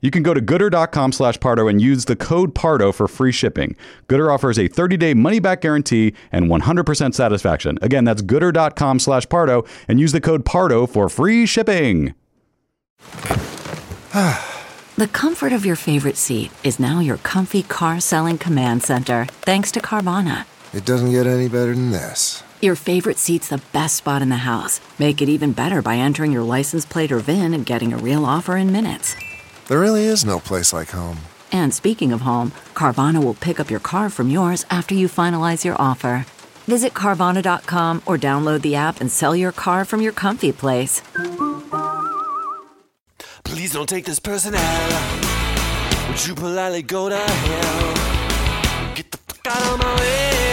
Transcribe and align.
You 0.00 0.10
can 0.10 0.22
go 0.22 0.32
to 0.34 0.40
goodr.com 0.40 1.12
slash 1.12 1.40
Pardo 1.40 1.68
and 1.68 1.80
use 1.80 2.04
the 2.04 2.16
code 2.16 2.54
Pardo 2.54 2.92
for 2.92 3.08
free 3.08 3.32
shipping. 3.32 3.76
Goodr 4.08 4.32
offers 4.32 4.58
a 4.58 4.68
30-day 4.68 5.14
money-back 5.14 5.60
guarantee 5.60 6.14
and 6.30 6.46
100% 6.46 7.14
satisfaction. 7.14 7.78
Again, 7.82 8.04
that's 8.04 8.22
goodr.com 8.22 8.98
slash 8.98 9.28
Pardo 9.28 9.64
and 9.88 9.98
use 9.98 10.12
the 10.12 10.20
code 10.20 10.44
Pardo 10.44 10.86
for 10.86 11.08
free 11.08 11.46
shipping. 11.46 12.14
the 14.96 15.08
comfort 15.12 15.52
of 15.52 15.66
your 15.66 15.76
favorite 15.76 16.16
seat 16.16 16.50
is 16.62 16.78
now 16.78 17.00
your 17.00 17.18
comfy 17.18 17.62
car 17.62 18.00
selling 18.00 18.38
command 18.38 18.82
center, 18.82 19.26
thanks 19.42 19.72
to 19.72 19.80
Carvana. 19.80 20.44
It 20.72 20.84
doesn't 20.84 21.10
get 21.10 21.26
any 21.26 21.48
better 21.48 21.74
than 21.74 21.90
this. 21.90 22.42
Your 22.60 22.74
favorite 22.74 23.18
seat's 23.18 23.48
the 23.48 23.62
best 23.72 23.96
spot 23.96 24.20
in 24.20 24.28
the 24.30 24.36
house. 24.36 24.80
Make 24.98 25.22
it 25.22 25.28
even 25.28 25.52
better 25.52 25.80
by 25.80 25.96
entering 25.96 26.32
your 26.32 26.42
license 26.42 26.84
plate 26.84 27.12
or 27.12 27.20
VIN 27.20 27.54
and 27.54 27.64
getting 27.64 27.92
a 27.92 27.96
real 27.96 28.24
offer 28.24 28.56
in 28.56 28.72
minutes. 28.72 29.14
There 29.68 29.80
really 29.80 30.04
is 30.06 30.24
no 30.24 30.40
place 30.40 30.72
like 30.72 30.88
home. 30.88 31.18
And 31.52 31.74
speaking 31.74 32.10
of 32.12 32.22
home, 32.22 32.52
Carvana 32.72 33.22
will 33.22 33.34
pick 33.34 33.60
up 33.60 33.70
your 33.70 33.80
car 33.80 34.08
from 34.08 34.30
yours 34.30 34.64
after 34.70 34.94
you 34.94 35.08
finalize 35.08 35.62
your 35.62 35.76
offer. 35.78 36.24
Visit 36.66 36.94
Carvana.com 36.94 38.02
or 38.06 38.16
download 38.16 38.62
the 38.62 38.76
app 38.76 39.02
and 39.02 39.12
sell 39.12 39.36
your 39.36 39.52
car 39.52 39.84
from 39.84 40.00
your 40.00 40.12
comfy 40.12 40.52
place. 40.52 41.02
Please 43.44 43.72
don't 43.72 43.88
take 43.88 44.06
this 44.06 44.20
person 44.20 44.54
out. 44.54 46.08
Would 46.08 46.26
you 46.26 46.34
politely 46.34 46.82
go 46.82 47.10
to 47.10 47.18
hell? 47.18 47.94
Get 48.94 49.10
the 49.10 49.18
fuck 49.18 49.46
out 49.48 49.72
of 49.74 49.78
my 49.80 49.96
way. 49.96 50.47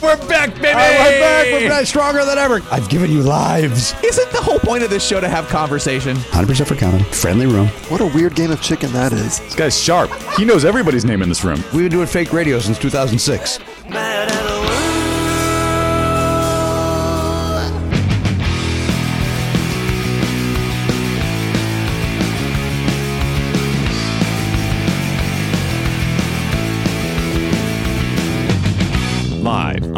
We're 0.00 0.16
back, 0.28 0.54
baby. 0.54 0.66
we're 0.74 1.20
back. 1.20 1.46
We're 1.52 1.68
back 1.68 1.86
stronger 1.86 2.24
than 2.24 2.38
ever. 2.38 2.62
I've 2.70 2.88
given 2.88 3.10
you 3.10 3.22
lives. 3.22 3.94
Isn't 4.04 4.30
the 4.30 4.40
whole 4.40 4.60
point 4.60 4.84
of 4.84 4.90
this 4.90 5.04
show 5.04 5.20
to 5.20 5.28
have 5.28 5.48
conversation? 5.48 6.16
100% 6.16 6.66
for 6.66 6.76
comedy. 6.76 7.04
Friendly 7.04 7.46
room. 7.46 7.66
What 7.88 8.00
a 8.00 8.06
weird 8.06 8.36
game 8.36 8.50
of 8.52 8.62
chicken 8.62 8.92
that 8.92 9.12
is. 9.12 9.40
This 9.40 9.54
guy's 9.56 9.78
sharp. 9.78 10.10
He 10.36 10.44
knows 10.44 10.64
everybody's 10.64 11.04
name 11.04 11.20
in 11.22 11.28
this 11.28 11.44
room. 11.44 11.62
We've 11.74 11.82
been 11.82 11.90
doing 11.90 12.06
fake 12.06 12.32
radio 12.32 12.60
since 12.60 12.78
2006. 12.78 13.58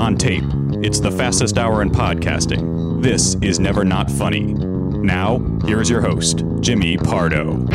On 0.00 0.16
tape. 0.16 0.44
It's 0.83 0.99
the 0.99 1.11
fastest 1.11 1.59
hour 1.59 1.83
in 1.83 1.91
podcasting. 1.91 3.03
This 3.03 3.34
is 3.43 3.61
Never 3.61 3.84
Not 3.84 4.11
Funny. 4.11 4.41
Now, 4.41 5.38
here's 5.66 5.91
your 5.91 6.00
host, 6.00 6.43
Jimmy 6.61 6.97
Pardo. 6.97 7.66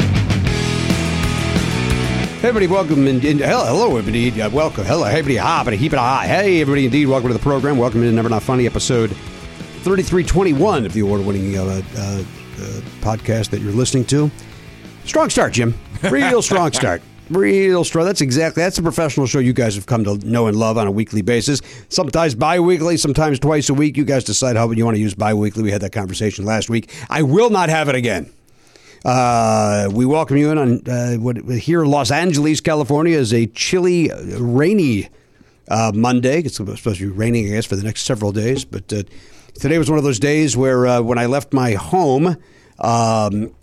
Hey 2.42 2.50
everybody, 2.50 2.66
welcome 2.68 3.06
and, 3.08 3.24
and 3.24 3.40
hello, 3.40 3.96
everybody. 3.96 4.42
Uh, 4.42 4.50
welcome, 4.50 4.86
hello, 4.86 5.04
hey 5.04 5.20
everybody. 5.20 5.38
Ha, 5.38 5.62
but 5.64 5.78
keep 5.78 5.94
it 5.94 6.00
high. 6.00 6.26
Hey 6.26 6.62
everybody, 6.62 6.86
indeed, 6.86 7.06
welcome 7.06 7.30
to 7.30 7.34
the 7.34 7.40
program. 7.40 7.78
Welcome 7.78 8.02
to 8.02 8.12
Never 8.12 8.30
Not 8.30 8.42
Funny, 8.42 8.66
episode 8.66 9.12
thirty-three 9.84 10.24
twenty-one 10.24 10.84
of 10.86 10.94
the 10.94 11.02
award-winning 11.02 11.58
uh, 11.58 11.62
uh, 11.64 11.68
uh, 11.68 12.22
podcast 13.02 13.52
that 13.52 13.62
you're 13.62 13.72
listening 13.72 14.06
to. 14.06 14.32
Strong 15.06 15.30
start, 15.30 15.54
Jim. 15.54 15.76
Real 16.10 16.42
strong 16.44 16.72
start. 16.74 17.04
Real 17.30 17.84
strong. 17.84 18.06
That's 18.06 18.22
exactly 18.22 18.62
that's 18.62 18.76
the 18.76 18.84
professional 18.84 19.26
show 19.26 19.40
you 19.40 19.54
guys 19.54 19.74
have 19.76 19.88
come 19.88 20.04
to 20.04 20.18
know 20.18 20.46
and 20.46 20.56
love 20.56 20.78
on 20.78 20.86
a 20.86 20.92
weekly 20.92 21.24
basis. 21.24 21.60
Sometimes 21.90 22.36
bi-weekly, 22.36 22.98
sometimes 22.98 23.40
twice 23.40 23.68
a 23.70 23.74
week. 23.74 23.98
You 23.98 24.06
guys 24.06 24.24
decide 24.24 24.56
how 24.56 24.70
you 24.70 24.86
want 24.86 24.96
to 24.96 25.02
use 25.02 25.16
bi-weekly. 25.16 25.64
We 25.64 25.72
had 25.72 25.82
that 25.82 25.92
conversation 25.92 26.46
last 26.46 26.70
week. 26.70 26.94
I 27.10 27.24
will 27.24 27.50
not 27.50 27.70
have 27.70 27.90
it 27.90 27.96
again. 27.96 28.32
Uh, 29.04 29.90
we 29.92 30.06
welcome 30.06 30.38
you 30.38 30.52
in 30.52 30.58
on 30.60 30.88
uh, 30.88 31.16
what 31.16 31.38
here 31.38 31.84
in 31.84 31.90
Los 31.90 32.12
Angeles, 32.12 32.62
California, 32.62 33.18
is 33.18 33.34
a 33.34 33.48
chilly, 33.48 34.12
rainy 34.38 35.10
uh, 35.70 35.92
Monday. 35.96 36.42
It's 36.42 36.58
supposed 36.58 36.84
to 36.84 36.92
be 36.92 37.06
raining, 37.08 37.48
I 37.48 37.56
guess, 37.56 37.66
for 37.66 37.76
the 37.76 37.84
next 37.84 38.04
several 38.04 38.32
days. 38.34 38.66
But 38.66 38.92
uh, 38.94 39.04
today 39.56 39.80
was 39.80 39.90
one 39.90 39.98
of 39.98 40.04
those 40.04 40.20
days 40.20 40.56
where, 40.56 40.86
uh, 40.86 41.02
when 41.02 41.18
I 41.18 41.26
left 41.26 41.54
my 41.54 41.74
home, 41.74 42.38
um, 42.80 43.54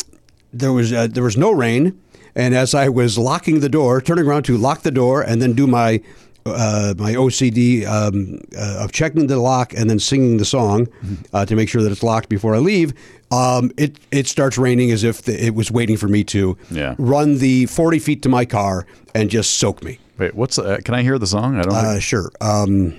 there 0.52 0.72
was 0.72 0.92
uh, 0.92 1.06
there 1.06 1.22
was 1.22 1.36
no 1.36 1.52
rain. 1.52 2.00
And 2.34 2.54
as 2.54 2.74
I 2.74 2.88
was 2.88 3.18
locking 3.18 3.60
the 3.60 3.68
door, 3.68 4.00
turning 4.00 4.26
around 4.26 4.44
to 4.44 4.56
lock 4.56 4.82
the 4.82 4.90
door 4.90 5.22
and 5.22 5.40
then 5.42 5.52
do 5.52 5.66
my 5.66 6.00
uh, 6.44 6.94
my 6.98 7.12
OCD 7.12 7.86
um, 7.86 8.40
uh, 8.58 8.82
of 8.84 8.90
checking 8.90 9.28
the 9.28 9.38
lock 9.38 9.72
and 9.74 9.88
then 9.88 9.98
singing 10.00 10.38
the 10.38 10.44
song 10.44 10.88
uh, 11.32 11.46
to 11.46 11.54
make 11.54 11.68
sure 11.68 11.82
that 11.82 11.92
it's 11.92 12.02
locked 12.02 12.28
before 12.28 12.54
I 12.54 12.58
leave. 12.58 12.92
Um, 13.30 13.70
it 13.76 13.96
it 14.10 14.26
starts 14.26 14.58
raining 14.58 14.90
as 14.90 15.04
if 15.04 15.22
the, 15.22 15.44
it 15.46 15.54
was 15.54 15.70
waiting 15.70 15.96
for 15.96 16.08
me 16.08 16.24
to 16.24 16.56
yeah. 16.70 16.96
run 16.98 17.38
the 17.38 17.66
forty 17.66 17.98
feet 18.00 18.22
to 18.22 18.28
my 18.28 18.44
car 18.44 18.86
and 19.14 19.30
just 19.30 19.52
soak 19.58 19.84
me. 19.84 19.98
Wait, 20.18 20.34
what's 20.34 20.58
uh, 20.58 20.78
can 20.84 20.94
I 20.94 21.02
hear 21.02 21.18
the 21.18 21.26
song? 21.26 21.58
I 21.58 21.62
don't. 21.62 21.74
Uh, 21.74 21.98
sure. 22.00 22.30
Um, 22.40 22.94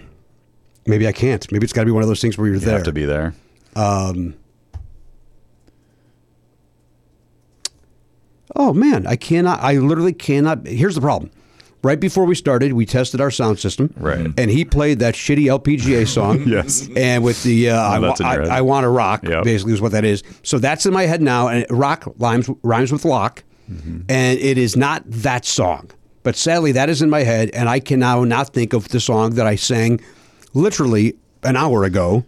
Maybe 0.86 1.08
I 1.08 1.14
can't. 1.14 1.50
Maybe 1.50 1.64
it's 1.64 1.72
got 1.72 1.82
to 1.82 1.86
be 1.86 1.92
one 1.94 2.04
of 2.04 2.10
those 2.10 2.20
things 2.22 2.38
where 2.38 2.46
you're 2.46 2.56
You 2.56 2.60
there. 2.62 2.76
have 2.76 2.84
to 2.84 2.92
be 2.92 3.06
there. 3.06 3.34
Oh 8.56 8.74
man, 8.74 9.08
I 9.08 9.16
cannot. 9.16 9.60
I 9.62 9.74
literally 9.78 10.14
cannot. 10.14 10.68
Here's 10.68 10.96
the 10.96 11.02
problem. 11.02 11.32
Right 11.82 12.00
before 12.00 12.24
we 12.24 12.34
started, 12.36 12.72
we 12.74 12.86
tested 12.86 13.20
our 13.20 13.30
sound 13.32 13.60
system, 13.60 13.94
Right. 13.98 14.28
And 14.38 14.50
he 14.50 14.64
played 14.64 15.00
that 15.00 15.16
shitty 15.16 15.48
LPGA 15.48 16.08
song, 16.08 16.42
Yes. 16.48 16.88
And 16.96 17.26
with 17.26 17.44
the 17.44 17.72
uh, 17.72 17.78
I, 17.78 18.00
wa- 18.00 18.16
I. 18.22 18.36
I 18.38 18.62
want 18.62 18.86
to 18.86 18.90
rock, 18.90 19.24
Yep. 19.24 19.44
basically 19.44 19.74
is 19.74 19.82
what 19.82 19.92
that 19.92 20.06
is. 20.06 20.24
So 20.44 20.60
that's 20.60 20.86
in 20.86 20.94
my 20.94 21.04
head 21.04 21.22
now, 21.22 21.50
and 21.50 21.66
rock 21.70 22.06
rhymes 22.20 22.50
rhymes 22.64 22.92
with 22.92 23.04
lock, 23.06 23.44
Mm-hmm. 23.72 24.02
and 24.10 24.40
it 24.40 24.58
is 24.58 24.76
not 24.78 25.04
that 25.08 25.46
song. 25.46 25.90
But 26.24 26.36
sadly, 26.38 26.72
that 26.74 26.90
is 26.90 27.02
in 27.02 27.10
my 27.10 27.24
head, 27.24 27.50
and 27.54 27.68
I 27.68 27.80
can 27.82 28.00
now 28.00 28.24
not 28.24 28.54
think 28.54 28.72
of 28.74 28.88
the 28.90 29.00
song 29.02 29.36
that 29.36 29.46
I 29.48 29.56
sang 29.56 30.00
literally 30.54 31.16
an 31.44 31.56
hour 31.58 31.84
ago. 31.84 32.26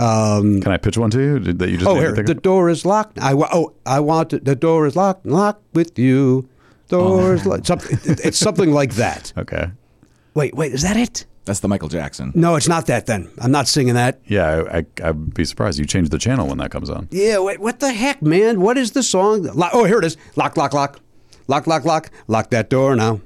Um, 0.00 0.60
Can 0.62 0.72
I 0.72 0.76
pitch 0.76 0.96
one 0.96 1.10
to 1.10 1.20
you 1.20 1.38
that 1.38 1.68
you 1.68 1.76
just 1.76 1.88
Oh, 1.88 1.94
here, 1.94 2.12
the 2.12 2.32
of? 2.32 2.42
door 2.42 2.70
is 2.70 2.84
locked. 2.86 3.18
I 3.18 3.34
wa- 3.34 3.48
oh, 3.52 3.74
I 3.84 4.00
want 4.00 4.32
it. 4.32 4.44
The 4.44 4.56
door 4.56 4.86
is 4.86 4.96
locked. 4.96 5.26
Locked 5.26 5.62
with 5.74 5.98
you. 5.98 6.48
Door 6.88 7.34
is 7.34 7.46
oh. 7.46 7.50
locked. 7.50 7.66
Something, 7.66 7.98
it's 8.04 8.38
something 8.38 8.72
like 8.72 8.94
that. 8.94 9.32
Okay. 9.38 9.70
Wait, 10.34 10.54
wait, 10.54 10.72
is 10.72 10.82
that 10.82 10.96
it? 10.96 11.26
That's 11.44 11.58
the 11.60 11.66
Michael 11.66 11.88
Jackson. 11.88 12.30
No, 12.36 12.54
it's 12.54 12.68
not 12.68 12.86
that. 12.86 13.06
Then 13.06 13.28
I'm 13.40 13.50
not 13.50 13.66
singing 13.66 13.94
that. 13.94 14.20
Yeah, 14.26 14.62
I, 14.70 14.78
I, 14.78 15.08
I'd 15.08 15.34
be 15.34 15.44
surprised. 15.44 15.78
You 15.78 15.86
change 15.86 16.10
the 16.10 16.18
channel 16.18 16.46
when 16.46 16.58
that 16.58 16.70
comes 16.70 16.88
on. 16.88 17.08
Yeah, 17.10 17.40
wait, 17.40 17.58
what 17.58 17.80
the 17.80 17.92
heck, 17.92 18.22
man? 18.22 18.60
What 18.60 18.78
is 18.78 18.92
the 18.92 19.02
song? 19.02 19.42
Lock, 19.42 19.72
oh, 19.74 19.84
here 19.84 19.98
it 19.98 20.04
is. 20.04 20.16
Lock, 20.36 20.56
lock, 20.56 20.72
lock. 20.72 21.00
Lock, 21.48 21.66
lock, 21.66 21.84
lock. 21.84 22.10
Lock 22.28 22.50
that 22.50 22.70
door 22.70 22.94
now. 22.94 23.20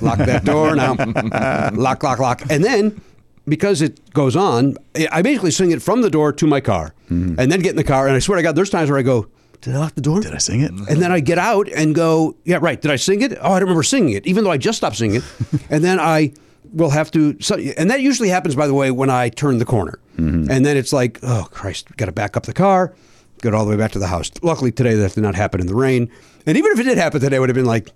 Lock 0.00 0.18
that 0.18 0.44
door 0.46 0.74
now. 0.74 0.94
lock, 1.74 2.02
lock, 2.02 2.18
lock. 2.18 2.42
And 2.48 2.64
then, 2.64 3.02
because 3.48 3.82
it 3.82 4.12
goes 4.12 4.36
on, 4.36 4.76
I 5.10 5.22
basically 5.22 5.50
sing 5.50 5.70
it 5.70 5.82
from 5.82 6.02
the 6.02 6.10
door 6.10 6.32
to 6.32 6.46
my 6.46 6.60
car, 6.60 6.94
mm-hmm. 7.10 7.38
and 7.38 7.50
then 7.50 7.60
get 7.60 7.70
in 7.70 7.76
the 7.76 7.84
car. 7.84 8.06
And 8.06 8.16
I 8.16 8.18
swear 8.18 8.36
to 8.36 8.42
God, 8.42 8.56
there's 8.56 8.70
times 8.70 8.90
where 8.90 8.98
I 8.98 9.02
go, 9.02 9.28
"Did 9.60 9.74
I 9.74 9.78
lock 9.78 9.94
the 9.94 10.00
door? 10.00 10.20
Did 10.20 10.34
I 10.34 10.38
sing 10.38 10.60
it? 10.60 10.70
And 10.70 11.00
then 11.00 11.12
I 11.12 11.20
get 11.20 11.38
out 11.38 11.68
and 11.68 11.94
go, 11.94 12.36
yeah, 12.44 12.58
right. 12.60 12.80
Did 12.80 12.90
I 12.90 12.96
sing 12.96 13.22
it? 13.22 13.32
Oh, 13.40 13.52
I 13.52 13.58
don't 13.58 13.62
remember 13.62 13.82
singing 13.82 14.14
it, 14.14 14.26
even 14.26 14.44
though 14.44 14.50
I 14.50 14.56
just 14.58 14.78
stopped 14.78 14.96
singing 14.96 15.16
it. 15.16 15.24
and 15.70 15.82
then 15.84 16.00
I 16.00 16.32
will 16.72 16.90
have 16.90 17.10
to, 17.12 17.40
so, 17.40 17.56
and 17.56 17.90
that 17.90 18.00
usually 18.00 18.28
happens, 18.28 18.54
by 18.54 18.66
the 18.66 18.74
way, 18.74 18.90
when 18.90 19.10
I 19.10 19.28
turn 19.28 19.58
the 19.58 19.64
corner. 19.64 19.98
Mm-hmm. 20.16 20.50
And 20.50 20.66
then 20.66 20.76
it's 20.76 20.92
like, 20.92 21.18
oh, 21.22 21.48
Christ, 21.50 21.96
got 21.96 22.06
to 22.06 22.12
back 22.12 22.36
up 22.36 22.44
the 22.44 22.52
car, 22.52 22.94
get 23.42 23.54
all 23.54 23.64
the 23.64 23.70
way 23.70 23.76
back 23.76 23.92
to 23.92 23.98
the 23.98 24.08
house. 24.08 24.30
Luckily, 24.42 24.72
today 24.72 24.94
that 24.94 25.14
did 25.14 25.22
not 25.22 25.34
happen 25.34 25.60
in 25.60 25.66
the 25.66 25.74
rain. 25.74 26.10
And 26.46 26.56
even 26.56 26.72
if 26.72 26.78
it 26.80 26.84
did 26.84 26.98
happen 26.98 27.20
today, 27.20 27.36
I 27.36 27.38
would 27.38 27.48
have 27.48 27.56
been 27.56 27.64
like, 27.64 27.88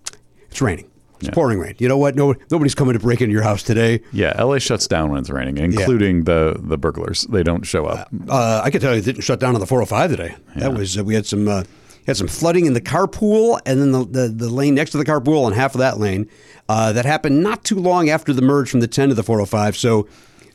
it's 0.51 0.61
raining. 0.61 0.91
It's 1.21 1.35
pouring 1.35 1.59
rain. 1.59 1.75
You 1.79 1.89
know 1.89 1.99
what? 1.99 2.15
No, 2.17 2.35
nobody's 2.51 2.75
coming 2.75 2.95
to 2.95 2.99
break 3.01 3.21
into 3.21 3.33
your 3.33 3.43
house 3.43 3.63
today. 3.63 4.01
Yeah, 4.13 4.41
LA 4.43 4.59
shuts 4.59 4.87
down 4.87 5.11
when 5.11 5.21
it's 5.21 5.31
raining, 5.31 5.59
including 5.59 6.25
the 6.25 6.57
the 6.59 6.79
burglars. 6.79 7.23
They 7.31 7.43
don't 7.43 7.63
show 7.65 7.87
up. 7.87 8.09
Uh, 8.29 8.61
I 8.65 8.71
can 8.71 8.81
tell 8.81 8.93
you, 8.93 8.99
it 9.01 9.05
didn't 9.05 9.23
shut 9.23 9.41
down 9.41 9.55
on 9.55 9.61
the 9.61 9.67
405 9.67 10.11
today. 10.11 10.35
That 10.57 10.75
was 10.75 10.99
uh, 10.99 11.05
we 11.05 11.15
had 11.15 11.27
some 11.27 11.47
uh, 11.49 11.65
had 12.07 12.17
some 12.17 12.29
flooding 12.29 12.67
in 12.67 12.73
the 12.73 12.81
carpool, 12.81 13.61
and 13.67 13.81
then 13.81 13.93
the, 13.93 14.05
the 14.05 14.29
the 14.29 14.49
lane 14.49 14.75
next 14.75 14.91
to 14.93 14.99
the 14.99 15.05
carpool 15.05 15.47
and 15.47 15.55
half 15.55 15.75
of 15.75 15.81
that 15.81 15.99
lane. 15.99 16.29
Uh, 16.69 16.93
that 16.93 17.05
happened 17.05 17.43
not 17.43 17.65
too 17.65 17.77
long 17.77 18.09
after 18.09 18.33
the 18.33 18.43
merge 18.43 18.71
from 18.71 18.81
the 18.81 18.87
10 18.89 19.09
to 19.11 19.15
the 19.15 19.23
405. 19.23 19.77
So. 19.77 20.09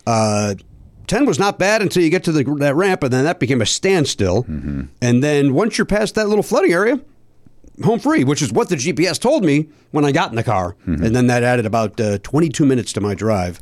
Uh, 0.07 0.56
10 1.07 1.25
was 1.27 1.38
not 1.38 1.59
bad 1.59 1.83
until 1.83 2.01
you 2.01 2.09
get 2.09 2.23
to 2.23 2.31
the, 2.31 2.44
that 2.56 2.75
ramp, 2.75 3.03
and 3.03 3.13
then 3.13 3.25
that 3.25 3.39
became 3.39 3.61
a 3.61 3.65
standstill. 3.68 4.44
And 4.47 5.23
then 5.23 5.53
once 5.53 5.77
you're 5.77 5.85
past 5.85 6.15
that 6.15 6.27
little 6.29 6.41
flooding 6.41 6.73
area, 6.73 7.00
home 7.83 8.00
free, 8.00 8.24
which 8.24 8.42
is 8.42 8.51
what 8.51 8.69
the 8.69 8.75
GPS 8.75 9.19
told 9.19 9.44
me 9.44 9.68
when 9.92 10.06
I 10.06 10.12
got 10.12 10.30
in 10.30 10.36
the 10.36 10.44
car. 10.44 10.75
And 10.86 11.16
then 11.16 11.27
that 11.27 11.44
added 11.44 11.66
about 11.66 12.00
uh, 12.00 12.18
22 12.19 12.66
minutes 12.66 12.94
to 12.94 13.01
my 13.01 13.13
drive. 13.16 13.60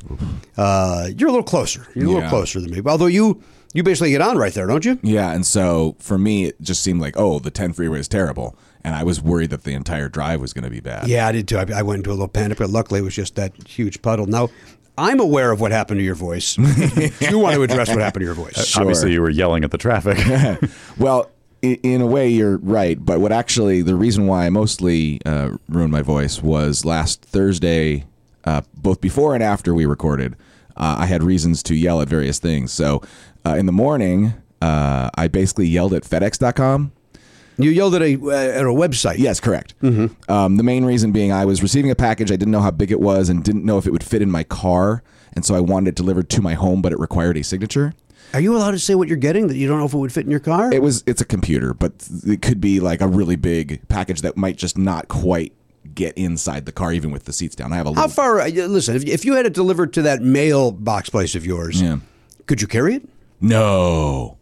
Uh, 0.56 1.08
you're 1.16 1.28
a 1.28 1.32
little 1.32 1.44
closer. 1.44 1.86
You're 1.94 2.06
a 2.06 2.08
little 2.08 2.28
closer 2.28 2.60
than 2.60 2.70
me. 2.70 2.80
Although 2.86 3.06
you 3.06 3.42
you 3.72 3.82
basically 3.82 4.10
get 4.12 4.20
on 4.20 4.38
right 4.38 4.52
there, 4.54 4.66
don't 4.68 4.84
you? 4.84 5.00
Yeah, 5.02 5.32
and 5.32 5.44
so 5.44 5.96
for 5.98 6.16
me, 6.16 6.44
it 6.44 6.60
just 6.62 6.82
seemed 6.82 7.00
like, 7.00 7.14
oh, 7.16 7.40
the 7.40 7.50
10 7.50 7.72
freeway 7.72 7.98
is 7.98 8.06
terrible. 8.06 8.56
And 8.84 8.94
I 8.94 9.02
was 9.02 9.20
worried 9.20 9.50
that 9.50 9.64
the 9.64 9.72
entire 9.74 10.08
drive 10.08 10.40
was 10.40 10.52
going 10.52 10.62
to 10.64 10.70
be 10.70 10.78
bad. 10.78 11.08
Yeah, 11.08 11.26
I 11.26 11.32
did 11.32 11.48
too. 11.48 11.58
I, 11.58 11.66
I 11.76 11.82
went 11.82 11.98
into 11.98 12.10
a 12.10 12.12
little 12.12 12.28
panic, 12.28 12.58
but 12.58 12.70
luckily 12.70 13.00
it 13.00 13.02
was 13.02 13.14
just 13.16 13.34
that 13.34 13.52
huge 13.66 14.00
puddle. 14.00 14.26
Now, 14.26 14.50
I'm 14.96 15.18
aware 15.18 15.50
of 15.50 15.60
what 15.60 15.72
happened 15.72 15.98
to 15.98 16.04
your 16.04 16.14
voice. 16.14 16.56
you 16.58 17.38
want 17.40 17.56
to 17.56 17.62
address 17.64 17.88
what 17.88 17.98
happened 17.98 18.20
to 18.20 18.26
your 18.26 18.34
voice. 18.34 18.64
Sure. 18.64 18.82
Obviously, 18.82 19.12
you 19.12 19.22
were 19.22 19.30
yelling 19.30 19.64
at 19.64 19.72
the 19.72 19.78
traffic. 19.78 20.18
Well, 20.98 21.22
i- 21.22 21.33
in 21.72 22.00
a 22.00 22.06
way, 22.06 22.28
you're 22.28 22.58
right. 22.58 23.02
But 23.02 23.20
what 23.20 23.32
actually, 23.32 23.82
the 23.82 23.94
reason 23.94 24.26
why 24.26 24.46
I 24.46 24.50
mostly 24.50 25.20
uh, 25.24 25.56
ruined 25.68 25.92
my 25.92 26.02
voice 26.02 26.42
was 26.42 26.84
last 26.84 27.22
Thursday, 27.22 28.04
uh, 28.44 28.62
both 28.74 29.00
before 29.00 29.34
and 29.34 29.42
after 29.42 29.74
we 29.74 29.86
recorded, 29.86 30.34
uh, 30.76 30.96
I 30.98 31.06
had 31.06 31.22
reasons 31.22 31.62
to 31.64 31.74
yell 31.74 32.00
at 32.00 32.08
various 32.08 32.38
things. 32.38 32.72
So 32.72 33.02
uh, 33.46 33.56
in 33.56 33.66
the 33.66 33.72
morning, 33.72 34.34
uh, 34.60 35.10
I 35.14 35.28
basically 35.28 35.66
yelled 35.66 35.94
at 35.94 36.02
FedEx.com. 36.04 36.92
You 37.56 37.70
yelled 37.70 37.94
at 37.94 38.02
a 38.02 38.18
uh, 38.20 38.30
at 38.30 38.62
a 38.64 38.68
website. 38.70 39.18
Yes, 39.18 39.38
correct. 39.38 39.74
Um, 40.28 40.56
the 40.56 40.64
main 40.64 40.84
reason 40.84 41.12
being 41.12 41.30
I 41.32 41.44
was 41.44 41.62
receiving 41.62 41.90
a 41.90 41.94
package. 41.94 42.32
I 42.32 42.36
didn't 42.36 42.50
know 42.50 42.60
how 42.60 42.72
big 42.72 42.90
it 42.90 43.00
was 43.00 43.28
and 43.28 43.44
didn't 43.44 43.64
know 43.64 43.78
if 43.78 43.86
it 43.86 43.92
would 43.92 44.02
fit 44.02 44.22
in 44.22 44.30
my 44.30 44.42
car. 44.42 45.04
And 45.34 45.44
so 45.44 45.54
I 45.54 45.60
wanted 45.60 45.90
it 45.90 45.94
delivered 45.94 46.28
to 46.30 46.42
my 46.42 46.54
home, 46.54 46.82
but 46.82 46.92
it 46.92 46.98
required 46.98 47.36
a 47.36 47.44
signature. 47.44 47.94
Are 48.34 48.40
you 48.40 48.56
allowed 48.56 48.72
to 48.72 48.78
say 48.78 48.94
what 48.96 49.06
you're 49.08 49.16
getting 49.16 49.46
that 49.46 49.56
you 49.56 49.68
don't 49.68 49.78
know 49.78 49.86
if 49.86 49.94
it 49.94 49.96
would 49.96 50.12
fit 50.12 50.24
in 50.24 50.30
your 50.30 50.40
car? 50.40 50.72
It 50.72 50.82
was 50.82 51.04
it's 51.06 51.20
a 51.20 51.24
computer, 51.24 51.72
but 51.72 51.92
it 52.26 52.42
could 52.42 52.60
be 52.60 52.80
like 52.80 53.00
a 53.00 53.06
really 53.06 53.36
big 53.36 53.86
package 53.88 54.22
that 54.22 54.36
might 54.36 54.56
just 54.56 54.76
not 54.76 55.08
quite 55.08 55.52
get 55.94 56.16
inside 56.18 56.66
the 56.66 56.72
car, 56.72 56.92
even 56.92 57.10
with 57.12 57.24
the 57.26 57.32
seats 57.32 57.54
down. 57.54 57.72
I 57.72 57.76
have 57.76 57.86
a 57.86 57.90
How 57.90 58.02
little. 58.02 58.08
far? 58.10 58.40
uh, 58.40 58.48
Listen, 58.48 58.96
if, 58.96 59.04
if 59.06 59.24
you 59.24 59.34
had 59.34 59.46
it 59.46 59.52
delivered 59.54 59.92
to 59.94 60.02
that 60.02 60.20
mailbox 60.22 61.10
place 61.10 61.34
of 61.36 61.46
yours, 61.46 61.80
Yeah. 61.80 61.98
could 62.46 62.60
you 62.60 62.66
carry 62.66 62.96
it? 62.96 63.08
No, 63.40 64.38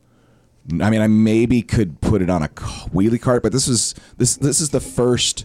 I 0.80 0.88
mean 0.88 1.02
I 1.02 1.06
maybe 1.08 1.60
could 1.60 2.00
put 2.00 2.22
it 2.22 2.30
on 2.30 2.42
a 2.42 2.48
wheelie 2.48 3.20
cart, 3.20 3.42
but 3.42 3.52
this 3.52 3.68
is 3.68 3.94
this 4.16 4.36
this 4.36 4.60
is 4.60 4.70
the 4.70 4.80
first 4.80 5.44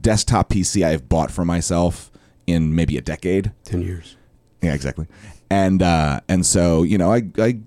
desktop 0.00 0.48
PC 0.48 0.82
I've 0.84 1.08
bought 1.10 1.30
for 1.30 1.44
myself 1.44 2.10
in 2.46 2.74
maybe 2.74 2.96
a 2.96 3.02
decade. 3.02 3.52
Ten 3.64 3.82
years. 3.82 4.16
Yeah, 4.62 4.72
exactly. 4.74 5.06
And 5.50 5.82
uh, 5.82 6.20
and 6.28 6.46
so 6.46 6.84
you 6.84 6.96
know 6.96 7.12
I 7.12 7.24
I 7.38 7.58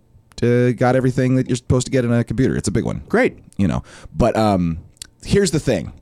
uh, 0.44 0.72
got 0.74 0.96
everything 0.96 1.36
that 1.36 1.48
you're 1.48 1.56
supposed 1.56 1.86
to 1.88 1.92
get 1.92 2.06
in 2.06 2.12
a 2.14 2.24
computer. 2.24 2.56
It's 2.56 2.68
a 2.68 2.72
big 2.72 2.84
one. 2.86 3.04
Great. 3.10 3.38
you 3.58 3.68
know. 3.68 3.84
But 4.14 4.36
um, 4.36 4.80
here's 5.24 5.52
the 5.52 5.60
thing, 5.60 5.94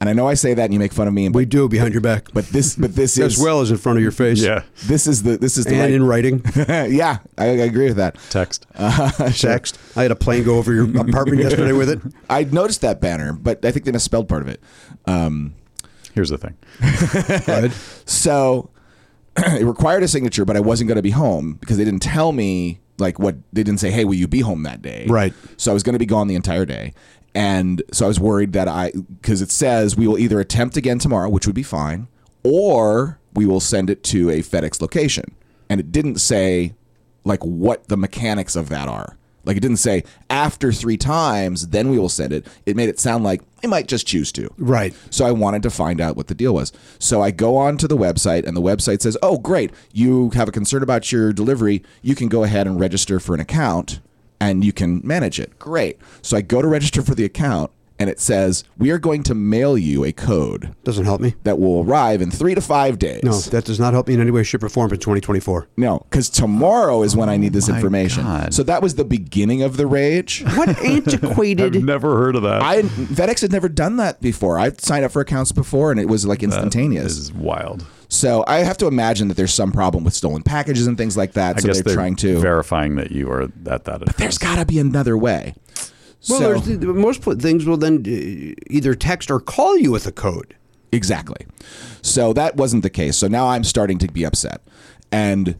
and 0.00 0.08
I 0.08 0.12
know 0.12 0.26
I 0.28 0.34
say 0.34 0.54
that 0.54 0.64
and 0.64 0.72
you 0.72 0.78
make 0.80 0.92
fun 0.92 1.06
of 1.08 1.14
me, 1.14 1.26
And, 1.26 1.34
We 1.34 1.44
but, 1.44 1.50
do 1.50 1.68
behind 1.68 1.92
your 1.92 2.00
back, 2.00 2.28
but 2.32 2.46
this 2.46 2.74
but 2.76 2.94
this 2.96 3.18
as 3.20 3.34
is 3.36 3.42
well 3.42 3.60
as 3.60 3.70
in 3.70 3.76
front 3.76 3.98
of 3.98 4.02
your 4.02 4.12
face. 4.12 4.42
yeah. 4.42 4.62
This 4.86 5.06
is 5.06 5.22
the 5.22 5.36
this 5.36 5.58
is 5.58 5.64
the 5.66 5.72
and 5.74 5.80
right, 5.82 5.90
in 5.92 6.02
writing. 6.04 6.42
yeah, 6.94 7.18
I, 7.38 7.44
I 7.44 7.48
agree 7.48 7.86
with 7.86 7.96
that. 7.98 8.16
Text. 8.30 8.66
Text. 9.38 9.78
I 9.96 10.02
had 10.02 10.10
a 10.10 10.16
plane 10.16 10.44
go 10.44 10.56
over 10.58 10.72
your 10.72 10.84
apartment 10.84 11.42
yesterday 11.42 11.72
with 11.72 11.90
it. 11.90 12.00
I 12.28 12.44
noticed 12.44 12.80
that 12.80 13.00
banner, 13.00 13.32
but 13.32 13.64
I 13.64 13.70
think 13.72 13.84
they 13.84 13.92
misspelled 13.92 14.28
part 14.28 14.42
of 14.42 14.48
it. 14.48 14.60
Um, 15.06 15.54
Here's 16.12 16.30
the 16.30 16.38
thing. 16.38 16.56
Good. 17.46 17.72
so 18.04 18.70
it 19.36 19.64
required 19.64 20.02
a 20.02 20.08
signature, 20.08 20.44
but 20.44 20.56
I 20.56 20.60
wasn't 20.60 20.88
going 20.88 20.96
to 20.96 21.02
be 21.02 21.10
home 21.10 21.54
because 21.54 21.76
they 21.76 21.84
didn't 21.84 22.02
tell 22.02 22.32
me 22.32 22.80
like 22.98 23.18
what 23.18 23.36
they 23.52 23.62
didn't 23.62 23.80
say. 23.80 23.90
Hey, 23.90 24.04
will 24.04 24.14
you 24.14 24.28
be 24.28 24.40
home 24.40 24.62
that 24.64 24.82
day? 24.82 25.06
Right. 25.08 25.32
So 25.56 25.70
I 25.70 25.74
was 25.74 25.82
going 25.82 25.94
to 25.94 25.98
be 25.98 26.06
gone 26.06 26.26
the 26.26 26.34
entire 26.34 26.66
day, 26.66 26.92
and 27.34 27.82
so 27.92 28.04
I 28.04 28.08
was 28.08 28.20
worried 28.20 28.52
that 28.52 28.68
I 28.68 28.92
because 28.92 29.42
it 29.42 29.50
says 29.50 29.96
we 29.96 30.06
will 30.06 30.18
either 30.18 30.40
attempt 30.40 30.76
again 30.76 30.98
tomorrow, 30.98 31.28
which 31.28 31.46
would 31.46 31.54
be 31.54 31.62
fine, 31.62 32.08
or 32.42 33.18
we 33.34 33.46
will 33.46 33.60
send 33.60 33.90
it 33.90 34.02
to 34.04 34.30
a 34.30 34.40
FedEx 34.40 34.80
location, 34.80 35.34
and 35.68 35.80
it 35.80 35.92
didn't 35.92 36.16
say 36.16 36.74
like 37.24 37.44
what 37.44 37.88
the 37.88 37.96
mechanics 37.96 38.56
of 38.56 38.68
that 38.68 38.88
are. 38.88 39.16
Like 39.44 39.56
it 39.56 39.60
didn't 39.60 39.78
say 39.78 40.04
after 40.28 40.72
three 40.72 40.96
times, 40.96 41.68
then 41.68 41.90
we 41.90 41.98
will 41.98 42.08
send 42.08 42.32
it. 42.32 42.46
It 42.66 42.76
made 42.76 42.88
it 42.88 43.00
sound 43.00 43.24
like 43.24 43.40
we 43.62 43.68
might 43.68 43.88
just 43.88 44.06
choose 44.06 44.32
to. 44.32 44.50
Right. 44.58 44.94
So 45.10 45.24
I 45.26 45.32
wanted 45.32 45.62
to 45.62 45.70
find 45.70 46.00
out 46.00 46.16
what 46.16 46.28
the 46.28 46.34
deal 46.34 46.54
was. 46.54 46.72
So 46.98 47.22
I 47.22 47.30
go 47.30 47.56
on 47.56 47.76
to 47.78 47.88
the 47.88 47.96
website, 47.96 48.46
and 48.46 48.56
the 48.56 48.62
website 48.62 49.02
says, 49.02 49.16
"Oh, 49.22 49.38
great! 49.38 49.70
You 49.92 50.30
have 50.30 50.48
a 50.48 50.52
concern 50.52 50.82
about 50.82 51.10
your 51.10 51.32
delivery. 51.32 51.82
You 52.02 52.14
can 52.14 52.28
go 52.28 52.44
ahead 52.44 52.66
and 52.66 52.78
register 52.78 53.20
for 53.20 53.34
an 53.34 53.40
account, 53.40 54.00
and 54.40 54.64
you 54.64 54.72
can 54.72 55.00
manage 55.04 55.40
it. 55.40 55.58
Great." 55.58 55.98
So 56.22 56.36
I 56.36 56.42
go 56.42 56.62
to 56.62 56.68
register 56.68 57.02
for 57.02 57.14
the 57.14 57.24
account, 57.24 57.70
and 58.00 58.10
it 58.10 58.18
says, 58.18 58.64
"We 58.76 58.90
are 58.90 58.98
going 58.98 59.22
to 59.24 59.34
mail 59.34 59.78
you 59.78 60.04
a 60.04 60.12
code 60.12 60.74
Doesn't 60.82 61.04
help 61.04 61.20
me. 61.20 61.34
that 61.44 61.60
will 61.60 61.84
arrive 61.84 62.20
in 62.20 62.30
three 62.32 62.54
to 62.56 62.60
five 62.60 62.98
days." 62.98 63.22
No, 63.22 63.38
that 63.38 63.64
does 63.64 63.78
not 63.78 63.92
help 63.92 64.08
me 64.08 64.14
in 64.14 64.20
any 64.20 64.32
way, 64.32 64.42
shape, 64.42 64.64
or 64.64 64.68
form 64.68 64.90
in 64.92 64.98
2024. 64.98 65.68
No, 65.76 65.98
because 66.10 66.28
tomorrow 66.28 67.02
is 67.02 67.14
when 67.14 67.28
I 67.28 67.36
need 67.36 67.52
this 67.52 67.68
oh 67.68 67.74
information. 67.74 68.24
God. 68.24 68.52
So 68.54 68.62
that 68.64 68.82
was 68.82 68.96
the 68.96 69.04
beginning 69.04 69.62
of 69.62 69.76
the 69.76 69.86
rage. 69.86 70.42
What 70.56 70.70
antiquated 70.70 70.80
I've 70.80 71.24
antiquated? 71.24 71.84
never 71.84 72.16
heard 72.16 72.34
of 72.36 72.42
that. 72.42 72.62
I 72.62 72.82
FedEx 72.82 73.42
had 73.42 73.52
never 73.52 73.68
done 73.68 73.96
that 73.96 74.20
before. 74.20 74.58
I've 74.58 74.80
signed 74.80 75.04
up 75.04 75.12
for 75.12 75.20
accounts 75.20 75.52
before, 75.52 75.90
and 75.90 76.00
it 76.00 76.08
was 76.08 76.26
like 76.26 76.42
instantaneous. 76.42 77.04
This 77.04 77.18
is 77.18 77.32
wild. 77.32 77.84
So 78.08 78.42
I 78.48 78.58
have 78.58 78.76
to 78.78 78.86
imagine 78.88 79.28
that 79.28 79.36
there's 79.36 79.54
some 79.54 79.70
problem 79.70 80.02
with 80.02 80.14
stolen 80.14 80.42
packages 80.42 80.88
and 80.88 80.98
things 80.98 81.16
like 81.16 81.34
that. 81.34 81.58
I 81.58 81.60
so 81.60 81.68
guess 81.68 81.76
they're, 81.76 81.84
they're 81.84 81.94
trying 81.94 82.16
to. 82.16 82.40
verifying 82.40 82.96
that 82.96 83.12
you 83.12 83.30
are 83.30 83.42
at 83.42 83.64
that. 83.64 83.86
Address. 83.86 84.16
there's 84.16 84.38
got 84.38 84.56
to 84.56 84.64
be 84.66 84.78
another 84.80 85.16
way. 85.16 85.54
Well, 86.28 86.38
so, 86.38 86.60
there's, 86.60 86.80
most 86.80 87.22
things 87.22 87.64
will 87.64 87.76
then 87.76 87.98
uh, 87.98 88.54
either 88.68 88.94
text 88.94 89.30
or 89.30 89.40
call 89.40 89.78
you 89.78 89.90
with 89.90 90.06
a 90.06 90.12
code. 90.12 90.54
exactly. 90.92 91.46
So 92.02 92.32
that 92.32 92.56
wasn't 92.56 92.82
the 92.82 92.90
case. 92.90 93.16
So 93.16 93.28
now 93.28 93.48
I'm 93.48 93.64
starting 93.64 93.98
to 93.98 94.08
be 94.08 94.24
upset, 94.24 94.60
and 95.12 95.56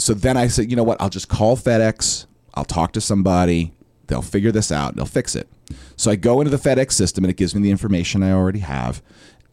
so 0.00 0.14
then 0.14 0.36
I 0.36 0.48
said, 0.48 0.70
you 0.70 0.76
know 0.76 0.82
what? 0.82 1.00
I'll 1.00 1.10
just 1.10 1.28
call 1.28 1.56
FedEx. 1.56 2.26
I'll 2.54 2.64
talk 2.64 2.92
to 2.92 3.00
somebody. 3.00 3.72
They'll 4.06 4.22
figure 4.22 4.50
this 4.50 4.72
out. 4.72 4.96
They'll 4.96 5.06
fix 5.06 5.36
it. 5.36 5.48
So 5.96 6.10
I 6.10 6.16
go 6.16 6.40
into 6.40 6.54
the 6.54 6.56
FedEx 6.56 6.92
system 6.92 7.24
and 7.24 7.30
it 7.30 7.36
gives 7.36 7.54
me 7.54 7.62
the 7.62 7.70
information 7.70 8.22
I 8.22 8.32
already 8.32 8.60
have. 8.60 9.02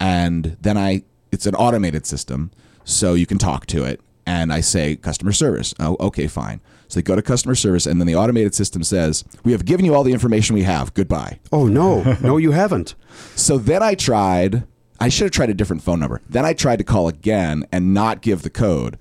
And 0.00 0.56
then 0.60 0.76
I, 0.76 1.02
it's 1.30 1.46
an 1.46 1.54
automated 1.54 2.06
system. 2.06 2.50
So 2.84 3.14
you 3.14 3.26
can 3.26 3.38
talk 3.38 3.66
to 3.66 3.84
it. 3.84 4.00
And 4.26 4.52
I 4.52 4.60
say 4.60 4.96
customer 4.96 5.32
service. 5.32 5.74
Oh, 5.78 5.96
okay, 6.00 6.26
fine. 6.26 6.60
So 6.88 6.98
they 6.98 7.02
go 7.02 7.16
to 7.16 7.22
customer 7.22 7.54
service 7.54 7.86
and 7.86 8.00
then 8.00 8.06
the 8.06 8.16
automated 8.16 8.54
system 8.54 8.82
says, 8.82 9.24
we 9.44 9.52
have 9.52 9.64
given 9.64 9.84
you 9.84 9.94
all 9.94 10.04
the 10.04 10.12
information 10.12 10.54
we 10.54 10.62
have. 10.62 10.94
Goodbye. 10.94 11.38
Oh 11.52 11.66
no, 11.66 12.02
no, 12.22 12.36
you 12.38 12.52
haven't. 12.52 12.94
So 13.36 13.58
then 13.58 13.82
I 13.82 13.94
tried, 13.94 14.64
I 14.98 15.08
should 15.08 15.24
have 15.26 15.32
tried 15.32 15.50
a 15.50 15.54
different 15.54 15.82
phone 15.82 16.00
number. 16.00 16.22
Then 16.28 16.44
I 16.44 16.54
tried 16.54 16.76
to 16.76 16.84
call 16.84 17.08
again 17.08 17.66
and 17.70 17.92
not 17.92 18.22
give 18.22 18.42
the 18.42 18.50
code. 18.50 18.98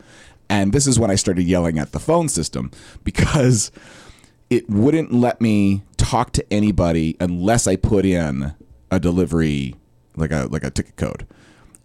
And 0.50 0.74
this 0.74 0.88
is 0.88 1.00
when 1.00 1.12
I 1.12 1.16
started 1.16 1.44
yelling 1.44 1.80
at 1.80 1.92
the 1.92 2.00
phone 2.00 2.30
system 2.30 2.72
because 3.04 3.72
it 4.50 4.70
wouldn't 4.70 5.14
let 5.14 5.42
me 5.42 5.84
talk 5.98 6.32
to 6.34 6.54
anybody 6.54 7.18
unless 7.20 7.68
I 7.68 7.76
put 7.76 8.06
in 8.06 8.54
a 8.92 9.00
delivery 9.00 9.76
like 10.16 10.32
a 10.32 10.48
like 10.50 10.64
a 10.64 10.70
ticket 10.70 10.96
code. 10.96 11.28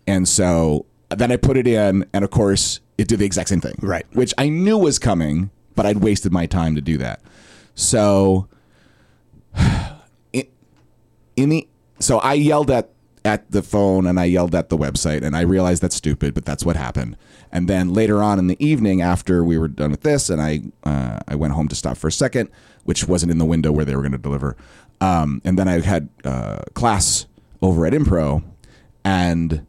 And 0.07 0.29
so 0.29 0.87
then 1.11 1.31
I 1.33 1.37
put 1.37 1.57
it 1.57 1.67
in 1.67 2.07
and 2.13 2.25
of 2.25 2.31
course 2.31 2.81
it 2.99 3.09
did 3.09 3.19
the 3.19 3.25
exact 3.25 3.49
same 3.49 3.61
thing. 3.61 3.75
Right. 3.81 4.07
Which 4.13 4.33
I 4.39 4.49
knew 4.49 4.79
was 4.79 4.99
coming, 4.99 5.51
but 5.75 5.87
I'd 5.87 5.99
wasted 5.99 6.33
my 6.33 6.47
time 6.47 6.75
to 6.75 6.81
do 6.81 6.99
that. 6.99 7.21
So 7.75 8.49
in, 10.33 11.49
the 11.49 11.69
so 11.99 12.19
I 12.19 12.35
yelled 12.35 12.71
at 12.71 12.91
at 13.25 13.51
the 13.53 13.63
phone 13.63 14.07
and 14.07 14.19
I 14.19 14.25
yelled 14.25 14.55
at 14.55 14.69
the 14.69 14.77
website 14.77 15.23
and 15.23 15.37
I 15.37 15.43
realized 15.43 15.83
that's 15.83 15.95
stupid, 15.95 16.35
but 16.35 16.45
that's 16.45 16.65
what 16.65 16.75
happened. 16.75 17.17
And 17.53 17.69
then 17.69 17.93
later 17.93 18.23
on 18.23 18.39
in 18.39 18.49
the 18.49 18.65
evening, 18.65 19.01
after 19.01 19.45
we 19.45 19.59
were 19.59 19.69
done 19.69 19.91
with 19.91 20.03
this, 20.03 20.29
and 20.29 20.41
I 20.43 20.63
uh, 20.85 21.21
I 21.29 21.35
went 21.35 21.55
home 21.55 21.69
to 21.69 21.75
stop 21.75 21.97
for 21.97 22.09
a 22.09 22.13
second, 22.13 22.51
which 22.85 23.07
wasn't 23.07 23.31
in 23.31 23.39
the 23.39 23.45
window 23.45 23.71
where 23.73 23.85
they 23.85 23.95
were 23.95 24.03
going 24.03 24.13
to 24.13 24.19
deliver. 24.19 24.57
Um, 25.01 25.43
and 25.45 25.59
then 25.59 25.69
I 25.69 25.81
had 25.81 26.09
uh, 26.25 26.63
class 26.75 27.27
over 27.61 27.87
at 27.87 27.93
Impro, 27.93 28.43
and 29.05 29.67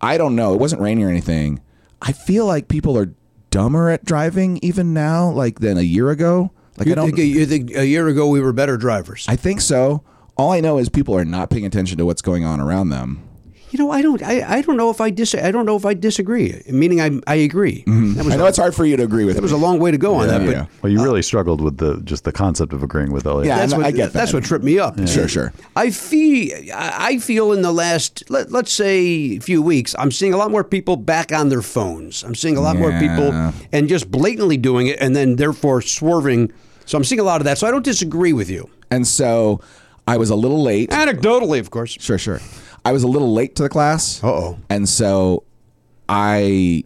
I 0.00 0.18
don't 0.18 0.36
know, 0.36 0.54
it 0.54 0.60
wasn't 0.60 0.82
raining 0.82 1.04
or 1.04 1.08
anything. 1.08 1.60
I 2.02 2.12
feel 2.12 2.46
like 2.46 2.68
people 2.68 2.98
are 2.98 3.12
dumber 3.56 3.88
at 3.88 4.04
driving 4.04 4.58
even 4.62 4.92
now, 4.92 5.30
like 5.30 5.60
than 5.60 5.78
a 5.78 5.82
year 5.82 6.10
ago. 6.10 6.50
Like 6.76 6.86
You 6.88 6.92
I 6.92 6.96
don't. 6.96 7.06
think, 7.06 7.18
you 7.18 7.46
think 7.46 7.74
a 7.74 7.86
year 7.86 8.06
ago 8.06 8.28
we 8.28 8.38
were 8.40 8.52
better 8.52 8.76
drivers? 8.76 9.24
I 9.28 9.36
think 9.36 9.62
so. 9.62 10.02
All 10.36 10.52
I 10.52 10.60
know 10.60 10.76
is 10.76 10.90
people 10.90 11.16
are 11.16 11.24
not 11.24 11.48
paying 11.48 11.64
attention 11.64 11.96
to 11.96 12.04
what's 12.04 12.20
going 12.20 12.44
on 12.44 12.60
around 12.60 12.90
them. 12.90 13.25
You 13.70 13.80
know, 13.80 13.90
I 13.90 14.00
don't. 14.00 14.22
I, 14.22 14.58
I 14.58 14.62
don't 14.62 14.76
know 14.76 14.90
if 14.90 15.00
I 15.00 15.10
dis. 15.10 15.34
I 15.34 15.50
don't 15.50 15.66
know 15.66 15.76
if 15.76 15.84
I 15.84 15.92
disagree. 15.92 16.62
Meaning, 16.68 17.00
I 17.00 17.20
I 17.26 17.34
agree. 17.36 17.82
Mm-hmm. 17.86 18.14
That 18.14 18.24
was 18.24 18.34
I 18.34 18.36
know 18.36 18.46
it's 18.46 18.58
hard 18.58 18.74
for 18.74 18.84
you 18.86 18.96
to 18.96 19.02
agree 19.02 19.24
with. 19.24 19.34
that 19.34 19.42
was 19.42 19.52
a 19.52 19.56
long 19.56 19.80
way 19.80 19.90
to 19.90 19.98
go 19.98 20.14
on 20.14 20.28
Yeah, 20.28 20.38
that, 20.38 20.46
but 20.46 20.50
yeah. 20.52 20.66
Well, 20.82 20.92
you 20.92 21.00
uh, 21.00 21.04
really 21.04 21.22
struggled 21.22 21.60
with 21.60 21.78
the 21.78 22.00
just 22.04 22.24
the 22.24 22.32
concept 22.32 22.72
of 22.72 22.82
agreeing 22.82 23.10
with 23.12 23.26
Eliot. 23.26 23.46
Yeah, 23.48 23.58
that's 23.58 23.74
what 23.74 23.84
I 23.84 23.90
get 23.90 24.12
that's 24.12 24.32
what 24.32 24.44
tripped 24.44 24.64
me 24.64 24.78
up. 24.78 24.96
Sure, 25.08 25.26
sure. 25.26 25.52
I 25.74 25.90
feel 25.90 26.54
I 26.72 27.16
I 27.16 27.18
feel 27.18 27.52
in 27.52 27.62
the 27.62 27.72
last 27.72 28.22
let, 28.30 28.52
let's 28.52 28.72
say 28.72 29.38
few 29.40 29.62
weeks, 29.62 29.94
I'm 29.98 30.12
seeing 30.12 30.32
a 30.32 30.36
lot 30.36 30.50
more 30.50 30.64
people 30.64 30.96
back 30.96 31.32
on 31.32 31.48
their 31.48 31.62
phones. 31.62 32.22
I'm 32.22 32.34
seeing 32.36 32.56
a 32.56 32.60
lot 32.60 32.76
more 32.76 32.92
people 32.98 33.52
and 33.72 33.88
just 33.88 34.10
blatantly 34.10 34.56
doing 34.56 34.86
it, 34.86 34.98
and 35.00 35.16
then 35.16 35.36
therefore 35.36 35.82
swerving. 35.82 36.52
So 36.84 36.96
I'm 36.96 37.04
seeing 37.04 37.20
a 37.20 37.24
lot 37.24 37.40
of 37.40 37.46
that. 37.46 37.58
So 37.58 37.66
I 37.66 37.72
don't 37.72 37.84
disagree 37.84 38.32
with 38.32 38.48
you. 38.48 38.70
And 38.92 39.06
so 39.06 39.60
I 40.06 40.16
was 40.18 40.30
a 40.30 40.36
little 40.36 40.62
late. 40.62 40.90
Anecdotally, 40.90 41.58
of 41.58 41.70
course. 41.70 41.96
Sure, 42.00 42.16
sure. 42.18 42.40
I 42.86 42.92
was 42.92 43.02
a 43.02 43.08
little 43.08 43.32
late 43.32 43.56
to 43.56 43.62
the 43.64 43.68
class. 43.68 44.22
Uh-oh. 44.22 44.58
And 44.70 44.88
so 44.88 45.42
I 46.08 46.82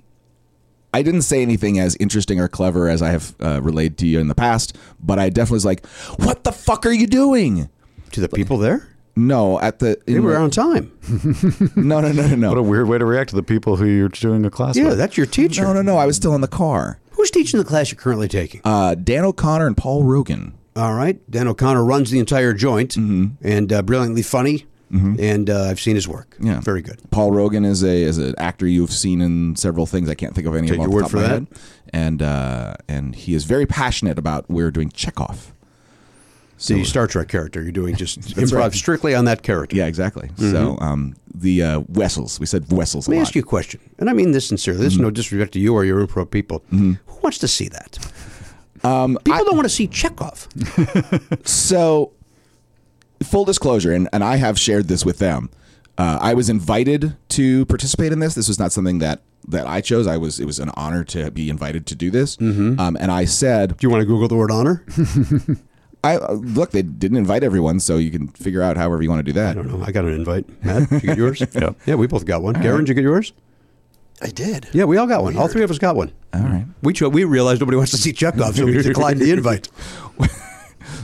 I 0.93 1.03
didn't 1.03 1.23
say 1.23 1.43
anything 1.43 1.79
as 1.79 1.97
interesting 2.01 2.41
or 2.41 2.49
clever 2.49 2.89
as 2.89 3.01
I 3.03 3.11
have 3.11 3.35
uh, 3.41 3.61
relayed 3.63 3.97
to 3.99 4.07
you 4.07 4.19
in 4.19 4.29
the 4.29 4.35
past, 4.35 4.77
but 5.01 5.19
I 5.19 5.29
definitely 5.29 5.57
was 5.57 5.65
like, 5.65 5.87
"What 6.17 6.45
the 6.45 6.53
fuck 6.53 6.85
are 6.87 6.93
you 6.93 7.07
doing?" 7.07 7.69
To 8.13 8.21
the 8.21 8.29
people 8.29 8.59
there, 8.59 8.89
No, 9.15 9.61
at 9.61 9.79
the 9.79 9.97
they 10.05 10.15
in 10.17 10.25
were 10.25 10.33
the- 10.33 10.39
on 10.39 10.51
time. 10.51 10.91
No, 11.77 12.01
no, 12.01 12.11
no, 12.11 12.35
no, 12.35 12.49
What 12.49 12.59
a 12.59 12.63
no. 12.63 12.69
weird 12.69 12.89
way 12.89 12.99
to 12.99 13.05
react 13.05 13.31
to 13.31 13.37
the 13.37 13.43
people 13.45 13.77
who 13.77 13.85
you're 13.87 14.09
doing 14.09 14.45
a 14.45 14.51
class 14.51 14.75
with 14.75 14.83
Yeah, 14.83 14.89
with. 14.91 14.99
that's 14.99 15.17
your 15.17 15.27
teacher. 15.27 15.63
No, 15.63 15.73
no, 15.75 15.83
no. 15.83 15.97
I 15.97 16.07
was 16.07 16.17
still 16.17 16.35
in 16.35 16.41
the 16.41 16.49
car. 16.49 16.99
Who's 17.13 17.31
teaching 17.31 17.59
the 17.59 17.65
class 17.65 17.93
you're 17.93 18.01
currently 18.01 18.27
taking? 18.27 18.63
Uh, 18.65 18.97
Dan 18.97 19.25
O'Connor 19.25 19.67
and 19.69 19.77
Paul 19.77 20.03
Rogan. 20.03 20.55
All 20.75 20.95
right. 20.95 21.21
Dan 21.31 21.47
O'Connor 21.47 21.85
runs 21.85 22.11
the 22.11 22.19
entire 22.19 22.53
joint 22.53 22.95
Mm-hmm. 22.97 23.47
and 23.47 23.73
uh, 23.73 23.83
brilliantly 23.83 24.23
funny. 24.23 24.67
And 24.93 25.49
uh, 25.49 25.63
I've 25.65 25.79
seen 25.81 25.95
his 25.95 26.09
work. 26.09 26.37
Yeah. 26.41 26.61
Very 26.61 26.83
good. 26.83 27.01
Paul 27.11 27.31
Rogan 27.31 27.65
is 27.65 27.85
a 27.85 28.03
is 28.03 28.19
an 28.19 28.35
actor 28.39 28.67
you've 28.67 28.93
seen 28.93 29.21
in 29.21 29.55
several 29.57 29.87
things. 29.87 30.09
I 30.09 30.15
can't 30.15 30.35
think 30.35 30.47
of 30.49 30.57
any 30.57 30.67
Take 30.67 30.81
of 30.81 30.87
your 30.87 30.89
off 30.89 30.95
word 30.95 31.01
the 31.01 31.03
top 31.03 31.11
for 31.11 31.17
of 31.19 31.23
my 31.23 31.29
head. 31.29 31.47
And 31.93 32.23
uh, 32.23 32.75
and 32.89 33.15
he 33.15 33.35
is 33.35 33.45
very 33.45 33.67
passionate 33.67 34.19
about 34.19 34.51
we're 34.51 34.71
doing 34.73 34.91
Chekhov. 34.91 35.53
the 36.67 36.85
Star 36.85 37.07
Trek 37.07 37.29
character. 37.29 37.63
You're 37.63 37.73
doing 37.73 37.95
just 37.95 38.21
improv 38.37 38.53
right. 38.53 38.73
strictly 38.73 39.15
on 39.15 39.27
that 39.27 39.43
character. 39.43 39.77
Yeah, 39.77 39.87
exactly. 39.87 40.31
So 40.37 40.77
um, 40.81 41.15
the 41.33 41.63
uh, 41.63 41.81
Wessels, 41.89 42.41
we 42.41 42.47
said 42.47 42.71
Wessels. 42.73 43.07
Let 43.07 43.15
me 43.15 43.21
ask 43.21 43.35
you 43.37 43.43
a 43.43 43.45
question, 43.45 43.81
and 43.99 44.11
I 44.11 44.13
mean 44.13 44.33
this 44.33 44.49
sincerely. 44.49 44.81
This 44.81 44.95
is 44.95 44.99
no 44.99 45.11
disrespect 45.11 45.53
to 45.53 45.61
you 45.61 45.73
or 45.75 45.85
your 45.85 46.05
improv 46.05 46.31
people. 46.31 46.65
Who 46.71 46.97
wants 47.23 47.39
to 47.39 47.49
see 47.49 47.69
that? 47.69 47.99
Um, 48.83 49.19
People 49.25 49.45
don't 49.45 49.57
want 49.57 49.67
to 49.67 49.75
see 49.75 49.87
Chekhov. 49.87 50.49
So, 51.45 52.13
full 53.23 53.45
disclosure, 53.45 53.93
and, 53.93 54.09
and 54.13 54.23
I 54.25 54.37
have 54.37 54.59
shared 54.59 54.89
this 54.89 55.05
with 55.05 55.19
them. 55.19 55.51
Uh, 55.99 56.19
I 56.21 56.35
was 56.35 56.49
invited 56.49 57.17
to 57.31 57.67
participate 57.67 58.13
in 58.13 58.21
this. 58.21 58.35
This 58.35 58.49
was 58.49 58.59
not 58.59 58.73
something 58.73 58.99
that 59.01 59.23
that 59.49 59.67
I 59.67 59.81
chose. 59.81 60.07
I 60.07 60.17
was. 60.17 60.39
It 60.41 60.45
was 60.47 60.59
an 60.59 60.71
honor 60.75 61.05
to 61.05 61.31
be 61.31 61.51
invited 61.51 61.87
to 61.87 61.95
do 61.95 62.11
this. 62.11 62.39
Um, 62.41 62.97
and 63.01 63.11
I 63.11 63.25
said, 63.25 63.77
Do 63.77 63.87
you 63.87 63.91
want 63.91 64.03
to 64.03 64.07
Google 64.07 64.29
the 64.29 64.37
word 64.37 64.51
honor? 64.51 64.85
"I 66.05 66.17
uh, 66.17 66.33
look. 66.33 66.71
They 66.71 66.83
didn't 66.83 67.19
invite 67.19 67.43
everyone, 67.45 67.81
so 67.81 67.97
you 67.99 68.11
can 68.11 68.29
figure 68.29 68.63
out 68.63 68.77
however 68.79 69.03
you 69.03 69.11
want 69.11 69.21
to 69.21 69.33
do 69.33 69.33
that." 69.39 69.51
I 69.51 69.55
don't 69.63 69.69
know. 69.79 69.85
I 69.85 69.93
got 69.93 70.05
an 70.05 70.13
invite. 70.15 70.47
Matt, 70.65 70.89
did 70.89 71.03
you 71.03 71.09
get 71.09 71.19
yours? 71.19 71.43
yeah. 71.55 71.71
Yeah, 71.87 71.95
we 71.97 72.07
both 72.07 72.25
got 72.25 72.43
one. 72.43 72.55
Garen, 72.55 72.81
did 72.85 72.89
you 72.89 72.95
get 72.95 73.03
yours? 73.03 73.33
I 74.23 74.29
did. 74.29 74.69
Yeah, 74.73 74.85
we 74.85 74.97
all 74.99 75.07
got 75.07 75.23
one. 75.23 75.37
All 75.37 75.49
three 75.49 75.63
of 75.63 75.71
us 75.71 75.79
got 75.79 75.97
one. 75.97 76.13
All 76.35 76.41
right. 76.43 76.67
We 76.83 76.93
cho- 76.93 77.09
we 77.09 77.25
realized 77.25 77.61
nobody 77.61 77.77
wants 77.77 77.91
to 77.93 77.99
see 77.99 78.13
Chekhov, 78.13 78.57
so 78.57 78.67
we 78.67 78.81
declined 78.83 79.19
the 79.19 79.31
invite. 79.33 79.69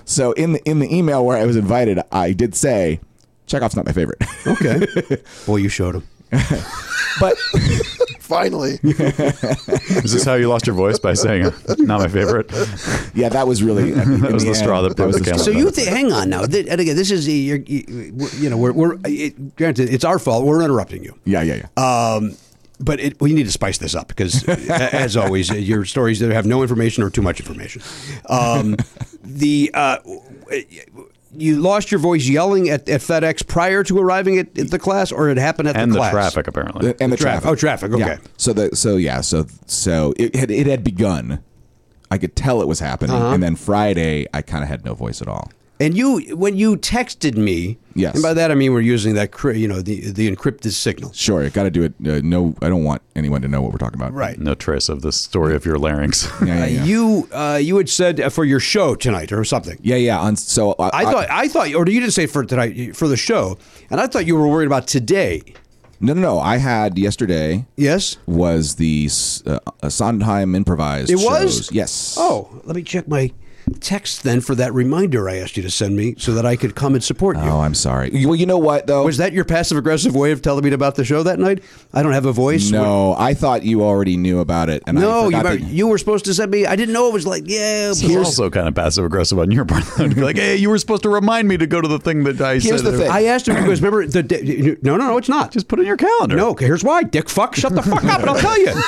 So 0.07 0.33
in 0.33 0.53
the 0.53 0.63
in 0.69 0.79
the 0.79 0.95
email 0.95 1.25
where 1.27 1.37
I 1.37 1.45
was 1.45 1.57
invited, 1.57 2.01
I 2.13 2.33
did 2.33 2.55
say, 2.55 3.01
Chekhov's 3.47 3.77
not 3.77 3.85
my 3.85 3.93
favorite, 3.93 4.23
Okay. 4.47 4.87
Boy, 5.47 5.57
you 5.57 5.69
showed 5.69 5.97
him. 5.97 6.05
but 7.21 7.37
Finally. 8.27 8.81
Is 8.83 10.13
this 10.13 10.25
how 10.25 10.35
you 10.35 10.49
lost 10.49 10.67
your 10.67 10.75
voice 10.75 10.99
by 10.99 11.15
saying 11.15 11.45
not 11.79 12.01
my 12.01 12.09
favorite? 12.09 12.51
yeah, 13.15 13.29
that 13.29 13.47
was 13.47 13.63
really 13.63 13.93
that 13.93 14.33
was 14.33 14.45
the 14.45 14.55
straw 14.55 14.83
that 14.83 14.97
broke 14.97 15.13
the 15.13 15.21
camel's 15.21 15.45
So 15.45 15.53
you 15.53 15.71
think? 15.71 15.89
Hang 15.89 16.13
on 16.13 16.29
now. 16.29 16.45
Th- 16.45 16.67
and 16.69 16.81
again, 16.81 16.97
this 16.97 17.13
is 17.13 17.29
you're, 17.29 17.59
you, 17.59 18.13
you 18.39 18.51
know 18.51 18.57
we're, 18.59 18.73
we're 18.73 18.99
it, 19.05 19.55
granted 19.55 19.93
it's 19.93 20.05
our 20.05 20.19
fault. 20.19 20.45
We're 20.45 20.63
interrupting 20.63 21.05
you. 21.05 21.17
Yeah, 21.25 21.43
yeah, 21.43 21.63
yeah. 21.77 22.15
Um, 22.17 22.37
but 22.81 23.01
it, 23.01 23.21
we 23.21 23.33
need 23.33 23.45
to 23.45 23.53
spice 23.53 23.79
this 23.79 23.95
up 23.95 24.09
because, 24.09 24.47
as 24.49 25.17
always, 25.17 25.49
your 25.49 25.85
stories 25.85 26.19
that 26.21 26.31
have 26.33 26.47
no 26.47 26.63
information 26.63 27.03
or 27.05 27.11
too 27.11 27.23
much 27.23 27.41
information. 27.41 27.81
Um, 28.29 28.77
the 29.27 29.71
uh, 29.75 29.99
you 31.33 31.61
lost 31.61 31.91
your 31.91 31.99
voice 32.01 32.27
yelling 32.27 32.69
at, 32.71 32.89
at 32.89 33.01
FedEx 33.01 33.47
prior 33.47 33.83
to 33.85 33.99
arriving 33.99 34.39
at, 34.39 34.59
at 34.59 34.71
the 34.71 34.79
class, 34.79 35.13
or 35.13 35.29
it 35.29 35.37
happened 35.37 35.69
at 35.69 35.77
And 35.77 35.91
the 35.91 35.95
the 35.95 36.01
class? 36.01 36.13
traffic, 36.13 36.47
apparently. 36.49 36.95
and 37.01 37.13
the 37.13 37.17
Traffic. 37.17 37.43
traffic. 37.43 37.49
Oh, 37.51 37.55
traffic, 37.55 37.93
okay. 37.93 38.01
Yeah. 38.07 38.19
So 38.37 38.53
the 38.53 38.75
so 38.77 38.97
yeah 38.97 39.21
so 39.21 39.47
so 39.67 40.15
it 40.17 40.35
had 40.35 40.51
it 40.51 40.67
had 40.67 40.83
begun. 40.83 41.43
I 42.11 42.19
could 42.19 42.37
tell 42.37 42.63
it 42.63 42.69
was 42.69 42.79
happening, 42.79 43.17
Uh-huh. 43.17 43.35
and 43.35 43.43
then 43.43 43.57
Friday 43.57 44.27
I 44.33 44.41
kind 44.43 44.63
of 44.63 44.69
had 44.71 44.85
no 44.85 44.95
voice 44.95 45.21
at 45.21 45.27
all. 45.29 45.51
And 45.79 45.95
you, 45.95 46.35
when 46.37 46.57
you 46.57 46.77
texted 46.79 47.37
me, 47.37 47.77
Yes. 47.95 48.15
and 48.15 48.23
by 48.23 48.33
that 48.35 48.51
I 48.51 48.55
mean 48.55 48.73
we're 48.73 48.81
using 48.81 49.15
that, 49.15 49.31
you 49.55 49.69
know, 49.69 49.81
the 49.83 50.11
the 50.11 50.31
encrypted 50.35 50.73
signal. 50.73 51.13
Sure, 51.13 51.45
I 51.45 51.49
got 51.51 51.65
to 51.65 51.71
do 51.71 51.83
it. 51.83 51.95
Uh, 52.07 52.21
no, 52.23 52.55
I 52.63 52.69
don't 52.69 52.85
want 52.85 53.03
anyone 53.15 53.43
to 53.43 53.49
know 53.49 53.61
what 53.63 53.73
we're 53.73 53.79
talking 53.79 53.99
about. 54.01 54.13
Right. 54.15 54.39
no 54.39 54.55
trace 54.55 54.89
of 54.89 55.03
the 55.03 55.13
story 55.13 55.55
of 55.55 55.65
your 55.67 55.77
larynx. 55.79 56.27
Yeah, 56.47 56.65
yeah, 56.67 56.83
Uh. 56.83 56.85
You 56.87 57.29
uh, 57.33 57.59
you 57.63 57.77
had 57.77 57.89
said 57.89 58.21
uh, 58.21 58.29
for 58.31 58.45
your 58.45 58.61
show 58.61 58.95
tonight 58.95 59.33
or 59.33 59.45
something. 59.45 59.79
yeah, 59.83 59.97
yeah. 59.97 60.19
On, 60.19 60.37
so 60.37 60.75
I, 60.79 60.91
I 60.93 61.05
thought 61.05 61.27
I 61.31 61.49
thought, 61.49 61.75
or 61.75 61.87
you 61.89 62.01
didn't 62.01 62.13
say 62.13 62.27
for 62.27 62.45
tonight 62.45 62.95
for 62.97 63.09
the 63.09 63.17
show, 63.17 63.59
and 63.91 64.01
I 64.01 64.07
thought 64.07 64.27
you 64.27 64.37
were 64.37 64.49
worried 64.49 64.67
about 64.67 64.87
today. 64.87 65.43
no, 66.01 66.13
no, 66.15 66.21
no. 66.21 66.39
I 66.39 66.57
had 66.59 66.99
yesterday 66.99 67.65
Yes. 67.77 68.17
was 68.27 68.75
the 68.77 69.09
uh, 69.47 69.59
uh, 69.83 69.89
Sondheim 69.89 70.55
improvised. 70.55 71.11
It 71.11 71.17
was? 71.17 71.71
Yes. 71.73 72.17
Oh, 72.19 72.49
let 72.65 72.77
me 72.77 72.83
check 72.83 73.09
my 73.09 73.33
text 73.81 74.23
then 74.23 74.41
for 74.41 74.55
that 74.55 74.73
reminder 74.73 75.29
I 75.29 75.37
asked 75.37 75.57
you 75.57 75.63
to 75.65 75.71
send 75.71 75.97
me 75.97 76.15
so 76.19 76.33
that 76.35 76.47
I 76.47 76.57
could 76.57 76.75
come 76.75 76.95
and 76.95 77.03
support 77.03 77.37
you. 77.37 77.43
Oh, 77.43 77.61
I'm 77.61 77.75
sorry. 77.75 78.11
Well, 78.25 78.37
you 78.37 78.47
know 78.47 78.59
what 78.59 78.87
though? 78.87 79.05
Was 79.05 79.17
that 79.19 79.33
your 79.33 79.45
passive 79.45 79.77
aggressive 79.77 80.15
way 80.15 80.31
of 80.33 80.41
telling 80.41 80.65
me 80.65 80.73
about 80.73 80.95
the 80.95 81.05
show 81.05 81.23
that 81.25 81.39
night? 81.39 81.63
I 81.93 82.03
don't 82.03 82.13
have 82.13 82.27
a 82.27 82.33
voice. 82.33 82.71
no, 82.71 83.15
I 83.19 83.35
thought 83.35 83.65
you 83.65 83.83
already 83.83 84.17
knew 84.17 84.39
about 84.41 84.71
it, 84.71 84.83
and 84.87 84.99
I 84.99 85.03
No, 85.03 85.19
you, 85.25 85.37
forgot 85.37 85.43
that- 85.45 85.61
you 85.63 85.89
were 85.89 85.99
supposed 85.99 86.25
to 86.27 86.35
send 86.35 86.51
me. 86.53 86.65
I 86.67 86.77
didn't 86.77 86.93
know 86.95 87.09
it 87.09 87.13
was 87.13 87.27
like, 87.27 87.43
yeah. 87.47 87.89
This 87.89 88.03
is 88.03 88.09
here's- 88.09 88.27
also 88.27 88.51
kind 88.51 88.69
of 88.69 88.75
passive 88.75 89.05
aggressive 89.05 89.39
on 89.39 89.51
your 89.51 89.65
part. 89.65 89.85
to 89.97 90.09
be 90.09 90.21
like, 90.23 90.37
hey, 90.37 90.57
you 90.57 90.71
were 90.71 90.79
supposed 90.79 91.03
to 91.03 91.09
remind 91.09 91.49
me 91.49 91.57
to 91.57 91.67
go 91.67 91.81
to 91.81 91.89
the 91.89 91.99
thing 91.99 92.25
that 92.25 92.41
I 92.41 92.59
said. 92.59 92.69
Here's 92.69 92.83
said. 92.83 92.93
the 92.93 92.99
thing. 92.99 93.11
I 93.11 93.25
asked 93.25 93.49
him 93.49 93.57
because 93.57 93.81
remember 93.83 94.07
the 94.07 94.23
day- 94.23 94.77
no, 94.83 94.97
no, 94.97 95.09
no, 95.09 95.17
it's 95.19 95.29
not. 95.29 95.51
Just 95.51 95.67
put 95.69 95.79
it 95.81 95.83
in 95.83 95.89
your 95.89 95.97
calendar. 95.97 96.37
No, 96.37 96.51
okay, 96.51 96.67
here's 96.67 96.85
why. 96.85 97.03
Dick 97.03 97.29
fuck, 97.29 97.55
shut 97.57 97.75
the 97.75 97.83
fuck 97.83 98.05
up 98.05 98.21
and 98.21 98.31
I'll 98.31 98.37
tell 98.39 98.59
you. 98.61 98.73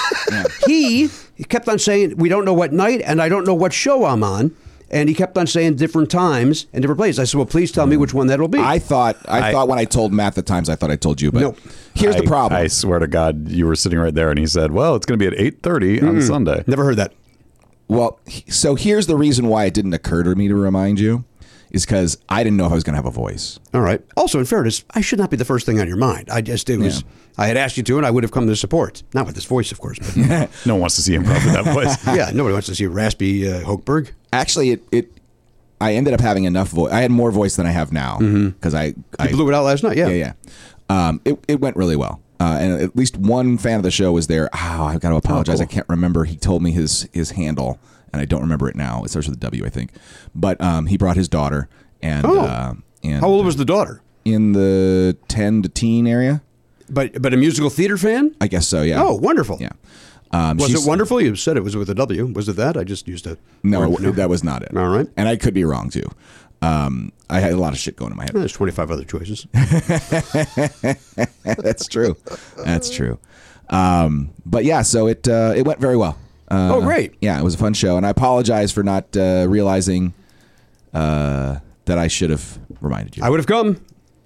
He 0.66 1.08
he 1.34 1.44
kept 1.44 1.68
on 1.68 1.78
saying, 1.78 2.16
"We 2.16 2.28
don't 2.28 2.44
know 2.44 2.52
what 2.52 2.72
night, 2.72 3.00
and 3.04 3.22
I 3.22 3.28
don't 3.28 3.46
know 3.46 3.54
what 3.54 3.72
show 3.72 4.04
I'm 4.04 4.22
on." 4.22 4.54
And 4.90 5.08
he 5.08 5.14
kept 5.14 5.36
on 5.36 5.46
saying 5.46 5.76
different 5.76 6.10
times 6.10 6.66
and 6.72 6.80
different 6.82 6.98
places. 6.98 7.18
I 7.18 7.24
said, 7.24 7.36
"Well, 7.36 7.46
please 7.46 7.70
tell 7.70 7.86
me 7.86 7.96
which 7.98 8.14
one 8.14 8.26
that'll 8.28 8.48
be." 8.48 8.58
I 8.58 8.78
thought 8.78 9.16
I, 9.28 9.48
I- 9.48 9.52
thought 9.52 9.68
when 9.68 9.78
I 9.78 9.84
told 9.84 10.12
Matt 10.14 10.34
the 10.34 10.42
times 10.42 10.68
I 10.70 10.76
thought 10.76 10.90
I 10.90 10.96
told 10.96 11.20
you, 11.20 11.30
but 11.30 11.40
Nope. 11.40 11.58
here's 11.94 12.16
the 12.16 12.22
problem. 12.22 12.58
I 12.60 12.68
swear 12.68 12.98
to 12.98 13.06
God, 13.06 13.48
you 13.48 13.66
were 13.66 13.76
sitting 13.76 13.98
right 13.98 14.14
there, 14.14 14.30
and 14.30 14.38
he 14.38 14.46
said, 14.46 14.72
"Well, 14.72 14.94
it's 14.96 15.04
going 15.04 15.18
to 15.18 15.30
be 15.30 15.36
at 15.36 15.38
8:30 15.62 16.02
on 16.02 16.22
Sunday." 16.22 16.64
Never 16.66 16.84
heard 16.84 16.96
that. 16.96 17.12
Well, 17.88 18.18
so 18.48 18.74
here's 18.74 19.06
the 19.06 19.16
reason 19.16 19.48
why 19.48 19.64
it 19.64 19.74
didn't 19.74 19.94
occur 19.94 20.22
to 20.22 20.34
me 20.34 20.48
to 20.48 20.54
remind 20.54 21.00
you, 21.00 21.24
is 21.70 21.84
because 21.86 22.18
I 22.28 22.42
didn't 22.42 22.56
know 22.58 22.66
if 22.66 22.72
I 22.72 22.74
was 22.74 22.84
going 22.84 22.92
to 22.94 22.98
have 22.98 23.06
a 23.06 23.10
voice. 23.10 23.58
All 23.74 23.80
right. 23.80 24.02
Also, 24.16 24.38
in 24.38 24.44
fairness, 24.44 24.84
I 24.92 25.00
should 25.00 25.18
not 25.18 25.30
be 25.30 25.36
the 25.36 25.44
first 25.44 25.64
thing 25.66 25.80
on 25.80 25.88
your 25.88 25.96
mind. 25.96 26.28
I 26.30 26.40
just 26.42 26.68
it 26.70 26.78
was. 26.78 27.02
Yeah. 27.02 27.08
I 27.40 27.46
had 27.46 27.56
asked 27.56 27.76
you 27.76 27.82
to, 27.84 27.96
and 27.98 28.04
I 28.04 28.10
would 28.10 28.24
have 28.24 28.32
come 28.32 28.46
to 28.48 28.56
support. 28.56 29.02
Not 29.14 29.24
with 29.26 29.36
this 29.36 29.44
voice, 29.44 29.70
of 29.70 29.78
course. 29.80 29.98
But 30.00 30.50
No 30.66 30.74
one 30.74 30.80
wants 30.80 30.96
to 30.96 31.02
see 31.02 31.14
him 31.14 31.22
with 31.22 31.44
that 31.44 31.64
voice. 31.66 32.04
yeah, 32.06 32.30
nobody 32.34 32.52
wants 32.52 32.66
to 32.66 32.74
see 32.74 32.86
raspy 32.86 33.48
uh, 33.48 33.60
Hochberg. 33.60 34.10
Actually, 34.32 34.70
it, 34.70 34.82
it 34.92 35.12
I 35.80 35.94
ended 35.94 36.14
up 36.14 36.20
having 36.20 36.44
enough 36.44 36.68
voice. 36.68 36.92
I 36.92 37.00
had 37.00 37.10
more 37.10 37.30
voice 37.30 37.56
than 37.56 37.66
I 37.66 37.70
have 37.70 37.92
now 37.92 38.18
because 38.18 38.74
I, 38.74 38.94
I 39.18 39.28
You 39.28 39.36
blew 39.36 39.48
it 39.48 39.54
out 39.54 39.64
last 39.64 39.82
night. 39.82 39.96
Yeah. 39.96 40.08
yeah 40.08 40.32
yeah. 40.90 41.08
Um, 41.08 41.20
it 41.24 41.38
it 41.48 41.60
went 41.60 41.76
really 41.76 41.96
well. 41.96 42.20
Uh, 42.40 42.56
and 42.60 42.80
at 42.80 42.94
least 42.96 43.16
one 43.16 43.58
fan 43.58 43.76
of 43.78 43.82
the 43.82 43.90
show 43.90 44.12
was 44.12 44.28
there. 44.28 44.48
Oh, 44.52 44.84
I've 44.84 45.00
got 45.00 45.10
to 45.10 45.16
apologize. 45.16 45.60
I 45.60 45.64
can't 45.66 45.88
remember. 45.88 46.24
He 46.24 46.36
told 46.36 46.62
me 46.62 46.70
his 46.70 47.08
his 47.12 47.32
handle, 47.32 47.78
and 48.12 48.22
I 48.22 48.24
don't 48.26 48.42
remember 48.42 48.68
it 48.68 48.76
now. 48.76 49.02
It 49.04 49.08
starts 49.10 49.26
with 49.28 49.36
a 49.36 49.40
W, 49.40 49.64
I 49.64 49.70
think. 49.70 49.90
But 50.34 50.60
um, 50.60 50.86
he 50.86 50.96
brought 50.96 51.16
his 51.16 51.28
daughter, 51.28 51.68
and 52.00 52.24
Oh. 52.26 52.38
uh, 52.40 52.74
and 53.02 53.20
How 53.20 53.28
old 53.28 53.44
was 53.46 53.56
the 53.56 53.64
daughter? 53.64 54.02
in 54.24 54.52
the 54.52 55.16
ten 55.28 55.62
to 55.62 55.68
teen 55.70 56.06
area. 56.06 56.42
But 56.90 57.20
but 57.20 57.32
a 57.34 57.36
musical 57.36 57.70
theater 57.70 57.96
fan. 57.98 58.34
I 58.40 58.46
guess 58.46 58.66
so. 58.68 58.82
Yeah. 58.82 59.02
Oh, 59.02 59.14
wonderful. 59.14 59.58
Yeah. 59.60 59.70
Um, 60.30 60.58
Was 60.58 60.74
it 60.74 60.86
wonderful? 60.88 61.20
You 61.20 61.36
said 61.36 61.56
it 61.56 61.64
was 61.64 61.74
with 61.76 61.88
a 61.88 61.94
W. 61.94 62.26
Was 62.26 62.48
it 62.48 62.56
that? 62.56 62.76
I 62.76 62.84
just 62.84 63.08
used 63.08 63.26
a 63.26 63.38
No, 63.62 63.88
word. 63.88 64.16
that 64.16 64.28
was 64.28 64.44
not 64.44 64.62
it. 64.62 64.76
All 64.76 64.88
right. 64.88 65.06
And 65.16 65.28
I 65.28 65.36
could 65.36 65.54
be 65.54 65.64
wrong 65.64 65.88
too. 65.90 66.04
Um, 66.60 67.12
I 67.30 67.40
had 67.40 67.52
a 67.52 67.56
lot 67.56 67.72
of 67.72 67.78
shit 67.78 67.96
going 67.96 68.10
in 68.10 68.16
my 68.16 68.24
head. 68.24 68.32
There's 68.34 68.52
25 68.52 68.90
other 68.90 69.04
choices. 69.04 69.46
That's 71.44 71.86
true. 71.88 72.16
That's 72.56 72.90
true. 72.90 73.18
Um, 73.70 74.30
but 74.44 74.64
yeah, 74.64 74.82
so 74.82 75.06
it 75.06 75.28
uh, 75.28 75.52
it 75.56 75.66
went 75.66 75.80
very 75.80 75.96
well. 75.96 76.18
Uh, 76.50 76.70
Oh, 76.74 76.80
great. 76.80 77.14
Yeah, 77.20 77.38
it 77.38 77.44
was 77.44 77.54
a 77.54 77.58
fun 77.58 77.74
show, 77.74 77.96
and 77.96 78.06
I 78.06 78.10
apologize 78.10 78.72
for 78.72 78.82
not 78.82 79.14
uh, 79.16 79.46
realizing 79.48 80.14
uh, 80.94 81.58
that 81.84 81.98
I 81.98 82.08
should 82.08 82.30
have 82.30 82.58
reminded 82.80 83.16
you. 83.16 83.22
I 83.22 83.28
would 83.28 83.38
have 83.38 83.46
come. 83.46 83.80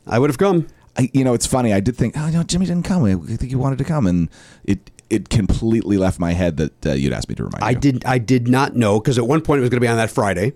I 0.06 0.18
would 0.18 0.30
have 0.30 0.38
come. 0.38 0.68
I, 0.96 1.10
you 1.12 1.24
know, 1.24 1.32
it's 1.34 1.46
funny. 1.46 1.72
I 1.72 1.80
did 1.80 1.96
think, 1.96 2.16
oh, 2.16 2.28
no, 2.30 2.42
Jimmy 2.42 2.66
didn't 2.66 2.84
come. 2.84 3.04
I 3.04 3.14
think 3.36 3.50
he 3.50 3.56
wanted 3.56 3.78
to 3.78 3.84
come, 3.84 4.06
and 4.06 4.28
it 4.64 4.90
it 5.12 5.28
completely 5.28 5.96
left 5.98 6.18
my 6.18 6.32
head 6.32 6.56
that 6.56 6.86
uh, 6.86 6.92
you'd 6.92 7.12
asked 7.12 7.28
me 7.28 7.34
to 7.36 7.44
remind 7.44 7.62
I 7.62 7.70
you. 7.70 7.78
did. 7.78 8.04
I 8.04 8.18
did 8.18 8.48
not 8.48 8.74
know 8.74 8.98
because 8.98 9.18
at 9.18 9.26
one 9.26 9.40
point 9.42 9.58
it 9.58 9.60
was 9.62 9.70
going 9.70 9.76
to 9.78 9.84
be 9.84 9.88
on 9.88 9.96
that 9.98 10.10
Friday, 10.10 10.52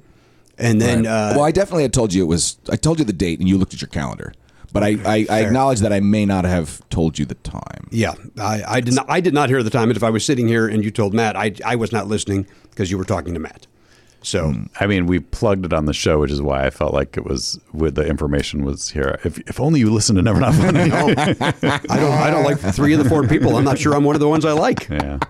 and 0.58 0.80
then 0.80 1.04
Right. 1.04 1.08
uh, 1.08 1.32
well, 1.36 1.44
I 1.44 1.50
definitely 1.52 1.82
had 1.82 1.92
told 1.92 2.12
you 2.14 2.22
it 2.22 2.26
was. 2.26 2.56
I 2.70 2.76
told 2.76 2.98
you 2.98 3.04
the 3.04 3.12
date, 3.12 3.38
and 3.40 3.48
you 3.48 3.58
looked 3.58 3.74
at 3.74 3.80
your 3.80 3.88
calendar. 3.88 4.32
But 4.72 4.82
I, 4.82 4.96
I, 5.06 5.26
I 5.30 5.40
acknowledge 5.44 5.80
that 5.80 5.92
I 5.92 6.00
may 6.00 6.26
not 6.26 6.44
have 6.44 6.86
told 6.90 7.18
you 7.18 7.24
the 7.24 7.36
time. 7.36 7.88
yeah, 7.90 8.14
I, 8.38 8.62
I 8.66 8.80
did 8.80 8.94
not. 8.94 9.06
I 9.08 9.20
did 9.20 9.32
not 9.32 9.48
hear 9.48 9.62
the 9.62 9.70
time. 9.70 9.88
But 9.88 9.96
if 9.96 10.02
I 10.02 10.10
was 10.10 10.24
sitting 10.24 10.48
here 10.48 10.66
and 10.68 10.84
you 10.84 10.90
told 10.90 11.14
Matt, 11.14 11.34
I 11.36 11.52
I 11.64 11.76
was 11.76 11.92
not 11.92 12.08
listening 12.08 12.46
because 12.70 12.90
you 12.90 12.98
were 12.98 13.04
talking 13.04 13.32
to 13.34 13.40
Matt. 13.40 13.66
So 14.26 14.54
I 14.80 14.88
mean, 14.88 15.06
we 15.06 15.20
plugged 15.20 15.64
it 15.66 15.72
on 15.72 15.84
the 15.84 15.94
show, 15.94 16.18
which 16.18 16.32
is 16.32 16.42
why 16.42 16.66
I 16.66 16.70
felt 16.70 16.92
like 16.92 17.16
it 17.16 17.24
was 17.24 17.60
with 17.72 17.94
the 17.94 18.04
information 18.04 18.64
was 18.64 18.90
here. 18.90 19.20
If, 19.22 19.38
if 19.48 19.60
only 19.60 19.78
you 19.78 19.88
listened 19.88 20.16
to 20.16 20.22
Never 20.22 20.40
Not 20.40 20.52
Funny. 20.54 20.80
I 20.90 21.96
don't. 21.96 22.12
I 22.12 22.28
don't 22.32 22.42
like 22.42 22.58
three 22.58 22.92
of 22.92 23.00
the 23.04 23.08
four 23.08 23.24
people. 23.28 23.56
I'm 23.56 23.62
not 23.62 23.78
sure 23.78 23.94
I'm 23.94 24.02
one 24.02 24.16
of 24.16 24.20
the 24.20 24.28
ones 24.28 24.44
I 24.44 24.50
like. 24.50 24.88
yeah, 24.88 25.20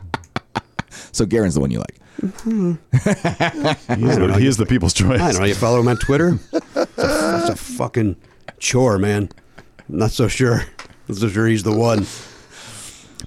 So 1.12 1.26
Garen's 1.26 1.57
the 1.57 1.61
one 1.61 1.71
you 1.71 1.81
like. 1.81 2.00
he's 2.23 4.17
the, 4.17 4.37
he 4.38 4.47
is 4.47 4.57
the 4.57 4.65
people's 4.67 4.95
choice. 4.95 5.21
I 5.21 5.33
don't 5.33 5.43
know. 5.43 5.47
You 5.47 5.55
follow 5.55 5.79
him 5.81 5.88
on 5.88 5.99
Twitter? 5.99 6.38
That's 6.50 6.76
a, 6.76 6.87
that's 6.97 7.49
a 7.50 7.57
fucking 7.57 8.17
chore, 8.59 8.97
man. 8.97 9.28
I'm 9.91 9.99
not 9.99 10.11
so 10.11 10.26
sure. 10.26 10.63
Not 11.06 11.19
so 11.19 11.28
sure 11.28 11.47
he's 11.47 11.65
the 11.65 11.76
one. 11.76 12.06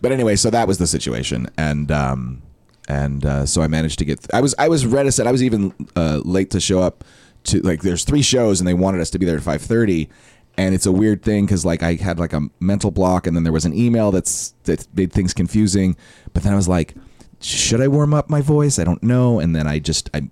But 0.02 0.12
anyway, 0.14 0.36
so 0.36 0.50
that 0.50 0.68
was 0.68 0.80
the 0.80 0.88
situation, 0.88 1.48
and 1.60 1.92
um, 1.92 2.42
and 2.90 3.24
uh, 3.26 3.46
so 3.46 3.62
I 3.62 3.68
managed 3.68 4.00
to 4.00 4.06
get. 4.06 4.26
I 4.34 4.42
was 4.42 4.56
I 4.58 4.68
was 4.68 4.86
reticent. 4.86 5.28
I 5.28 5.32
was 5.32 5.44
even 5.44 5.74
uh, 5.96 6.22
late 6.26 6.50
to 6.52 6.60
show 6.60 6.82
up 6.82 7.04
to 7.46 7.62
like. 7.62 7.84
There's 7.84 8.04
three 8.04 8.24
shows, 8.24 8.60
and 8.60 8.68
they 8.68 8.74
wanted 8.74 9.00
us 9.00 9.12
to 9.12 9.20
be 9.20 9.26
there 9.26 9.38
at 9.38 9.44
five 9.44 9.62
thirty. 9.62 10.10
And 10.58 10.76
it's 10.76 10.86
a 10.86 10.92
weird 10.92 11.24
thing 11.24 11.46
because 11.46 11.64
like 11.64 11.84
I 11.84 11.94
had 11.94 12.20
like 12.20 12.34
a 12.34 12.42
mental 12.60 12.92
block, 12.92 13.28
and 13.28 13.36
then 13.36 13.44
there 13.44 13.54
was 13.54 13.64
an 13.64 13.74
email 13.74 14.12
that's 14.12 14.56
that 14.64 14.88
made 14.96 15.14
things 15.14 15.34
confusing. 15.34 15.96
But 16.34 16.44
then 16.44 16.52
I 16.52 16.56
was 16.56 16.68
like, 16.68 16.96
should 17.40 17.80
I 17.80 17.88
warm 17.88 18.14
up 18.14 18.30
my 18.30 18.42
voice? 18.42 18.80
I 18.80 18.84
don't 18.84 19.02
know. 19.04 19.40
And 19.40 19.56
then 19.56 19.68
I 19.68 19.80
just 19.80 20.10
I 20.14 20.28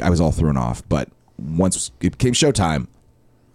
I 0.00 0.08
was 0.08 0.20
all 0.20 0.32
thrown 0.32 0.56
off. 0.56 0.88
But 0.88 1.10
once 1.36 1.90
it 2.00 2.18
came 2.18 2.32
showtime, 2.32 2.86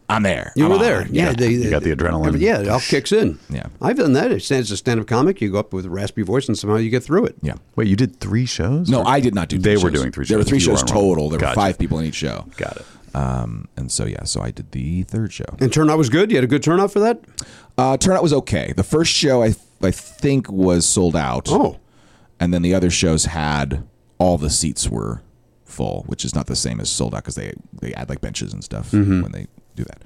I'm 0.10 0.24
there. 0.24 0.52
You 0.56 0.64
I'm 0.66 0.70
were 0.72 0.76
on. 0.78 0.82
there. 0.82 1.08
Yeah, 1.12 1.34
they, 1.34 1.50
You 1.52 1.70
got 1.70 1.84
the 1.84 1.96
adrenaline. 1.96 2.40
Yeah, 2.40 2.60
it 2.62 2.68
all 2.68 2.80
kicks 2.80 3.12
in. 3.12 3.38
Yeah. 3.50 3.68
I've 3.82 3.98
done 3.98 4.14
that. 4.14 4.32
It 4.32 4.42
stands 4.42 4.68
as 4.70 4.72
a 4.72 4.78
stand-up 4.78 5.06
comic. 5.08 5.40
You 5.40 5.52
go 5.52 5.60
up 5.60 5.72
with 5.72 5.86
a 5.86 5.90
raspy 5.90 6.24
voice, 6.24 6.48
and 6.48 6.58
somehow 6.58 6.78
you 6.78 6.90
get 6.90 7.04
through 7.04 7.26
it. 7.26 7.36
Yeah. 7.42 7.56
Wait, 7.76 7.88
you 7.88 7.96
did 7.96 8.20
three 8.20 8.46
shows? 8.48 8.90
No, 8.90 9.02
Or- 9.02 9.08
I 9.08 9.20
did 9.20 9.36
not 9.36 9.50
do. 9.50 9.58
They 9.60 9.76
Three 9.76 9.84
were 9.84 9.90
shows. 9.92 10.00
doing 10.02 10.12
three 10.12 10.26
shows. 10.26 10.30
There 10.30 10.38
were 10.40 10.44
three 10.44 10.58
You 10.58 10.64
shows 10.66 10.80
weren't 10.80 10.90
total. 10.90 11.30
There 11.30 11.40
Gotcha. 11.40 11.52
were 11.60 11.64
five 11.64 11.78
people 11.78 12.00
in 12.00 12.06
each 12.06 12.16
show. 12.16 12.46
Got 12.58 12.78
it. 12.78 12.86
Um, 13.16 13.68
and 13.78 13.92
so 13.92 14.06
yeah, 14.06 14.24
so 14.24 14.42
I 14.42 14.52
did 14.52 14.72
the 14.72 15.04
third 15.04 15.32
show. 15.34 15.46
And 15.60 15.72
turnout 15.74 15.98
was 15.98 16.10
good. 16.10 16.30
You 16.32 16.38
had 16.38 16.44
a 16.44 16.48
good 16.48 16.62
turnout 16.64 16.92
for 16.92 17.00
that. 17.00 17.22
Uh, 17.78 17.98
turnout 17.98 18.22
was 18.24 18.34
okay. 18.34 18.74
The 18.76 18.84
first 18.84 19.12
show 19.12 19.42
I 19.44 19.56
I 19.82 19.92
think 19.92 20.52
was 20.52 20.86
sold 20.88 21.16
out. 21.16 21.48
Oh, 21.50 21.80
and 22.40 22.54
then 22.54 22.62
the 22.62 22.74
other 22.76 22.90
shows 22.92 23.26
had 23.26 23.84
all 24.20 24.38
the 24.38 24.50
seats 24.50 24.90
were 24.90 25.22
full, 25.66 26.04
which 26.08 26.24
is 26.26 26.36
not 26.36 26.48
the 26.48 26.56
same 26.56 26.80
as 26.80 26.90
sold 26.92 27.16
out 27.16 27.24
because 27.24 27.36
they 27.36 27.54
they 27.82 27.94
add 27.96 28.10
like 28.10 28.22
benches 28.22 28.54
and 28.54 28.64
stuff 28.64 28.92
Mm-hmm. 28.92 29.22
when 29.22 29.32
they 29.32 29.48
do 29.76 29.84
that. 29.84 30.02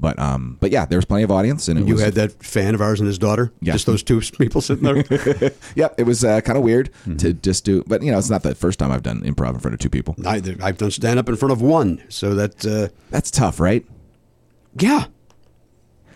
But 0.00 0.16
um, 0.20 0.58
but 0.60 0.70
yeah, 0.70 0.84
there 0.84 0.96
was 0.98 1.04
plenty 1.04 1.24
of 1.24 1.30
audience, 1.32 1.66
and 1.66 1.76
it 1.80 1.86
you 1.88 1.94
was 1.94 2.02
had 2.04 2.14
that 2.14 2.40
fan 2.42 2.74
of 2.76 2.80
ours 2.80 3.00
and 3.00 3.06
his 3.08 3.18
daughter. 3.18 3.52
Yeah. 3.60 3.72
Just 3.72 3.86
those 3.86 4.02
two 4.04 4.20
people 4.38 4.60
sitting 4.60 4.84
there. 4.84 5.50
Yep, 5.74 5.94
it 5.98 6.04
was 6.04 6.24
uh, 6.24 6.40
kind 6.42 6.56
of 6.56 6.62
weird 6.62 6.90
Mm-hmm. 7.00 7.16
to 7.16 7.32
just 7.34 7.64
do, 7.64 7.82
but 7.86 8.02
you 8.02 8.12
know, 8.12 8.18
it's 8.18 8.30
not 8.30 8.44
the 8.44 8.54
first 8.54 8.78
time 8.78 8.92
I've 8.92 9.02
done 9.02 9.22
improv 9.22 9.54
in 9.54 9.58
front 9.60 9.74
of 9.74 9.80
two 9.80 9.90
people. 9.90 10.14
I, 10.24 10.40
I've 10.62 10.78
done 10.78 10.90
stand-up 10.92 11.28
in 11.28 11.34
front 11.36 11.50
of 11.52 11.60
one, 11.60 12.00
so 12.08 12.34
that 12.36 12.64
uh, 12.64 12.88
That's 13.10 13.30
tough, 13.32 13.58
right? 13.58 13.84
yeah, 14.78 15.06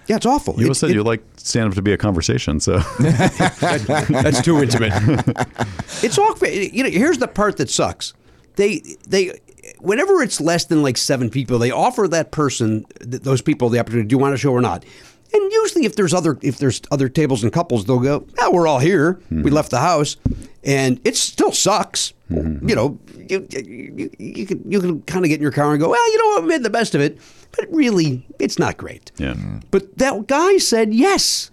yeah, 0.07 0.17
it's 0.17 0.27
awful. 0.27 0.55
You 0.61 0.71
It- 0.71 0.75
said 0.77 0.91
it- 0.91 0.95
you 0.95 1.03
like 1.03 1.23
stand 1.37 1.67
up 1.69 1.75
to 1.75 1.83
be 1.83 1.93
a 1.93 1.99
conversation, 1.99 2.61
so 2.61 2.79
That's 3.01 4.43
too 4.43 4.63
intimate. 4.63 4.93
it's 6.03 6.19
awkward. 6.19 6.51
You 6.53 6.85
know, 6.85 6.91
here's 6.91 7.19
the 7.19 7.29
part 7.29 7.57
that 7.57 7.69
sucks. 7.71 8.15
They 8.57 8.83
they 9.09 9.41
whenever 9.79 10.23
it's 10.23 10.41
less 10.41 10.65
than 10.65 10.83
like 10.83 10.97
seven 10.97 11.31
people, 11.31 11.59
they 11.59 11.71
offer 11.71 12.09
that 12.09 12.31
person 12.31 12.85
th- 13.01 13.23
those 13.23 13.43
people 13.43 13.69
the 13.69 13.79
opportunity. 13.79 14.09
Do 14.09 14.15
you 14.15 14.19
want 14.19 14.35
a 14.35 14.39
show 14.39 14.53
or 14.53 14.61
not? 14.61 14.85
And 15.35 15.53
usually, 15.53 15.87
if 15.87 15.97
there's 15.97 16.13
other 16.13 16.39
if 16.43 16.59
there's 16.59 16.83
other 16.91 17.09
tables 17.09 17.43
and 17.43 17.53
couples, 17.53 17.87
they'll 17.87 17.99
go, 17.99 18.27
"Yeah, 18.39 18.49
we're 18.51 18.67
all 18.67 18.81
here. 18.81 19.21
We 19.31 19.39
mm-hmm. 19.39 19.49
left 19.49 19.71
the 19.71 19.81
house," 19.81 20.17
and 20.63 21.01
it 21.05 21.17
still 21.17 21.53
sucks. 21.53 22.13
Mm-hmm. 22.31 22.69
You 22.69 22.75
know, 22.75 22.99
you, 23.17 23.47
you, 23.51 24.11
you 24.19 24.47
can 24.47 24.71
you 24.71 24.81
can 24.81 25.03
kind 25.03 25.25
of 25.25 25.29
get 25.29 25.37
in 25.37 25.43
your 25.43 25.53
car 25.53 25.73
and 25.73 25.81
go, 25.81 25.89
"Well, 25.89 26.13
you 26.13 26.19
know 26.19 26.29
what, 26.35 26.43
we 26.43 26.49
made 26.49 26.63
the 26.63 26.71
best 26.71 26.95
of 26.95 27.01
it," 27.01 27.19
but 27.57 27.67
really, 27.71 28.27
it's 28.39 28.59
not 28.59 28.77
great. 28.77 29.11
yeah. 29.17 29.35
But 29.71 29.97
that 29.99 30.27
guy 30.27 30.59
said 30.59 30.93
yes. 30.93 31.51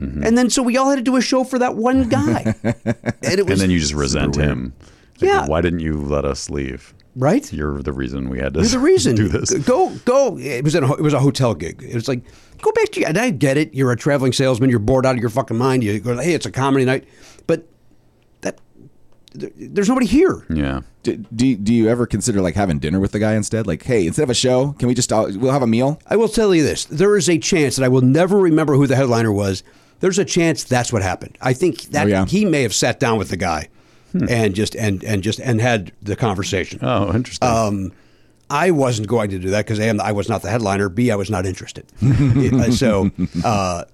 Mm-hmm. 0.00 0.24
And 0.24 0.36
then 0.36 0.50
so 0.50 0.62
we 0.62 0.76
all 0.76 0.90
had 0.90 0.96
to 0.96 1.02
do 1.02 1.16
a 1.16 1.22
show 1.22 1.44
for 1.44 1.58
that 1.60 1.76
one 1.76 2.08
guy. 2.08 2.54
and 2.64 2.74
it 3.22 3.46
was 3.46 3.52
And 3.52 3.60
then 3.60 3.70
you 3.70 3.78
just 3.78 3.94
resent 3.94 4.34
him. 4.34 4.72
Thinking, 5.14 5.28
Yeah. 5.28 5.46
Why 5.46 5.60
didn't 5.60 5.80
you 5.80 6.00
let 6.00 6.24
us 6.24 6.50
leave? 6.50 6.92
Right? 7.16 7.52
You're 7.52 7.82
the 7.82 7.92
reason 7.92 8.28
we 8.30 8.38
had 8.38 8.54
to 8.54 8.60
You're 8.60 8.68
the 8.70 8.78
reason. 8.78 9.14
do 9.16 9.28
this. 9.28 9.52
Go 9.64 9.90
go. 10.04 10.38
It 10.38 10.64
was 10.64 10.74
in 10.74 10.84
a, 10.84 10.92
it 10.94 11.00
was 11.02 11.14
a 11.14 11.20
hotel 11.20 11.54
gig. 11.54 11.82
It 11.82 11.94
was 11.94 12.08
like 12.08 12.22
go 12.60 12.70
back 12.72 12.90
to 12.90 13.00
your. 13.00 13.08
And 13.08 13.18
I 13.18 13.30
get 13.30 13.56
it. 13.56 13.74
You're 13.74 13.92
a 13.92 13.96
traveling 13.96 14.32
salesman. 14.32 14.70
You're 14.70 14.78
bored 14.78 15.06
out 15.06 15.14
of 15.14 15.20
your 15.20 15.30
fucking 15.30 15.56
mind. 15.58 15.82
You 15.84 15.98
go, 16.00 16.16
hey, 16.18 16.34
it's 16.34 16.46
a 16.46 16.50
comedy 16.50 16.84
night, 16.84 17.06
but 17.46 17.66
that 18.42 18.60
there's 19.34 19.88
nobody 19.88 20.06
here. 20.06 20.44
Yeah. 20.50 20.82
Do, 21.02 21.16
do, 21.16 21.56
do 21.56 21.74
you 21.74 21.88
ever 21.88 22.06
consider 22.06 22.40
like 22.40 22.54
having 22.54 22.78
dinner 22.78 23.00
with 23.00 23.12
the 23.12 23.18
guy 23.18 23.34
instead? 23.34 23.66
Like, 23.66 23.82
hey, 23.82 24.06
instead 24.06 24.22
of 24.22 24.30
a 24.30 24.34
show, 24.34 24.72
can 24.78 24.86
we 24.88 24.94
just 24.94 25.12
uh, 25.12 25.26
we'll 25.34 25.52
have 25.52 25.62
a 25.62 25.66
meal? 25.66 26.00
I 26.06 26.16
will 26.16 26.28
tell 26.28 26.54
you 26.54 26.62
this: 26.62 26.84
there 26.84 27.16
is 27.16 27.28
a 27.28 27.38
chance 27.38 27.76
that 27.76 27.84
I 27.84 27.88
will 27.88 28.02
never 28.02 28.38
remember 28.38 28.74
who 28.76 28.86
the 28.86 28.94
headliner 28.96 29.32
was. 29.32 29.62
There's 30.00 30.18
a 30.18 30.24
chance 30.24 30.64
that's 30.64 30.92
what 30.92 31.02
happened. 31.02 31.38
I 31.40 31.52
think 31.52 31.82
that 31.92 32.06
Oh, 32.06 32.08
yeah? 32.08 32.24
he 32.26 32.44
may 32.44 32.62
have 32.62 32.74
sat 32.74 32.98
down 33.00 33.18
with 33.18 33.28
the 33.30 33.36
guy 33.36 33.68
and 34.28 34.54
just 34.54 34.74
and 34.76 35.02
and 35.04 35.22
just 35.22 35.40
and 35.40 35.60
had 35.60 35.92
the 36.02 36.16
conversation. 36.16 36.78
Oh, 36.82 37.14
interesting. 37.14 37.48
Um, 37.48 37.92
I 38.50 38.70
wasn't 38.70 39.08
going 39.08 39.30
to 39.30 39.38
do 39.38 39.50
that 39.50 39.64
because 39.64 39.80
A, 39.80 39.88
I 40.02 40.12
was 40.12 40.28
not 40.28 40.42
the 40.42 40.50
headliner. 40.50 40.88
B, 40.90 41.10
I 41.10 41.16
was 41.16 41.30
not 41.30 41.46
interested. 41.46 41.86
So, 42.74 43.10
uh, 43.44 43.84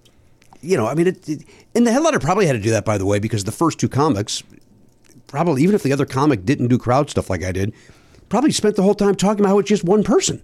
you 0.61 0.77
know, 0.77 0.87
I 0.89 0.95
mean, 0.95 1.07
it, 1.07 1.29
it, 1.29 1.45
and 1.75 1.87
the 1.87 1.93
headliner 1.93 2.19
probably 2.19 2.47
had 2.47 2.55
to 2.55 2.61
do 2.61 2.71
that, 2.71 2.85
by 2.85 2.99
the 2.99 3.07
way, 3.07 3.21
because 3.21 3.45
the 3.45 3.53
first 3.53 3.79
two 3.79 3.89
comics, 3.89 4.43
probably 5.29 5.63
even 5.63 5.75
if 5.77 5.83
the 5.85 5.93
other 5.93 6.07
comic 6.07 6.45
didn't 6.45 6.69
do 6.69 6.79
crowd 6.79 7.09
stuff 7.09 7.31
like 7.31 7.45
I 7.45 7.53
did, 7.53 7.73
probably 8.29 8.51
spent 8.51 8.75
the 8.77 8.83
whole 8.83 8.95
time 8.97 9.15
talking 9.15 9.41
about 9.41 9.51
how 9.51 9.59
it's 9.61 9.69
just 9.69 9.85
one 9.85 10.03
person, 10.03 10.43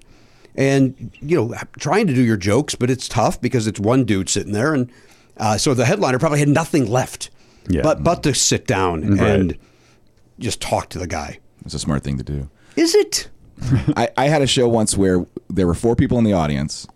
and 0.55 1.11
you 1.21 1.37
know, 1.37 1.55
trying 1.79 2.07
to 2.07 2.15
do 2.15 2.23
your 2.23 2.37
jokes, 2.37 2.77
but 2.77 2.91
it's 2.91 3.09
tough 3.09 3.41
because 3.41 3.67
it's 3.67 3.81
one 3.81 4.05
dude 4.05 4.29
sitting 4.29 4.53
there, 4.53 4.75
and 4.75 4.91
uh, 5.39 5.59
so 5.59 5.75
the 5.75 5.87
headliner 5.87 6.21
probably 6.21 6.39
had 6.39 6.49
nothing 6.49 6.89
left, 6.89 7.31
Yeah. 7.69 7.83
but 7.83 8.03
but 8.03 8.23
to 8.25 8.35
sit 8.35 8.67
down 8.67 9.19
and 9.19 9.57
just 10.39 10.61
talk 10.61 10.89
to 10.91 10.99
the 10.99 11.07
guy. 11.07 11.39
It's 11.65 11.75
a 11.75 11.79
smart 11.79 12.03
thing 12.03 12.19
to 12.19 12.25
do. 12.25 12.49
Is 12.77 12.95
it? 12.95 13.29
I, 13.97 14.09
I 14.17 14.27
had 14.27 14.43
a 14.43 14.47
show 14.47 14.69
once 14.69 14.97
where 14.97 15.25
there 15.49 15.67
were 15.67 15.75
four 15.75 15.95
people 15.97 16.19
in 16.19 16.25
the 16.25 16.33
audience. 16.33 16.87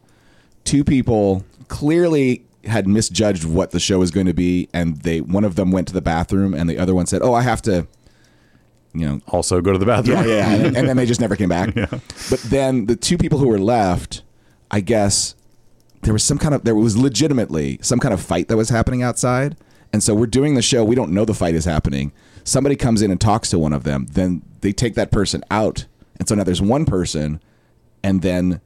Two 0.64 0.84
people 0.84 1.44
clearly 1.68 2.44
had 2.64 2.86
misjudged 2.88 3.44
what 3.44 3.70
the 3.70 3.80
show 3.80 3.98
was 4.00 4.10
going 4.10 4.26
to 4.26 4.34
be, 4.34 4.68
and 4.74 5.00
they 5.02 5.20
one 5.20 5.44
of 5.44 5.54
them 5.54 5.70
went 5.70 5.86
to 5.88 5.94
the 5.94 6.02
bathroom, 6.02 6.52
and 6.52 6.68
the 6.68 6.78
other 6.78 6.94
one 6.94 7.06
said, 7.06 7.22
"Oh, 7.22 7.32
I 7.32 7.42
have 7.42 7.62
to." 7.62 7.86
You 8.94 9.06
know, 9.06 9.20
Also, 9.28 9.60
go 9.60 9.72
to 9.72 9.78
the 9.78 9.86
bathroom. 9.86 10.18
yeah, 10.18 10.24
yeah, 10.26 10.50
and, 10.66 10.76
and 10.76 10.88
then 10.88 10.96
they 10.96 11.06
just 11.06 11.20
never 11.20 11.36
came 11.36 11.50
back. 11.50 11.74
But 12.30 12.40
then 12.46 12.86
the 12.86 12.96
two 12.96 13.16
people 13.18 13.38
who 13.38 13.46
were 13.48 13.58
left, 13.58 14.22
I 14.70 14.80
guess 14.80 15.34
there 16.02 16.12
was 16.12 16.24
some 16.24 16.38
kind 16.38 16.54
of 16.54 16.64
there 16.64 16.74
was 16.74 16.96
legitimately 16.96 17.78
some 17.82 18.00
kind 18.00 18.12
of 18.14 18.20
fight 18.20 18.48
that 18.48 18.56
was 18.56 18.70
happening 18.70 19.02
outside, 19.02 19.56
and 19.92 20.02
so 20.02 20.14
we're 20.14 20.26
doing 20.26 20.54
the 20.54 20.62
show. 20.62 20.84
We 20.84 20.94
don't 20.94 21.12
know 21.12 21.24
the 21.24 21.34
fight 21.34 21.54
is 21.54 21.64
happening. 21.64 22.12
Somebody 22.44 22.76
comes 22.76 23.02
in 23.02 23.10
and 23.10 23.20
talks 23.20 23.50
to 23.50 23.58
one 23.58 23.72
of 23.72 23.84
them. 23.84 24.06
Then 24.12 24.42
they 24.60 24.72
take 24.72 24.94
that 24.94 25.10
person 25.10 25.42
out, 25.50 25.86
and 26.18 26.28
so 26.28 26.34
now 26.34 26.44
there's 26.44 26.62
one 26.62 26.84
person, 26.84 27.40
and 28.02 28.22
then 28.22 28.60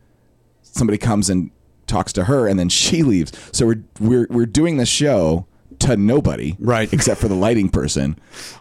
somebody 0.62 0.98
comes 0.98 1.28
and 1.30 1.50
talks 1.86 2.12
to 2.14 2.24
her, 2.24 2.46
and 2.46 2.58
then 2.58 2.68
she 2.68 3.02
leaves. 3.04 3.32
So 3.52 3.66
we're 3.66 3.84
we're 4.00 4.26
we're 4.30 4.46
doing 4.46 4.76
the 4.76 4.86
show 4.86 5.46
to 5.80 5.96
nobody, 5.96 6.54
Right. 6.60 6.92
except 6.92 7.20
for 7.20 7.26
the 7.28 7.34
lighting 7.34 7.68
person, 7.68 8.16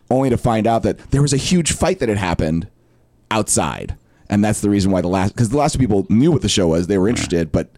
only 0.09 0.29
to 0.31 0.37
find 0.37 0.65
out 0.65 0.81
that 0.83 0.97
there 1.11 1.21
was 1.21 1.33
a 1.33 1.37
huge 1.37 1.71
fight 1.71 1.99
that 1.99 2.09
had 2.09 2.17
happened 2.17 2.67
outside. 3.29 3.95
And 4.29 4.43
that's 4.43 4.61
the 4.61 4.69
reason 4.69 4.91
why 4.91 5.01
the 5.01 5.09
last 5.09 5.33
because 5.35 5.49
the 5.49 5.57
last 5.57 5.73
two 5.73 5.79
people 5.79 6.07
knew 6.09 6.31
what 6.31 6.41
the 6.41 6.49
show 6.49 6.67
was, 6.69 6.87
they 6.87 6.97
were 6.97 7.09
interested, 7.09 7.51
but 7.51 7.69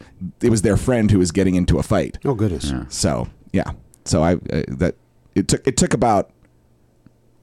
it 0.42 0.50
was 0.52 0.62
their 0.62 0.78
friend 0.78 1.10
who 1.10 1.18
was 1.18 1.32
getting 1.32 1.56
into 1.56 1.80
a 1.80 1.84
fight. 1.84 2.20
Oh 2.24 2.36
goodness. 2.36 2.72
So 2.90 3.28
yeah, 3.52 3.72
so 4.06 4.24
I 4.24 4.34
uh, 4.34 4.64
that 4.68 4.96
it 5.36 5.48
took 5.48 5.68
it 5.68 5.78
took 5.78 5.94
about 5.94 6.30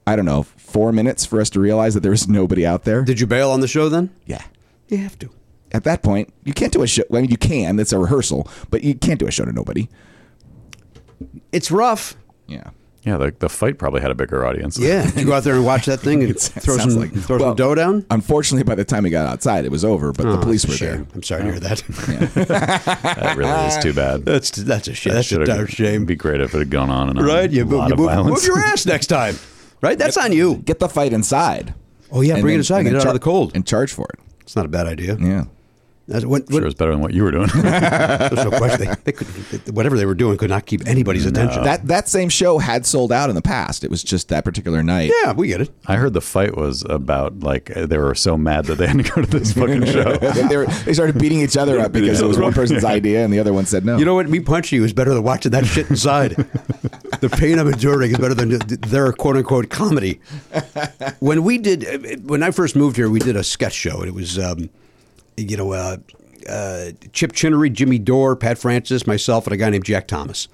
I 0.07 0.15
don't 0.15 0.25
know 0.25 0.43
four 0.43 0.91
minutes 0.91 1.25
for 1.25 1.39
us 1.41 1.49
to 1.51 1.59
realize 1.59 1.93
that 1.93 1.99
there 2.01 2.11
was 2.11 2.27
nobody 2.27 2.65
out 2.65 2.83
there. 2.83 3.03
Did 3.03 3.19
you 3.19 3.27
bail 3.27 3.51
on 3.51 3.59
the 3.61 3.67
show 3.67 3.89
then? 3.89 4.09
yeah, 4.25 4.43
You 4.87 4.97
have 4.97 5.17
to. 5.19 5.29
at 5.73 5.83
that 5.83 6.01
point 6.03 6.33
you 6.43 6.53
can't 6.53 6.73
do 6.73 6.81
a 6.83 6.87
show. 6.87 7.03
I 7.11 7.21
mean, 7.21 7.29
you 7.31 7.37
can. 7.37 7.75
That's 7.75 7.93
a 7.93 7.99
rehearsal, 7.99 8.49
but 8.69 8.83
you 8.83 8.95
can't 8.95 9.19
do 9.19 9.27
a 9.27 9.31
show 9.31 9.45
to 9.45 9.51
nobody. 9.53 9.89
It's 11.51 11.71
rough. 11.71 12.15
Yeah. 12.47 12.71
Yeah, 13.03 13.17
the, 13.17 13.33
the 13.39 13.49
fight 13.49 13.79
probably 13.79 13.99
had 14.01 14.11
a 14.11 14.15
bigger 14.15 14.45
audience. 14.45 14.77
Yeah. 14.77 15.05
Did 15.09 15.21
you 15.21 15.25
go 15.25 15.33
out 15.33 15.43
there 15.43 15.55
and 15.55 15.65
watch 15.65 15.87
that 15.87 16.01
thing 16.01 16.23
and 16.23 16.39
throw 16.39 16.77
some 16.77 16.91
like- 16.91 17.11
throw 17.13 17.37
well, 17.37 17.49
some 17.49 17.55
dough 17.55 17.73
down? 17.73 18.05
Unfortunately, 18.11 18.63
by 18.63 18.75
the 18.75 18.85
time 18.85 19.03
we 19.03 19.09
got 19.09 19.25
outside, 19.25 19.65
it 19.65 19.71
was 19.71 19.83
over. 19.83 20.11
But 20.13 20.23
the 20.25 20.37
oh, 20.37 20.41
police 20.41 20.67
were 20.67 20.73
Shame. 20.75 20.87
there. 20.89 21.07
I'm 21.15 21.23
sorry 21.23 21.43
to 21.45 21.51
hear 21.51 21.59
that. 21.61 21.81
That 23.21 23.37
really 23.37 23.49
is 23.67 23.77
too 23.83 23.93
bad. 23.93 24.23
that's 24.25 24.51
that's 24.51 24.87
a 24.87 24.93
shame. 24.93 25.13
That's 25.13 25.25
a 25.27 25.29
Should've- 25.35 25.47
dire 25.47 25.65
shame. 25.67 26.05
Be 26.05 26.15
great 26.15 26.41
if 26.41 26.53
it 26.53 26.59
had 26.59 26.69
gone 26.69 26.89
on 26.91 27.09
and 27.09 27.17
on. 27.19 27.25
Right? 27.25 27.49
You, 27.49 27.63
a 27.63 27.65
move, 27.65 27.73
lot 27.79 27.87
you 27.87 27.93
of 27.93 27.99
move, 27.99 28.09
violence. 28.09 28.35
move 28.35 28.43
your 28.55 28.59
ass 28.59 28.85
next 28.85 29.07
time. 29.07 29.35
Right? 29.81 29.97
That's 29.97 30.17
on 30.17 30.31
you. 30.31 30.57
Get 30.57 30.77
the 30.79 30.87
fight 30.87 31.11
inside. 31.11 31.73
Oh 32.11 32.21
yeah, 32.21 32.33
And 32.35 32.43
bring 32.43 32.53
it 32.55 32.57
inside. 32.59 32.83
Get 32.83 32.89
then 32.89 32.95
it 32.95 32.97
out 32.99 33.03
char- 33.03 33.09
of 33.09 33.13
the 33.15 33.23
cold. 33.23 33.51
and 33.55 33.65
charge 33.65 33.91
for 33.91 34.05
it. 34.13 34.19
It's 34.41 34.55
not 34.55 34.65
a 34.65 34.69
bad 34.69 34.85
idea. 34.85 35.17
Yeah. 35.19 35.45
That's, 36.07 36.25
what, 36.25 36.49
Sure, 36.51 36.65
it's 36.65 36.75
better 36.75 36.91
than 36.91 36.99
what 37.01 37.13
you 37.13 37.23
were 37.23 37.31
doing. 37.31 37.47
there's 37.53 38.43
no 38.45 38.49
question. 38.51 38.71
They, 38.81 38.95
they 39.05 39.11
could, 39.11 39.27
whatever 39.75 39.97
they 39.97 40.05
were 40.05 40.15
doing 40.15 40.37
could 40.37 40.49
not 40.49 40.65
keep 40.65 40.87
anybody's 40.87 41.25
attention. 41.25 41.63
That 41.63 41.87
that 41.87 42.07
same 42.09 42.29
show 42.29 42.57
had 42.57 42.85
sold 42.85 43.11
out 43.11 43.29
in 43.29 43.35
the 43.35 43.41
past. 43.41 43.83
It 43.83 43.91
was 43.91 44.03
just 44.03 44.29
that 44.29 44.43
particular 44.43 44.81
night. 44.81 45.11
yeah, 45.23 45.33
we 45.33 45.47
get 45.47 45.61
it. 45.61 45.69
I 45.87 45.95
heard 45.97 46.13
the 46.13 46.21
fight 46.21 46.57
was 46.57 46.83
about 46.89 47.39
like 47.41 47.65
they 47.75 47.97
were 47.97 48.15
so 48.15 48.37
mad 48.37 48.65
that 48.65 48.75
they 48.77 48.87
had 48.87 48.97
to 48.97 49.03
go 49.03 49.21
to 49.21 49.27
this 49.27 49.53
fucking 49.57 49.85
show. 49.85 50.15
they, 50.17 50.57
were, 50.57 50.65
they 50.65 50.93
started 50.93 51.19
beating 51.19 51.41
each 51.41 51.57
other 51.57 51.79
up 51.79 51.91
because 51.91 52.19
it 52.21 52.25
was 52.25 52.39
one 52.39 52.53
person's 52.53 52.83
idea 52.83 53.23
and 53.23 53.31
the 53.31 53.39
other 53.39 53.53
one 53.53 53.65
said 53.65 53.85
no. 53.85 53.97
You 53.97 54.05
know 54.05 54.15
what? 54.15 54.27
Me 54.29 54.39
punching 54.39 54.77
you 54.77 54.83
is 54.85 54.93
better 54.93 55.13
than 55.13 55.23
watching 55.23 55.51
that 55.51 55.65
shit 55.65 55.89
inside. 55.89 56.31
the 57.19 57.29
pain 57.29 57.59
I'm 57.59 57.67
enduring 57.67 58.11
is 58.11 58.17
better 58.17 58.33
than 58.33 58.57
their 58.89 59.11
quote 59.13 59.37
unquote 59.37 59.69
comedy. 59.69 60.19
When 61.19 61.43
we 61.43 61.57
did, 61.57 62.27
when 62.29 62.41
I 62.43 62.51
first 62.51 62.75
moved 62.75 62.95
here, 62.95 63.09
we 63.09 63.19
did 63.19 63.35
a 63.35 63.43
sketch 63.43 63.73
show, 63.73 63.99
and 63.99 64.07
it 64.07 64.13
was, 64.13 64.39
um, 64.39 64.69
you 65.49 65.57
know, 65.57 65.73
uh, 65.73 65.97
uh, 66.49 66.91
Chip 67.13 67.33
Chinnery, 67.33 67.69
Jimmy 67.69 67.99
Dore, 67.99 68.35
Pat 68.35 68.57
Francis, 68.57 69.05
myself, 69.07 69.45
and 69.45 69.53
a 69.53 69.57
guy 69.57 69.69
named 69.69 69.85
Jack 69.85 70.07
Thomas. 70.07 70.47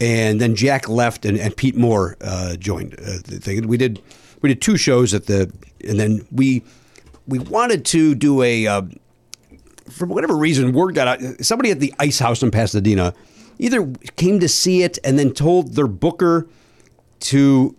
And 0.00 0.40
then 0.40 0.54
Jack 0.54 0.88
left, 0.88 1.24
and, 1.24 1.38
and 1.38 1.56
Pete 1.56 1.76
Moore 1.76 2.16
uh, 2.20 2.56
joined 2.56 2.94
uh, 2.94 3.18
the 3.24 3.40
thing. 3.40 3.66
We 3.66 3.76
did 3.76 4.00
we 4.40 4.48
did 4.48 4.62
two 4.62 4.76
shows 4.76 5.12
at 5.12 5.26
the, 5.26 5.52
and 5.86 5.98
then 5.98 6.26
we 6.30 6.62
we 7.26 7.38
wanted 7.38 7.84
to 7.86 8.14
do 8.14 8.42
a. 8.42 8.66
Uh, 8.66 8.82
for 9.90 10.06
whatever 10.06 10.36
reason, 10.36 10.72
word 10.72 10.94
got 10.94 11.08
out. 11.08 11.44
Somebody 11.44 11.70
at 11.70 11.80
the 11.80 11.94
Ice 11.98 12.18
House 12.18 12.42
in 12.42 12.50
Pasadena 12.50 13.14
either 13.58 13.90
came 14.16 14.38
to 14.40 14.48
see 14.48 14.82
it 14.82 14.98
and 15.02 15.18
then 15.18 15.32
told 15.32 15.74
their 15.74 15.86
booker 15.86 16.46
to 17.20 17.74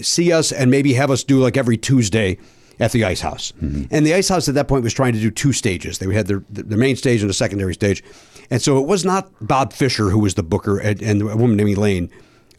see 0.00 0.32
us 0.32 0.52
and 0.52 0.70
maybe 0.70 0.94
have 0.94 1.10
us 1.10 1.24
do 1.24 1.40
like 1.40 1.56
every 1.56 1.76
Tuesday 1.76 2.38
at 2.80 2.92
the 2.92 3.04
Ice 3.04 3.20
House. 3.20 3.52
And 3.60 4.06
the 4.06 4.14
Ice 4.14 4.28
House 4.28 4.48
at 4.48 4.54
that 4.54 4.66
point 4.66 4.82
was 4.82 4.94
trying 4.94 5.12
to 5.12 5.20
do 5.20 5.30
two 5.30 5.52
stages. 5.52 5.98
They 5.98 6.12
had 6.12 6.26
their 6.26 6.42
their 6.50 6.78
main 6.78 6.96
stage 6.96 7.20
and 7.20 7.30
a 7.30 7.34
secondary 7.34 7.74
stage. 7.74 8.02
And 8.50 8.60
so 8.60 8.78
it 8.78 8.86
was 8.86 9.04
not 9.04 9.30
Bob 9.40 9.72
Fisher 9.72 10.10
who 10.10 10.18
was 10.18 10.34
the 10.34 10.42
booker 10.42 10.78
and, 10.78 11.00
and 11.02 11.22
a 11.22 11.36
woman 11.36 11.56
named 11.56 11.76
Elaine 11.76 12.10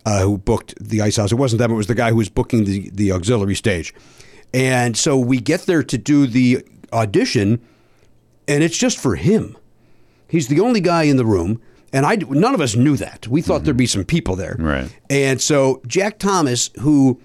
uh, 0.05 0.21
who 0.21 0.37
booked 0.37 0.73
the 0.81 1.01
Ice 1.01 1.17
House. 1.17 1.31
It 1.31 1.35
wasn't 1.35 1.59
them. 1.59 1.71
It 1.71 1.75
was 1.75 1.87
the 1.87 1.95
guy 1.95 2.09
who 2.11 2.15
was 2.15 2.29
booking 2.29 2.63
the, 2.65 2.89
the 2.91 3.11
auxiliary 3.11 3.55
stage. 3.55 3.93
And 4.53 4.95
so 4.95 5.17
we 5.17 5.39
get 5.39 5.61
there 5.61 5.83
to 5.83 5.97
do 5.97 6.27
the 6.27 6.65
audition 6.93 7.59
and 8.47 8.63
it's 8.63 8.77
just 8.77 8.99
for 8.99 9.15
him. 9.15 9.57
He's 10.27 10.47
the 10.47 10.59
only 10.59 10.79
guy 10.81 11.03
in 11.03 11.17
the 11.17 11.25
room, 11.25 11.61
and 11.91 12.05
I 12.05 12.15
none 12.15 12.53
of 12.53 12.61
us 12.61 12.75
knew 12.75 12.95
that. 12.97 13.27
We 13.27 13.41
thought 13.41 13.65
there'd 13.65 13.75
be 13.75 13.85
some 13.85 14.05
people 14.05 14.35
there, 14.37 14.55
Right. 14.57 14.95
And 15.09 15.41
so 15.41 15.81
Jack 15.87 16.19
Thomas, 16.19 16.69
who 16.79 17.19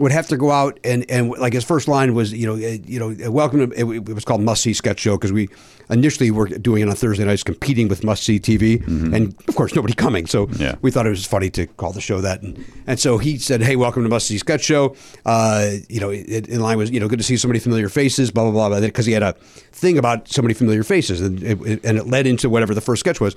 would 0.00 0.12
have 0.12 0.26
to 0.28 0.36
go 0.38 0.50
out 0.50 0.80
and 0.82 1.04
and 1.10 1.28
like 1.38 1.52
his 1.52 1.62
first 1.64 1.86
line 1.86 2.14
was, 2.14 2.32
you 2.32 2.46
know, 2.46 2.54
uh, 2.54 2.78
you 2.86 2.98
know, 2.98 3.14
uh, 3.26 3.30
welcome 3.30 3.70
to 3.70 3.76
it, 3.78 4.08
it 4.08 4.14
was 4.14 4.24
called 4.24 4.40
Must 4.40 4.62
See 4.62 4.72
Sketch 4.72 4.98
Show 4.98 5.16
because 5.18 5.30
we 5.32 5.48
initially 5.90 6.30
were 6.30 6.48
doing 6.48 6.82
it 6.82 6.88
on 6.88 6.94
Thursday 6.96 7.24
nights, 7.24 7.42
competing 7.42 7.86
with 7.88 8.02
Must 8.02 8.22
See 8.22 8.38
TV, 8.40 8.84
and 9.14 9.34
of 9.46 9.54
course 9.56 9.74
nobody 9.74 9.92
coming, 9.92 10.26
so 10.26 10.48
Yeah. 10.56 10.76
we 10.80 10.90
thought 10.90 11.06
it 11.06 11.10
was 11.10 11.26
funny 11.26 11.50
to 11.50 11.66
call 11.66 11.92
the 11.92 12.00
show 12.00 12.20
that, 12.22 12.40
and, 12.42 12.64
and 12.86 12.98
so 12.98 13.18
he 13.18 13.36
said, 13.38 13.60
"Hey, 13.62 13.76
welcome 13.76 14.02
to 14.02 14.08
Must 14.08 14.26
See 14.26 14.38
Sketch 14.38 14.62
Show." 14.64 14.96
Uh, 15.26 15.72
you 15.88 16.00
know, 16.00 16.08
it, 16.10 16.48
in 16.48 16.60
line 16.60 16.78
was, 16.78 16.90
you 16.90 16.98
know, 17.00 17.06
good 17.08 17.18
to 17.18 17.24
see 17.24 17.36
so 17.36 17.46
many 17.48 17.60
familiar 17.60 17.88
faces, 17.90 18.30
blah 18.30 18.50
blah 18.50 18.68
blah, 18.70 18.80
because 18.80 19.04
he 19.06 19.12
had 19.12 19.22
a 19.22 19.34
thing 19.72 19.98
about 19.98 20.28
so 20.28 20.40
many 20.40 20.54
familiar 20.54 20.82
faces, 20.82 21.20
and 21.20 21.42
it, 21.42 21.60
it- 21.62 21.80
and 21.84 21.98
it 21.98 22.06
led 22.06 22.26
into 22.26 22.48
whatever 22.48 22.74
the 22.74 22.80
first 22.80 23.00
sketch 23.00 23.20
was. 23.20 23.36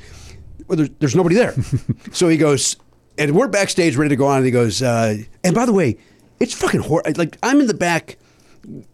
Well, 0.67 0.78
there's, 0.78 0.89
there's 0.99 1.15
nobody 1.15 1.36
there, 1.36 1.54
so 2.13 2.30
he 2.30 2.38
goes, 2.38 2.78
and 3.17 3.36
we're 3.36 3.49
backstage 3.49 3.97
ready 3.97 4.10
to 4.10 4.15
go 4.15 4.28
on, 4.28 4.38
and 4.38 4.45
he 4.45 4.52
goes, 4.52 4.82
uh, 4.82 5.17
and 5.43 5.54
by 5.54 5.65
the 5.65 5.73
way, 5.73 5.97
it's 6.39 6.54
fucking 6.54 6.82
hor 6.82 7.04
Like 7.15 7.38
I'm 7.43 7.60
in 7.62 7.67
the 7.67 7.74
back, 7.74 8.17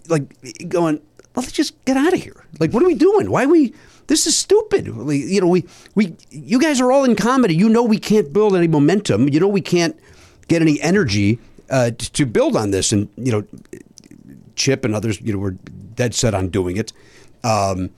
like 0.07 0.23
going, 0.69 0.97
well, 1.35 1.43
let's 1.43 1.51
just 1.51 1.83
get 1.85 1.97
out 1.97 2.13
of 2.13 2.21
here. 2.21 2.45
Like, 2.59 2.73
what 2.73 2.83
are 2.83 2.87
we 2.87 2.95
doing? 2.95 3.29
Why 3.29 3.45
are 3.45 3.49
we? 3.49 3.73
This 4.07 4.25
is 4.25 4.35
stupid. 4.35 4.87
We, 4.95 5.17
you 5.17 5.39
know, 5.39 5.47
we 5.47 5.65
we 5.95 6.15
you 6.31 6.59
guys 6.59 6.81
are 6.81 6.91
all 6.91 7.03
in 7.03 7.15
comedy. 7.15 7.55
You 7.55 7.69
know, 7.69 7.83
we 7.83 7.99
can't 7.99 8.33
build 8.33 8.55
any 8.55 8.67
momentum. 8.67 9.29
You 9.29 9.39
know, 9.39 9.47
we 9.47 9.61
can't 9.61 9.97
get 10.47 10.61
any 10.61 10.81
energy 10.81 11.39
uh, 11.69 11.91
t- 11.91 12.09
to 12.13 12.25
build 12.25 12.55
on 12.55 12.71
this. 12.71 12.91
And 12.91 13.07
you 13.17 13.31
know, 13.31 13.43
Chip 14.55 14.83
and 14.83 14.95
others, 14.95 15.21
you 15.21 15.33
know, 15.33 15.39
were 15.39 15.51
dead 15.95 16.15
set 16.15 16.33
on 16.33 16.49
doing 16.49 16.77
it. 16.77 16.91
Um, 17.43 17.91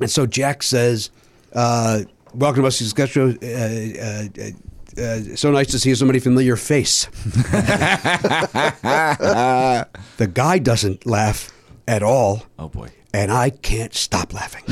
and 0.00 0.10
so 0.10 0.26
Jack 0.26 0.62
says, 0.62 1.10
uh, 1.54 2.02
"Welcome 2.34 2.62
to 2.62 2.68
us 2.68 2.78
to 2.78 2.84
Sketch 2.84 3.10
Show. 3.10 3.30
Uh, 3.30 4.50
uh, 4.98 5.36
so 5.36 5.50
nice 5.50 5.68
to 5.68 5.78
see 5.78 5.94
somebody 5.94 6.18
familiar 6.18 6.56
face." 6.56 7.06
the 10.16 10.30
guy 10.32 10.58
doesn't 10.58 11.06
laugh 11.06 11.50
at 11.88 12.02
all. 12.02 12.42
Oh, 12.58 12.68
boy. 12.68 12.88
And 13.14 13.30
I 13.30 13.50
can't 13.50 13.92
stop 13.94 14.32
laughing. 14.32 14.64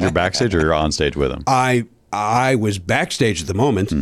You're 0.00 0.12
backstage 0.12 0.54
or 0.54 0.60
you're 0.60 0.74
on 0.74 0.92
stage 0.92 1.16
with 1.16 1.32
him? 1.32 1.42
I 1.46 1.86
I 2.12 2.54
was 2.54 2.78
backstage 2.78 3.40
at 3.40 3.48
the 3.48 3.54
moment 3.54 3.92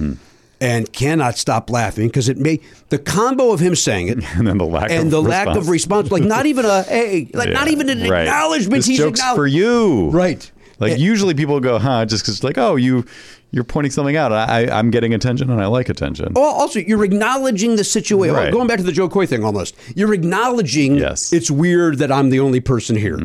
and 0.60 0.92
cannot 0.92 1.38
stop 1.38 1.70
laughing 1.70 2.08
because 2.08 2.28
it 2.28 2.36
may 2.38 2.60
the 2.90 2.98
combo 2.98 3.52
of 3.52 3.60
him 3.60 3.74
saying 3.74 4.08
it 4.08 4.18
And 4.36 4.46
then 4.46 4.58
the 4.58 4.66
lack 4.66 4.90
and 4.90 5.04
of 5.06 5.10
the 5.10 5.22
lack 5.22 5.48
of 5.48 5.68
response, 5.70 6.10
like 6.10 6.22
not 6.24 6.44
even 6.46 6.64
a 6.66 6.82
hey, 6.82 7.30
like 7.32 7.50
not 7.50 7.68
even 7.68 7.88
an 7.88 8.06
right. 8.08 8.26
acknowledgement. 8.26 8.80
This 8.80 8.86
He's 8.86 8.98
joke's 8.98 9.20
acknowl- 9.22 9.34
for 9.34 9.46
you, 9.46 10.10
Right. 10.10 10.50
Like 10.78 10.92
Eh. 10.92 10.96
usually 10.96 11.34
people 11.34 11.58
go, 11.60 11.78
huh? 11.78 12.04
Just 12.06 12.24
because 12.24 12.42
like, 12.44 12.58
oh, 12.58 12.76
you 12.76 13.04
you're 13.52 13.64
pointing 13.64 13.90
something 13.92 14.16
out. 14.16 14.32
I, 14.32 14.66
I'm 14.68 14.90
getting 14.90 15.14
attention 15.14 15.50
and 15.50 15.60
I 15.62 15.66
like 15.66 15.88
attention. 15.88 16.32
Well, 16.34 16.44
also, 16.44 16.80
you're 16.80 17.04
acknowledging 17.04 17.76
the 17.76 17.84
situation. 17.84 18.34
Right. 18.34 18.52
Going 18.52 18.66
back 18.66 18.78
to 18.78 18.82
the 18.84 18.92
Jo 18.92 19.08
Koy 19.08 19.24
thing, 19.24 19.44
almost. 19.44 19.74
You're 19.96 20.12
acknowledging 20.12 20.96
Yes. 20.96 21.32
it's 21.32 21.50
weird 21.50 21.98
that 21.98 22.10
I'm 22.12 22.28
the 22.30 22.40
only 22.40 22.60
person 22.60 22.96
here, 22.96 23.18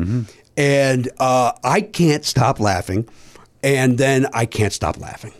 and 0.56 1.10
uh, 1.18 1.52
I 1.64 1.80
can't 1.82 2.24
stop 2.24 2.60
laughing, 2.60 3.08
and 3.62 3.98
then 3.98 4.26
I 4.32 4.46
can't 4.46 4.72
stop 4.72 4.98
laughing, 4.98 5.32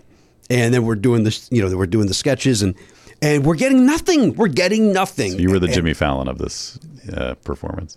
and 0.50 0.74
then 0.74 0.84
we're 0.84 0.96
doing 0.96 1.22
this. 1.24 1.48
You 1.50 1.66
know, 1.66 1.76
we're 1.76 1.86
doing 1.86 2.08
the 2.08 2.14
sketches, 2.14 2.60
and 2.60 2.74
and 3.22 3.46
we're 3.46 3.54
getting 3.54 3.86
nothing. 3.86 4.34
We're 4.34 4.48
getting 4.48 4.92
nothing. 4.92 5.38
You 5.38 5.50
were 5.50 5.58
the 5.60 5.66
And- 5.66 5.74
Jimmy 5.74 5.94
Fallon 5.94 6.28
of 6.28 6.38
this 6.38 6.78
uh, 7.16 7.34
performance. 7.44 7.96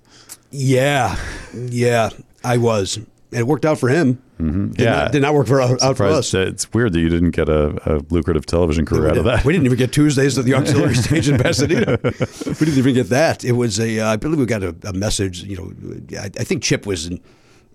Yeah, 0.51 1.17
yeah, 1.53 2.11
I 2.43 2.57
was, 2.57 2.99
it 3.35 3.45
worked 3.47 3.65
out 3.65 3.77
for 3.79 3.89
him. 3.89 4.21
Mm-hmm. 4.39 4.71
Did 4.71 4.79
Yeah. 4.83 4.91
not, 4.95 5.11
did 5.11 5.21
not 5.21 5.33
work 5.33 5.47
for 5.47 5.61
out 5.61 5.97
for 5.97 6.05
us. 6.05 6.33
It's 6.33 6.73
weird 6.73 6.93
that 6.93 6.99
you 6.99 7.09
didn't 7.09 7.31
get 7.31 7.47
a, 7.49 7.77
a 7.93 8.01
lucrative 8.09 8.45
television 8.45 8.85
career 8.85 9.09
out 9.09 9.17
of 9.17 9.25
that. 9.25 9.45
We 9.45 9.53
didn't 9.53 9.65
even 9.65 9.77
get 9.77 9.91
Tuesdays 9.93 10.37
at 10.37 10.45
the 10.45 10.53
auxiliary 10.59 10.95
stage 10.95 11.29
in 11.29 11.37
Pasadena. 11.37 11.97
We 12.03 12.11
didn't 12.11 12.77
even 12.77 12.93
get 12.93 13.09
that. 13.09 13.43
It 13.45 13.53
was 13.53 13.79
a, 13.79 13.99
uh, 13.99 14.13
I 14.13 14.15
believe 14.17 14.39
we 14.39 14.45
got 14.45 14.63
a, 14.63 14.75
a 14.83 14.93
message. 14.93 15.43
You 15.43 15.57
know, 15.57 16.19
I, 16.19 16.25
I 16.25 16.43
think 16.43 16.63
Chip 16.63 16.85
was, 16.85 17.07
in, 17.07 17.21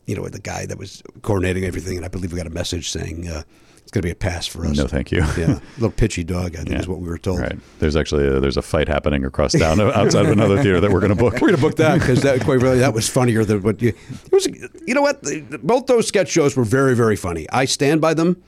you 0.07 0.17
know, 0.17 0.29
the 0.29 0.41
guy 0.41 0.67
that 0.67 0.79
was 0.79 1.03
coordinating 1.23 1.65
everything, 1.65 1.97
and 1.97 2.05
I 2.05 2.09
believe 2.09 2.33
we 2.33 2.37
got 2.37 2.47
a 2.47 2.51
message 2.51 2.91
saying 2.91 3.29
uh, 3.29 3.43
it's 3.91 3.95
going 3.97 4.03
to 4.03 4.07
be 4.07 4.13
a 4.13 4.33
pass 4.33 4.47
for 4.47 4.65
us. 4.65 4.77
No, 4.77 4.87
thank 4.87 5.11
you. 5.11 5.19
Yeah, 5.37 5.59
little 5.79 5.91
pitchy 5.91 6.23
dog. 6.23 6.55
I 6.55 6.63
think 6.63 6.79
is 6.79 6.87
what 6.87 7.01
we 7.01 7.09
were 7.09 7.19
told. 7.19 7.41
Right. 7.41 7.59
There's 7.81 7.97
actually 7.97 8.25
a, 8.25 8.39
there's 8.39 8.57
a 8.57 8.63
fight 8.63 8.87
happening 8.87 9.25
across 9.25 9.53
town 9.53 9.81
outside 9.81 10.27
of 10.27 10.31
another 10.31 10.63
theater 10.63 10.81
that 10.81 10.93
we're 10.93 11.01
going 11.01 11.11
to 11.11 11.17
book. 11.17 11.33
We're 11.41 11.49
going 11.49 11.57
to 11.57 11.61
book 11.61 11.75
that 11.79 11.99
because 11.99 12.23
that 12.23 12.41
quite 12.43 12.61
really 12.61 12.79
that 12.79 12.95
was 12.95 13.09
funnier 13.09 13.45
than 13.45 13.63
what 13.63 13.83
you. 13.83 13.89
It 13.89 14.33
was. 14.33 14.47
You 14.87 14.95
know 14.95 15.03
what? 15.03 15.25
Both 15.65 15.87
those 15.87 16.07
sketch 16.07 16.29
shows 16.29 16.57
were 16.57 16.63
very 16.63 16.95
very 16.95 17.17
funny. 17.17 17.49
I 17.51 17.65
stand 17.65 18.01
by 18.01 18.15
them. 18.15 18.41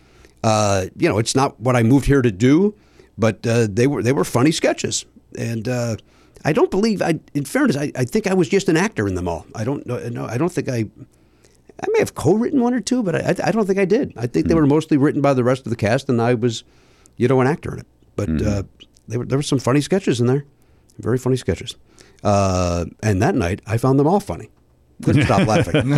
Uh, 0.44 0.86
you 0.96 1.08
know, 1.08 1.18
it's 1.18 1.34
not 1.34 1.58
what 1.58 1.74
I 1.74 1.82
moved 1.82 2.06
here 2.06 2.22
to 2.22 2.30
do, 2.30 2.76
but 3.18 3.44
uh, 3.44 3.66
they 3.68 3.88
were 3.88 4.00
they 4.00 4.12
were 4.12 4.24
funny 4.24 4.52
sketches, 4.52 5.06
and 5.36 5.66
uh, 5.66 5.96
I 6.44 6.52
don't 6.52 6.70
believe. 6.70 7.02
I, 7.02 7.18
in 7.34 7.46
fairness, 7.46 7.76
I, 7.76 7.90
I 7.96 8.04
think 8.04 8.28
I 8.28 8.34
was 8.34 8.48
just 8.48 8.68
an 8.68 8.76
actor 8.76 9.08
in 9.08 9.16
them 9.16 9.26
all. 9.26 9.44
I 9.56 9.64
don't 9.64 9.84
know. 9.88 9.98
No, 10.08 10.24
I 10.24 10.38
don't 10.38 10.52
think 10.52 10.68
I. 10.68 10.84
I 11.80 11.86
may 11.92 11.98
have 12.00 12.14
co-written 12.14 12.60
one 12.60 12.74
or 12.74 12.80
two, 12.80 13.02
but 13.02 13.14
I, 13.14 13.34
I 13.48 13.50
don't 13.52 13.66
think 13.66 13.78
I 13.78 13.84
did. 13.84 14.12
I 14.16 14.26
think 14.26 14.46
they 14.48 14.54
were 14.54 14.66
mostly 14.66 14.96
written 14.96 15.20
by 15.20 15.34
the 15.34 15.44
rest 15.44 15.66
of 15.66 15.70
the 15.70 15.76
cast, 15.76 16.08
and 16.08 16.20
I 16.22 16.34
was, 16.34 16.64
you 17.16 17.28
know, 17.28 17.40
an 17.40 17.46
actor 17.46 17.72
in 17.72 17.80
it. 17.80 17.86
But 18.16 18.28
uh, 18.42 18.62
there 19.08 19.18
were 19.20 19.26
there 19.26 19.38
were 19.38 19.42
some 19.42 19.58
funny 19.58 19.80
sketches 19.80 20.20
in 20.20 20.26
there, 20.26 20.44
very 20.98 21.18
funny 21.18 21.36
sketches. 21.36 21.76
Uh, 22.22 22.84
and 23.02 23.20
that 23.22 23.34
night, 23.34 23.60
I 23.66 23.76
found 23.78 23.98
them 23.98 24.06
all 24.06 24.20
funny. 24.20 24.50
Couldn't 25.02 25.24
stop 25.24 25.48
laughing. 25.48 25.92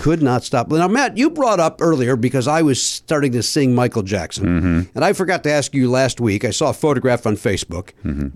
Could 0.00 0.20
not 0.20 0.42
stop. 0.42 0.68
Now, 0.68 0.88
Matt, 0.88 1.16
you 1.16 1.30
brought 1.30 1.60
up 1.60 1.80
earlier 1.80 2.16
because 2.16 2.48
I 2.48 2.62
was 2.62 2.82
starting 2.82 3.30
to 3.32 3.42
sing 3.44 3.74
Michael 3.76 4.02
Jackson, 4.02 4.88
and 4.94 5.04
I 5.04 5.12
forgot 5.12 5.44
to 5.44 5.50
ask 5.52 5.72
you 5.74 5.88
last 5.88 6.20
week. 6.20 6.44
I 6.44 6.50
saw 6.50 6.70
a 6.70 6.72
photograph 6.72 7.26
on 7.26 7.36
Facebook. 7.36 7.90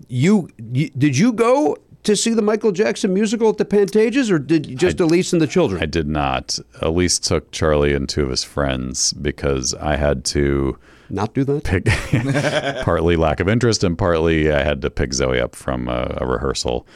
You, 0.09 0.49
you 0.73 0.91
did 0.91 1.19
you 1.19 1.33
go 1.33 1.77
to 2.05 2.17
see 2.17 2.33
the 2.35 2.43
Michael 2.43 2.73
Jackson 2.73 3.13
musical 3.13 3.49
at 3.51 3.59
the 3.59 3.65
Pantages, 3.65 4.31
or 4.31 4.39
did 4.39 4.67
you 4.67 4.77
just 4.77 5.01
Elise 5.01 5.33
and 5.33 5.43
the 5.43 5.47
children? 5.47 5.83
I 5.83 5.87
did 5.87 6.07
not. 6.09 6.59
Elise 6.81 7.19
took 7.19 7.51
Charlie 7.51 7.93
and 7.95 8.09
two 8.09 8.23
of 8.23 8.31
his 8.31 8.45
friends 8.45 9.13
because 9.13 9.75
I 9.75 9.97
had 9.97 10.25
to 10.27 10.79
not 11.11 11.35
do 11.35 11.43
that. 11.45 11.65
pick 11.65 11.87
partly 12.85 13.17
lack 13.17 13.41
of 13.41 13.49
interest 13.49 13.83
and 13.85 13.97
partly 13.99 14.53
I 14.53 14.63
had 14.63 14.83
to 14.83 14.91
pick 14.91 15.13
Zoe 15.15 15.41
up 15.41 15.55
from 15.57 15.89
a, 15.89 16.17
a 16.21 16.27
rehearsal 16.27 16.87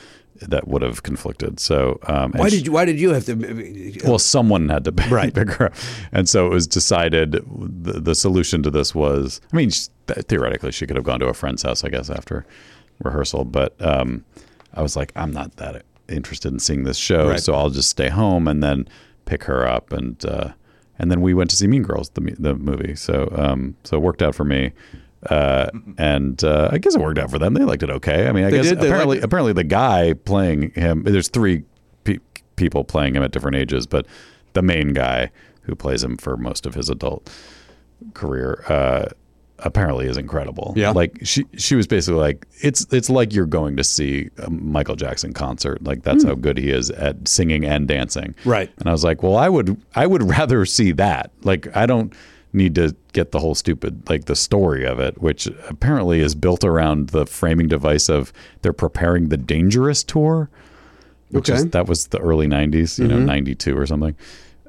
that 0.41 0.67
would 0.67 0.83
have 0.83 1.03
conflicted. 1.03 1.61
So 1.61 1.99
um, 2.09 2.33
Why 2.33 2.49
did 2.51 2.67
you? 2.67 2.73
Why 2.73 2.85
did 2.85 2.99
you 2.99 3.11
have 3.11 3.25
to? 3.27 4.01
well, 4.05 4.19
someone 4.19 4.69
had 4.69 4.85
to 4.85 4.93
pick, 4.93 5.11
Right. 5.11 5.33
pick 5.35 5.51
her 5.53 5.67
up. 5.67 5.75
And 6.13 6.29
so 6.29 6.47
it 6.47 6.51
was 6.51 6.67
decided 6.67 7.33
the, 7.33 8.01
the 8.01 8.15
solution 8.15 8.63
to 8.65 8.71
this 8.71 8.95
was 8.95 9.41
I 9.53 9.57
mean, 9.57 9.71
sh- 9.71 9.87
theoretically, 10.09 10.73
she 10.73 10.87
could 10.87 10.97
have 10.97 11.05
gone 11.05 11.21
to 11.21 11.27
a 11.27 11.35
friend's 11.35 11.63
house, 11.63 11.85
I 11.85 11.89
guess, 11.91 12.11
after 12.11 12.45
rehearsal. 13.05 13.45
But 13.45 13.75
um, 13.81 14.25
I 14.75 14.83
was 14.83 14.97
like, 14.97 15.13
I'm 15.17 15.33
not 15.33 15.57
that 15.57 15.85
interested 16.09 16.53
in 16.53 16.59
seeing 16.59 16.85
this 16.85 16.97
show. 16.97 17.31
Right. 17.31 17.41
So 17.41 17.55
I'll 17.55 17.71
just 17.71 17.91
stay 17.91 18.09
home 18.09 18.49
and 18.49 18.63
then 18.63 18.89
pick 19.25 19.45
her 19.45 19.67
up. 19.67 19.93
And 19.93 20.25
uh, 20.25 20.53
and 20.99 21.11
then 21.11 21.21
we 21.21 21.35
went 21.35 21.51
to 21.51 21.57
see 21.57 21.67
Mean 21.67 21.83
Girls, 21.83 22.11
the, 22.11 22.21
the 22.39 22.55
movie. 22.55 22.95
So, 22.95 23.29
um, 23.37 23.77
so 23.85 23.97
it 23.97 24.01
worked 24.01 24.23
out 24.23 24.35
for 24.35 24.45
me. 24.45 24.73
Uh, 25.31 25.69
and 25.99 26.43
uh, 26.43 26.69
I 26.73 26.79
guess 26.79 26.95
it 26.95 27.01
worked 27.01 27.19
out 27.19 27.31
for 27.31 27.39
them. 27.39 27.55
They 27.55 27.65
liked 27.65 27.83
it 27.83 27.91
okay. 27.91 28.29
I 28.29 28.33
mean, 28.33 28.45
I 28.45 28.51
They 28.51 28.59
guess 28.59 28.69
did? 28.71 28.79
Apparently, 28.79 29.21
apparently 29.21 29.53
the 29.53 29.65
guy 29.65 30.15
playing 30.15 30.71
him. 30.73 31.05
There's 31.05 31.29
three 31.29 31.63
pe- 32.05 32.19
people 32.57 32.85
playing 32.85 33.15
him 33.15 33.23
at 33.23 33.31
different 33.31 33.57
ages, 33.57 33.87
but 33.87 34.07
the 34.53 34.63
main 34.63 34.93
guy 34.93 35.31
who 35.63 35.77
plays 35.77 36.03
him 36.03 36.17
for 36.17 36.37
most 36.37 36.67
of 36.67 36.75
his 36.75 36.89
adult 36.89 37.31
career 38.15 38.65
uh, 38.69 39.09
apparently 39.65 40.07
is 40.07 40.17
incredible. 40.17 40.73
Yeah. 40.77 40.91
like 40.91 41.19
she 41.23 41.45
she 41.57 41.75
was 41.75 41.87
basically 41.87 42.21
like 42.21 42.47
it's 42.61 42.87
it's 42.93 43.09
like 43.11 43.33
you're 43.33 43.47
going 43.47 43.77
to 43.77 43.85
see 43.85 44.31
a 44.39 44.51
Michael 44.51 44.97
Jackson 44.97 45.33
concert. 45.33 45.83
Like 45.85 46.03
that's 46.03 46.25
how 46.25 46.35
good 46.35 46.59
he 46.59 46.71
is 46.71 46.91
at 46.91 47.29
singing 47.29 47.65
and 47.65 47.87
dancing. 47.89 48.35
Right. 48.45 48.71
And 48.79 48.89
I 48.89 48.93
was 48.93 49.05
like, 49.05 49.23
well, 49.23 49.37
I 49.37 49.49
would 49.49 49.81
I 49.95 50.07
would 50.07 50.23
rather 50.39 50.65
see 50.67 50.93
that. 50.93 51.31
Like 51.43 51.75
I 51.77 51.87
don't 51.87 52.13
need 52.55 52.75
to 52.75 52.95
get 53.15 53.33
the 53.33 53.39
whole 53.39 53.55
stupid 53.55 54.09
like 54.11 54.27
the 54.27 54.37
story 54.37 54.85
of 54.85 55.01
it, 55.01 55.21
which 55.23 55.47
apparently 55.69 56.21
is 56.21 56.35
built 56.35 56.65
around 56.65 57.09
the 57.11 57.25
framing 57.25 57.67
device 57.69 58.09
of 58.11 58.33
they're 58.63 58.73
preparing 58.75 59.29
the 59.29 59.37
Dangerous 59.39 60.05
tour. 60.05 60.51
Which 61.31 61.49
is 61.49 61.53
Okay. 61.55 61.61
Mm-hmm. 61.63 61.71
that 61.71 61.87
was 61.87 62.09
the 62.09 62.19
early 62.19 62.47
'90s, 62.47 62.99
you 62.99 63.09
know, 63.09 63.19
'92 63.19 63.75
or 63.79 63.87
something, 63.87 64.15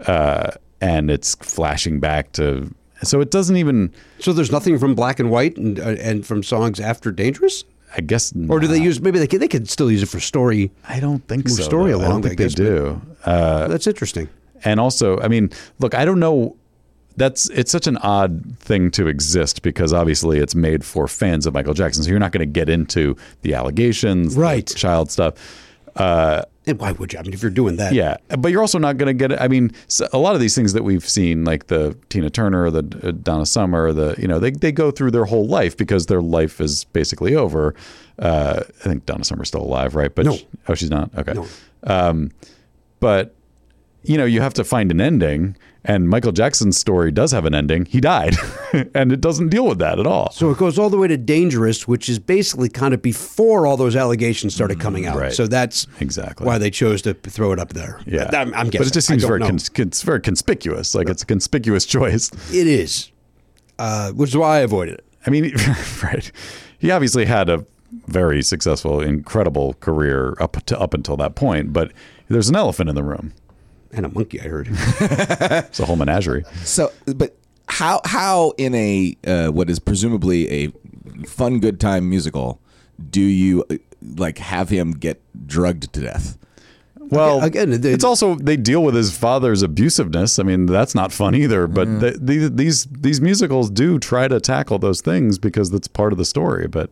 uh, 0.07 0.51
and 0.79 1.11
it's 1.11 1.35
flashing 1.35 1.99
back 1.99 2.31
to. 2.33 2.73
So 3.03 3.21
it 3.21 3.31
doesn't 3.31 3.57
even. 3.57 3.93
So 4.19 4.33
there's 4.33 4.51
nothing 4.51 4.77
from 4.79 4.95
Black 4.95 5.19
and 5.19 5.29
White 5.29 5.57
and 5.57 5.79
uh, 5.79 5.95
and 5.99 6.25
from 6.25 6.43
songs 6.43 6.79
after 6.79 7.11
Dangerous, 7.11 7.63
I 7.97 8.01
guess. 8.01 8.33
or 8.49 8.59
do 8.59 8.67
they 8.67 8.81
use? 8.81 9.01
Maybe 9.01 9.19
they 9.19 9.27
could, 9.27 9.41
they 9.41 9.47
could 9.47 9.69
still 9.69 9.91
use 9.91 10.03
it 10.03 10.09
for 10.09 10.19
story. 10.19 10.71
I 10.87 10.99
don't 10.99 11.27
think 11.27 11.47
so. 11.49 11.61
story 11.63 11.91
though. 11.91 12.01
I 12.01 12.07
don't 12.07 12.21
think 12.21 12.33
I 12.33 12.35
they 12.35 12.43
guess, 12.45 12.53
do. 12.55 13.01
Uh, 13.25 13.67
That's 13.67 13.87
interesting. 13.87 14.29
and 14.63 14.79
also, 14.79 15.19
I 15.19 15.27
mean, 15.27 15.49
look, 15.79 15.93
I 15.93 16.05
don't 16.05 16.19
know. 16.19 16.55
That's 17.15 17.47
it's 17.51 17.71
such 17.71 17.85
an 17.85 17.97
odd 17.97 18.57
thing 18.57 18.89
to 18.91 19.07
exist 19.07 19.61
because 19.61 19.93
obviously 19.93 20.39
it's 20.39 20.55
made 20.55 20.83
for 20.83 21.07
fans 21.07 21.45
of 21.45 21.53
Michael 21.53 21.75
Jackson. 21.75 22.03
So 22.03 22.09
you're 22.09 22.19
not 22.19 22.31
going 22.31 22.39
to 22.47 22.51
get 22.51 22.69
into 22.69 23.15
the 23.43 23.53
allegations, 23.53 24.33
the 24.33 24.41
Right. 24.41 24.65
child 24.67 25.11
stuff. 25.11 25.35
And 26.65 26.79
why 26.79 26.93
would 26.93 27.11
you? 27.11 27.19
I 27.19 27.23
mean, 27.23 27.33
if 27.33 27.41
you're 27.41 27.51
doing 27.51 27.75
that, 27.75 27.93
Yeah, 27.93 28.15
but 28.39 28.49
you're 28.51 28.61
also 28.61 28.79
not 28.79 28.97
going 28.97 29.07
to 29.07 29.13
get 29.13 29.33
it. 29.33 29.41
I 29.41 29.49
mean, 29.49 29.71
a 30.13 30.17
lot 30.17 30.33
of 30.33 30.39
these 30.39 30.55
things 30.55 30.71
that 30.73 30.83
we've 30.83 31.07
seen, 31.07 31.43
like 31.43 31.67
the 31.67 31.97
Tina 32.09 32.29
Turner, 32.29 32.69
the 32.69 33.07
uh, 33.07 33.11
Donna 33.11 33.45
Summer, 33.45 33.91
the 33.91 34.15
you 34.17 34.27
know, 34.29 34.39
they 34.39 34.51
they 34.51 34.71
go 34.71 34.89
through 34.89 35.11
their 35.11 35.25
whole 35.25 35.45
life 35.45 35.75
because 35.75 36.05
their 36.05 36.21
life 36.21 36.61
is 36.61 36.85
basically 36.85 37.35
over. 37.35 37.75
Uh, 38.17 38.61
I 38.79 38.83
think 38.83 39.05
Donna 39.05 39.23
Summer's 39.25 39.49
still 39.49 39.61
alive, 39.61 39.93
right? 39.95 40.13
But 40.15 40.25
No. 40.25 40.35
she- 40.37 40.47
oh, 40.69 40.73
she's 40.75 40.89
not. 40.89 41.09
Okay. 41.17 41.33
No. 41.33 41.45
Um, 41.83 42.31
but 43.01 43.35
you 44.03 44.17
know, 44.17 44.25
you 44.25 44.39
have 44.41 44.53
to 44.53 44.63
find 44.63 44.91
an 44.91 45.01
ending, 45.01 45.55
and 45.85 46.07
Michael 46.09 46.31
Jackson's 46.31 46.77
story 46.77 47.11
does 47.11 47.31
have 47.31 47.45
an 47.45 47.53
ending. 47.53 47.85
He 47.85 47.99
died, 47.99 48.35
and 48.95 49.11
it 49.11 49.19
doesn't 49.21 49.49
deal 49.49 49.67
with 49.67 49.79
that 49.79 49.99
at 49.99 50.07
all. 50.07 50.31
So 50.31 50.49
it 50.51 50.57
goes 50.57 50.79
all 50.79 50.89
the 50.89 50.97
way 50.97 51.07
to 51.07 51.17
Dangerous, 51.17 51.87
which 51.87 52.07
is 52.09 52.19
basically 52.19 52.69
kind 52.69 52.93
of 52.93 53.01
before 53.01 53.67
all 53.67 53.75
those 53.77 53.95
allegations 53.95 54.55
started 54.55 54.79
coming 54.79 55.05
out. 55.05 55.17
right. 55.17 55.33
So 55.33 55.47
that's 55.47 55.87
Exactly. 55.99 56.45
why 56.47 56.57
they 56.57 56.69
chose 56.69 57.01
to 57.03 57.13
throw 57.13 57.51
it 57.51 57.59
up 57.59 57.73
there. 57.73 57.99
yeah, 58.05 58.29
I'm, 58.33 58.53
I'm 58.53 58.69
guessing. 58.69 58.79
but 58.79 58.87
it 58.87 58.93
just 58.93 59.07
seems 59.07 59.23
very 59.23 59.39
cons- 59.41 59.69
it's 59.75 60.01
very 60.03 60.21
conspicuous. 60.21 60.95
Like 60.95 61.09
it's 61.09 61.23
a 61.23 61.25
conspicuous 61.25 61.85
choice. 61.85 62.29
it 62.53 62.67
is, 62.67 63.11
uh, 63.79 64.11
which 64.11 64.29
is 64.29 64.37
why 64.37 64.57
I 64.57 64.59
avoided 64.61 64.95
it. 64.95 65.05
I 65.25 65.29
mean, 65.29 65.53
right. 66.03 66.31
He 66.79 66.91
obviously 66.91 67.25
had 67.25 67.49
a 67.49 67.65
very 68.07 68.41
successful, 68.41 68.99
incredible 69.01 69.75
career 69.75 70.35
up 70.39 70.57
to 70.65 70.79
up 70.79 70.93
until 70.93 71.15
that 71.17 71.35
point, 71.35 71.71
but 71.73 71.91
there's 72.27 72.49
an 72.49 72.55
elephant 72.55 72.89
in 72.89 72.95
the 72.95 73.03
room. 73.03 73.33
And 73.95 74.05
a 74.05 74.09
monkey, 74.09 74.41
I 74.41 74.45
heard. 74.45 74.67
It's 75.69 75.79
a 75.79 75.85
whole 75.85 75.95
menagerie. 75.95 76.43
So, 76.63 76.91
but 77.15 77.35
how 77.67 78.01
how 78.05 78.53
in 78.57 78.73
a 78.75 79.15
uh, 79.25 79.47
what 79.49 79.69
is 79.69 79.79
presumably 79.79 80.49
a 80.51 80.71
fun 81.27 81.59
good 81.59 81.79
time 81.79 82.09
musical 82.09 82.59
do 83.09 83.21
you 83.21 83.63
uh, 83.69 83.75
like 84.17 84.37
have 84.39 84.69
him 84.69 84.91
get 84.91 85.21
drugged 85.47 85.93
to 85.93 86.01
death? 86.01 86.37
Well, 86.99 87.43
Again, 87.43 87.81
the- 87.81 87.91
it's 87.91 88.03
also 88.03 88.35
they 88.35 88.57
deal 88.57 88.83
with 88.83 88.95
his 88.95 89.15
father's 89.15 89.61
abusiveness. 89.61 90.39
I 90.39 90.43
mean, 90.43 90.65
that's 90.65 90.95
not 90.95 91.11
fun 91.11 91.35
either. 91.35 91.67
But 91.67 91.99
the, 91.99 92.17
the, 92.19 92.47
these 92.49 92.85
these 92.85 93.21
musicals 93.21 93.69
do 93.69 93.99
try 93.99 94.27
to 94.27 94.39
tackle 94.39 94.79
those 94.79 95.01
things 95.01 95.37
because 95.37 95.69
that's 95.69 95.87
part 95.87 96.11
of 96.13 96.17
the 96.17 96.25
story. 96.25 96.67
But 96.67 96.89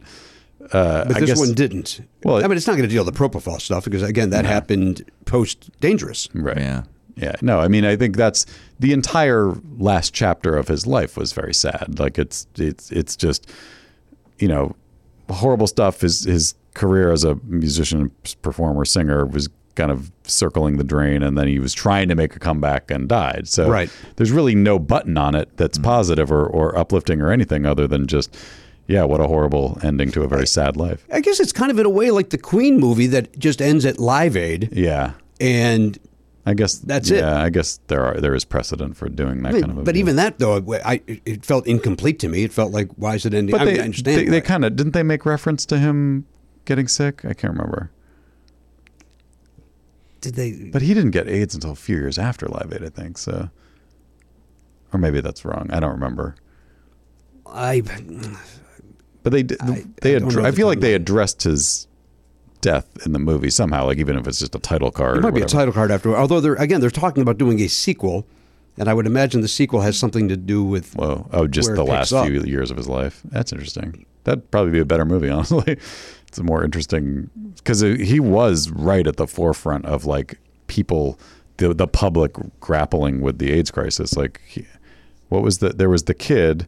uh, 0.73 1.05
But 1.05 1.17
I 1.17 1.19
this 1.21 1.29
guess, 1.29 1.39
one 1.39 1.53
didn't. 1.53 2.01
Well, 2.23 2.43
I 2.43 2.47
mean, 2.47 2.57
it's 2.57 2.67
not 2.67 2.73
going 2.77 2.87
to 2.87 2.93
deal 2.93 3.03
with 3.05 3.13
the 3.13 3.19
propofol 3.19 3.59
stuff 3.61 3.85
because, 3.85 4.03
again, 4.03 4.29
that 4.31 4.45
happened 4.45 5.09
post 5.25 5.69
Dangerous. 5.79 6.27
right? 6.33 6.57
Yeah. 6.57 6.83
Yeah, 7.17 7.35
no, 7.41 7.59
I 7.59 7.67
mean, 7.67 7.83
I 7.83 7.97
think 7.97 8.15
that's 8.15 8.45
the 8.79 8.93
entire 8.93 9.51
last 9.77 10.13
chapter 10.13 10.55
of 10.55 10.69
his 10.69 10.87
life 10.87 11.17
was 11.17 11.33
very 11.33 11.53
sad. 11.53 11.99
Like 11.99 12.17
it's 12.17 12.47
it's 12.57 12.89
it's 12.89 13.17
just, 13.17 13.51
you 14.39 14.47
know, 14.47 14.75
horrible 15.29 15.67
stuff. 15.67 16.01
His 16.01 16.23
his 16.23 16.55
career 16.73 17.11
as 17.11 17.25
a 17.25 17.35
musician, 17.43 18.11
performer, 18.41 18.85
singer 18.85 19.25
was 19.25 19.49
kind 19.75 19.91
of 19.91 20.09
circling 20.23 20.77
the 20.77 20.85
drain, 20.85 21.21
and 21.21 21.37
then 21.37 21.47
he 21.47 21.59
was 21.59 21.73
trying 21.73 22.07
to 22.07 22.15
make 22.15 22.33
a 22.35 22.39
comeback 22.39 22.89
and 22.89 23.09
died. 23.09 23.47
So 23.49 23.69
Right. 23.69 23.89
there's 24.15 24.31
really 24.31 24.55
no 24.55 24.79
button 24.79 25.17
on 25.17 25.35
it 25.35 25.55
that's 25.57 25.77
positive 25.77 26.31
or 26.31 26.47
or 26.47 26.75
uplifting 26.77 27.21
or 27.21 27.29
anything 27.29 27.65
other 27.65 27.87
than 27.87 28.07
just, 28.07 28.35
yeah, 28.91 29.03
what 29.03 29.21
a 29.21 29.27
horrible 29.27 29.79
ending 29.81 30.11
to 30.11 30.23
a 30.23 30.27
very 30.27 30.45
sad 30.47 30.75
life. 30.75 31.05
I 31.11 31.21
guess 31.21 31.39
it's 31.39 31.53
kind 31.53 31.71
of 31.71 31.79
in 31.79 31.85
a 31.85 31.89
way 31.89 32.11
like 32.11 32.29
the 32.29 32.37
Queen 32.37 32.77
movie 32.79 33.07
that 33.07 33.37
just 33.39 33.61
ends 33.61 33.85
at 33.85 33.99
Live 33.99 34.35
Aid, 34.35 34.69
Yeah. 34.73 35.13
and 35.39 35.97
I 36.45 36.53
guess 36.55 36.75
That's 36.79 37.09
it. 37.11 37.19
yeah, 37.19 37.41
I 37.41 37.49
guess 37.49 37.79
there 37.87 38.03
are 38.03 38.19
there 38.19 38.33
is 38.35 38.43
precedent 38.45 38.97
for 38.97 39.07
doing 39.09 39.43
that 39.43 39.49
I 39.49 39.51
mean, 39.53 39.61
kind 39.61 39.71
of. 39.73 39.77
A 39.77 39.83
but 39.83 39.95
even 39.95 40.15
that 40.17 40.39
though, 40.39 40.55
I, 40.83 40.99
it 41.07 41.45
felt 41.45 41.67
incomplete 41.67 42.19
to 42.19 42.27
me. 42.29 42.43
It 42.43 42.51
felt 42.51 42.71
like 42.71 42.89
why 42.97 43.15
is 43.15 43.25
it 43.25 43.33
ending? 43.33 43.53
But 43.53 43.61
I, 43.61 43.65
they, 43.65 43.79
I 43.79 43.83
understand. 43.83 44.17
They, 44.17 44.25
they 44.25 44.41
kind 44.41 44.65
of 44.65 44.75
didn't 44.75 44.93
they 44.93 45.03
make 45.03 45.25
reference 45.25 45.65
to 45.67 45.77
him 45.77 46.25
getting 46.65 46.87
sick? 46.87 47.23
I 47.25 47.33
can't 47.33 47.53
remember. 47.53 47.91
did 50.21 50.35
they? 50.35 50.69
But 50.71 50.81
he 50.81 50.93
didn't 50.93 51.11
get 51.11 51.27
AIDS 51.27 51.53
until 51.55 51.71
a 51.71 51.75
few 51.75 51.95
years 51.97 52.17
after 52.17 52.47
Live 52.47 52.71
Aid, 52.73 52.83
I 52.83 52.89
think. 52.89 53.17
So, 53.17 53.49
or 54.91 54.99
maybe 54.99 55.21
that's 55.21 55.45
wrong. 55.45 55.69
I 55.71 55.79
don't 55.79 55.91
remember. 55.91 56.35
I 57.45 57.81
But 59.23 59.31
they. 59.33 59.45
I- 59.61 59.85
they 60.01 60.15
I 60.15 60.19
know 60.19 60.43
I 60.45 60.51
feel 60.51 60.67
like 60.67 60.79
they 60.79 60.93
addressed 60.93 61.43
his 61.43 61.87
death 62.61 62.87
in 63.05 63.13
the 63.13 63.19
movie 63.19 63.49
somehow. 63.49 63.85
Like 63.85 63.97
even 63.97 64.17
if 64.17 64.27
it's 64.27 64.39
just 64.39 64.55
a 64.55 64.59
title 64.59 64.91
card. 64.91 65.17
it 65.17 65.19
or 65.19 65.21
might 65.23 65.33
be 65.33 65.41
a 65.41 65.45
title 65.45 65.73
card 65.73 65.91
after. 65.91 66.15
Although 66.15 66.39
they're 66.41 66.55
again 66.55 66.81
they're 66.81 66.89
talking 66.89 67.21
about 67.21 67.37
doing 67.37 67.59
a 67.61 67.67
sequel, 67.67 68.25
and 68.77 68.87
I 68.89 68.93
would 68.93 69.05
imagine 69.07 69.41
the 69.41 69.47
sequel 69.47 69.81
has 69.81 69.97
something 69.97 70.27
to 70.27 70.37
do 70.37 70.63
with. 70.63 70.95
well, 70.95 71.27
Oh, 71.33 71.47
just 71.47 71.73
the 71.73 71.83
last 71.83 72.11
up. 72.13 72.27
few 72.27 72.41
years 72.43 72.71
of 72.71 72.77
his 72.77 72.87
life. 72.87 73.21
That's 73.25 73.51
interesting. 73.51 74.05
That'd 74.23 74.49
probably 74.51 74.71
be 74.71 74.79
a 74.79 74.85
better 74.85 75.05
movie, 75.05 75.29
honestly. 75.37 75.77
It's 76.27 76.37
a 76.37 76.43
more 76.43 76.63
interesting 76.63 77.29
because 77.57 77.81
he 77.81 78.19
was 78.19 78.69
right 78.69 79.05
at 79.05 79.17
the 79.17 79.27
forefront 79.27 79.85
of 79.85 80.05
like 80.05 80.39
people, 80.67 81.19
the 81.57 81.73
the 81.73 81.87
public 81.87 82.31
grappling 82.59 83.21
with 83.21 83.37
the 83.39 83.51
AIDS 83.51 83.69
crisis. 83.71 84.15
Like, 84.15 84.39
he, 84.45 84.65
what 85.29 85.41
was 85.41 85.57
the? 85.57 85.69
There 85.69 85.89
was 85.89 86.03
the 86.03 86.13
kid 86.13 86.67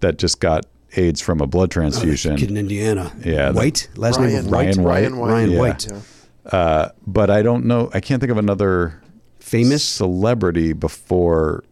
that 0.00 0.18
just 0.18 0.40
got 0.40 0.66
AIDS 0.94 1.20
from 1.20 1.40
a 1.40 1.46
blood 1.46 1.70
transfusion. 1.70 2.36
Kid 2.36 2.50
in 2.50 2.56
Indiana. 2.56 3.12
Yeah, 3.24 3.50
the- 3.50 3.56
White. 3.58 3.88
Last 3.96 4.20
name 4.20 4.28
Ryan, 4.30 4.38
of 4.38 4.46
White. 4.50 4.52
Ryan 4.76 4.82
White. 4.82 4.88
Ryan 4.90 5.16
White. 5.18 5.28
Ryan 5.30 5.50
Yeah. 5.50 5.58
White. 5.58 5.86
Yeah. 5.90 6.58
uh, 6.58 6.88
but 7.06 7.30
I 7.30 7.42
don't 7.42 7.64
know. 7.66 7.90
I 7.92 8.00
can't 8.00 8.20
think 8.20 8.30
of 8.30 8.38
another 8.38 9.02
Famous. 9.40 9.84
celebrity 9.84 10.72
before 10.72 11.64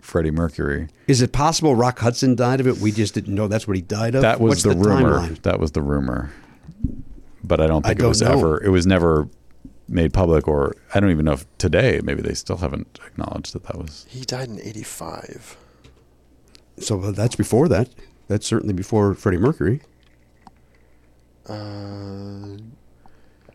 Freddie 0.00 0.30
Mercury. 0.30 0.88
Is 1.06 1.22
it 1.22 1.32
possible 1.32 1.74
Rock 1.76 1.98
Hudson 2.00 2.34
died 2.34 2.60
of 2.60 2.66
it? 2.66 2.78
We 2.78 2.92
just 2.92 3.14
didn't 3.14 3.34
know 3.34 3.46
that's 3.48 3.66
what 3.68 3.76
he 3.76 3.82
died 3.82 4.14
of. 4.14 4.22
That 4.22 4.40
was 4.40 4.50
What's 4.50 4.62
the, 4.64 4.70
rumor. 4.70 5.18
timeline? 5.20 5.42
That 5.42 5.60
was 5.60 5.72
the 5.72 5.82
rumor. 5.82 6.30
But 7.44 7.60
I 7.60 7.66
don't 7.66 7.84
I 7.86 7.90
think 7.90 8.00
it 8.00 8.02
don't 8.02 8.08
was 8.10 8.22
know. 8.22 8.32
ever. 8.38 8.62
It 8.64 8.70
was 8.70 8.86
never 8.86 9.28
made 9.88 10.12
public, 10.12 10.46
or 10.48 10.74
I 10.94 11.00
don't 11.00 11.10
even 11.10 11.24
know 11.24 11.32
if 11.32 11.46
today 11.58 12.00
maybe 12.02 12.20
they 12.20 12.34
still 12.34 12.56
haven't 12.58 12.98
acknowledged 13.06 13.54
that 13.54 13.62
that 13.64 13.76
was. 13.78 14.04
He 14.08 14.20
died 14.24 14.48
in 14.48 14.58
'85. 14.60 15.56
So 16.78 17.10
that's 17.12 17.36
before 17.36 17.68
that. 17.68 17.88
That's 18.28 18.46
certainly 18.46 18.74
before 18.74 19.14
Freddie 19.14 19.38
Mercury. 19.38 19.80
Uh, 21.46 22.58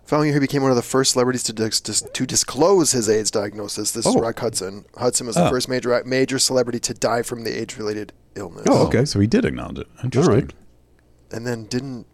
following 0.06 0.28
year, 0.30 0.34
he 0.34 0.40
became 0.40 0.62
one 0.64 0.72
of 0.72 0.76
the 0.78 0.82
first 0.82 1.12
celebrities 1.14 1.44
to 1.44 1.54
dis- 1.54 1.80
dis- 1.80 2.02
to 2.14 2.26
disclose 2.26 2.92
his 2.92 3.08
AIDS 3.08 3.30
diagnosis. 3.32 3.92
This 3.92 4.06
is 4.06 4.16
Oh. 4.16 4.20
Rock 4.20 4.40
Hudson. 4.40 4.86
Hudson 4.98 5.28
was 5.28 5.36
the 5.36 5.46
Oh. 5.48 5.50
first 5.50 5.70
major 5.70 6.02
major 6.06 6.40
celebrity 6.40 6.80
to 6.80 6.94
die 6.94 7.22
from 7.22 7.44
the 7.44 7.56
AIDS-related 7.56 8.14
illness. 8.36 8.66
Oh, 8.68 8.88
okay. 8.88 9.06
So 9.06 9.20
he 9.20 9.28
did 9.28 9.46
acknowledge 9.46 9.80
it. 9.80 9.88
Interesting. 10.04 10.34
right. 10.34 10.54
And 11.32 11.46
then 11.46 11.66
didn't 11.66 12.08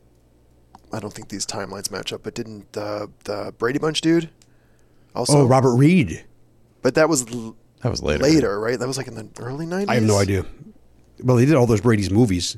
I 0.91 1.00
don't 1.00 1.13
think 1.13 1.30
these 1.30 1.45
timelines 1.45 1.91
match 1.91 2.12
up, 2.12 2.24
but 2.24 2.34
didn't 2.36 2.74
the 2.74 3.10
the 3.24 3.54
Brady 3.58 3.80
Bunch 3.80 4.02
dude 4.02 4.30
also? 5.15 5.39
Oh, 5.39 5.45
Robert 5.45 5.76
Reed. 5.76 6.26
But 6.82 6.95
that 6.95 7.08
was 7.08 7.26
l- 7.32 7.56
That 7.84 7.89
was 7.91 8.02
later. 8.02 8.24
later, 8.24 8.60
right? 8.60 8.78
That 8.80 8.88
was 8.88 8.98
like 8.98 9.08
in 9.08 9.15
the 9.15 9.28
early 9.39 9.65
'90s. 9.65 9.88
I 9.88 9.95
have 9.95 10.04
no 10.04 10.17
idea. 10.17 10.45
Well, 11.24 11.38
he 11.38 11.46
did 11.46 11.56
all 11.56 11.66
those 11.68 11.82
Brady's 11.82 12.10
movies. 12.12 12.58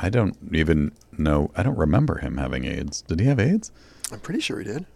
I 0.00 0.08
don't 0.10 0.36
even 0.52 0.92
know. 1.16 1.50
I 1.56 1.62
don't 1.62 1.76
remember 1.78 2.18
him 2.18 2.36
having 2.38 2.64
AIDS. 2.64 3.02
Did 3.02 3.20
he 3.20 3.26
have 3.26 3.38
AIDS? 3.38 3.70
I'm 4.12 4.20
pretty 4.20 4.40
sure 4.40 4.58
he 4.58 4.64
did. 4.64 4.86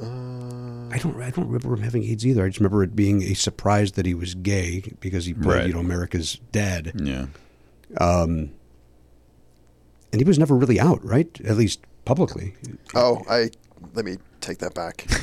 I 0.00 0.98
don't. 1.02 1.20
I 1.20 1.30
don't 1.30 1.46
remember 1.48 1.74
him 1.74 1.82
having 1.82 2.04
AIDS 2.04 2.24
either. 2.24 2.44
I 2.44 2.48
just 2.48 2.60
remember 2.60 2.82
it 2.84 2.94
being 2.94 3.22
a 3.22 3.34
surprise 3.34 3.92
that 3.92 4.06
he 4.06 4.14
was 4.14 4.34
gay 4.36 4.82
because 5.00 5.26
he 5.26 5.34
played, 5.34 5.46
Right. 5.46 5.66
you 5.66 5.72
know, 5.74 5.80
America's 5.80 6.38
dad, 6.52 6.92
Yeah. 6.94 7.26
Um. 8.00 8.50
and 10.12 10.20
he 10.20 10.24
was 10.24 10.38
never 10.38 10.54
really 10.54 10.78
out, 10.78 11.04
right? 11.04 11.28
At 11.44 11.56
least 11.56 11.80
publicly. 12.04 12.54
Oh, 12.94 13.22
I 13.28 13.50
let 13.94 14.04
me 14.04 14.18
take 14.40 14.58
that 14.58 14.74
back. 14.74 15.06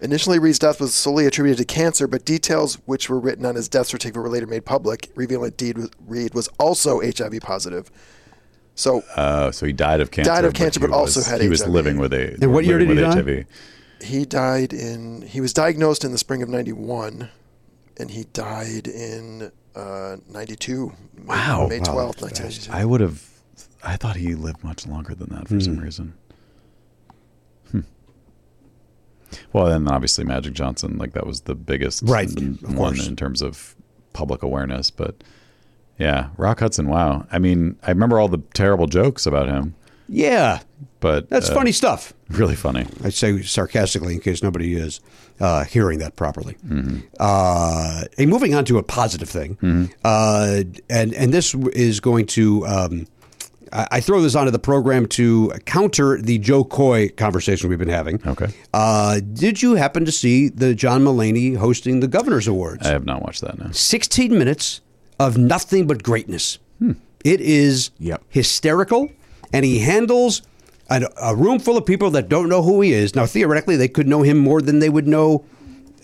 Initially, 0.00 0.38
Reed's 0.38 0.58
death 0.58 0.80
was 0.80 0.94
solely 0.94 1.26
attributed 1.26 1.66
to 1.66 1.74
cancer, 1.74 2.06
but 2.06 2.24
details 2.24 2.74
which 2.84 3.08
were 3.08 3.18
written 3.18 3.46
on 3.46 3.54
his 3.54 3.68
death 3.68 3.86
certificate 3.86 4.22
were 4.22 4.28
later 4.28 4.46
made 4.46 4.64
public, 4.64 5.10
revealing 5.14 5.50
that 5.56 5.90
Reed 6.06 6.34
was 6.34 6.48
also 6.58 7.00
HIV 7.00 7.40
positive. 7.40 7.90
So 8.74 9.02
Uh, 9.16 9.50
so 9.52 9.64
he 9.64 9.72
died 9.72 10.00
of 10.02 10.10
cancer. 10.10 10.30
Died 10.30 10.44
of 10.44 10.52
cancer, 10.52 10.80
he 10.80 10.86
but 10.86 10.92
also 10.94 11.20
was- 11.20 11.26
had 11.26 11.40
He 11.40 11.48
was 11.48 11.66
living 11.66 11.96
with 11.98 12.12
a. 12.12 12.34
And 12.42 12.52
what 12.52 12.66
year 12.66 12.78
did 12.78 12.90
he 12.90 12.94
die? 12.96 13.10
HIV. 13.14 13.46
he 14.02 14.26
died 14.26 14.74
in. 14.74 15.22
He 15.22 15.40
was 15.40 15.54
diagnosed 15.54 16.04
in 16.04 16.12
the 16.12 16.18
spring 16.18 16.42
of 16.42 16.50
'91, 16.50 17.30
and 17.96 18.10
he 18.10 18.24
died 18.34 18.86
in 18.86 19.50
uh, 19.74 20.16
'92. 20.28 20.92
Wow. 21.24 21.68
May 21.68 21.78
twelfth, 21.80 22.18
that's 22.20 22.38
nineteen 22.38 22.44
ninety-two. 22.44 22.72
I 22.72 22.84
would 22.84 23.00
have. 23.00 23.22
I 23.82 23.96
thought 23.96 24.16
he 24.16 24.34
lived 24.34 24.62
much 24.62 24.86
longer 24.86 25.14
than 25.14 25.28
that 25.30 25.48
for 25.48 25.58
some 25.58 25.78
reason. 25.78 26.12
Hmm. 27.70 27.80
Well, 29.52 29.66
then 29.66 29.88
obviously 29.88 30.24
Magic 30.24 30.52
Johnson, 30.54 30.98
like 30.98 31.12
that 31.12 31.26
was 31.26 31.42
the 31.42 31.54
biggest 31.54 32.02
Right, 32.06 32.28
one 32.62 32.76
course. 32.76 33.06
in 33.06 33.16
terms 33.16 33.42
of 33.42 33.74
public 34.12 34.42
awareness. 34.42 34.90
But 34.90 35.22
yeah, 35.98 36.28
Rock 36.36 36.60
Hudson. 36.60 36.88
Wow. 36.88 37.26
I 37.32 37.38
mean, 37.38 37.76
I 37.82 37.90
remember 37.90 38.18
all 38.20 38.28
the 38.28 38.42
terrible 38.54 38.86
jokes 38.86 39.26
about 39.26 39.48
him, 39.48 39.74
Yeah, 40.08 40.60
but 41.00 41.28
that's 41.30 41.50
uh, 41.50 41.54
funny 41.54 41.72
stuff. 41.72 42.12
Really 42.28 42.54
funny. 42.56 42.86
I 43.04 43.08
say 43.10 43.40
sarcastically 43.42 44.14
in 44.14 44.20
case 44.20 44.42
nobody 44.42 44.74
is 44.74 45.00
uh, 45.40 45.64
hearing 45.64 45.98
that 46.00 46.16
properly. 46.16 46.56
Mm-hmm. 46.66 46.98
Uh, 47.18 48.04
hey, 48.16 48.26
moving 48.26 48.54
on 48.54 48.64
to 48.66 48.78
a 48.78 48.82
positive 48.82 49.28
thing, 49.28 49.90
uh, 50.04 50.62
and 50.90 51.14
and 51.14 51.32
this 51.32 51.54
is 51.54 52.00
going 52.00 52.26
to. 52.26 52.66
Um, 52.66 53.06
I 53.72 53.86
I 53.92 54.00
throw 54.00 54.20
this 54.20 54.34
onto 54.34 54.50
the 54.50 54.58
program 54.58 55.06
to 55.08 55.52
counter 55.64 56.20
the 56.20 56.38
Jo 56.38 56.64
Koy 56.64 57.08
conversation 57.10 57.68
we've 57.68 57.78
been 57.78 57.88
having. 57.88 58.20
Okay. 58.26 58.48
Uh, 58.74 59.20
did 59.32 59.62
you 59.62 59.74
happen 59.74 60.04
to 60.04 60.12
see 60.12 60.48
the 60.48 60.74
John 60.74 61.02
Mulaney 61.04 61.56
hosting 61.56 62.00
the 62.00 62.08
Governors 62.08 62.46
Awards? 62.48 62.86
I 62.86 62.90
have 62.90 63.04
not 63.06 63.22
watched 63.22 63.40
that 63.42 63.58
now. 63.58 63.70
16 63.72 64.36
minutes 64.36 64.80
of 65.18 65.36
nothing 65.38 65.86
but 65.86 66.02
greatness. 66.02 66.58
It 67.24 67.40
is 67.40 67.90
Yep. 67.98 68.22
hysterical, 68.28 69.10
and 69.52 69.64
he 69.64 69.80
handles 69.80 70.42
a, 70.88 71.02
a 71.20 71.34
room 71.34 71.58
full 71.58 71.76
of 71.76 71.84
people 71.84 72.10
that 72.12 72.28
don't 72.28 72.48
know 72.48 72.62
who 72.62 72.80
he 72.82 72.92
is. 72.92 73.16
Now, 73.16 73.26
theoretically, 73.26 73.74
they 73.76 73.88
could 73.88 74.06
know 74.06 74.22
him 74.22 74.38
more 74.38 74.62
than 74.62 74.78
they 74.78 74.88
would 74.90 75.08
know 75.08 75.44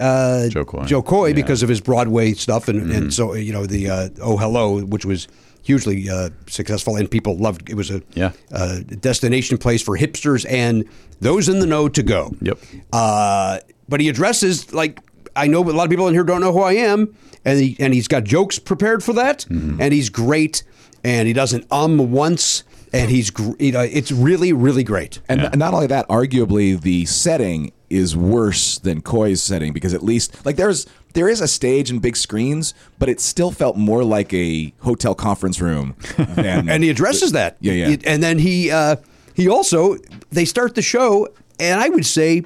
uh, 0.01 0.48
Jo 0.48 0.64
Koy. 0.64 0.85
Jo 0.85 1.01
Koy 1.03 1.29
Yeah. 1.29 1.35
because 1.35 1.62
of 1.62 1.68
his 1.68 1.81
Broadway 1.81 2.33
stuff, 2.33 2.66
and, 2.66 2.90
and 2.90 3.14
so 3.14 3.35
you 3.35 3.53
know 3.53 3.66
the 3.66 3.88
uh, 3.88 4.09
Oh 4.20 4.37
Hello, 4.37 4.81
which 4.83 5.05
was 5.05 5.29
hugely 5.62 6.09
uh, 6.11 6.31
successful, 6.48 6.96
and 6.96 7.11
people 7.11 7.37
loved. 7.38 7.70
It 7.70 7.75
was 7.77 7.90
a 7.90 8.03
Yeah. 8.14 8.33
uh, 8.51 8.81
destination 9.01 9.59
place 9.59 9.83
for 9.83 9.96
hipsters 9.96 10.44
and 10.48 10.85
those 11.20 11.48
in 11.48 11.61
the 11.61 11.66
know 11.66 11.88
to 11.88 12.03
go. 12.03 12.35
Yep. 12.40 12.59
Uh, 12.92 13.59
but 13.88 14.01
he 14.01 14.09
addresses 14.09 14.72
like 14.72 14.98
I 15.35 15.46
know 15.46 15.62
a 15.62 15.70
lot 15.72 15.85
of 15.85 15.90
people 15.90 16.09
in 16.09 16.14
here 16.14 16.25
don't 16.25 16.40
know 16.40 16.53
who 16.53 16.61
I 16.62 16.72
am, 16.75 17.14
and 17.44 17.59
he 17.61 17.77
and 17.79 17.94
he's 17.94 18.09
got 18.09 18.25
jokes 18.25 18.59
prepared 18.59 19.03
for 19.03 19.12
that, 19.14 19.46
Mm-hmm. 19.48 19.81
and 19.81 19.92
he's 19.94 20.11
great, 20.11 20.62
and 21.05 21.27
he 21.27 21.33
doesn't 21.35 21.64
um 21.72 22.11
once, 22.12 22.64
and 22.92 23.11
he's 23.11 23.31
gr- 23.31 23.53
you 23.59 23.72
know, 23.72 23.81
it's 23.81 24.12
really 24.12 24.53
really 24.53 24.85
great. 24.85 25.20
And 25.29 25.40
Yeah. 25.40 25.51
not 25.55 25.75
only 25.75 25.87
that, 25.87 26.07
arguably 26.09 26.79
the 26.81 27.07
setting 27.07 27.72
is 27.92 28.16
worse 28.16 28.78
than 28.78 29.02
Koy's 29.02 29.42
setting 29.42 29.72
because 29.72 29.94
at 29.94 30.02
least 30.02 30.44
like 30.46 30.57
there's 30.57 30.87
there 31.14 31.28
is 31.28 31.40
a 31.42 31.48
stage 31.48 31.90
and 31.90 32.00
big 32.00 32.16
screens, 32.16 32.72
but 32.98 33.09
it 33.09 33.20
still 33.20 33.50
felt 33.50 33.76
more 33.76 34.02
like 34.02 34.33
a 34.33 34.72
hotel 34.81 35.14
conference 35.14 35.61
room. 35.61 35.94
Than, 36.16 36.68
and 36.70 36.83
he 36.83 36.88
addresses 36.88 37.33
that. 37.33 37.59
Yeah, 37.61 37.72
yeah. 37.74 37.88
It- 37.90 38.07
and 38.07 38.22
then 38.22 38.38
he 38.38 38.70
uh, 38.70 38.96
he 39.35 39.48
also 39.48 39.96
they 40.31 40.44
start 40.46 40.74
the 40.74 40.83
show, 40.83 41.28
and 41.61 41.78
I 41.81 41.88
would 41.90 42.07
say 42.07 42.44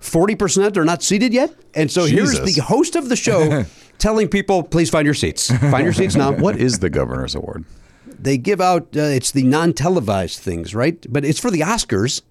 forty 0.00 0.34
percent 0.34 0.76
are 0.76 0.84
not 0.84 1.02
seated 1.02 1.32
yet. 1.32 1.54
And 1.74 1.90
so 1.90 2.06
here's 2.06 2.40
the 2.40 2.60
host 2.60 2.96
of 2.96 3.08
the 3.08 3.16
show 3.16 3.64
telling 3.98 4.26
people, 4.28 4.62
"Please 4.64 4.90
find 4.90 5.04
your 5.06 5.14
seats. 5.14 5.50
Find 5.50 5.84
your 5.84 5.92
seats 5.92 6.16
now." 6.16 6.32
What 6.40 6.56
is 6.56 6.80
the 6.80 6.90
Governor's 6.90 7.34
Award? 7.36 7.64
they 8.20 8.36
give 8.36 8.60
out? 8.60 8.82
Uh, 8.96 9.02
it's 9.02 9.30
the 9.30 9.44
non-televised 9.44 10.40
things, 10.40 10.74
right? 10.74 11.06
But 11.08 11.24
it's 11.24 11.38
for 11.38 11.52
the 11.52 11.60
Oscars. 11.60 12.22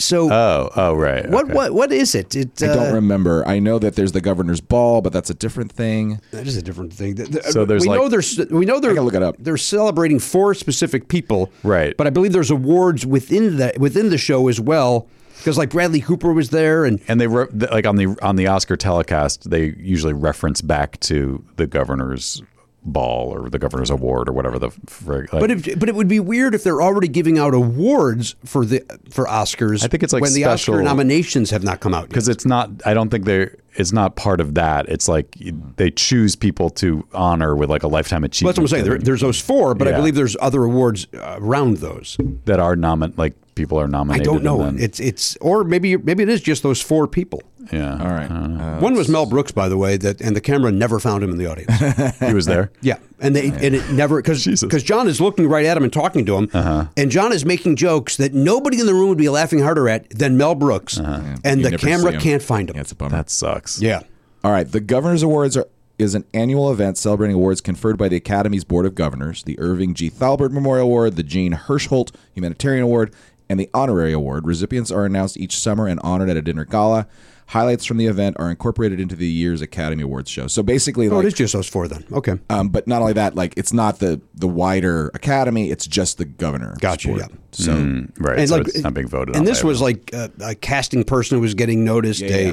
So 0.00 0.32
Oh, 0.32 0.70
oh, 0.76 0.94
right. 0.94 1.28
what 1.28 1.46
okay. 1.46 1.54
what 1.54 1.74
what 1.74 1.92
is 1.92 2.14
it? 2.14 2.34
It 2.36 2.62
I 2.62 2.66
don't 2.68 2.90
uh, 2.92 2.94
remember. 2.94 3.46
I 3.48 3.58
know 3.58 3.78
that 3.80 3.96
there's 3.96 4.12
the 4.12 4.20
governor's 4.20 4.60
ball, 4.60 5.00
but 5.00 5.12
that's 5.12 5.28
a 5.28 5.34
different 5.34 5.72
thing. 5.72 6.20
That 6.30 6.46
is 6.46 6.56
a 6.56 6.62
different 6.62 6.92
thing. 6.92 7.16
The- 7.16 7.24
the- 7.24 7.42
So 7.52 7.64
there's 7.64 7.82
we 7.82 7.88
like- 7.88 7.98
know 8.00 8.08
there's 8.08 8.38
we 8.50 8.64
know 8.64 8.78
they're 8.80 8.94
gotta 8.94 9.04
look 9.04 9.14
it 9.14 9.22
up. 9.22 9.36
They're 9.40 9.56
celebrating 9.56 10.18
four 10.20 10.54
specific 10.54 11.08
people, 11.08 11.50
Right. 11.64 11.96
But 11.96 12.06
I 12.06 12.10
believe 12.10 12.32
there's 12.32 12.50
awards 12.50 13.04
within 13.04 13.56
that 13.58 13.78
within 13.78 14.10
the 14.10 14.18
show 14.18 14.46
as 14.48 14.60
well, 14.60 15.08
because 15.38 15.58
like 15.58 15.70
Bradley 15.70 16.00
Cooper 16.00 16.32
was 16.32 16.50
there, 16.50 16.84
and 16.84 17.00
And 17.08 17.20
they 17.20 17.26
re- 17.26 17.46
like 17.72 17.86
on 17.86 17.96
the 17.96 18.16
on 18.22 18.36
the 18.36 18.46
Oscar 18.46 18.76
telecast, 18.76 19.50
they 19.50 19.74
usually 19.78 20.12
reference 20.12 20.60
back 20.62 21.00
to 21.00 21.42
the 21.56 21.66
governor's 21.66 22.40
ball 22.84 23.30
or 23.34 23.50
the 23.50 23.58
governor's 23.58 23.90
award 23.90 24.28
or 24.28 24.32
whatever 24.32 24.58
the. 24.58 24.68
frig- 24.86 25.32
Like, 25.32 25.40
but 25.40 25.50
it, 25.50 25.78
but 25.78 25.88
it 25.88 25.94
would 25.94 26.08
be 26.08 26.20
weird 26.20 26.54
if 26.54 26.64
they're 26.64 26.80
already 26.80 27.08
giving 27.08 27.38
out 27.38 27.54
awards 27.54 28.34
for 28.44 28.64
the 28.64 28.80
for 29.10 29.26
Oscars. 29.26 29.84
I 29.84 29.88
think 29.88 30.02
it's 30.02 30.12
like 30.12 30.22
when 30.22 30.32
the 30.32 30.42
special- 30.42 30.74
Oscar 30.74 30.82
nominations 30.84 31.50
have 31.50 31.64
not 31.64 31.80
come 31.80 31.94
out. 31.94 32.08
because 32.08 32.28
it's 32.28 32.44
not. 32.46 32.70
I 32.86 32.94
don't 32.94 33.10
think 33.10 33.24
they. 33.24 33.48
It's 33.74 33.92
not 33.92 34.16
part 34.16 34.40
of 34.40 34.54
that. 34.54 34.88
It's 34.88 35.06
like 35.08 35.36
they 35.76 35.90
choose 35.92 36.34
people 36.34 36.68
to 36.70 37.06
honor 37.12 37.54
with 37.54 37.70
like 37.70 37.82
a 37.84 37.88
lifetime 37.88 38.22
Well, 38.22 38.26
achievement. 38.26 38.56
that's 38.56 38.58
what 38.72 38.78
I'm 38.78 38.84
saying. 38.84 38.90
There, 38.90 38.98
there's 38.98 39.20
those 39.20 39.40
four, 39.40 39.74
but 39.74 39.86
I 39.86 39.92
believe 39.92 40.14
there's 40.16 40.36
other 40.40 40.64
awards 40.64 41.06
uh, 41.14 41.36
around 41.38 41.76
those. 41.76 42.16
that 42.46 42.58
are 42.58 42.74
nomin 42.74 43.16
like 43.16 43.34
people 43.58 43.78
are 43.78 43.86
nominated. 43.88 44.26
I 44.28 44.32
don't 44.32 44.42
know. 44.42 44.62
then- 44.62 44.78
It's 44.78 44.98
it's 45.00 45.36
or 45.42 45.64
maybe 45.64 45.96
maybe 45.98 46.22
it 46.22 46.28
is 46.30 46.40
just 46.40 46.62
those 46.62 46.80
four 46.80 47.06
people. 47.06 47.42
yeah. 47.72 47.92
All 48.00 48.08
right. 48.08 48.30
Uh, 48.30 48.78
One 48.80 48.94
was 48.94 49.08
Mel 49.10 49.26
Brooks, 49.26 49.52
by 49.52 49.68
the 49.68 49.76
way, 49.76 49.98
that 49.98 50.20
and 50.22 50.34
the 50.34 50.40
camera 50.40 50.72
never 50.72 50.98
found 50.98 51.22
him 51.22 51.30
in 51.30 51.36
the 51.36 51.46
audience. 51.50 52.18
he 52.20 52.32
was 52.32 52.46
there. 52.46 52.70
yeah, 52.80 52.96
and 53.20 53.36
they 53.36 53.48
and 53.48 53.74
it 53.74 53.90
never 53.90 54.22
because 54.22 54.44
because 54.62 54.82
John 54.82 55.06
is 55.08 55.20
looking 55.20 55.46
right 55.48 55.66
at 55.66 55.76
him 55.76 55.82
and 55.84 55.92
talking 55.92 56.24
to 56.26 56.36
him, 56.36 56.48
and 56.96 57.10
John 57.10 57.32
is 57.32 57.44
making 57.44 57.76
jokes 57.76 58.16
that 58.16 58.32
nobody 58.32 58.80
in 58.80 58.86
the 58.86 58.94
room 58.94 59.10
would 59.10 59.18
be 59.18 59.28
laughing 59.28 59.58
harder 59.60 59.88
at 59.88 60.08
than 60.10 60.36
Mel 60.38 60.54
Brooks, 60.54 60.96
and 60.98 61.60
You 61.60 61.68
the 61.70 61.76
camera 61.78 62.18
can't 62.18 62.42
find 62.42 62.70
him. 62.70 62.76
Yeah, 62.76 62.84
a 62.90 62.94
bummer. 62.94 63.10
That 63.16 63.28
sucks. 63.30 63.82
yeah. 63.82 64.00
All 64.44 64.52
right. 64.52 64.70
The 64.70 64.80
Governor's 64.80 65.24
Awards 65.24 65.56
are, 65.56 65.66
is 65.98 66.14
an 66.14 66.24
annual 66.32 66.70
event 66.70 66.96
celebrating 66.96 67.34
awards 67.34 67.60
conferred 67.60 67.98
by 67.98 68.08
the 68.08 68.14
Academy's 68.16 68.62
Board 68.62 68.86
of 68.86 68.94
Governors. 68.94 69.42
The 69.42 69.58
Irving 69.58 69.94
G. 69.94 70.08
Thalberg 70.08 70.52
Memorial 70.52 70.86
Award, 70.86 71.16
the 71.16 71.24
Jean 71.24 71.54
Hersholt 71.54 72.12
Humanitarian 72.34 72.84
Award, 72.84 73.12
and 73.48 73.58
the 73.58 73.68
Honorary 73.74 74.12
Award. 74.12 74.46
Recipients 74.46 74.90
are 74.90 75.04
announced 75.04 75.36
each 75.36 75.56
summer 75.58 75.86
and 75.86 75.98
honored 76.02 76.28
at 76.28 76.36
a 76.36 76.42
dinner 76.42 76.64
gala. 76.64 77.06
Highlights 77.52 77.86
from 77.86 77.96
the 77.96 78.04
event 78.04 78.36
are 78.38 78.50
incorporated 78.50 79.00
into 79.00 79.16
the 79.16 79.26
year's 79.26 79.62
Academy 79.62 80.02
Awards 80.02 80.30
show. 80.30 80.48
So 80.48 80.62
basically, 80.62 81.08
Oh, 81.08 81.16
like, 81.16 81.24
it 81.24 81.28
is 81.28 81.32
just 81.34 81.54
those 81.54 81.66
four 81.66 81.88
then. 81.88 82.04
Okay. 82.12 82.38
um, 82.50 82.68
but 82.68 82.86
not 82.86 83.00
only 83.00 83.14
that, 83.14 83.36
like 83.36 83.54
it's 83.56 83.72
not 83.72 84.00
the 84.00 84.20
the 84.34 84.46
wider 84.48 85.10
Academy; 85.14 85.70
it's 85.70 85.86
just 85.86 86.18
the 86.18 86.26
governor. 86.26 86.76
Gotcha, 86.78 87.08
sport. 87.08 87.20
yeah. 87.20 87.36
So 87.52 87.72
Mm, 87.72 88.12
right. 88.18 88.38
And 88.40 88.48
so 88.50 88.56
like 88.58 88.68
it's 88.68 88.80
not 88.80 88.92
being 88.92 89.08
voted 89.08 89.34
on. 89.34 89.38
And 89.40 89.46
this 89.48 89.64
was 89.64 89.80
like 89.80 90.10
a, 90.12 90.30
a 90.40 90.54
casting 90.56 91.04
person 91.04 91.38
who 91.38 91.40
was 91.42 91.54
getting 91.54 91.84
noticed. 91.84 92.20
Yeah, 92.20 92.52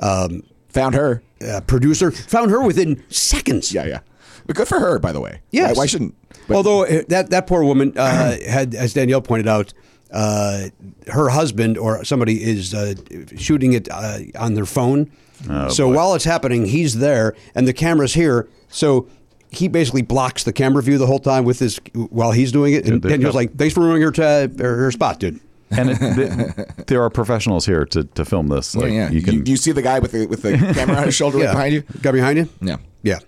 a 0.00 0.06
um, 0.06 0.44
found 0.68 0.94
her. 0.94 1.22
uh, 1.44 1.60
producer 1.62 2.12
found 2.12 2.52
her 2.52 2.62
within 2.62 3.02
seconds. 3.08 3.72
Yeah, 3.74 3.86
yeah. 3.86 4.00
But 4.46 4.54
good 4.54 4.68
for 4.68 4.78
her, 4.78 5.00
by 5.00 5.10
the 5.10 5.20
way. 5.20 5.40
Yeah. 5.50 5.68
Why, 5.68 5.72
why 5.72 5.86
shouldn't? 5.86 6.14
But, 6.46 6.54
Although 6.58 6.84
uh, 6.84 7.02
that 7.08 7.30
that 7.30 7.48
poor 7.48 7.64
woman 7.64 7.94
uh, 7.96 8.36
had, 8.46 8.76
as 8.76 8.94
Danielle 8.94 9.22
pointed 9.22 9.48
out, 9.48 9.74
uh, 10.16 10.70
her 11.08 11.28
husband 11.28 11.76
or 11.76 12.02
somebody 12.02 12.42
is 12.42 12.72
uh, 12.72 12.94
shooting 13.36 13.74
it 13.74 13.86
uh, 13.90 14.20
on 14.38 14.54
their 14.54 14.64
phone. 14.64 15.10
Oh, 15.50 15.68
so 15.68 15.90
while 15.90 16.14
it's 16.14 16.24
happening, 16.24 16.64
he's 16.64 16.98
there 16.98 17.34
and 17.54 17.68
the 17.68 17.74
camera's 17.74 18.14
here. 18.14 18.48
So 18.68 19.08
he 19.50 19.68
basically 19.68 20.00
blocks 20.00 20.44
the 20.44 20.54
camera 20.54 20.82
view 20.82 20.96
the 20.96 21.06
whole 21.06 21.18
time 21.18 21.44
with 21.44 21.58
his 21.58 21.78
while 21.94 22.32
he's 22.32 22.50
doing 22.50 22.72
it. 22.72 22.88
And 22.88 23.02
they've 23.02 23.34
like, 23.34 23.56
"Thanks 23.56 23.74
for 23.74 23.80
ruining 23.80 24.02
her 24.02 24.10
ta- 24.10 24.48
her, 24.62 24.76
her 24.76 24.90
spot, 24.90 25.20
dude." 25.20 25.38
and 25.70 25.90
it, 25.90 25.98
th- 26.56 26.86
there 26.86 27.02
are 27.02 27.10
professionals 27.10 27.66
here 27.66 27.84
to, 27.84 28.04
to 28.04 28.24
film 28.24 28.48
this. 28.48 28.74
Like 28.74 28.86
yeah, 28.86 28.92
yeah. 28.92 29.10
you 29.10 29.20
can. 29.22 29.34
you, 29.34 29.42
you 29.44 29.56
see 29.58 29.72
the 29.72 29.82
guy 29.82 29.98
with 29.98 30.12
the 30.12 30.26
with 30.26 30.40
the 30.40 30.56
camera 30.74 30.96
on 30.96 31.04
his 31.04 31.14
shoulder 31.14 31.36
right 31.38 31.52
behind 31.52 31.74
you. 31.74 31.82
Got 32.00 32.12
behind 32.12 32.38
you? 32.38 32.48
Yeah. 32.62 32.76
Yeah. 33.02 33.18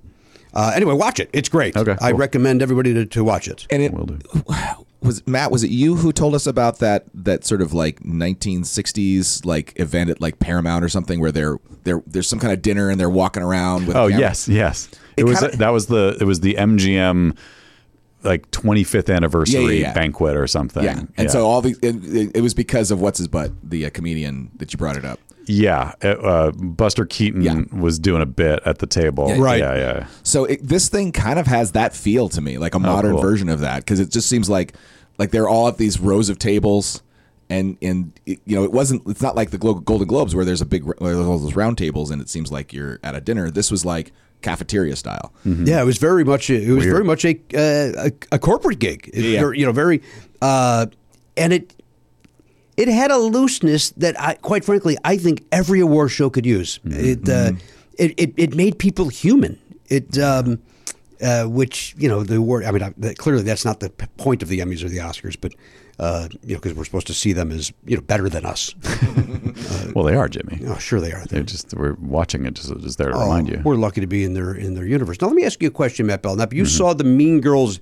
Uh, 0.55 0.72
anyway, 0.74 0.95
watch 0.95 1.20
it. 1.20 1.28
It's 1.34 1.51
great. 1.51 1.76
Okay, 1.76 1.97
I 2.01 2.11
cool. 2.12 2.18
recommend 2.18 2.62
everybody 2.62 2.95
to, 2.95 3.05
to 3.05 3.22
watch 3.22 3.47
it. 3.47 3.66
And 3.68 3.82
it 3.82 3.93
Will 3.93 4.07
do. 4.07 4.18
Was 5.01 5.27
Matt. 5.27 5.51
Was 5.51 5.63
it 5.65 5.71
you 5.71 5.97
who 5.97 6.13
told 6.13 6.35
us 6.35 6.47
about 6.47 6.79
that 6.81 7.05
that 7.15 7.45
sort 7.45 7.63
of 7.63 7.73
like 7.73 8.01
1960s 8.01 9.45
like 9.45 9.73
event 9.79 10.11
at 10.11 10.21
like 10.21 10.39
Paramount 10.39 10.85
or 10.85 10.89
something 10.89 11.21
where 11.21 11.33
they're 11.33 11.59
they're 11.85 12.03
there's 12.07 12.29
some 12.29 12.39
kind 12.39 12.53
of 12.53 12.63
dinner 12.63 12.91
and 12.91 12.99
they're 13.01 13.11
walking 13.11 13.43
around 13.43 13.87
with. 13.87 13.97
Oh 13.97 14.07
yes, 14.07 14.49
yes. 14.49 14.89
It, 15.17 15.23
It 15.23 15.25
was 15.25 15.41
kinda- 15.41 15.57
that 15.59 15.71
was 15.71 15.87
the 15.87 16.17
it 16.21 16.25
was 16.25 16.41
the 16.41 16.55
MGM 16.55 17.37
like 18.23 18.51
25th 18.51 19.14
anniversary 19.14 19.61
Yeah, 19.62 19.69
yeah, 19.69 19.81
yeah. 19.81 19.93
banquet 19.93 20.37
or 20.37 20.47
something. 20.47 20.85
Yeah, 20.85 21.03
and 21.16 21.31
so 21.31 21.47
all 21.47 21.62
the 21.62 21.77
it, 21.83 22.37
it 22.37 22.41
was 22.41 22.55
because 22.55 22.91
of 22.91 23.01
what's 23.01 23.19
his 23.19 23.29
butt, 23.29 23.53
the 23.62 23.87
uh, 23.87 23.91
comedian 23.91 24.51
that 24.57 24.73
you 24.73 24.77
brought 24.77 24.97
it 24.97 25.05
up. 25.05 25.21
yeah, 25.47 25.93
uh, 26.03 26.09
uh, 26.09 26.51
Buster 26.53 27.07
Keaton 27.07 27.69
was 27.81 27.99
doing 27.99 28.21
a 28.21 28.27
bit 28.27 28.61
at 28.66 28.79
the 28.79 28.87
table. 28.87 29.29
Yeah, 29.29 29.37
Right. 29.39 29.61
Yeah, 29.61 29.77
yeah. 29.77 30.07
So 30.23 30.45
it, 30.45 30.61
this 30.62 30.89
thing 30.89 31.12
kind 31.12 31.39
of 31.39 31.47
has 31.47 31.73
that 31.73 31.95
feel 31.95 32.29
to 32.31 32.41
me, 32.41 32.59
like 32.59 32.75
a 32.75 32.79
modern 32.79 33.12
cool. 33.12 33.23
version 33.23 33.49
of 33.49 33.61
that, 33.61 33.79
because 33.79 34.01
it 34.01 34.11
just 34.11 34.29
seems 34.29 34.51
like 34.51 34.75
like 35.16 35.31
they're 35.31 35.49
all 35.49 35.69
at 35.69 35.79
these 35.79 35.99
rows 35.99 36.29
of 36.29 36.39
tables, 36.39 37.03
and 37.49 37.79
and 37.81 38.12
it, 38.27 38.41
you 38.45 38.57
know 38.57 38.64
it 38.64 38.73
wasn't. 38.73 39.03
It's 39.07 39.23
not 39.23 39.37
like 39.37 39.51
the 39.51 39.59
Golden 39.59 40.07
Globes 40.07 40.35
where 40.35 40.45
there's 40.45 40.61
a 40.61 40.66
big 40.66 40.85
where 40.85 41.14
there's 41.14 41.27
all 41.27 41.39
those 41.39 41.57
round 41.57 41.79
tables 41.79 42.11
and 42.11 42.21
it 42.21 42.29
seems 42.29 42.53
like 42.53 42.73
you're 42.73 42.99
at 43.03 43.14
a 43.14 43.21
dinner. 43.21 43.51
This 43.51 43.71
was 43.71 43.85
like 43.85 44.12
cafeteria 44.43 44.97
style. 44.97 45.32
Yeah, 45.45 45.80
it 45.82 45.84
was 45.86 45.99
very 45.99 46.24
much. 46.24 46.51
It 46.51 46.68
was 46.68 46.84
Weird. 46.84 46.93
very 46.93 47.05
much 47.05 47.24
a 47.24 47.34
uh, 47.55 48.09
a, 48.09 48.36
a 48.36 48.39
corporate 48.39 48.78
gig. 48.78 49.11
It- 49.12 49.24
Yeah. 49.24 49.51
You 49.53 49.66
know, 49.66 49.72
very, 49.72 50.03
uh, 50.43 50.86
and 51.36 51.53
it 51.53 51.74
it 52.76 52.89
had 52.89 53.11
a 53.11 53.18
looseness 53.18 53.91
that 53.97 54.20
I, 54.20 54.34
quite 54.34 54.64
frankly, 54.64 54.97
I 55.05 55.16
think 55.16 55.45
every 55.51 55.80
award 55.80 56.11
show 56.11 56.30
could 56.30 56.47
use. 56.47 56.78
It, 56.84 57.28
uh, 57.28 57.53
it 57.99 58.14
it 58.16 58.34
it 58.36 58.55
made 58.55 58.78
people 58.78 59.09
human. 59.09 59.59
It. 59.89 60.18
Um, 60.18 60.61
uh, 61.20 61.47
which 61.47 61.97
you 61.99 62.09
know 62.09 62.22
the 62.22 62.41
word. 62.41 62.64
I 62.64 62.70
mean, 62.70 62.82
I, 62.84 63.14
clearly 63.14 63.43
that's 63.43 63.64
not 63.64 63.80
the 63.80 63.91
point 64.18 64.41
of 64.45 64.49
the 64.49 64.61
Emmys 64.61 64.84
or 64.84 64.89
the 64.89 64.99
Oscars, 64.99 65.36
but 65.41 65.53
uh, 65.99 66.29
you 66.43 66.55
know 66.55 66.61
because 66.61 66.75
we're 66.75 66.85
supposed 66.85 67.07
to 67.09 67.15
see 67.15 67.33
them 67.33 67.51
as 67.53 67.73
you 67.87 67.97
know 67.97 68.03
better 68.03 68.29
than 68.29 68.45
us. 68.47 68.75
Well, 69.95 70.05
they 70.05 70.15
are 70.15 70.29
Jimmy. 70.29 70.61
oh, 70.67 70.79
sure 70.79 71.01
they 71.01 71.13
are. 71.13 71.25
They're 71.27 71.43
just 71.43 71.75
we're 71.75 71.95
watching 71.95 72.47
it 72.47 72.55
just, 72.55 72.73
just 72.81 72.99
there 72.99 73.09
to 73.11 73.17
Oh, 73.17 73.23
remind 73.23 73.49
you. 73.49 73.61
We're 73.65 73.75
lucky 73.75 74.01
to 74.01 74.07
be 74.07 74.23
in 74.23 74.35
their 74.35 74.55
in 74.55 74.75
their 74.75 74.87
universe. 74.87 75.21
Now, 75.21 75.27
let 75.29 75.35
me 75.37 75.45
ask 75.45 75.61
you 75.63 75.69
a 75.69 75.73
question, 75.73 76.07
Matt 76.07 76.23
Belknap. 76.23 76.51
Mm-hmm. 76.51 76.59
You 76.59 76.67
saw 76.67 76.93
the 76.95 77.05
Mean 77.05 77.41
Girls 77.41 77.81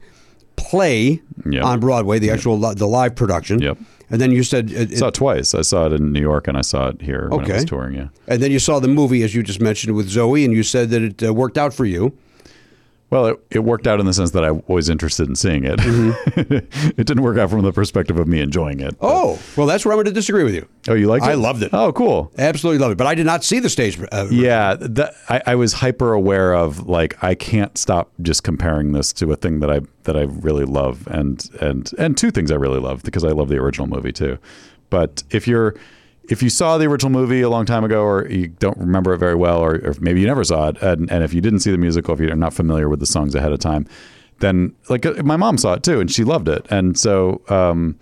play 0.57 1.21
Yep. 1.45 1.63
on 1.65 1.81
Broadway, 1.81 2.19
the 2.19 2.31
actual 2.31 2.59
li- 2.59 2.75
the 2.75 2.87
live 2.87 3.15
production. 3.15 3.61
Yep. 3.61 3.79
And 4.09 4.21
then 4.21 4.31
you 4.31 4.43
said, 4.45 4.71
it, 4.71 4.93
I 4.93 4.95
saw 4.95 5.09
it 5.09 5.15
twice. 5.15 5.53
I 5.55 5.63
saw 5.63 5.87
it 5.87 5.93
in 5.93 6.13
New 6.13 6.21
York 6.21 6.49
and 6.49 6.57
I 6.57 6.63
saw 6.63 6.89
it 6.89 7.03
here 7.03 7.29
when 7.31 7.51
I 7.51 7.55
was 7.55 7.65
touring. 7.65 7.97
Yeah. 7.97 8.09
and 8.29 8.41
then 8.43 8.51
you 8.53 8.59
saw 8.61 8.79
the 8.81 8.89
movie, 8.89 9.23
as 9.23 9.35
you 9.35 9.43
just 9.43 9.61
mentioned, 9.61 9.95
with 9.97 10.09
Zoe, 10.09 10.45
and 10.45 10.55
you 10.55 10.63
said 10.63 10.91
that 10.91 11.03
it 11.03 11.23
uh, 11.23 11.35
worked 11.35 11.59
out 11.59 11.75
for 11.75 11.85
you. 11.85 12.17
Well, 13.09 13.27
it, 13.27 13.39
it 13.53 13.59
worked 13.61 13.87
out 13.87 14.01
in 14.01 14.07
the 14.07 14.13
sense 14.13 14.33
that 14.33 14.43
I 14.45 14.51
was 14.67 14.89
interested 14.89 15.29
in 15.29 15.37
seeing 15.37 15.63
it. 15.65 15.79
it 16.37 17.07
didn't 17.07 17.23
work 17.23 17.39
out 17.39 17.51
from 17.51 17.63
the 17.63 17.73
perspective 17.73 18.19
of 18.19 18.27
me 18.27 18.41
enjoying 18.41 18.81
it. 18.81 18.99
but- 18.99 19.07
Mm-hmm. 19.07 19.17
Oh, 19.27 19.39
well, 19.57 19.67
that's 19.69 19.85
where 19.85 19.93
I'm 19.93 19.97
going 19.97 20.07
to 20.07 20.13
disagree 20.13 20.43
with 20.43 20.55
you. 20.55 20.67
oh, 20.89 20.95
you 20.95 21.07
liked 21.07 21.25
it? 21.25 21.29
I 21.29 21.35
loved 21.35 21.63
it. 21.63 21.71
Oh, 21.73 21.93
cool. 21.93 22.33
Absolutely 22.37 22.79
loved 22.79 22.93
it. 22.93 22.99
But 22.99 23.07
I 23.07 23.15
did 23.15 23.27
not 23.27 23.45
see 23.45 23.61
the 23.61 23.69
stage. 23.71 23.99
Uh, 24.11 24.27
Yeah, 24.31 24.75
that, 24.81 25.15
I, 25.29 25.43
I 25.47 25.55
was 25.55 25.75
hyper 25.75 26.13
aware 26.13 26.55
of 26.55 26.89
like 26.89 27.23
I 27.23 27.35
can't 27.37 27.79
stop 27.79 28.11
just 28.23 28.43
comparing 28.43 28.93
this 28.93 29.13
to 29.15 29.31
a 29.33 29.37
thing 29.37 29.61
that 29.61 29.71
I 29.71 29.81
that 30.05 30.17
I 30.17 30.23
really 30.23 30.65
love 30.65 31.07
and 31.09 31.49
and 31.61 31.91
and 31.99 32.17
two 32.19 32.31
things 32.33 32.51
I 32.51 32.57
really 32.57 32.81
love 32.81 33.03
because 33.05 33.25
I 33.25 33.31
love 33.31 33.49
the 33.49 33.57
original 33.59 33.87
movie 33.87 34.13
too. 34.13 34.39
But 34.91 35.23
if 35.31 35.47
you're 35.49 35.75
if 36.29 36.43
you 36.43 36.51
saw 36.51 36.79
the 36.79 36.87
original 36.87 37.11
movie 37.11 37.41
a 37.43 37.49
long 37.49 37.67
time 37.67 37.85
ago 37.85 38.03
or 38.03 38.27
you 38.29 38.49
don't 38.49 38.79
remember 38.79 39.15
it 39.15 39.19
very 39.19 39.35
well 39.35 39.59
or, 39.59 39.77
or 39.85 39.95
maybe 40.01 40.21
you 40.21 40.27
never 40.27 40.45
saw 40.45 40.69
it 40.69 40.81
and, 40.83 41.11
and 41.11 41.23
if 41.23 41.33
you 41.33 41.41
didn't 41.41 41.61
see 41.61 41.71
the 41.71 41.79
musical 41.79 42.15
if 42.15 42.21
you're 42.21 42.35
not 42.35 42.53
familiar 42.53 42.89
with 42.89 43.01
the 43.01 43.07
songs 43.07 43.35
ahead 43.35 43.53
of 43.53 43.59
time 43.59 43.87
then 44.41 44.75
like 44.89 45.07
uh, 45.07 45.15
my 45.23 45.37
mom 45.37 45.57
saw 45.57 45.75
it 45.75 45.83
too 45.83 46.01
and 46.01 46.11
she 46.11 46.25
loved 46.25 46.49
it 46.49 46.67
and 46.71 46.99
so 46.99 47.41
um, 47.49 47.99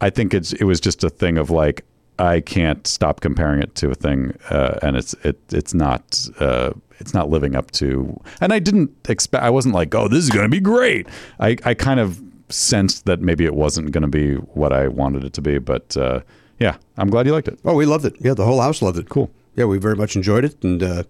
I 0.00 0.10
think 0.10 0.34
it's 0.34 0.52
it 0.54 0.64
was 0.64 0.80
just 0.80 1.02
a 1.04 1.10
thing 1.10 1.38
of 1.38 1.50
like 1.50 1.84
I 2.18 2.40
can't 2.40 2.86
stop 2.86 3.20
comparing 3.20 3.62
it 3.62 3.74
to 3.76 3.90
a 3.90 3.94
thing, 3.94 4.36
uh, 4.50 4.78
and 4.82 4.96
it's 4.96 5.14
it 5.24 5.38
it's 5.50 5.74
not 5.74 6.26
uh, 6.40 6.72
it's 6.98 7.14
not 7.14 7.30
living 7.30 7.54
up 7.54 7.70
to. 7.72 8.20
And 8.40 8.52
I 8.52 8.58
didn't 8.58 8.90
expect. 9.08 9.44
I 9.44 9.50
wasn't 9.50 9.74
like, 9.74 9.94
oh, 9.94 10.08
this 10.08 10.24
is 10.24 10.30
to 10.30 10.48
be 10.48 10.60
great. 10.60 11.06
I 11.40 11.56
I 11.64 11.74
kind 11.74 12.00
of 12.00 12.20
sensed 12.48 13.04
that 13.04 13.20
maybe 13.20 13.44
it 13.44 13.54
wasn't 13.54 13.92
to 14.02 14.08
be 14.08 14.34
what 14.34 14.72
I 14.72 14.88
wanted 14.88 15.24
it 15.24 15.32
to 15.34 15.42
be. 15.42 15.58
But 15.58 15.96
uh, 15.96 16.20
yeah, 16.58 16.76
I'm 16.96 17.10
glad 17.10 17.26
you 17.26 17.32
liked 17.32 17.48
it. 17.48 17.58
Oh, 17.64 17.74
we 17.74 17.86
loved 17.86 18.04
it. 18.04 18.14
Yeah, 18.20 18.34
the 18.34 18.44
whole 18.44 18.60
house 18.60 18.82
loved 18.82 18.98
it. 18.98 19.08
Cool. 19.08 19.30
Yeah, 19.56 19.64
we 19.66 19.78
very 19.78 19.96
much 19.96 20.16
enjoyed 20.16 20.44
it, 20.44 20.62
and 20.62 20.82
uh, 20.82 21.02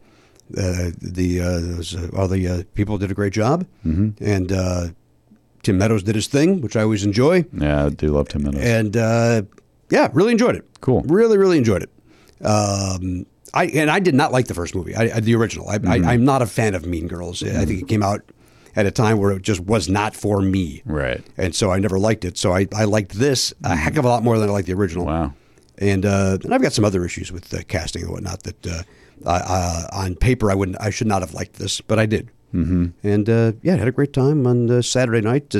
uh, 0.57 0.91
the 1.01 1.41
uh, 1.41 2.17
uh, 2.17 2.21
all 2.21 2.29
the 2.29 2.49
uh, 2.49 2.63
people 2.75 2.97
did 2.99 3.11
a 3.11 3.15
great 3.15 3.33
job, 3.33 3.67
mm-hmm. 3.87 4.23
and 4.25 4.51
uh, 4.53 4.87
Tim 5.63 5.79
Meadows 5.79 6.03
did 6.03 6.15
his 6.15 6.27
thing, 6.29 6.61
which 6.63 6.77
I 6.77 6.83
always 6.83 7.05
enjoy, 7.05 7.45
Yeah, 7.53 7.87
I 7.87 7.89
do 7.91 8.09
love 8.09 8.29
Tim 8.29 8.45
Meadows. 8.45 8.63
and 8.65 8.97
uh, 8.97 9.43
yeah, 9.91 10.09
really 10.13 10.33
enjoyed 10.33 10.57
it. 10.57 10.65
Cool. 10.81 11.03
really, 11.03 11.37
really 11.37 11.59
enjoyed 11.59 11.83
it. 11.83 11.91
Um, 12.45 13.27
I 13.55 13.65
and 13.67 13.91
I 13.91 13.99
did 14.01 14.15
not 14.15 14.31
like 14.33 14.47
the 14.47 14.55
first 14.55 14.75
movie, 14.75 14.95
I, 14.95 15.17
I, 15.17 15.21
the 15.21 15.35
original. 15.35 15.69
I, 15.69 15.79
Mm-hmm. 15.79 16.07
I, 16.09 16.13
I'm 16.13 16.25
not 16.25 16.43
a 16.43 16.47
fan 16.47 16.75
of 16.75 16.87
Mean 16.87 17.09
Girls. 17.09 17.43
I 17.43 17.65
think 17.65 17.83
it 17.83 17.89
came 17.89 18.03
out 18.03 18.23
at 18.77 18.87
a 18.87 18.91
time 18.91 19.19
where 19.19 19.33
it 19.33 19.43
just 19.43 19.61
was 19.61 19.89
not 19.89 20.15
for 20.15 20.41
me, 20.41 20.83
Right. 20.85 21.25
And 21.37 21.55
so 21.55 21.71
I 21.71 21.79
never 21.81 21.99
liked 21.99 22.25
it. 22.25 22.37
So 22.39 22.53
I, 22.53 22.67
I 22.75 22.85
liked 22.85 23.13
this 23.13 23.53
a 23.65 23.75
heck 23.75 23.97
of 23.97 24.05
a 24.05 24.09
lot 24.09 24.23
more 24.23 24.39
than 24.39 24.49
I 24.49 24.53
liked 24.53 24.67
the 24.69 24.75
original. 24.75 25.07
Wow. 25.07 25.35
And 25.79 26.05
uh, 26.05 26.39
and 26.43 26.53
I've 26.53 26.63
got 26.63 26.73
some 26.73 26.85
other 26.85 27.05
issues 27.05 27.31
with 27.31 27.55
uh, 27.55 27.63
casting 27.69 28.03
and 28.03 28.11
whatnot 28.11 28.43
that 28.43 28.67
uh, 28.67 28.83
uh, 29.25 29.87
on 29.93 30.17
paper 30.17 30.51
I 30.51 30.55
wouldn't 30.55 30.81
I 30.81 30.91
should 30.91 31.07
not 31.07 31.23
have 31.23 31.35
liked 31.35 31.55
this, 31.55 31.81
but 31.81 31.99
I 31.99 32.07
did. 32.07 32.31
Mm-hmm. 32.55 32.87
And 33.07 33.29
uh, 33.29 33.53
yeah, 33.63 33.75
I 33.75 33.77
had 33.77 33.89
a 33.89 33.93
great 33.93 34.13
time 34.13 34.47
on 34.47 34.71
uh, 34.71 34.83
Saturday 34.83 35.21
night. 35.21 35.55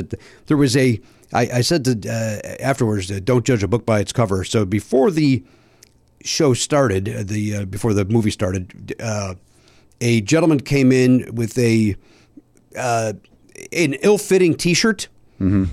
There 0.47 0.57
was 0.57 0.75
a 0.75 0.99
I, 1.33 1.41
I 1.53 1.61
said 1.61 1.85
to, 1.85 2.09
uh, 2.09 2.61
afterwards, 2.61 3.11
uh, 3.11 3.19
don't 3.23 3.45
judge 3.45 3.63
a 3.63 3.67
book 3.67 3.85
by 3.85 3.99
its 3.99 4.11
cover. 4.11 4.43
So 4.43 4.65
before 4.65 5.11
the 5.11 5.43
show 6.23 6.53
started, 6.53 7.27
the 7.27 7.55
uh, 7.55 7.65
before 7.65 7.93
the 7.93 8.05
movie 8.05 8.31
started, 8.31 8.95
uh, 8.99 9.35
a 10.01 10.21
gentleman 10.21 10.59
came 10.59 10.91
in 10.91 11.33
with 11.35 11.57
a 11.57 11.95
uh, 12.75 13.13
an 13.71 13.93
ill-fitting 13.95 14.55
T-shirt 14.55 15.07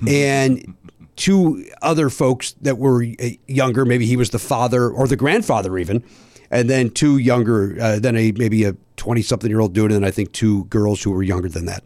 and 0.06 0.74
two 1.16 1.64
other 1.82 2.10
folks 2.10 2.52
that 2.60 2.78
were 2.78 3.02
uh, 3.04 3.28
younger. 3.46 3.84
Maybe 3.84 4.06
he 4.06 4.16
was 4.16 4.30
the 4.30 4.38
father 4.38 4.88
or 4.90 5.08
the 5.08 5.16
grandfather, 5.16 5.76
even, 5.78 6.04
and 6.50 6.68
then 6.70 6.90
two 6.90 7.18
younger, 7.18 7.76
uh, 7.80 7.98
then 7.98 8.16
a 8.16 8.32
maybe 8.32 8.64
a 8.64 8.74
twenty-something-year-old 8.96 9.72
dude, 9.72 9.92
and 9.92 10.02
then 10.02 10.08
I 10.08 10.10
think 10.10 10.32
two 10.32 10.64
girls 10.66 11.02
who 11.02 11.10
were 11.10 11.22
younger 11.22 11.48
than 11.48 11.66
that, 11.66 11.82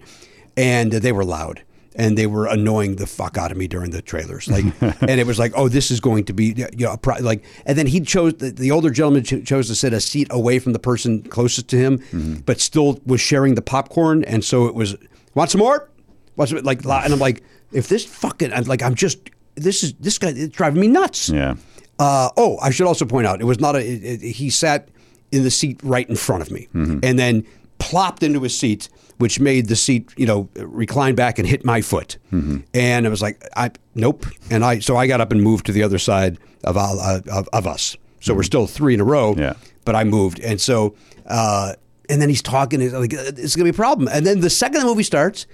and 0.57 0.93
they 0.93 1.12
were 1.12 1.24
loud. 1.24 1.62
and 1.97 2.16
they 2.16 2.26
were 2.26 2.47
annoying 2.47 2.97
the 2.97 3.07
fuck 3.07 3.37
out 3.37 3.51
of 3.51 3.59
me 3.59 3.66
during 3.66 3.91
the 3.91 4.01
trailers. 4.01 4.47
Like, 4.49 4.64
and 5.03 5.18
it 5.20 5.26
was 5.26 5.39
like, 5.41 5.53
oh, 5.57 5.68
this 5.68 5.91
is 5.91 5.99
going 6.01 6.24
to 6.26 6.33
be, 6.33 6.55
you 6.57 6.87
know, 6.87 6.93
a 6.93 6.97
pro- 6.97 7.18
like, 7.20 7.45
and 7.66 7.76
then 7.76 7.87
he 7.89 8.01
chose 8.01 8.35
the, 8.35 8.51
the 8.53 8.70
older 8.70 8.91
gentleman 8.91 9.24
cho- 9.24 9.41
chose 9.43 9.66
to 9.68 9.74
sit 9.74 9.93
a 9.93 10.01
seat 10.01 10.28
away 10.31 10.61
from 10.61 10.72
the 10.72 10.78
person 10.78 11.22
closest 11.24 11.68
to 11.70 11.76
him, 11.76 12.43
but 12.47 12.61
still 12.61 13.01
was 13.05 13.20
sharing 13.20 13.57
the 13.57 13.62
popcorn, 13.62 14.22
and 14.24 14.45
so 14.45 14.66
it 14.66 14.74
was, 14.74 14.97
want 15.35 15.51
some 15.51 15.59
more? 15.59 15.91
Want 16.37 16.51
some, 16.51 16.62
like, 16.62 16.85
and 16.85 17.12
I'm 17.12 17.18
like, 17.18 17.43
if 17.73 17.89
this 17.89 18.05
fucking, 18.05 18.53
I'm 18.53 18.64
like, 18.64 18.83
I'm 18.83 18.95
just, 18.95 19.31
this 19.55 19.83
is 19.83 19.95
this 19.95 20.18
guy, 20.18 20.29
it's 20.35 20.55
driving 20.57 20.81
me 20.81 20.89
nuts. 20.89 21.29
Yeah. 21.29 21.55
Uh, 21.99 22.31
oh, 22.37 22.59
I 22.62 22.71
should 22.71 22.87
also 22.87 23.05
point 23.05 23.27
out, 23.27 23.41
it 23.41 23.45
was 23.45 23.61
not 23.61 23.77
a. 23.77 23.81
It, 23.81 24.23
it- 24.23 24.33
he 24.33 24.49
sat 24.51 24.89
in 25.33 25.43
the 25.45 25.51
seat 25.51 25.79
right 25.85 26.09
in 26.09 26.16
front 26.16 26.43
of 26.43 26.51
me, 26.51 26.66
and 26.75 27.18
then 27.18 27.45
plopped 27.79 28.23
into 28.23 28.41
his 28.43 28.59
seat, 28.59 28.89
which 29.18 29.39
made 29.39 29.66
the 29.68 29.77
seat, 29.77 30.11
you 30.16 30.27
know, 30.27 30.49
recline 30.57 31.14
back 31.14 31.39
and 31.39 31.47
hit 31.47 31.64
my 31.64 31.81
foot. 31.83 32.16
And 32.33 33.07
I 33.07 33.09
was 33.11 33.23
like, 33.23 33.47
I 33.57 33.71
nope. 33.95 34.27
And 34.51 34.64
I 34.64 34.79
so 34.81 34.97
I 34.97 35.07
got 35.07 35.21
up 35.21 35.31
and 35.31 35.43
moved 35.43 35.66
to 35.66 35.73
the 35.73 35.83
other 35.83 35.99
side 35.99 36.39
of 36.64 36.77
uh, 36.77 37.21
of, 37.31 37.49
of 37.53 37.66
us. 37.66 37.97
So 38.21 38.35
we're 38.35 38.43
still 38.45 38.66
three 38.66 38.95
in 38.95 39.01
a 39.01 39.05
row. 39.05 39.35
Yeah. 39.37 39.55
But 39.85 39.95
I 39.95 40.05
moved, 40.05 40.41
and 40.41 40.61
so 40.61 40.95
uh, 41.27 41.75
and 42.09 42.21
then 42.21 42.29
he's 42.29 42.43
talking. 42.43 42.81
He's 42.81 42.93
like, 42.93 43.12
it's 43.12 43.55
gonna 43.57 43.64
be 43.64 43.71
a 43.71 43.75
problem. 43.75 44.09
And 44.12 44.27
then 44.27 44.41
the 44.41 44.51
second 44.51 44.81
the 44.81 44.87
movie 44.87 45.03
starts, 45.05 45.47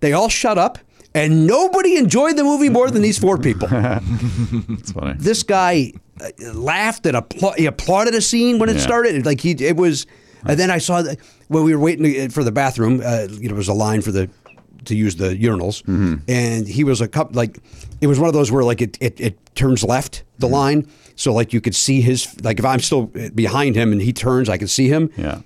they 0.00 0.12
all 0.12 0.28
shut 0.28 0.56
up. 0.58 0.78
And 1.16 1.46
nobody 1.46 1.96
enjoyed 1.96 2.36
the 2.36 2.44
movie 2.44 2.68
more 2.68 2.90
than 2.90 3.02
these 3.02 3.18
four 3.18 3.38
people 3.38 3.68
That's 3.70 4.92
funny. 4.92 5.14
this 5.18 5.42
guy 5.42 5.92
uh, 6.20 6.52
laughed 6.52 7.06
and 7.06 7.16
appla- 7.16 7.56
he 7.56 7.66
applauded 7.66 8.14
a 8.14 8.20
scene 8.20 8.58
when 8.58 8.68
it 8.68 8.76
Yeah. 8.76 8.82
started. 8.82 9.24
Like 9.26 9.40
he, 9.40 9.50
it 9.52 9.76
was. 9.76 10.06
And 10.44 10.58
then 10.60 10.70
I 10.70 10.78
saw 10.78 11.02
that 11.02 11.18
when 11.48 11.64
we 11.64 11.74
were 11.74 11.80
waiting 11.82 12.28
for 12.30 12.44
the 12.44 12.52
bathroom, 12.52 13.00
uh, 13.04 13.26
you 13.30 13.48
know, 13.48 13.54
there 13.54 13.54
was 13.56 13.68
a 13.68 13.72
line 13.72 14.02
for 14.02 14.12
the 14.12 14.28
to 14.84 14.94
use 14.94 15.16
the 15.16 15.30
urinals, 15.34 15.82
and 16.28 16.68
he 16.68 16.84
was 16.84 17.00
a 17.00 17.08
cup 17.08 17.34
like 17.34 17.58
it 18.00 18.06
was 18.06 18.20
one 18.20 18.28
of 18.28 18.34
those 18.34 18.52
where 18.52 18.62
like 18.62 18.80
it 18.80 18.96
it, 19.00 19.20
it 19.20 19.34
turns 19.56 19.82
left 19.82 20.22
the 20.38 20.46
line, 20.48 20.86
so 21.16 21.32
like 21.34 21.52
you 21.52 21.60
could 21.60 21.74
see 21.74 22.00
his 22.00 22.28
like 22.44 22.60
if 22.60 22.64
I'm 22.64 22.78
still 22.80 23.06
behind 23.34 23.74
him 23.74 23.90
and 23.90 24.00
he 24.00 24.12
turns, 24.12 24.48
I 24.48 24.58
can 24.58 24.68
see 24.68 24.86
him. 24.88 25.10
Yeah. 25.16 25.40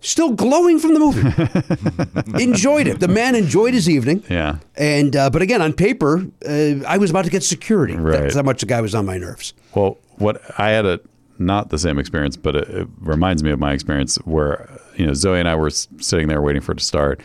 Still 0.00 0.32
glowing 0.32 0.78
from 0.78 0.94
the 0.94 1.00
movie. 1.00 2.42
enjoyed 2.42 2.86
it. 2.86 3.00
The 3.00 3.08
man 3.08 3.34
enjoyed 3.34 3.74
his 3.74 3.88
evening. 3.88 4.22
Yeah. 4.28 4.58
And 4.76 5.16
uh, 5.16 5.30
but 5.30 5.42
again, 5.42 5.62
on 5.62 5.72
paper, 5.72 6.26
uh, 6.46 6.84
I 6.86 6.98
was 6.98 7.10
about 7.10 7.24
to 7.24 7.30
get 7.30 7.42
security. 7.42 7.96
Right. 7.96 8.20
That's 8.20 8.36
how 8.36 8.42
much 8.42 8.60
the 8.60 8.66
guy 8.66 8.80
was 8.80 8.94
on 8.94 9.06
my 9.06 9.18
nerves. 9.18 9.54
Well, 9.74 9.98
what 10.18 10.40
I 10.58 10.70
had 10.70 10.86
a 10.86 11.00
not 11.38 11.70
the 11.70 11.78
same 11.78 11.98
experience, 11.98 12.36
but 12.36 12.56
it, 12.56 12.68
it 12.68 12.88
reminds 13.00 13.42
me 13.42 13.50
of 13.50 13.58
my 13.58 13.72
experience 13.72 14.16
where 14.24 14.78
you 14.96 15.06
know 15.06 15.14
Zoe 15.14 15.38
and 15.38 15.48
I 15.48 15.54
were 15.56 15.70
sitting 15.70 16.28
there 16.28 16.40
waiting 16.40 16.62
for 16.62 16.72
it 16.72 16.78
to 16.78 16.84
start, 16.84 17.20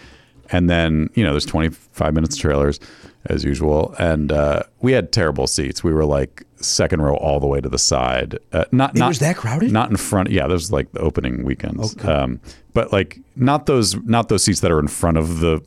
and 0.50 0.70
then 0.70 1.10
you 1.14 1.24
know 1.24 1.32
there's 1.32 1.46
25 1.46 2.14
minutes 2.14 2.36
of 2.36 2.42
trailers 2.42 2.80
as 3.26 3.44
usual, 3.44 3.94
and 4.00 4.32
uh, 4.32 4.64
we 4.82 4.94
had 4.94 5.12
terrible 5.12 5.48
seats. 5.48 5.84
We 5.84 5.94
were 5.94 6.06
like 6.06 6.44
second 6.58 7.02
row 7.02 7.16
all 7.16 7.40
the 7.40 7.48
way 7.48 7.62
to 7.62 7.70
the 7.70 7.78
side. 7.80 8.38
Uh, 8.52 8.66
not 8.72 8.96
It 8.96 9.00
not 9.00 9.10
was 9.10 9.20
that 9.20 9.36
crowded? 9.36 9.72
Not 9.72 9.90
in 9.90 9.98
front. 9.98 10.30
Yeah, 10.32 10.46
was 10.48 10.72
like 10.72 10.92
the 10.92 11.00
opening 11.00 11.44
weekends. 11.44 11.96
Um, 12.06 12.40
but 12.74 12.92
like 12.92 13.20
not 13.36 13.66
those 13.68 13.96
not 14.04 14.30
those 14.30 14.44
seats 14.44 14.62
that 14.62 14.72
are 14.72 14.80
in 14.80 14.88
front 14.88 15.18
of 15.18 15.40
the 15.40 15.62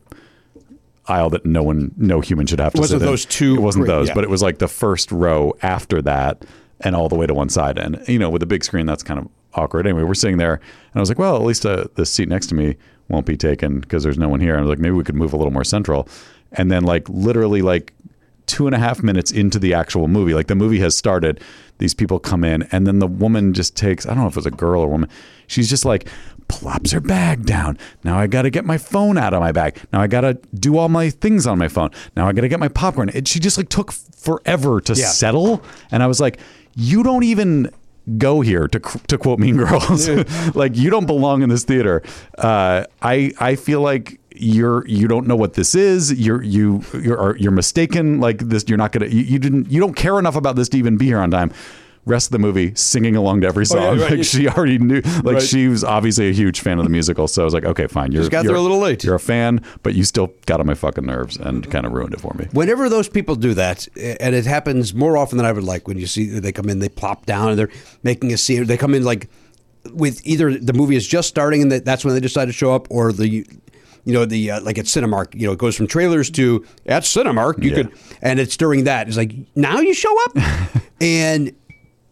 aisle 1.06 1.30
that 1.30 1.44
no 1.44 1.62
one, 1.62 1.92
no 1.96 2.20
human 2.20 2.46
should 2.46 2.60
have 2.60 2.72
to 2.72 2.78
It 2.78 2.80
wasn't 2.80 3.00
sit 3.00 3.06
in. 3.06 3.12
those 3.12 3.24
two 3.26 3.54
It 3.56 3.60
wasn't 3.60 3.86
those, 3.86 4.08
yeah. 4.08 4.14
but 4.14 4.24
it 4.24 4.30
was 4.30 4.42
like 4.42 4.58
the 4.58 4.68
first 4.68 5.12
row 5.12 5.52
after 5.62 6.00
that 6.02 6.44
and 6.80 6.96
all 6.96 7.08
the 7.08 7.14
way 7.14 7.26
to 7.26 7.34
one 7.34 7.50
side. 7.50 7.78
And, 7.78 8.02
you 8.08 8.18
know, 8.18 8.30
with 8.30 8.42
a 8.42 8.46
big 8.46 8.64
screen, 8.64 8.86
that's 8.86 9.02
kind 9.02 9.20
of 9.20 9.28
awkward. 9.52 9.86
Anyway, 9.86 10.02
we're 10.02 10.14
sitting 10.14 10.38
there 10.38 10.54
and 10.54 10.96
I 10.96 11.00
was 11.00 11.08
like, 11.10 11.18
well, 11.18 11.36
at 11.36 11.42
least 11.42 11.66
uh, 11.66 11.84
the 11.94 12.06
seat 12.06 12.28
next 12.28 12.46
to 12.48 12.54
me 12.54 12.76
won't 13.08 13.26
be 13.26 13.36
taken 13.36 13.80
because 13.80 14.02
there's 14.02 14.16
no 14.16 14.28
one 14.30 14.40
here. 14.40 14.52
And 14.54 14.60
I 14.60 14.62
was 14.62 14.70
like, 14.70 14.78
maybe 14.78 14.94
we 14.94 15.04
could 15.04 15.14
move 15.14 15.34
a 15.34 15.36
little 15.36 15.52
more 15.52 15.62
central. 15.64 16.08
And 16.54 16.70
then, 16.70 16.84
like, 16.84 17.08
literally, 17.08 17.62
like, 17.62 17.92
two 18.46 18.66
and 18.66 18.74
a 18.74 18.78
half 18.78 19.02
minutes 19.02 19.30
into 19.30 19.58
the 19.58 19.74
actual 19.74 20.08
movie, 20.08 20.34
like, 20.34 20.46
the 20.48 20.54
movie 20.54 20.78
has 20.80 20.96
started. 20.96 21.40
These 21.78 21.94
people 21.94 22.18
come 22.18 22.44
in, 22.44 22.62
and 22.72 22.86
then 22.86 22.98
the 23.00 23.06
woman 23.06 23.52
just 23.52 23.76
takes, 23.76 24.06
I 24.06 24.10
don't 24.10 24.18
know 24.20 24.26
if 24.28 24.34
it 24.34 24.36
was 24.36 24.46
a 24.46 24.50
girl 24.50 24.82
or 24.82 24.88
woman, 24.88 25.08
she's 25.48 25.68
just 25.68 25.84
like, 25.84 26.08
plops 26.46 26.92
her 26.92 27.00
bag 27.00 27.46
down. 27.46 27.78
Now 28.04 28.18
I 28.18 28.26
got 28.26 28.42
to 28.42 28.50
get 28.50 28.64
my 28.64 28.76
phone 28.78 29.16
out 29.18 29.32
of 29.34 29.40
my 29.40 29.50
bag. 29.50 29.80
Now 29.92 30.00
I 30.02 30.06
got 30.06 30.20
to 30.20 30.34
do 30.54 30.76
all 30.76 30.88
my 30.90 31.08
things 31.10 31.46
on 31.46 31.58
my 31.58 31.68
phone. 31.68 31.90
Now 32.16 32.28
I 32.28 32.32
got 32.32 32.42
to 32.42 32.48
get 32.48 32.60
my 32.60 32.68
popcorn. 32.68 33.08
It, 33.14 33.26
she 33.26 33.40
just 33.40 33.56
like 33.56 33.70
took 33.70 33.90
forever 33.92 34.80
to 34.82 34.92
Yeah. 34.92 35.06
settle. 35.06 35.62
And 35.90 36.02
I 36.02 36.06
was 36.06 36.20
like, 36.20 36.38
you 36.76 37.02
don't 37.02 37.24
even 37.24 37.70
go 38.18 38.42
here 38.42 38.68
to 38.68 38.78
to 38.78 39.16
quote 39.16 39.38
Mean 39.38 39.56
Girls. 39.56 40.06
like 40.54 40.76
you 40.76 40.90
don't 40.90 41.06
belong 41.06 41.42
in 41.42 41.48
this 41.48 41.64
theater. 41.64 42.02
Uh, 42.36 42.84
I 43.00 43.32
I 43.40 43.56
feel 43.56 43.80
like 43.80 44.20
you're 44.34 44.86
you 44.86 45.08
don't 45.08 45.26
know 45.26 45.36
what 45.36 45.54
this 45.54 45.74
is. 45.74 46.12
You're 46.12 46.42
you 46.42 46.82
you're 46.92 47.36
you're 47.36 47.52
mistaken. 47.52 48.20
Like 48.20 48.38
this, 48.38 48.64
you're 48.68 48.78
not 48.78 48.92
gonna 48.92 49.06
you, 49.06 49.22
you 49.22 49.38
didn't 49.38 49.70
you 49.70 49.80
don't 49.80 49.94
care 49.94 50.18
enough 50.18 50.36
about 50.36 50.56
this 50.56 50.68
to 50.70 50.78
even 50.78 50.96
be 50.96 51.06
here 51.06 51.18
on 51.18 51.30
time. 51.30 51.52
Rest 52.06 52.26
of 52.26 52.32
the 52.32 52.38
movie 52.38 52.74
singing 52.74 53.16
along 53.16 53.40
to 53.40 53.46
every 53.46 53.64
Oh, 53.70 53.76
yeah, 53.76 53.82
song. 53.82 54.00
right. 54.00 54.10
Like 54.18 54.24
she 54.24 54.46
already 54.46 54.76
knew. 54.78 55.00
Like 55.22 55.36
Right. 55.36 55.42
she 55.42 55.68
was 55.68 55.82
obviously 55.82 56.28
a 56.28 56.32
huge 56.32 56.60
fan 56.60 56.78
of 56.78 56.84
the 56.84 56.90
musical. 56.90 57.26
So 57.28 57.40
I 57.40 57.44
was 57.46 57.54
like, 57.54 57.64
okay, 57.64 57.86
fine. 57.86 58.12
You're 58.12 58.20
Just 58.20 58.30
got 58.30 58.44
you're, 58.44 58.52
there 58.52 58.58
a 58.58 58.60
little 58.60 58.78
late. 58.78 59.02
You're 59.04 59.14
a 59.14 59.20
fan, 59.20 59.62
but 59.82 59.94
you 59.94 60.04
still 60.04 60.30
got 60.44 60.60
on 60.60 60.66
my 60.66 60.74
fucking 60.74 61.06
nerves 61.06 61.38
and 61.38 61.62
mm-hmm. 61.62 61.70
kind 61.70 61.86
of 61.86 61.92
ruined 61.92 62.12
it 62.12 62.20
for 62.20 62.34
me. 62.34 62.46
Whenever 62.52 62.90
those 62.90 63.08
people 63.08 63.36
do 63.36 63.54
that, 63.54 63.88
and 63.96 64.34
it 64.34 64.44
happens 64.44 64.92
more 64.92 65.16
often 65.16 65.38
than 65.38 65.46
I 65.46 65.52
would 65.52 65.64
like, 65.64 65.88
when 65.88 65.96
you 65.96 66.06
see 66.06 66.26
they 66.26 66.52
come 66.52 66.68
in, 66.68 66.80
they 66.80 66.90
plop 66.90 67.24
down, 67.24 67.48
and 67.48 67.58
they're 67.58 67.70
making 68.02 68.34
a 68.34 68.36
scene. 68.36 68.64
They 68.66 68.76
come 68.76 68.94
in 68.94 69.02
like 69.02 69.30
with 69.94 70.20
either 70.26 70.58
the 70.58 70.74
movie 70.74 70.96
is 70.96 71.06
just 71.06 71.28
starting, 71.28 71.62
and 71.62 71.72
that's 71.72 72.04
when 72.04 72.12
they 72.12 72.20
decide 72.20 72.46
to 72.46 72.52
show 72.52 72.74
up, 72.74 72.86
or 72.90 73.12
the 73.12 73.46
you 74.04 74.12
know 74.12 74.24
the 74.24 74.50
uh, 74.50 74.60
like 74.60 74.78
at 74.78 74.84
Cinemark, 74.86 75.34
you 75.34 75.46
know, 75.46 75.52
it 75.52 75.58
goes 75.58 75.76
from 75.76 75.86
trailers 75.86 76.30
to 76.30 76.64
at 76.86 77.02
Cinemark. 77.04 77.62
You 77.62 77.70
Yeah. 77.70 77.76
could, 77.76 77.92
and 78.22 78.38
it's 78.40 78.56
during 78.56 78.84
that. 78.84 79.08
It's 79.08 79.16
like 79.16 79.32
now 79.54 79.80
you 79.80 79.94
show 79.94 80.14
up, 80.24 80.36
and 81.00 81.52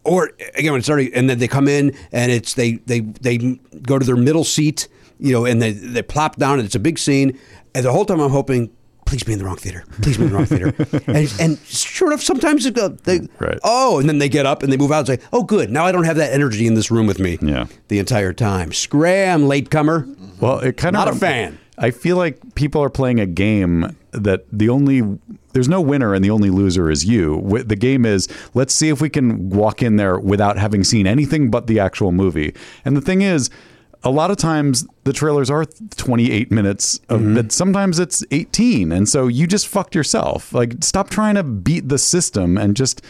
or 0.03 0.31
again 0.55 0.75
it's 0.75 0.89
already, 0.89 1.13
and 1.13 1.29
then 1.29 1.39
they 1.39 1.47
come 1.47 1.67
in, 1.67 1.95
and 2.11 2.31
it's 2.31 2.53
they 2.55 2.73
they 2.85 2.99
they 3.01 3.37
go 3.83 3.97
to 3.99 4.05
their 4.05 4.15
middle 4.17 4.43
seat, 4.43 4.87
you 5.19 5.31
know, 5.31 5.45
and 5.45 5.61
they 5.61 5.71
they 5.71 6.01
plop 6.01 6.35
down, 6.37 6.59
and 6.59 6.65
it's 6.65 6.75
a 6.75 6.79
big 6.79 6.97
scene, 6.99 7.37
and 7.75 7.85
the 7.85 7.91
whole 7.91 8.05
time 8.05 8.19
I'm 8.19 8.31
hoping. 8.31 8.71
Please 9.05 9.21
be 9.23 9.33
in 9.33 9.37
the 9.37 9.45
wrong 9.45 9.57
theater. 9.57 9.83
Please 10.01 10.17
be 10.17 10.23
in 10.23 10.29
the 10.29 10.35
wrong 10.35 10.45
theater. 10.45 10.73
And, 11.07 11.31
and 11.39 11.59
sure 11.67 12.07
enough, 12.07 12.21
sometimes 12.23 12.65
it 12.65 12.73
they, 13.03 13.19
Right. 13.37 13.59
oh, 13.63 13.99
and 13.99 14.07
then 14.09 14.17
they 14.17 14.29
get 14.29 14.45
up 14.47 14.63
and 14.63 14.71
they 14.71 14.77
move 14.77 14.91
out 14.93 15.07
and 15.09 15.19
say, 15.19 15.27
oh, 15.33 15.43
good. 15.43 15.69
Now 15.69 15.85
I 15.85 15.91
don't 15.91 16.05
have 16.05 16.15
that 16.15 16.33
energy 16.33 16.65
in 16.65 16.73
this 16.73 16.89
room 16.89 17.05
with 17.05 17.19
me 17.19 17.37
Yeah. 17.41 17.67
the 17.89 17.99
entire 17.99 18.31
time. 18.33 18.71
Scram, 18.71 19.45
latecomer. 19.45 20.07
Well, 20.39 20.59
it 20.59 20.77
kind 20.77 20.95
of 20.95 21.05
Not 21.05 21.13
a 21.15 21.19
fan. 21.19 21.59
I 21.77 21.91
feel 21.91 22.17
like 22.17 22.55
people 22.55 22.81
are 22.83 22.89
playing 22.89 23.19
a 23.19 23.25
game 23.25 23.95
that 24.11 24.45
the 24.51 24.69
only 24.69 25.01
there's 25.53 25.69
no 25.69 25.81
winner 25.81 26.13
and 26.13 26.23
the 26.23 26.29
only 26.29 26.49
loser 26.49 26.89
is 26.91 27.05
you. 27.05 27.41
The 27.65 27.75
game 27.75 28.05
is 28.05 28.27
let's 28.53 28.73
see 28.73 28.89
if 28.89 29.01
we 29.01 29.09
can 29.09 29.49
walk 29.49 29.81
in 29.81 29.95
there 29.95 30.19
without 30.19 30.57
having 30.57 30.83
seen 30.83 31.07
anything 31.07 31.49
but 31.49 31.67
the 31.67 31.79
actual 31.79 32.11
movie. 32.11 32.53
And 32.85 32.95
the 32.95 33.01
thing 33.01 33.21
is, 33.21 33.49
a 34.03 34.09
lot 34.11 34.29
of 34.31 34.37
times 34.37 34.85
the 35.05 35.13
trailers 35.13 35.49
are 35.49 35.65
28 35.65 36.51
minutes, 36.51 36.99
of, 37.09 37.21
Mm-hmm. 37.21 37.35
but 37.35 37.51
sometimes 37.51 37.99
it's 37.99 38.23
18, 38.31 38.91
and 38.91 39.07
so 39.07 39.27
you 39.27 39.47
just 39.47 39.67
fucked 39.67 39.95
yourself. 39.95 40.53
Like, 40.53 40.83
stop 40.83 41.09
trying 41.09 41.35
to 41.35 41.43
beat 41.43 41.87
the 41.87 41.97
system 41.97 42.57
and 42.57 42.75
just 42.75 43.01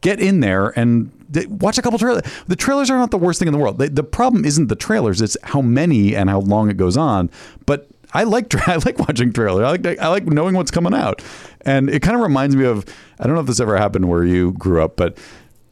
get 0.00 0.20
in 0.20 0.40
there 0.40 0.68
and 0.78 1.10
watch 1.48 1.76
a 1.76 1.82
couple 1.82 1.98
trailers. 1.98 2.22
The 2.46 2.56
trailers 2.56 2.90
are 2.90 2.96
not 2.96 3.10
the 3.10 3.18
worst 3.18 3.40
thing 3.40 3.48
in 3.48 3.52
the 3.52 3.58
world. 3.58 3.78
The, 3.78 3.90
the 3.90 4.02
problem 4.04 4.44
isn't 4.46 4.68
the 4.68 4.76
trailers; 4.76 5.20
it's 5.20 5.36
how 5.42 5.60
many 5.60 6.16
and 6.16 6.30
how 6.30 6.40
long 6.40 6.70
it 6.70 6.78
goes 6.78 6.96
on. 6.96 7.28
But 7.66 7.88
I 8.12 8.24
like 8.24 8.54
I 8.68 8.76
like 8.76 8.98
watching 8.98 9.32
trailers. 9.32 9.64
I 9.64 9.70
like 9.70 9.98
I 10.00 10.08
like 10.08 10.26
knowing 10.26 10.54
what's 10.54 10.70
coming 10.70 10.94
out, 10.94 11.22
and 11.62 11.88
it 11.90 12.00
kind 12.02 12.16
of 12.16 12.22
reminds 12.22 12.56
me 12.56 12.64
of 12.64 12.84
I 13.20 13.26
don't 13.26 13.34
know 13.34 13.40
if 13.40 13.46
this 13.46 13.60
ever 13.60 13.76
happened 13.76 14.08
where 14.08 14.24
you 14.24 14.52
grew 14.52 14.82
up, 14.82 14.96
but. 14.96 15.18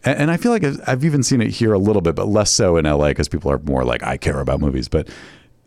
And 0.05 0.31
I 0.31 0.37
feel 0.37 0.53
like 0.53 0.63
I've- 0.63 0.79
I've 0.87 1.05
even 1.05 1.25
seen 1.25 1.41
it 1.43 1.51
here 1.51 1.73
a 1.73 1.79
little 1.81 2.01
bit, 2.01 2.15
but 2.15 2.29
less 2.29 2.53
so 2.53 2.77
in 2.77 2.85
LA 2.87 3.09
because 3.09 3.27
people 3.29 3.51
are 3.51 3.59
more 3.65 3.85
like, 3.85 4.05
I 4.05 4.17
care 4.17 4.39
about 4.39 4.61
movies. 4.61 4.87
But 4.87 5.09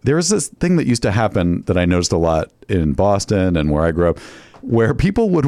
there 0.03 0.15
was 0.15 0.29
this 0.29 0.47
thing 0.47 0.77
that 0.77 0.87
used 0.87 1.01
to 1.01 1.11
happen 1.11 1.63
that 1.63 1.77
I 1.77 1.83
noticed 1.83 2.13
a 2.13 2.17
lot 2.17 2.49
in 2.69 2.93
Boston 2.93 3.57
and 3.57 3.69
where 3.69 3.83
I 3.83 3.91
grew 3.91 4.09
up, 4.09 4.17
where 4.61 4.93
people 4.93 5.29
would, 5.31 5.45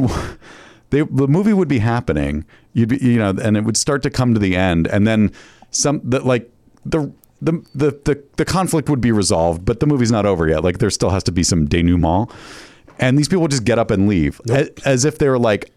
they, 0.89 1.03
the 1.03 1.25
movie 1.29 1.53
would 1.53 1.69
be 1.69 1.79
happening, 1.79 2.43
you'd 2.73 2.89
be, 2.89 2.97
you 2.97 3.17
know, 3.17 3.29
and 3.41 3.55
it 3.55 3.63
would 3.63 3.77
start 3.77 4.03
to 4.03 4.09
come 4.09 4.33
to 4.33 4.41
the 4.41 4.57
end, 4.57 4.87
and 4.87 5.07
then 5.07 5.31
some 5.69 6.01
that 6.09 6.25
like 6.25 6.51
the. 6.85 7.13
The, 7.41 7.53
the, 7.73 7.91
the, 8.05 8.23
the 8.37 8.45
conflict 8.45 8.87
would 8.89 9.01
be 9.01 9.11
resolved, 9.11 9.65
but 9.65 9.79
the 9.79 9.87
movie's 9.87 10.11
not 10.11 10.25
over 10.25 10.47
yet. 10.47 10.63
Like 10.63 10.77
there 10.77 10.91
still 10.91 11.09
has 11.09 11.23
to 11.23 11.31
be 11.31 11.43
some 11.43 11.67
denouement. 11.67 12.29
And 12.99 13.17
these 13.17 13.27
people 13.27 13.47
just 13.47 13.63
get 13.63 13.79
up 13.79 13.89
and 13.89 14.07
leave 14.07 14.39
as, 14.49 14.69
as 14.85 15.05
if 15.05 15.17
they 15.17 15.27
were 15.27 15.39
like, 15.39 15.71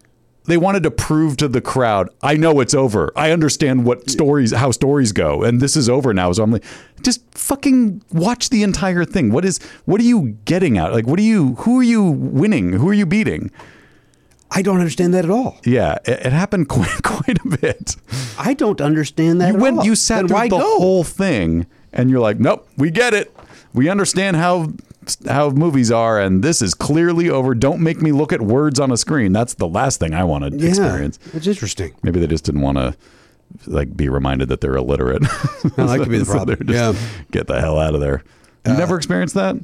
they 0.47 0.59
wanted 0.59 0.83
to 0.83 0.91
prove 0.91 1.39
to 1.39 1.49
the 1.49 1.63
crowd, 1.63 2.11
I 2.23 2.37
know 2.37 2.61
it's 2.61 2.75
over. 2.75 3.11
I 3.17 3.31
understand 3.31 3.87
what 3.87 4.11
stories, 4.11 4.53
how 4.53 4.73
stories 4.73 5.13
go, 5.13 5.43
and 5.43 5.61
this 5.61 5.75
is 5.75 5.89
over 5.89 6.13
now. 6.13 6.33
So 6.33 6.43
I'm 6.43 6.51
like, 6.51 6.65
just 7.03 7.23
fucking 7.35 8.03
watch 8.13 8.51
the 8.51 8.63
entire 8.63 9.07
thing. 9.07 9.33
What 9.33 9.47
is, 9.47 9.59
what 9.87 10.03
are 10.03 10.05
you 10.05 10.37
getting 10.45 10.77
at? 10.77 10.93
Like, 10.93 11.07
what 11.07 11.19
are 11.19 11.23
you, 11.23 11.55
who 11.55 11.79
are 11.79 11.83
you 11.83 12.05
winning? 12.05 12.75
Who 12.75 12.89
are 12.91 12.95
you 12.95 13.07
beating? 13.07 13.51
I 14.51 14.63
don't 14.63 14.79
understand 14.79 15.15
that 15.15 15.25
at 15.25 15.31
all. 15.31 15.59
Yeah, 15.65 15.95
it, 16.05 16.27
it 16.27 16.33
happened 16.33 16.69
quite, 16.69 17.03
quite 17.03 17.39
a 17.45 17.57
bit. 17.59 17.97
I 18.39 18.55
don't 18.55 18.81
understand 18.81 19.41
that 19.41 19.49
You 19.49 19.55
at 19.57 19.61
went, 19.61 19.79
all. 19.79 19.85
you 19.85 19.95
sat 19.95 20.29
Then 20.29 20.29
through 20.29 20.49
the 20.51 20.59
go? 20.59 20.79
whole 20.79 21.05
thing, 21.05 21.67
and 21.93 22.11
you're 22.11 22.21
like, 22.21 22.39
nope, 22.39 22.69
we 22.77 22.91
get 22.91 23.15
it. 23.15 23.35
We 23.73 23.89
understand 23.89 24.37
how 24.37 24.73
how 25.29 25.51
movies 25.51 25.91
are, 25.91 26.19
and 26.21 26.43
this 26.43 26.63
is 26.63 26.73
clearly 26.73 27.29
over. 27.29 27.55
Don't 27.55 27.81
make 27.81 28.01
me 28.01 28.11
look 28.13 28.33
at 28.33 28.41
words 28.41 28.81
on 28.81 28.91
a 28.91 28.97
screen. 28.97 29.33
That's 29.33 29.55
the 29.55 29.69
last 29.69 30.01
thing 30.01 30.15
I 30.15 30.25
want 30.25 30.45
to 30.51 30.57
Yeah, 30.59 30.69
experience. 30.69 31.19
it's 31.35 31.47
interesting. 31.47 31.95
Maybe 32.03 32.21
they 32.21 32.27
just 32.27 32.45
didn't 32.45 32.63
want 32.63 32.79
to 32.79 32.97
like 33.67 33.97
be 33.97 34.09
reminded 34.09 34.49
that 34.49 34.61
they're 34.61 34.77
illiterate. 34.77 35.23
Well, 35.77 35.89
that 35.89 35.99
could 35.99 36.09
be 36.11 36.19
the 36.19 36.25
problem. 36.31 36.59
just, 36.67 36.71
Yeah. 36.73 36.95
get 37.31 37.47
the 37.49 37.61
hell 37.61 37.79
out 37.79 37.95
of 37.95 38.01
there. 38.01 38.23
You 38.67 38.73
uh, 38.73 38.79
never 38.79 38.97
experienced 38.97 39.35
that? 39.35 39.57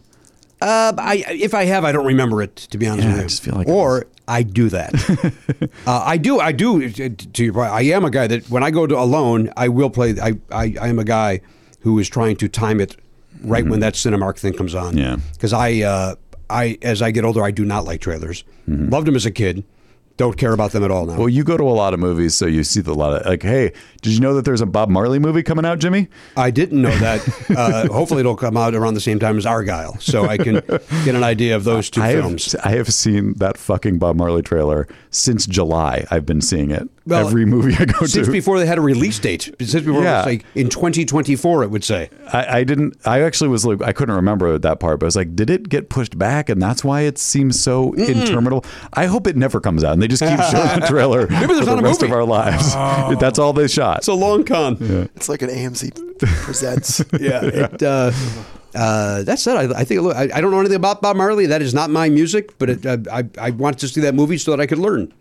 Uh, 0.61 0.93
I 0.99 1.25
if 1.29 1.55
I 1.55 1.65
have, 1.65 1.85
I 1.85 1.93
don't 1.93 2.07
remember 2.07 2.43
it. 2.43 2.57
To 2.57 2.79
be 2.79 2.87
honest 2.87 3.05
Yeah, 3.05 3.13
with 3.13 3.19
I 3.21 3.23
you, 3.23 3.29
just 3.29 3.43
feel 3.43 3.55
like 3.55 3.69
or 3.69 4.07
I 4.29 4.43
do 4.43 4.69
that. 4.71 5.71
uh, 5.87 6.03
I 6.05 6.17
do. 6.19 6.39
I 6.41 6.53
do. 6.53 6.91
To 6.91 7.45
your 7.45 7.53
point, 7.55 7.71
I 7.71 7.83
am 7.83 8.05
a 8.05 8.11
guy 8.11 8.27
that 8.27 8.49
when 8.51 8.63
I 8.63 8.71
go 8.71 8.87
to 8.87 8.99
alone, 8.99 9.51
I 9.57 9.69
will 9.69 9.91
play. 9.91 10.15
I 10.21 10.35
I, 10.53 10.75
I 10.81 10.89
am 10.89 10.99
a 10.99 11.05
guy 11.05 11.41
who 11.81 11.99
is 11.99 12.09
trying 12.09 12.37
to 12.37 12.49
time 12.49 12.81
it 12.81 12.97
right 13.43 13.65
when 13.67 13.81
that 13.81 13.95
Cinemark 13.95 14.39
thing 14.39 14.53
comes 14.53 14.75
on. 14.75 14.91
Mm-hmm. 14.95 14.99
Yeah. 14.99 15.17
Because 15.33 15.53
I 15.53 15.81
uh, 15.81 16.15
I 16.51 16.79
as 16.83 17.01
I 17.01 17.11
get 17.11 17.25
older, 17.25 17.43
I 17.43 17.51
do 17.53 17.65
not 17.65 17.85
like 17.85 18.01
trailers. 18.01 18.45
Mm-hmm. 18.69 18.91
Loved 18.91 19.07
them 19.07 19.17
as 19.17 19.25
a 19.27 19.31
kid. 19.31 19.65
Don't 20.21 20.37
care 20.37 20.53
about 20.53 20.73
them 20.73 20.85
at 20.85 20.91
all 20.91 21.07
now. 21.07 21.17
Well, 21.17 21.31
you 21.31 21.43
go 21.43 21.57
to 21.57 21.63
a 21.63 21.73
lot 21.73 21.95
of 21.95 21.99
movies, 21.99 22.35
so 22.35 22.45
you 22.45 22.63
see 22.63 22.81
a 22.81 22.93
lot 22.93 23.15
of 23.15 23.25
like, 23.25 23.43
hey, 23.43 23.73
did 24.03 24.13
you 24.13 24.21
know 24.21 24.35
that 24.35 24.45
there's 24.45 24.61
a 24.61 24.67
Bob 24.67 24.91
Marley 24.91 25.19
movie 25.19 25.43
coming 25.43 25.65
out, 25.65 25.79
Jimmy? 25.79 26.09
I 26.37 26.51
didn't 26.51 26.83
know 26.83 26.95
that. 26.99 27.27
Uh, 27.61 27.87
hopefully, 27.89 28.21
it'll 28.21 28.37
come 28.37 28.57
out 28.57 28.75
around 28.75 28.95
the 28.95 29.01
same 29.01 29.19
time 29.19 29.37
as 29.37 29.45
Argyle, 29.45 29.99
so 29.99 30.27
I 30.27 30.37
can 30.37 30.55
get 31.05 31.15
an 31.15 31.25
idea 31.25 31.57
of 31.57 31.65
those 31.65 31.91
two 31.91 32.01
I 32.01 32.13
films. 32.13 32.53
have, 32.53 32.61
I 32.65 32.77
have 32.77 32.93
seen 32.93 33.35
that 33.35 33.59
fucking 33.59 33.99
Bob 33.99 34.17
Marley 34.17 34.43
trailer 34.43 34.87
since 35.11 35.47
July. 35.47 36.07
I've 36.11 36.25
been 36.25 36.41
seeing 36.41 36.71
it 36.71 36.89
Well, 37.11 37.27
every 37.29 37.45
movie 37.45 37.75
I 37.79 37.85
go 37.85 37.99
to. 38.01 38.09
Since 38.09 38.27
to. 38.27 38.33
before 38.33 38.59
they 38.59 38.67
had 38.67 38.79
a 38.79 38.81
release 38.81 39.19
date. 39.19 39.55
Since 39.61 39.85
before 39.85 40.03
Yeah. 40.03 40.15
it 40.15 40.17
was 40.19 40.27
like 40.27 40.45
in 40.55 40.69
2024, 40.69 41.65
it 41.65 41.71
would 41.71 41.85
say. 41.85 42.11
I, 42.33 42.59
I 42.61 42.65
didn't. 42.65 42.97
I 43.05 43.23
actually 43.23 43.49
was 43.49 43.65
like, 43.67 43.83
I 43.83 43.93
couldn't 43.93 44.15
remember 44.15 44.59
that 44.59 44.81
part, 44.81 45.01
but 45.01 45.07
I 45.07 45.09
was 45.09 45.17
like, 45.17 45.35
did 45.37 45.51
it 45.51 45.69
get 45.69 45.89
pushed 45.91 46.17
back, 46.19 46.49
and 46.49 46.61
that's 46.63 46.83
why 46.85 47.03
it 47.03 47.19
seems 47.19 47.61
so 47.61 47.93
interminable? 47.95 48.65
I 48.95 49.07
hope 49.07 49.27
it 49.27 49.37
never 49.37 49.61
comes 49.61 49.85
out, 49.85 49.93
and 49.95 50.03
they 50.03 50.09
just 50.09 50.23
keep 50.23 50.31
showing 50.51 50.81
the 50.81 50.87
trailer 50.89 51.27
there's 51.27 51.47
for 51.47 51.55
the 51.55 51.65
not 51.67 51.79
a 51.79 51.83
rest 51.83 52.03
of 52.03 52.13
our 52.13 52.25
lives. 52.25 52.75
That's 53.21 53.39
all 53.39 53.53
they 53.53 53.69
shot. 53.69 53.99
It's 53.99 54.09
a 54.09 54.15
long 54.15 54.45
con. 54.45 54.77
It's 55.17 55.29
like 55.29 55.43
an 55.43 55.51
AMC 55.51 56.19
presents. 56.45 57.03
Yeah. 57.19 57.45
It, 57.45 57.83
uh, 57.83 58.13
uh, 58.75 59.23
that 59.25 59.39
said, 59.39 59.57
I, 59.57 59.81
I 59.81 59.85
think 59.85 60.01
I, 60.15 60.29
I 60.35 60.41
don't 60.41 60.51
know 60.51 60.61
anything 60.61 60.77
about 60.77 61.03
Bob 61.03 61.17
Marley. 61.17 61.47
That 61.47 61.61
is 61.63 61.75
not 61.75 61.91
my 61.91 62.09
music, 62.09 62.57
but 62.59 62.71
it, 62.71 62.87
uh, 62.87 62.99
I, 63.13 63.25
I 63.39 63.51
wanted 63.51 63.81
to 63.81 63.89
see 63.89 64.01
that 64.03 64.15
movie 64.15 64.39
so 64.39 64.53
that 64.53 64.61
I 64.61 64.67
could 64.67 64.79
learn. 64.79 65.13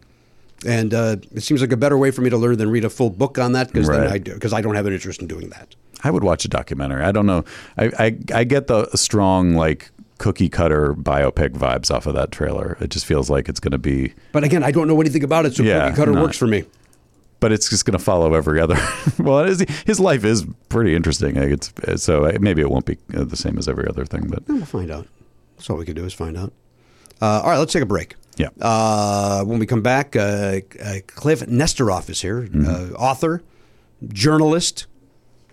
And 0.65 0.93
uh, 0.93 1.15
it 1.33 1.41
seems 1.41 1.61
like 1.61 1.71
a 1.71 1.77
better 1.77 1.97
way 1.97 2.11
for 2.11 2.21
me 2.21 2.29
to 2.29 2.37
learn 2.37 2.57
than 2.57 2.69
read 2.69 2.83
a 2.85 2.89
full 2.89 3.09
book 3.09 3.37
on 3.37 3.53
that 3.53 3.71
because 3.71 3.87
then 3.87 4.01
Right. 4.01 4.11
I 4.11 4.17
because 4.19 4.51
I 4.53 4.61
don't 4.61 4.75
have 4.75 4.85
an 4.85 4.93
interest 4.93 5.21
in 5.21 5.27
doing 5.27 5.49
that. 5.49 5.75
I 6.03 6.11
would 6.11 6.23
watch 6.23 6.43
a 6.45 6.47
documentary. 6.49 7.03
I 7.03 7.11
don't 7.11 7.25
know. 7.25 7.43
I 7.77 7.85
I, 7.97 8.17
I 8.33 8.43
get 8.43 8.67
the 8.67 8.89
strong 8.95 9.53
like 9.53 9.91
cookie 10.17 10.49
cutter 10.49 10.93
biopic 10.93 11.51
vibes 11.51 11.89
off 11.93 12.05
of 12.05 12.13
that 12.15 12.31
trailer. 12.31 12.77
It 12.81 12.89
just 12.89 13.05
feels 13.05 13.29
like 13.29 13.47
it's 13.47 13.61
going 13.61 13.71
to 13.71 13.77
be, 13.77 14.13
But 14.33 14.43
again, 14.43 14.63
I 14.63 14.71
don't 14.71 14.89
know 14.89 14.99
anything 14.99 15.23
about 15.23 15.45
it, 15.45 15.55
so 15.55 15.63
Yeah, 15.63 15.85
cookie 15.85 15.95
cutter 15.95 16.11
no. 16.11 16.21
works 16.23 16.35
for 16.37 16.45
me. 16.47 16.65
but 17.39 17.53
it's 17.53 17.69
just 17.69 17.85
going 17.85 17.97
to 17.97 18.03
follow 18.03 18.33
every 18.33 18.59
other. 18.59 18.75
well, 19.19 19.39
is, 19.45 19.61
his 19.85 19.97
life 19.97 20.25
is 20.25 20.45
pretty 20.67 20.93
interesting. 20.93 21.35
Like 21.35 21.51
it's 21.85 22.03
so 22.03 22.29
maybe 22.41 22.61
it 22.61 22.69
won't 22.69 22.85
be 22.85 22.97
uh, 23.15 23.23
the 23.23 23.37
same 23.37 23.57
as 23.57 23.69
every 23.69 23.87
other 23.87 24.03
thing, 24.05 24.27
but 24.27 24.45
We'll 24.49 24.65
find 24.65 24.91
out. 24.91 25.07
That's 25.55 25.69
all 25.69 25.77
we 25.77 25.85
can 25.85 25.95
do 25.95 26.03
is 26.03 26.13
find 26.13 26.35
out. 26.37 26.51
Uh, 27.21 27.39
all 27.43 27.49
right, 27.49 27.57
let's 27.57 27.71
take 27.71 27.83
a 27.83 27.85
break. 27.85 28.15
Yeah. 28.39 28.47
Uh, 28.61 29.43
when 29.43 29.59
we 29.59 29.65
come 29.65 29.81
back, 29.81 30.15
uh, 30.15 30.19
uh, 30.19 30.59
Kliph 31.05 31.43
Nesteroff 31.47 32.09
is 32.09 32.21
here, 32.21 32.47
uh, 32.65 32.93
author, 32.95 33.43
journalist. 34.07 34.87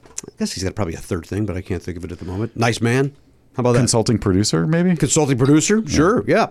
I 0.05 0.33
guess 0.39 0.53
he's 0.53 0.63
got 0.63 0.75
probably 0.77 0.95
a 0.95 0.99
third 0.99 1.27
thing, 1.27 1.47
but 1.47 1.57
I 1.57 1.63
can't 1.63 1.83
think 1.83 1.99
of 1.99 2.05
it 2.05 2.13
at 2.13 2.21
the 2.21 2.25
moment. 2.25 2.57
Nice 2.57 2.81
man. 2.81 3.15
How 3.57 3.63
about 3.63 3.73
that? 3.73 3.79
consulting 3.81 4.19
producer 4.19 4.67
maybe. 4.67 4.95
Consulting 4.97 5.37
producer. 5.37 5.87
Sure. 5.87 6.25
Yeah. 6.29 6.51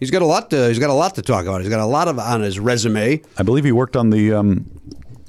He's 0.00 0.10
got 0.10 0.22
a 0.22 0.26
lot. 0.26 0.50
To, 0.50 0.68
he's 0.68 0.78
got 0.78 0.90
a 0.90 0.94
lot 0.94 1.14
to 1.14 1.22
talk 1.22 1.44
about. 1.46 1.60
He's 1.60 1.70
got 1.70 1.80
a 1.80 1.86
lot 1.86 2.08
of 2.08 2.18
on 2.18 2.40
his 2.40 2.58
resume. 2.58 3.22
I 3.36 3.42
believe 3.42 3.64
he 3.64 3.72
worked 3.72 3.96
on 3.96 4.10
the 4.10 4.32
um, 4.32 4.66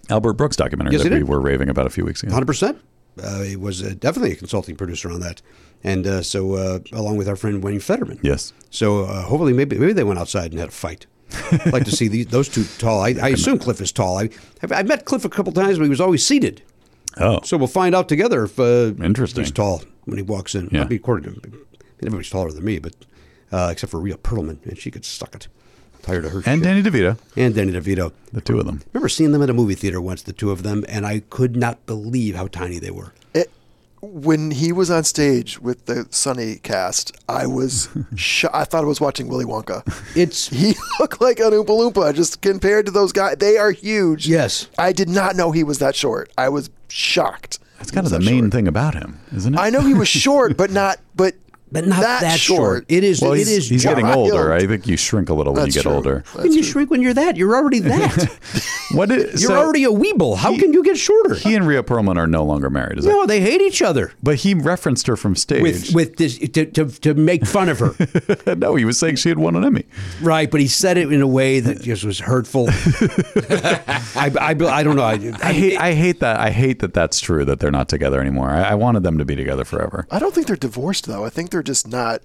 Albert 0.10 0.34
Brooks 0.34 0.56
documentary 0.56 0.94
Yes, 0.96 1.04
that 1.04 1.12
we 1.12 1.24
were 1.24 1.40
raving 1.40 1.70
about 1.70 1.86
a 1.86 1.90
few 1.90 2.06
weeks 2.06 2.24
ago. 2.24 2.34
Hundred 2.34 2.48
percent. 2.48 2.80
Uh, 3.22 3.42
he 3.42 3.56
was 3.56 3.84
uh, 3.84 3.94
definitely 4.00 4.32
a 4.32 4.36
consulting 4.36 4.76
producer 4.76 5.12
on 5.12 5.20
that, 5.20 5.42
and 5.84 6.06
uh, 6.08 6.22
so 6.22 6.54
uh, 6.56 6.80
along 6.92 7.18
with 7.18 7.28
our 7.28 7.36
friend 7.36 7.64
Wayne 7.64 7.80
Federman. 7.80 8.20
Yes. 8.22 8.54
So 8.70 9.06
uh, 9.06 9.24
hopefully, 9.24 9.54
maybe 9.54 9.78
maybe 9.78 9.94
they 9.94 10.04
went 10.04 10.20
outside 10.20 10.52
and 10.52 10.60
had 10.60 10.70
a 10.70 10.72
fight. 10.72 11.06
I'd 11.52 11.72
like 11.74 11.86
to 11.86 11.92
see 11.92 12.08
these, 12.08 12.28
those 12.28 12.50
two 12.50 12.64
tall. 12.80 13.02
I, 13.02 13.10
I 13.22 13.30
assume 13.30 13.60
Kliph 13.60 13.82
is 13.82 13.92
tall. 13.92 14.18
I 14.18 14.30
I've, 14.64 14.72
I 14.72 14.82
met 14.84 15.06
Kliph 15.06 15.26
a 15.26 15.30
couple 15.30 15.52
times, 15.54 15.78
but 15.78 15.84
he 15.84 15.90
was 15.90 16.02
always 16.02 16.26
seated. 16.26 16.64
Oh, 17.18 17.40
So 17.44 17.56
we'll 17.58 17.68
find 17.68 17.94
out 17.96 18.08
together 18.10 18.44
if 18.46 18.60
uh, 18.60 18.94
Interesting. 19.04 19.44
he's 19.44 19.52
tall 19.52 19.84
when 20.06 20.18
he 20.18 20.24
walks 20.24 20.56
in. 20.56 20.70
Yeah. 20.72 20.82
I'll 20.82 20.88
be 20.88 20.96
according 20.96 21.34
to. 21.34 21.52
Everybody's 22.02 22.30
taller 22.30 22.52
than 22.52 22.64
me, 22.64 22.80
but 22.80 22.94
uh, 23.52 23.70
except 23.72 23.92
for 23.92 24.00
Rhea 24.00 24.16
Perlman, 24.18 24.64
and 24.66 24.78
she 24.78 24.90
could 24.90 25.04
suck 25.06 25.36
it. 25.36 25.48
I'm 25.96 26.02
Tired 26.02 26.26
of 26.26 26.32
her. 26.32 26.38
and 26.46 26.62
shit. 26.62 26.64
Danny 26.64 26.82
DeVito, 26.82 27.18
and 27.36 27.54
Danny 27.54 27.74
DeVito. 27.74 28.12
the 28.32 28.42
two 28.42 28.60
of 28.60 28.66
them. 28.66 28.82
remember 28.94 29.10
seeing 29.10 29.32
them 29.32 29.42
at 29.44 29.50
a 29.50 29.54
movie 29.54 29.76
theater 29.76 30.00
once, 30.00 30.22
the 30.24 30.34
two 30.34 30.50
of 30.50 30.64
them, 30.64 30.86
and 30.88 31.06
I 31.06 31.20
could 31.30 31.56
not 31.58 31.86
believe 31.86 32.36
how 32.36 32.48
tiny 32.48 32.80
they 32.80 32.92
were. 32.92 33.14
When 34.02 34.52
he 34.52 34.72
was 34.72 34.90
on 34.90 35.04
stage 35.04 35.60
with 35.60 35.86
the 35.86 36.08
Sunny 36.10 36.56
cast, 36.58 37.16
I 37.28 37.46
was 37.48 37.90
sh- 38.16 38.46
I 38.54 38.64
thought 38.64 38.84
I 38.84 38.88
was 38.88 39.02
watching 39.02 39.28
Willy 39.28 39.46
Wonka. 39.46 39.84
It's 40.16 40.48
He 40.60 40.76
looked 41.00 41.20
like 41.22 41.40
an 41.40 41.52
Oompa 41.52 41.66
Loompa 41.68 42.14
just 42.14 42.42
compared 42.42 42.86
to 42.86 42.92
those 42.92 43.12
guys. 43.12 43.38
They 43.38 43.58
are 43.58 43.72
huge. 43.72 44.28
Yes. 44.28 44.70
I 44.78 44.94
did 44.94 45.10
not 45.10 45.36
know 45.36 45.52
he 45.52 45.64
was 45.64 45.80
that 45.80 45.96
short. 45.96 46.32
I 46.38 46.50
was 46.50 46.70
shocked. 46.88 47.60
That's 47.78 47.92
kind 47.92 48.06
of 48.06 48.12
the 48.12 48.20
main 48.20 48.44
short. 48.46 48.52
thing 48.52 48.68
about 48.68 48.94
him, 48.96 49.20
isn't 49.36 49.54
it? 49.54 49.60
I 49.60 49.70
know 49.70 49.82
he 49.82 49.94
was 49.94 50.08
short, 50.08 50.58
but 50.58 50.70
not 50.72 51.00
but 51.16 51.34
but 51.72 51.88
not 51.88 52.02
that, 52.02 52.40
short. 52.40 52.86
It 52.88 53.04
is. 53.04 53.22
Well, 53.22 53.34
it 53.34 53.40
he's, 53.40 53.50
is. 53.50 53.70
he's 53.70 53.84
getting 53.84 54.08
older. 54.08 54.54
I 54.54 54.66
think 54.66 54.88
you 54.88 54.98
shrink 54.98 55.30
a 55.30 55.34
little 55.34 55.54
when 55.54 55.68
you 55.68 55.72
get 55.72 55.84
true. 55.84 55.92
older. 55.92 56.24
How 56.28 56.42
can 56.42 56.54
you 56.54 56.64
shrink 56.64 56.90
when 56.90 57.02
you're 57.02 57.14
that? 57.14 57.38
You're 57.38 57.56
already 57.56 57.80
that. 57.80 58.40
What 58.92 59.12
is, 59.12 59.44
you're 59.44 59.52
so 59.52 59.56
already 59.56 59.84
a 59.84 59.90
weeble. 59.90 60.36
How 60.36 60.52
he- 60.52 60.58
can 60.58 60.74
you 60.74 60.84
get 60.84 60.98
shorter? 60.98 61.36
He 61.36 61.54
and 61.54 61.68
Rhea 61.68 61.84
Perlman 61.84 62.18
are 62.18 62.26
no 62.26 62.44
longer 62.44 62.72
married, 62.72 62.98
is 62.98 63.06
no, 63.06 63.28
they 63.28 63.40
hate 63.40 63.62
each 63.62 63.84
other. 63.84 64.14
But 64.24 64.38
he 64.38 64.56
referenced 64.56 65.06
her 65.06 65.16
from 65.16 65.36
stage. 65.36 65.62
With 65.62 65.94
with 65.94 66.18
this 66.18 66.40
to, 66.40 66.66
to, 66.66 66.88
to 66.88 67.14
make 67.14 67.46
fun 67.46 67.70
of 67.70 67.78
her, 67.78 68.56
no, 68.56 68.74
he 68.74 68.86
was 68.86 68.98
saying 68.98 69.18
she 69.18 69.30
had 69.30 69.38
won 69.38 69.56
an 69.56 69.64
Emmy. 69.64 69.86
right? 70.22 70.50
But 70.50 70.60
he 70.60 70.68
said 70.68 70.98
it 70.98 71.12
in 71.12 71.22
a 71.22 71.28
way 71.28 71.60
that 71.60 71.82
just 71.84 72.04
was 72.04 72.18
hurtful. 72.18 72.68
I, 74.16 74.32
I, 74.40 74.50
I 74.50 74.84
don't 74.84 74.96
know. 74.96 75.04
I, 75.04 75.34
I 75.44 75.54
hate, 75.54 75.78
I 75.78 75.94
hate 75.94 76.20
that. 76.22 76.40
I 76.40 76.50
hate 76.50 76.80
that 76.80 76.94
that's 76.94 77.20
true 77.20 77.46
that 77.46 77.60
they're 77.60 77.72
not 77.72 77.90
together 77.90 78.20
anymore. 78.20 78.50
I, 78.50 78.72
I 78.72 78.76
wanted 78.76 79.04
them 79.04 79.18
to 79.18 79.26
be 79.26 79.36
together 79.36 79.66
forever. 79.66 80.08
I 80.10 80.20
don't 80.20 80.34
think 80.34 80.48
they're 80.48 80.56
divorced 80.56 81.06
though. 81.06 81.26
I 81.26 81.30
think 81.30 81.52
they're 81.52 81.59
just 81.64 81.88
not 81.88 82.22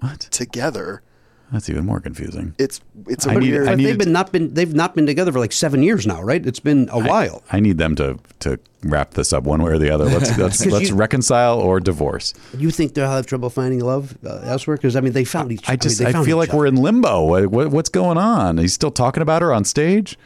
What? 0.00 0.20
together. 0.20 1.02
That's 1.50 1.70
even 1.70 1.86
more 1.86 1.98
confusing. 1.98 2.54
It's 2.58 2.82
it's 3.06 3.24
a 3.24 3.30
I 3.30 3.36
need- 3.36 3.50
weird. 3.52 3.68
I 3.68 3.70
but 3.76 3.82
they've 3.82 3.96
been 3.96 4.12
not 4.12 4.32
been 4.32 4.52
they've 4.52 4.74
not 4.74 4.94
been 4.94 5.06
together 5.06 5.32
for 5.32 5.38
like 5.38 5.52
seven 5.52 5.82
years 5.82 6.06
now, 6.06 6.20
right? 6.22 6.44
It's 6.46 6.60
been 6.60 6.90
a 6.92 7.00
while. 7.00 7.42
I 7.50 7.58
need 7.60 7.78
them 7.78 7.94
to 7.96 8.18
to 8.40 8.58
wrap 8.82 9.14
this 9.14 9.32
up 9.32 9.44
one 9.44 9.62
way 9.62 9.72
or 9.72 9.78
the 9.78 9.88
other. 9.88 10.04
Let's 10.04 10.36
let's, 10.38 10.62
'Cause 10.62 10.70
let's 10.72 10.90
you- 10.90 10.94
reconcile 10.94 11.58
or 11.58 11.80
divorce. 11.80 12.34
you 12.56 12.70
think 12.70 12.92
they'll 12.92 13.08
have 13.10 13.24
trouble 13.24 13.48
finding 13.48 13.80
love 13.80 14.18
uh, 14.26 14.40
elsewhere? 14.44 14.76
Because 14.76 14.94
I 14.94 15.00
mean, 15.00 15.14
they 15.14 15.24
found 15.24 15.50
each. 15.50 15.66
I 15.66 15.76
just 15.76 15.98
mean, 16.00 16.08
I, 16.08 16.12
found 16.12 16.26
feel 16.26 16.36
each 16.42 16.50
like 16.50 16.52
we're 16.52 16.66
in 16.66 16.76
limbo. 16.76 17.24
What, 17.24 17.46
what, 17.46 17.70
what's 17.70 17.88
going 17.88 18.18
on? 18.18 18.58
He's 18.58 18.74
still 18.74 18.90
talking 18.90 19.22
about 19.22 19.40
her 19.40 19.50
on 19.54 19.64
stage. 19.64 20.18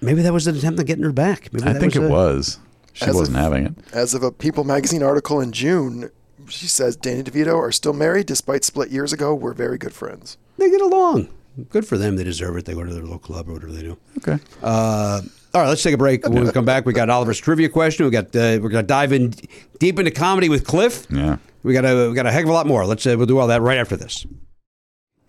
Maybe 0.00 0.22
that 0.22 0.32
was 0.32 0.46
an 0.46 0.56
attempt 0.56 0.80
at 0.80 0.86
getting 0.86 1.04
her 1.04 1.12
back. 1.12 1.52
Maybe 1.52 1.66
I 1.68 1.74
that 1.74 1.80
think 1.80 1.94
it 1.94 2.02
a- 2.04 2.08
was. 2.08 2.58
She 2.94 3.04
wasn't 3.10 3.36
of- 3.36 3.42
having 3.42 3.66
it. 3.66 3.74
As 3.92 4.14
of 4.14 4.22
a 4.22 4.32
People 4.32 4.64
magazine 4.64 5.02
article 5.02 5.42
in 5.42 5.52
June, 5.52 6.10
she 6.50 6.66
says 6.66 6.96
Danny 6.96 7.22
DeVito 7.22 7.56
are 7.56 7.72
still 7.72 7.92
married 7.92 8.26
despite 8.26 8.64
split 8.64 8.90
years 8.90 9.12
ago. 9.12 9.34
We're 9.34 9.54
very 9.54 9.78
good 9.78 9.92
friends. 9.92 10.36
They 10.58 10.70
get 10.70 10.80
along. 10.80 11.28
Good 11.68 11.86
for 11.86 11.98
them. 11.98 12.16
They 12.16 12.24
deserve 12.24 12.56
it. 12.56 12.64
They 12.64 12.74
go 12.74 12.84
to 12.84 12.92
their 12.92 13.02
little 13.02 13.18
club 13.18 13.48
or 13.48 13.54
whatever 13.54 13.72
they 13.72 13.82
do. 13.82 13.98
Okay. 14.18 14.38
Uh, 14.62 15.22
all 15.52 15.62
right, 15.62 15.68
let's 15.68 15.82
take 15.82 15.94
a 15.94 15.98
break. 15.98 16.26
When 16.28 16.44
we 16.44 16.52
come 16.52 16.64
back, 16.64 16.86
we 16.86 16.92
got 16.92 17.10
Oliver's 17.10 17.38
trivia 17.38 17.68
question. 17.68 18.04
We 18.04 18.12
got 18.12 18.26
uh, 18.36 18.60
we're 18.62 18.68
gonna 18.68 18.84
dive 18.84 19.12
in 19.12 19.34
deep 19.78 19.98
into 19.98 20.12
comedy 20.12 20.48
with 20.48 20.64
Kliph. 20.64 21.06
Yeah. 21.10 21.38
We 21.62 21.72
got 21.72 21.84
a 21.84 22.08
we 22.08 22.14
got 22.14 22.26
a 22.26 22.32
heck 22.32 22.44
of 22.44 22.50
a 22.50 22.52
lot 22.52 22.66
more. 22.66 22.86
Let's 22.86 23.04
uh, 23.06 23.14
we'll 23.16 23.26
do 23.26 23.38
all 23.38 23.48
that 23.48 23.60
right 23.60 23.78
after 23.78 23.96
this. 23.96 24.26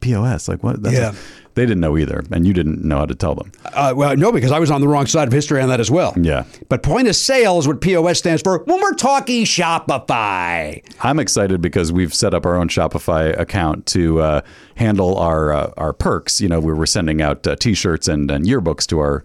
POS? 0.00 0.48
Like 0.48 0.62
what?" 0.62 0.82
That's 0.82 0.94
Yeah. 0.96 1.12
they 1.54 1.62
didn't 1.62 1.80
know 1.80 1.98
either, 1.98 2.22
and 2.30 2.46
you 2.46 2.52
didn't 2.52 2.84
know 2.84 2.98
how 2.98 3.06
to 3.06 3.14
tell 3.14 3.34
them. 3.34 3.52
Uh, 3.74 3.92
well, 3.96 4.16
no, 4.16 4.30
because 4.32 4.52
I 4.52 4.58
was 4.58 4.70
on 4.70 4.80
the 4.80 4.88
wrong 4.88 5.06
side 5.06 5.26
of 5.28 5.32
history 5.32 5.60
on 5.60 5.68
that 5.68 5.80
as 5.80 5.90
well. 5.90 6.14
Yeah. 6.16 6.44
But 6.68 6.82
point 6.82 7.08
of 7.08 7.16
sale 7.16 7.58
is 7.58 7.66
what 7.68 7.80
POS 7.80 8.18
stands 8.18 8.42
for 8.42 8.62
when 8.66 8.80
we're 8.80 8.94
talking 8.94 9.44
Shopify. 9.44 10.82
I'm 11.02 11.18
excited 11.18 11.60
because 11.60 11.92
we've 11.92 12.14
set 12.14 12.34
up 12.34 12.46
our 12.46 12.56
own 12.56 12.68
Shopify 12.68 13.38
account 13.38 13.86
to 13.86 14.20
uh, 14.20 14.40
handle 14.76 15.16
our 15.18 15.52
uh, 15.52 15.72
our 15.76 15.92
perks. 15.92 16.40
You 16.40 16.48
know, 16.48 16.60
we 16.60 16.72
were 16.72 16.86
sending 16.86 17.20
out 17.20 17.46
uh, 17.46 17.56
T-shirts 17.56 18.08
and, 18.08 18.30
and 18.30 18.44
yearbooks 18.46 18.86
to 18.88 18.98
our 19.00 19.24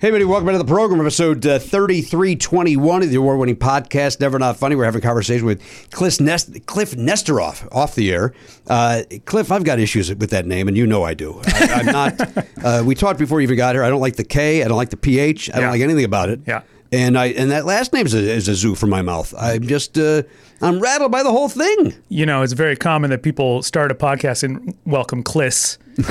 Hey, 0.00 0.08
everybody, 0.08 0.24
welcome 0.24 0.46
back 0.46 0.54
to 0.54 0.58
the 0.60 0.64
program, 0.64 0.98
episode 1.02 1.44
uh, 1.44 1.58
3321 1.58 3.02
of 3.02 3.10
the 3.10 3.16
award 3.16 3.38
winning 3.38 3.56
podcast, 3.56 4.18
Never 4.18 4.38
Not 4.38 4.56
Funny. 4.56 4.74
We're 4.74 4.86
having 4.86 5.02
a 5.02 5.02
conversation 5.02 5.44
with 5.44 5.60
Kliph, 5.90 6.22
Nest- 6.22 6.52
Kliph 6.64 6.94
Nesteroff 6.94 7.68
off 7.70 7.94
the 7.96 8.10
air. 8.10 8.32
Uh, 8.66 9.02
Kliph, 9.10 9.50
I've 9.50 9.62
got 9.62 9.78
issues 9.78 10.08
with 10.08 10.30
that 10.30 10.46
name, 10.46 10.68
and 10.68 10.76
you 10.78 10.86
know 10.86 11.02
I 11.02 11.12
do. 11.12 11.42
I, 11.44 11.68
I'm 11.70 11.84
not, 11.84 12.46
uh, 12.64 12.82
we 12.82 12.94
talked 12.94 13.18
before 13.18 13.42
you 13.42 13.44
even 13.44 13.58
got 13.58 13.74
here. 13.74 13.84
I 13.84 13.90
don't 13.90 14.00
like 14.00 14.16
the 14.16 14.24
K, 14.24 14.64
I 14.64 14.68
don't 14.68 14.78
like 14.78 14.88
the 14.88 14.96
PH, 14.96 15.50
I 15.52 15.60
don't 15.60 15.68
like 15.68 15.82
anything 15.82 16.06
about 16.06 16.30
it. 16.30 16.40
Yeah. 16.46 16.62
And 16.90 17.18
I 17.18 17.26
and 17.26 17.50
that 17.50 17.66
last 17.66 17.92
name 17.92 18.06
is 18.06 18.14
a, 18.14 18.20
is 18.20 18.48
a 18.48 18.54
zoo 18.54 18.74
for 18.74 18.86
my 18.86 19.02
mouth. 19.02 19.34
I'm 19.36 19.66
just, 19.66 19.98
uh, 19.98 20.22
I'm 20.62 20.78
rattled 20.80 21.10
by 21.10 21.22
the 21.22 21.30
whole 21.30 21.48
thing. 21.48 21.94
you 22.08 22.26
know, 22.26 22.42
it's 22.42 22.52
very 22.52 22.76
common 22.76 23.10
that 23.10 23.22
people 23.22 23.62
start 23.62 23.90
a 23.90 23.94
podcast 23.94 24.42
and 24.42 24.74
welcome 24.84 25.22
Cliss. 25.22 25.78
It's, 25.98 26.08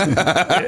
it, 0.00 0.18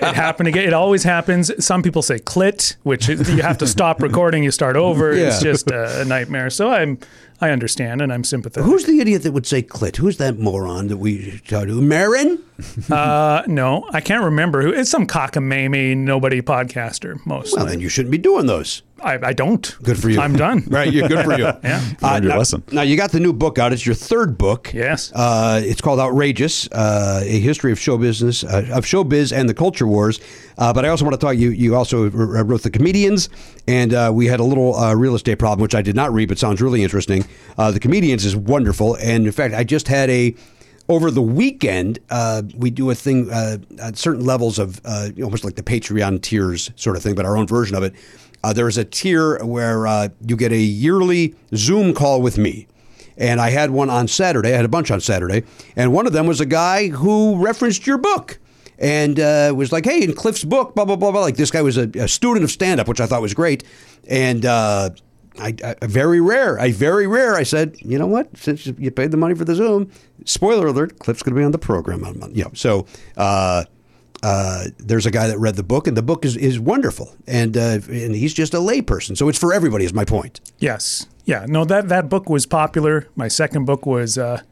it 0.03 0.15
happened 0.15 0.49
again. 0.49 0.65
It 0.67 0.73
always 0.73 1.03
happens. 1.05 1.51
Some 1.65 1.83
people 1.83 2.03
say 2.03 2.19
clit, 2.19 2.77
which 2.83 3.09
is, 3.09 3.29
you 3.33 3.43
have 3.43 3.59
to 3.59 3.67
stop 3.67 4.03
recording, 4.03 4.43
you 4.43 4.51
start 4.51 4.75
over. 4.77 5.13
It's 5.13 5.41
just 5.43 5.71
a, 5.71 6.01
a 6.01 6.05
nightmare. 6.05 6.51
So 6.51 6.71
I'm, 6.71 6.99
I 7.41 7.51
understand 7.51 8.01
and 8.03 8.13
I'm 8.13 8.25
sympathetic. 8.25 8.65
Who's 8.69 8.85
the 8.85 8.99
idiot 9.01 9.23
that 9.25 9.33
would 9.33 9.47
say 9.47 9.63
clit? 9.63 9.97
Who's 9.97 10.17
that 10.19 10.39
moron 10.39 10.89
that 10.89 10.97
we 10.97 11.41
talk 11.47 11.67
to? 11.67 11.81
Maron? 11.81 12.43
Uh, 12.91 13.43
no, 13.47 13.89
I 13.93 14.01
can't 14.01 14.25
remember 14.25 14.63
who. 14.63 14.73
It's 14.73 14.91
some 14.91 15.07
cockamamie 15.07 15.97
nobody 15.97 16.41
podcaster. 16.41 17.25
Mostly, 17.27 17.57
Well, 17.59 17.67
then 17.67 17.81
you 17.81 17.89
shouldn't 17.89 18.13
be 18.13 18.19
doing 18.19 18.47
those. 18.47 18.83
I, 19.05 19.19
I 19.29 19.33
don't. 19.33 19.77
Good 19.83 20.01
for 20.01 20.09
you. 20.11 20.21
I'm 20.21 20.35
done. 20.35 20.65
Right, 20.75 20.93
you're 20.93 21.09
good 21.09 21.25
for 21.25 21.39
you. 21.39 21.45
Yeah. 21.63 21.81
learned 22.03 22.25
your 22.25 22.33
now, 22.33 22.39
lesson. 22.39 22.63
Now 22.73 22.83
you 22.83 22.97
got 22.97 23.13
the 23.13 23.21
new 23.21 23.33
book 23.33 23.59
out. 23.59 23.73
It's 23.73 23.85
your 23.87 23.95
third 23.95 24.37
book. 24.39 24.73
Yes. 24.75 25.13
Uh, 25.15 25.61
it's 25.63 25.81
called 25.81 26.01
Outrageous: 26.01 26.69
uh, 26.73 27.21
A 27.23 27.39
History 27.41 27.71
of 27.71 27.79
Show 27.79 27.99
Business, 27.99 28.43
uh, 28.45 28.67
of 28.73 28.85
Showbiz 28.85 29.33
and 29.37 29.49
the 29.49 29.55
Culture 29.55 29.87
Wars. 29.87 30.21
Uh, 30.59 30.73
but 30.73 30.85
I 30.85 30.89
also 30.89 31.05
want 31.05 31.15
to 31.21 31.25
talk. 31.25 31.37
You 31.37 31.51
you 31.51 31.77
also 31.77 32.11
wrote 32.11 32.63
the 32.63 32.71
comedians, 32.71 33.29
and 33.69 33.93
uh, 33.93 34.11
we 34.13 34.27
had 34.27 34.41
a 34.41 34.45
little 34.45 34.75
uh, 34.75 34.95
real 34.95 35.15
estate 35.15 35.39
problem, 35.39 35.63
which 35.63 35.75
I 35.75 35.83
did 35.83 35.95
not 35.97 36.13
read, 36.13 36.29
but 36.29 36.39
sounds 36.39 36.61
really 36.63 36.83
interesting. 36.83 37.25
Uh, 37.59 37.71
the 37.71 37.81
comedians 37.81 38.25
is 38.25 38.35
wonderful, 38.35 38.97
and 38.97 39.27
in 39.27 39.33
fact, 39.33 39.55
I 39.55 39.65
just 39.65 39.87
had 39.89 40.11
a 40.11 40.35
over 40.89 41.11
the 41.11 41.23
weekend, 41.23 41.99
uh, 42.11 42.43
we 42.57 42.71
do 42.71 42.91
a 42.91 42.95
thing 42.95 43.31
uh, 43.31 43.59
at 43.81 43.97
certain 43.97 44.25
levels 44.25 44.59
of 44.59 44.81
uh, 44.85 45.11
almost 45.23 45.45
like 45.45 45.55
the 45.55 45.63
Patreon 45.63 46.21
tiers 46.23 46.71
sort 46.77 46.97
of 46.97 47.03
thing, 47.03 47.15
but 47.15 47.25
our 47.25 47.37
own 47.37 47.47
version 47.47 47.77
of 47.77 47.83
it. 47.83 47.95
Uh, 48.43 48.53
there's 48.53 48.77
a 48.77 48.85
tier 48.85 49.43
where 49.43 49.87
uh, 49.87 50.09
you 50.27 50.37
get 50.37 50.53
a 50.53 50.59
yearly 50.59 51.35
Zoom 51.55 51.95
call 51.95 52.21
with 52.21 52.37
me. 52.37 52.67
And 53.17 53.41
I 53.41 53.51
had 53.51 53.71
one 53.71 53.89
on 53.89 54.09
Saturday. 54.09 54.53
I 54.53 54.57
had 54.57 54.65
a 54.65 54.69
bunch 54.69 54.91
on 54.91 55.01
Saturday. 55.01 55.45
And 55.77 55.93
one 55.93 56.07
of 56.07 56.13
them 56.13 56.27
was 56.27 56.41
a 56.41 56.47
guy 56.47 56.89
who 56.89 57.43
referenced 57.43 57.87
your 57.87 57.97
book 57.97 58.39
and 58.79 59.19
uh, 59.21 59.55
was 59.57 59.73
like, 59.73 59.85
hey, 59.85 60.03
in 60.03 60.15
Kliph's 60.15 60.45
book, 60.45 60.75
blah, 60.75 60.85
blah, 60.85 60.97
blah, 60.97 61.13
blah. 61.13 61.21
Like 61.21 61.37
this 61.37 61.51
guy 61.51 61.63
was 61.63 61.79
a, 61.79 61.89
a 61.95 62.09
student 62.09 62.45
of 62.45 62.51
stand 62.51 62.81
up, 62.81 62.89
which 62.89 63.01
I 63.01 63.07
thought 63.07 63.23
was 63.23 63.33
great. 63.33 63.65
And 64.09 64.45
I, 65.39 65.55
I, 65.65 65.87
very 65.87 66.21
rare, 66.21 66.61
I 66.61 66.71
very 66.73 67.07
rare, 67.07 67.35
I 67.35 67.43
said, 67.43 67.77
you 67.81 67.99
know 67.99 68.07
what? 68.07 68.37
Since 68.37 68.67
you 68.67 68.91
paid 68.91 69.11
the 69.11 69.17
money 69.17 69.35
for 69.35 69.45
the 69.45 69.55
Zoom, 69.55 69.91
spoiler 70.25 70.69
alert, 70.69 70.99
Kliph's 70.99 71.23
going 71.23 71.35
to 71.35 71.39
be 71.39 71.45
on 71.45 71.53
the 71.53 71.59
program 71.59 72.05
on 72.05 72.19
Monday. 72.19 72.39
You 72.39 72.45
know, 72.45 72.51
so 72.55 72.87
uh, 73.17 73.65
uh, 74.23 74.65
there's 74.79 75.07
a 75.07 75.11
guy 75.11 75.27
that 75.27 75.39
read 75.39 75.57
the 75.57 75.63
book, 75.63 75.87
and 75.87 75.97
the 75.97 76.03
book 76.03 76.25
is, 76.25 76.37
is 76.37 76.61
wonderful. 76.61 77.15
And, 77.27 77.57
uh, 77.57 77.81
and 77.89 78.15
he's 78.15 78.33
just 78.33 78.55
a 78.55 78.59
layperson. 78.59 79.17
So 79.17 79.29
it's 79.29 79.39
for 79.39 79.53
everybody, 79.53 79.85
is 79.85 79.93
my 79.93 80.05
point. 80.05 80.41
Yes. 80.59 81.09
Yeah. 81.25 81.47
No, 81.49 81.65
that, 81.65 81.89
that 81.89 82.09
book 82.09 82.29
was 82.29 82.47
popular. 82.47 83.09
My 83.17 83.29
second 83.29 83.65
book 83.65 83.87
was, 83.87 84.17
uh, 84.17 84.43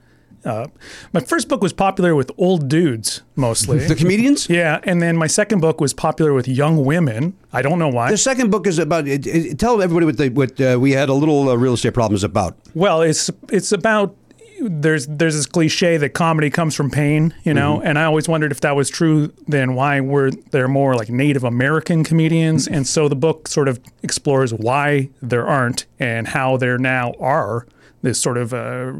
uh, 0.45 0.67
my 1.13 1.21
first 1.21 1.49
book 1.49 1.63
was 1.63 1.73
popular 1.73 2.15
with 2.15 2.31
old 2.39 2.69
dudes 2.69 3.23
mostly. 3.37 3.79
The 3.79 3.95
comedians? 3.95 4.49
yeah. 4.49 4.81
And 4.85 5.01
then 5.01 5.17
my 5.17 5.27
second 5.27 5.61
book 5.61 5.81
was 5.81 5.95
popular 5.95 6.33
with 6.33 6.49
young 6.49 6.85
women. 6.85 7.37
I 7.53 7.63
don't 7.63 7.79
know 7.79 7.89
why. 7.89 8.11
The 8.11 8.17
second 8.17 8.51
book 8.51 8.67
is 8.67 8.79
about. 8.79 9.07
It, 9.07 9.27
it, 9.27 9.59
tell 9.59 9.81
everybody 9.83 10.07
what, 10.07 10.17
the, 10.17 10.29
what 10.31 10.61
uh, 10.61 10.79
we 10.81 10.93
had 10.93 11.09
a 11.09 11.15
little 11.15 11.49
uh, 11.49 11.55
real 11.55 11.75
estate 11.75 11.95
problem 11.95 12.17
is 12.17 12.25
about. 12.25 12.57
Well, 12.75 13.03
it's 13.03 13.31
it's 13.51 13.73
about 13.73 14.17
there's 14.63 15.07
there's 15.07 15.35
this 15.35 15.47
cliche 15.47 15.97
that 15.97 16.11
comedy 16.11 16.51
comes 16.51 16.75
from 16.75 16.91
pain, 16.91 17.35
you 17.45 17.55
know, 17.55 17.81
and 17.83 17.99
I 17.99 18.05
always 18.05 18.29
wondered 18.29 18.53
if 18.53 18.61
that 18.61 18.77
was 18.77 18.91
true. 18.91 19.33
Then 19.47 19.75
why 19.75 20.01
were 20.01 20.31
there 20.51 20.69
more 20.69 20.95
like 20.95 21.09
Native 21.11 21.45
American 21.45 22.05
comedians? 22.05 22.69
And 22.69 22.87
so 22.87 23.09
the 23.09 23.17
book 23.17 23.49
sort 23.49 23.69
of 23.69 23.81
explores 24.03 24.55
why 24.55 25.11
there 25.21 25.47
aren't 25.47 25.87
and 25.99 26.29
how 26.29 26.57
there 26.57 26.79
now 26.79 27.13
are. 27.19 27.67
This 28.03 28.21
sort 28.21 28.37
of 28.37 28.53
uh, 28.53 28.95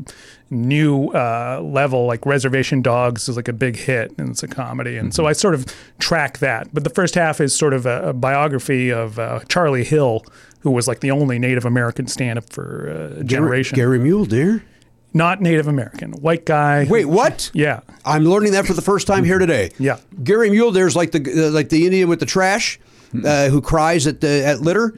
new 0.53 1.09
uh, 1.09 1.61
level, 1.63 2.07
like 2.07 2.25
Reservation 2.27 2.83
Dogs, 2.83 3.29
is 3.29 3.37
like 3.37 3.49
a 3.49 3.53
big 3.53 3.77
hit, 3.77 4.17
and 4.19 4.29
it's 4.29 4.43
a 4.43 4.49
comedy, 4.49 4.97
and 4.97 5.13
so 5.13 5.27
I 5.27 5.33
sort 5.33 5.55
of 5.55 5.67
track 5.99 6.39
that. 6.39 6.69
But 6.73 6.85
the 6.85 6.91
first 6.91 7.15
half 7.15 7.41
is 7.41 7.57
sort 7.57 7.73
of 7.73 7.87
a, 7.87 8.11
a 8.11 8.13
biography 8.13 8.93
of 8.93 9.19
uh, 9.19 9.41
Charlie 9.49 9.85
Hill, 9.85 10.25
who 10.61 10.71
was 10.71 10.87
like 10.87 11.01
the 11.01 11.11
only 11.11 11.39
Native 11.39 11.65
American 11.65 12.07
stand-up 12.07 12.53
for 12.53 12.89
uh, 13.17 13.21
a 13.21 13.25
generation. 13.25 13.75
Gary 13.75 13.99
Mule 13.99 14.27
Deer. 14.27 14.63
Not 15.15 15.43
Native 15.43 15.67
American, 15.67 16.13
white 16.13 16.47
guy. 16.47 16.87
Wait, 16.89 17.05
what? 17.05 17.51
Yeah. 17.53 17.81
I'm 18.05 18.25
learning 18.25 18.53
that 18.53 18.67
for 18.67 18.73
the 18.73 18.81
first 18.81 19.07
time 19.07 19.25
here 19.25 19.39
today. 19.39 19.71
Yeah. 19.79 19.99
Gary 20.23 20.49
Mule, 20.49 20.71
there's 20.73 20.97
like 20.97 21.13
the 21.13 21.49
uh, 21.49 21.51
like 21.51 21.69
the 21.69 21.85
Indian 21.85 22.09
with 22.09 22.21
the 22.21 22.27
trash. 22.27 22.81
Uh, 23.25 23.49
who 23.49 23.61
cries 23.61 24.07
at 24.07 24.21
the 24.21 24.45
at 24.47 24.61
litter? 24.61 24.95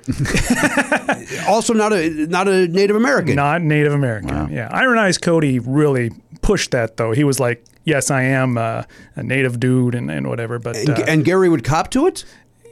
also, 1.49 1.73
not 1.73 1.93
a 1.93 2.27
not 2.27 2.47
a 2.49 2.69
Native 2.69 2.97
American. 2.97 3.35
Not 3.35 3.63
Native 3.63 3.93
American. 3.93 4.53
Yeah. 4.53 4.69
Iron 4.71 4.99
Eyes 4.99 5.19
Cody 5.19 5.59
really 5.59 6.13
pushed 6.41 6.71
that 6.71 6.97
though. 6.97 7.13
He 7.13 7.25
was 7.25 7.41
like, 7.41 7.65
"Yes, 7.85 8.11
I 8.11 8.23
am 8.23 8.57
uh, 8.57 8.85
a 9.17 9.23
native 9.23 9.59
dude 9.59 9.95
and, 9.95 10.11
and 10.11 10.29
whatever." 10.29 10.59
But 10.59 10.77
and, 10.77 10.91
uh, 10.91 11.05
and 11.09 11.25
Gary 11.25 11.49
would 11.49 11.65
cop 11.65 11.91
to 11.91 12.07
it. 12.07 12.25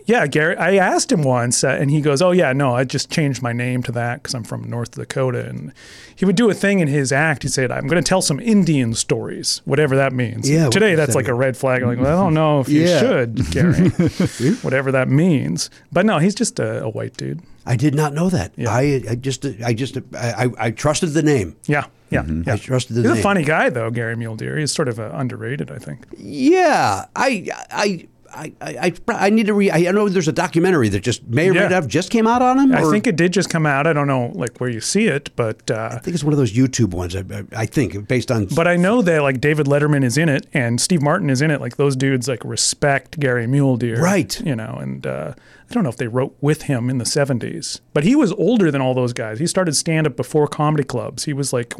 Yeah, 0.06 0.26
Gary. 0.26 0.56
I 0.56 0.76
asked 0.76 1.10
him 1.12 1.22
once, 1.22 1.62
uh, 1.64 1.68
and 1.68 1.90
he 1.90 2.00
goes, 2.00 2.20
"Oh 2.22 2.30
yeah, 2.32 2.52
no, 2.52 2.74
I 2.74 2.84
just 2.84 3.10
changed 3.10 3.42
my 3.42 3.52
name 3.52 3.82
to 3.84 3.92
that 3.92 4.22
because 4.22 4.34
I'm 4.34 4.44
from 4.44 4.68
North 4.68 4.92
Dakota." 4.92 5.46
And 5.48 5.72
he 6.14 6.24
would 6.24 6.36
do 6.36 6.50
a 6.50 6.54
thing 6.54 6.80
in 6.80 6.88
his 6.88 7.12
act. 7.12 7.42
He 7.42 7.48
said, 7.48 7.70
"I'm 7.70 7.86
going 7.86 8.02
to 8.02 8.08
tell 8.08 8.22
some 8.22 8.40
Indian 8.40 8.94
stories, 8.94 9.62
whatever 9.64 9.96
that 9.96 10.12
means." 10.12 10.48
Yeah, 10.50 10.68
Today, 10.70 10.94
that's 10.94 11.12
that 11.12 11.16
like 11.18 11.28
a 11.28 11.34
red 11.34 11.56
flag. 11.56 11.82
Like, 11.82 11.98
well, 11.98 12.18
I 12.18 12.22
don't 12.22 12.34
know 12.34 12.60
if 12.60 12.68
you 12.68 12.82
Yeah. 12.82 12.98
should, 12.98 13.50
Gary, 13.50 13.88
whatever 14.62 14.92
that 14.92 15.08
means. 15.08 15.70
But 15.92 16.06
no, 16.06 16.18
he's 16.18 16.34
just 16.34 16.58
a, 16.58 16.82
a 16.84 16.88
white 16.88 17.16
dude. 17.16 17.40
I 17.64 17.76
did 17.76 17.94
not 17.94 18.12
know 18.12 18.28
that. 18.28 18.52
I, 18.58 19.02
I 19.10 19.14
just 19.14 19.44
I 19.64 19.72
just 19.72 19.96
I, 20.14 20.44
I, 20.46 20.66
I 20.66 20.70
trusted 20.72 21.10
the 21.10 21.22
name. 21.22 21.54
Yeah, 21.66 21.86
yeah, 22.10 22.22
I 22.22 22.42
yeah. 22.44 22.56
trusted 22.56 22.96
the 22.96 23.02
name. 23.02 23.10
He's 23.10 23.16
name. 23.16 23.20
a 23.20 23.22
funny 23.22 23.44
guy 23.44 23.70
though, 23.70 23.88
Gary 23.90 24.16
Mule 24.16 24.34
Deer. 24.34 24.58
He's 24.58 24.72
sort 24.72 24.88
of 24.88 24.98
uh, 24.98 25.10
underrated, 25.14 25.70
I 25.70 25.78
think. 25.78 26.04
Yeah, 26.18 27.06
I 27.14 27.46
I. 27.70 28.08
I, 28.34 28.52
I, 28.60 28.92
I 29.08 29.30
need 29.30 29.46
to 29.46 29.54
re. 29.54 29.70
I 29.70 29.90
know 29.90 30.08
there's 30.08 30.28
a 30.28 30.32
documentary 30.32 30.88
that 30.90 31.00
just 31.02 31.24
may 31.26 31.48
or 31.48 31.52
may 31.52 31.58
Yeah. 31.60 31.62
not 31.64 31.72
have 31.72 31.86
just 31.88 32.10
came 32.10 32.26
out 32.26 32.40
on 32.42 32.58
him. 32.58 32.72
I 32.72 32.82
think 32.90 33.06
it 33.06 33.16
did 33.16 33.32
just 33.32 33.50
come 33.50 33.66
out. 33.66 33.86
I 33.86 33.92
don't 33.92 34.06
know 34.06 34.32
like 34.34 34.58
where 34.58 34.70
you 34.70 34.80
see 34.80 35.06
it, 35.06 35.30
but 35.36 35.70
uh, 35.70 35.90
I 35.92 35.98
think 35.98 36.14
it's 36.14 36.24
one 36.24 36.32
of 36.32 36.38
those 36.38 36.52
YouTube 36.52 36.90
ones. 36.94 37.14
I, 37.14 37.24
I 37.54 37.66
think 37.66 38.08
based 38.08 38.30
on. 38.30 38.46
but 38.46 38.66
I 38.66 38.76
know 38.76 39.02
that 39.02 39.22
like 39.22 39.40
David 39.40 39.66
Letterman 39.66 40.02
is 40.04 40.16
in 40.16 40.28
it 40.28 40.46
and 40.54 40.80
Steve 40.80 41.02
Martin 41.02 41.30
is 41.30 41.42
in 41.42 41.50
it. 41.50 41.60
Like 41.60 41.76
those 41.76 41.94
dudes 41.96 42.28
like 42.28 42.44
respect 42.44 43.20
Gary 43.20 43.46
Mule 43.46 43.76
Deer, 43.76 44.00
Right. 44.00 44.40
You 44.40 44.56
know, 44.56 44.78
and 44.80 45.06
uh, 45.06 45.34
I 45.70 45.74
don't 45.74 45.82
know 45.84 45.90
if 45.90 45.96
they 45.96 46.08
wrote 46.08 46.36
with 46.40 46.62
him 46.62 46.90
in 46.90 46.98
the 46.98 47.04
'70s, 47.04 47.80
but 47.94 48.04
he 48.04 48.14
was 48.16 48.32
older 48.32 48.70
than 48.70 48.80
all 48.80 48.94
those 48.94 49.12
guys. 49.12 49.38
He 49.38 49.46
started 49.46 49.74
stand 49.76 50.06
up 50.06 50.16
before 50.16 50.46
comedy 50.46 50.84
clubs. 50.84 51.24
He 51.24 51.32
was 51.32 51.52
like 51.52 51.74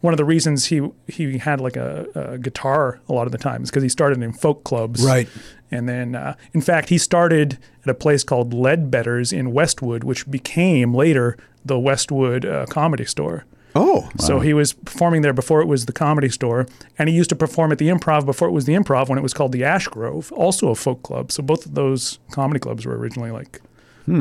one 0.00 0.12
of 0.12 0.16
the 0.18 0.24
reasons 0.24 0.66
he 0.66 0.80
he 1.08 1.38
had 1.38 1.60
like 1.60 1.76
a, 1.76 2.06
a 2.14 2.38
guitar 2.38 3.00
a 3.08 3.12
lot 3.12 3.26
of 3.26 3.32
the 3.32 3.38
times 3.38 3.70
because 3.70 3.82
he 3.82 3.88
started 3.88 4.22
in 4.22 4.32
folk 4.32 4.62
clubs, 4.64 5.04
Right. 5.04 5.28
And 5.72 5.88
then, 5.88 6.14
uh, 6.14 6.34
in 6.52 6.60
fact, 6.60 6.90
he 6.90 6.98
started 6.98 7.58
at 7.82 7.88
a 7.88 7.94
place 7.94 8.22
called 8.22 8.52
Ledbetters 8.52 9.32
in 9.32 9.52
Westwood, 9.52 10.04
which 10.04 10.30
became 10.30 10.94
later 10.94 11.36
the 11.64 11.78
Westwood 11.78 12.44
uh, 12.44 12.66
Comedy 12.66 13.04
Store. 13.06 13.44
oh, 13.74 14.10
So 14.18 14.40
he 14.40 14.52
was 14.52 14.74
performing 14.74 15.22
there 15.22 15.32
before 15.32 15.62
it 15.62 15.66
was 15.66 15.86
the 15.86 15.92
comedy 15.92 16.28
store, 16.28 16.66
and 16.98 17.08
he 17.08 17.14
used 17.14 17.30
to 17.30 17.36
perform 17.36 17.72
at 17.72 17.78
the 17.78 17.88
improv 17.88 18.26
before 18.26 18.48
it 18.48 18.52
was 18.52 18.66
the 18.66 18.74
improv 18.74 19.08
when 19.08 19.18
it 19.18 19.22
was 19.22 19.32
called 19.32 19.52
the 19.52 19.64
Ash 19.64 19.88
Grove, 19.88 20.30
also 20.32 20.68
a 20.68 20.74
folk 20.74 21.02
club. 21.02 21.32
So 21.32 21.42
both 21.42 21.64
of 21.66 21.74
those 21.74 22.18
comedy 22.32 22.60
clubs 22.60 22.84
were 22.84 22.96
originally 22.98 23.30
like 23.30 23.60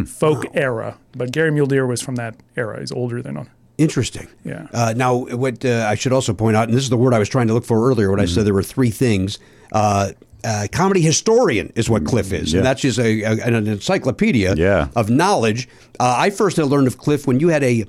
folk 0.06 0.46
era, 0.54 0.98
but 1.14 1.32
Gary 1.32 1.52
Mule 1.52 1.66
Deer 1.66 1.86
was 1.86 2.02
from 2.02 2.16
that 2.16 2.36
era. 2.56 2.80
He's 2.80 2.92
older 2.92 3.22
than 3.22 3.36
on. 3.36 3.50
interesting. 3.78 4.28
Yeah. 4.46 4.68
Uh, 4.74 4.94
now, 4.96 5.26
what 5.36 5.66
uh, 5.66 5.88
I 5.90 5.96
should 5.96 6.14
also 6.14 6.34
point 6.34 6.56
out, 6.56 6.68
and 6.68 6.78
this 6.78 6.84
is 6.84 6.90
the 6.90 6.98
word 6.98 7.14
I 7.14 7.20
was 7.20 7.28
trying 7.30 7.48
to 7.48 7.54
look 7.54 7.66
for 7.66 7.90
earlier 7.90 8.12
when 8.12 8.20
I 8.20 8.26
said 8.26 8.46
there 8.46 8.54
were 8.54 8.62
three 8.64 8.92
things. 8.92 9.40
Uh, 9.72 10.12
uh, 10.44 10.68
comedy 10.72 11.02
historian 11.02 11.72
is 11.76 11.90
what 11.90 12.04
Kliph 12.04 12.32
is, 12.34 12.52
Yeah. 12.54 12.60
and 12.60 12.66
that's 12.66 12.82
just 12.82 12.98
a, 13.00 13.22
a, 13.24 13.32
an 13.46 13.68
encyclopedia 13.68 14.56
Yeah. 14.56 14.88
of 14.96 15.10
knowledge. 15.10 15.68
Uh, 16.00 16.16
I 16.18 16.30
first 16.30 16.58
had 16.58 16.66
learned 16.68 16.88
of 16.88 16.98
Kliph 16.98 17.28
when 17.28 17.40
you 17.40 17.50
had 17.50 17.64
a 17.64 17.86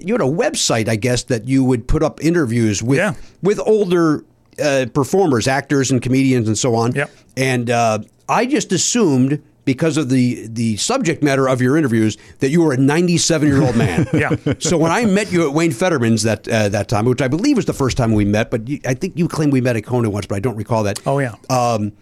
you 0.00 0.14
had 0.14 0.20
a 0.20 0.24
website, 0.24 0.88
I 0.88 0.94
guess, 0.94 1.24
that 1.24 1.48
you 1.48 1.64
would 1.64 1.88
put 1.88 2.02
up 2.04 2.22
interviews 2.22 2.82
with 2.82 2.98
Yeah. 2.98 3.14
with 3.42 3.58
older 3.66 4.24
uh, 4.62 4.86
performers, 4.94 5.48
actors, 5.48 5.90
and 5.90 6.00
comedians, 6.02 6.46
and 6.48 6.56
so 6.58 6.74
on. 6.74 6.92
Yep. 6.92 7.10
And 7.36 7.70
uh, 7.70 7.98
I 8.28 8.46
just 8.46 8.72
assumed 8.72 9.42
because 9.68 9.98
of 9.98 10.08
the 10.08 10.46
the 10.46 10.78
subject 10.78 11.22
matter 11.22 11.46
of 11.46 11.60
your 11.60 11.76
interviews 11.76 12.16
that 12.38 12.48
you 12.48 12.62
were 12.62 12.72
a 12.72 12.78
97 12.78 13.46
year 13.46 13.62
old 13.62 13.76
man. 13.76 14.06
Yeah. 14.18 14.34
So 14.58 14.78
when 14.78 14.90
I 14.90 15.04
met 15.04 15.30
you 15.30 15.46
at 15.46 15.52
Wayne 15.52 15.72
Federman's 15.72 16.22
that 16.22 16.48
uh, 16.48 16.70
that 16.70 16.88
time, 16.88 17.04
which 17.04 17.20
I 17.20 17.28
believe 17.28 17.56
was 17.56 17.66
the 17.66 17.74
first 17.74 17.98
time 17.98 18.14
we 18.14 18.24
met, 18.24 18.50
but 18.50 18.66
you, 18.66 18.80
I 18.86 18.94
think 18.94 19.18
you 19.18 19.28
claimed 19.28 19.52
we 19.52 19.60
met 19.60 19.76
at 19.76 19.84
Conan 19.84 20.10
once, 20.10 20.26
but 20.26 20.36
I 20.36 20.40
don't 20.40 20.56
recall 20.56 20.82
that. 20.84 21.06
Oh 21.06 21.18
yeah. 21.18 21.34
Um, 21.50 21.92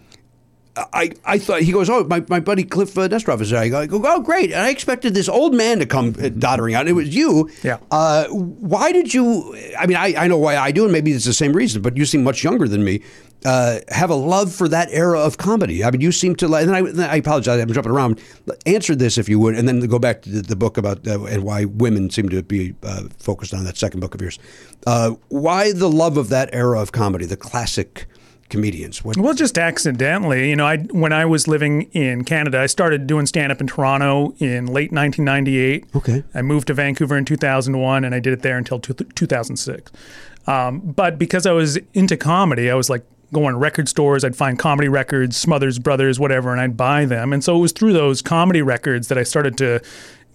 I, 0.77 1.12
I 1.24 1.39
thought 1.39 1.62
he 1.62 1.72
goes, 1.72 1.89
oh, 1.89 2.05
my, 2.05 2.22
my 2.29 2.41
buddy 2.41 2.62
Kliph 2.64 2.97
uh, 2.99 3.41
is 3.41 3.51
there. 3.51 3.61
I 3.61 3.68
go, 3.68 3.87
oh, 4.05 4.20
great. 4.20 4.53
And 4.53 4.61
I 4.61 4.70
expected 4.70 5.14
this 5.14 5.29
old 5.29 5.55
man 5.55 5.79
to 5.79 5.87
come 5.87 6.14
uh, 6.22 6.29
doddering 6.29 6.74
out. 6.74 6.87
It 6.87 6.93
was 6.93 7.14
you. 7.14 7.51
Yeah. 7.62 7.79
Uh, 7.91 8.27
why 8.29 8.93
did 8.93 9.14
you? 9.14 9.57
I 9.79 9.87
mean, 9.87 9.97
I, 9.97 10.14
I 10.16 10.29
know 10.29 10.37
why 10.37 10.57
I 10.57 10.72
do, 10.72 10.85
and 10.85 10.93
maybe 10.93 11.12
it's 11.12 11.24
the 11.24 11.33
same 11.33 11.55
reason. 11.55 11.81
But 11.81 11.97
you 11.97 12.05
seem 12.05 12.22
much 12.22 12.45
younger 12.45 12.68
than 12.68 12.85
me. 12.85 13.03
Uh, 13.45 13.79
have 13.89 14.11
a 14.11 14.14
love 14.14 14.53
for 14.53 14.68
that 14.68 14.89
era 14.91 15.18
of 15.20 15.39
comedy. 15.39 15.85
I 15.85 15.91
mean, 15.91 16.01
you 16.01 16.12
seem 16.12 16.37
to. 16.37 16.49
like 16.49 16.66
And 16.66 16.89
then 16.99 17.09
I, 17.09 17.14
I 17.14 17.16
apologize. 17.16 17.61
I'm 17.61 17.72
jumping 17.72 17.93
around. 17.93 18.20
Answer 18.66 18.95
this 18.95 19.16
if 19.16 19.29
you 19.29 19.39
would, 19.41 19.55
and 19.57 19.66
then 19.66 19.81
go 19.81 19.99
back 19.99 20.22
to 20.22 20.31
the, 20.31 20.43
the 20.43 20.57
book 20.57 20.77
about 20.77 21.07
uh, 21.07 21.24
and 21.24 21.43
why 21.43 21.64
women 21.64 22.11
seem 22.11 22.29
to 22.29 22.43
be 22.43 22.74
uh, 22.83 23.05
focused 23.18 23.55
on 23.55 23.64
that 23.64 23.79
second 23.79 24.01
book 24.01 24.14
of 24.14 24.20
yours. 24.20 24.39
Uh, 24.87 25.12
why 25.29 25.72
the 25.72 25.89
love 25.89 26.18
of 26.18 26.29
that 26.29 26.51
era 26.53 26.81
of 26.81 26.93
comedy, 26.93 27.24
the 27.24 27.37
classic 27.37 28.07
comedians? 28.49 29.05
What, 29.05 29.16
Well, 29.16 29.34
just 29.34 29.59
accidentally, 29.59 30.51
you 30.51 30.57
know, 30.57 30.66
I 30.66 30.78
when 30.78 31.12
I 31.12 31.24
was 31.24 31.49
living 31.49 31.82
in 31.92 32.24
Canada, 32.24 32.61
I 32.61 32.66
started 32.66 33.07
doing 33.07 33.26
stand 33.26 33.53
up 33.53 33.61
in 33.61 33.66
Toronto 33.66 34.34
in 34.38 34.66
late 34.66 34.92
1998. 34.92 35.86
Okay. 35.94 36.24
I 36.34 36.42
moved 36.42 36.68
to 36.68 36.74
Vancouver 36.74 37.16
in 37.16 37.24
2001 37.24 38.05
and 38.05 38.14
I 38.14 38.20
did 38.20 38.32
it 38.32 38.42
there 38.42 38.59
until 38.59 38.78
two, 38.78 38.94
2006. 38.94 39.92
Um, 40.47 40.80
but 40.80 41.18
because 41.18 41.47
I 41.47 41.53
was 41.53 41.76
into 41.92 42.16
comedy, 42.16 42.70
I 42.70 42.74
was 42.74 42.88
like 42.88 43.05
going 43.32 43.53
to 43.53 43.59
record 43.59 43.88
stores, 43.88 44.24
I'd 44.24 44.36
find 44.36 44.59
comedy 44.59 44.88
records, 44.88 45.36
Smothers 45.36 45.78
Brothers, 45.78 46.20
whatever, 46.20 46.53
and 46.53 46.61
I'd 46.61 46.76
buy 46.76 47.05
them. 47.05 47.32
And 47.32 47.42
so 47.42 47.57
it 47.57 47.61
was 47.61 47.72
through 47.72 47.92
those 47.92 48.22
comedy 48.22 48.62
records 48.62 49.09
that 49.09 49.18
I 49.18 49.24
started 49.24 49.59
to 49.59 49.80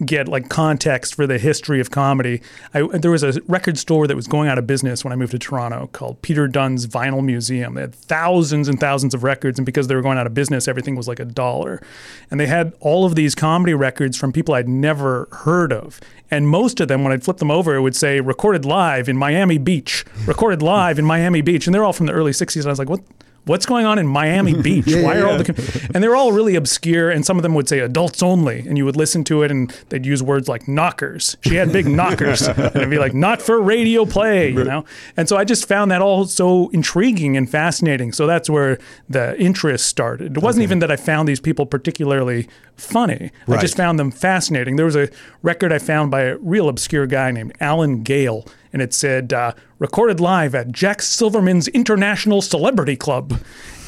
get 0.06 0.28
like 0.28 0.50
context 0.50 1.16
for 1.16 1.28
the 1.28 1.38
history 1.38 1.80
of 1.80 1.92
comedy, 1.92 2.42
I, 2.74 2.82
there 2.88 3.12
was 3.12 3.24
a 3.24 3.42
record 3.48 3.78
store 3.78 4.08
that 4.08 4.16
was 4.16 4.28
going 4.28 4.50
out 4.50 4.58
of 4.58 4.68
business 4.68 5.04
when 5.04 5.14
I 5.14 5.16
moved 5.16 5.32
to 5.32 5.40
Toronto 5.40 5.90
called 5.94 6.22
Peter 6.22 6.48
Dunn's 6.48 6.88
Vinyl 6.88 7.24
Museum. 7.24 7.76
They 7.76 7.82
had 7.82 7.96
thousands 7.96 8.68
and 8.68 8.80
thousands 8.80 9.14
of 9.14 9.24
records, 9.24 9.60
and 9.60 9.66
because 9.66 9.88
they 9.88 9.96
were 9.96 10.02
going 10.02 10.18
out 10.18 10.28
of 10.28 10.34
business, 10.34 10.68
everything 10.68 10.96
was 10.96 11.08
like 11.08 11.20
a 11.20 11.26
dollar. 11.26 11.82
And 12.30 12.40
they 12.40 12.48
had 12.48 12.74
all 12.80 13.06
of 13.06 13.16
these 13.16 13.36
comedy 13.36 13.74
records 13.74 14.18
from 14.18 14.32
people 14.32 14.56
I'd 14.56 14.68
never 14.68 15.28
heard 15.32 15.72
of. 15.72 16.00
And 16.30 16.48
most 16.48 16.80
of 16.80 16.88
them, 16.88 17.04
when 17.04 17.12
I'd 17.12 17.24
flip 17.24 17.38
them 17.38 17.52
over, 17.52 17.76
it 17.76 17.82
would 17.82 17.96
say 17.96 18.22
recorded 18.22 18.66
live 18.66 19.10
in 19.10 19.18
Miami 19.18 19.58
Beach, 19.58 20.06
recorded 20.26 20.62
live 20.62 20.98
in 20.98 21.06
Miami 21.06 21.42
Beach. 21.42 21.68
And 21.68 21.74
they're 21.74 21.84
all 21.84 21.94
from 21.94 22.06
the 22.06 22.14
early 22.14 22.32
60s. 22.32 22.56
And 22.58 22.68
I 22.68 22.70
was 22.70 22.80
like, 22.80 22.90
what? 22.90 23.02
What's 23.46 23.66
going 23.66 23.86
on 23.86 23.98
in 23.98 24.06
Miami 24.08 24.54
Beach? 24.62 24.86
Why 24.88 25.18
are 25.18 25.28
all 25.28 25.38
the 25.38 25.90
and 25.94 26.04
they're 26.04 26.16
all 26.16 26.32
really 26.32 26.56
obscure, 26.56 27.10
and 27.10 27.26
some 27.26 27.38
of 27.38 27.44
them 27.44 27.56
would 27.56 27.68
say 27.68 27.80
adults 27.80 28.22
only, 28.22 28.60
and 28.68 28.78
you 28.78 28.86
would 28.86 28.96
listen 28.96 29.24
to 29.26 29.42
it, 29.44 29.52
and 29.52 29.72
they'd 29.90 30.06
use 30.06 30.22
words 30.22 30.48
like 30.48 30.68
knockers. 30.68 31.38
She 31.42 31.56
had 31.56 31.72
big 31.74 31.88
knockers, 31.88 32.42
and 32.48 32.60
it'd 32.76 32.90
be 32.90 33.00
like 33.00 33.14
not 33.14 33.42
for 33.42 33.60
radio 33.60 34.06
play, 34.06 34.50
you 34.50 34.64
know. 34.64 34.86
And 35.18 35.28
so 35.28 35.38
I 35.38 35.44
just 35.44 35.68
found 35.68 35.90
that 35.92 36.02
all 36.02 36.26
so 36.26 36.70
intriguing 36.70 37.36
and 37.36 37.50
fascinating. 37.50 38.12
So 38.12 38.28
that's 38.28 38.50
where 38.50 38.78
the 39.10 39.40
interest 39.42 39.86
started. 39.88 40.38
It 40.38 40.44
wasn't 40.44 40.64
even 40.64 40.80
that 40.80 40.92
I 40.92 40.96
found 40.96 41.28
these 41.28 41.40
people 41.40 41.66
particularly 41.66 42.48
funny. 42.76 43.32
I 43.48 43.58
just 43.58 43.78
found 43.78 44.00
them 44.00 44.12
fascinating. 44.12 44.76
There 44.76 44.86
was 44.86 44.96
a 44.96 45.10
record 45.42 45.72
I 45.72 45.80
found 45.80 46.12
by 46.12 46.22
a 46.22 46.38
real 46.38 46.70
obscure 46.70 47.08
guy 47.08 47.32
named 47.32 47.54
Alan 47.60 48.04
Gale, 48.04 48.46
and 48.74 48.82
it 48.82 48.94
said 48.94 49.34
uh, 49.34 49.54
recorded 49.80 50.20
live 50.20 50.56
at 50.56 50.72
Jack 50.72 51.02
Silverman's 51.02 51.68
International 51.70 52.42
Celebrity 52.42 52.96
Club, 52.96 53.40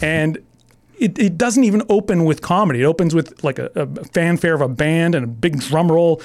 and. 0.01 0.37
It, 0.99 1.19
it 1.19 1.37
doesn't 1.37 1.63
even 1.65 1.81
open 1.89 2.23
with 2.23 2.41
comedy. 2.41 2.83
It 2.83 2.85
opens 2.85 3.13
with 3.13 3.43
like 3.43 3.59
a, 3.59 3.69
a 3.75 3.87
fanfare 4.05 4.53
of 4.53 4.61
a 4.61 4.69
band 4.69 5.15
and 5.15 5.25
a 5.25 5.27
big 5.27 5.59
drum 5.59 5.91
roll. 5.91 6.21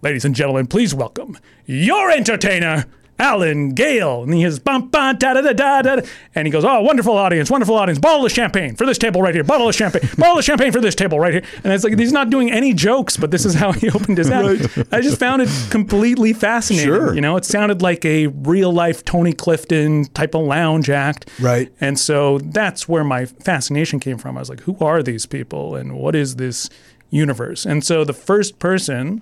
Ladies 0.00 0.24
and 0.24 0.34
gentlemen, 0.34 0.68
please 0.68 0.94
welcome 0.94 1.36
your 1.66 2.10
entertainer, 2.10 2.86
Alan 3.18 3.70
Gale. 3.70 4.22
And 4.22 4.34
he 4.34 4.42
has 4.42 4.58
bum 4.58 4.88
bum 4.88 5.16
da 5.16 5.34
da 5.34 5.40
da 5.40 5.52
da 5.52 5.82
da. 5.82 6.02
And 6.34 6.46
he 6.46 6.50
goes, 6.52 6.64
Oh, 6.64 6.80
wonderful 6.82 7.16
audience, 7.16 7.50
wonderful 7.50 7.76
audience. 7.76 7.98
Bottle 7.98 8.26
of 8.26 8.32
champagne 8.32 8.74
for 8.74 8.86
this 8.86 8.98
table 8.98 9.22
right 9.22 9.34
here. 9.34 9.44
Bottle 9.44 9.68
of 9.68 9.74
champagne. 9.74 10.08
Bottle 10.18 10.38
of 10.38 10.44
champagne 10.44 10.72
for 10.72 10.80
this 10.80 10.94
table 10.94 11.20
right 11.20 11.34
here. 11.34 11.44
And 11.64 11.72
it's 11.72 11.84
like 11.84 11.98
he's 11.98 12.12
not 12.12 12.30
doing 12.30 12.50
any 12.50 12.74
jokes, 12.74 13.16
but 13.16 13.30
this 13.30 13.44
is 13.44 13.54
how 13.54 13.72
he 13.72 13.90
opened 13.94 14.18
his 14.18 14.30
act. 14.30 14.78
I 14.92 15.00
just 15.00 15.18
found 15.18 15.42
it 15.42 15.48
completely 15.70 16.32
fascinating. 16.32 16.86
Sure. 16.86 17.14
You 17.14 17.20
know, 17.20 17.36
it 17.36 17.44
sounded 17.44 17.82
like 17.82 18.04
a 18.04 18.26
real 18.28 18.72
life 18.72 19.04
Tony 19.04 19.32
Clifton 19.32 20.06
type 20.06 20.34
of 20.34 20.42
lounge 20.42 20.90
act. 20.90 21.28
Right. 21.40 21.72
And 21.80 21.98
so 21.98 22.38
that's 22.38 22.88
where 22.88 23.04
my 23.04 23.26
fascination 23.26 24.00
came 24.00 24.18
from. 24.18 24.36
I 24.36 24.40
was 24.40 24.48
like, 24.48 24.60
who 24.60 24.76
are 24.80 25.02
these 25.02 25.26
people 25.26 25.76
and 25.76 25.94
what 25.94 26.14
is 26.14 26.36
this 26.36 26.68
universe? 27.10 27.66
And 27.66 27.84
so 27.84 28.04
the 28.04 28.12
first 28.12 28.58
person 28.58 29.20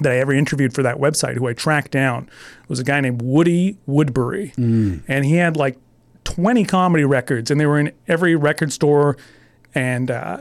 that 0.00 0.12
I 0.12 0.16
ever 0.18 0.32
interviewed 0.32 0.74
for 0.74 0.82
that 0.82 0.96
website, 0.96 1.36
who 1.36 1.46
I 1.46 1.52
tracked 1.52 1.90
down, 1.90 2.28
was 2.68 2.78
a 2.78 2.84
guy 2.84 3.00
named 3.00 3.22
Woody 3.22 3.76
Woodbury. 3.86 4.52
And 5.08 5.24
he 5.24 5.36
had 5.36 5.56
like 5.56 5.76
20 6.24 6.64
comedy 6.64 7.04
records, 7.04 7.50
and 7.50 7.60
they 7.60 7.66
were 7.66 7.78
in 7.78 7.92
every 8.08 8.36
record 8.36 8.72
store. 8.72 9.16
And 9.74 10.10
uh, 10.10 10.38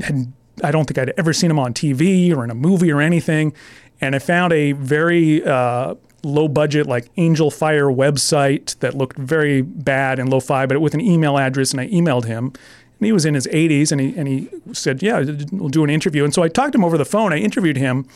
had, 0.00 0.32
I 0.64 0.70
don't 0.70 0.86
think 0.86 0.98
I'd 0.98 1.12
ever 1.16 1.32
seen 1.32 1.50
him 1.50 1.58
on 1.58 1.74
TV 1.74 2.34
or 2.34 2.44
in 2.44 2.50
a 2.50 2.54
movie 2.54 2.90
or 2.90 3.00
anything. 3.00 3.52
And 4.00 4.14
I 4.14 4.18
found 4.18 4.52
a 4.52 4.72
very 4.72 5.44
uh, 5.44 5.94
low 6.22 6.48
budget, 6.48 6.86
like 6.86 7.12
Angelfire 7.16 7.94
website 7.94 8.78
that 8.80 8.94
looked 8.94 9.18
very 9.18 9.62
bad 9.62 10.18
and 10.18 10.30
low 10.30 10.40
fi, 10.40 10.66
but 10.66 10.80
with 10.80 10.94
an 10.94 11.00
email 11.00 11.38
address. 11.38 11.72
And 11.72 11.80
I 11.80 11.88
emailed 11.88 12.24
him. 12.24 12.52
And 13.00 13.06
he 13.06 13.12
was 13.12 13.24
in 13.24 13.34
his 13.34 13.46
80s, 13.46 13.92
and 13.92 14.00
he 14.00 14.16
and 14.16 14.26
he 14.26 14.48
said, 14.72 15.04
"Yeah, 15.04 15.22
we'll 15.52 15.68
do 15.68 15.84
an 15.84 15.90
interview." 15.90 16.24
And 16.24 16.34
so 16.34 16.42
I 16.42 16.48
talked 16.48 16.72
to 16.72 16.78
him 16.78 16.84
over 16.84 16.98
the 16.98 17.04
phone. 17.04 17.32
I 17.32 17.36
interviewed 17.36 17.76
him, 17.76 18.08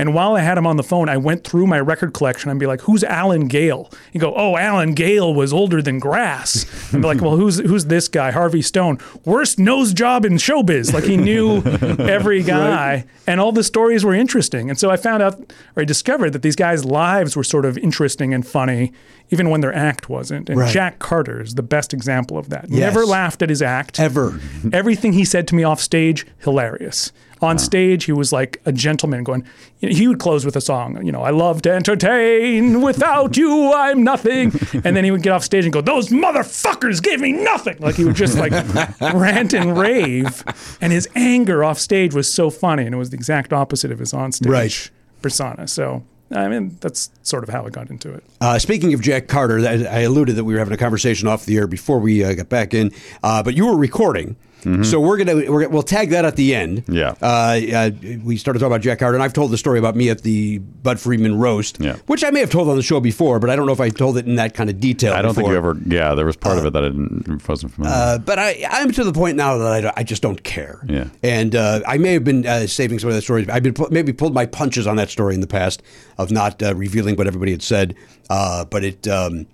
and 0.00 0.14
while 0.14 0.34
I 0.34 0.40
had 0.40 0.56
him 0.58 0.66
on 0.66 0.76
the 0.76 0.82
phone, 0.82 1.08
I 1.08 1.16
went 1.16 1.44
through 1.44 1.66
my 1.66 1.78
record 1.78 2.14
collection 2.14 2.50
and 2.50 2.58
be 2.58 2.66
like, 2.66 2.80
"Who's 2.82 3.04
Alan 3.04 3.46
Gale?" 3.48 3.90
He 4.12 4.18
go, 4.18 4.32
"Oh, 4.34 4.56
Alan 4.56 4.94
Gale 4.94 5.32
was 5.34 5.52
older 5.52 5.82
than 5.82 5.98
grass." 5.98 6.64
And 6.92 7.02
be 7.02 7.06
like, 7.08 7.20
"Well, 7.20 7.36
who's 7.36 7.58
who's 7.58 7.84
this 7.86 8.08
guy? 8.08 8.30
Harvey 8.30 8.62
Stone, 8.62 8.98
worst 9.24 9.58
nose 9.58 9.92
job 9.92 10.24
in 10.24 10.34
showbiz." 10.34 10.92
Like 10.92 11.04
he 11.04 11.16
knew 11.16 11.62
every 12.08 12.42
guy, 12.42 13.04
and 13.26 13.40
all 13.40 13.52
the 13.52 13.62
stories 13.64 14.04
were 14.04 14.14
interesting. 14.14 14.70
And 14.70 14.78
so 14.78 14.90
I 14.90 14.96
found 14.96 15.22
out, 15.22 15.38
or 15.76 15.82
I 15.82 15.84
discovered 15.84 16.30
that 16.32 16.42
these 16.42 16.56
guys' 16.56 16.84
lives 16.84 17.36
were 17.36 17.44
sort 17.44 17.64
of 17.64 17.76
interesting 17.78 18.32
and 18.32 18.46
funny, 18.46 18.92
even 19.30 19.50
when 19.50 19.60
their 19.60 19.74
act 19.74 20.08
wasn't. 20.08 20.48
And 20.48 20.58
Right. 20.60 20.72
Jack 20.72 20.98
Carter 20.98 21.42
is 21.42 21.54
the 21.54 21.62
best 21.62 21.92
example 21.92 22.38
of 22.38 22.48
that. 22.48 22.66
Yes. 22.68 22.80
Never 22.80 23.04
laughed 23.06 23.42
at 23.42 23.48
his 23.50 23.62
act 23.62 24.00
Ever. 24.00 24.40
Everything 24.72 25.12
he 25.12 25.24
said 25.24 25.46
to 25.48 25.54
me 25.54 25.62
off 25.62 25.80
stage, 25.80 26.26
hilarious. 26.38 27.12
On 27.42 27.58
stage, 27.58 28.04
he 28.04 28.12
was 28.12 28.32
like 28.32 28.60
a 28.66 28.72
gentleman 28.72 29.24
going, 29.24 29.44
he 29.78 30.06
would 30.06 30.18
close 30.18 30.44
with 30.44 30.56
a 30.56 30.60
song, 30.60 31.04
you 31.04 31.10
know, 31.10 31.22
I 31.22 31.30
love 31.30 31.62
to 31.62 31.70
entertain. 31.72 32.82
Without 32.82 33.36
you, 33.36 33.72
I'm 33.72 34.04
nothing. 34.04 34.52
And 34.84 34.94
then 34.96 35.04
he 35.04 35.10
would 35.10 35.22
get 35.22 35.32
off 35.32 35.42
stage 35.44 35.64
and 35.64 35.72
go, 35.72 35.80
those 35.80 36.08
motherfuckers 36.08 37.02
gave 37.02 37.20
me 37.20 37.32
nothing. 37.32 37.76
Like 37.80 37.94
he 37.94 38.04
would 38.04 38.14
just 38.16 38.36
like 38.36 38.52
rant 39.14 39.54
and 39.54 39.76
rave. 39.78 40.44
And 40.80 40.92
his 40.92 41.08
anger 41.14 41.64
off 41.64 41.78
stage 41.78 42.14
was 42.14 42.32
so 42.32 42.50
funny. 42.50 42.84
And 42.84 42.94
it 42.94 42.98
was 42.98 43.10
the 43.10 43.16
exact 43.16 43.52
opposite 43.52 43.90
of 43.90 43.98
his 43.98 44.12
on 44.12 44.32
stage 44.32 44.48
Right. 44.50 44.90
persona. 45.22 45.66
So, 45.66 46.02
I 46.32 46.48
mean, 46.48 46.76
that's 46.80 47.10
sort 47.22 47.42
of 47.42 47.48
how 47.48 47.66
I 47.66 47.70
got 47.70 47.90
into 47.90 48.12
it. 48.12 48.22
Uh, 48.40 48.58
speaking 48.58 48.94
of 48.94 49.00
Jack 49.00 49.28
Carter, 49.28 49.58
I, 49.60 49.84
I 49.84 50.00
alluded 50.00 50.36
that 50.36 50.44
we 50.44 50.52
were 50.52 50.58
having 50.58 50.74
a 50.74 50.78
conversation 50.78 51.26
off 51.26 51.44
the 51.46 51.56
air 51.56 51.66
before 51.66 51.98
we 51.98 52.22
uh, 52.22 52.34
got 52.34 52.48
back 52.48 52.72
in, 52.74 52.92
uh, 53.22 53.42
but 53.42 53.54
you 53.54 53.66
were 53.66 53.76
recording. 53.76 54.36
So 54.84 55.00
we're 55.00 55.16
gonna 55.16 55.34
we're, 55.36 55.62
gonna- 55.62 55.68
we'll 55.68 55.82
tag 55.82 56.10
that 56.10 56.24
at 56.24 56.36
the 56.36 56.54
end. 56.54 56.84
Yeah. 56.88 57.14
Uh, 57.22 57.60
uh, 57.74 57.90
we 58.22 58.36
started 58.36 58.58
talking 58.58 58.72
about 58.72 58.82
Jack 58.82 58.98
Carter, 58.98 59.14
and 59.14 59.22
I've 59.22 59.32
told 59.32 59.50
the 59.50 59.58
story 59.58 59.78
about 59.78 59.96
me 59.96 60.10
at 60.10 60.22
the 60.22 60.58
Bud 60.58 61.00
Friedman 61.00 61.38
roast, 61.38 61.78
Yeah. 61.80 61.96
which 62.06 62.22
I 62.24 62.30
may 62.30 62.40
have 62.40 62.50
told 62.50 62.68
on 62.68 62.76
the 62.76 62.82
show 62.82 63.00
before, 63.00 63.38
but 63.38 63.50
I 63.50 63.56
don't 63.56 63.66
know 63.66 63.72
if 63.72 63.80
I 63.80 63.88
told 63.88 64.16
it 64.18 64.26
in 64.26 64.34
that 64.36 64.54
kind 64.54 64.68
of 64.70 64.80
detail. 64.80 65.12
I 65.14 65.22
don't 65.22 65.34
think 65.34 65.48
you 65.48 65.56
ever. 65.56 65.76
Yeah, 65.86 66.14
there 66.14 66.26
was 66.26 66.36
part 66.36 66.58
of 66.58 66.66
it 66.66 66.72
that 66.72 66.84
I 66.84 66.88
didn't, 66.88 67.48
wasn't 67.48 67.72
familiar. 67.74 67.94
Uh, 67.96 68.18
but 68.18 68.38
I, 68.38 68.64
I'm 68.70 68.92
to 68.92 69.04
the 69.04 69.12
point 69.12 69.36
now 69.36 69.58
that 69.58 69.86
I, 69.86 69.92
I 69.96 70.02
just 70.02 70.22
don't 70.22 70.42
care. 70.42 70.80
Yeah. 70.88 71.08
And 71.22 71.54
uh, 71.54 71.80
I 71.86 71.98
may 71.98 72.12
have 72.12 72.24
been 72.24 72.46
uh, 72.46 72.66
saving 72.66 72.98
some 72.98 73.08
of 73.08 73.14
that 73.14 73.22
story. 73.22 73.48
I've 73.50 73.62
been 73.62 73.74
maybe 73.90 74.12
pulled 74.12 74.34
my 74.34 74.46
punches 74.46 74.86
on 74.86 74.96
that 74.96 75.10
story 75.10 75.34
in 75.34 75.40
the 75.40 75.46
past 75.46 75.82
of 76.18 76.30
not 76.30 76.62
uh, 76.62 76.74
revealing 76.74 77.16
what 77.16 77.26
everybody 77.26 77.52
had 77.52 77.62
said. 77.62 77.94
Uh, 78.28 78.64
but 78.64 78.84
it 78.84 79.08
um, 79.08 79.46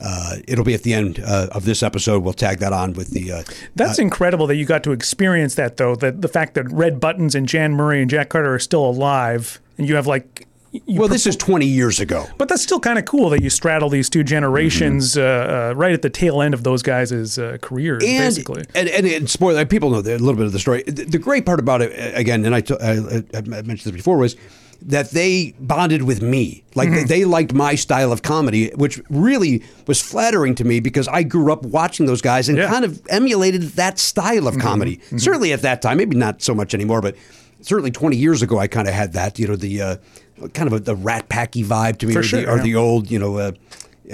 uh, 0.00 0.36
it'll 0.48 0.64
be 0.64 0.74
at 0.74 0.82
the 0.82 0.94
end 0.94 1.20
uh, 1.24 1.48
of 1.52 1.64
this 1.64 1.82
episode. 1.82 2.22
We'll 2.22 2.32
tag 2.32 2.58
that 2.58 2.72
on 2.72 2.92
with 2.94 3.10
the. 3.10 3.32
Uh, 3.32 3.42
That's 3.76 3.98
incredible 3.98 4.46
that 4.48 4.56
you 4.56 4.64
got 4.64 4.82
to 4.84 4.92
experience 4.92 5.54
that, 5.56 5.76
though. 5.76 5.94
That 5.96 6.22
the 6.22 6.28
fact 6.28 6.54
that 6.54 6.70
Red 6.70 7.00
Buttons 7.00 7.34
and 7.34 7.48
Jan 7.48 7.72
Murray 7.72 8.00
and 8.00 8.10
Jack 8.10 8.28
Carter 8.30 8.54
are 8.54 8.58
still 8.58 8.84
alive, 8.84 9.60
and 9.78 9.88
you 9.88 9.96
have 9.96 10.06
like. 10.06 10.46
You 10.86 11.00
well, 11.00 11.08
this 11.08 11.26
is 11.26 11.36
20 11.36 11.66
years 11.66 12.00
ago. 12.00 12.24
but 12.38 12.48
that's 12.48 12.62
still 12.62 12.80
kind 12.80 12.98
of 12.98 13.04
cool 13.04 13.28
that 13.28 13.42
you 13.42 13.50
straddle 13.50 13.90
these 13.90 14.08
two 14.08 14.24
generations 14.24 15.16
Mm-hmm. 15.16 15.20
uh, 15.20 15.70
uh, 15.70 15.74
right 15.74 15.92
at 15.92 16.00
the 16.00 16.08
tail 16.08 16.40
end 16.40 16.54
of 16.54 16.64
those 16.64 16.82
guys' 16.82 17.38
uh, 17.38 17.58
careers, 17.60 18.02
and, 18.02 18.18
basically. 18.18 18.64
And, 18.74 18.88
and, 18.88 19.06
and 19.06 19.28
spoiler, 19.28 19.66
people 19.66 19.90
know 19.90 19.98
a 19.98 20.16
little 20.16 20.32
bit 20.34 20.46
of 20.46 20.52
the 20.52 20.58
story. 20.58 20.82
The, 20.84 21.04
the 21.04 21.18
great 21.18 21.44
part 21.44 21.60
about 21.60 21.82
it, 21.82 21.92
uh, 21.92 22.16
again, 22.18 22.46
and 22.46 22.54
I, 22.54 22.62
t- 22.62 22.74
I, 22.80 23.22
I 23.36 23.40
mentioned 23.42 23.80
this 23.80 23.90
before, 23.92 24.16
was 24.16 24.34
that 24.88 25.10
they 25.10 25.54
bonded 25.60 26.02
with 26.02 26.22
me. 26.22 26.64
Like 26.74 26.88
Mm-hmm. 26.88 26.96
they, 27.06 27.20
they 27.20 27.24
liked 27.24 27.52
my 27.52 27.74
style 27.74 28.12
of 28.12 28.22
comedy, 28.22 28.70
which 28.74 29.00
really 29.10 29.62
was 29.86 30.00
flattering 30.00 30.54
to 30.56 30.64
me 30.64 30.80
because 30.80 31.08
I 31.08 31.22
grew 31.22 31.52
up 31.52 31.64
watching 31.64 32.06
those 32.06 32.20
guys 32.22 32.48
and 32.48 32.56
Yeah. 32.58 32.64
Mm-hmm. 32.64 32.72
kind 32.72 32.84
of 32.84 33.02
emulated 33.08 33.62
that 33.62 33.98
style 33.98 34.46
of 34.48 34.58
comedy. 34.58 35.00
Certainly 35.16 35.52
at 35.52 35.62
that 35.62 35.82
time, 35.82 35.98
maybe 35.98 36.16
not 36.16 36.42
so 36.42 36.54
much 36.54 36.74
anymore, 36.74 37.00
but 37.00 37.16
certainly 37.60 37.90
20 37.90 38.16
years 38.16 38.42
ago, 38.42 38.58
I 38.58 38.66
kind 38.66 38.88
of 38.88 38.94
had 38.94 39.12
that, 39.12 39.38
you 39.38 39.46
know, 39.46 39.56
the 39.56 39.80
uh, 39.82 39.96
kind 40.54 40.66
of 40.66 40.72
a, 40.72 40.80
the 40.80 40.96
rat 40.96 41.28
packy 41.28 41.62
vibe 41.62 41.98
to 41.98 42.06
me, 42.06 42.12
For 42.14 42.20
or, 42.20 42.22
sure, 42.22 42.40
the, 42.42 42.50
or 42.50 42.56
yeah. 42.58 42.62
the 42.62 42.74
old, 42.76 43.10
you 43.10 43.18
know, 43.18 43.36
uh, 43.38 43.52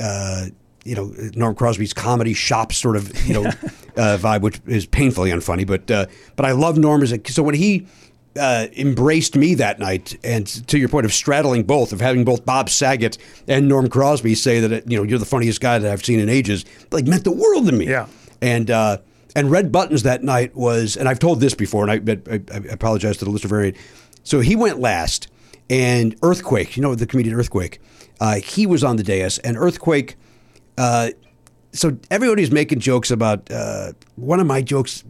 uh, 0.01 0.47
you 0.85 0.95
know, 0.95 1.13
Norm 1.35 1.55
Crosby's 1.55 1.93
comedy 1.93 2.33
shop 2.35 2.73
sort 2.73 2.97
of, 2.97 3.13
you 3.27 3.35
know, 3.35 3.45
uh, 3.97 4.17
vibe, 4.19 4.41
which 4.43 4.61
is 4.67 4.87
painfully 4.87 5.31
unfunny. 5.31 5.67
But 5.67 5.91
uh, 5.91 6.07
but 6.37 6.47
I 6.47 6.53
love 6.53 6.79
Norm 6.79 7.03
as 7.03 7.13
a 7.13 7.19
so 7.31 7.43
when 7.43 7.55
he 7.55 7.87
uh, 8.37 8.67
embraced 8.77 9.37
me 9.37 9.55
that 9.55 9.79
night, 9.79 10.19
and 10.25 10.47
to 10.69 10.79
your 10.79 10.89
point 10.89 11.07
of 11.07 11.13
straddling 11.13 11.65
both, 11.65 11.93
of 11.93 12.01
having 12.01 12.25
both 12.25 12.45
Bob 12.45 12.69
Saget 12.69 13.19
and 13.47 13.69
Norm 13.69 13.89
Crosby 13.89 14.35
say 14.35 14.61
that 14.61 14.91
you 14.91 14.97
know 14.97 15.03
you're 15.03 15.19
the 15.19 15.27
funniest 15.27 15.61
guy 15.61 15.79
that 15.79 15.91
I've 15.91 16.05
seen 16.05 16.21
in 16.21 16.29
ages, 16.29 16.65
like 16.91 17.07
meant 17.07 17.25
the 17.25 17.33
world 17.33 17.67
to 17.67 17.73
me. 17.73 17.87
Yeah. 17.89 18.07
and. 18.41 18.71
Uh, 18.71 18.99
and 19.37 19.53
Red 19.53 19.71
Buttons 19.71 20.03
that 20.03 20.25
night 20.25 20.57
was, 20.57 20.97
and 20.97 21.09
I've 21.09 21.21
told 21.21 21.39
this 21.39 21.55
before, 21.55 21.89
and 21.89 22.11
I, 22.11 22.33
I, 22.33 22.41
I 22.53 22.57
apologize 22.73 23.19
to 23.19 23.25
the 23.25 23.31
listener 23.31 23.51
variant. 23.51 23.77
So 24.25 24.41
he 24.41 24.57
went 24.57 24.81
last, 24.81 25.29
and 25.71 26.17
Earthquake, 26.23 26.77
you 26.77 26.83
know 26.83 26.95
the 26.97 27.07
comedian 27.07 27.37
Earthquake, 27.37 27.81
uh, 28.21 28.37
he 28.37 28.67
was 28.67 28.83
on 28.83 28.97
the 28.97 29.05
dais, 29.05 29.39
and 29.39 29.57
Earthquake. 29.57 30.17
Uh, 30.77 31.11
so 31.73 31.97
everybody's 32.11 32.51
making 32.51 32.81
jokes 32.81 33.11
about 33.13 33.49
uh, 33.53 33.93
one 34.17 34.41
of 34.41 34.47
my 34.47 34.61
jokes, 34.61 35.05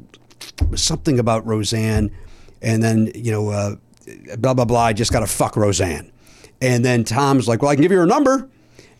was 0.69 0.83
something 0.83 1.19
about 1.19 1.47
Roseanne, 1.47 2.11
and 2.63 2.83
then 2.83 3.11
you 3.15 3.31
know, 3.31 3.51
uh, 3.51 3.77
blah 4.39 4.55
blah 4.55 4.65
blah. 4.65 4.85
I 4.85 4.93
just 4.93 5.13
got 5.13 5.21
to 5.21 5.27
fuck 5.27 5.57
Roseanne, 5.57 6.11
and 6.61 6.85
then 6.85 7.05
Tom's 7.05 7.49
like, 7.49 7.63
"Well, 7.63 7.71
I 7.71 7.75
can 7.75 7.83
give 7.83 7.93
you 7.93 7.99
her 7.99 8.07
number," 8.07 8.49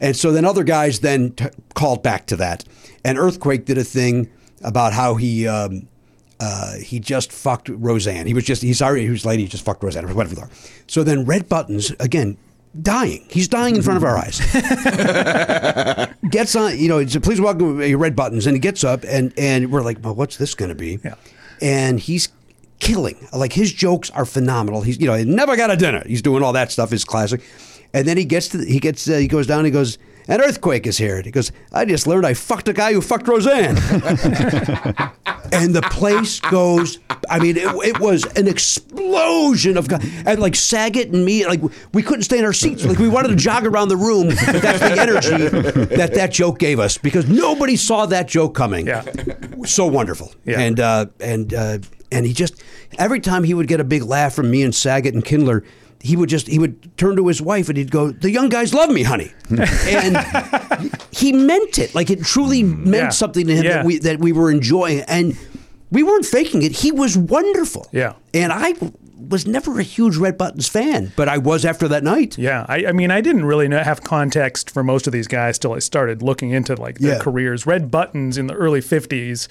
and 0.01 0.17
so 0.17 0.33
then 0.33 0.45
other 0.45 0.65
guys 0.65 1.01
then 1.01 1.33
t- 1.33 1.47
called 1.75 2.03
back 2.03 2.27
to 2.27 2.37
that, 2.37 2.65
and 3.05 3.19
Earthquake 3.19 3.65
did 3.65 3.79
a 3.79 3.85
thing 3.85 4.31
about 4.63 4.93
how 4.93 5.15
he. 5.15 5.47
Um, 5.47 5.89
uh, 6.41 6.77
he 6.77 7.01
just 7.01 7.33
fucked 7.33 7.69
Roseanne. 7.69 8.25
He 8.25 8.33
was 8.33 8.45
just 8.45 8.63
he's 8.63 8.81
already 8.81 9.03
he 9.03 9.11
was 9.11 9.27
lady. 9.27 9.43
He 9.43 9.49
just 9.49 9.65
fucked 9.65 9.83
Roseanne 9.83 10.05
or 10.05 10.15
whatever. 10.15 10.49
So 10.87 11.03
then 11.03 11.25
Red 11.25 11.49
Buttons 11.49 11.91
again. 11.99 12.37
Dying. 12.81 13.27
He's 13.29 13.49
dying 13.49 13.75
in 13.75 13.83
front 13.83 13.97
of 13.97 14.05
our 14.05 14.17
eyes. 14.19 14.39
gets 16.31 16.55
on, 16.55 16.79
you 16.79 16.89
know, 16.89 16.99
he 16.99 17.09
said, 17.09 17.23
please 17.23 17.41
welcome 17.41 17.81
your 17.83 17.99
red 17.99 18.15
buttons. 18.15 18.47
And 18.47 18.55
he 18.55 18.61
gets 18.61 18.85
up 18.85 19.05
and, 19.05 19.33
and 19.39 19.73
we're 19.73 19.83
like, 19.83 19.99
well, 20.03 20.15
what's 20.15 20.37
this 20.37 20.55
going 20.55 20.69
to 20.69 20.75
be? 20.75 20.99
Yeah. 21.03 21.15
And 21.61 21.99
he's 21.99 22.29
killing. 22.79 23.29
Like 23.33 23.53
his 23.53 23.73
jokes 23.73 24.11
are 24.11 24.25
phenomenal. 24.25 24.83
He's, 24.83 25.01
you 25.01 25.07
know, 25.07 25.15
he 25.15 25.25
never 25.25 25.57
got 25.57 25.71
a 25.71 25.77
dinner. 25.77 26.03
He's 26.07 26.23
doing 26.23 26.43
all 26.43 26.53
that 26.53 26.73
stuff 26.73 26.93
is 26.93 27.05
classic. 27.05 27.43
And 27.95 28.07
then 28.07 28.17
he 28.17 28.25
gets 28.25 28.49
to, 28.49 28.65
he 28.65 28.81
gets, 28.81 29.09
uh, 29.09 29.17
he 29.17 29.29
goes 29.29 29.47
down, 29.47 29.65
he 29.65 29.71
goes, 29.71 29.99
an 30.29 30.43
earthquake 30.43 30.87
is 30.87 30.99
here. 30.99 31.17
And 31.17 31.25
he 31.25 31.31
goes, 31.31 31.51
I 31.73 31.87
just 31.87 32.07
learned 32.07 32.27
I 32.27 32.35
fucked 32.35 32.69
a 32.69 32.75
guy 32.75 32.93
who 32.93 33.01
fucked 33.01 33.27
Roseanne. 33.27 33.77
and 35.53 35.75
the 35.75 35.87
place 35.91 36.39
goes. 36.41 36.99
I 37.31 37.39
mean, 37.39 37.57
it, 37.57 37.67
it 37.87 37.99
was 37.99 38.25
an 38.37 38.47
explosion 38.47 39.79
of, 39.79 39.91
and 39.91 40.39
like 40.39 40.55
Saget 40.55 41.09
and 41.09 41.25
me, 41.25 41.47
like 41.47 41.63
we 41.95 42.03
couldn't 42.03 42.25
stay 42.25 42.39
in 42.39 42.45
our 42.45 42.53
seats. 42.53 42.85
Like 42.85 42.99
we 42.99 43.09
wanted 43.09 43.29
to 43.29 43.37
jog 43.37 43.67
around 43.67 43.89
the 43.89 43.97
room. 43.97 44.29
But 44.29 44.61
that's 44.61 44.81
the 44.81 45.01
energy 45.01 45.49
that 45.97 46.13
that 46.15 46.31
joke 46.31 46.59
gave 46.59 46.79
us 46.79 46.99
because 46.99 47.27
nobody 47.27 47.77
saw 47.77 48.05
that 48.07 48.29
joke 48.29 48.55
coming. 48.55 48.87
Yeah. 48.87 49.05
so 49.65 49.87
wonderful. 49.87 50.35
Yeah. 50.45 50.61
And 50.61 50.79
uh, 50.79 51.07
and 51.21 51.55
uh, 51.55 51.79
and 52.11 52.27
he 52.27 52.33
just 52.33 52.63
every 52.99 53.21
time 53.21 53.45
he 53.45 53.55
would 53.55 53.69
get 53.69 53.81
a 53.81 53.85
big 53.85 54.03
laugh 54.03 54.35
from 54.35 54.51
me 54.51 54.63
and 54.63 54.75
Saget 54.75 55.15
and 55.15 55.25
Kindler. 55.25 55.65
He 56.01 56.15
would 56.17 56.29
just 56.29 56.47
he 56.47 56.61
would 56.61 56.97
turn 56.97 57.17
to 57.17 57.27
his 57.27 57.43
wife 57.43 57.69
and 57.69 57.77
he'd 57.77 57.91
go, 57.91 58.13
"The 58.13 58.31
young 58.31 58.49
guys 58.51 58.73
love 58.73 58.89
me, 58.89 59.03
honey," 59.03 59.33
and 59.51 60.17
he 61.11 61.33
meant 61.33 61.77
it. 61.79 61.93
Like 61.93 62.09
it 62.09 62.23
truly 62.23 62.63
mm, 62.63 62.79
meant 62.87 62.95
Yeah. 63.05 63.09
something 63.09 63.47
to 63.49 63.55
him 63.57 63.65
Yeah. 63.65 63.73
that 63.79 63.85
we 63.85 63.99
that 63.99 64.19
we 64.21 64.31
were 64.31 64.49
enjoying, 64.51 65.01
and 65.09 65.37
we 65.91 66.05
weren't 66.05 66.25
faking 66.25 66.63
it. 66.63 66.71
He 66.71 66.93
was 66.93 67.17
wonderful. 67.19 67.89
Yeah. 67.93 68.13
and 68.33 68.53
I 68.53 68.75
was 69.29 69.45
never 69.47 69.81
a 69.81 69.83
huge 69.83 70.17
Red 70.17 70.39
Buttons 70.39 70.69
fan, 70.69 71.13
but 71.17 71.29
I 71.29 71.39
was 71.39 71.65
after 71.65 71.89
that 71.89 72.05
night. 72.05 72.39
Yeah, 72.39 72.65
I, 72.69 72.87
I 72.87 72.93
mean, 72.93 73.11
I 73.11 73.21
didn't 73.21 73.45
really 73.45 73.67
know, 73.67 73.83
have 73.83 74.03
context 74.05 74.71
for 74.71 74.85
most 74.85 75.09
of 75.09 75.13
these 75.13 75.27
guys 75.27 75.59
till 75.59 75.73
I 75.73 75.81
started 75.81 76.23
looking 76.23 76.51
into 76.51 76.77
like 76.77 76.99
their 77.01 77.15
Yeah. 77.15 77.19
careers. 77.19 77.67
Red 77.67 77.91
Buttons 77.91 78.39
in 78.39 78.47
the 78.47 78.55
early 78.55 78.81
'50s 78.81 79.49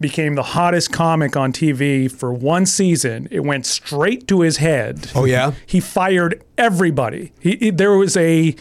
became 0.00 0.34
the 0.34 0.42
hottest 0.42 0.90
comic 0.92 1.36
on 1.36 1.52
TV 1.52 2.10
for 2.10 2.32
one 2.32 2.64
season. 2.66 3.28
It 3.30 3.40
went 3.40 3.66
straight 3.66 4.26
to 4.28 4.40
his 4.40 4.56
head. 4.56 5.10
Oh, 5.14 5.24
yeah? 5.26 5.52
he 5.66 5.78
fired 5.80 6.42
everybody. 6.56 7.32
He, 7.40 7.56
he- 7.56 7.70
there 7.70 7.92
was 7.96 8.16
a 8.16 8.56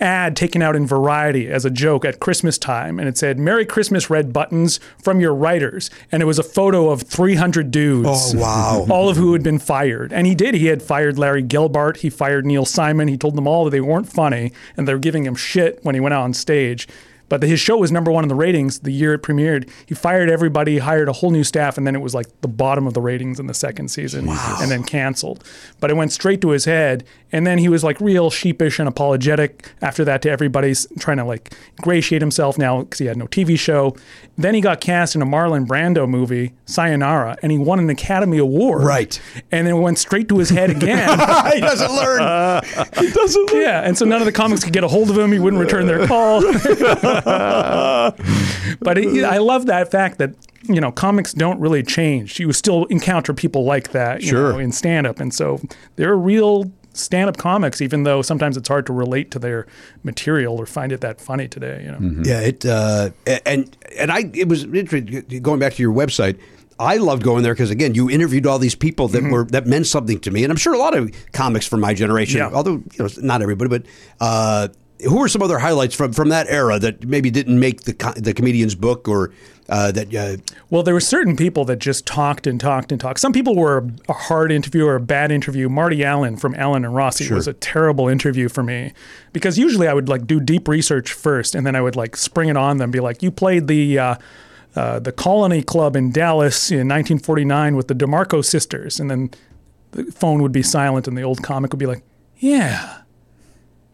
ad 0.00 0.36
taken 0.36 0.62
out 0.62 0.76
in 0.76 0.86
Variety 0.86 1.48
as 1.48 1.64
a 1.64 1.70
joke 1.70 2.04
at 2.04 2.20
Christmas 2.20 2.56
time, 2.56 3.00
and 3.00 3.08
it 3.08 3.18
said 3.18 3.36
"Merry 3.36 3.66
Christmas, 3.66 4.08
Red 4.08 4.32
Buttons" 4.32 4.78
from 5.02 5.18
your 5.20 5.34
writers, 5.34 5.90
and 6.12 6.22
it 6.22 6.26
was 6.26 6.38
a 6.38 6.44
photo 6.44 6.90
of 6.90 7.02
300 7.02 7.72
dudes. 7.72 8.32
Oh, 8.34 8.38
wow. 8.38 8.86
all 8.90 9.08
of 9.08 9.16
who 9.16 9.32
had 9.32 9.42
been 9.42 9.58
fired, 9.58 10.12
and 10.12 10.24
he 10.24 10.36
did. 10.36 10.54
He 10.54 10.66
had 10.66 10.82
fired 10.84 11.18
Larry 11.18 11.42
Gelbart. 11.42 11.96
He 11.98 12.10
fired 12.10 12.46
Neil 12.46 12.64
Simon. 12.64 13.08
He 13.08 13.16
told 13.16 13.34
them 13.34 13.48
all 13.48 13.64
that 13.64 13.70
they 13.72 13.80
weren't 13.80 14.08
funny, 14.10 14.52
and 14.76 14.86
they 14.86 14.92
were 14.92 15.00
giving 15.00 15.26
him 15.26 15.34
shit 15.34 15.80
when 15.84 15.96
he 15.96 16.00
went 16.00 16.14
out 16.14 16.22
on 16.22 16.32
stage. 16.32 16.86
But 17.28 17.42
his 17.42 17.60
show 17.60 17.76
was 17.76 17.92
number 17.92 18.10
one 18.10 18.24
in 18.24 18.28
the 18.28 18.34
ratings 18.34 18.80
the 18.80 18.90
year 18.90 19.14
it 19.14 19.22
premiered. 19.22 19.68
He 19.86 19.94
fired 19.94 20.30
everybody, 20.30 20.78
hired 20.78 21.08
a 21.08 21.12
whole 21.12 21.30
new 21.30 21.44
staff, 21.44 21.78
and 21.78 21.86
then 21.86 21.94
it 21.94 22.00
was 22.00 22.14
like 22.14 22.26
the 22.40 22.48
bottom 22.48 22.86
of 22.86 22.94
the 22.94 23.00
ratings 23.00 23.38
in 23.38 23.46
the 23.46 23.54
second 23.54 23.88
season, 23.88 24.28
and 24.28 24.70
then 24.70 24.82
canceled. 24.82 25.44
But 25.80 25.90
it 25.90 25.94
went 25.94 26.12
straight 26.12 26.40
to 26.42 26.50
his 26.50 26.64
head, 26.64 27.04
and 27.32 27.46
then 27.46 27.58
he 27.58 27.68
was 27.68 27.84
like 27.84 28.00
real 28.00 28.30
sheepish 28.30 28.78
and 28.78 28.88
apologetic 28.88 29.70
after 29.82 30.04
that 30.04 30.22
to 30.22 30.30
everybody, 30.30 30.74
trying 30.98 31.18
to 31.18 31.24
like 31.24 31.54
ingratiate 31.78 32.22
himself 32.22 32.56
now 32.58 32.82
because 32.82 32.98
he 32.98 33.06
had 33.06 33.16
no 33.16 33.26
TV 33.26 33.58
show. 33.58 33.94
Then 34.36 34.54
he 34.54 34.60
got 34.60 34.80
cast 34.80 35.14
in 35.14 35.22
a 35.22 35.26
Marlon 35.26 35.66
Brando 35.66 36.08
movie, 36.08 36.52
Sayonara, 36.66 37.36
and 37.42 37.50
he 37.52 37.58
won 37.58 37.80
an 37.80 37.90
Academy 37.90 38.38
Award. 38.38 38.84
Right. 38.84 39.20
And 39.50 39.66
then 39.66 39.74
it 39.74 39.78
went 39.78 39.98
straight 39.98 40.28
to 40.28 40.38
his 40.38 40.50
head 40.50 40.70
again. 40.70 41.08
he 41.52 41.60
doesn't 41.60 41.92
learn. 41.92 42.62
he 42.98 43.10
doesn't 43.10 43.52
learn. 43.52 43.62
Yeah, 43.62 43.82
and 43.82 43.98
so 43.98 44.04
none 44.04 44.20
of 44.20 44.26
the 44.26 44.32
comics 44.32 44.64
could 44.64 44.72
get 44.72 44.84
a 44.84 44.88
hold 44.88 45.10
of 45.10 45.18
him. 45.18 45.32
He 45.32 45.38
wouldn't 45.38 45.60
return 45.60 45.86
their 45.86 46.06
call. 46.06 46.40
but 48.80 48.98
it, 48.98 49.24
I 49.24 49.38
love 49.38 49.66
that 49.66 49.90
fact 49.90 50.18
that 50.18 50.34
you 50.64 50.80
know 50.80 50.92
comics 50.92 51.32
don't 51.32 51.60
really 51.60 51.82
change. 51.82 52.38
You 52.40 52.52
still 52.52 52.84
encounter 52.86 53.32
people 53.34 53.64
like 53.64 53.92
that, 53.92 54.22
you 54.22 54.28
Sure. 54.28 54.52
know, 54.52 54.58
in 54.58 54.72
stand 54.72 55.06
up, 55.06 55.20
and 55.20 55.32
so 55.32 55.60
they're 55.96 56.16
real 56.16 56.70
stand 56.92 57.28
up 57.28 57.36
comics. 57.36 57.80
Even 57.80 58.02
though 58.04 58.22
sometimes 58.22 58.56
it's 58.56 58.68
hard 58.68 58.86
to 58.86 58.92
relate 58.92 59.30
to 59.32 59.38
their 59.38 59.66
material 60.02 60.56
or 60.58 60.66
find 60.66 60.92
it 60.92 61.00
that 61.00 61.20
funny 61.20 61.48
today. 61.48 61.82
You 61.84 61.92
know. 61.92 62.22
Yeah, 62.24 62.40
it 62.40 62.64
uh, 62.66 63.10
and 63.46 63.76
and 63.96 64.10
I 64.12 64.30
it 64.34 64.48
was 64.48 64.64
interesting 64.64 65.40
going 65.42 65.60
back 65.60 65.74
to 65.74 65.82
your 65.82 65.94
website. 65.94 66.38
I 66.80 66.98
loved 66.98 67.24
going 67.24 67.42
there 67.42 67.54
because 67.54 67.70
again, 67.72 67.96
you 67.96 68.08
interviewed 68.08 68.46
all 68.46 68.60
these 68.60 68.76
people 68.76 69.08
that 69.08 69.24
were 69.24 69.44
that 69.46 69.66
meant 69.66 69.88
something 69.88 70.20
to 70.20 70.30
me, 70.30 70.44
and 70.44 70.52
I'm 70.52 70.56
sure 70.56 70.74
a 70.74 70.78
lot 70.78 70.96
of 70.96 71.10
comics 71.32 71.66
from 71.66 71.80
my 71.80 71.92
generation, 71.92 72.38
Yeah. 72.38 72.50
although 72.52 72.74
you 72.74 72.98
know 73.00 73.08
not 73.20 73.42
everybody, 73.42 73.68
but 73.68 73.82
uh, 74.20 74.68
who 75.04 75.22
are 75.22 75.28
some 75.28 75.42
other 75.42 75.58
highlights 75.58 75.94
from 75.94 76.12
from 76.12 76.28
that 76.30 76.46
era 76.48 76.78
that 76.78 77.04
maybe 77.04 77.30
didn't 77.30 77.58
make 77.58 77.82
the 77.82 78.14
the 78.16 78.34
comedian's 78.34 78.74
book 78.74 79.08
or 79.08 79.32
uh, 79.68 79.92
that 79.92 80.14
uh, 80.14 80.36
Well, 80.70 80.82
there 80.82 80.94
were 80.94 81.00
certain 81.00 81.36
people 81.36 81.64
that 81.66 81.78
just 81.78 82.06
talked 82.06 82.46
and 82.46 82.58
talked 82.58 82.90
and 82.90 82.98
talked. 83.00 83.20
Some 83.20 83.34
people 83.34 83.54
were 83.54 83.86
a 84.08 84.14
hard 84.14 84.50
interview 84.50 84.86
or 84.86 84.94
a 84.94 85.00
bad 85.00 85.30
interview. 85.30 85.68
Marty 85.68 86.02
Allen 86.02 86.38
from 86.38 86.54
Allen 86.54 86.86
and 86.86 86.94
Rossi 86.94 87.32
was 87.32 87.46
a 87.46 87.52
terrible 87.52 88.08
interview 88.08 88.48
for 88.48 88.62
me 88.62 88.92
because 89.34 89.58
usually 89.58 89.86
I 89.86 89.92
would 89.92 90.08
like 90.08 90.26
do 90.26 90.40
deep 90.40 90.68
research 90.68 91.12
first 91.12 91.54
and 91.54 91.66
then 91.66 91.76
I 91.76 91.82
would 91.82 91.96
like 91.96 92.16
spring 92.16 92.48
it 92.48 92.56
on 92.56 92.78
them, 92.78 92.90
be 92.90 93.00
like, 93.00 93.22
"You 93.22 93.30
played 93.30 93.66
the." 93.68 93.98
Uh, 93.98 94.14
uh, 94.76 94.98
the 95.00 95.10
Colony 95.10 95.62
Club 95.62 95.96
in 95.96 96.12
Dallas 96.12 96.70
in 96.70 96.86
1949 96.86 97.74
with 97.74 97.88
the 97.88 97.94
DeMarco 97.94 98.44
sisters, 98.44 99.00
and 99.00 99.10
then 99.10 99.30
the 99.92 100.04
phone 100.12 100.40
would 100.42 100.52
be 100.52 100.62
silent, 100.62 101.08
and 101.08 101.16
the 101.16 101.22
old 101.22 101.42
comic 101.42 101.72
would 101.72 101.80
be 101.80 101.86
like, 101.86 102.04
"Yeah, 102.36 102.98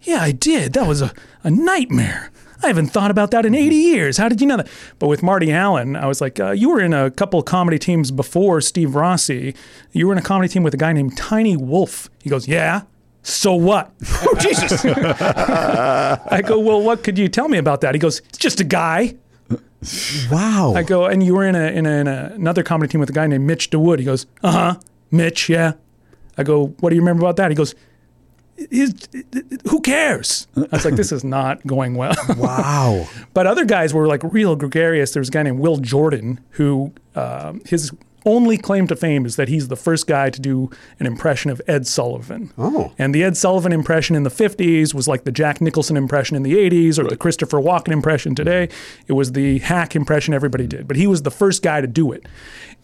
yeah, 0.04 0.20
I 0.22 0.32
did. 0.32 0.72
That 0.74 0.86
was 0.86 1.02
a, 1.02 1.12
a 1.42 1.50
nightmare. 1.50 2.30
I 2.62 2.68
haven't 2.68 2.88
thought 2.88 3.10
about 3.10 3.30
that 3.32 3.44
in 3.44 3.54
80 3.54 3.76
years. 3.76 4.16
How 4.16 4.28
did 4.28 4.40
you 4.40 4.46
know 4.46 4.56
that? 4.56 4.68
But 4.98 5.08
with 5.08 5.22
Marty 5.22 5.52
Allen, 5.52 5.96
I 5.96 6.06
was 6.06 6.20
like, 6.20 6.40
uh, 6.40 6.52
you 6.52 6.70
were 6.70 6.80
in 6.80 6.94
a 6.94 7.10
couple 7.10 7.38
of 7.38 7.44
comedy 7.44 7.78
teams 7.78 8.10
before 8.10 8.60
Steve 8.62 8.94
Rossi. 8.94 9.54
You 9.92 10.06
were 10.06 10.12
in 10.12 10.18
a 10.18 10.22
comedy 10.22 10.48
team 10.48 10.62
with 10.62 10.72
a 10.72 10.78
guy 10.78 10.92
named 10.92 11.16
Tiny 11.16 11.56
Wolf. 11.56 12.08
He 12.22 12.30
goes, 12.30 12.48
yeah. 12.48 12.82
So 13.22 13.54
what? 13.54 13.92
oh, 14.06 14.36
Jesus. 14.40 14.84
I 14.84 16.42
go, 16.46 16.58
well, 16.58 16.80
what 16.82 17.04
could 17.04 17.18
you 17.18 17.28
tell 17.28 17.48
me 17.48 17.58
about 17.58 17.82
that? 17.82 17.94
He 17.94 17.98
goes, 17.98 18.20
it's 18.28 18.38
just 18.38 18.60
a 18.60 18.64
guy. 18.64 19.14
wow, 20.30 20.72
I 20.74 20.82
go, 20.82 21.04
and 21.04 21.22
you 21.22 21.34
were 21.34 21.46
in 21.46 21.54
a 21.54 21.66
in, 21.66 21.84
a, 21.84 21.90
in 21.90 22.06
a, 22.08 22.32
another 22.34 22.62
comedy 22.62 22.90
team 22.90 23.00
with 23.00 23.10
a 23.10 23.12
guy 23.12 23.26
named 23.26 23.46
Mitch 23.46 23.68
DeWood. 23.68 23.98
He 23.98 24.04
goes, 24.06 24.26
uh 24.42 24.50
huh, 24.50 24.80
Mitch, 25.10 25.50
yeah. 25.50 25.72
I 26.38 26.42
go, 26.42 26.68
what 26.80 26.90
do 26.90 26.96
you 26.96 27.02
remember 27.02 27.22
about 27.22 27.36
that? 27.36 27.50
He 27.50 27.54
goes, 27.54 27.74
"Is- 28.56 28.94
who 29.68 29.80
cares? 29.80 30.46
I 30.56 30.66
was 30.72 30.84
like, 30.84 30.96
this 30.96 31.12
is 31.12 31.24
not 31.38 31.66
going 31.66 31.94
well. 31.94 32.14
wow, 32.36 33.06
but 33.34 33.46
other 33.46 33.64
guys 33.64 33.92
were 33.94 34.06
like 34.06 34.22
real 34.24 34.56
gregarious. 34.56 35.12
There 35.12 35.20
was 35.20 35.28
a 35.28 35.32
guy 35.32 35.42
named 35.42 35.60
Will 35.60 35.78
Jordan 35.78 36.40
who 36.50 36.92
um, 37.14 37.60
his 37.66 37.92
only 38.26 38.56
claim 38.56 38.86
to 38.86 38.96
fame 38.96 39.26
is 39.26 39.36
that 39.36 39.48
he's 39.48 39.68
the 39.68 39.76
first 39.76 40.06
guy 40.06 40.30
to 40.30 40.40
do 40.40 40.70
an 40.98 41.04
impression 41.06 41.50
of 41.50 41.60
Ed 41.66 41.86
Sullivan. 41.86 42.50
Oh. 42.56 42.90
And 42.98 43.14
the 43.14 43.22
Ed 43.22 43.36
Sullivan 43.36 43.70
impression 43.70 44.16
in 44.16 44.22
the 44.22 44.30
50s 44.30 44.94
was 44.94 45.06
like 45.06 45.24
the 45.24 45.30
Jack 45.30 45.60
Nicholson 45.60 45.94
impression 45.94 46.34
in 46.34 46.42
the 46.42 46.54
80s 46.54 46.98
or 46.98 47.04
the 47.04 47.18
Christopher 47.18 47.58
Walken 47.58 47.88
impression 47.92 48.34
today. 48.34 48.70
It 49.08 49.12
was 49.12 49.32
the 49.32 49.58
hack 49.58 49.94
impression 49.94 50.32
everybody 50.32 50.66
did. 50.66 50.88
But 50.88 50.96
he 50.96 51.06
was 51.06 51.20
the 51.20 51.30
first 51.30 51.62
guy 51.62 51.82
to 51.82 51.86
do 51.86 52.12
it. 52.12 52.24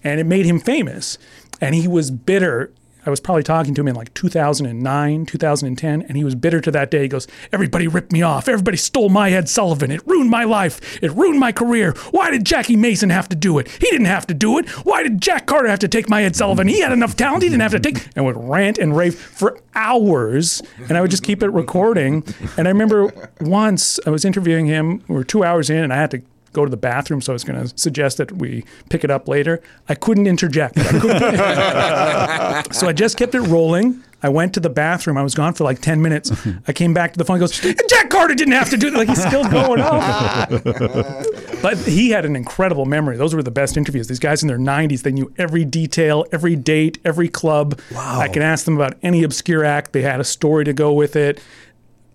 And 0.05 0.21
it 0.21 0.25
made 0.25 0.45
him 0.45 0.61
famous. 0.61 1.17
And 1.59 1.75
he 1.75 1.89
was 1.89 2.11
bitter. 2.11 2.71
I 3.07 3.11
was 3.11 3.21
probably 3.21 3.43
talking 3.43 3.75
to 3.75 3.81
him 3.81 3.89
in 3.89 3.95
like 3.95 4.13
2009, 4.15 5.27
2010, 5.27 6.03
and 6.03 6.17
he 6.17 6.25
was 6.25 6.35
bitter 6.35 6.61
to 6.61 6.71
that 6.71 6.91
day. 6.91 7.03
He 7.03 7.09
goes, 7.09 7.27
Everybody 7.53 7.89
ripped 7.89 8.13
me 8.13 8.23
off. 8.23 8.49
Everybody 8.49 8.77
stole 8.77 9.09
my 9.09 9.31
Ed 9.31 9.49
Sullivan. 9.49 9.91
It 9.91 10.07
ruined 10.07 10.31
my 10.31 10.45
life. 10.45 11.03
It 11.03 11.13
ruined 11.13 11.41
my 11.41 11.53
career. 11.53 11.93
Why 12.11 12.31
did 12.31 12.45
Jackie 12.45 12.77
Mason 12.77 13.11
have 13.11 13.29
to 13.31 13.37
do 13.37 13.59
it? 13.59 13.69
He 13.69 13.91
didn't 13.91 14.07
have 14.07 14.27
to 14.29 14.35
do 14.35 14.59
it. 14.59 14.69
Why 14.85 15.03
did 15.03 15.21
Jack 15.21 15.47
Carter 15.47 15.69
have 15.69 15.79
to 15.81 15.89
take 15.89 16.09
my 16.09 16.23
Ed 16.25 16.37
Sullivan? 16.37 16.69
He 16.69 16.81
had 16.81 16.93
enough 16.93 17.17
talent. 17.17 17.43
He 17.43 17.49
didn't 17.49 17.63
have 17.63 17.73
to 17.73 17.81
take. 17.81 18.09
And 18.17 18.25
would 18.25 18.37
rant 18.37 18.79
and 18.79 18.97
rave 18.97 19.15
for 19.15 19.61
hours, 19.75 20.63
and 20.89 20.97
I 20.97 21.01
would 21.01 21.11
just 21.11 21.23
keep 21.23 21.43
it 21.43 21.49
recording. 21.49 22.25
And 22.57 22.67
I 22.67 22.71
remember 22.71 23.13
once 23.41 23.99
I 24.07 24.11
was 24.11 24.25
interviewing 24.25 24.67
him. 24.67 25.03
We 25.09 25.15
were 25.15 25.25
two 25.25 25.45
hours 25.45 25.71
in, 25.71 25.79
and 25.79 25.93
I 25.93 25.97
had 25.97 26.11
to 26.13 26.23
go 26.53 26.65
to 26.65 26.71
the 26.71 26.77
bathroom, 26.77 27.21
so 27.21 27.33
I 27.33 27.35
was 27.35 27.45
going 27.45 27.67
to 27.67 27.79
suggest 27.79 28.17
that 28.19 28.33
we 28.33 28.65
pick 28.89 29.05
it 29.05 29.11
up 29.11 29.29
later. 29.29 29.61
I 29.89 29.95
couldn't 29.95 30.27
interject. 30.27 30.79
I 30.79 30.99
couldn't- 30.99 32.75
so 32.75 32.89
I 32.89 32.93
just 32.93 33.17
kept 33.17 33.35
it 33.35 33.41
rolling. 33.43 34.03
I 34.23 34.29
went 34.29 34.53
to 34.55 34.61
the 34.61 34.69
bathroom. 34.69 35.17
I 35.17 35.23
was 35.23 35.35
gone 35.35 35.55
for 35.55 35.65
like 35.65 35.81
10 35.81 36.03
minutes. 36.03 36.31
I 36.69 36.73
came 36.73 36.93
back 36.93 37.13
to 37.13 37.19
the 37.19 37.25
phone. 37.25 37.37
He 37.37 37.41
goes, 37.41 37.59
Jack 37.89 38.11
Carter 38.11 38.35
didn't 38.35 38.53
have 38.53 38.69
to 38.71 38.77
do 38.77 38.91
that. 38.91 38.99
Like 38.99 39.09
he's 39.09 39.25
still 39.25 39.49
going 39.49 39.81
on. 39.81 40.63
but 41.63 41.79
he 41.87 42.11
had 42.11 42.27
an 42.27 42.37
incredible 42.37 42.85
memory. 42.85 43.17
Those 43.17 43.35
were 43.35 43.43
the 43.43 43.51
best 43.51 43.77
interviews. 43.79 44.09
These 44.09 44.19
guys 44.19 44.43
in 44.43 44.49
their 44.49 44.59
90s, 44.59 45.03
they 45.03 45.13
knew 45.13 45.33
every 45.39 45.65
detail, 45.65 46.27
every 46.33 46.55
date, 46.55 46.99
every 47.05 47.29
club. 47.29 47.81
Wow. 47.93 48.21
I 48.21 48.29
could 48.29 48.43
ask 48.43 48.67
them 48.67 48.75
about 48.77 48.95
any 49.03 49.23
obscure 49.23 49.65
act. 49.65 49.93
They 49.93 50.03
had 50.03 50.21
a 50.21 50.25
story 50.25 50.65
to 50.67 50.73
go 50.75 50.93
with 50.93 51.17
it. 51.17 51.41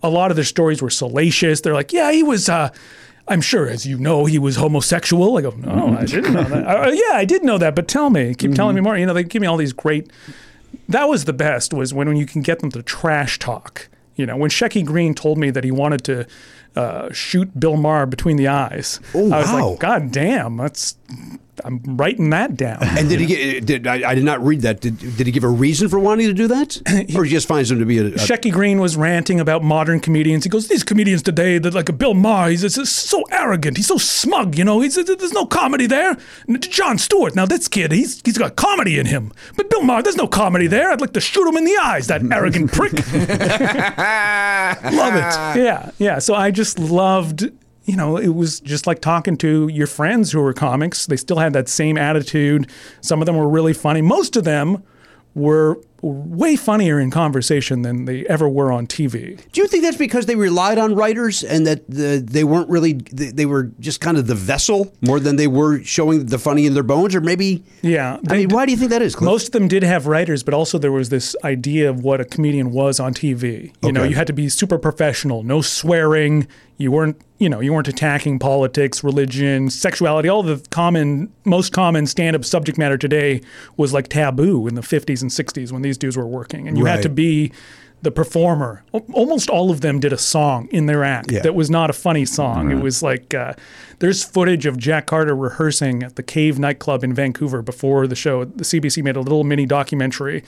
A 0.03 0.09
lot 0.09 0.29
of 0.29 0.35
their 0.35 0.45
stories 0.45 0.83
were 0.83 0.91
salacious. 0.91 1.61
They're 1.61 1.73
like, 1.73 1.91
yeah, 1.91 2.11
he 2.11 2.21
was. 2.21 2.49
Uh, 2.49 2.69
I'm 3.27 3.41
sure, 3.41 3.67
as 3.67 3.85
you 3.87 3.97
know, 3.97 4.25
he 4.25 4.37
was 4.37 4.55
homosexual. 4.57 5.37
I 5.37 5.41
go, 5.41 5.49
no, 5.51 5.97
I 5.97 6.05
didn't 6.05 6.33
know 6.33 6.43
that. 6.43 6.67
"Uh, 6.67 6.91
yeah, 6.91 7.15
I 7.17 7.25
did 7.25 7.43
know 7.43 7.57
that, 7.57 7.73
but 7.75 7.87
tell 7.87 8.09
me, 8.11 8.35
keep 8.35 8.53
telling 8.53 8.75
me 8.75 8.81
more. 8.81 8.95
You 8.97 9.05
know, 9.07 9.13
they 9.13 9.23
give 9.23 9.41
me 9.41 9.47
all 9.47 9.57
these 9.57 9.73
great. 9.73 10.11
That 10.89 11.05
was 11.05 11.25
the 11.25 11.33
best 11.33 11.73
was 11.73 11.93
when, 11.93 12.07
when 12.07 12.17
you 12.17 12.25
can 12.27 12.41
get 12.43 12.59
them 12.59 12.69
to 12.71 12.83
trash 12.83 13.39
talk. 13.39 13.89
You 14.15 14.25
know, 14.27 14.37
when 14.37 14.49
Shecky 14.51 14.85
Greene 14.85 15.15
told 15.15 15.37
me 15.39 15.49
that 15.49 15.63
he 15.63 15.71
wanted 15.71 16.03
to 16.05 16.27
uh, 16.75 17.11
shoot 17.11 17.59
Bill 17.59 17.77
Maher 17.77 18.05
between 18.05 18.37
the 18.37 18.47
eyes, 18.47 18.99
Oh, 19.15 19.31
I 19.31 19.39
was 19.39 19.47
wow. 19.51 19.69
like, 19.69 19.79
God 19.79 20.11
damn, 20.11 20.57
that's 20.57 20.95
I'm 21.63 21.81
writing 21.97 22.29
that 22.31 22.55
down. 22.57 22.79
And 22.81 23.07
did 23.09 23.19
he 23.19 23.25
get? 23.25 23.65
Did 23.65 23.87
I, 23.87 24.09
I 24.09 24.15
did 24.15 24.23
not 24.23 24.43
read 24.43 24.61
that? 24.61 24.81
Did, 24.81 24.97
did 24.99 25.25
he 25.25 25.31
give 25.31 25.43
a 25.43 25.49
reason 25.49 25.89
for 25.89 25.99
wanting 25.99 26.27
to 26.27 26.33
do 26.33 26.47
that, 26.47 26.81
or 27.15 27.23
he 27.23 27.31
just 27.31 27.47
finds 27.47 27.71
him 27.71 27.79
to 27.79 27.85
be 27.85 27.97
a? 27.99 28.07
a 28.07 28.11
Shecky 28.11 28.51
Greene 28.51 28.79
was 28.79 28.97
ranting 28.97 29.39
about 29.39 29.63
modern 29.63 29.99
comedians. 29.99 30.43
He 30.43 30.49
goes, 30.49 30.67
"These 30.67 30.83
comedians 30.83 31.21
today, 31.21 31.57
they're 31.57 31.71
like 31.71 31.89
a 31.89 31.93
Bill 31.93 32.13
Maher. 32.13 32.49
He's 32.49 32.61
just 32.61 32.93
so 32.93 33.23
arrogant. 33.31 33.77
He's 33.77 33.87
so 33.87 33.97
smug. 33.97 34.57
You 34.57 34.63
know, 34.65 34.81
he's, 34.81 34.95
there's 34.95 35.33
no 35.33 35.45
comedy 35.45 35.87
there. 35.87 36.17
Jon 36.59 36.97
Stewart. 36.97 37.35
Now 37.35 37.45
this 37.45 37.67
kid, 37.67 37.91
he's 37.91 38.21
he's 38.25 38.37
got 38.37 38.55
comedy 38.55 38.99
in 38.99 39.05
him. 39.05 39.31
But 39.55 39.69
Bill 39.69 39.83
Maher, 39.83 40.03
there's 40.03 40.17
no 40.17 40.27
comedy 40.27 40.67
there. 40.67 40.91
I'd 40.91 41.01
like 41.01 41.13
to 41.13 41.21
shoot 41.21 41.47
him 41.47 41.57
in 41.57 41.65
the 41.65 41.77
eyes. 41.77 42.07
That 42.07 42.21
arrogant 42.31 42.71
prick. 42.71 42.93
Love 44.91 45.15
it. 45.15 45.59
Yeah, 45.63 45.91
yeah. 45.97 46.19
So 46.19 46.33
I 46.33 46.51
just 46.51 46.79
loved. 46.79 47.49
You 47.85 47.95
know, 47.95 48.17
it 48.17 48.35
was 48.35 48.59
just 48.59 48.87
like 48.87 48.99
talking 48.99 49.37
to 49.37 49.67
your 49.67 49.87
friends 49.87 50.31
who 50.31 50.41
were 50.41 50.53
comics. 50.53 51.05
They 51.05 51.17
still 51.17 51.37
had 51.37 51.53
that 51.53 51.69
same 51.69 51.97
attitude. 51.97 52.69
Some 53.01 53.21
of 53.21 53.25
them 53.25 53.35
were 53.35 53.49
really 53.49 53.73
funny. 53.73 54.01
Most 54.01 54.35
of 54.35 54.43
them 54.43 54.83
were 55.35 55.77
way 56.01 56.55
funnier 56.55 56.99
in 56.99 57.09
conversation 57.09 57.81
than 57.81 58.05
they 58.05 58.25
ever 58.27 58.47
were 58.47 58.71
on 58.71 58.85
TV. 58.85 59.39
Do 59.51 59.61
you 59.61 59.67
think 59.67 59.83
that's 59.83 59.97
because 59.97 60.27
they 60.27 60.35
relied 60.35 60.77
on 60.77 60.93
writers 60.93 61.43
and 61.43 61.65
that 61.65 61.87
the, 61.89 62.23
they 62.23 62.43
weren't 62.43 62.69
really 62.69 62.93
they, 62.93 63.31
they 63.31 63.45
were 63.45 63.63
just 63.79 64.01
kind 64.01 64.17
of 64.17 64.27
the 64.27 64.35
vessel 64.35 64.93
more 65.01 65.19
than 65.19 65.35
they 65.35 65.47
were 65.47 65.83
showing 65.83 66.27
the 66.27 66.37
funny 66.37 66.65
in 66.65 66.73
their 66.73 66.83
bones, 66.83 67.15
or 67.15 67.21
maybe? 67.21 67.63
Yeah, 67.81 68.19
I 68.29 68.37
mean, 68.37 68.49
why 68.49 68.65
do 68.65 68.71
you 68.71 68.77
think 68.77 68.91
that 68.91 69.01
is? 69.01 69.15
Kliph? 69.15 69.25
Most 69.25 69.47
of 69.47 69.51
them 69.53 69.67
did 69.67 69.83
have 69.83 70.05
writers, 70.05 70.43
but 70.43 70.53
also 70.53 70.77
there 70.77 70.91
was 70.91 71.09
this 71.09 71.35
idea 71.43 71.89
of 71.89 72.03
what 72.03 72.21
a 72.21 72.25
comedian 72.25 72.71
was 72.71 72.99
on 72.99 73.13
TV. 73.13 73.73
You 73.81 73.91
know, 73.91 74.03
you 74.03 74.15
had 74.15 74.27
to 74.27 74.33
be 74.33 74.47
super 74.49 74.77
professional, 74.77 75.43
no 75.43 75.61
swearing. 75.61 76.47
You 76.77 76.91
weren't, 76.91 77.21
you 77.37 77.47
know, 77.49 77.61
you 77.61 77.71
weren't 77.73 77.87
attacking 77.87 78.39
politics, 78.39 79.03
religion, 79.03 79.69
sexuality. 79.69 80.27
All 80.27 80.43
the 80.43 80.61
common, 80.71 81.31
most 81.45 81.71
common 81.71 82.05
stand-up 82.05 82.43
subject 82.43 82.77
matter 82.77 82.97
today 82.97 83.41
was 83.77 83.93
like 83.93 84.09
taboo 84.09 84.67
in 84.67 84.75
the 84.75 84.81
50s 84.81 85.21
and 85.21 85.31
60s 85.31 85.71
when 85.71 85.81
these 85.83 85.97
dudes 85.97 86.17
were 86.17 86.27
working, 86.27 86.67
and 86.67 86.77
you 86.77 86.85
had 86.85 87.01
to 87.03 87.09
be 87.09 87.51
the 88.01 88.11
performer. 88.11 88.83
Almost 89.13 89.49
all 89.49 89.71
of 89.71 89.81
them 89.81 89.99
did 89.99 90.13
a 90.13 90.17
song 90.17 90.67
in 90.69 90.85
their 90.85 91.03
act 91.03 91.31
Yeah. 91.31 91.39
that 91.41 91.55
was 91.55 91.69
not 91.71 91.89
a 91.89 91.93
funny 91.93 92.25
song. 92.25 92.69
It 92.71 92.83
was 92.83 93.01
like 93.01 93.33
uh, 93.33 93.53
there's 93.99 94.23
footage 94.23 94.65
of 94.65 94.77
Jack 94.77 95.07
Carter 95.07 95.35
rehearsing 95.35 96.03
at 96.03 96.15
the 96.17 96.21
Cave 96.23 96.59
nightclub 96.59 97.03
in 97.03 97.13
Vancouver 97.13 97.61
before 97.63 98.05
the 98.05 98.15
show. 98.15 98.43
The 98.45 98.63
CBC 98.65 99.01
made 99.01 99.15
a 99.15 99.21
little 99.21 99.43
mini 99.43 99.65
documentary. 99.65 100.43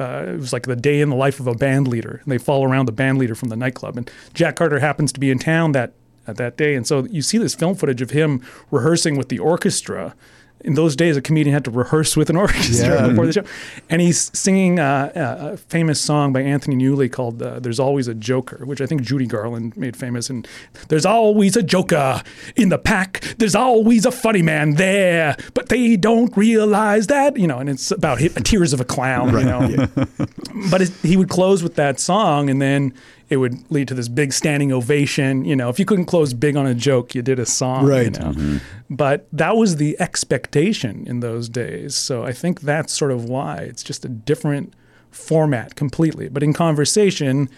Uh, 0.00 0.24
it 0.28 0.38
was 0.38 0.50
like 0.52 0.62
the 0.62 0.74
day 0.74 1.02
in 1.02 1.10
the 1.10 1.16
life 1.16 1.40
of 1.40 1.46
a 1.46 1.54
band 1.54 1.86
leader, 1.86 2.20
and 2.24 2.32
they 2.32 2.38
follow 2.38 2.64
around 2.64 2.86
the 2.86 2.92
band 2.92 3.18
leader 3.18 3.34
from 3.34 3.50
the 3.50 3.56
nightclub. 3.56 3.98
And 3.98 4.10
Jack 4.32 4.56
Carter 4.56 4.78
happens 4.78 5.12
to 5.12 5.20
be 5.20 5.30
in 5.30 5.38
town 5.38 5.72
that 5.72 5.92
that 6.26 6.56
day, 6.56 6.74
and 6.74 6.86
so 6.86 7.04
you 7.06 7.22
see 7.22 7.38
this 7.38 7.54
film 7.54 7.74
footage 7.74 8.00
of 8.00 8.10
him 8.10 8.42
rehearsing 8.70 9.16
with 9.16 9.28
the 9.28 9.38
orchestra. 9.38 10.14
In 10.62 10.74
those 10.74 10.94
days, 10.94 11.16
a 11.16 11.22
comedian 11.22 11.54
had 11.54 11.64
to 11.64 11.70
rehearse 11.70 12.16
with 12.16 12.30
an 12.30 12.36
orchestra 12.44 13.08
before 13.08 13.26
the 13.26 13.32
show, 13.32 13.44
and 13.88 14.00
he's 14.00 14.30
singing 14.38 14.78
uh, 14.78 15.12
a, 15.14 15.52
a 15.52 15.56
famous 15.56 16.00
song 16.00 16.32
by 16.32 16.40
Anthony 16.40 16.76
Newley 16.76 17.10
called 17.10 17.42
uh, 17.42 17.60
"There's 17.60 17.80
Always 17.80 18.08
a 18.08 18.14
Joker," 18.14 18.64
which 18.64 18.80
I 18.80 18.86
think 18.86 19.02
Judy 19.02 19.26
Garland 19.26 19.76
made 19.76 19.96
famous. 19.96 20.28
And 20.30 20.46
there's 20.88 21.06
always 21.06 21.56
a 21.56 21.62
joker 21.62 22.22
in 22.56 22.68
the 22.68 22.78
pack. 22.78 23.20
There's 23.38 23.54
always 23.54 24.04
a 24.04 24.12
funny 24.12 24.42
man 24.42 24.74
there, 24.74 25.36
but 25.54 25.68
they 25.68 25.96
don't 25.96 26.36
realize 26.36 27.06
that. 27.08 27.36
You 27.36 27.46
know, 27.46 27.58
and 27.58 27.70
it's 27.70 27.90
about 27.90 28.18
tears 28.18 28.72
of 28.72 28.80
a 28.80 28.84
clown. 28.84 29.32
You 29.38 29.44
know, 29.44 29.88
but 30.70 30.82
it, 30.82 30.90
he 31.02 31.16
would 31.16 31.28
close 31.28 31.62
with 31.62 31.76
that 31.76 31.98
song, 32.00 32.50
and 32.50 32.60
then 32.60 32.92
it 33.30 33.36
would 33.36 33.70
lead 33.70 33.88
to 33.88 33.94
this 33.94 34.08
big 34.08 34.32
standing 34.32 34.72
ovation. 34.72 35.44
You 35.44 35.54
know, 35.56 35.68
if 35.70 35.78
you 35.78 35.84
couldn't 35.84 36.06
close 36.06 36.34
big 36.34 36.56
on 36.56 36.66
a 36.66 36.74
joke, 36.74 37.14
you 37.14 37.22
did 37.22 37.38
a 37.38 37.46
song. 37.46 37.84
you 37.84 37.90
Right. 37.90 38.18
know? 38.18 38.32
Mm-hmm. 38.32 38.56
But 38.90 39.26
that 39.32 39.56
was 39.56 39.76
the 39.76 39.96
expectation 40.00 41.06
in 41.06 41.20
those 41.20 41.48
days. 41.48 41.94
So 41.94 42.24
I 42.24 42.32
think 42.32 42.60
that's 42.62 42.92
sort 42.92 43.12
of 43.12 43.24
why 43.24 43.58
it's 43.58 43.82
just 43.84 44.04
a 44.04 44.08
different 44.08 44.74
format 45.10 45.76
completely. 45.76 46.28
But 46.28 46.42
in 46.42 46.52
conversation, 46.52 47.48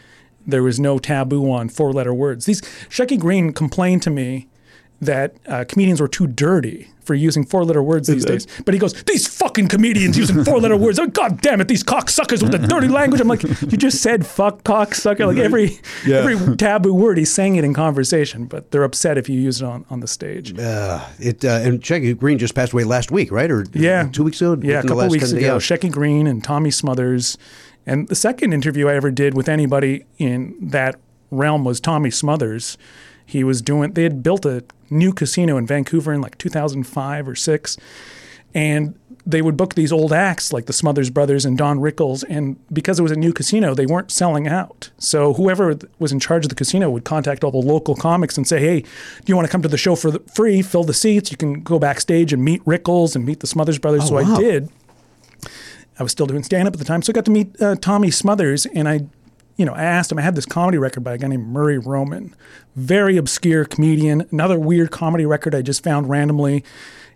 there 0.46 0.62
was 0.62 0.78
no 0.78 0.98
taboo 0.98 1.50
on 1.50 1.68
four 1.68 1.92
letter 1.92 2.12
words. 2.14 2.44
These 2.44 2.60
Shecky 2.90 3.18
Greene 3.18 3.52
complained 3.52 4.02
to 4.02 4.10
me 4.10 4.48
that 5.02 5.34
uh, 5.46 5.64
comedians 5.68 6.00
were 6.00 6.08
too 6.08 6.26
dirty 6.26 6.88
for 7.04 7.14
using 7.14 7.44
four 7.44 7.64
letter 7.64 7.82
words 7.82 8.06
these 8.06 8.24
days. 8.24 8.46
But 8.64 8.74
he 8.74 8.78
goes, 8.80 8.94
These 9.02 9.26
fucking 9.26 9.66
comedians 9.66 10.16
using 10.16 10.44
four 10.44 10.60
letter 10.60 10.76
words. 10.76 11.00
Oh, 11.00 11.06
God 11.08 11.40
damn 11.40 11.60
it, 11.60 11.66
these 11.66 11.82
cocksuckers 11.82 12.40
with 12.42 12.52
the 12.52 12.58
dirty 12.58 12.86
language. 12.86 13.20
I'm 13.20 13.26
like, 13.26 13.42
You 13.42 13.76
just 13.76 14.00
said 14.00 14.24
fuck 14.24 14.62
cocksucker. 14.62 15.26
Like 15.26 15.38
every 15.38 15.80
every 16.06 16.56
taboo 16.56 16.94
word, 16.94 17.18
he's 17.18 17.32
saying 17.34 17.56
it 17.56 17.64
in 17.64 17.74
conversation, 17.74 18.44
but 18.46 18.70
they're 18.70 18.84
upset 18.84 19.18
if 19.18 19.28
you 19.28 19.40
use 19.40 19.60
it 19.60 19.64
on, 19.64 19.84
on 19.90 19.98
the 19.98 20.06
stage. 20.06 20.56
Uh, 20.56 21.04
it 21.18 21.44
uh, 21.44 21.48
and 21.62 21.80
Shecky 21.80 22.16
Greene 22.16 22.38
just 22.38 22.54
passed 22.54 22.72
away 22.72 22.84
last 22.84 23.10
week, 23.10 23.32
right? 23.32 23.50
Or 23.50 23.66
Yeah. 23.72 24.08
two 24.12 24.22
weeks 24.22 24.40
ago. 24.40 24.56
Yeah, 24.62 24.78
a 24.78 24.82
couple 24.82 25.08
weeks 25.08 25.32
ago. 25.32 25.56
Shecky 25.58 25.90
Greene 25.90 26.28
and 26.28 26.42
Tommy 26.44 26.70
Smothers. 26.70 27.36
And 27.84 28.06
the 28.06 28.14
second 28.14 28.52
interview 28.52 28.86
I 28.86 28.94
ever 28.94 29.10
did 29.10 29.34
with 29.34 29.48
anybody 29.48 30.04
in 30.18 30.54
that 30.60 30.94
realm 31.32 31.64
was 31.64 31.80
Tommy 31.80 32.12
Smothers. 32.12 32.78
He 33.32 33.44
was 33.44 33.62
doing, 33.62 33.92
they 33.92 34.02
had 34.02 34.22
built 34.22 34.44
a 34.44 34.62
new 34.90 35.12
casino 35.12 35.56
in 35.56 35.66
Vancouver 35.66 36.12
in 36.12 36.20
like 36.20 36.36
2005 36.36 37.28
or 37.28 37.34
six. 37.34 37.78
And 38.54 38.94
they 39.24 39.40
would 39.40 39.56
book 39.56 39.74
these 39.74 39.90
old 39.90 40.12
acts 40.12 40.52
like 40.52 40.66
the 40.66 40.72
Smothers 40.74 41.08
Brothers 41.08 41.46
and 41.46 41.56
Don 41.56 41.78
Rickles. 41.78 42.24
And 42.28 42.56
because 42.70 42.98
it 42.98 43.02
was 43.02 43.10
a 43.10 43.16
new 43.16 43.32
casino, 43.32 43.74
they 43.74 43.86
weren't 43.86 44.10
selling 44.10 44.46
out. 44.46 44.90
So 44.98 45.32
whoever 45.32 45.78
was 45.98 46.12
in 46.12 46.20
charge 46.20 46.44
of 46.44 46.50
the 46.50 46.54
casino 46.54 46.90
would 46.90 47.04
contact 47.04 47.42
all 47.42 47.50
the 47.50 47.56
local 47.56 47.94
comics 47.94 48.36
and 48.36 48.46
say, 48.46 48.60
hey, 48.60 48.80
do 48.80 48.88
you 49.26 49.34
want 49.34 49.46
to 49.46 49.50
come 49.52 49.62
to 49.62 49.68
the 49.68 49.78
show 49.78 49.96
for 49.96 50.10
the 50.10 50.18
free? 50.34 50.60
Fill 50.60 50.84
the 50.84 50.92
seats. 50.92 51.30
You 51.30 51.38
can 51.38 51.62
go 51.62 51.78
backstage 51.78 52.34
and 52.34 52.44
meet 52.44 52.62
Rickles 52.66 53.16
and 53.16 53.24
meet 53.24 53.40
the 53.40 53.46
Smothers 53.46 53.78
Brothers. 53.78 54.08
so 54.08 54.14
wow. 54.14 54.34
I 54.34 54.38
did. 54.38 54.68
I 55.98 56.02
was 56.02 56.12
still 56.12 56.26
doing 56.26 56.42
stand 56.42 56.68
up 56.68 56.74
at 56.74 56.78
the 56.78 56.84
time. 56.84 57.00
So 57.00 57.12
I 57.12 57.14
got 57.14 57.24
to 57.26 57.30
meet 57.30 57.60
uh, 57.62 57.76
Tommy 57.76 58.10
Smothers 58.10 58.66
and 58.66 58.88
I, 58.88 59.06
you 59.56 59.64
know, 59.64 59.72
I 59.72 59.82
asked 59.82 60.10
him, 60.10 60.18
I 60.18 60.22
had 60.22 60.34
this 60.34 60.46
comedy 60.46 60.78
record 60.78 61.04
by 61.04 61.14
a 61.14 61.18
guy 61.18 61.28
named 61.28 61.46
Murray 61.46 61.78
Roman, 61.78 62.34
very 62.74 63.16
obscure 63.16 63.64
comedian, 63.64 64.26
another 64.30 64.58
weird 64.58 64.90
comedy 64.90 65.26
record 65.26 65.54
I 65.54 65.62
just 65.62 65.82
found 65.84 66.08
randomly. 66.08 66.64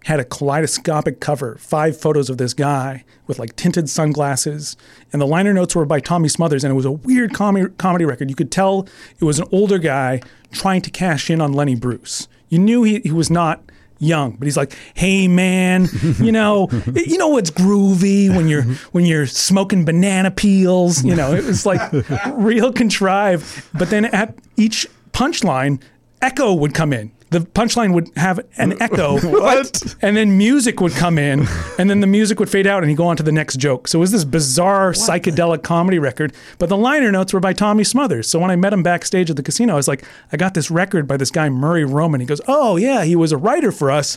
Had 0.04 0.20
a 0.20 0.24
kaleidoscopic 0.24 1.18
cover, 1.18 1.56
five 1.56 1.98
photos 1.98 2.30
of 2.30 2.38
this 2.38 2.54
guy 2.54 3.04
with 3.26 3.40
like 3.40 3.56
tinted 3.56 3.90
sunglasses. 3.90 4.76
And 5.12 5.20
the 5.20 5.26
liner 5.26 5.52
notes 5.52 5.74
were 5.74 5.84
by 5.84 5.98
Tommy 5.98 6.28
Smothers. 6.28 6.62
And 6.62 6.70
it 6.70 6.76
was 6.76 6.84
a 6.84 6.92
weird 6.92 7.34
comedy, 7.34 7.68
comedy 7.76 8.04
record. 8.04 8.30
You 8.30 8.36
could 8.36 8.52
tell 8.52 8.86
it 9.18 9.24
was 9.24 9.40
an 9.40 9.48
older 9.50 9.78
guy 9.78 10.20
trying 10.52 10.82
to 10.82 10.90
cash 10.90 11.28
in 11.28 11.40
on 11.40 11.52
Lenny 11.52 11.74
Bruce. 11.74 12.28
You 12.48 12.60
knew 12.60 12.84
he, 12.84 13.00
he 13.00 13.10
was 13.10 13.30
not 13.30 13.60
young, 13.98 14.32
but 14.32 14.46
he's 14.46 14.56
like, 14.56 14.76
"Hey 14.94 15.28
man, 15.28 15.88
you 16.18 16.32
know, 16.32 16.68
you 16.94 17.18
know 17.18 17.28
what's 17.28 17.50
groovy 17.50 18.28
when 18.28 18.48
you're 18.48 18.64
when 18.92 19.04
you're 19.04 19.26
smoking 19.26 19.84
banana 19.84 20.30
peels." 20.30 21.04
You 21.04 21.14
know, 21.14 21.32
it 21.32 21.44
was 21.44 21.66
like 21.66 21.80
real 22.32 22.72
contrived. 22.72 23.64
But 23.74 23.90
then 23.90 24.06
at 24.06 24.36
each 24.56 24.86
punchline, 25.12 25.80
echo 26.22 26.54
would 26.54 26.74
come 26.74 26.92
in. 26.92 27.10
The 27.30 27.40
punchline 27.40 27.92
would 27.92 28.08
have 28.16 28.38
an 28.56 28.80
echo, 28.80 29.18
What? 29.18 29.96
and 30.00 30.16
then 30.16 30.38
music 30.38 30.80
would 30.80 30.92
come 30.92 31.18
in, 31.18 31.44
and 31.76 31.90
then 31.90 31.98
the 32.00 32.06
music 32.06 32.38
would 32.38 32.48
fade 32.48 32.68
out, 32.68 32.84
and 32.84 32.88
he'd 32.90 32.96
go 32.96 33.06
on 33.08 33.16
to 33.16 33.24
the 33.24 33.32
next 33.32 33.56
joke. 33.56 33.88
So 33.88 33.98
it 33.98 34.00
was 34.00 34.12
this 34.12 34.24
bizarre 34.24 34.92
psychedelic 34.92 35.64
comedy 35.64 35.98
record. 35.98 36.32
But 36.58 36.68
the 36.68 36.76
liner 36.76 37.10
notes 37.10 37.32
were 37.32 37.40
by 37.40 37.52
Tommy 37.52 37.82
Smothers. 37.82 38.30
So 38.30 38.38
when 38.38 38.52
I 38.52 38.56
met 38.56 38.72
him 38.72 38.84
backstage 38.84 39.28
at 39.28 39.34
the 39.36 39.42
casino, 39.42 39.72
I 39.72 39.76
was 39.76 39.88
like, 39.88 40.04
I 40.30 40.36
got 40.36 40.54
this 40.54 40.70
record 40.70 41.08
by 41.08 41.16
this 41.16 41.32
guy 41.32 41.48
Murray 41.48 41.84
Roman. 41.84 42.20
He 42.20 42.26
goes, 42.26 42.40
Oh 42.46 42.76
yeah, 42.76 43.02
he 43.02 43.16
was 43.16 43.32
a 43.32 43.36
writer 43.36 43.72
for 43.72 43.90
us 43.90 44.16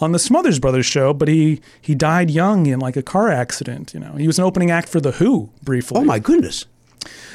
on 0.00 0.10
the 0.10 0.18
Smothers 0.18 0.58
Brothers 0.58 0.86
show, 0.86 1.12
but 1.14 1.28
he 1.28 1.60
he 1.80 1.94
died 1.94 2.28
young 2.30 2.66
in 2.66 2.80
like 2.80 2.96
a 2.96 3.02
car 3.02 3.28
accident. 3.30 3.94
You 3.94 4.00
know, 4.00 4.12
he 4.14 4.26
was 4.26 4.38
an 4.38 4.44
opening 4.44 4.70
act 4.70 4.88
for 4.88 5.00
the 5.00 5.12
Who 5.12 5.50
briefly. 5.62 6.00
Oh 6.00 6.04
my 6.04 6.18
goodness! 6.18 6.66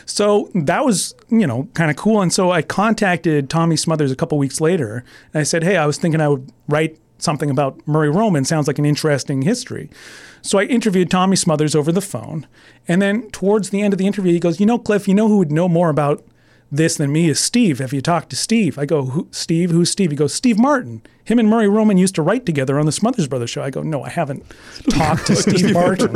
So 0.05 0.49
that 0.53 0.85
was, 0.85 1.15
you 1.30 1.47
know, 1.47 1.67
kind 1.73 1.89
of 1.89 1.97
cool. 1.97 2.21
And 2.21 2.31
so 2.31 2.51
I 2.51 2.61
contacted 2.61 3.49
Tommy 3.49 3.75
Smothers 3.75 4.11
a 4.11 4.15
couple 4.15 4.38
weeks 4.38 4.61
later 4.61 5.03
and 5.34 5.41
I 5.41 5.43
said, 5.43 5.63
Hey, 5.63 5.77
I 5.77 5.85
was 5.85 5.97
thinking 5.97 6.21
I 6.21 6.30
would 6.30 6.51
write 6.67 6.97
something 7.17 7.49
about 7.49 7.85
Murray 7.88 8.09
Roman. 8.09 8.45
Sounds 8.45 8.67
like 8.67 8.80
an 8.80 8.85
interesting 8.85 9.41
history. 9.43 9.89
So 10.41 10.59
I 10.59 10.63
interviewed 10.63 11.09
Tommy 11.09 11.35
Smothers 11.35 11.75
over 11.75 11.91
the 11.91 12.01
phone. 12.01 12.47
And 12.88 13.01
then 13.01 13.30
towards 13.31 13.69
the 13.69 13.81
end 13.81 13.93
of 13.93 13.97
the 13.97 14.07
interview, 14.07 14.34
he 14.34 14.39
goes, 14.39 14.59
You 14.59 14.65
know, 14.65 14.77
Kliph, 14.77 15.07
you 15.07 15.13
know 15.13 15.27
who 15.27 15.38
would 15.38 15.51
know 15.51 15.69
more 15.69 15.89
about 15.89 16.23
this 16.74 16.98
than 16.98 17.12
me 17.12 17.30
is 17.30 17.40
Steve. 17.40 17.80
Have 17.80 17.94
you 17.94 18.02
talked 18.02 18.32
to 18.32 18.36
Steve? 18.36 18.80
I 18.80 18.86
go, 18.86 19.06
Who, 19.06 19.28
Steve, 19.32 19.70
who's 19.70 19.91
Steve? 19.91 20.10
He 20.10 20.18
goes, 20.18 20.34
Steve 20.34 20.58
Martin. 20.58 21.04
Him 21.24 21.40
and 21.40 21.48
Murray 21.48 21.70
Roman 21.70 21.98
used 21.98 22.16
to 22.16 22.22
write 22.22 22.45
together 22.45 22.78
on 22.80 22.86
the 22.86 22.91
Smothers 22.91 23.28
Brothers 23.28 23.52
show. 23.52 23.62
I 23.62 23.70
go, 23.70 23.82
no, 23.82 24.04
I 24.04 24.10
haven't 24.10 24.44
talked 24.90 25.28
to 25.28 25.36
Steve 25.38 25.72
Martin. 25.74 26.12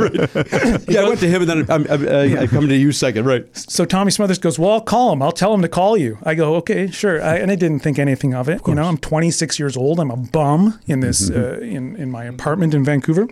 Yeah, 0.88 1.00
I 1.00 1.08
went 1.08 1.20
to 1.20 1.28
him 1.28 1.42
and 1.42 1.48
then 1.50 1.70
I'm, 1.70 1.86
I'm, 1.90 2.06
uh, 2.06 2.42
I 2.42 2.46
come 2.46 2.68
to 2.68 2.76
you 2.76 2.92
second, 2.92 3.24
right? 3.24 3.46
So 3.56 3.84
Tommy 3.86 4.10
Smothers 4.10 4.38
goes, 4.38 4.58
well, 4.58 4.72
I'll 4.72 4.80
call 4.82 5.12
him. 5.12 5.22
I'll 5.22 5.32
tell 5.32 5.54
him 5.54 5.62
to 5.62 5.68
call 5.68 5.96
you. 5.96 6.18
I 6.24 6.34
go, 6.34 6.56
okay, 6.56 6.90
sure. 6.90 7.22
I, 7.22 7.36
and 7.36 7.50
I 7.50 7.54
didn't 7.54 7.78
think 7.80 7.98
anything 7.98 8.34
of 8.34 8.48
it. 8.48 8.60
Of 8.60 8.68
you 8.68 8.74
know, 8.74 8.84
I'm 8.84 8.98
26 8.98 9.58
years 9.58 9.76
old. 9.76 10.00
I'm 10.00 10.10
a 10.10 10.16
bum 10.16 10.78
in 10.86 11.00
this 11.00 11.30
uh, 11.30 11.58
in 11.62 11.96
in 11.96 12.10
my 12.10 12.24
apartment 12.24 12.74
in 12.74 12.84
Vancouver. 12.84 13.28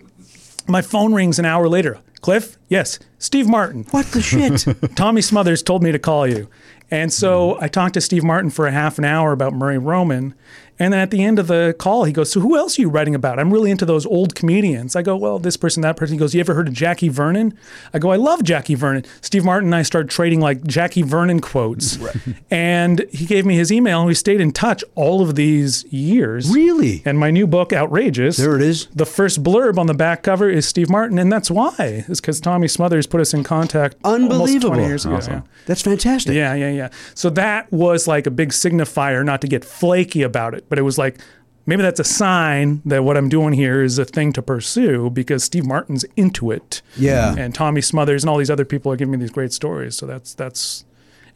My 0.68 0.80
phone 0.80 1.12
rings 1.12 1.38
an 1.38 1.44
hour 1.44 1.68
later. 1.68 1.98
Kliph, 2.22 2.56
yes, 2.68 2.98
Steve 3.18 3.48
Martin. 3.48 3.84
What 3.90 4.06
the 4.06 4.20
shit? 4.20 4.66
Tommy 4.96 5.22
Smothers 5.22 5.62
told 5.62 5.82
me 5.82 5.92
to 5.92 5.98
call 5.98 6.26
you. 6.26 6.48
And 6.90 7.12
so 7.12 7.54
mm-hmm. 7.54 7.64
I 7.64 7.68
talked 7.68 7.94
to 7.94 8.00
Steve 8.00 8.24
Martin 8.24 8.50
for 8.50 8.66
a 8.66 8.72
half 8.72 8.98
an 8.98 9.04
hour 9.04 9.32
about 9.32 9.52
Murray 9.52 9.78
Roman. 9.78 10.34
And 10.78 10.92
then 10.92 11.00
at 11.00 11.10
the 11.10 11.22
end 11.24 11.38
of 11.38 11.46
the 11.46 11.74
call, 11.78 12.04
he 12.04 12.12
goes, 12.12 12.30
So 12.30 12.40
who 12.40 12.56
else 12.56 12.78
are 12.78 12.82
you 12.82 12.88
writing 12.88 13.14
about? 13.14 13.38
I'm 13.38 13.52
really 13.52 13.70
into 13.70 13.84
those 13.84 14.06
old 14.06 14.34
comedians. 14.34 14.94
I 14.96 15.02
go, 15.02 15.16
Well, 15.16 15.38
this 15.38 15.56
person, 15.56 15.80
that 15.82 15.96
person. 15.96 16.14
He 16.14 16.18
goes, 16.18 16.34
You 16.34 16.40
ever 16.40 16.54
heard 16.54 16.68
of 16.68 16.74
Jackie 16.74 17.08
Vernon? 17.08 17.58
I 17.94 17.98
go, 17.98 18.10
I 18.10 18.16
love 18.16 18.42
Jackie 18.42 18.74
Vernon. 18.74 19.04
Steve 19.20 19.44
Martin 19.44 19.68
and 19.68 19.74
I 19.74 19.82
started 19.82 20.10
trading 20.10 20.40
like 20.40 20.64
Jackie 20.64 21.02
Vernon 21.02 21.40
quotes. 21.40 21.98
Right. 21.98 22.16
And 22.50 23.06
he 23.10 23.26
gave 23.26 23.46
me 23.46 23.56
his 23.56 23.72
email 23.72 24.00
and 24.00 24.06
we 24.06 24.14
stayed 24.14 24.40
in 24.40 24.52
touch 24.52 24.84
all 24.94 25.22
of 25.22 25.34
these 25.34 25.84
years. 25.92 26.50
Really? 26.50 27.02
And 27.04 27.18
my 27.18 27.30
new 27.30 27.46
book, 27.46 27.72
Outrageous. 27.72 28.36
There 28.36 28.56
it 28.56 28.62
is. 28.62 28.86
The 28.94 29.06
first 29.06 29.42
blurb 29.42 29.78
on 29.78 29.86
the 29.86 29.94
back 29.94 30.22
cover 30.22 30.48
is 30.48 30.66
Steve 30.66 30.90
Martin, 30.90 31.18
and 31.18 31.32
that's 31.32 31.50
why. 31.50 32.04
It's 32.08 32.20
because 32.20 32.40
Tommy 32.40 32.68
Smothers 32.68 33.06
put 33.06 33.20
us 33.20 33.34
in 33.34 33.44
contact 33.44 33.96
almost 34.04 34.32
Unbelievable. 34.32 34.74
20 34.76 34.86
years 34.88 35.04
ago. 35.06 35.18
Yeah. 35.26 35.42
That's 35.66 35.82
fantastic. 35.82 36.34
Yeah, 36.34 36.54
yeah, 36.54 36.70
yeah. 36.70 36.88
So 37.14 37.30
that 37.30 37.70
was 37.72 38.06
like 38.06 38.26
a 38.26 38.30
big 38.30 38.50
signifier, 38.50 39.24
not 39.24 39.40
to 39.40 39.48
get 39.48 39.64
flaky 39.64 40.22
about 40.22 40.54
it, 40.54 40.65
but 40.68 40.78
it 40.78 40.82
was 40.82 40.98
like 40.98 41.18
maybe 41.66 41.82
that's 41.82 42.00
a 42.00 42.04
sign 42.04 42.80
that 42.84 43.02
what 43.04 43.16
I'm 43.16 43.28
doing 43.28 43.52
here 43.52 43.82
is 43.82 43.98
a 43.98 44.04
thing 44.04 44.32
to 44.34 44.42
pursue 44.42 45.10
because 45.10 45.42
Steve 45.44 45.66
Martin's 45.66 46.04
into 46.16 46.50
it. 46.50 46.80
Yeah. 46.96 47.34
And 47.36 47.54
Tommy 47.54 47.80
Smothers 47.80 48.22
and 48.22 48.30
all 48.30 48.38
these 48.38 48.50
other 48.50 48.64
people 48.64 48.92
are 48.92 48.96
giving 48.96 49.12
me 49.12 49.18
these 49.18 49.30
great 49.32 49.52
stories. 49.52 49.96
So 49.96 50.06
that's 50.06 50.34
that's 50.34 50.84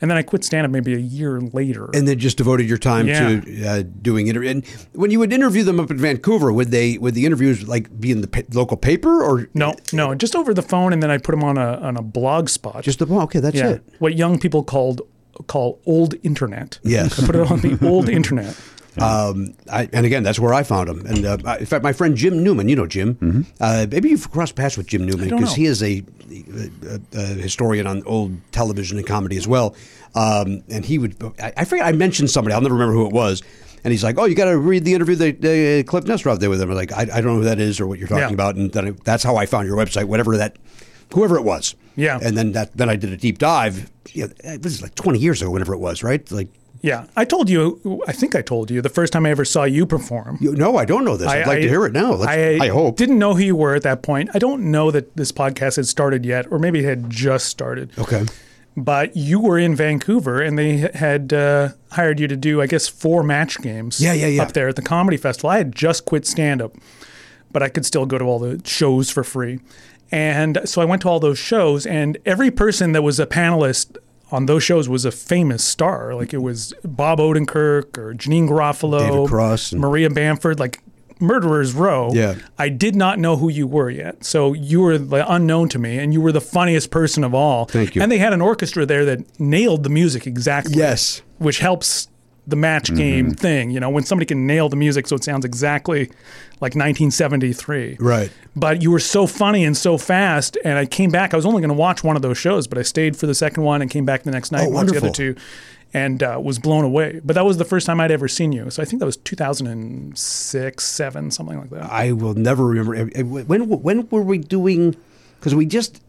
and 0.02 0.11
then 0.11 0.16
I 0.16 0.23
quit 0.23 0.43
stand 0.44 0.65
up 0.65 0.70
maybe 0.70 0.94
a 0.94 0.98
year 0.98 1.40
later. 1.40 1.90
And 1.93 2.09
then 2.09 2.19
just 2.19 2.39
devoted 2.39 2.66
your 2.66 2.78
time 2.78 3.07
Yeah. 3.07 3.40
to 3.40 3.66
uh, 3.66 3.82
doing 4.01 4.28
it. 4.28 4.36
And 4.36 4.65
when 4.94 5.11
you 5.11 5.19
would 5.19 5.31
interview 5.31 5.62
them 5.62 5.78
up 5.78 5.90
in 5.90 5.98
Vancouver, 5.98 6.52
would 6.52 6.70
they 6.70 6.97
would 6.97 7.15
the 7.15 7.27
interviews 7.27 7.69
like 7.69 8.01
be 8.01 8.11
in 8.11 8.20
the 8.23 8.28
pa- 8.28 8.43
local 8.55 8.77
paper 8.78 9.23
or 9.23 9.48
no, 9.52 9.74
no, 9.93 10.15
just 10.15 10.35
over 10.35 10.55
the 10.55 10.62
phone, 10.62 10.93
and 10.94 11.02
then 11.02 11.11
I 11.11 11.19
put 11.19 11.32
them 11.32 11.44
on 11.44 11.59
a 11.59 11.74
on 11.82 11.97
a 11.98 12.02
blog 12.02 12.48
spot. 12.48 12.82
just 12.85 12.98
the 13.01 13.07
oh, 13.11 13.23
okay? 13.23 13.40
That's 13.40 13.57
yeah, 13.57 13.70
it. 13.73 13.82
what 13.98 14.16
young 14.16 14.39
people 14.39 14.62
called 14.62 15.02
call 15.48 15.81
old 15.86 16.15
internet. 16.23 16.78
Yes. 16.82 17.23
I 17.23 17.27
put 17.27 17.35
it 17.36 17.51
on 17.51 17.61
the 17.61 17.78
old 17.86 18.09
internet. 18.19 18.57
Um, 18.99 19.55
I, 19.71 19.89
and 19.93 20.05
again, 20.05 20.23
that's 20.23 20.39
where 20.39 20.53
I 20.53 20.62
found 20.62 20.89
him. 20.89 21.07
And 21.07 21.25
uh, 21.25 21.57
in 21.61 21.67
fact, 21.67 21.83
my 21.85 21.93
friend 21.93 22.17
Jim 22.17 22.43
Newman, 22.43 22.69
you 22.69 22.77
know 22.77 22.87
Jim. 22.87 23.47
Uh, 23.61 23.87
maybe 23.91 24.09
you've 24.11 24.31
crossed 24.31 24.57
paths 24.57 24.77
with 24.77 24.87
Jim 24.89 25.07
Newman 25.07 25.29
because 25.31 25.55
he 25.55 25.67
is 25.67 25.83
a, 25.83 26.03
a, 26.87 27.01
a 27.15 27.25
historian 27.27 27.87
on 27.87 28.03
old 28.05 28.37
television 28.53 28.99
and 28.99 29.07
comedy 29.07 29.37
as 29.37 29.47
well. 29.47 29.75
Um, 30.15 30.62
and 30.69 30.85
he 30.85 30.99
would, 30.99 31.17
I, 31.41 31.53
I 31.59 31.65
forget, 31.65 31.87
I 31.87 31.93
mentioned 31.93 32.31
somebody. 32.31 32.55
I'll 32.55 32.61
never 32.61 32.75
remember 32.75 32.95
who 32.95 33.07
it 33.07 33.12
was. 33.12 33.43
And 33.83 33.93
he's 33.93 34.05
like, 34.05 34.19
"Oh, 34.19 34.27
you 34.27 34.35
got 34.35 34.45
to 34.45 34.59
read 34.59 34.85
the 34.85 34.93
interview 34.93 35.15
that 35.15 35.37
uh, 35.39 35.91
Kliph 35.91 36.03
Nesteroff 36.05 36.39
did 36.39 36.49
with 36.49 36.61
him." 36.61 36.69
I'm 36.71 36.77
like, 36.77 36.93
I, 36.93 37.03
"I 37.03 37.07
don't 37.23 37.25
know 37.29 37.37
who 37.37 37.45
that 37.45 37.59
is 37.59 37.81
or 37.81 37.87
what 37.87 37.99
you're 37.99 38.09
talking 38.09 38.25
Yeah. 38.29 38.35
about." 38.35 38.57
And 38.57 38.71
then 38.73 38.89
I, 38.89 38.91
that's 39.05 39.23
how 39.23 39.37
I 39.37 39.47
found 39.47 39.67
your 39.67 39.77
website, 39.79 40.05
whatever 40.05 40.37
that, 40.37 40.57
whoever 41.15 41.37
it 41.39 41.45
was. 41.45 41.75
Yeah. 41.97 42.19
And 42.21 42.37
then 42.37 42.53
that, 42.53 42.77
then 42.77 42.91
I 42.91 42.97
did 42.97 43.11
a 43.11 43.17
deep 43.17 43.39
dive. 43.39 43.91
Yeah, 44.12 44.27
it 44.45 44.62
was 44.62 44.83
like 44.83 44.95
20 44.97 45.19
years 45.19 45.41
ago, 45.41 45.51
whenever 45.51 45.73
it 45.73 45.79
was, 45.79 46.03
right? 46.03 46.31
Like, 46.31 46.49
Yeah, 46.82 47.07
I 47.15 47.24
told 47.27 47.51
you. 47.51 48.02
I 48.09 48.12
think 48.12 48.35
I 48.35 48.40
told 48.43 48.70
you 48.70 48.81
the 48.81 48.89
first 48.89 49.12
time 49.12 49.27
I 49.27 49.31
ever 49.31 49.44
saw 49.44 49.65
you 49.65 49.85
perform. 49.85 50.39
you, 50.40 50.55
no, 50.55 50.77
I 50.77 50.85
don't 50.86 51.05
know 51.05 51.16
this. 51.16 51.28
I'd 51.28 51.43
I- 51.43 51.47
like 51.47 51.59
I- 51.59 51.62
to 51.62 51.69
hear 51.69 51.85
it 51.86 51.93
now. 51.93 52.12
Let's, 52.15 52.32
I, 52.32 52.69
hope. 52.69 52.97
Didn't 52.97 53.19
know 53.19 53.35
who 53.35 53.43
you 53.43 53.57
were 53.57 53.74
at 53.74 53.82
that 53.82 54.02
point. 54.02 54.31
I 54.35 54.39
don't 54.39 54.70
know 54.70 54.90
that 54.90 55.15
this 55.16 55.31
podcast 55.32 55.77
had 55.77 55.86
started 55.86 56.24
yet, 56.24 56.47
or 56.51 56.59
maybe 56.59 56.78
it 56.81 56.85
had 56.86 57.11
just 57.11 57.47
started. 57.48 57.90
Okay. 57.98 58.24
But 58.77 59.16
you 59.16 59.40
were 59.40 59.59
in 59.59 59.74
Vancouver, 59.74 60.40
and 60.40 60.59
they 60.59 60.77
had 60.94 61.32
uh, 61.35 61.70
hired 61.90 62.19
you 62.20 62.28
to 62.28 62.36
do, 62.36 62.62
I 62.62 62.66
guess, 62.66 62.89
four 62.89 63.23
match 63.23 63.61
games. 63.61 64.01
Yeah, 64.01 64.12
yeah, 64.15 64.28
yeah. 64.28 64.43
Up 64.43 64.52
there 64.52 64.69
at 64.69 64.77
the 64.77 64.82
comedy 64.82 65.16
festival. 65.19 65.51
I 65.51 65.59
had 65.59 65.74
just 65.74 66.05
quit 66.07 66.24
stand 66.24 66.62
up, 66.62 66.77
but 67.52 67.62
I 67.62 67.69
could 67.69 67.85
still 67.85 68.07
go 68.07 68.16
to 68.16 68.24
all 68.24 68.39
the 68.39 68.62
shows 68.65 69.11
for 69.11 69.24
free. 69.24 69.59
And 70.12 70.61
so 70.65 70.81
I 70.81 70.85
went 70.86 71.02
to 71.02 71.09
all 71.09 71.20
those 71.20 71.39
shows, 71.39 71.85
and 71.85 72.16
every 72.24 72.51
person 72.51 72.93
that 72.93 73.02
was 73.02 73.20
a 73.20 73.27
panelist 73.27 73.97
on 74.32 74.47
those 74.47 74.62
shows 74.62 74.89
was 74.89 75.05
a 75.05 75.11
famous 75.11 75.65
star. 75.65 76.15
Like 76.15 76.32
it 76.32 76.39
was 76.39 76.73
Bob 76.85 77.19
Odenkirk 77.19 77.98
or 77.98 78.15
Janeane 78.15 78.48
Garofalo, 78.48 78.98
David 79.01 79.28
Cross 79.28 79.73
and- 79.73 79.81
Maria 79.81 80.11
Bamford, 80.11 80.59
like 80.61 80.82
Murderers 81.20 81.74
Row. 81.74 82.11
Yeah. 82.15 82.36
I 82.59 82.69
did 82.70 82.97
not 82.97 83.19
know 83.19 83.36
who 83.36 83.48
you 83.51 83.66
were 83.66 83.90
yet. 83.90 84.24
So 84.24 84.55
you 84.55 84.81
were 84.81 84.98
unknown 85.28 85.69
to 85.70 85.78
me, 85.78 85.98
and 85.98 86.12
you 86.15 86.20
were 86.20 86.32
the 86.32 86.40
funniest 86.40 86.90
person 86.90 87.24
of 87.24 87.35
all. 87.35 87.66
Thank 87.66 87.94
you. 87.94 88.02
And 88.02 88.11
they 88.11 88.19
had 88.19 88.32
an 88.32 88.40
orchestra 88.40 88.86
there 88.86 89.05
that 89.05 89.39
nailed 89.39 89.82
the 89.82 89.90
music 89.90 90.27
exactly. 90.27 90.77
Yes. 90.77 91.20
Which 91.39 91.59
helps 91.59 92.09
the 92.47 92.57
match 92.57 92.95
game 92.95 93.33
thing. 93.33 93.71
You 93.71 93.81
know, 93.81 93.91
when 93.91 94.05
somebody 94.05 94.27
can 94.27 94.47
nail 94.47 94.69
the 94.69 94.77
music 94.77 95.07
so 95.07 95.17
it 95.17 95.25
sounds 95.25 95.45
exactly 95.45 96.07
like 96.61 96.75
1973. 96.75 97.97
Right. 98.01 98.31
But 98.57 98.83
you 98.83 98.91
were 98.91 98.99
so 98.99 99.27
funny 99.27 99.65
and 99.65 99.77
so 99.77 99.97
fast, 99.99 100.59
and 100.65 100.79
I 100.79 100.87
came 100.87 101.11
back. 101.11 101.33
I 101.33 101.37
was 101.37 101.47
only 101.47 101.61
going 101.61 101.69
to 101.71 101.75
watch 101.75 102.03
one 102.05 102.17
of 102.17 102.23
those 102.23 102.39
shows, 102.39 102.67
but 102.67 102.79
I 102.79 102.83
stayed 102.83 103.17
for 103.17 103.27
the 103.27 103.35
second 103.35 103.62
one 103.62 103.83
and 103.83 103.91
came 103.91 104.05
back 104.05 104.25
the 104.25 104.31
next 104.31 104.53
night 104.53 104.62
Oh, 104.62 104.65
and 104.67 104.75
watched 104.75 104.91
the 104.91 104.97
other 104.99 105.11
two, 105.11 105.37
and 105.95 106.23
uh, 106.23 106.41
was 106.43 106.59
blown 106.59 106.85
away. 106.85 107.21
But 107.25 107.35
that 107.35 107.45
was 107.45 107.57
the 107.59 107.65
first 107.65 107.87
time 107.87 108.01
I'd 108.01 108.11
ever 108.11 108.29
seen 108.29 108.53
you. 108.53 108.69
So 108.71 108.83
I 108.83 108.85
think 108.87 109.01
that 109.01 109.07
was 109.07 109.17
2006, 109.19 110.85
seven, 110.85 111.31
something 111.31 111.59
like 111.59 111.71
that. 111.71 111.91
I 111.91 112.12
will 112.12 112.35
never 112.35 112.65
remember. 112.67 113.05
When 113.25 113.69
when 113.69 114.09
were 114.09 114.23
we 114.23 114.39
doing? 114.39 114.97
Because 115.41 115.55
we 115.55 115.65
just 115.65 116.03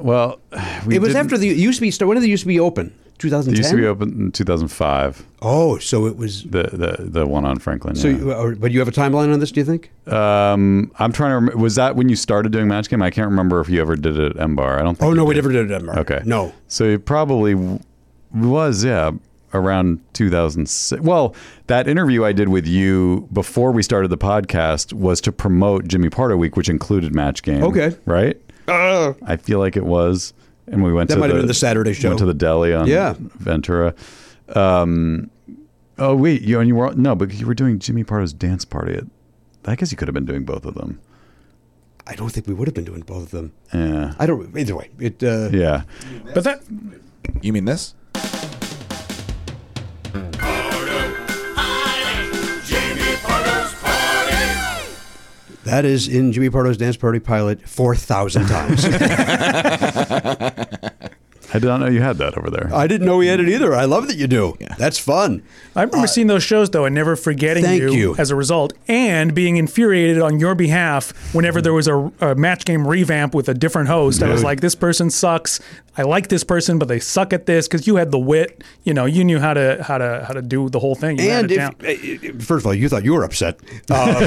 Well, 0.00 0.40
we 0.84 0.96
it 0.96 1.00
was 1.00 1.14
after 1.14 1.38
the 1.38 1.48
it 1.50 1.56
used 1.56 1.78
to 1.78 1.82
be 1.82 1.90
start. 1.90 2.08
When 2.08 2.16
did 2.16 2.24
the 2.24 2.28
used 2.28 2.42
to 2.42 2.48
be 2.48 2.58
open? 2.58 2.92
It 3.06 3.20
2010. 3.20 3.56
used 3.56 3.70
to 3.70 3.76
be 3.76 3.86
open 3.86 4.26
in 4.26 4.32
2005. 4.32 5.24
Oh, 5.40 5.78
so 5.78 6.06
it 6.06 6.16
was. 6.16 6.42
The 6.42 6.64
the 6.64 6.96
the 6.98 7.26
one 7.26 7.46
on 7.46 7.58
Franklin. 7.58 7.94
So, 7.94 8.08
yeah. 8.08 8.16
you, 8.18 8.32
or, 8.32 8.54
but 8.56 8.72
you 8.72 8.80
have 8.80 8.88
a 8.88 8.92
timeline 8.92 9.32
on 9.32 9.40
this? 9.40 9.52
Do 9.52 9.60
you 9.60 9.64
think? 9.64 9.90
um, 10.12 10.90
I'm 10.98 11.12
trying 11.12 11.30
to. 11.30 11.34
remember. 11.36 11.56
Was 11.56 11.76
that 11.76 11.96
when 11.96 12.08
you 12.08 12.16
started 12.16 12.52
doing 12.52 12.68
Match 12.68 12.90
Game? 12.90 13.00
I 13.00 13.10
can't 13.10 13.30
remember 13.30 13.60
if 13.60 13.68
you 13.68 13.80
ever 13.80 13.96
did 13.96 14.18
it 14.18 14.36
at 14.36 14.42
M 14.42 14.56
Bar. 14.56 14.78
I 14.78 14.82
don't. 14.82 14.96
think 14.96 15.08
Oh 15.08 15.14
no, 15.14 15.24
we 15.24 15.34
never 15.34 15.50
did 15.50 15.66
it. 15.66 15.68
Denmark. 15.68 15.98
Okay. 15.98 16.20
No. 16.26 16.52
So 16.68 16.84
it 16.84 17.06
probably 17.06 17.54
was, 18.34 18.84
yeah, 18.84 19.12
around 19.54 20.00
2006. 20.12 21.02
Well, 21.02 21.34
that 21.68 21.88
interview 21.88 22.24
I 22.24 22.32
did 22.32 22.48
with 22.48 22.66
you 22.66 23.28
before 23.32 23.72
we 23.72 23.82
started 23.82 24.08
the 24.08 24.18
podcast 24.18 24.92
was 24.92 25.20
to 25.22 25.32
promote 25.32 25.88
Jimmy 25.88 26.10
Pardo 26.10 26.36
Week, 26.36 26.56
which 26.56 26.68
included 26.68 27.14
Match 27.14 27.42
Game. 27.42 27.62
Okay. 27.62 27.96
Right? 28.04 28.40
I 28.68 29.36
feel 29.36 29.58
like 29.58 29.76
it 29.76 29.84
was. 29.84 30.32
And 30.68 30.82
we 30.82 30.92
went 30.92 31.08
That 31.10 31.14
to 31.16 31.20
might 31.20 31.28
the, 31.28 31.34
have 31.34 31.42
been 31.42 31.48
the 31.48 31.54
Saturday 31.54 31.92
show. 31.92 32.08
Went 32.08 32.18
to 32.18 32.26
the 32.26 32.34
deli 32.34 32.74
on 32.74 32.88
Yeah. 32.88 33.14
Ventura. 33.18 33.94
Um, 34.54 35.30
oh 35.98 36.14
wait, 36.16 36.42
you 36.42 36.58
and 36.60 36.68
you 36.68 36.74
were 36.74 36.92
no, 36.94 37.14
but 37.14 37.32
you 37.34 37.46
were 37.46 37.54
doing 37.54 37.78
Jimmy 37.78 38.04
Pardo's 38.04 38.32
dance 38.32 38.64
party. 38.64 38.94
At, 38.94 39.04
I 39.64 39.74
guess 39.76 39.90
you 39.90 39.96
could 39.96 40.08
have 40.08 40.14
been 40.14 40.24
doing 40.26 40.44
both 40.44 40.64
of 40.64 40.74
them. 40.74 41.00
I 42.06 42.14
don't 42.14 42.30
think 42.30 42.46
we 42.46 42.54
would 42.54 42.68
have 42.68 42.74
been 42.74 42.84
doing 42.84 43.00
both 43.00 43.24
of 43.24 43.30
them. 43.32 43.52
Yeah. 43.74 44.14
I 44.18 44.26
don't. 44.26 44.56
Either 44.56 44.76
way, 44.76 44.90
it. 45.00 45.22
Uh, 45.22 45.48
Yeah. 45.52 45.82
But 46.34 46.44
that 46.44 46.62
You 47.42 47.52
mean 47.52 47.64
this? 47.64 47.94
That 55.66 55.84
is 55.84 56.06
in 56.06 56.30
Jimmy 56.30 56.48
Pardo's 56.48 56.76
dance 56.76 56.96
party 56.96 57.18
pilot 57.18 57.68
four 57.68 57.96
thousand 57.96 58.46
times. 58.46 58.84
I 61.54 61.58
did 61.58 61.66
not 61.66 61.80
know 61.80 61.88
you 61.88 62.00
had 62.00 62.18
that 62.18 62.36
over 62.36 62.50
there. 62.50 62.70
I 62.74 62.86
didn't 62.86 63.06
know 63.06 63.18
we 63.18 63.28
had 63.28 63.40
it 63.40 63.48
either. 63.48 63.74
I 63.74 63.84
love 63.84 64.08
that 64.08 64.16
you 64.16 64.26
do. 64.26 64.56
That's 64.78 64.98
fun. 64.98 65.42
I 65.74 65.82
remember 65.82 66.06
seeing 66.06 66.26
those 66.26 66.42
shows 66.42 66.70
though, 66.70 66.84
and 66.84 66.94
never 66.94 67.16
forgetting 67.16 67.64
Thank 67.64 67.92
you. 67.92 68.14
as 68.18 68.30
a 68.30 68.36
result, 68.36 68.72
and 68.88 69.34
being 69.34 69.56
infuriated 69.56 70.20
on 70.22 70.40
your 70.40 70.54
behalf 70.54 71.12
whenever 71.34 71.60
there 71.60 71.74
was 71.74 71.86
a, 71.86 72.10
a 72.20 72.34
match 72.34 72.64
game 72.64 72.86
revamp 72.86 73.34
with 73.34 73.48
a 73.48 73.54
different 73.54 73.88
host. 73.88 74.22
I 74.22 74.30
was 74.30 74.42
like, 74.42 74.60
"This 74.60 74.74
person 74.74 75.10
sucks. 75.10 75.60
I 75.98 76.02
like 76.02 76.28
this 76.28 76.44
person, 76.44 76.78
but 76.78 76.88
they 76.88 76.98
suck 76.98 77.32
at 77.32 77.46
this." 77.46 77.68
Because 77.68 77.86
you 77.86 77.96
had 77.96 78.10
the 78.10 78.18
wit, 78.18 78.64
you 78.84 78.94
know, 78.94 79.04
you 79.04 79.22
knew 79.24 79.38
how 79.38 79.54
to 79.54 79.82
how 79.82 79.98
to 79.98 80.24
how 80.26 80.32
to 80.32 80.42
do 80.42 80.68
the 80.70 80.80
whole 80.80 80.94
thing. 80.94 81.18
You 81.18 81.30
And 81.30 81.50
if, 81.50 81.56
down. 81.58 81.74
uh, 81.80 82.42
first 82.42 82.62
of 82.62 82.66
all, 82.66 82.74
you 82.74 82.88
thought 82.88 83.04
you 83.04 83.12
were 83.12 83.24
upset. 83.24 83.60
Uh, 83.90 84.26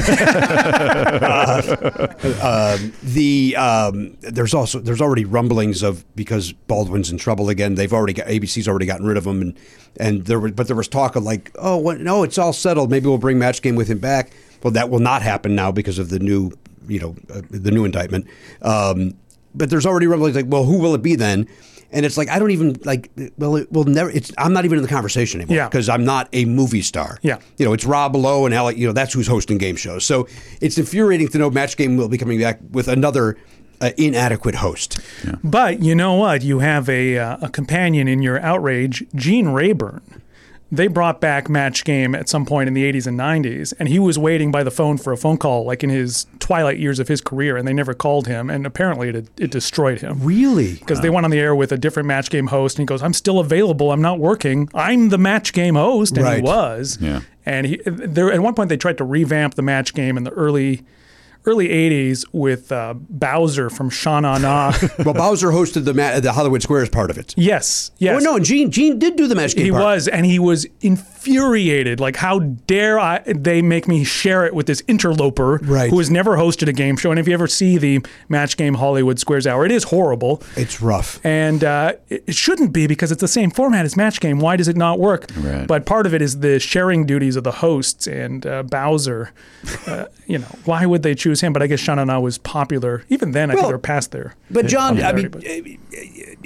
uh, 1.22 2.76
um, 2.80 2.92
the 3.02 3.56
um, 3.56 4.16
there's 4.20 4.54
also 4.54 4.78
there's 4.78 5.00
already 5.00 5.24
rumblings 5.24 5.82
of 5.82 6.04
because 6.14 6.52
Baldwin's 6.52 7.09
in 7.12 7.18
trouble 7.18 7.48
again. 7.48 7.74
They've 7.74 7.92
already 7.92 8.12
got 8.12 8.26
ABC's 8.26 8.68
already 8.68 8.86
gotten 8.86 9.06
rid 9.06 9.16
of 9.16 9.26
him, 9.26 9.40
and 9.42 9.56
and 9.98 10.24
there 10.26 10.38
was 10.40 10.52
but 10.52 10.66
there 10.66 10.76
was 10.76 10.88
talk 10.88 11.16
of 11.16 11.22
like, 11.24 11.50
oh 11.58 11.76
what, 11.76 12.00
no, 12.00 12.22
it's 12.22 12.38
all 12.38 12.52
settled. 12.52 12.90
Maybe 12.90 13.06
we'll 13.06 13.18
bring 13.18 13.38
Match 13.38 13.62
Game 13.62 13.76
with 13.76 13.88
him 13.88 13.98
back. 13.98 14.30
Well, 14.62 14.72
that 14.72 14.90
will 14.90 14.98
not 15.00 15.22
happen 15.22 15.54
now 15.54 15.72
because 15.72 15.98
of 15.98 16.10
the 16.10 16.18
new 16.18 16.52
you 16.88 17.00
know 17.00 17.16
uh, 17.32 17.42
the 17.50 17.70
new 17.70 17.84
indictment. 17.84 18.26
Um, 18.62 19.14
but 19.54 19.70
there's 19.70 19.86
already 19.86 20.06
rumblings 20.06 20.36
like, 20.36 20.46
well, 20.48 20.64
who 20.64 20.78
will 20.78 20.94
it 20.94 21.02
be 21.02 21.16
then? 21.16 21.48
And 21.92 22.06
it's 22.06 22.16
like 22.16 22.28
I 22.28 22.38
don't 22.38 22.52
even 22.52 22.78
like. 22.84 23.10
Well, 23.36 23.56
it 23.56 23.72
will 23.72 23.82
never. 23.82 24.10
It's 24.10 24.30
I'm 24.38 24.52
not 24.52 24.64
even 24.64 24.78
in 24.78 24.82
the 24.82 24.88
conversation 24.88 25.40
anymore 25.40 25.56
Yeah. 25.56 25.68
because 25.68 25.88
I'm 25.88 26.04
not 26.04 26.28
a 26.32 26.44
movie 26.44 26.82
star. 26.82 27.18
Yeah. 27.22 27.38
you 27.58 27.64
know, 27.66 27.72
it's 27.72 27.84
Rob 27.84 28.14
Lowe 28.14 28.46
and 28.46 28.54
Alec. 28.54 28.76
You 28.76 28.86
know, 28.86 28.92
that's 28.92 29.12
who's 29.12 29.26
hosting 29.26 29.58
game 29.58 29.74
shows. 29.74 30.04
So 30.04 30.28
it's 30.60 30.78
infuriating 30.78 31.26
to 31.28 31.38
know 31.38 31.50
Match 31.50 31.76
Game 31.76 31.96
will 31.96 32.08
be 32.08 32.16
coming 32.16 32.38
back 32.40 32.60
with 32.70 32.86
another 32.86 33.36
uh, 33.80 33.90
inadequate 33.96 34.56
host. 34.56 34.98
But 35.42 35.80
you 35.82 35.94
know 35.94 36.14
what? 36.14 36.42
You 36.42 36.58
have 36.60 36.88
a 36.88 37.18
uh, 37.18 37.36
a 37.42 37.48
companion 37.48 38.08
in 38.08 38.22
your 38.22 38.40
outrage, 38.40 39.04
Gene 39.14 39.48
Rayburn. 39.48 40.02
They 40.72 40.86
brought 40.86 41.20
back 41.20 41.48
Match 41.48 41.82
Game 41.82 42.14
at 42.14 42.28
some 42.28 42.46
point 42.46 42.68
in 42.68 42.74
the 42.74 42.84
80s 42.92 43.04
and 43.08 43.18
90s, 43.18 43.74
and 43.80 43.88
he 43.88 43.98
was 43.98 44.16
waiting 44.20 44.52
by 44.52 44.62
the 44.62 44.70
phone 44.70 44.98
for 44.98 45.12
a 45.12 45.16
phone 45.16 45.36
call, 45.36 45.64
like 45.64 45.82
in 45.82 45.90
his 45.90 46.26
twilight 46.38 46.78
years 46.78 47.00
of 47.00 47.08
his 47.08 47.20
career, 47.20 47.56
and 47.56 47.66
they 47.66 47.72
never 47.72 47.92
called 47.92 48.28
him, 48.28 48.48
and 48.48 48.64
apparently 48.64 49.08
it, 49.08 49.26
it 49.36 49.50
destroyed 49.50 50.00
him. 50.00 50.20
Really? 50.22 50.74
Because 50.74 51.00
they 51.00 51.10
went 51.10 51.24
on 51.24 51.32
the 51.32 51.40
air 51.40 51.56
with 51.56 51.72
a 51.72 51.76
different 51.76 52.06
Match 52.06 52.30
Game 52.30 52.46
host, 52.46 52.76
and 52.78 52.82
he 52.84 52.86
goes, 52.86 53.02
"I'm 53.02 53.14
still 53.14 53.40
available. 53.40 53.90
I'm 53.90 54.00
not 54.02 54.20
working. 54.20 54.68
I'm 54.72 55.08
the 55.08 55.18
Match 55.18 55.52
Game 55.52 55.74
host," 55.74 56.16
and 56.16 56.24
Right. 56.24 56.36
he 56.36 56.42
was. 56.42 56.98
Yeah. 57.00 57.22
And 57.44 57.66
he 57.66 57.80
there 57.86 58.30
at 58.30 58.38
one 58.40 58.54
point 58.54 58.68
they 58.68 58.76
tried 58.76 58.98
to 58.98 59.04
revamp 59.04 59.54
the 59.54 59.62
Match 59.62 59.92
Game 59.92 60.16
in 60.16 60.22
the 60.22 60.30
early 60.30 60.84
early 61.46 61.68
80s 61.68 62.24
with 62.32 62.70
uh, 62.70 62.94
Bowser 62.94 63.70
from 63.70 63.88
Sha 63.90 64.20
Na 64.20 64.38
Na. 64.38 64.72
Well, 65.04 65.14
Bowser 65.14 65.48
hosted 65.48 65.84
the 65.84 65.94
Ma- 65.94 66.20
the 66.20 66.32
Hollywood 66.32 66.62
Squares 66.62 66.88
part 66.90 67.10
of 67.10 67.16
it. 67.18 67.34
yes, 67.36 67.90
yes. 67.98 68.20
Oh 68.20 68.24
no, 68.24 68.36
and 68.36 68.44
Gene 68.44 68.70
Gene 68.70 68.98
did 68.98 69.16
do 69.16 69.26
the 69.26 69.34
Match 69.34 69.54
Game. 69.54 69.64
He 69.66 69.70
part. 69.70 69.82
was, 69.84 70.08
and 70.08 70.26
he 70.26 70.38
was 70.38 70.66
infuriated. 70.80 72.00
Like, 72.00 72.16
how 72.16 72.38
dare 72.40 72.98
I? 72.98 73.18
They 73.26 73.62
make 73.62 73.86
me 73.86 74.04
share 74.04 74.44
it 74.46 74.54
with 74.54 74.66
this 74.66 74.82
interloper 74.88 75.58
Right. 75.62 75.90
who 75.90 75.98
has 75.98 76.10
never 76.10 76.36
hosted 76.36 76.68
a 76.68 76.72
game 76.72 76.96
show. 76.96 77.10
And 77.10 77.18
if 77.20 77.26
you 77.28 77.34
ever 77.34 77.46
see 77.46 77.76
the 77.78 78.04
Match 78.28 78.56
Game 78.56 78.74
Hollywood 78.74 79.18
Squares 79.18 79.46
Hour, 79.46 79.64
it 79.66 79.72
is 79.72 79.84
horrible. 79.84 80.42
It's 80.56 80.80
rough. 80.80 81.24
And 81.24 81.62
uh, 81.64 81.92
it 82.08 82.24
it 82.26 82.34
shouldn't 82.34 82.72
be 82.72 82.86
because 82.86 83.10
it's 83.12 83.20
the 83.20 83.28
same 83.28 83.50
format 83.50 83.84
as 83.84 83.96
Match 83.96 84.20
Game. 84.20 84.38
Why 84.38 84.56
does 84.56 84.68
it 84.68 84.76
not 84.76 84.98
work? 84.98 85.26
Right. 85.38 85.66
But 85.66 85.84
part 85.86 86.06
of 86.06 86.14
it 86.14 86.22
is 86.22 86.40
the 86.40 86.58
sharing 86.60 87.06
duties 87.06 87.36
of 87.36 87.44
the 87.44 87.52
hosts 87.52 88.06
and 88.06 88.46
uh, 88.46 88.62
Bowser. 88.62 89.32
Uh, 89.86 90.06
you 90.26 90.38
know, 90.38 90.46
why 90.64 90.86
would 90.86 91.02
they 91.02 91.14
choose 91.14 91.29
him? 91.38 91.52
But 91.52 91.62
I 91.62 91.66
guess 91.66 91.78
Sha 91.80 91.94
Na 91.94 92.04
Na 92.04 92.18
was 92.18 92.38
popular. 92.38 93.04
Even 93.10 93.32
then, 93.32 93.50
I 93.50 93.54
Well, 93.54 93.62
think 93.64 93.68
they 93.68 93.74
were 93.74 93.78
past 93.78 94.10
there. 94.12 94.34
But 94.50 94.66
John, 94.66 95.00
I 95.02 95.12
mean, 95.12 95.30
popularity, 95.30 95.78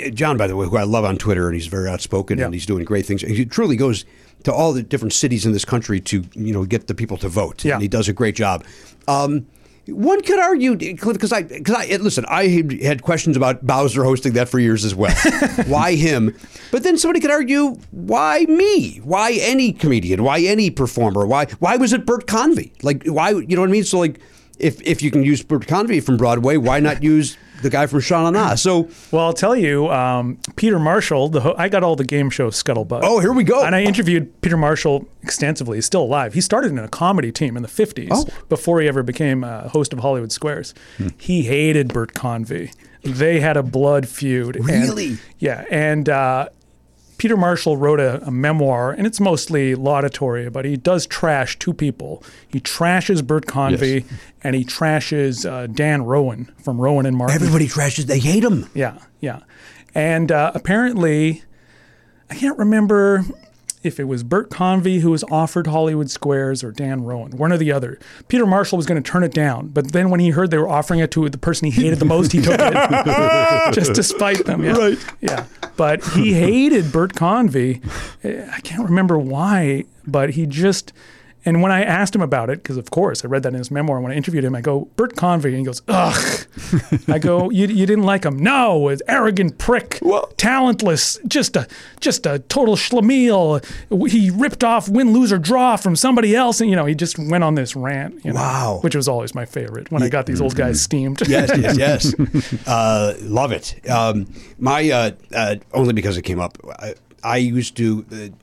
uh, 0.03 0.07
uh, 0.07 0.11
John, 0.11 0.37
by 0.37 0.47
the 0.49 0.57
way, 0.57 0.67
who 0.67 0.77
I 0.77 0.83
love 0.83 1.05
on 1.05 1.17
Twitter, 1.17 1.47
and 1.47 1.55
he's 1.55 1.69
very 1.69 1.89
outspoken, 1.89 2.39
Yeah. 2.39 2.47
and 2.47 2.55
he's 2.55 2.67
doing 2.67 2.85
great 2.85 3.07
things. 3.07 3.23
He 3.23 3.45
truly 3.47 3.77
goes 3.77 4.05
to 4.43 4.53
all 4.53 4.73
the 4.73 4.83
different 4.83 5.13
cities 5.13 5.47
in 5.47 5.53
this 5.53 5.65
country 5.65 6.01
to 6.01 6.25
you 6.35 6.53
know 6.53 6.65
get 6.65 6.89
the 6.89 6.95
people 6.95 7.17
to 7.19 7.29
vote. 7.29 7.65
Yeah. 7.65 7.75
and 7.75 7.83
he 7.83 7.89
does 7.89 8.09
a 8.09 8.13
great 8.13 8.35
job. 8.35 8.65
Um, 9.09 9.47
one 9.87 10.23
could 10.23 10.39
argue, 10.39 10.77
Kliph, 10.77 11.13
because 11.13 11.31
I, 11.31 11.43
because 11.43 11.75
I 11.75 11.97
listen, 11.97 12.25
I 12.27 12.47
had- 12.49 12.83
had 12.83 13.03
questions 13.03 13.37
about 13.37 13.67
Bowser 13.67 14.03
hosting 14.03 14.33
that 14.33 14.49
for 14.49 14.59
years 14.59 14.83
as 14.83 14.95
well. 14.95 15.15
why 15.67 15.95
him? 15.95 16.35
But 16.71 16.85
then 16.85 16.97
somebody 16.97 17.21
could 17.21 17.31
argue, 17.31 17.77
why 17.91 18.47
me? 18.49 18.97
Why 19.05 19.33
any 19.43 19.75
comedian? 19.75 20.23
Why 20.25 20.41
any 20.41 20.71
performer? 20.71 21.27
Why 21.27 21.47
why 21.59 21.77
was 21.77 21.93
it 21.93 22.07
Bert 22.07 22.27
Convy? 22.27 22.73
Like 22.83 23.05
why 23.05 23.31
you 23.33 23.57
know 23.57 23.61
what 23.61 23.69
I 23.69 23.73
mean? 23.73 23.85
So 23.85 23.99
like, 23.99 24.21
if 24.59 24.81
if 24.83 25.03
you 25.03 25.11
can 25.11 25.23
use 25.25 25.43
Bert 25.43 25.67
Convy 25.67 26.01
from 26.01 26.17
Broadway, 26.17 26.57
why 26.57 26.81
not 26.81 27.03
use 27.03 27.37
the 27.63 27.71
guy 27.71 27.87
from 27.87 28.01
Sha 28.01 28.29
Na? 28.31 28.55
So 28.57 28.89
Well, 29.11 29.25
I'll 29.27 29.33
tell 29.33 29.57
you, 29.57 29.89
um, 29.91 30.39
Peter 30.57 30.79
Marshall. 30.79 31.29
The 31.31 31.41
ho- 31.41 31.55
I 31.57 31.69
got 31.69 31.83
all 31.83 31.97
the 31.97 32.05
game 32.05 32.31
show 32.31 32.51
scuttlebutt. 32.51 33.01
Oh, 33.03 33.21
here 33.21 33.33
we 33.33 33.45
go. 33.45 33.65
And 33.65 33.75
I 33.75 33.83
interviewed 33.83 34.41
Peter 34.43 34.57
Marshall 34.57 35.07
extensively. 35.23 35.79
He's 35.79 35.87
still 35.87 36.03
alive. 36.03 36.35
He 36.35 36.41
started 36.41 36.71
in 36.73 36.79
a 36.79 36.89
comedy 36.89 37.33
team 37.33 37.57
in 37.57 37.63
the 37.63 37.69
'50s 37.69 38.09
Oh. 38.11 38.27
before 38.49 38.81
he 38.81 38.89
ever 38.89 39.03
became 39.03 39.45
a 39.45 39.69
host 39.69 39.93
of 39.93 40.01
Hollywood 40.01 40.33
Squares. 40.33 40.75
He 41.19 41.43
hated 41.43 41.93
Bert 41.93 42.15
Convy. 42.15 42.71
They 43.03 43.41
had 43.41 43.57
a 43.57 43.63
blood 43.63 44.09
feud. 44.09 44.57
And- 44.57 44.67
Really? 44.67 45.19
yeah, 45.39 45.65
and. 45.71 46.09
Uh, 46.09 46.49
Peter 47.25 47.39
Marshall 47.39 47.79
wrote 47.79 48.01
a, 48.01 48.23
a 48.27 48.31
memoir, 48.31 48.91
and 48.93 49.07
it's 49.07 49.19
mostly 49.19 49.75
laudatory, 49.75 50.51
but 50.51 50.67
he 50.67 50.77
does 50.77 51.07
trash 51.07 51.59
two 51.59 51.73
people. 51.73 52.23
He 52.47 52.61
trashes 52.61 53.27
Bert 53.27 53.47
Convy, 53.47 54.05
Yes. 54.11 54.21
and 54.43 54.55
he 54.55 54.63
trashes 54.63 55.51
uh, 55.51 55.67
Dan 55.69 56.03
Rowan 56.05 56.53
from 56.63 56.79
Rowan 56.79 57.07
and 57.07 57.17
Martin. 57.17 57.35
everybody 57.35 57.67
trashes. 57.67 58.05
They 58.05 58.19
hate 58.19 58.45
him. 58.45 58.69
Yeah, 58.75 58.99
yeah. 59.21 59.39
And 59.95 60.31
uh, 60.31 60.53
apparently, 60.55 61.43
I 62.29 62.35
can't 62.35 62.59
remember 62.59 63.25
if 63.85 64.01
it 64.01 64.05
was 64.05 64.23
Bert 64.23 64.51
Convy 64.51 65.01
who 65.01 65.11
was 65.11 65.23
offered 65.31 65.67
Hollywood 65.67 66.11
Squares 66.11 66.65
or 66.65 66.73
Dan 66.73 67.05
Rowan, 67.05 67.33
one 67.37 67.53
or 67.53 67.59
the 67.59 67.71
other. 67.71 67.99
Peter 68.29 68.47
Marshall 68.47 68.77
was 68.77 68.87
going 68.87 69.01
to 69.01 69.09
turn 69.11 69.23
it 69.23 69.33
down, 69.33 69.69
but 69.69 69.93
then 69.93 70.11
when 70.11 70.21
he 70.21 70.31
heard 70.31 70.51
they 70.51 70.59
were 70.59 70.69
offering 70.69 71.01
it 71.01 71.11
to 71.13 71.29
the 71.29 71.39
person 71.39 71.67
he 71.71 71.83
hated 71.83 71.99
the 71.99 72.05
most, 72.05 72.33
he 72.33 72.41
took 72.41 72.57
it 72.59 73.73
just 73.75 73.95
to 73.95 74.03
spite 74.03 74.47
them. 74.47 74.65
Yeah. 74.65 74.73
Right. 74.77 74.99
Yeah. 75.21 75.45
But 75.77 76.05
he 76.05 76.33
hated 76.33 76.91
Bert 76.91 77.15
Convy. 77.15 77.81
I 78.25 78.61
can't 78.63 78.85
remember 78.85 79.19
why, 79.19 79.85
but 80.07 80.31
he 80.31 80.47
just. 80.47 80.93
And 81.47 81.61
when 81.63 81.71
I 81.71 81.83
asked 81.83 82.15
him 82.15 82.23
about 82.23 82.49
it, 82.51 82.63
because 82.63 82.77
of 82.77 82.91
course 82.91 83.25
I 83.25 83.29
read 83.29 83.43
that 83.43 83.51
in 83.53 83.59
his 83.59 83.71
memoir, 83.71 84.01
when 84.01 84.13
I 84.13 84.15
interviewed 84.15 84.45
him, 84.45 84.55
I 84.55 84.61
go, 84.61 84.87
Bert 84.97 85.15
Convy. 85.17 85.51
And 85.51 85.59
he 85.59 85.65
goes, 85.65 85.83
ugh. 85.89 86.47
I 87.09 87.19
go, 87.19 87.51
you, 87.51 87.67
you 87.67 87.85
didn't 87.87 88.05
like 88.05 88.25
him? 88.25 88.39
No, 88.39 88.89
an 88.89 88.99
arrogant 89.09 89.59
prick, 89.59 90.01
talentless, 90.37 91.19
just 91.27 91.57
a 91.57 91.67
just 92.01 92.27
a 92.27 92.39
total 92.41 92.77
schlemiel. 92.77 93.65
He 94.11 94.31
ripped 94.31 94.65
off 94.65 94.89
win, 94.89 95.13
lose, 95.13 95.33
or 95.33 95.39
draw 95.39 95.77
from 95.77 95.97
somebody 95.97 96.35
else. 96.35 96.61
And, 96.61 96.71
you 96.71 96.77
know, 96.77 96.87
he 96.87 96.95
just 96.95 97.19
went 97.19 97.45
on 97.45 97.55
this 97.55 97.75
rant. 97.77 98.25
you 98.25 98.33
know, 98.33 98.41
Wow. 98.41 98.79
Which 98.83 98.95
was 98.95 99.09
always 99.09 99.35
my 99.35 99.45
favorite 99.45 99.91
when 99.91 100.03
I 100.03 100.09
got 100.09 100.27
these 100.27 100.41
old 100.41 100.55
guys 100.57 100.81
steamed. 100.81 101.23
yes, 101.29 101.51
yes, 101.59 101.77
yes. 102.15 102.69
Uh, 102.69 103.15
love 103.23 103.53
it. 103.53 103.89
Um, 103.91 104.27
my 104.59 104.91
uh, 104.91 105.11
uh, 105.35 105.57
only 105.73 105.93
because 105.93 106.17
it 106.17 106.23
came 106.23 106.41
up. 106.41 106.59
I, 106.79 106.95
I 107.23 107.37
used 107.39 107.77
to 107.79 108.05
uh, 108.13 108.35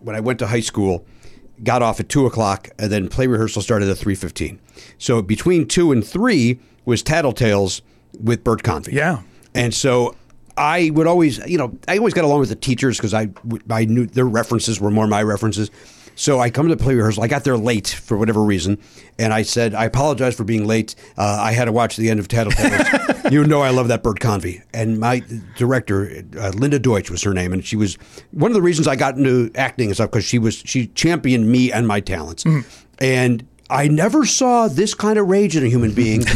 when 0.00 0.16
I 0.16 0.20
went 0.20 0.38
to 0.40 0.46
high 0.46 0.60
school, 0.60 1.04
got 1.62 1.82
off 1.82 2.00
at 2.00 2.08
two 2.08 2.26
o'clock, 2.26 2.68
and 2.78 2.90
then 2.90 3.08
play 3.08 3.26
rehearsal 3.26 3.62
started 3.62 3.88
at 3.88 3.98
three 3.98 4.14
fifteen. 4.14 4.58
So 4.98 5.22
between 5.22 5.66
two 5.66 5.92
and 5.92 6.06
three 6.06 6.58
was 6.84 7.02
Tattletales 7.02 7.82
with 8.22 8.42
Bert 8.44 8.62
Convy. 8.62 8.92
Yeah. 8.92 9.22
and 9.54 9.74
so. 9.74 10.16
I 10.56 10.90
would 10.90 11.06
always, 11.06 11.38
you 11.46 11.56
know, 11.56 11.78
I 11.88 11.96
always 11.96 12.12
got 12.12 12.24
along 12.24 12.40
with 12.40 12.50
the 12.50 12.56
teachers 12.56 12.98
because 12.98 13.14
I, 13.14 13.28
I 13.70 13.86
knew 13.86 14.04
their 14.04 14.26
references 14.26 14.78
were 14.78 14.90
more 14.90 15.06
my 15.06 15.22
references. 15.22 15.70
So 16.20 16.38
I 16.38 16.50
come 16.50 16.68
to 16.68 16.76
play 16.76 16.94
rehearsal. 16.94 17.22
I 17.22 17.28
got 17.28 17.44
there 17.44 17.56
late 17.56 17.88
for 17.88 18.18
whatever 18.18 18.42
reason, 18.42 18.76
and 19.18 19.32
I 19.32 19.40
said, 19.40 19.74
"I 19.74 19.86
apologize 19.86 20.34
for 20.34 20.44
being 20.44 20.66
late. 20.66 20.94
Uh, 21.16 21.38
I 21.40 21.52
had 21.52 21.64
to 21.64 21.72
watch 21.72 21.96
the 21.96 22.10
end 22.10 22.20
of 22.20 22.28
Tattletales. 22.28 23.32
you 23.32 23.42
know, 23.42 23.62
I 23.62 23.70
love 23.70 23.88
that 23.88 24.02
Bert 24.02 24.20
Convy." 24.20 24.60
And 24.74 25.00
my 25.00 25.22
director, 25.56 26.22
uh, 26.38 26.50
Linda 26.50 26.78
Deutsch, 26.78 27.10
was 27.10 27.22
her 27.22 27.32
name, 27.32 27.54
and 27.54 27.64
she 27.64 27.74
was 27.74 27.94
one 28.32 28.50
of 28.50 28.54
the 28.54 28.60
reasons 28.60 28.86
I 28.86 28.96
got 28.96 29.16
into 29.16 29.50
acting 29.54 29.86
and 29.86 29.94
stuff 29.94 30.10
because 30.10 30.26
she 30.26 30.38
was 30.38 30.56
she 30.66 30.88
championed 30.88 31.50
me 31.50 31.72
and 31.72 31.88
my 31.88 32.00
talents, 32.00 32.44
and 32.98 33.46
I 33.70 33.88
never 33.88 34.26
saw 34.26 34.68
this 34.68 34.92
kind 34.92 35.18
of 35.18 35.26
rage 35.26 35.56
in 35.56 35.64
a 35.64 35.68
human 35.68 35.94
being. 35.94 36.26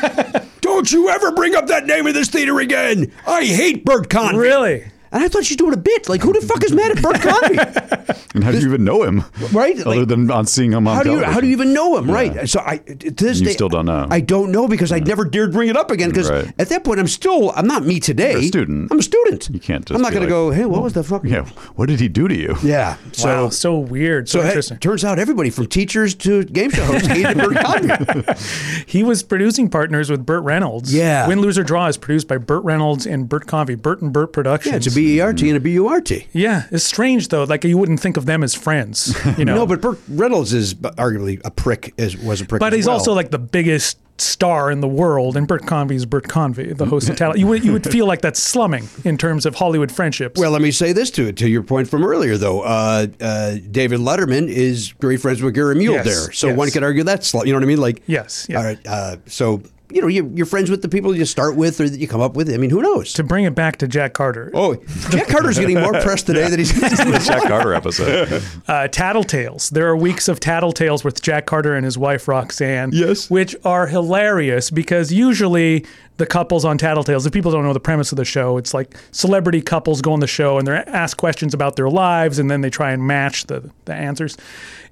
Don't 0.62 0.90
you 0.90 1.10
ever 1.10 1.32
bring 1.32 1.54
up 1.54 1.66
that 1.66 1.84
name 1.84 2.06
in 2.06 2.14
this 2.14 2.30
theater 2.30 2.58
again! 2.58 3.12
I 3.26 3.44
hate 3.44 3.84
Bert 3.84 4.08
Convy. 4.08 4.38
Really? 4.38 4.86
And 5.12 5.22
I 5.22 5.28
thought 5.28 5.44
she's 5.44 5.56
doing 5.56 5.72
a 5.72 5.76
bit. 5.78 6.08
Like, 6.08 6.20
who 6.22 6.32
the 6.32 6.40
fuck 6.46 6.62
is 6.64 6.72
mad 6.72 6.96
at 6.96 7.02
Bert 7.02 7.20
Convy? 7.20 7.58
And 8.36 8.44
how 8.44 8.52
do 8.52 8.58
you 8.58 8.66
even 8.68 8.84
know 8.84 9.02
him? 9.02 9.24
Right? 9.50 9.80
Other 9.80 10.00
Like- 10.00 10.08
than 10.08 10.30
on 10.30 10.44
seeing 10.44 10.70
him 10.72 10.86
on 10.86 10.94
how 10.96 11.02
do 11.02 11.08
you 11.08 11.14
television. 11.16 11.32
how 11.32 11.40
do 11.40 11.46
you 11.46 11.52
even 11.52 11.72
know 11.72 11.96
him? 11.96 12.10
Right. 12.10 12.46
So 12.46 12.60
I 12.60 12.76
to 12.76 13.10
this 13.10 13.40
You 13.40 13.46
day 13.46 13.52
still 13.52 13.70
don't 13.70 13.86
know. 13.86 14.06
I 14.10 14.20
don't 14.20 14.52
know 14.52 14.68
because 14.68 14.92
I 14.92 14.98
never 14.98 15.24
dared 15.24 15.52
bring 15.52 15.70
it 15.70 15.76
up 15.76 15.90
again 15.90 16.10
because 16.10 16.30
Right. 16.30 16.52
at 16.58 16.68
that 16.68 16.84
point 16.84 17.00
I'm 17.00 17.06
still 17.08 17.50
I'm 17.56 17.66
not 17.66 17.86
me 17.86 17.98
today. 17.98 18.32
You're 18.32 18.40
a 18.40 18.44
student. 18.44 18.92
I'm 18.92 18.98
a 18.98 19.02
student. 19.02 19.48
You 19.50 19.58
can't 19.58 19.86
just 19.86 19.96
I'm 19.96 20.02
not 20.02 20.10
be 20.10 20.16
going 20.16 20.26
to 20.26 20.30
go. 20.30 20.50
Hey, 20.50 20.66
what 20.66 20.82
was 20.82 20.92
the 20.92 21.02
fuck? 21.02 21.24
Yeah. 21.24 21.46
What 21.76 21.86
did 21.88 21.98
he 21.98 22.08
do 22.08 22.28
to 22.28 22.34
you? 22.36 22.56
Yeah. 22.62 22.96
So. 23.12 23.26
wow, 23.44 23.48
so 23.48 23.78
weird, 23.78 24.28
so, 24.28 24.40
So 24.40 24.42
hey, 24.42 24.48
interesting. 24.50 24.78
turns 24.80 25.02
out 25.02 25.18
everybody 25.18 25.48
from 25.48 25.66
teachers 25.66 26.14
to 26.16 26.44
game 26.44 26.70
show 26.70 26.84
hosts 26.84 27.08
hated 27.08 27.38
Bert 27.38 27.56
Convey. 27.64 28.34
He 28.86 29.02
was 29.02 29.22
producing 29.22 29.70
partners 29.70 30.10
with 30.10 30.26
Burt 30.26 30.42
Reynolds. 30.44 30.92
Yeah. 30.92 31.26
Win, 31.26 31.40
Lose, 31.40 31.56
or 31.58 31.64
Draw 31.64 31.86
is 31.86 31.96
produced 31.96 32.28
by 32.28 32.36
Burt 32.36 32.64
Reynolds 32.64 33.06
and 33.06 33.28
Bert 33.30 33.46
Convy, 33.46 33.76
Burt 33.76 34.02
and 34.02 34.12
Burt 34.12 34.32
Productions. 34.34 34.72
Yeah, 34.72 34.76
it's 34.76 34.86
a 34.86 34.90
B 35.06 35.16
E 35.16 35.20
R 35.20 35.32
T 35.32 35.48
and 35.48 35.56
a 35.56 35.60
B 35.60 35.72
U 35.72 35.86
R 35.88 36.00
T. 36.00 36.26
Yeah, 36.32 36.64
it's 36.70 36.84
strange 36.84 37.28
though. 37.28 37.44
Like 37.44 37.64
you 37.64 37.78
wouldn't 37.78 38.00
think 38.00 38.16
of 38.16 38.26
them 38.26 38.42
as 38.42 38.54
friends, 38.54 39.16
you 39.38 39.44
know. 39.44 39.54
No, 39.56 39.66
but 39.66 39.80
Burt 39.80 39.98
Reynolds 40.08 40.52
is 40.52 40.74
arguably 40.74 41.40
a 41.44 41.50
prick. 41.50 41.94
As 41.98 42.16
was 42.16 42.40
a 42.40 42.44
prick. 42.46 42.60
But 42.60 42.72
he's 42.72 42.86
well. 42.86 42.96
also 42.96 43.12
like 43.12 43.30
the 43.30 43.38
biggest 43.38 43.98
star 44.18 44.70
in 44.70 44.80
the 44.80 44.88
world, 44.88 45.36
and 45.36 45.46
Bert 45.46 45.66
Convy 45.66 45.94
is 45.94 46.06
Bert 46.06 46.26
Convy, 46.26 46.72
the 46.72 46.86
host 46.86 47.08
of 47.08 47.16
Talent. 47.16 47.38
You 47.38 47.46
would 47.46 47.64
you 47.64 47.72
would 47.72 47.84
feel 47.84 48.06
like 48.06 48.20
that's 48.20 48.42
slumming 48.42 48.88
in 49.04 49.16
terms 49.16 49.46
of 49.46 49.54
Hollywood 49.54 49.92
friendships. 49.92 50.40
Well, 50.40 50.50
let 50.50 50.62
me 50.62 50.70
say 50.72 50.92
this 50.92 51.10
to 51.12 51.28
it, 51.28 51.36
to 51.38 51.48
your 51.48 51.62
point 51.62 51.88
from 51.88 52.04
earlier, 52.04 52.36
though. 52.36 52.62
Uh, 52.62 53.06
uh, 53.20 53.56
David 53.70 54.00
Letterman 54.00 54.48
is 54.48 54.92
great 54.94 55.20
friends 55.20 55.40
with 55.42 55.54
Gary 55.54 55.74
Mule 55.76 55.94
Yes, 55.94 56.04
there, 56.04 56.32
so 56.32 56.48
yes. 56.48 56.56
one 56.56 56.70
could 56.70 56.82
argue 56.82 57.04
that's 57.04 57.28
sl- 57.28 57.46
you 57.46 57.52
know 57.52 57.58
what 57.58 57.64
I 57.64 57.66
mean. 57.66 57.80
Like, 57.80 58.02
Yes, 58.06 58.46
yeah. 58.48 58.58
All 58.58 58.64
right. 58.64 58.78
Uh, 58.86 59.16
so 59.26 59.62
you 59.90 60.00
know 60.00 60.08
you're, 60.08 60.26
you're 60.28 60.46
friends 60.46 60.70
with 60.70 60.82
the 60.82 60.88
people 60.88 61.14
you 61.14 61.24
start 61.24 61.56
with 61.56 61.80
or 61.80 61.88
that 61.88 61.98
you 61.98 62.08
come 62.08 62.20
up 62.20 62.34
with. 62.34 62.52
I 62.52 62.56
mean, 62.56 62.70
who 62.70 62.82
knows? 62.82 63.12
To 63.14 63.24
bring 63.24 63.44
it 63.44 63.54
back 63.54 63.76
to 63.78 63.88
Jack 63.88 64.14
Carter, 64.14 64.50
oh, 64.54 64.76
Jack 65.10 65.28
Carter's 65.28 65.58
getting 65.58 65.80
more 65.80 65.92
press 66.00 66.22
today 66.22 66.48
than 66.48 66.58
he's. 66.58 66.78
the 66.80 67.22
Jack 67.24 67.42
Carter 67.44 67.74
episode. 67.80 68.32
uh, 68.68 68.88
tattletales. 68.88 69.70
There 69.70 69.86
are 69.88 69.96
weeks 69.96 70.28
of 70.28 70.40
tattletales 70.40 71.04
with 71.04 71.22
Jack 71.22 71.46
Carter 71.46 71.74
and 71.74 71.84
his 71.84 71.96
wife 71.96 72.28
Roxanne. 72.28 72.90
Yes. 72.92 73.30
Which 73.30 73.54
are 73.64 73.86
hilarious 73.86 74.70
because 74.70 75.12
usually 75.12 75.84
the 76.16 76.26
couples 76.26 76.64
on 76.64 76.78
tattletales, 76.78 77.26
if 77.26 77.32
people 77.32 77.52
don't 77.52 77.64
know 77.64 77.72
the 77.72 77.80
premise 77.80 78.10
of 78.12 78.16
the 78.16 78.24
show, 78.24 78.56
it's 78.56 78.72
like 78.72 78.96
celebrity 79.12 79.60
couples 79.60 80.00
go 80.00 80.12
on 80.12 80.20
the 80.20 80.26
show 80.26 80.58
and 80.58 80.66
they're 80.66 80.88
asked 80.88 81.16
questions 81.18 81.52
about 81.54 81.76
their 81.76 81.90
lives 81.90 82.38
and 82.38 82.50
then 82.50 82.62
they 82.62 82.70
try 82.70 82.92
and 82.92 83.06
match 83.06 83.46
the, 83.46 83.70
the 83.84 83.94
answers. 83.94 84.36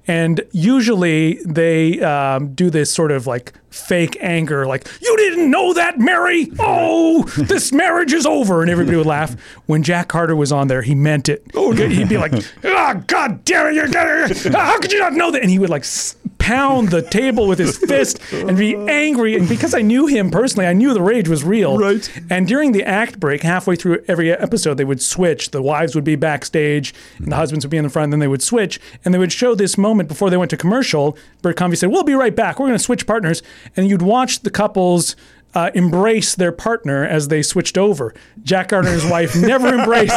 And 0.07 0.41
usually 0.51 1.39
they 1.45 1.99
um, 2.01 2.53
do 2.53 2.69
this 2.69 2.93
sort 2.93 3.11
of 3.11 3.25
like 3.25 3.53
fake 3.69 4.17
anger, 4.21 4.65
like, 4.65 4.87
you 5.01 5.17
didn't 5.17 5.51
know 5.51 5.73
that, 5.73 5.99
Mary? 5.99 6.47
Oh, 6.59 7.23
this 7.37 7.71
marriage 7.71 8.13
is 8.13 8.25
over. 8.25 8.61
And 8.61 8.69
everybody 8.69 8.97
would 8.97 9.05
laugh. 9.05 9.35
When 9.65 9.83
Jack 9.83 10.07
Carter 10.07 10.35
was 10.35 10.51
on 10.51 10.67
there, 10.67 10.81
he 10.81 10.95
meant 10.95 11.27
it. 11.27 11.43
Oh, 11.53 11.71
he'd 11.73 12.07
be 12.07 12.17
like, 12.17 12.33
oh, 12.63 13.03
God 13.07 13.43
damn 13.45 13.75
it, 13.75 14.53
how 14.53 14.79
could 14.79 14.91
you 14.91 14.99
not 14.99 15.13
know 15.13 15.31
that? 15.31 15.41
And 15.41 15.49
he 15.49 15.59
would 15.59 15.69
like 15.69 15.83
pound 16.37 16.89
the 16.89 17.01
table 17.01 17.47
with 17.47 17.59
his 17.59 17.77
fist 17.87 18.19
and 18.31 18.57
be 18.57 18.75
angry. 18.75 19.35
And 19.35 19.47
because 19.49 19.73
I 19.73 19.81
knew 19.81 20.07
him 20.07 20.29
personally, 20.29 20.67
I 20.67 20.73
knew 20.73 20.93
the 20.93 21.01
rage 21.01 21.27
was 21.27 21.43
real. 21.43 21.77
Right. 21.77 22.09
And 22.29 22.47
during 22.47 22.71
the 22.71 22.83
act 22.83 23.19
break, 23.19 23.41
halfway 23.41 23.75
through 23.75 24.03
every 24.07 24.31
episode, 24.31 24.75
they 24.75 24.85
would 24.85 25.01
switch. 25.01 25.51
The 25.51 25.61
wives 25.61 25.95
would 25.95 26.03
be 26.03 26.15
backstage 26.15 26.93
and 27.17 27.31
the 27.31 27.35
husbands 27.35 27.65
would 27.65 27.71
be 27.71 27.77
in 27.77 27.83
the 27.83 27.89
front. 27.89 28.05
And 28.05 28.13
then 28.13 28.19
they 28.19 28.27
would 28.27 28.43
switch 28.43 28.79
and 29.03 29.13
they 29.13 29.17
would 29.17 29.31
show 29.31 29.55
this 29.55 29.77
moment 29.77 30.09
before 30.09 30.29
they 30.29 30.37
went 30.37 30.51
to 30.51 30.57
commercial. 30.57 31.17
Bert 31.41 31.57
Convy 31.57 31.75
said, 31.75 31.89
We'll 31.89 32.03
be 32.03 32.13
right 32.13 32.35
back. 32.35 32.59
We're 32.59 32.67
going 32.67 32.77
to 32.77 32.83
switch 32.83 33.07
partners. 33.07 33.41
And 33.75 33.89
you'd 33.89 34.01
watch 34.01 34.41
the 34.41 34.51
couples. 34.51 35.15
Uh, 35.53 35.71
embrace 35.73 36.35
their 36.35 36.51
partner 36.51 37.05
as 37.05 37.29
they 37.29 37.41
switched 37.41 37.77
over. 37.77 38.13
Jack 38.43 38.71
his 38.71 39.05
wife 39.09 39.37
never 39.37 39.69
embraced. 39.79 40.13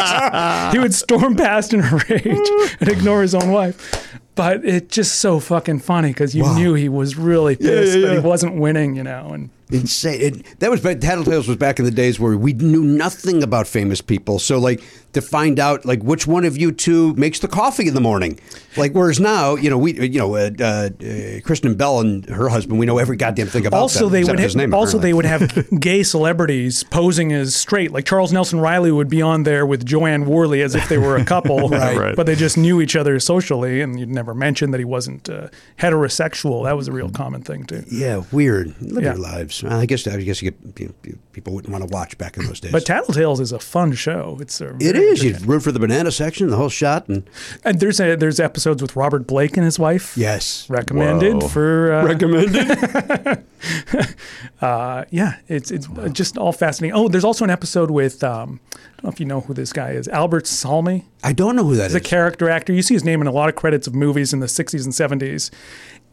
he 0.73 0.81
would 0.81 0.93
storm 0.93 1.37
past 1.37 1.73
in 1.73 1.79
a 1.79 2.03
rage 2.09 2.49
and 2.81 2.89
ignore 2.89 3.23
his 3.23 3.37
own 3.37 3.53
wife. 3.53 4.19
But 4.39 4.65
it's 4.65 4.95
just 4.95 5.17
so 5.17 5.41
fucking 5.41 5.81
funny 5.81 6.11
because 6.11 6.33
you 6.33 6.49
knew 6.55 6.75
he 6.75 6.89
was 6.89 7.17
really 7.17 7.57
pissed 7.57 7.97
yeah, 7.97 8.03
that 8.03 8.15
yeah. 8.15 8.21
he 8.21 8.25
wasn't 8.25 8.55
winning, 8.55 8.95
you 8.95 9.03
know. 9.03 9.31
And 9.33 9.51
insane. 9.69 10.21
It, 10.21 10.61
that 10.61 10.71
was 10.71 10.81
Tattletales 10.81 11.49
was 11.49 11.57
back 11.57 11.81
in 11.81 11.85
the 11.85 11.91
days 11.91 12.21
where 12.21 12.37
we 12.37 12.53
knew 12.53 12.85
nothing 12.85 13.43
about 13.43 13.67
famous 13.67 14.01
people. 14.01 14.39
So 14.39 14.61
like 14.61 14.81
to 15.21 15.23
find 15.27 15.59
out 15.59 15.85
like 15.85 16.03
which 16.03 16.27
one 16.27 16.45
of 16.45 16.57
you 16.57 16.73
two 16.73 17.15
makes 17.15 17.39
the 17.41 17.49
coffee 17.49 17.89
in 17.89 17.95
the 17.95 18.01
morning. 18.01 18.39
Like 18.77 18.93
whereas 18.93 19.19
now, 19.19 19.57
you 19.57 19.69
know, 19.71 19.79
we 19.79 19.93
you 20.09 20.19
know, 20.19 20.35
uh, 20.37 20.51
uh, 20.61 20.65
uh, 20.65 21.41
Kristen 21.43 21.75
Bell 21.75 22.01
and 22.01 22.25
her 22.29 22.49
husband, 22.49 22.79
we 22.79 22.87
know 22.87 22.99
every 22.99 23.17
goddamn 23.17 23.49
thing 23.49 23.67
about 23.67 23.81
also 23.81 24.09
them, 24.09 24.13
they 24.13 24.25
would 24.25 24.39
his 24.39 24.55
ha- 24.55 24.59
name, 24.61 24.75
also 24.75 24.99
they 24.99 25.13
would 25.13 25.25
have 25.25 25.43
gay 25.81 26.03
celebrities 26.03 26.85
posing 26.85 27.33
as 27.33 27.57
straight 27.57 27.91
like 27.93 28.05
Charles 28.05 28.33
Nelson 28.33 28.61
Reilly 28.61 28.93
would 28.93 29.09
be 29.09 29.21
on 29.23 29.43
there 29.43 29.67
with 29.67 29.85
Jo 29.85 30.07
Anne 30.07 30.27
Worley 30.27 30.63
as 30.63 30.75
if 30.75 30.89
they 30.89 30.99
were 30.99 31.17
a 31.17 31.25
couple 31.25 31.69
Right. 31.69 32.15
but 32.15 32.27
they 32.27 32.37
just 32.37 32.57
knew 32.57 32.81
each 32.81 32.95
other 32.97 33.19
socially 33.19 33.81
and 33.81 33.99
you'd 33.99 34.09
never 34.11 34.35
mention 34.35 34.71
that 34.71 34.79
he 34.79 34.85
wasn't 34.85 35.29
uh, 35.29 35.49
heterosexual 35.93 36.65
that 36.65 36.77
was 36.77 36.89
a 36.89 36.93
real 36.93 37.11
common 37.11 37.43
thing 37.43 37.65
too 37.65 37.83
Yeah, 37.91 38.23
weird. 38.33 38.75
Live 38.81 39.03
Yeah. 39.05 39.13
your 39.15 39.23
lives. 39.23 39.65
I 39.65 39.87
guess 39.87 40.07
I 40.07 40.21
guess 40.23 40.43
you 40.43 40.51
get, 40.53 40.81
you 40.81 40.87
know, 41.05 41.15
people 41.33 41.55
wouldn't 41.55 41.73
want 41.73 41.87
to 41.89 41.93
watch 41.93 42.17
back 42.19 42.37
in 42.37 42.45
those 42.47 42.61
days. 42.61 42.73
but 42.73 42.85
Tattletales 42.85 43.41
is 43.41 43.53
a 43.53 43.59
fun 43.59 43.93
show 43.93 44.39
it's 44.41 44.61
a 44.61 44.69
it 44.81 44.95
very 44.95 45.08
is. 45.09 45.23
You 45.25 45.37
root 45.47 45.61
for 45.61 45.73
the 45.73 45.79
banana 45.81 46.11
section, 46.11 46.49
the 46.49 46.57
whole 46.57 46.69
shot, 46.69 47.09
and 47.09 47.29
and 47.65 47.81
there's 47.81 48.01
a, 48.01 48.17
there's 48.17 48.41
episodes 48.41 48.83
with 48.83 48.97
Robert 48.97 49.27
Blake 49.27 49.57
and 49.57 49.65
his 49.65 49.79
wife 49.79 50.17
yes, 50.17 50.69
recommended 50.71 51.43
Whoa. 51.43 51.49
for 51.49 51.93
uh, 51.93 52.05
recommended. 52.07 53.45
uh, 54.61 55.05
yeah, 55.11 55.37
it's 55.49 55.71
it's 55.71 55.89
just 56.13 56.37
all 56.39 56.53
fascinating. 56.53 56.95
Oh, 56.97 57.09
there's 57.09 57.25
also 57.25 57.45
an 57.45 57.51
episode 57.51 57.91
with 57.91 58.23
um, 58.25 58.61
I 58.75 58.79
don't 59.03 59.05
know 59.05 59.11
if 59.11 59.21
you 59.21 59.27
know 59.27 59.41
who 59.41 59.55
this 59.55 59.73
guy 59.73 59.91
is, 59.91 60.09
Albert 60.09 60.47
Salmi. 60.47 61.07
I 61.23 61.33
don't 61.33 61.57
know 61.57 61.65
who 61.65 61.77
that 61.77 61.87
is. 61.87 61.93
He's 61.93 62.01
a 62.03 62.05
character 62.05 62.49
actor. 62.49 62.73
You 62.73 62.83
see 62.83 62.95
his 62.95 63.05
name 63.05 63.21
in 63.21 63.27
a 63.27 63.33
lot 63.33 63.49
of 63.49 63.55
credits 63.55 63.87
of 63.87 63.95
movies 63.95 64.33
in 64.33 64.41
the 64.41 64.47
60s 64.47 64.85
and 64.85 65.21
70s. 65.23 65.51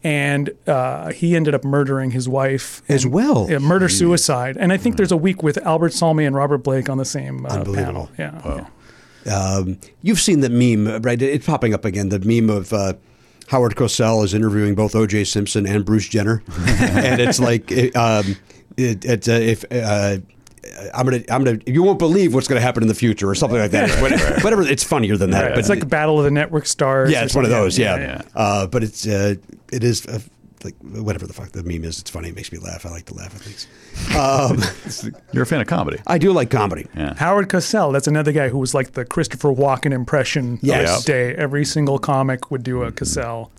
And 0.04 0.50
uh, 0.68 1.10
he 1.10 1.34
ended 1.34 1.54
up 1.54 1.64
murdering 1.64 2.12
his 2.12 2.28
wife 2.28 2.82
As 2.88 3.04
and- 3.04 3.12
well? 3.12 3.48
Yeah, 3.50 3.58
murder 3.58 3.88
suicide. 3.88 4.56
And 4.56 4.72
I 4.72 4.76
think 4.76 4.96
there's 4.98 5.10
a 5.10 5.16
week 5.16 5.42
with 5.42 5.58
Albert 5.66 5.94
Salmi 5.94 6.24
and 6.26 6.36
Robert 6.36 6.58
Blake 6.58 6.88
on 6.88 6.98
the 6.98 7.04
same 7.04 7.44
uh, 7.46 7.48
Unbelievable. 7.48 8.10
panel. 8.16 8.42
Yeah. 8.44 8.66
Um, 9.30 9.78
you've 10.02 10.20
seen 10.20 10.40
the 10.40 10.50
meme, 10.50 11.02
right? 11.02 11.20
It's 11.20 11.46
popping 11.46 11.74
up 11.74 11.84
again. 11.84 12.08
The 12.08 12.20
meme 12.20 12.50
of 12.50 12.72
uh, 12.72 12.94
Howard 13.48 13.74
Cosell 13.76 14.24
is 14.24 14.34
interviewing 14.34 14.74
both 14.74 14.94
O.J. 14.94 15.24
Simpson 15.24 15.66
and 15.66 15.84
Bruce 15.84 16.08
Jenner, 16.08 16.42
and 16.58 17.20
it's 17.20 17.38
like, 17.40 17.70
it, 17.70 17.94
um, 17.96 18.36
it, 18.76 19.04
it's 19.04 19.28
uh, 19.28 19.32
if. 19.32 19.64
Uh, 19.70 20.18
I'm 20.92 21.06
gonna, 21.06 21.22
I'm 21.30 21.44
gonna. 21.44 21.58
You 21.64 21.82
won't 21.84 21.98
believe 21.98 22.34
what's 22.34 22.48
gonna 22.48 22.60
happen 22.60 22.82
in 22.82 22.88
the 22.88 22.94
future, 22.94 23.30
or 23.30 23.34
something 23.36 23.58
like 23.58 23.70
that. 23.70 23.88
Whatever, 24.02 24.40
whatever 24.40 24.62
it's 24.62 24.82
funnier 24.82 25.16
than 25.16 25.30
that. 25.30 25.42
Right. 25.42 25.50
But 25.50 25.60
it's 25.60 25.68
like 25.68 25.82
a 25.82 25.86
battle 25.86 26.18
of 26.18 26.24
the 26.24 26.30
network 26.30 26.66
stars. 26.66 27.10
yeah, 27.10 27.22
it's 27.22 27.34
one 27.36 27.44
of 27.44 27.50
something. 27.50 27.64
those. 27.64 27.78
Yeah, 27.78 27.96
yeah. 27.96 28.22
Uh, 28.34 28.66
but 28.66 28.82
it's, 28.82 29.06
uh, 29.06 29.36
it 29.72 29.84
is 29.84 30.04
uh, 30.06 30.18
like 30.66 30.76
whatever 31.02 31.26
the 31.26 31.32
fuck 31.32 31.50
the 31.52 31.62
meme 31.62 31.84
is. 31.84 31.98
It's 32.00 32.10
funny. 32.10 32.28
It 32.28 32.36
makes 32.36 32.52
me 32.52 32.58
laugh. 32.58 32.84
I 32.84 32.90
like 32.90 33.06
to 33.06 33.14
laugh 33.14 33.34
at 33.34 33.40
things. 33.40 33.66
Um, 34.16 35.14
You're 35.32 35.44
a 35.44 35.46
fan 35.46 35.60
of 35.60 35.66
comedy. 35.66 35.98
I 36.06 36.18
do 36.18 36.32
like 36.32 36.50
comedy. 36.50 36.86
Yeah. 36.96 37.14
Howard 37.14 37.48
Cosell, 37.48 37.92
that's 37.92 38.06
another 38.06 38.32
guy 38.32 38.48
who 38.48 38.58
was 38.58 38.74
like 38.74 38.92
the 38.92 39.04
Christopher 39.04 39.48
Walken 39.50 39.92
impression 39.92 40.58
Yes. 40.62 40.88
of 40.90 40.94
his 40.96 41.04
day. 41.04 41.34
Every 41.34 41.64
single 41.64 41.98
comic 41.98 42.50
would 42.50 42.62
do 42.62 42.82
a 42.82 42.92
Cosell. 42.92 43.50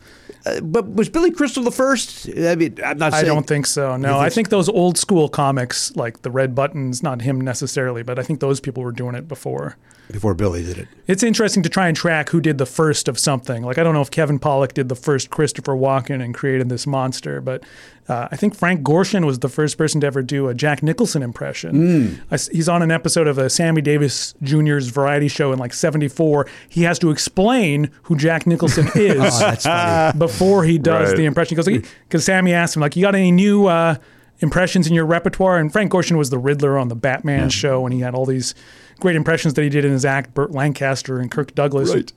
Uh, 0.46 0.62
but 0.62 0.88
was 0.94 1.10
Billy 1.10 1.32
Crystal 1.32 1.64
the 1.64 1.72
first? 1.72 2.30
I 2.38 2.56
mean, 2.56 2.78
I'm 2.86 2.98
not. 2.98 3.14
I 3.14 3.24
don't 3.24 3.48
think 3.48 3.66
so. 3.66 3.98
No, 3.98 4.20
I 4.20 4.30
think 4.30 4.50
those 4.50 4.70
old 4.70 4.98
school 4.98 5.28
comics, 5.30 5.96
like 5.96 6.22
the 6.22 6.32
Red 6.32 6.54
Buttons, 6.56 7.02
not 7.02 7.22
him 7.22 7.42
necessarily, 7.42 8.04
but 8.04 8.20
I 8.20 8.24
think 8.24 8.40
those 8.40 8.60
people 8.60 8.84
were 8.84 8.92
doing 8.92 9.16
it 9.16 9.28
before. 9.28 9.78
Before 10.12 10.34
Billy 10.34 10.64
did 10.64 10.78
it. 10.78 10.88
It's 11.08 11.22
interesting 11.24 11.64
to 11.64 11.70
try 11.70 11.88
and 11.88 11.96
track 11.98 12.30
who 12.30 12.40
did 12.40 12.58
the 12.58 12.66
first 12.66 13.08
of 13.08 13.20
something. 13.20 13.64
Like 13.64 13.78
I 13.78 13.84
don't 13.84 13.94
know 13.94 14.02
if 14.02 14.10
Kevin 14.12 14.40
Pollak 14.40 14.74
did 14.74 14.88
the 14.90 14.96
first 14.96 15.30
Christopher 15.30 15.74
Walken 15.74 16.24
and 16.24 16.34
created 16.34 16.70
this 16.70 16.88
monster, 16.88 17.42
but 17.42 17.64
uh, 18.08 18.28
I 18.32 18.38
think 18.38 18.56
Frank 18.56 18.84
Gorshin 18.84 19.26
was 19.26 19.40
the 19.40 19.50
first 19.50 19.78
person 19.78 20.00
to 20.02 20.08
ever 20.08 20.22
do 20.22 20.48
a 20.48 20.54
Jack 20.54 20.82
Nicholson 20.82 21.22
impression. 21.24 22.22
I 22.32 22.36
s 22.36 22.48
he's 22.48 22.70
on 22.70 22.82
an 22.82 22.90
episode 22.92 23.28
of 23.28 23.38
a 23.38 23.50
Sammy 23.50 23.82
Davis 23.82 24.34
Jr.'s 24.44 24.88
variety 24.88 25.28
show 25.28 25.52
in 25.52 25.60
like 25.60 25.74
'74. 25.74 26.48
He 26.70 26.84
has 26.84 27.00
to 27.00 27.10
explain 27.12 27.90
who 28.04 28.16
Jack 28.16 28.48
Nicholson 28.48 28.88
is 28.96 29.42
Oh, 29.66 30.12
before 30.18 30.64
he 30.64 30.78
does 30.78 31.10
Right. 31.10 31.18
the 31.18 31.26
impression. 31.26 31.58
He 31.58 31.64
goes 31.80 31.90
because 32.08 32.24
Sammy 32.24 32.54
asked 32.54 32.76
him 32.78 32.82
like, 32.82 32.96
"You 32.96 33.02
got 33.02 33.16
any 33.16 33.32
new?" 33.32 33.66
Uh, 33.68 33.96
Impressions 34.40 34.88
in 34.88 34.94
your 34.94 35.06
repertoire, 35.06 35.58
and 35.58 35.72
Frank 35.72 35.92
Gorshin 35.92 36.18
was 36.18 36.30
the 36.30 36.38
Riddler 36.38 36.78
on 36.78 36.90
the 36.90 36.96
Batman 36.96 37.50
show, 37.50 37.86
and 37.86 37.94
he 37.94 38.02
had 38.02 38.14
all 38.14 38.26
these 38.26 38.54
great 39.00 39.16
impressions 39.16 39.56
that 39.56 39.64
he 39.64 39.70
did 39.70 39.84
in 39.84 39.92
his 39.92 40.06
act. 40.06 40.34
Burt 40.34 40.52
Lancaster 40.52 41.20
and 41.20 41.32
Kirk 41.32 41.56
Douglas. 41.56 41.94
Right. 41.94 42.14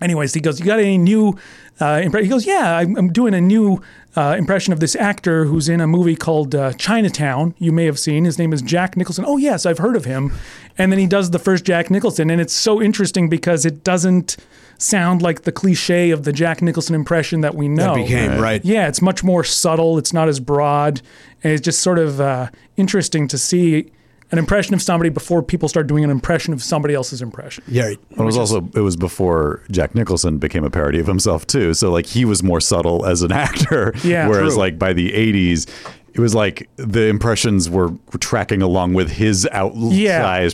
Anyways, 0.00 0.34
he 0.34 0.40
goes, 0.40 0.58
"You 0.58 0.66
got 0.66 0.80
any 0.80 0.98
new?" 0.98 1.38
Uh, 1.80 2.00
impre-? 2.02 2.22
He 2.22 2.28
goes, 2.28 2.44
"Yeah, 2.44 2.76
I'm, 2.76 2.96
I'm 2.96 3.12
doing 3.12 3.34
a 3.34 3.40
new 3.40 3.80
uh, 4.16 4.34
impression 4.36 4.72
of 4.72 4.80
this 4.80 4.96
actor 4.96 5.44
who's 5.44 5.68
in 5.68 5.80
a 5.80 5.86
movie 5.86 6.16
called 6.16 6.54
uh, 6.54 6.72
Chinatown. 6.74 7.54
You 7.58 7.72
may 7.72 7.86
have 7.86 7.98
seen. 7.98 8.24
His 8.24 8.38
name 8.38 8.52
is 8.52 8.60
Jack 8.62 8.96
Nicholson. 8.96 9.24
Oh 9.26 9.36
yes, 9.36 9.64
I've 9.64 9.78
heard 9.78 9.96
of 9.96 10.04
him." 10.04 10.32
And 10.76 10.90
then 10.90 10.98
he 10.98 11.06
does 11.06 11.30
the 11.30 11.38
first 11.38 11.64
Jack 11.64 11.90
Nicholson, 11.90 12.30
and 12.30 12.40
it's 12.40 12.52
so 12.52 12.82
interesting 12.82 13.28
because 13.28 13.64
it 13.64 13.84
doesn't 13.84 14.36
sound 14.82 15.22
like 15.22 15.42
the 15.42 15.52
cliche 15.52 16.10
of 16.10 16.24
the 16.24 16.32
Jack 16.32 16.60
Nicholson 16.60 16.94
impression 16.94 17.40
that 17.42 17.54
we 17.54 17.68
know. 17.68 17.94
That 17.94 18.02
became 18.02 18.40
right. 18.40 18.64
Yeah, 18.64 18.88
it's 18.88 19.00
much 19.00 19.22
more 19.22 19.44
subtle. 19.44 19.98
It's 19.98 20.12
not 20.12 20.28
as 20.28 20.40
broad, 20.40 21.00
and 21.42 21.52
it's 21.52 21.62
just 21.62 21.80
sort 21.80 21.98
of 21.98 22.20
uh, 22.20 22.48
interesting 22.76 23.28
to 23.28 23.38
see 23.38 23.90
an 24.32 24.38
impression 24.38 24.72
of 24.72 24.80
somebody 24.80 25.10
before 25.10 25.42
people 25.42 25.68
start 25.68 25.86
doing 25.86 26.02
an 26.04 26.10
impression 26.10 26.54
of 26.54 26.62
somebody 26.62 26.94
else's 26.94 27.20
impression. 27.20 27.62
Yeah, 27.68 27.84
right. 27.84 27.98
It 28.10 28.18
was 28.18 28.36
also 28.36 28.66
it 28.74 28.80
was 28.80 28.96
before 28.96 29.62
Jack 29.70 29.94
Nicholson 29.94 30.38
became 30.38 30.64
a 30.64 30.70
parody 30.70 30.98
of 30.98 31.06
himself 31.06 31.46
too. 31.46 31.74
So 31.74 31.90
like 31.92 32.06
he 32.06 32.24
was 32.24 32.42
more 32.42 32.60
subtle 32.60 33.04
as 33.04 33.22
an 33.22 33.30
actor. 33.46 33.92
Yeah. 34.02 34.26
Whereas 34.28 34.54
True. 34.54 34.62
like 34.62 34.78
by 34.78 34.94
the 34.94 35.12
'80s, 35.12 35.70
it 36.14 36.20
was 36.20 36.34
like 36.34 36.68
the 36.76 37.06
impressions 37.08 37.70
were 37.70 37.90
tracking 38.20 38.60
along 38.62 38.94
with 38.94 39.10
his 39.10 39.48
outsized 39.52 39.92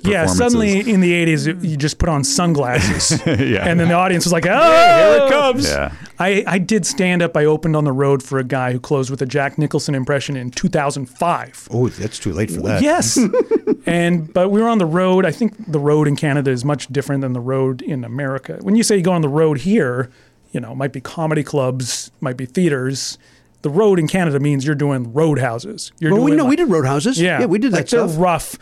Yeah, 0.06 0.10
yeah. 0.10 0.26
Suddenly 0.26 0.88
in 0.90 1.00
the 1.00 1.12
'80s, 1.12 1.64
you 1.64 1.76
just 1.76 1.98
put 1.98 2.08
on 2.08 2.22
sunglasses, 2.24 3.20
Yeah. 3.26 3.66
and 3.68 3.80
then 3.80 3.88
the 3.88 3.94
audience 3.94 4.24
was 4.24 4.32
like, 4.32 4.46
"Oh, 4.46 4.50
here 4.52 5.26
it 5.26 5.30
comes." 5.30 5.68
Yeah. 5.68 5.92
I, 6.20 6.42
I 6.46 6.58
did 6.58 6.84
stand 6.86 7.22
up. 7.22 7.36
I 7.36 7.44
opened 7.44 7.76
on 7.76 7.84
the 7.84 7.92
road 7.92 8.22
for 8.22 8.38
a 8.38 8.44
guy 8.44 8.72
who 8.72 8.80
closed 8.80 9.10
with 9.10 9.22
a 9.22 9.26
Jack 9.26 9.56
Nicholson 9.58 9.94
impression 9.94 10.36
in 10.36 10.50
2005. 10.50 11.68
Oh, 11.70 11.88
that's 11.88 12.18
too 12.18 12.32
late 12.32 12.50
for 12.50 12.60
that. 12.62 12.82
Yes. 12.82 13.18
and 13.86 14.32
but 14.32 14.48
we 14.50 14.60
were 14.60 14.68
on 14.68 14.78
the 14.78 14.86
road. 14.86 15.24
I 15.24 15.30
think 15.30 15.70
the 15.70 15.78
road 15.80 16.08
in 16.08 16.16
Canada 16.16 16.50
is 16.50 16.64
much 16.64 16.88
different 16.88 17.22
than 17.22 17.32
the 17.32 17.40
road 17.40 17.82
in 17.82 18.04
America. 18.04 18.58
When 18.62 18.74
you 18.76 18.82
say 18.82 18.96
you 18.96 19.02
go 19.02 19.12
on 19.12 19.22
the 19.22 19.28
road 19.28 19.58
here, 19.58 20.10
you 20.52 20.60
know, 20.60 20.72
it 20.72 20.76
might 20.76 20.92
be 20.92 21.00
comedy 21.00 21.42
clubs, 21.42 22.10
might 22.20 22.36
be 22.36 22.46
theaters. 22.46 23.18
The 23.62 23.70
road 23.70 23.98
in 23.98 24.06
Canada 24.08 24.38
means 24.40 24.64
you're 24.64 24.74
doing 24.76 25.12
roadhouses. 25.12 25.90
You're 25.98 26.12
Well, 26.12 26.22
we 26.22 26.30
doing 26.30 26.38
know 26.38 26.44
like- 26.44 26.50
we 26.50 26.56
did 26.56 26.68
roadhouses. 26.68 27.18
yeah, 27.20 27.40
yeah, 27.40 27.46
we 27.46 27.58
did 27.58 27.72
like 27.72 27.82
that 27.82 27.88
stuff. 27.88 28.10
They're 28.12 28.18
rough, 28.20 28.56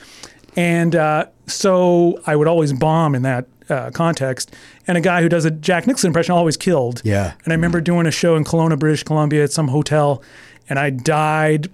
and 0.56 0.96
uh, 0.96 1.26
so 1.46 2.18
I 2.26 2.34
would 2.36 2.48
always 2.48 2.72
bomb 2.72 3.14
in 3.14 3.22
that 3.22 3.46
uh, 3.68 3.90
context. 3.90 4.54
And 4.86 4.96
a 4.96 5.00
guy 5.00 5.20
who 5.22 5.28
does 5.28 5.44
a 5.44 5.50
Jack 5.50 5.86
Nicholson 5.86 6.08
impression 6.08 6.32
always 6.34 6.56
killed. 6.56 7.02
Yeah. 7.04 7.32
And 7.44 7.52
I 7.52 7.56
remember 7.56 7.80
doing 7.80 8.06
a 8.06 8.10
show 8.10 8.36
in 8.36 8.44
Kelowna, 8.44 8.78
British 8.78 9.02
Columbia, 9.02 9.44
at 9.44 9.52
some 9.52 9.68
hotel, 9.68 10.22
and 10.68 10.78
I 10.78 10.90
died 10.90 11.68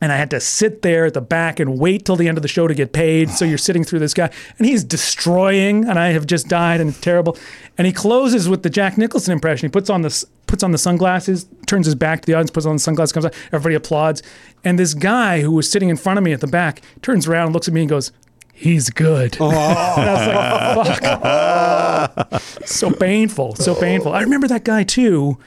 and 0.00 0.12
I 0.12 0.16
had 0.16 0.30
to 0.30 0.40
sit 0.40 0.82
there 0.82 1.06
at 1.06 1.14
the 1.14 1.20
back 1.20 1.58
and 1.58 1.78
wait 1.78 2.04
till 2.04 2.16
the 2.16 2.28
end 2.28 2.38
of 2.38 2.42
the 2.42 2.48
show 2.48 2.68
to 2.68 2.74
get 2.74 2.92
paid. 2.92 3.30
So 3.30 3.44
you're 3.44 3.58
sitting 3.58 3.84
through 3.84 3.98
this 3.98 4.14
guy, 4.14 4.30
and 4.58 4.66
he's 4.66 4.84
destroying, 4.84 5.84
and 5.88 5.98
I 5.98 6.08
have 6.08 6.26
just 6.26 6.48
died, 6.48 6.80
and 6.80 6.90
it's 6.90 7.00
terrible. 7.00 7.36
And 7.76 7.86
he 7.86 7.92
closes 7.92 8.48
with 8.48 8.62
the 8.62 8.70
Jack 8.70 8.96
Nicholson 8.96 9.32
impression. 9.32 9.68
He 9.68 9.72
puts 9.72 9.90
on 9.90 10.02
this 10.02 10.24
puts 10.46 10.62
on 10.62 10.72
the 10.72 10.78
sunglasses, 10.78 11.46
turns 11.66 11.84
his 11.84 11.94
back 11.94 12.22
to 12.22 12.26
the 12.26 12.32
audience, 12.32 12.50
puts 12.50 12.64
on 12.64 12.76
the 12.76 12.80
sunglasses, 12.80 13.12
comes 13.12 13.26
out, 13.26 13.34
everybody 13.52 13.74
applauds. 13.74 14.22
And 14.64 14.78
this 14.78 14.94
guy 14.94 15.42
who 15.42 15.52
was 15.52 15.70
sitting 15.70 15.90
in 15.90 15.96
front 15.98 16.18
of 16.18 16.24
me 16.24 16.32
at 16.32 16.40
the 16.40 16.46
back 16.46 16.80
turns 17.02 17.26
around, 17.26 17.52
looks 17.52 17.68
at 17.68 17.74
me, 17.74 17.82
and 17.82 17.90
goes, 17.90 18.12
"He's 18.52 18.90
good." 18.90 19.36
Oh. 19.40 19.50
And 19.98 20.08
I 20.08 20.76
was 20.76 20.88
like, 20.88 21.02
"Fuck." 21.02 22.42
so 22.64 22.90
painful, 22.90 23.56
so 23.56 23.74
painful. 23.74 24.12
I 24.12 24.20
remember 24.20 24.46
that 24.48 24.64
guy 24.64 24.84
too 24.84 25.38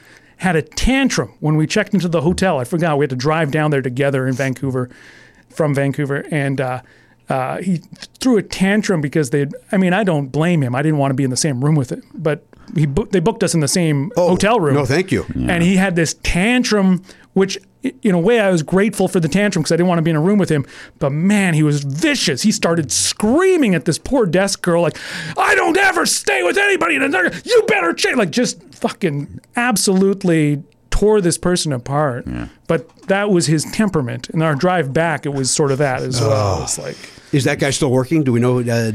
had 0.42 0.56
a 0.56 0.62
tantrum 0.62 1.32
when 1.38 1.56
we 1.56 1.68
checked 1.68 1.94
into 1.94 2.08
the 2.08 2.20
hotel. 2.20 2.58
I 2.58 2.64
forgot 2.64 2.98
we 2.98 3.04
had 3.04 3.10
to 3.10 3.16
drive 3.16 3.52
down 3.52 3.70
there 3.70 3.80
together 3.80 4.26
in 4.26 4.34
Vancouver, 4.34 4.90
from 5.48 5.72
Vancouver, 5.72 6.26
and 6.32 6.60
uh, 6.60 6.82
uh, 7.28 7.58
he 7.58 7.80
threw 8.20 8.38
a 8.38 8.42
tantrum 8.42 9.00
because 9.00 9.30
they. 9.30 9.46
I 9.70 9.76
mean, 9.76 9.92
I 9.92 10.02
don't 10.02 10.28
blame 10.28 10.62
him. 10.62 10.74
I 10.74 10.82
didn't 10.82 10.98
want 10.98 11.10
to 11.10 11.14
be 11.14 11.22
in 11.22 11.30
the 11.30 11.36
same 11.36 11.64
room 11.64 11.76
with 11.76 11.92
him, 11.92 12.02
but 12.12 12.44
he 12.74 12.86
they 12.86 13.20
booked 13.20 13.44
us 13.44 13.54
in 13.54 13.60
the 13.60 13.68
same 13.68 14.10
hotel 14.16 14.58
room. 14.58 14.74
no, 14.74 14.84
thank 14.84 15.12
you. 15.12 15.24
And 15.34 15.62
he 15.62 15.76
had 15.76 15.94
this 15.94 16.14
tantrum, 16.24 17.04
which 17.34 17.56
in 18.02 18.14
a 18.14 18.18
way 18.18 18.38
I 18.40 18.50
was 18.50 18.62
grateful 18.62 19.08
for 19.08 19.18
the 19.20 19.28
tantrum 19.28 19.62
because 19.62 19.72
I 19.72 19.76
didn't 19.76 19.88
want 19.88 19.98
to 19.98 20.02
be 20.02 20.10
in 20.10 20.16
a 20.16 20.20
room 20.20 20.38
with 20.38 20.48
him. 20.50 20.64
But 20.98 21.10
man, 21.10 21.54
he 21.54 21.62
was 21.62 21.82
vicious. 21.82 22.42
He 22.42 22.52
started 22.52 22.92
screaming 22.92 23.74
at 23.74 23.84
this 23.84 23.98
poor 23.98 24.24
desk 24.26 24.62
girl, 24.62 24.82
like, 24.82 24.96
"I 25.36 25.54
don't 25.54 25.76
ever 25.76 26.06
stay 26.06 26.42
with 26.42 26.56
anybody. 26.58 26.94
in 26.96 27.02
a- 27.02 27.32
You 27.44 27.62
better 27.68 27.92
change." 27.92 28.16
Like 28.16 28.30
just 28.30 28.62
fucking 28.74 29.40
absolutely 29.56 30.62
tore 30.90 31.20
this 31.20 31.38
person 31.38 31.72
apart. 31.72 32.26
But 32.68 32.88
that 33.08 33.30
was 33.30 33.46
his 33.46 33.64
temperament. 33.72 34.28
And 34.30 34.42
our 34.42 34.54
drive 34.54 34.92
back, 34.92 35.26
it 35.26 35.30
was 35.34 35.50
sort 35.50 35.72
of 35.72 35.78
that 35.78 36.02
as 36.02 36.20
well. 36.20 36.62
It's 36.62 36.78
like 36.78 36.96
Is 37.32 37.44
that 37.44 37.58
guy 37.58 37.70
still 37.70 37.90
working? 37.90 38.22
Do 38.24 38.32
we 38.32 38.40
know? 38.40 38.60
Uh, 38.60 38.92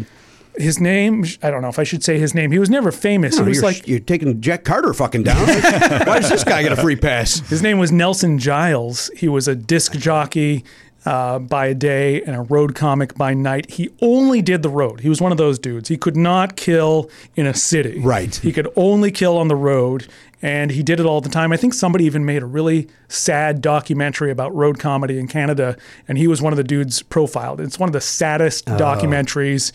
his 0.57 0.79
name. 0.79 1.25
I 1.41 1.51
don't 1.51 1.61
know 1.61 1.69
if 1.69 1.79
I 1.79 1.83
should 1.83 2.03
say 2.03 2.17
his 2.19 2.33
name. 2.33 2.51
He 2.51 2.59
was 2.59 2.69
never 2.69 2.91
famous. 2.91 3.37
no, 3.37 3.43
he 3.43 3.49
was 3.49 3.57
you're, 3.57 3.65
like 3.65 3.87
you're 3.87 3.99
taking 3.99 4.39
Jack 4.41 4.63
Carter 4.63 4.93
fucking 4.93 5.23
down. 5.23 5.47
Why 6.07 6.19
does 6.19 6.29
this 6.29 6.43
guy 6.43 6.63
get 6.63 6.71
a 6.71 6.75
free 6.77 6.95
pass? 6.95 7.39
His 7.49 7.61
name 7.61 7.79
was 7.79 7.91
Nelson 7.91 8.39
Giles. 8.39 9.09
He 9.15 9.27
was 9.27 9.47
a 9.47 9.55
disc 9.55 9.93
jockey 9.93 10.63
uh, 11.07 11.39
by 11.39 11.71
day 11.71 12.21
and 12.23 12.35
a 12.35 12.41
road 12.41 12.75
comic 12.75 13.15
by 13.15 13.33
night. 13.33 13.71
He 13.71 13.89
only 14.01 14.41
did 14.41 14.61
the 14.61 14.69
road. 14.69 14.99
He 14.99 15.09
was 15.09 15.21
one 15.21 15.31
of 15.31 15.37
those 15.37 15.57
dudes. 15.57 15.87
He 15.87 15.95
could 15.95 16.17
not 16.17 16.57
kill 16.57 17.09
in 17.35 17.47
a 17.47 17.53
city. 17.53 17.99
Right. 17.99 18.35
He 18.35 18.51
could 18.51 18.67
only 18.75 19.11
kill 19.11 19.37
on 19.37 19.47
the 19.47 19.55
road. 19.55 20.07
And 20.41 20.69
he 20.69 20.83
did 20.83 20.99
it 20.99 21.05
all 21.05 21.21
the 21.21 21.29
time. 21.29 21.51
I 21.51 21.57
think 21.57 21.73
somebody 21.73 22.05
even 22.05 22.25
made 22.25 22.43
a 22.43 22.45
really 22.45 22.87
sad 23.07 23.61
documentary 23.61 24.29
about 24.29 24.53
road 24.53 24.77
comedy 24.77 25.17
in 25.17 25.27
Canada, 25.27 25.75
and 26.07 26.15
he 26.17 26.27
was 26.27 26.43
one 26.43 26.53
of 26.53 26.57
the 26.57 26.63
dudes 26.63 27.01
profiled. 27.01 27.59
It's 27.59 27.79
one 27.79 27.89
of 27.89 27.93
the 27.93 28.01
saddest 28.01 28.67
documentaries 28.67 29.71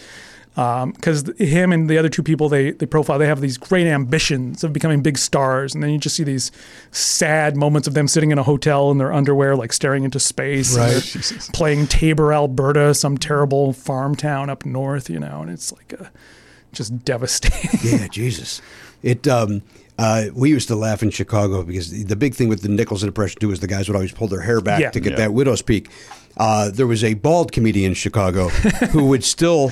because 0.54 1.30
him 1.38 1.72
and 1.72 1.88
the 1.88 1.96
other 1.96 2.08
two 2.10 2.22
people 2.22 2.48
they 2.48 2.72
they 2.72 2.84
profile 2.86 3.18
they 3.18 3.26
have 3.26 3.40
these 3.40 3.56
great 3.56 3.86
ambitions 3.86 4.62
of 4.62 4.72
becoming 4.72 5.00
big 5.00 5.16
stars 5.16 5.74
and 5.74 5.82
then 5.82 5.90
you 5.90 5.98
just 5.98 6.14
see 6.14 6.24
these 6.24 6.52
sad 6.90 7.56
moments 7.56 7.88
of 7.88 7.94
them 7.94 8.06
sitting 8.06 8.30
in 8.30 8.38
a 8.38 8.42
hotel 8.42 8.90
in 8.90 8.98
their 8.98 9.12
underwear 9.12 9.56
like 9.56 9.72
staring 9.72 10.04
into 10.04 10.20
space 10.20 10.76
Right. 10.76 11.50
playing 11.54 11.86
Taber 11.86 12.32
Alberta 12.34 12.92
some 12.94 13.16
terrible 13.16 13.72
farm 13.72 14.14
town 14.14 14.50
up 14.50 14.66
north 14.66 15.08
you 15.08 15.18
know 15.18 15.40
and 15.42 15.50
it's 15.50 15.72
like 15.72 15.94
a, 15.94 16.10
just 16.72 17.04
devastating 17.04 17.80
Yeah, 18.00 18.06
Jesus. 18.10 18.60
It. 19.02 19.26
Um, 19.28 19.62
uh, 19.98 20.26
we 20.34 20.48
used 20.48 20.68
to 20.68 20.74
laugh 20.74 21.02
in 21.02 21.10
Chicago 21.10 21.62
because 21.62 21.90
the, 21.90 22.02
the 22.04 22.16
big 22.16 22.34
thing 22.34 22.48
with 22.48 22.62
the 22.62 22.68
Nicholson 22.68 23.08
impression 23.08 23.38
too 23.40 23.50
is 23.52 23.60
the 23.60 23.66
guys 23.66 23.88
would 23.88 23.94
always 23.94 24.10
pull 24.10 24.26
their 24.26 24.40
hair 24.40 24.60
back 24.60 24.80
Yeah. 24.80 24.90
to 24.90 25.00
get 25.00 25.12
Yeah. 25.12 25.18
that 25.18 25.34
widow's 25.34 25.60
peak. 25.60 25.90
Uh, 26.36 26.70
there 26.70 26.86
was 26.86 27.04
a 27.04 27.14
bald 27.14 27.52
comedian 27.52 27.90
in 27.90 27.94
Chicago 27.94 28.48
who 28.48 29.04
would 29.06 29.22
still 29.24 29.70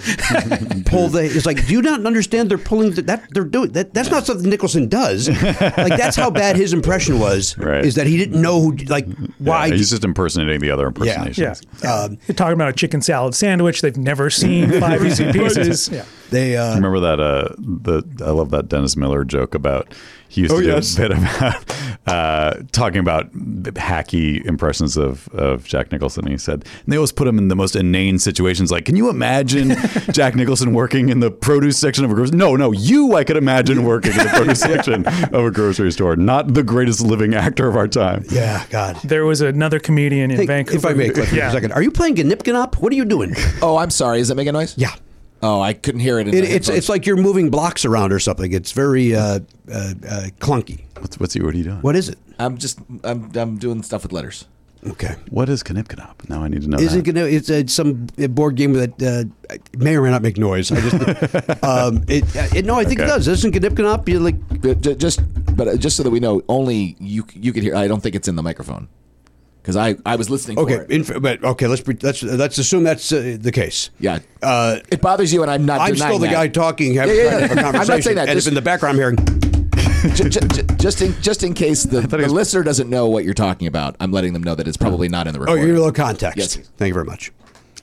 pull 0.86 1.08
the. 1.08 1.22
It's 1.24 1.46
like, 1.46 1.66
do 1.66 1.72
you 1.72 1.82
not 1.82 2.04
understand? 2.06 2.50
They're 2.50 2.58
pulling 2.58 2.92
the, 2.92 3.02
that. 3.02 3.26
They're 3.30 3.44
doing 3.44 3.72
that. 3.72 3.94
That's 3.94 4.10
not 4.10 4.26
something 4.26 4.48
Nicholson 4.48 4.88
does. 4.88 5.28
Like 5.28 5.96
that's 5.96 6.16
how 6.16 6.30
bad 6.30 6.56
his 6.56 6.72
impression 6.72 7.18
was. 7.18 7.56
Right. 7.58 7.84
Is 7.84 7.94
that 7.94 8.06
he 8.06 8.16
didn't 8.16 8.40
know 8.40 8.60
who 8.60 8.72
like 8.88 9.06
why. 9.38 9.66
Yeah, 9.66 9.74
he's 9.76 9.90
just 9.90 10.04
impersonating 10.04 10.60
the 10.60 10.70
other 10.70 10.84
Yeah. 11.02 11.24
impersonations. 11.24 11.62
yeah 11.82 11.90
Um, 11.92 12.18
You're 12.28 12.34
talking 12.34 12.54
about 12.54 12.68
a 12.68 12.72
chicken 12.72 13.00
salad 13.02 13.34
sandwich 13.34 13.80
they've 13.80 13.96
never 13.96 14.30
seen 14.30 14.78
five 14.80 15.04
easy 15.04 15.32
pieces 15.32 15.88
yeah 15.92 16.04
they. 16.30 16.56
Uh, 16.56 16.74
Remember 16.74 17.00
that? 17.00 17.20
Uh, 17.20 17.48
the 17.58 18.02
I 18.24 18.30
love 18.30 18.50
that 18.50 18.68
Dennis 18.68 18.96
Miller 18.96 19.24
joke 19.24 19.54
about 19.54 19.92
he 20.30 20.42
used 20.42 20.52
Oh, 20.54 20.58
to 20.60 20.62
do 20.66 20.68
yes. 20.70 20.96
a 20.96 21.00
bit 21.00 21.10
about 21.10 21.74
uh, 22.06 22.54
talking 22.72 23.00
about 23.00 23.30
hacky 23.32 24.44
impressions 24.46 24.96
of, 24.96 25.28
of 25.28 25.64
Jack 25.66 25.92
Nicholson. 25.92 26.26
He 26.26 26.38
said 26.38 26.64
and 26.64 26.92
they 26.92 26.96
always 26.96 27.12
put 27.12 27.26
him 27.28 27.36
in 27.36 27.48
the 27.48 27.56
most 27.56 27.74
inane 27.76 28.18
situations. 28.18 28.70
Like, 28.70 28.84
can 28.84 28.96
you 28.96 29.10
imagine 29.10 29.70
Jack 30.12 30.34
Nicholson 30.36 30.72
working 30.72 31.08
in 31.08 31.20
the 31.20 31.30
produce 31.30 31.78
section 31.78 32.04
of 32.04 32.10
a 32.10 32.14
grocery? 32.14 32.36
No, 32.38 32.56
no, 32.56 32.72
you 32.72 33.16
I 33.16 33.24
could 33.24 33.36
imagine 33.36 33.84
working 33.84 34.12
in 34.12 34.18
the 34.18 34.30
produce 34.34 34.60
section 34.70 35.06
of 35.06 35.34
a 35.44 35.50
grocery 35.50 35.90
store. 35.92 36.16
Not 36.16 36.54
the 36.54 36.62
greatest 36.62 37.00
living 37.00 37.34
actor 37.34 37.68
of 37.68 37.76
our 37.76 37.88
time. 37.88 38.24
yeah, 38.30 38.64
God. 38.70 38.96
there 39.04 39.26
was 39.26 39.40
another 39.40 39.78
comedian 39.80 40.30
in 40.30 40.36
Hey, 40.38 40.46
Vancouver 40.46 40.78
if 40.78 40.84
I 40.94 40.96
may, 40.96 41.08
Kliph, 41.10 41.26
for 41.28 41.34
yeah 41.34 41.48
a 41.48 41.52
second, 41.52 41.72
are 41.72 41.82
you 41.82 41.90
playing 41.90 42.14
Ganipganop? 42.16 42.76
What 42.76 42.92
are 42.92 42.96
you 42.96 43.04
doing? 43.04 43.34
Oh, 43.62 43.76
I'm 43.76 43.90
sorry. 43.90 44.20
Is 44.20 44.28
that 44.28 44.36
making 44.36 44.52
noise? 44.54 44.74
Yeah. 44.78 44.94
Oh, 45.42 45.60
I 45.60 45.72
couldn't 45.72 46.00
hear 46.00 46.18
it. 46.18 46.28
In 46.28 46.34
It, 46.34 46.44
it's 46.44 46.68
it's 46.68 46.88
like 46.88 47.06
you're 47.06 47.16
moving 47.16 47.50
blocks 47.50 47.84
around 47.84 48.12
or 48.12 48.18
something. 48.18 48.52
It's 48.52 48.72
very 48.72 49.14
uh, 49.14 49.20
uh, 49.20 49.38
uh, 49.72 49.92
clunky. 50.38 50.84
What's 50.98 51.18
what's 51.18 51.34
he? 51.34 51.42
What 51.42 51.54
are 51.54 51.58
you 51.58 51.64
doing? 51.64 51.80
What 51.80 51.96
is 51.96 52.08
it? 52.08 52.18
I'm 52.38 52.58
just 52.58 52.78
I'm 53.04 53.30
I'm 53.34 53.58
doing 53.58 53.82
stuff 53.82 54.02
with 54.02 54.12
letters. 54.12 54.46
Okay. 54.86 55.14
What 55.28 55.50
is 55.50 55.62
Knipknop? 55.62 56.28
Now 56.28 56.42
I 56.42 56.48
need 56.48 56.62
to 56.62 56.68
know. 56.68 56.78
Isn't 56.78 57.04
that. 57.04 57.12
gonna? 57.12 57.26
It's 57.26 57.50
uh, 57.50 57.66
some 57.66 58.06
board 58.30 58.56
game 58.56 58.72
that 58.74 59.02
uh, 59.02 59.56
may 59.76 59.96
or 59.96 60.02
may 60.02 60.10
not 60.10 60.22
make 60.22 60.38
noise. 60.38 60.72
I 60.72 60.80
just, 60.80 60.94
um, 61.64 62.02
it, 62.08 62.24
it, 62.56 62.64
no, 62.64 62.76
I 62.76 62.84
think 62.84 63.00
it 63.00 63.06
does. 63.06 63.28
Isn't 63.28 63.54
Ganipganop? 63.54 64.08
You 64.08 64.20
like? 64.20 64.98
Just 64.98 65.20
but 65.56 65.68
uh, 65.68 65.76
just 65.76 65.96
so 65.96 66.02
that 66.02 66.10
we 66.10 66.20
know, 66.20 66.42
only 66.48 66.96
you 66.98 67.26
you 67.34 67.52
could 67.52 67.62
hear. 67.62 67.74
I 67.76 67.88
don't 67.88 68.02
think 68.02 68.14
it's 68.14 68.28
in 68.28 68.36
the 68.36 68.42
microphone 68.42 68.88
because 69.62 69.76
I 69.76 69.96
I 70.06 70.16
was 70.16 70.28
listening. 70.30 70.58
Okay, 70.58 70.76
for 70.76 70.82
it. 70.82 70.90
inf- 70.90 71.20
but 71.22 71.42
okay. 71.44 71.66
Let's 71.66 71.82
pre- 71.82 71.96
let's 72.02 72.22
let's 72.22 72.58
assume 72.58 72.82
that's 72.84 73.12
uh, 73.12 73.36
the 73.40 73.52
case. 73.52 73.90
yeah. 74.00 74.18
Uh, 74.42 74.78
it 74.90 75.00
bothers 75.00 75.32
you, 75.32 75.42
and 75.42 75.50
I'm 75.50 75.66
not. 75.66 75.80
I'm 75.80 75.94
denying 75.94 76.10
still 76.10 76.18
the 76.18 76.26
that. 76.26 76.32
guy 76.32 76.48
talking, 76.48 76.94
having 76.94 77.16
Yeah, 77.16 77.22
yeah, 77.22 77.30
trying 77.30 77.40
to 77.40 77.48
have 77.48 77.56
yeah. 77.56 77.78
a 77.78 77.82
I'm 77.82 77.86
not 77.88 78.02
saying 78.02 78.16
that, 78.16 78.28
and 78.28 78.36
just- 78.36 78.46
if 78.46 78.50
in 78.50 78.54
the 78.54 78.62
background 78.62 78.94
I'm 78.94 79.16
hearing. 79.16 79.16
Ju- 80.14 80.30
ju- 80.30 80.40
ju- 80.40 80.62
just 80.78 81.02
in 81.02 81.12
just 81.20 81.42
in 81.42 81.52
case 81.52 81.82
the, 81.82 82.00
the 82.00 82.16
was- 82.16 82.32
listener 82.32 82.62
doesn't 82.62 82.88
know 82.88 83.06
what 83.06 83.22
you're 83.24 83.34
talking 83.34 83.66
about, 83.66 83.96
I'm 84.00 84.12
letting 84.12 84.32
them 84.32 84.42
know 84.42 84.54
that 84.54 84.66
it's 84.66 84.78
probably 84.78 85.08
not 85.10 85.26
in 85.26 85.34
the 85.34 85.40
Oh, 85.40 85.42
recording. 85.42 85.66
you're 85.66 85.76
a 85.76 85.78
little 85.78 85.92
context. 85.92 86.38
Yes. 86.38 86.56
Thank 86.78 86.88
you 86.88 86.94
very 86.94 87.04
much. 87.04 87.32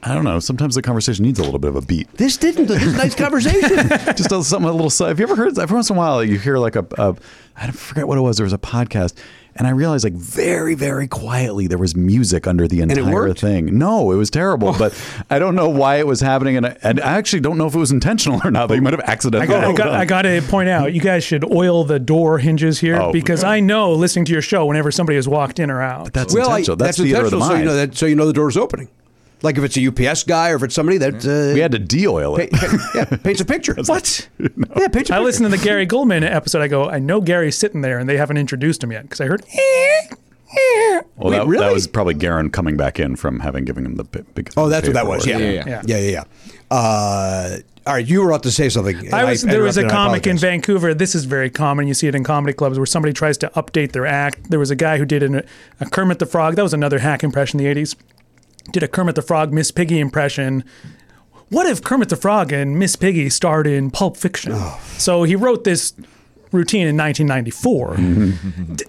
I 0.02 0.16
don't 0.16 0.24
know. 0.24 0.40
Sometimes 0.40 0.74
the 0.76 0.82
conversation 0.82 1.26
needs 1.26 1.38
a 1.40 1.44
little 1.44 1.60
bit 1.60 1.70
of 1.70 1.76
a 1.76 1.82
beat. 1.82 2.12
This 2.14 2.38
didn't. 2.38 2.68
This 2.68 2.82
is 2.84 2.94
a 2.95 2.98
nice 2.98 3.14
conversation. 3.14 3.88
just 4.16 4.32
a, 4.32 4.44
something 4.44 4.68
a 4.70 4.72
little. 4.74 5.08
Have 5.08 5.20
you 5.20 5.26
ever 5.26 5.36
heard? 5.36 5.58
Every 5.60 5.76
once 5.76 5.90
in 5.91 5.95
a 5.95 5.99
while, 5.99 6.24
you 6.24 6.40
hear 6.40 6.58
like 6.58 6.76
a, 6.76 6.86
a 6.98 7.16
I 7.56 7.70
forget 7.72 8.08
what 8.08 8.18
it 8.18 8.22
was. 8.22 8.38
There 8.38 8.45
was 8.45 8.54
a 8.54 8.58
podcast, 8.60 9.14
and 9.58 9.68
I 9.68 9.72
realized 9.72 10.04
like 10.04 10.14
very, 10.14 10.76
very 10.76 11.08
quietly 11.08 11.68
there 11.68 11.78
was 11.78 11.96
music 11.96 12.48
under 12.48 12.68
the 12.68 12.82
entire 12.82 13.34
thing. 13.34 13.78
No, 13.78 14.12
it 14.12 14.16
was 14.16 14.30
terrible, 14.30 14.70
oh. 14.70 14.76
but 14.78 14.94
I 15.30 15.40
don't 15.40 15.56
know 15.56 15.70
why 15.70 15.98
it 15.98 16.08
was 16.08 16.22
happening, 16.22 16.58
and 16.58 16.66
I, 16.68 16.78
and 16.84 17.02
I 17.02 17.18
actually 17.18 17.42
don't 17.42 17.58
know 17.58 17.68
if 17.68 17.76
it 17.76 17.80
was 17.80 17.92
intentional 17.92 18.40
or 18.44 18.52
not. 18.52 18.68
They 18.68 18.80
might 18.80 18.94
have 18.94 19.02
I 19.02 19.12
accidentally. 19.12 19.48
got, 19.48 19.64
I, 19.64 19.74
got. 19.74 19.90
I 19.90 20.06
got 20.06 20.22
to 20.24 20.42
point 20.44 20.70
out, 20.70 20.94
you 20.94 21.02
guys 21.02 21.24
should 21.24 21.44
oil 21.52 21.84
the 21.84 22.00
door 22.00 22.38
hinges 22.40 22.80
here 22.80 22.98
Oh. 22.98 23.12
because 23.12 23.44
I 23.44 23.60
know 23.60 23.94
listening 23.94 24.26
to 24.26 24.32
your 24.32 24.42
show 24.42 24.66
whenever 24.66 24.92
somebody 24.92 25.16
has 25.16 25.28
walked 25.28 25.60
in 25.60 25.70
or 25.70 25.82
out. 25.82 26.14
That's 26.14 26.34
well, 26.34 26.50
I, 26.50 26.60
intentional. 26.60 26.78
that's, 26.78 26.98
that's 26.98 27.10
theater 27.10 27.26
of 27.26 27.32
the 27.32 27.38
intentional, 27.38 27.56
so 27.56 27.60
you 27.60 27.66
know 27.66 27.76
that. 27.76 27.96
So 27.98 28.06
you 28.06 28.16
know 28.16 28.26
the 28.28 28.34
door's 28.34 28.58
opening. 28.58 28.90
Like 29.43 29.57
if 29.57 29.64
it's 29.64 29.77
a 29.77 29.88
UPS 30.09 30.23
guy 30.23 30.49
or 30.49 30.55
if 30.55 30.64
it's 30.64 30.73
somebody 30.76 30.97
that 30.97 31.26
uh, 31.26 31.53
we 31.53 31.59
had 31.59 31.72
to 31.72 31.80
de-oil 31.80 32.38
it. 32.38 32.51
pa- 32.51 32.57
pa- 32.68 32.91
yeah, 32.95 33.05
paints 33.18 33.39
a 33.41 33.45
picture. 33.53 33.76
what? 33.85 34.27
Yeah, 34.39 34.47
paints 34.49 34.85
a 34.85 34.89
picture. 34.89 35.14
I 35.14 35.19
listened 35.19 35.49
to 35.51 35.55
the 35.55 35.64
Gary 35.64 35.85
Gulman 35.85 36.23
episode. 36.23 36.61
I 36.61 36.68
go, 36.68 36.89
I 36.89 36.97
know 36.99 37.22
Gary's 37.22 37.55
sitting 37.57 37.81
there, 37.81 37.99
and 37.99 38.09
they 38.09 38.18
haven't 38.18 38.38
introduced 38.38 38.84
him 38.84 38.91
yet 38.91 39.03
because 39.03 39.22
I 39.22 39.26
heard. 39.27 39.43
"Eh, 39.53 39.57
eh." 40.09 41.01
Well, 41.18 41.30
Wait, 41.31 41.38
that, 41.38 41.47
really? 41.47 41.65
that 41.65 41.73
was 41.73 41.88
probably 41.88 42.14
Garen 42.15 42.49
coming 42.49 42.77
back 42.77 42.99
in 42.99 43.15
from 43.15 43.39
having 43.41 43.64
given 43.65 43.85
him 43.85 43.95
the 43.95 44.03
bi- 44.05 44.22
big. 44.34 44.49
Oh, 44.57 44.69
that's 44.69 44.88
what 44.88 44.93
that 44.95 45.05
was. 45.07 45.26
Yeah, 45.27 45.38
Yeah, 45.38 45.49
yeah, 45.49 45.64
yeah, 45.68 45.81
yeah, 45.85 45.97
yeah. 45.97 46.09
yeah. 46.11 46.23
Uh, 46.76 47.57
all 47.85 47.93
right, 47.93 48.05
you 48.05 48.22
were 48.22 48.27
about 48.30 48.43
to 48.43 48.51
say 48.51 48.68
something. 48.69 49.14
I 49.14 49.23
was 49.23 49.43
there 49.43 49.61
was 49.64 49.77
a 49.77 49.81
interrupted 49.81 49.84
and 49.84 49.91
I 49.91 49.95
comic 49.95 50.27
in. 50.27 50.38
Vancouver. 50.38 50.93
This 50.93 51.15
is 51.15 51.23
very 51.26 51.49
common. 51.49 51.88
You 51.88 51.93
see 51.93 52.07
it 52.07 52.15
in 52.15 52.23
comedy 52.23 52.53
clubs 52.53 52.77
where 52.77 52.85
somebody 52.85 53.14
tries 53.14 53.38
to 53.39 53.49
update 53.55 53.93
their 53.93 54.05
act. 54.05 54.49
There 54.49 54.59
was 54.59 54.72
a 54.72 54.76
guy 54.76 54.97
who 54.97 55.05
did 55.05 55.23
an, 55.23 55.43
a 55.80 55.85
Kermit 55.89 56.19
the 56.19 56.26
Frog. 56.26 56.55
That 56.55 56.64
was 56.64 56.73
another 56.73 56.99
hack 56.99 57.23
impression 57.23 57.59
in 57.61 57.65
the 57.73 57.81
'80s. 57.81 57.95
Did 58.72 58.84
a 58.84 58.88
Kermit 58.88 59.15
the 59.15 59.22
Frog 59.22 59.53
Miss 59.53 59.72
Piggy 59.72 59.99
impression. 59.99 60.64
What 61.49 61.65
if 61.68 61.81
Kermit 61.84 62.10
the 62.10 62.15
Frog 62.18 62.52
and 62.52 62.77
Miss 62.77 62.95
Piggy 62.95 63.30
starred 63.30 63.68
in 63.68 63.89
Pulp 63.91 64.18
Fiction? 64.18 64.52
Oh. 64.56 64.80
So 64.98 65.23
he 65.23 65.35
wrote 65.35 65.64
this 65.64 65.94
routine 66.52 66.88
in 66.88 66.98
1994. 66.98 67.95
D- 68.76 68.85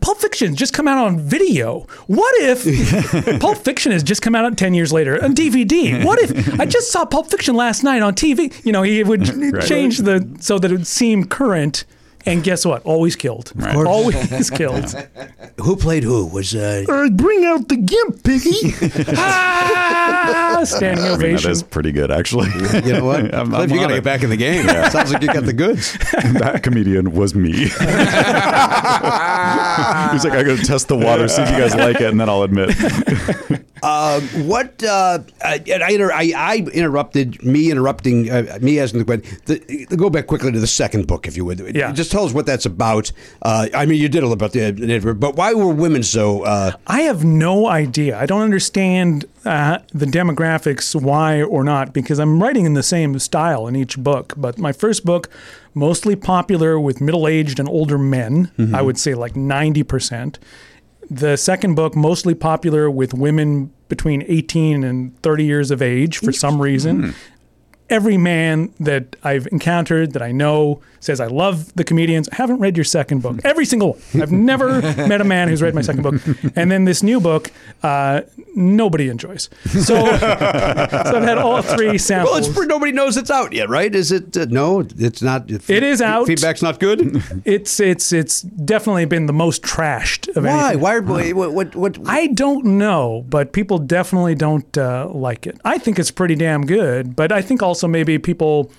Pulp 0.00 0.18
Fiction 0.18 0.56
just 0.56 0.72
come 0.72 0.88
out 0.88 0.98
on 0.98 1.20
video. 1.20 1.86
What 2.06 2.34
if 2.40 3.40
Pulp 3.40 3.58
Fiction 3.58 3.92
has 3.92 4.02
just 4.02 4.22
come 4.22 4.34
out 4.34 4.56
10 4.56 4.74
years 4.74 4.92
later 4.92 5.22
on 5.22 5.34
DVD? 5.34 6.04
What 6.04 6.18
if 6.20 6.58
I 6.60 6.66
just 6.66 6.90
saw 6.90 7.04
Pulp 7.04 7.30
Fiction 7.30 7.54
last 7.54 7.84
night 7.84 8.02
on 8.02 8.14
TV? 8.14 8.52
You 8.64 8.72
know, 8.72 8.82
he 8.82 9.04
would 9.04 9.24
change 9.62 9.98
the 9.98 10.28
so 10.40 10.58
that 10.58 10.70
it 10.70 10.74
would 10.74 10.86
seem 10.86 11.24
current 11.24 11.84
And 12.26 12.42
guess 12.44 12.64
what? 12.66 12.82
Always 12.84 13.16
killed. 13.16 13.52
course. 13.58 13.86
Always 13.88 14.50
killed. 14.54 14.84
Who 15.60 15.76
played 15.76 16.04
who? 16.04 16.26
Was 16.26 16.54
uh, 16.54 16.84
bring 17.14 17.44
out 17.44 17.68
the 17.68 17.76
gimp, 17.76 18.22
piggy. 18.22 19.12
ah, 19.16 20.60
standing 20.64 21.04
I 21.04 21.08
mean, 21.08 21.18
that 21.18 21.24
ovation. 21.26 21.50
is 21.50 21.62
pretty 21.64 21.90
good, 21.90 22.10
actually. 22.12 22.48
you 22.86 22.92
know 22.92 23.04
what? 23.04 23.34
I'm- 23.34 23.48
Kliph, 23.48 23.58
I'm 23.64 23.70
you 23.70 23.76
on 23.76 23.82
got 23.82 23.88
to 23.88 23.94
get 23.94 24.04
back 24.04 24.22
in 24.22 24.30
the 24.30 24.36
game. 24.36 24.66
Yeah. 24.66 24.88
Sounds 24.88 25.12
like 25.12 25.22
you 25.22 25.28
got 25.32 25.46
the 25.46 25.52
goods. 25.52 25.98
that 26.38 26.60
comedian 26.62 27.10
was 27.12 27.34
me. 27.34 27.52
He's 27.52 27.74
like, 30.24 30.32
I 30.32 30.42
gotta 30.44 30.62
test 30.64 30.88
the 30.88 30.96
water, 30.96 31.26
see 31.28 31.42
if 31.42 31.50
you 31.50 31.58
guys 31.58 31.74
like 31.74 31.96
it, 32.00 32.10
and 32.10 32.20
then 32.20 32.28
I'll 32.28 32.42
admit. 32.42 32.74
What 33.80 34.82
uh, 34.82 35.20
I, 35.44 35.62
I, 35.68 35.90
inter- 35.92 36.12
I, 36.12 36.32
I 36.36 36.56
interrupted 36.72 37.42
me 37.44 37.70
interrupting 37.70 38.30
uh, 38.30 38.58
me 38.60 38.78
asking 38.80 38.98
the 39.00 39.04
question. 39.04 39.38
The, 39.46 39.86
the- 39.88 39.96
go 39.96 40.10
back 40.10 40.26
quickly 40.26 40.52
to 40.52 40.60
the 40.60 40.66
second 40.66 41.06
book, 41.06 41.26
if 41.26 41.36
you 41.36 41.44
would. 41.44 41.74
Yeah. 41.74 41.92
Just 41.92 42.12
tell 42.18 42.26
us 42.26 42.32
what 42.34 42.46
that's 42.46 42.66
about. 42.66 43.12
Uh, 43.42 43.68
I 43.72 43.86
mean, 43.86 44.00
you 44.00 44.08
did 44.08 44.18
a 44.18 44.26
little 44.26 44.32
about 44.32 44.52
the, 44.52 45.16
but 45.18 45.36
why 45.36 45.54
were 45.54 45.72
women 45.72 46.02
so? 46.02 46.42
Uh, 46.42 46.72
I 46.86 47.02
have 47.02 47.24
no 47.24 47.68
idea. 47.68 48.18
I 48.18 48.26
don't 48.26 48.42
understand 48.42 49.24
uh, 49.44 49.78
the 49.92 50.06
demographics, 50.06 51.00
why 51.00 51.42
or 51.42 51.62
not, 51.62 51.92
because 51.92 52.18
I'm 52.18 52.42
writing 52.42 52.66
in 52.66 52.74
the 52.74 52.82
same 52.82 53.18
style 53.20 53.68
in 53.68 53.76
each 53.76 53.96
book. 53.98 54.34
But 54.36 54.58
my 54.58 54.72
first 54.72 55.04
book, 55.04 55.30
mostly 55.74 56.16
popular 56.16 56.78
with 56.80 57.00
middle 57.00 57.28
aged 57.28 57.60
and 57.60 57.68
older 57.68 57.98
men, 57.98 58.50
I 58.74 58.82
would 58.82 58.98
say 58.98 59.14
like 59.14 59.34
90%. 59.34 60.38
The 61.10 61.36
second 61.36 61.74
book, 61.76 61.94
mostly 61.96 62.34
popular 62.34 62.90
with 62.90 63.14
women 63.14 63.72
between 63.88 64.24
18 64.26 64.82
and 64.84 65.16
30 65.22 65.44
years 65.44 65.70
of 65.70 65.80
age 65.80 66.18
for 66.18 66.32
some 66.32 66.60
reason. 66.60 67.14
Every 67.90 68.16
man 68.16 68.72
that 68.80 69.16
I've 69.24 69.46
encountered 69.50 70.12
that 70.12 70.22
I 70.22 70.32
know 70.32 70.82
says, 71.00 71.20
I 71.20 71.26
love 71.26 71.74
the 71.74 71.84
comedians. 71.84 72.28
I 72.30 72.36
haven't 72.36 72.58
read 72.58 72.76
your 72.76 72.84
second 72.84 73.22
book. 73.22 73.40
Every 73.44 73.64
single 73.64 73.94
one. 73.94 74.22
I've 74.22 74.32
never 74.32 74.80
met 75.08 75.20
a 75.20 75.24
man 75.24 75.48
who's 75.48 75.62
read 75.62 75.74
my 75.74 75.80
second 75.80 76.02
book. 76.02 76.14
And 76.56 76.70
then 76.70 76.84
this 76.84 77.02
new 77.02 77.20
book, 77.20 77.50
uh, 77.82 78.22
nobody 78.54 79.08
enjoys. 79.08 79.48
So, 79.66 79.78
so 79.78 80.02
I've 80.04 81.22
had 81.22 81.38
all 81.38 81.62
three 81.62 81.98
samples. 81.98 82.32
well, 82.32 82.44
it's 82.44 82.54
for, 82.54 82.66
nobody 82.66 82.92
knows 82.92 83.16
it's 83.16 83.30
out 83.30 83.52
yet, 83.52 83.68
right? 83.68 83.94
Is 83.94 84.12
it? 84.12 84.36
Uh, 84.36 84.46
no, 84.50 84.80
it's 84.80 85.22
not. 85.22 85.50
It 85.50 85.82
is 85.82 86.02
out. 86.02 86.26
Feedback's 86.26 86.62
not 86.62 86.80
good. 86.80 87.22
it's, 87.44 87.80
it's, 87.80 88.12
it's 88.12 88.42
definitely 88.42 89.04
been 89.04 89.26
the 89.26 89.32
most 89.32 89.62
trashed 89.62 90.34
of 90.36 90.44
Why? 90.44 90.50
anything. 90.50 90.80
Why? 90.80 90.96
Are, 90.96 91.02
what? 91.02 91.52
What? 91.54 91.76
what 91.76 91.98
I 92.06 92.26
don't 92.28 92.64
know, 92.64 93.24
but 93.28 93.52
people 93.52 93.78
definitely 93.78 94.34
don't 94.34 94.76
uh, 94.76 95.08
like 95.10 95.46
it. 95.46 95.60
I 95.64 95.78
think 95.78 95.98
it's 95.98 96.10
pretty 96.10 96.34
damn 96.34 96.66
good, 96.66 97.14
but 97.14 97.30
I 97.32 97.40
think 97.42 97.62
also 97.78 97.86
maybe 97.86 98.18
people 98.18 98.72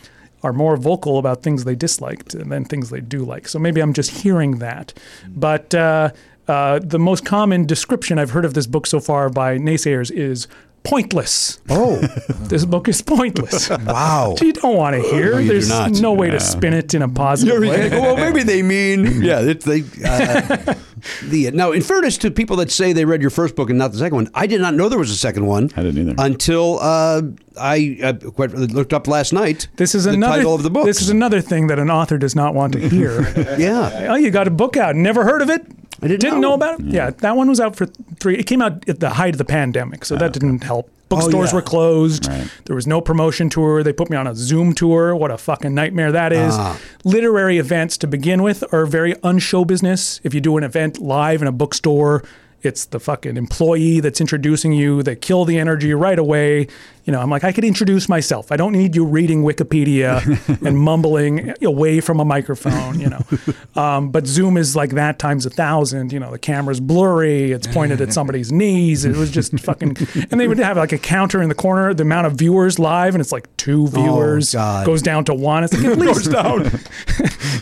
are 0.44 0.52
more 0.52 0.76
vocal 0.76 1.18
about 1.18 1.42
things 1.42 1.64
they 1.64 1.76
disliked 1.76 2.32
than 2.38 2.66
things 2.66 2.90
they 2.90 3.00
do 3.00 3.24
like. 3.24 3.48
So 3.48 3.60
maybe 3.60 3.82
I'm 3.82 3.94
just 3.94 4.12
hearing 4.12 4.60
that. 4.60 4.94
But 5.30 5.74
uh, 5.74 6.12
uh, 6.50 6.80
the 6.80 7.00
most 7.00 7.26
common 7.26 7.66
description 7.66 8.20
I've 8.20 8.32
heard 8.32 8.44
of 8.44 8.56
this 8.56 8.68
book 8.68 8.88
so 8.88 9.00
far 9.00 9.30
by 9.30 9.58
naysayers 9.58 10.12
is 10.12 10.48
pointless. 10.84 11.60
oh, 11.70 11.98
This 12.50 12.66
book 12.66 12.88
is 12.88 13.02
pointless. 13.02 13.70
wow. 13.70 14.36
you 14.42 14.54
don't 14.54 14.76
want 14.76 14.96
to 14.96 15.02
hear. 15.02 15.40
you 15.40 15.48
do 15.48 15.54
There's 15.54 15.70
not. 15.70 15.92
no 16.02 16.14
way 16.14 16.30
to 16.32 16.40
spin 16.40 16.74
it 16.74 16.94
in 16.94 17.02
a 17.02 17.08
positive 17.10 17.62
way. 17.62 17.90
well, 17.90 18.16
maybe 18.18 18.44
they 18.44 18.62
mean 18.64 19.22
yeah. 19.22 19.40
It, 19.42 19.62
they 19.62 19.82
uh, 20.06 20.74
the 21.24 21.52
now. 21.54 21.72
In 21.72 21.82
fairness 21.82 22.18
to 22.20 22.32
people 22.32 22.56
that 22.58 22.72
say 22.72 22.94
they 22.94 23.06
read 23.06 23.22
your 23.22 23.30
first 23.30 23.56
book 23.56 23.70
and 23.70 23.78
not 23.78 23.92
the 23.92 23.98
second 24.00 24.16
one, 24.16 24.30
I 24.34 24.48
did 24.48 24.62
not 24.62 24.74
know 24.74 24.90
there 24.90 24.98
was 25.00 25.12
a 25.12 25.16
second 25.16 25.46
one. 25.46 25.70
I 25.76 25.84
didn't 25.84 26.10
either. 26.10 26.16
until 26.24 26.80
uh, 26.80 27.22
I 27.60 28.00
uh, 28.02 28.14
quite 28.32 28.52
looked 28.54 28.94
up 28.94 29.08
last 29.08 29.32
night. 29.34 29.68
This 29.76 29.94
is 29.94 30.06
the 30.06 30.12
another 30.12 30.38
title 30.38 30.56
of 30.56 30.64
the 30.64 30.70
book. 30.70 30.86
This 30.86 31.02
is 31.02 31.10
another 31.10 31.42
thing 31.42 31.68
that 31.68 31.78
an 31.80 31.90
author 31.92 32.18
does 32.18 32.36
not 32.36 32.56
want 32.56 32.74
to 32.74 32.90
hear. 32.90 33.22
yeah. 33.60 34.08
Oh, 34.10 34.16
you 34.16 34.32
got 34.32 34.48
a 34.48 34.52
book 34.52 34.76
out. 34.78 34.96
Never 34.96 35.24
heard 35.24 35.42
of 35.42 35.50
it? 35.50 35.66
I 36.02 36.08
didn't 36.08 36.24
know. 36.24 36.40
know. 36.40 36.54
about 36.54 36.80
it? 36.80 36.86
Yeah. 36.88 37.10
that 37.10 37.36
one 37.36 37.50
was 37.50 37.60
out 37.60 37.76
for 37.76 37.86
three. 37.86 38.38
It 38.38 38.46
came 38.46 38.62
out 38.62 38.88
at 38.88 39.00
the 39.00 39.10
height 39.10 39.34
of 39.34 39.38
the 39.38 39.46
pandemic, 39.46 40.06
so 40.06 40.16
that 40.16 40.34
didn't 40.34 40.64
help. 40.64 40.90
Bookstores 41.10 41.50
oh, 41.50 41.52
yeah. 41.52 41.56
were 41.56 41.62
closed. 41.64 42.30
There 42.66 42.76
was 42.76 42.86
no 42.86 43.02
promotion 43.02 43.50
tour. 43.50 43.82
They 43.82 43.94
put 43.94 44.12
me 44.12 44.16
on 44.16 44.28
a 44.28 44.36
Zoom 44.36 44.76
tour. 44.76 45.16
What 45.16 45.32
a 45.32 45.40
fucking 45.40 45.74
nightmare 45.74 46.12
that 46.12 46.32
is. 46.32 46.54
Ah. 46.56 46.80
Literary 47.04 47.58
events 47.58 47.98
to 47.98 48.08
begin 48.08 48.44
with 48.44 48.64
are 48.72 48.86
very 48.86 49.16
unshow 49.24 49.66
business. 49.66 50.22
If 50.24 50.36
you 50.36 50.42
do 50.42 50.56
an 50.58 50.64
event 50.64 51.00
live 51.00 51.42
in 51.42 51.48
a 51.48 51.52
bookstore, 51.52 52.24
it's 52.62 52.86
the 52.86 53.00
fucking 53.00 53.38
employee 53.38 54.02
that's 54.02 54.22
introducing 54.22 54.74
you. 54.74 55.02
They 55.02 55.16
kill 55.16 55.46
the 55.46 55.58
energy 55.58 55.94
right 55.94 56.20
away. 56.20 56.68
You 57.10 57.14
know, 57.14 57.22
I'm 57.22 57.32
like, 57.32 57.44
I 57.44 57.52
could 57.52 57.64
introduce 57.64 58.08
myself. 58.08 58.52
I 58.52 58.56
don't 58.56 58.72
need 58.72 58.96
you 58.96 59.04
reading 59.04 59.42
Wikipedia 59.42 60.22
and 60.68 60.78
mumbling 60.78 61.56
away 61.64 62.02
from 62.02 62.20
a 62.20 62.24
microphone, 62.26 63.00
you 63.00 63.10
know. 63.10 63.26
Um, 63.76 64.10
but 64.12 64.28
Zoom 64.28 64.58
is 64.58 64.76
like 64.76 64.92
that 64.92 65.20
times 65.20 65.46
a 65.46 65.50
thousand. 65.50 66.12
You 66.12 66.20
know, 66.20 66.32
the 66.32 66.40
camera's 66.40 66.82
blurry. 66.82 67.52
It's 67.54 67.66
pointed 67.68 68.02
at 68.02 68.12
somebody's 68.12 68.52
knees. 68.52 69.06
It 69.06 69.16
was 69.16 69.32
just 69.32 69.58
fucking. 69.60 69.96
And 70.32 70.40
they 70.40 70.48
would 70.50 70.58
have 70.60 70.76
like 70.76 70.92
a 70.92 70.98
counter 70.98 71.42
in 71.42 71.48
the 71.50 71.56
corner, 71.56 71.94
the 71.94 72.02
amount 72.04 72.28
of 72.28 72.34
viewers 72.34 72.78
live, 72.78 73.16
and 73.16 73.22
it's 73.22 73.32
like 73.32 73.48
two 73.58 73.88
viewers. 73.88 74.54
God. 74.54 74.86
Goes 74.86 75.02
down 75.02 75.24
to 75.26 75.34
one. 75.34 75.64
It's 75.64 75.74
like, 75.74 75.86
at 75.86 75.98
least 75.98 76.30
down. 76.32 76.70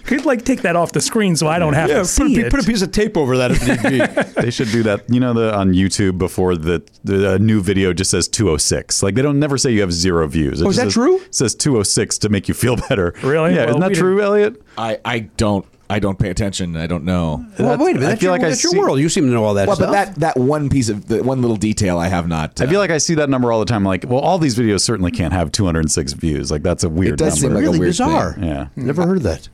Could 0.06 0.26
like 0.26 0.44
take 0.44 0.62
that 0.64 0.76
off 0.76 0.92
the 0.94 1.02
screen 1.02 1.36
so 1.36 1.48
I 1.48 1.60
don't 1.60 1.74
have 1.74 1.90
Yeah, 1.90 2.00
to 2.00 2.06
see 2.06 2.36
put, 2.36 2.44
a, 2.44 2.48
it. 2.48 2.52
put 2.52 2.64
a 2.64 2.66
piece 2.66 2.82
of 2.82 2.92
tape 2.92 3.16
over 3.16 3.38
that 3.38 3.52
if 3.52 3.68
need 3.68 3.84
be. 3.84 4.42
They 4.42 4.50
should 4.50 4.72
do 4.72 4.82
that. 4.84 5.04
You 5.10 5.20
know, 5.20 5.34
the 5.34 5.54
on 5.56 5.74
YouTube 5.74 6.18
before 6.18 6.56
the 6.56 6.82
the 7.04 7.36
uh, 7.36 7.38
new 7.38 7.62
video 7.62 7.94
just 7.94 8.10
says 8.12 8.28
206. 8.28 9.04
Like 9.04 9.14
they 9.16 9.22
don't 9.22 9.37
never 9.40 9.58
say 9.58 9.72
you 9.72 9.82
have 9.82 9.94
zero 9.94 10.28
views. 10.28 10.62
It 10.62 10.66
Oh, 10.66 10.70
is 10.70 10.76
that 10.78 10.84
says, 10.86 10.94
true? 10.94 11.22
Says 11.32 11.56
206 11.56 12.18
to 12.20 12.30
make 12.30 12.48
you 12.48 12.54
feel 12.54 12.76
better. 12.90 13.14
Really? 13.24 13.54
Yeah, 13.56 13.62
Well, 13.66 13.70
isn't 13.70 13.80
that 13.82 13.90
we 13.90 13.96
true, 13.96 14.22
Eliot? 14.22 14.62
I, 14.78 15.00
I 15.06 15.20
don't 15.20 15.66
I 15.90 16.00
don't 16.00 16.20
pay 16.20 16.30
attention. 16.30 16.76
I 16.76 16.86
don't 16.86 17.06
know. 17.06 17.46
well, 17.58 17.78
wait 17.78 17.92
a 17.96 18.00
minute. 18.00 18.08
I 18.08 18.10
That's, 18.10 18.20
feel 18.20 18.28
your, 18.28 18.32
like 18.34 18.42
I 18.46 18.50
that's 18.50 18.62
your 18.62 18.72
see- 18.74 18.78
world. 18.78 19.00
You 19.00 19.08
seem 19.08 19.24
to 19.24 19.30
know 19.32 19.46
all 19.46 19.54
that 19.54 19.68
Well, 19.68 19.78
stuff. 19.78 19.88
but 19.88 19.92
that 19.94 20.16
that 20.36 20.38
one 20.38 20.68
piece 20.68 20.90
of 20.90 21.08
the 21.08 21.24
one 21.24 21.42
little 21.42 21.56
detail 21.56 21.98
I 21.98 22.10
have 22.10 22.28
not. 22.28 22.60
I 22.60 22.66
uh, 22.66 22.70
feel 22.70 22.82
like 22.82 22.90
I 22.92 22.98
see 22.98 23.16
that 23.16 23.30
number 23.30 23.54
all 23.54 23.60
the 23.62 23.66
time. 23.66 23.86
Like, 23.86 24.04
well, 24.06 24.20
all 24.20 24.38
these 24.38 24.58
videos 24.58 24.82
certainly 24.82 25.12
can't 25.12 25.32
have 25.32 25.50
206 25.54 26.12
views. 26.14 26.52
Like, 26.52 26.62
that's 26.62 26.84
a 26.84 26.90
weird 26.90 27.14
It 27.14 27.24
does 27.24 27.36
seem 27.40 27.54
number. 27.54 27.56
like 27.60 27.64
a 27.64 27.68
really 27.68 27.80
weird 27.80 27.90
bizarre. 27.92 28.34
thing. 28.34 28.44
Yeah. 28.44 28.68
Never 28.76 29.06
heard 29.08 29.16
of 29.18 29.24
that. 29.24 29.48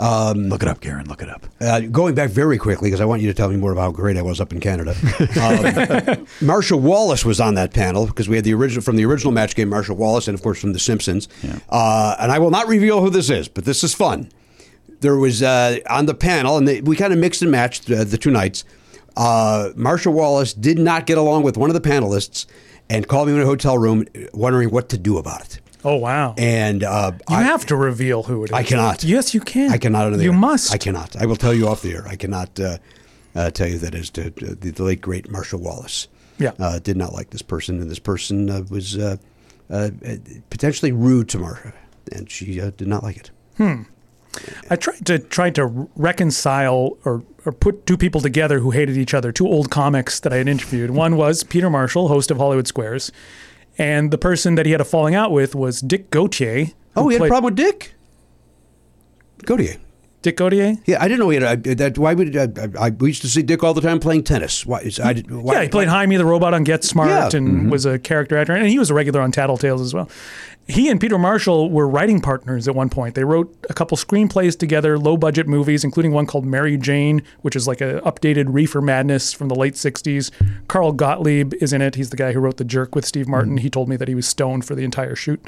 Look 0.00 0.62
it 0.62 0.68
up, 0.68 0.80
Karen. 0.80 1.06
Look 1.08 1.22
it 1.22 1.28
up. 1.28 1.46
Uh, 1.60 1.80
going 1.80 2.14
back 2.14 2.30
very 2.30 2.58
quickly, 2.58 2.88
because 2.88 3.00
I 3.00 3.04
want 3.04 3.20
you 3.22 3.28
to 3.28 3.34
tell 3.34 3.48
me 3.48 3.56
more 3.56 3.72
about 3.72 3.82
how 3.82 3.90
great 3.92 4.16
I 4.16 4.22
was 4.22 4.40
up 4.40 4.52
in 4.52 4.60
Canada. 4.60 4.94
Um, 5.40 6.26
Marcia 6.46 6.76
Wallace 6.76 7.24
was 7.24 7.40
on 7.40 7.54
that 7.54 7.72
panel 7.72 8.06
because 8.06 8.28
we 8.28 8.36
had 8.36 8.44
the 8.44 8.54
original 8.54 8.82
from 8.82 8.96
the 8.96 9.04
original 9.04 9.32
match 9.32 9.54
game, 9.56 9.68
Marcia 9.68 9.94
Wallace, 9.94 10.28
and 10.28 10.34
of 10.34 10.42
course 10.42 10.60
from 10.60 10.72
The 10.72 10.78
Simpsons. 10.78 11.28
Uh, 11.68 12.16
and 12.20 12.30
I 12.32 12.38
will 12.38 12.50
not 12.50 12.68
reveal 12.68 13.00
who 13.00 13.10
this 13.10 13.30
is, 13.30 13.48
but 13.48 13.64
this 13.64 13.82
is 13.82 13.94
fun. 13.94 14.30
There 15.00 15.16
was 15.16 15.42
uh, 15.42 15.78
on 15.88 16.06
the 16.06 16.14
panel, 16.14 16.56
and 16.56 16.66
they, 16.66 16.80
we 16.80 16.96
kind 16.96 17.12
of 17.12 17.18
mixed 17.18 17.42
and 17.42 17.50
matched 17.50 17.90
uh, 17.90 18.04
the 18.04 18.18
two 18.18 18.30
nights. 18.30 18.64
Uh, 19.16 19.70
Marcia 19.76 20.10
Wallace 20.10 20.52
did 20.54 20.78
not 20.78 21.06
get 21.06 21.18
along 21.18 21.42
with 21.42 21.56
one 21.56 21.70
of 21.70 21.74
the 21.74 21.88
panelists 21.88 22.46
and 22.90 23.06
called 23.06 23.28
me 23.28 23.34
in 23.34 23.40
a 23.40 23.44
hotel 23.44 23.76
room, 23.76 24.06
wondering 24.32 24.70
what 24.70 24.88
to 24.90 24.98
do 24.98 25.18
about 25.18 25.42
it. 25.42 25.60
Oh 25.84 25.96
wow. 25.96 26.34
And 26.36 26.82
uh, 26.82 27.12
you 27.28 27.36
I, 27.36 27.42
have 27.42 27.64
to 27.66 27.76
reveal 27.76 28.22
who 28.24 28.44
it 28.44 28.50
is. 28.50 28.52
I 28.52 28.62
cannot. 28.62 29.04
Yes, 29.04 29.32
you 29.34 29.40
can. 29.40 29.70
I 29.70 29.78
cannot. 29.78 30.10
The 30.10 30.22
You 30.24 30.32
air. 30.32 30.38
must. 30.38 30.72
I 30.74 30.78
cannot. 30.78 31.16
I 31.16 31.26
will 31.26 31.36
tell 31.36 31.54
you 31.54 31.68
off 31.68 31.82
the 31.82 31.92
air. 31.92 32.06
I 32.08 32.16
cannot 32.16 32.58
uh, 32.58 32.78
uh, 33.34 33.50
tell 33.50 33.68
you 33.68 33.78
that 33.78 33.94
is 33.94 34.10
to, 34.10 34.30
to 34.30 34.54
the, 34.54 34.70
the 34.70 34.82
late 34.82 35.00
great 35.00 35.30
Marcia 35.30 35.56
Wallace. 35.56 36.08
Yeah. 36.38 36.52
uh, 36.60 36.78
did 36.78 36.96
not 36.96 37.12
like 37.12 37.30
this 37.30 37.42
person, 37.42 37.80
and 37.80 37.90
this 37.90 37.98
person 37.98 38.48
uh, 38.48 38.62
was 38.70 38.96
uh, 38.96 39.16
uh, 39.70 39.90
potentially 40.50 40.92
rude 40.92 41.28
to 41.30 41.38
Marcia, 41.38 41.72
and 42.12 42.30
she 42.30 42.60
uh, 42.60 42.70
did 42.76 42.86
not 42.88 43.02
like 43.02 43.16
it. 43.16 43.30
Hmm. 43.56 43.82
I 44.70 44.76
tried 44.76 45.04
to 45.06 45.18
tried 45.18 45.54
to 45.56 45.88
reconcile 45.96 46.96
or, 47.04 47.22
or 47.44 47.50
put 47.52 47.86
two 47.86 47.96
people 47.96 48.20
together 48.20 48.60
who 48.60 48.70
hated 48.70 48.96
each 48.96 49.14
other, 49.14 49.32
two 49.32 49.48
old 49.48 49.70
comics 49.70 50.20
that 50.20 50.32
I 50.32 50.36
had 50.36 50.48
interviewed. 50.48 50.90
One 50.90 51.16
was 51.16 51.42
Peter 51.42 51.68
Marshall, 51.70 52.06
host 52.08 52.30
of 52.30 52.36
Hollywood 52.36 52.68
Squares, 52.68 53.10
and 53.78 54.10
the 54.10 54.18
person 54.18 54.56
that 54.56 54.66
he 54.66 54.72
had 54.72 54.80
a 54.80 54.84
falling 54.84 55.14
out 55.14 55.30
with 55.30 55.54
was 55.54 55.80
Dick 55.80 56.10
Gautier. 56.10 56.72
Oh, 56.96 57.08
he 57.08 57.16
had 57.16 57.24
a 57.24 57.28
problem 57.28 57.54
with 57.54 57.56
Dick. 57.56 57.94
Gautier. 59.44 59.76
Dick 60.20 60.36
Gautier? 60.36 60.76
Yeah, 60.84 61.00
I 61.00 61.06
didn't 61.06 61.20
know 61.20 61.28
he 61.30 61.40
had. 61.40 61.66
I, 61.68 61.74
that, 61.74 61.96
why 61.96 62.12
would 62.12 62.36
uh, 62.36 62.48
I, 62.56 62.62
I, 62.62 62.86
I? 62.86 62.90
We 62.90 63.10
used 63.10 63.22
to 63.22 63.28
see 63.28 63.42
Dick 63.42 63.62
all 63.62 63.72
the 63.72 63.80
time 63.80 64.00
playing 64.00 64.24
tennis. 64.24 64.66
Why? 64.66 64.80
Is, 64.80 64.98
I, 64.98 65.14
why 65.14 65.54
yeah, 65.54 65.62
he 65.62 65.68
played 65.68 65.88
Hymie 65.88 66.18
the 66.18 66.24
Robot 66.24 66.54
on 66.54 66.64
Get 66.64 66.82
Smart 66.82 67.08
Yeah. 67.08 67.38
and 67.38 67.48
mm-hmm. 67.48 67.70
was 67.70 67.86
a 67.86 68.00
character 68.00 68.36
actor, 68.36 68.52
and 68.52 68.66
he 68.66 68.80
was 68.80 68.90
a 68.90 68.94
regular 68.94 69.20
on 69.20 69.30
Tattletales 69.30 69.80
as 69.80 69.94
well. 69.94 70.10
He 70.68 70.90
and 70.90 71.00
Peter 71.00 71.16
Marshall 71.16 71.70
were 71.70 71.88
writing 71.88 72.20
partners 72.20 72.68
at 72.68 72.74
one 72.74 72.90
point. 72.90 73.14
They 73.14 73.24
wrote 73.24 73.56
a 73.70 73.74
couple 73.74 73.96
screenplays 73.96 74.56
together, 74.56 74.98
low 74.98 75.16
budget 75.16 75.48
movies, 75.48 75.82
including 75.82 76.12
one 76.12 76.26
called 76.26 76.44
Mary 76.44 76.76
Jane, 76.76 77.22
which 77.40 77.56
is 77.56 77.66
like 77.66 77.80
an 77.80 78.00
updated 78.00 78.48
Reefer 78.48 78.82
Madness 78.82 79.32
from 79.32 79.48
the 79.48 79.54
late 79.54 79.74
60s. 79.74 80.30
Carl 80.68 80.92
Gottlieb 80.92 81.54
is 81.54 81.72
in 81.72 81.80
it. 81.80 81.94
He's 81.94 82.10
the 82.10 82.18
guy 82.18 82.32
who 82.32 82.40
wrote 82.40 82.58
The 82.58 82.64
Jerk 82.64 82.94
with 82.94 83.06
Steve 83.06 83.26
Martin. 83.26 83.56
Mm. 83.56 83.60
He 83.60 83.70
told 83.70 83.88
me 83.88 83.96
that 83.96 84.08
he 84.08 84.14
was 84.14 84.28
stoned 84.28 84.66
for 84.66 84.74
the 84.74 84.84
entire 84.84 85.16
shoot. 85.16 85.40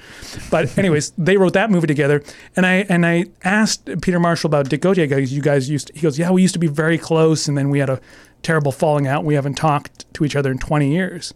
But 0.51 0.78
anyways, 0.78 1.10
they 1.18 1.36
wrote 1.36 1.52
that 1.52 1.70
movie 1.70 1.86
together. 1.86 2.22
And 2.56 2.64
I 2.64 2.86
and 2.88 3.05
I 3.05 3.26
asked 3.44 3.90
Peter 4.01 4.18
Marshall 4.18 4.48
about 4.48 4.70
Dick 4.70 4.80
Gautier. 4.80 5.06
Go, 5.06 5.18
You 5.18 5.42
guys 5.42 5.68
used 5.68 5.88
to, 5.88 5.92
he 5.92 6.01
goes, 6.01 6.18
Yeah, 6.18 6.30
we 6.30 6.40
used 6.40 6.55
to 6.55 6.59
be 6.59 6.66
very 6.66 6.97
close 6.97 7.47
and 7.47 7.59
then 7.59 7.68
we 7.68 7.78
had 7.80 7.90
a 7.90 8.01
terrible 8.42 8.72
falling 8.72 9.06
out. 9.06 9.26
We 9.26 9.34
haven't 9.34 9.55
talked 9.55 10.12
to 10.14 10.24
each 10.24 10.34
other 10.34 10.51
in 10.51 10.56
20 10.56 10.90
years. 10.90 11.34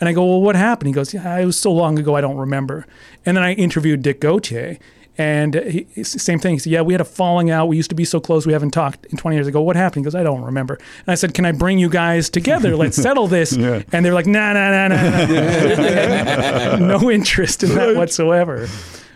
And 0.00 0.08
I 0.08 0.12
go, 0.12 0.24
well, 0.26 0.42
what 0.42 0.56
happened? 0.56 0.88
He 0.88 0.92
goes, 0.92 1.14
yeah, 1.14 1.38
it 1.38 1.46
was 1.46 1.58
so 1.58 1.72
long 1.72 1.98
ago, 1.98 2.14
I 2.16 2.20
don't 2.20 2.36
remember. 2.36 2.86
And 3.24 3.36
then 3.36 3.44
I 3.44 3.54
interviewed 3.54 4.02
Dick 4.02 4.20
Gautier, 4.20 4.78
And 5.18 5.54
he, 5.54 5.86
same 6.04 6.38
thing. 6.38 6.52
He 6.56 6.58
said, 6.58 6.72
"Yeah, 6.72 6.82
we 6.82 6.92
had 6.92 7.00
a 7.00 7.04
falling 7.06 7.50
out. 7.50 7.68
We 7.68 7.76
used 7.78 7.88
to 7.88 7.94
be 7.96 8.04
so 8.04 8.20
close. 8.20 8.44
We 8.46 8.52
haven't 8.52 8.72
talked 8.72 9.06
in 9.06 9.16
20 9.16 9.34
years 9.34 9.46
ago. 9.46 9.62
What 9.62 9.74
happened?" 9.74 10.02
He 10.02 10.04
goes, 10.04 10.14
"I 10.14 10.22
don't 10.22 10.42
remember." 10.42 10.74
And 10.74 11.08
I 11.08 11.14
said, 11.14 11.32
"Can 11.32 11.46
I 11.46 11.52
bring 11.52 11.78
you 11.78 11.88
guys 11.88 12.28
together? 12.28 12.76
Let's 12.76 12.96
settle 12.98 13.26
this." 13.26 13.52
And 13.92 14.04
they're 14.04 14.12
like, 14.12 14.26
"Nah, 14.26 14.52
nah, 14.52 14.70
nah, 14.70 14.88
nah." 14.88 14.96
nah." 14.96 16.76
No 17.00 17.10
interest 17.10 17.62
in 17.62 17.70
that 17.76 17.96
whatsoever. 17.96 18.68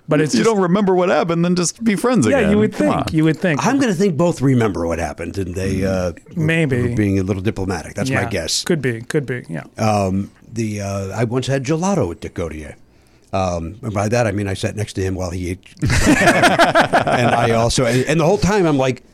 But 0.09 0.21
it's 0.23 0.35
you 0.35 0.41
just, 0.43 0.51
don't 0.51 0.63
remember 0.63 0.95
what 0.97 1.09
happened, 1.09 1.45
then 1.45 1.55
just 1.55 1.85
be 1.85 1.95
friends 1.95 2.27
again. 2.27 2.45
yeah, 2.45 2.51
you 2.51 2.59
would 2.59 2.73
Come 2.73 2.87
think. 2.89 2.97
on. 2.97 3.05
You 3.13 3.25
would 3.25 3.39
think. 3.39 3.65
I'm 3.65 3.77
going 3.79 3.93
to 3.93 3.99
think 3.99 4.17
both 4.17 4.41
remember 4.41 4.87
what 4.87 4.99
happened, 4.99 5.39
and 5.39 5.55
they 5.55 5.85
uh, 5.85 6.15
Maybe. 6.35 6.83
were 6.83 6.97
being 6.97 7.19
a 7.21 7.23
little 7.23 7.43
diplomatic. 7.43 7.95
That's 7.95 8.11
my 8.11 8.25
guess. 8.25 8.65
Could 8.65 8.83
be. 8.83 9.03
Could 9.03 9.25
be. 9.27 9.45
Yeah. 9.49 9.65
Um, 9.79 10.31
the 10.53 10.81
uh, 10.81 11.09
I 11.09 11.25
once 11.25 11.47
had 11.47 11.65
gelato 11.65 12.11
at 12.11 12.21
Dick 12.21 12.35
Gautier. 12.35 12.77
Um, 13.33 13.79
and 13.83 13.95
by 13.95 14.09
that 14.09 14.27
I 14.27 14.33
mean 14.33 14.49
I 14.49 14.55
sat 14.55 14.75
next 14.75 14.95
to 14.95 15.03
him 15.03 15.15
while 15.15 15.31
he 15.31 15.51
ate, 15.51 15.61
and 15.83 17.35
I 17.35 17.53
also 17.53 17.85
and, 17.87 18.05
and 18.07 18.19
the 18.19 18.27
whole 18.27 18.39
time 18.39 18.67
I'm 18.67 18.77
like, 18.77 19.05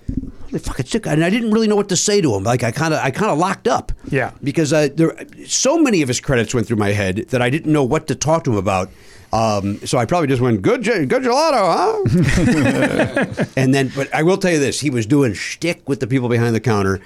"Holy 0.46 0.58
fuck, 0.58 0.80
it's 0.80 0.90
sick," 0.90 1.06
and 1.06 1.22
I 1.22 1.28
didn't 1.28 1.50
really 1.50 1.68
know 1.68 1.76
what 1.76 1.90
to 1.90 1.96
say 1.96 2.22
to 2.22 2.34
him. 2.34 2.42
Like 2.42 2.62
I 2.62 2.70
kind 2.70 2.94
of 2.94 3.00
I 3.00 3.10
kind 3.10 3.30
of 3.30 3.36
locked 3.36 3.68
up. 3.68 3.92
Yeah. 4.08 4.30
because 4.42 4.72
uh, 4.72 4.88
there 4.94 5.14
so 5.46 5.78
many 5.78 6.00
of 6.00 6.08
his 6.08 6.20
credits 6.20 6.54
went 6.54 6.66
through 6.66 6.78
my 6.78 6.92
head 6.92 7.26
that 7.28 7.42
I 7.42 7.50
didn't 7.50 7.70
know 7.70 7.84
what 7.84 8.06
to 8.08 8.14
talk 8.14 8.44
to 8.44 8.52
him 8.52 8.56
about. 8.56 8.88
Um, 9.32 9.84
so 9.84 9.98
I 9.98 10.06
probably 10.06 10.28
just 10.28 10.40
went 10.40 10.62
good, 10.62 10.82
good 10.84 11.10
gelato, 11.10 12.06
huh? 12.06 13.44
and 13.56 13.74
then, 13.74 13.90
but 13.94 14.14
I 14.14 14.22
will 14.22 14.38
tell 14.38 14.52
you 14.52 14.58
this: 14.60 14.80
he 14.80 14.88
was 14.88 15.04
doing 15.04 15.34
shtick 15.34 15.86
with 15.86 16.00
the 16.00 16.06
people 16.06 16.28
behind 16.30 16.54
the 16.54 16.60
counter, 16.60 17.00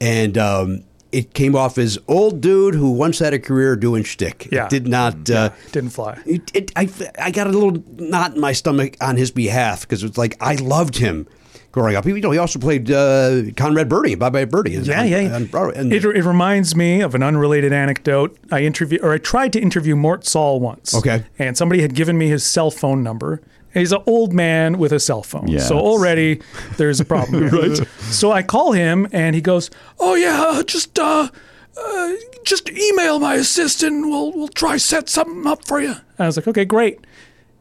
and 0.00 0.38
um, 0.38 0.84
it 1.12 1.34
came 1.34 1.54
off 1.54 1.78
as 1.78 1.98
old 2.08 2.40
dude 2.40 2.74
who 2.74 2.90
once 2.92 3.18
had 3.18 3.34
a 3.34 3.38
career 3.38 3.76
doing 3.76 4.02
shtick. 4.02 4.48
Yeah. 4.50 4.64
It 4.64 4.70
did 4.70 4.88
not. 4.88 5.28
Uh, 5.30 5.50
Didn't 5.70 5.90
fly. 5.90 6.18
it, 6.26 6.50
it, 6.54 6.72
I, 6.74 6.88
I 7.18 7.30
got 7.30 7.46
a 7.46 7.50
little 7.50 7.82
knot 7.96 8.34
in 8.34 8.40
my 8.40 8.52
stomach 8.52 8.96
on 9.00 9.16
his 9.16 9.30
behalf 9.30 9.82
because 9.82 10.02
it's 10.02 10.16
like 10.18 10.36
I 10.40 10.54
loved 10.56 10.96
him 10.96 11.26
growing 11.70 11.96
up. 11.96 12.04
He, 12.04 12.10
you 12.12 12.20
know, 12.20 12.30
he 12.30 12.38
also 12.38 12.58
played 12.58 12.90
uh, 12.90 13.42
Conrad 13.56 13.88
Birdie, 13.88 14.14
Bye 14.14 14.30
Bye 14.30 14.44
Birdie. 14.44 14.72
Yeah, 14.72 15.00
on- 15.02 15.08
yeah. 15.08 15.34
on 15.34 15.46
Broadway. 15.46 15.78
And- 15.78 15.92
it, 15.92 16.04
it 16.04 16.24
reminds 16.24 16.74
me 16.76 17.00
of 17.00 17.14
an 17.14 17.22
unrelated 17.22 17.72
anecdote. 17.72 18.36
I 18.50 18.60
interview 18.62 18.98
or 19.02 19.12
I 19.12 19.18
tried 19.18 19.52
to 19.54 19.60
interview 19.60 19.96
Mort 19.96 20.26
Sahl 20.26 20.60
once. 20.60 20.94
Okay. 20.94 21.24
And 21.38 21.56
somebody 21.56 21.82
had 21.82 21.94
given 21.94 22.16
me 22.18 22.28
his 22.28 22.44
cell 22.44 22.70
phone 22.70 23.02
number. 23.02 23.40
He's 23.74 23.92
an 23.92 24.02
old 24.06 24.32
man 24.32 24.78
with 24.78 24.92
a 24.92 25.00
cell 25.00 25.22
phone. 25.22 25.48
Yes. 25.48 25.68
So 25.68 25.78
already 25.78 26.42
there's 26.76 27.00
a 27.00 27.04
problem. 27.04 27.48
right. 27.48 27.76
So 28.10 28.30
I 28.30 28.42
call 28.42 28.72
him 28.72 29.08
and 29.12 29.34
he 29.34 29.40
goes, 29.40 29.70
"Oh 29.98 30.14
yeah, 30.14 30.62
just 30.66 30.98
uh, 30.98 31.28
uh 31.76 32.12
just 32.44 32.70
email 32.70 33.18
my 33.18 33.34
assistant. 33.34 34.06
We'll 34.06 34.32
we'll 34.32 34.48
try 34.48 34.76
set 34.76 35.08
something 35.08 35.46
up 35.46 35.66
for 35.66 35.80
you." 35.80 35.94
I 36.18 36.26
was 36.26 36.36
like, 36.36 36.48
"Okay, 36.48 36.64
great." 36.64 37.00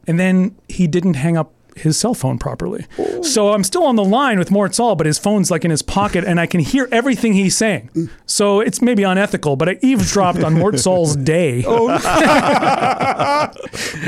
And 0.07 0.19
then 0.19 0.55
he 0.67 0.87
didn't 0.87 1.13
hang 1.13 1.37
up 1.37 1.53
his 1.75 1.97
cell 1.97 2.13
phone 2.13 2.37
properly. 2.37 2.85
So 3.23 3.53
I'm 3.53 3.63
still 3.63 3.83
on 3.83 3.95
the 3.95 4.03
line 4.03 4.37
with 4.39 4.51
Mort 4.51 4.75
Sahl, 4.75 4.95
but 4.95 5.05
his 5.05 5.17
phone's 5.17 5.49
like 5.49 5.63
in 5.63 5.71
his 5.71 5.81
pocket 5.81 6.23
and 6.23 6.39
I 6.39 6.45
can 6.45 6.59
hear 6.59 6.87
everything 6.91 7.33
he's 7.33 7.55
saying. 7.55 7.89
So 8.25 8.59
it's 8.59 8.81
maybe 8.81 9.03
unethical, 9.03 9.55
but 9.55 9.69
I 9.69 9.79
eavesdropped 9.81 10.43
on 10.43 10.53
Mort 10.53 10.79
Sahl's 10.79 11.15
day. 11.15 11.63
Oh, 11.65 11.87
no. 11.87 13.51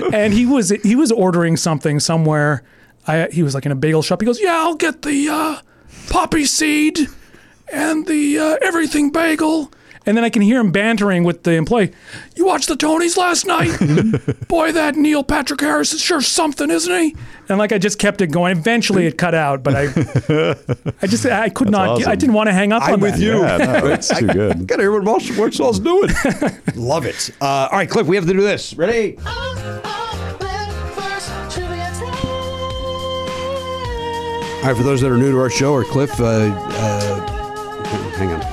and 0.14 0.34
he 0.34 0.46
was 0.46 0.70
he 0.70 0.96
was 0.96 1.12
ordering 1.12 1.58
something 1.58 2.00
somewhere. 2.00 2.64
I, 3.08 3.28
he 3.32 3.44
was 3.44 3.54
like 3.54 3.66
in 3.66 3.72
a 3.72 3.76
bagel 3.76 4.02
shop. 4.02 4.22
He 4.22 4.26
goes, 4.26 4.42
"Yeah, 4.42 4.56
I'll 4.56 4.76
get 4.76 5.02
the 5.02 5.28
uh, 5.30 5.60
poppy 6.10 6.46
seed 6.46 7.00
and 7.72 8.08
the 8.08 8.40
uh, 8.40 8.58
everything 8.62 9.12
bagel." 9.12 9.72
And 10.06 10.18
then 10.18 10.24
I 10.26 10.30
can 10.30 10.42
hear 10.42 10.60
him 10.60 10.72
bantering 10.72 11.24
with 11.24 11.44
the 11.44 11.54
employee. 11.54 11.94
You 12.36 12.46
watched 12.46 12.68
the 12.68 12.76
Tonys 12.76 13.16
last 13.16 13.46
night? 13.46 13.72
Boy, 14.50 14.72
that 14.74 14.96
Neil 14.96 15.24
Patrick 15.24 15.62
Harris 15.62 15.94
is 15.94 16.02
sure 16.02 16.20
something, 16.22 16.70
isn't 16.70 16.94
he? 16.94 17.16
And 17.48 17.58
like 17.58 17.72
I 17.72 17.78
just 17.78 18.00
kept 18.00 18.20
it 18.22 18.28
going. 18.28 18.58
Eventually, 18.58 19.06
it 19.06 19.18
cut 19.18 19.34
out, 19.34 19.64
but 19.64 19.76
I, 19.76 19.84
I 21.02 21.08
just 21.08 21.26
I 21.26 21.50
could 21.50 21.70
not. 21.70 21.88
awesome. 21.90 22.10
I 22.12 22.16
didn't 22.16 22.34
want 22.34 22.48
to 22.48 22.54
hang 22.54 22.74
up 22.74 22.84
I'm 22.84 22.96
on 22.96 23.00
with 23.00 23.14
that. 23.14 23.22
you. 23.22 23.42
Yeah, 23.42 23.58
no, 23.58 23.86
it's 23.94 24.18
too 24.18 24.28
good. 24.28 24.68
Gotta 24.68 24.84
hear 24.84 24.92
what 24.92 25.04
Mort 25.04 25.24
Mort 25.38 25.54
Sahl's 25.54 25.80
doing. 25.80 26.10
Love 26.76 27.06
it. 27.06 27.30
Uh, 27.42 27.70
all 27.72 27.78
right, 27.78 27.90
Kliph, 27.90 28.06
we 28.06 28.16
have 28.18 28.26
to 28.26 28.34
do 28.34 28.42
this. 28.42 28.74
Ready? 28.76 29.18
All 34.64 34.70
right, 34.70 34.78
for 34.78 34.84
those 34.84 35.02
that 35.02 35.12
are 35.12 35.18
new 35.18 35.32
to 35.32 35.40
our 35.40 35.50
show, 35.50 35.74
or 35.74 35.84
Kliph, 35.84 36.18
uh, 36.22 36.56
uh, 36.56 37.28
hang 38.16 38.32
on. 38.32 38.53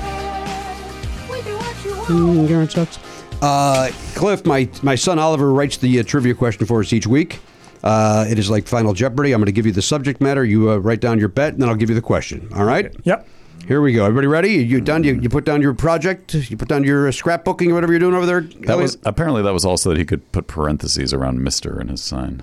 Mm, 2.10 2.48
Garen 2.48 2.68
sucks. 2.68 2.98
Uh, 3.42 3.88
Kliph, 4.14 4.44
my, 4.44 4.68
my 4.82 4.94
son 4.94 5.18
Oliver 5.18 5.52
writes 5.52 5.76
the 5.78 6.00
uh, 6.00 6.02
trivia 6.02 6.34
question 6.34 6.66
for 6.66 6.80
us 6.80 6.92
each 6.92 7.06
week. 7.06 7.38
Uh, 7.82 8.26
it 8.28 8.38
is 8.38 8.50
like 8.50 8.66
Final 8.66 8.92
Jeopardy. 8.92 9.32
I'm 9.32 9.40
going 9.40 9.46
to 9.46 9.52
give 9.52 9.64
you 9.64 9.72
the 9.72 9.80
subject 9.82 10.20
matter. 10.20 10.44
You 10.44 10.70
uh, 10.72 10.76
write 10.76 11.00
down 11.00 11.18
your 11.18 11.28
bet, 11.28 11.54
and 11.54 11.62
then 11.62 11.68
I'll 11.68 11.74
give 11.76 11.88
you 11.88 11.94
the 11.94 12.02
question. 12.02 12.48
All 12.54 12.64
right? 12.64 12.94
Yep. 13.04 13.26
Here 13.66 13.80
we 13.80 13.92
go. 13.92 14.04
Everybody 14.04 14.26
ready? 14.26 14.50
You 14.54 14.80
done? 14.80 15.04
You, 15.04 15.14
you 15.20 15.28
put 15.28 15.44
down 15.44 15.62
your 15.62 15.72
project? 15.72 16.34
You 16.34 16.56
put 16.56 16.68
down 16.68 16.82
your 16.84 17.08
uh, 17.08 17.10
scrapbooking 17.12 17.70
or 17.70 17.74
whatever 17.74 17.92
you're 17.92 18.00
doing 18.00 18.14
over 18.14 18.26
there? 18.26 18.40
That 18.66 18.76
was 18.78 18.98
apparently 19.04 19.42
that 19.42 19.52
was 19.52 19.64
also 19.64 19.90
that 19.90 19.98
he 19.98 20.04
could 20.04 20.30
put 20.32 20.46
parentheses 20.48 21.14
around 21.14 21.42
Mister 21.42 21.80
in 21.80 21.88
his 21.88 22.00
sign. 22.02 22.42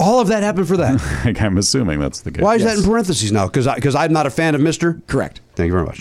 all 0.00 0.20
of 0.20 0.28
that 0.28 0.42
happened 0.42 0.68
for 0.68 0.76
that. 0.78 1.00
Like, 1.24 1.40
I'm 1.42 1.58
assuming 1.58 2.00
that's 2.00 2.20
the 2.22 2.30
case. 2.30 2.42
Why 2.42 2.54
is 2.54 2.64
that 2.64 2.78
in 2.78 2.84
parentheses 2.84 3.30
now? 3.32 3.46
Because 3.46 3.66
because 3.74 3.94
I'm 3.94 4.12
not 4.12 4.26
a 4.26 4.30
fan 4.30 4.54
of 4.54 4.60
Mister. 4.60 5.02
Correct. 5.08 5.40
Thank 5.56 5.66
you 5.66 5.72
very 5.72 5.84
much. 5.84 6.00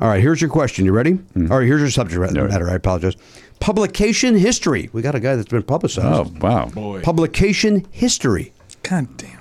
All 0.00 0.08
right, 0.08 0.20
here's 0.20 0.40
your 0.40 0.50
question. 0.50 0.84
You 0.84 0.92
ready? 0.92 1.18
All 1.36 1.58
right, 1.58 1.66
here's 1.66 1.80
your 1.80 1.90
subject 1.90 2.20
Yeah. 2.34 2.42
matter. 2.44 2.68
I 2.70 2.74
apologize. 2.74 3.16
Publication 3.60 4.36
history. 4.36 4.90
We 4.92 5.00
got 5.02 5.14
a 5.14 5.20
guy 5.20 5.36
that's 5.36 5.48
been 5.48 5.62
publicized. 5.62 6.06
Oh 6.06 6.46
wow! 6.46 6.66
Boy. 6.66 7.00
Publication 7.02 7.86
history 7.90 8.52
God 8.82 9.16
damn. 9.16 9.38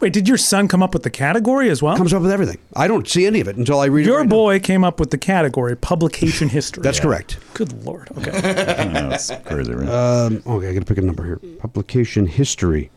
Wait, 0.00 0.14
did 0.14 0.26
your 0.26 0.38
son 0.38 0.66
come 0.66 0.82
up 0.82 0.94
with 0.94 1.02
the 1.02 1.10
category 1.10 1.68
as 1.68 1.82
well? 1.82 1.94
comes 1.94 2.14
up 2.14 2.22
with 2.22 2.30
everything. 2.32 2.56
I 2.74 2.88
don't 2.88 3.06
see 3.06 3.26
any 3.26 3.40
of 3.40 3.48
it 3.48 3.56
until 3.56 3.80
I 3.80 3.84
read 3.86 4.06
it. 4.06 4.08
Your 4.08 4.20
right 4.20 4.26
now. 4.26 4.30
boy 4.30 4.58
came 4.58 4.82
up 4.82 4.98
with 4.98 5.10
the 5.10 5.18
category 5.18 5.76
publication 5.76 6.48
history. 6.58 6.82
That's 6.82 6.98
correct. 6.98 7.38
Good 7.52 7.84
lord. 7.84 8.08
Okay. 8.16 8.30
Yeah, 8.32 9.08
that's 9.10 9.30
crazy, 9.44 9.72
right? 9.74 9.86
Um, 9.88 10.42
okay, 10.46 10.68
I 10.70 10.72
got 10.72 10.80
to 10.80 10.86
pick 10.86 10.96
a 10.98 11.02
number 11.02 11.24
here. 11.26 11.36
Publication 11.58 12.26
history. 12.26 12.90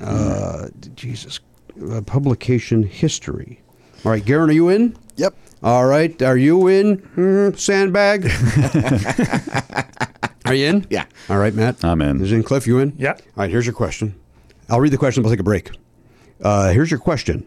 Uh, 0.00 0.68
Jesus. 0.94 1.40
Uh, 1.90 2.02
publication 2.02 2.82
history. 2.82 3.60
All 4.04 4.12
right, 4.12 4.24
Garen, 4.24 4.50
are 4.50 4.52
you 4.52 4.68
in? 4.68 4.96
Yep. 5.16 5.34
All 5.62 5.84
right, 5.84 6.20
are 6.22 6.38
you 6.38 6.68
in? 6.68 6.96
Hmm, 7.14 7.52
sandbag. 7.54 8.24
are 10.46 10.54
you 10.54 10.66
in? 10.66 10.86
Yeah. 10.88 11.04
All 11.28 11.36
right, 11.36 11.52
Matt. 11.52 11.84
I'm 11.84 12.00
in. 12.00 12.22
Is 12.22 12.32
in 12.32 12.42
Kliph? 12.42 12.66
You 12.66 12.78
in? 12.78 12.94
Yeah. 12.96 13.12
All 13.12 13.20
right. 13.36 13.50
Here's 13.50 13.66
your 13.66 13.74
question. 13.74 14.14
I'll 14.70 14.80
read 14.80 14.92
the 14.92 14.98
question. 14.98 15.22
We'll 15.22 15.32
take 15.32 15.40
a 15.40 15.44
break. 15.44 15.70
Uh, 16.42 16.70
here's 16.70 16.90
your 16.90 17.00
question. 17.00 17.46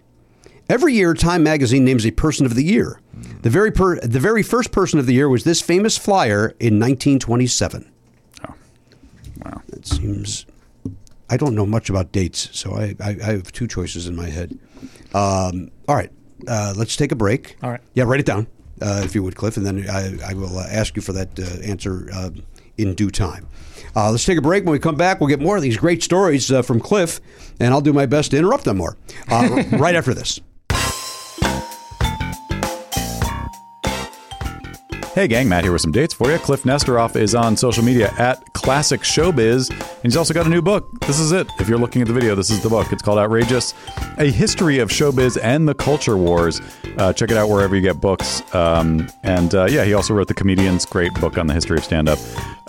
Every 0.70 0.94
year, 0.94 1.14
Time 1.16 1.44
Magazine 1.44 1.84
names 1.84 2.06
a 2.06 2.12
Person 2.12 2.46
of 2.46 2.54
the 2.56 2.64
Year. 2.64 3.02
The 3.42 3.50
very 3.50 3.72
per- 3.72 4.00
the 4.00 4.20
very 4.20 4.44
first 4.44 4.72
Person 4.72 5.00
of 5.00 5.08
the 5.08 5.14
Year 5.14 5.28
was 5.28 5.44
this 5.44 5.60
famous 5.62 5.98
flyer 5.98 6.50
in 6.60 6.80
1927. 6.80 7.92
Oh. 8.48 8.54
Wow. 9.44 9.62
It 9.70 9.88
seems. 9.88 10.46
I 11.30 11.38
don't 11.38 11.56
know 11.56 11.66
much 11.66 11.90
about 11.90 12.12
dates, 12.12 12.50
so 12.52 12.74
I, 12.76 12.96
I, 13.04 13.10
I 13.10 13.32
have 13.32 13.52
two 13.52 13.68
choices 13.68 14.08
in 14.08 14.16
my 14.16 14.30
head. 14.30 14.58
Um, 15.16 15.72
all 15.88 15.96
right, 15.96 16.12
uh, 16.48 16.74
let's 16.76 16.96
take 16.96 17.12
a 17.12 17.16
break. 17.16 17.58
All 17.64 17.72
right. 17.72 17.82
Yeah, 17.94 18.04
write 18.06 18.20
it 18.20 18.26
down, 18.26 18.48
uh, 18.82 19.02
if 19.04 19.16
you 19.16 19.24
would, 19.24 19.36
Kliph, 19.36 19.58
and 19.58 19.66
then 19.66 19.90
I, 19.90 20.32
I 20.32 20.34
will 20.34 20.58
uh, 20.58 20.66
ask 20.70 20.96
you 20.96 21.02
for 21.02 21.14
that 21.14 21.40
uh, 21.40 21.44
answer 21.64 22.10
uh, 22.14 22.30
in 22.78 22.94
due 22.96 23.10
time. 23.10 23.48
Uh, 23.96 24.12
let's 24.12 24.26
take 24.26 24.38
a 24.38 24.42
break. 24.42 24.64
When 24.66 24.72
we 24.72 24.80
come 24.80 24.96
back, 24.96 25.20
we'll 25.20 25.30
get 25.30 25.40
more 25.40 25.56
of 25.56 25.62
these 25.62 25.78
great 25.78 26.02
stories 26.02 26.52
uh, 26.52 26.62
from 26.62 26.80
Kliph, 26.80 27.20
and 27.60 27.74
I'll 27.74 27.82
do 27.82 27.94
my 27.94 28.06
best 28.06 28.32
to 28.32 28.38
interrupt 28.38 28.64
them 28.66 28.78
more. 28.78 28.98
Uh, 29.30 29.64
right 29.74 29.96
after 29.96 30.14
this. 30.14 30.40
Hey 35.14 35.28
gang, 35.28 35.48
Matt 35.48 35.64
here 35.64 35.72
with 35.72 35.84
some 35.84 35.92
dates 35.92 36.12
for 36.12 36.32
you. 36.32 36.40
Kliph 36.40 36.64
Nesteroff 36.64 37.16
is 37.16 37.36
on 37.36 37.56
social 37.56 37.84
media 37.84 38.12
at 38.18 38.52
Classic 38.54 39.02
Showbiz, 39.02 39.70
and 39.70 40.02
he's 40.02 40.18
also 40.18 40.34
got 40.34 40.48
a 40.48 40.50
new 40.50 40.62
book. 40.64 40.90
This 41.02 41.20
is 41.20 41.32
it. 41.32 41.48
If 41.60 41.70
you're 41.70 41.78
looking 41.78 42.02
at 42.02 42.08
the 42.08 42.16
video, 42.16 42.34
this 42.34 42.50
is 42.50 42.64
the 42.64 42.70
book. 42.70 42.92
It's 42.92 43.04
called 43.04 43.20
Outrageous: 43.20 43.76
A 44.18 44.32
History 44.32 44.80
of 44.80 44.90
Showbiz 44.90 45.38
and 45.40 45.70
the 45.70 45.76
Culture 45.76 46.18
Wars. 46.18 46.62
Uh, 46.98 47.14
check 47.14 47.30
it 47.30 47.38
out 47.38 47.48
wherever 47.48 47.76
you 47.76 47.82
get 47.84 48.02
books. 48.02 48.42
Um, 48.56 49.08
and 49.22 49.54
uh, 49.54 49.66
yeah, 49.66 49.84
he 49.84 49.94
also 49.94 50.16
wrote 50.16 50.30
the 50.30 50.34
Comedians, 50.34 50.84
great 50.84 51.14
book 51.14 51.38
on 51.38 51.46
the 51.46 51.54
history 51.54 51.78
of 51.78 51.84
stand-up. 51.84 52.18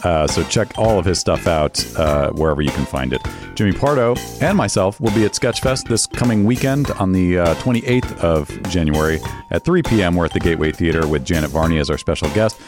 Uh, 0.02 0.26
so 0.26 0.42
check 0.44 0.76
all 0.76 0.98
of 0.98 1.04
his 1.06 1.18
stuff 1.18 1.46
out 1.46 1.82
uh, 1.96 2.30
wherever 2.32 2.60
you 2.60 2.70
can 2.70 2.84
find 2.84 3.12
it. 3.12 3.22
Jimmy 3.54 3.72
Pardo 3.72 4.16
and 4.40 4.56
myself 4.56 5.00
will 5.00 5.12
be 5.12 5.24
at 5.24 5.32
Sketchfest 5.32 5.88
this 5.88 6.06
coming 6.06 6.44
weekend 6.44 6.90
on 6.92 7.12
the 7.12 7.38
uh, 7.38 7.54
28th 7.56 8.18
of 8.18 8.62
January 8.70 9.20
at 9.50 9.64
3 9.64 9.82
p.m. 9.82 10.14
We're 10.14 10.26
at 10.26 10.32
the 10.32 10.40
Gateway 10.40 10.72
Theater 10.72 11.06
with 11.06 11.24
Janet 11.24 11.50
Varney 11.50 11.78
as 11.78 11.88
our 11.88 11.96
special 11.96 12.28
guest. 12.34 12.60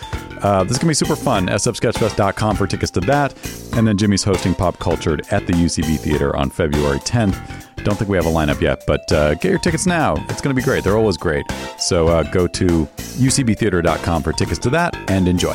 Uh, 0.42 0.62
this 0.62 0.72
is 0.72 0.78
going 0.78 0.86
to 0.86 0.86
be 0.88 0.94
super 0.94 1.16
fun. 1.16 1.46
sfsketchfest.com 1.46 2.56
for 2.56 2.66
tickets 2.66 2.90
to 2.92 3.00
that. 3.00 3.34
And 3.76 3.86
then 3.86 3.96
Jimmy's 3.96 4.22
hosting 4.22 4.54
Pop 4.54 4.78
Cultured 4.78 5.26
at 5.30 5.46
the 5.46 5.52
UCB 5.52 5.98
Theater 5.98 6.36
on 6.36 6.50
February 6.50 6.98
10th. 7.00 7.36
Don't 7.84 7.96
think 7.96 8.10
we 8.10 8.16
have 8.16 8.26
a 8.26 8.30
lineup 8.30 8.60
yet, 8.60 8.82
but 8.86 9.10
uh, 9.12 9.34
get 9.34 9.50
your 9.50 9.58
tickets 9.58 9.86
now. 9.86 10.14
It's 10.28 10.40
going 10.40 10.54
to 10.54 10.60
be 10.60 10.64
great. 10.64 10.82
They're 10.82 10.96
always 10.96 11.16
great. 11.16 11.46
So 11.78 12.08
uh, 12.08 12.24
go 12.24 12.46
to 12.48 12.66
ucbtheater.com 12.66 14.22
for 14.22 14.32
tickets 14.32 14.58
to 14.60 14.70
that 14.70 14.96
and 15.10 15.28
enjoy. 15.28 15.54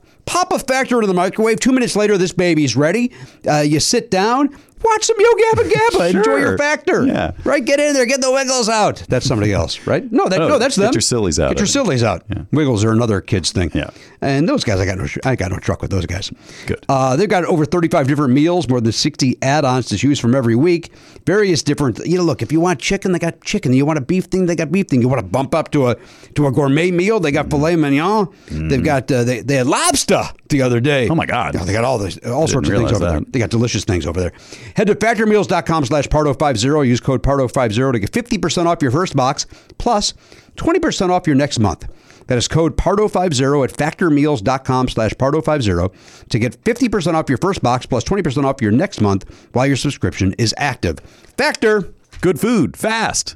pop 0.25 0.51
a 0.51 0.59
Factor 0.59 0.95
into 0.95 1.07
the 1.07 1.13
microwave. 1.13 1.59
Two 1.59 1.71
minutes 1.71 1.95
later, 1.95 2.17
this 2.17 2.31
baby's 2.31 2.75
ready. 2.75 3.11
Uh, 3.47 3.57
you 3.59 3.79
sit 3.79 4.09
down. 4.11 4.55
Watch 4.83 5.03
some 5.03 5.15
Yo 5.19 5.31
Gabba 5.33 5.69
Gabba. 5.71 6.13
Enjoy 6.15 6.37
your 6.37 6.57
factor. 6.57 7.05
Yeah. 7.05 7.33
Right? 7.43 7.63
Get 7.63 7.79
in 7.79 7.93
there. 7.93 8.05
Get 8.07 8.19
the 8.21 8.31
Wiggles 8.31 8.67
out. 8.67 9.03
That's 9.09 9.27
somebody 9.27 9.53
else, 9.53 9.85
right? 9.85 10.11
No, 10.11 10.27
that, 10.27 10.39
No, 10.39 10.47
no, 10.47 10.57
that's 10.59 10.75
get 10.77 10.93
your 10.95 11.01
sillies 11.01 11.39
out. 11.39 11.49
Get 11.49 11.59
your 11.59 11.67
sillies 11.67 12.03
out. 12.03 12.23
Yeah. 12.29 12.43
Wiggles 12.51 12.83
are 12.83 12.91
another 12.91 13.21
kid's 13.21 13.51
thing. 13.51 13.69
Yeah. 13.75 13.91
And 14.21 14.47
those 14.47 14.63
guys, 14.63 14.79
I 14.79 14.85
got 14.85 14.97
no, 14.99 15.07
I 15.25 15.35
got 15.35 15.51
no 15.51 15.57
truck 15.57 15.81
with 15.81 15.89
those 15.89 16.05
guys. 16.05 16.31
Good. 16.67 16.85
Uh, 16.87 17.15
they've 17.15 17.27
got 17.29 17.43
over 17.45 17.65
35 17.65 18.07
different 18.07 18.33
meals, 18.33 18.69
more 18.69 18.79
than 18.79 18.91
60 18.91 19.37
add-ons 19.41 19.87
to 19.87 19.97
choose 19.97 20.19
from 20.19 20.35
every 20.35 20.55
week. 20.55 20.93
Various 21.25 21.63
different, 21.63 21.99
you 22.05 22.17
know, 22.17 22.23
look, 22.23 22.43
if 22.43 22.51
you 22.51 22.59
want 22.59 22.79
chicken, 22.79 23.13
they 23.13 23.19
got 23.19 23.41
chicken. 23.41 23.73
You 23.73 23.85
want 23.85 23.97
a 23.97 24.01
beef 24.01 24.25
thing, 24.25 24.45
they 24.45 24.55
got 24.55 24.71
beef 24.71 24.87
thing. 24.87 25.01
You 25.01 25.09
want 25.09 25.21
to 25.21 25.27
bump 25.27 25.55
up 25.55 25.71
to 25.71 25.87
a 25.87 25.95
to 26.35 26.45
a 26.45 26.51
gourmet 26.51 26.91
meal, 26.91 27.19
they 27.19 27.31
got 27.31 27.49
filet 27.49 27.75
mignon. 27.75 28.27
They've 28.47 28.83
got 28.83 29.11
uh, 29.11 29.23
they, 29.23 29.41
they 29.41 29.55
had 29.55 29.67
lobster 29.67 30.23
the 30.49 30.61
other 30.61 30.79
day. 30.79 31.07
Mm. 31.07 31.11
Oh, 31.11 31.15
my 31.15 31.25
God. 31.25 31.55
They 31.55 31.73
got 31.73 31.83
all 31.83 31.97
this 31.97 32.17
all 32.19 32.47
sorts 32.47 32.69
of 32.69 32.75
things 32.75 32.91
over 32.91 32.99
realize 33.05 33.21
there. 33.21 33.31
They 33.31 33.39
got 33.39 33.49
delicious 33.49 33.85
things 33.85 34.05
over 34.05 34.19
there. 34.19 34.33
Head 34.75 34.87
to 34.87 34.95
factormeals.com 34.95 35.85
slash 35.85 36.07
pardo50. 36.07 36.87
Use 36.87 36.99
code 36.99 37.23
pardo50 37.23 37.93
to 37.93 37.99
get 37.99 38.11
50% 38.11 38.65
off 38.67 38.81
your 38.81 38.91
first 38.91 39.15
box 39.15 39.47
plus 39.77 40.13
20% 40.57 41.09
off 41.09 41.25
your 41.25 41.35
next 41.35 41.59
month. 41.59 41.87
That 42.31 42.37
is 42.37 42.47
code 42.47 42.77
pardo50 42.77 43.65
at 43.65 43.73
factormeals.com 43.73 44.87
slash 44.87 45.11
pardo50 45.11 46.29
to 46.29 46.39
get 46.39 46.63
50% 46.63 47.13
off 47.13 47.27
your 47.27 47.37
first 47.37 47.61
box 47.61 47.85
plus 47.85 48.05
20% 48.05 48.45
off 48.45 48.61
your 48.61 48.71
next 48.71 49.01
month 49.01 49.29
while 49.51 49.67
your 49.67 49.75
subscription 49.75 50.33
is 50.37 50.55
active. 50.57 50.99
Factor! 51.35 51.93
Good 52.21 52.39
food, 52.39 52.77
fast. 52.77 53.35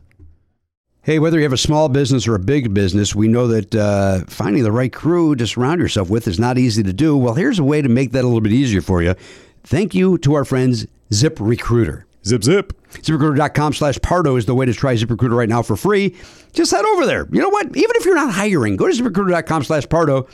Hey, 1.01 1.19
whether 1.19 1.35
you 1.35 1.43
have 1.43 1.51
a 1.51 1.57
small 1.57 1.89
business 1.89 2.26
or 2.26 2.35
a 2.35 2.39
big 2.39 2.73
business, 2.73 3.13
we 3.13 3.27
know 3.27 3.47
that 3.47 3.76
uh, 3.76 4.22
finding 4.27 4.63
the 4.63 4.72
right 4.72 4.93
crew 4.93 5.35
to 5.35 5.45
surround 5.45 5.81
yourself 5.81 6.09
with 6.09 6.26
is 6.26 6.39
not 6.39 6.57
easy 6.57 6.81
to 6.81 6.93
do. 6.93 7.17
Well, 7.17 7.34
here's 7.34 7.59
a 7.59 7.65
way 7.65 7.81
to 7.81 7.89
make 7.89 8.13
that 8.13 8.23
a 8.23 8.27
little 8.27 8.39
bit 8.39 8.53
easier 8.53 8.81
for 8.81 9.03
you. 9.03 9.13
Thank 9.65 9.93
you 9.93 10.17
to 10.19 10.35
our 10.35 10.45
friends 10.45 10.88
Zip 11.11 11.38
Recruiter. 11.41 12.05
Zip 12.26 12.43
zip. 12.43 12.73
ZipRecruiter.com 12.91 13.73
slash 13.73 13.99
Pardo 14.02 14.35
is 14.35 14.45
the 14.45 14.56
way 14.56 14.65
to 14.65 14.73
try 14.73 14.95
ZipRecruiter 14.95 15.35
right 15.35 15.49
now 15.49 15.61
for 15.61 15.76
free. 15.76 16.15
Just 16.53 16.72
head 16.72 16.85
over 16.85 17.06
there. 17.06 17.27
You 17.31 17.41
know 17.41 17.49
what? 17.49 17.68
Even 17.68 17.91
if 17.95 18.06
you're 18.06 18.15
not 18.15 18.34
hiring, 18.34 18.76
go 18.77 18.88
to 18.89 18.93
ZipRecruiter.com 19.03 19.64
slash 19.64 19.88
Pardo. 19.89 20.27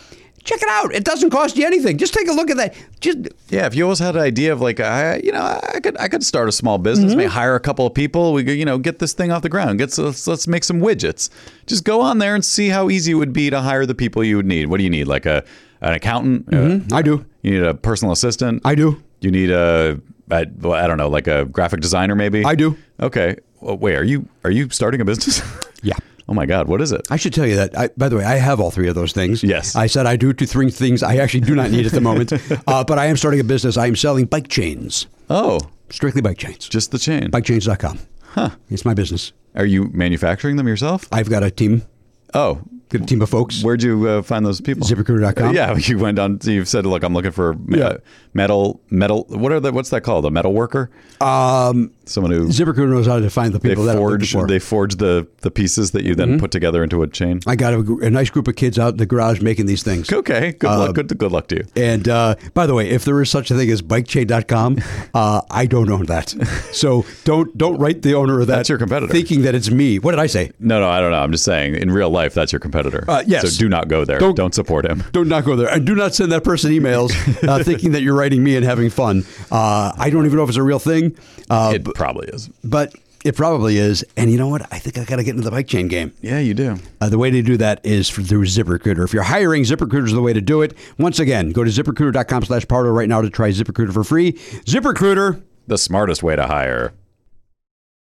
Check 0.43 0.61
it 0.63 0.69
out. 0.69 0.91
It 0.93 1.03
doesn't 1.03 1.29
cost 1.29 1.55
you 1.55 1.67
anything. 1.67 1.97
Just 1.99 2.15
take 2.15 2.27
a 2.27 2.31
look 2.33 2.49
at 2.49 2.57
that. 2.57 2.75
Just 2.99 3.19
Yeah, 3.49 3.67
if 3.67 3.75
you 3.75 3.83
always 3.83 3.99
had 3.99 4.15
an 4.15 4.23
idea 4.23 4.51
of 4.51 4.59
like, 4.59 4.79
I, 4.79 5.17
you 5.17 5.31
know, 5.31 5.41
I 5.41 5.79
could, 5.81 5.95
I 5.99 6.07
could 6.07 6.23
start 6.23 6.49
a 6.49 6.51
small 6.51 6.79
business, 6.79 7.13
maybe 7.13 7.29
hire 7.29 7.53
a 7.53 7.59
couple 7.59 7.85
of 7.85 7.93
people. 7.93 8.33
We 8.33 8.43
could, 8.43 8.57
you 8.57 8.65
know, 8.65 8.79
get 8.79 8.97
this 8.97 9.13
thing 9.13 9.31
off 9.31 9.43
the 9.43 9.49
ground. 9.49 9.77
Get 9.77 9.95
let's, 9.99 10.25
let's 10.25 10.47
make 10.47 10.63
some 10.63 10.79
widgets. 10.81 11.29
Just 11.67 11.83
go 11.83 12.01
on 12.01 12.17
there 12.17 12.33
and 12.33 12.43
see 12.43 12.69
how 12.69 12.89
easy 12.89 13.11
it 13.11 13.15
would 13.15 13.33
be 13.33 13.51
to 13.51 13.61
hire 13.61 13.85
the 13.85 13.93
people 13.93 14.23
you 14.23 14.37
would 14.37 14.47
need. 14.47 14.65
What 14.67 14.77
do 14.77 14.83
you 14.83 14.89
need? 14.89 15.07
Like 15.07 15.27
a 15.27 15.43
an 15.81 15.93
accountant? 15.93 16.51
Uh, 16.53 16.95
I 16.95 17.01
do. 17.01 17.23
you 17.41 17.51
need 17.51 17.63
a 17.63 17.73
personal 17.75 18.11
assistant. 18.11 18.61
I 18.65 18.73
do. 18.75 19.01
You 19.19 19.29
need 19.31 19.51
a, 19.51 19.99
I, 20.31 20.45
well, 20.59 20.73
I 20.73 20.87
don't 20.87 20.97
know, 20.97 21.09
like 21.09 21.27
a 21.27 21.45
graphic 21.45 21.81
designer, 21.81 22.15
maybe. 22.15 22.43
I 22.45 22.55
do. 22.55 22.77
Okay. 22.99 23.35
Well, 23.59 23.77
wait, 23.77 23.95
are 23.95 24.03
you 24.03 24.27
are 24.43 24.51
you 24.51 24.69
starting 24.69 25.01
a 25.01 25.05
business? 25.05 25.41
Yeah. 25.83 25.95
Oh 26.29 26.35
my 26.35 26.45
God, 26.45 26.67
what 26.67 26.79
is 26.79 26.91
it? 26.91 27.01
I 27.09 27.15
should 27.17 27.33
tell 27.33 27.47
you 27.47 27.55
that. 27.55 27.75
I, 27.75 27.89
by 27.97 28.07
the 28.07 28.15
way, 28.17 28.23
I 28.23 28.35
have 28.35 28.59
all 28.59 28.69
three 28.69 28.87
of 28.87 28.93
those 28.93 29.13
things. 29.13 29.43
Yes. 29.43 29.75
I 29.75 29.87
said 29.87 30.05
I 30.05 30.15
do 30.15 30.31
two, 30.31 30.45
three 30.45 30.69
things 30.69 31.01
I 31.01 31.15
actually 31.15 31.39
do 31.41 31.55
not 31.55 31.71
need 31.71 31.87
at 31.87 31.91
the 31.91 32.01
moment. 32.01 32.31
uh, 32.67 32.83
but 32.83 32.99
I 32.99 33.07
am 33.07 33.17
starting 33.17 33.39
a 33.39 33.43
business. 33.43 33.77
I 33.77 33.87
am 33.87 33.95
selling 33.95 34.25
bike 34.25 34.47
chains, 34.47 35.07
Oh, 35.27 35.59
strictly 35.89 36.21
bike 36.21 36.37
chains. 36.37 36.69
just 36.69 36.91
the 36.91 36.99
chain. 36.99 37.31
Bikechains.com. 37.31 37.97
Huh. 38.21 38.51
It's 38.69 38.85
my 38.85 38.93
business. 38.93 39.33
Are 39.55 39.65
you 39.65 39.85
manufacturing 39.91 40.55
them 40.57 40.67
yourself? 40.67 41.07
I've 41.11 41.31
got 41.31 41.41
a 41.41 41.49
team, 41.49 41.81
Oh, 42.35 42.61
good 42.91 43.07
team 43.07 43.21
of 43.21 43.29
folks. 43.29 43.63
where'd 43.63 43.81
you 43.81 44.07
uh, 44.07 44.21
find 44.21 44.45
those 44.45 44.61
people? 44.61 44.85
ZipRecruiter.com. 44.87 45.55
Yeah, 45.55 45.75
you 45.77 45.97
went 45.97 46.19
on. 46.19 46.39
You've 46.43 46.67
said, 46.67 46.85
"Look, 46.85 47.01
I'm 47.03 47.13
looking 47.13 47.31
for 47.31 47.53
me- 47.55 47.79
Yeah. 47.79 47.85
uh, 47.85 47.97
metal, 48.33 48.79
metal. 48.91 49.25
What 49.29 49.51
are 49.51 49.59
the? 49.59 49.71
What's 49.71 49.89
that 49.89 50.01
called? 50.01 50.25
A 50.25 50.31
metal 50.31 50.53
worker? 50.53 50.89
Um, 51.21 51.91
Someone 52.05 52.31
who 52.31 52.47
ZipRecruiter 52.47 52.89
knows 52.89 53.07
how 53.07 53.19
to 53.19 53.29
find 53.29 53.53
the 53.53 53.59
they 53.59 53.69
people 53.69 53.83
that 53.85 53.95
I'm 53.95 54.01
forge. 54.01 54.31
for. 54.31 54.39
Mm-hmm. 54.39 54.47
They 54.47 54.59
forge 54.59 54.95
the 54.95 55.27
the 55.41 55.51
pieces 55.51 55.91
that 55.91 56.03
you 56.03 56.15
then 56.15 56.39
put 56.39 56.51
together 56.51 56.83
into 56.83 57.03
a 57.03 57.07
chain. 57.07 57.39
I 57.47 57.55
got 57.55 57.73
a, 57.73 57.79
a 58.01 58.09
nice 58.09 58.29
group 58.29 58.47
of 58.47 58.55
kids 58.55 58.77
out 58.79 58.93
in 58.93 58.97
the 58.97 59.05
garage 59.05 59.41
making 59.41 59.67
these 59.67 59.83
things. 59.83 60.11
Okay, 60.11 60.53
good 60.53 60.69
Uh, 60.69 60.79
luck. 60.79 60.95
Good 60.95 61.17
good 61.17 61.31
luck 61.31 61.47
to 61.49 61.57
you. 61.57 61.65
And 61.75 62.07
uh, 62.09 62.35
by 62.53 62.65
the 62.65 62.73
way, 62.73 62.89
if 62.89 63.05
there 63.05 63.21
is 63.21 63.29
such 63.29 63.51
a 63.51 63.55
thing 63.55 63.69
as 63.69 63.81
bikechain.com, 63.81 64.77
uh, 65.13 65.41
I 65.49 65.65
don't 65.65 65.89
own 65.89 66.05
that. 66.07 66.29
So 66.71 67.05
don't 67.23 67.55
don't 67.57 67.77
write 67.77 68.01
the 68.01 68.15
owner 68.15 68.39
of 68.41 68.47
that 68.47 68.55
That's 68.57 68.69
your 68.69 68.77
competitor. 68.77 69.11
thinking 69.11 69.43
that 69.43 69.55
it's 69.55 69.69
me. 69.71 69.99
What 69.99 70.11
did 70.11 70.19
I 70.19 70.27
say? 70.27 70.51
No, 70.59 70.79
no, 70.79 70.89
I 70.89 70.99
don't 70.99 71.11
know. 71.11 71.19
I'm 71.19 71.31
just 71.31 71.43
saying. 71.45 71.75
In 71.75 71.91
real 71.91 72.09
life, 72.09 72.33
that's 72.33 72.51
your 72.51 72.59
competitor. 72.59 73.05
Uh, 73.07 73.23
yes. 73.25 73.53
So 73.53 73.59
do 73.59 73.69
not 73.69 73.87
go 73.87 74.05
there. 74.05 74.19
Don't- 74.19 74.35
Don't, 74.35 74.53
support 74.55 74.85
him. 74.85 75.03
Do 75.13 75.23
not 75.23 75.45
go 75.45 75.55
there. 75.55 75.69
And 75.69 75.85
do 75.85 75.95
not 75.95 76.13
send 76.13 76.31
that 76.31 76.43
person 76.43 76.71
emails 76.71 77.11
uh, 77.47 77.63
thinking 77.63 77.91
that 77.93 78.01
you're 78.01 78.15
writing 78.15 78.43
me 78.43 78.55
and 78.57 78.65
having 78.65 78.89
fun. 78.89 79.23
Uh, 79.51 79.91
I 79.97 80.09
don't 80.09 80.25
even 80.25 80.35
know 80.37 80.43
if 80.43 80.49
it's 80.49 80.57
a 80.57 80.63
real 80.63 80.79
thing, 80.79 81.15
uh, 81.49 81.71
It 81.75 81.83
probably 82.01 82.27
is. 82.29 82.47
but 82.63 82.93
it 83.23 83.35
probably 83.35 83.77
is. 83.77 84.03
And 84.17 84.31
you 84.31 84.37
know 84.37 84.47
what? 84.47 84.61
I 84.73 84.79
think 84.79 84.97
I 84.97 85.05
got 85.05 85.17
to 85.17 85.23
get 85.23 85.31
into 85.31 85.43
the 85.43 85.51
bike 85.51 85.67
chain 85.67 85.87
game. 85.87 86.11
Yeah, 86.21 86.39
you 86.39 86.53
do. 86.53 86.77
Uh, 86.99 87.09
the 87.09 87.19
way 87.19 87.29
to 87.29 87.41
do 87.43 87.55
that 87.57 87.85
is 87.85 88.09
for, 88.09 88.23
through 88.23 88.45
ZipRecruiter. 88.45 89.03
If 89.03 89.13
you're 89.13 89.23
hiring, 89.23 89.63
ZipRecruiter 89.63 90.07
is 90.07 90.13
the 90.13 90.21
way 90.21 90.33
to 90.33 90.41
do 90.41 90.61
it. 90.61 90.75
Once 90.97 91.19
again, 91.19 91.51
go 91.51 91.63
to 91.63 91.69
ZipRecruiter.com 91.69 92.45
slash 92.45 92.67
Pardo 92.67 92.89
right 92.89 93.07
now 93.07 93.21
to 93.21 93.29
try 93.29 93.49
ZipRecruiter 93.49 93.93
for 93.93 94.03
free. 94.03 94.33
ZipRecruiter. 94.33 95.41
The 95.67 95.77
smartest 95.77 96.23
way 96.23 96.35
to 96.35 96.47
hire. 96.47 96.93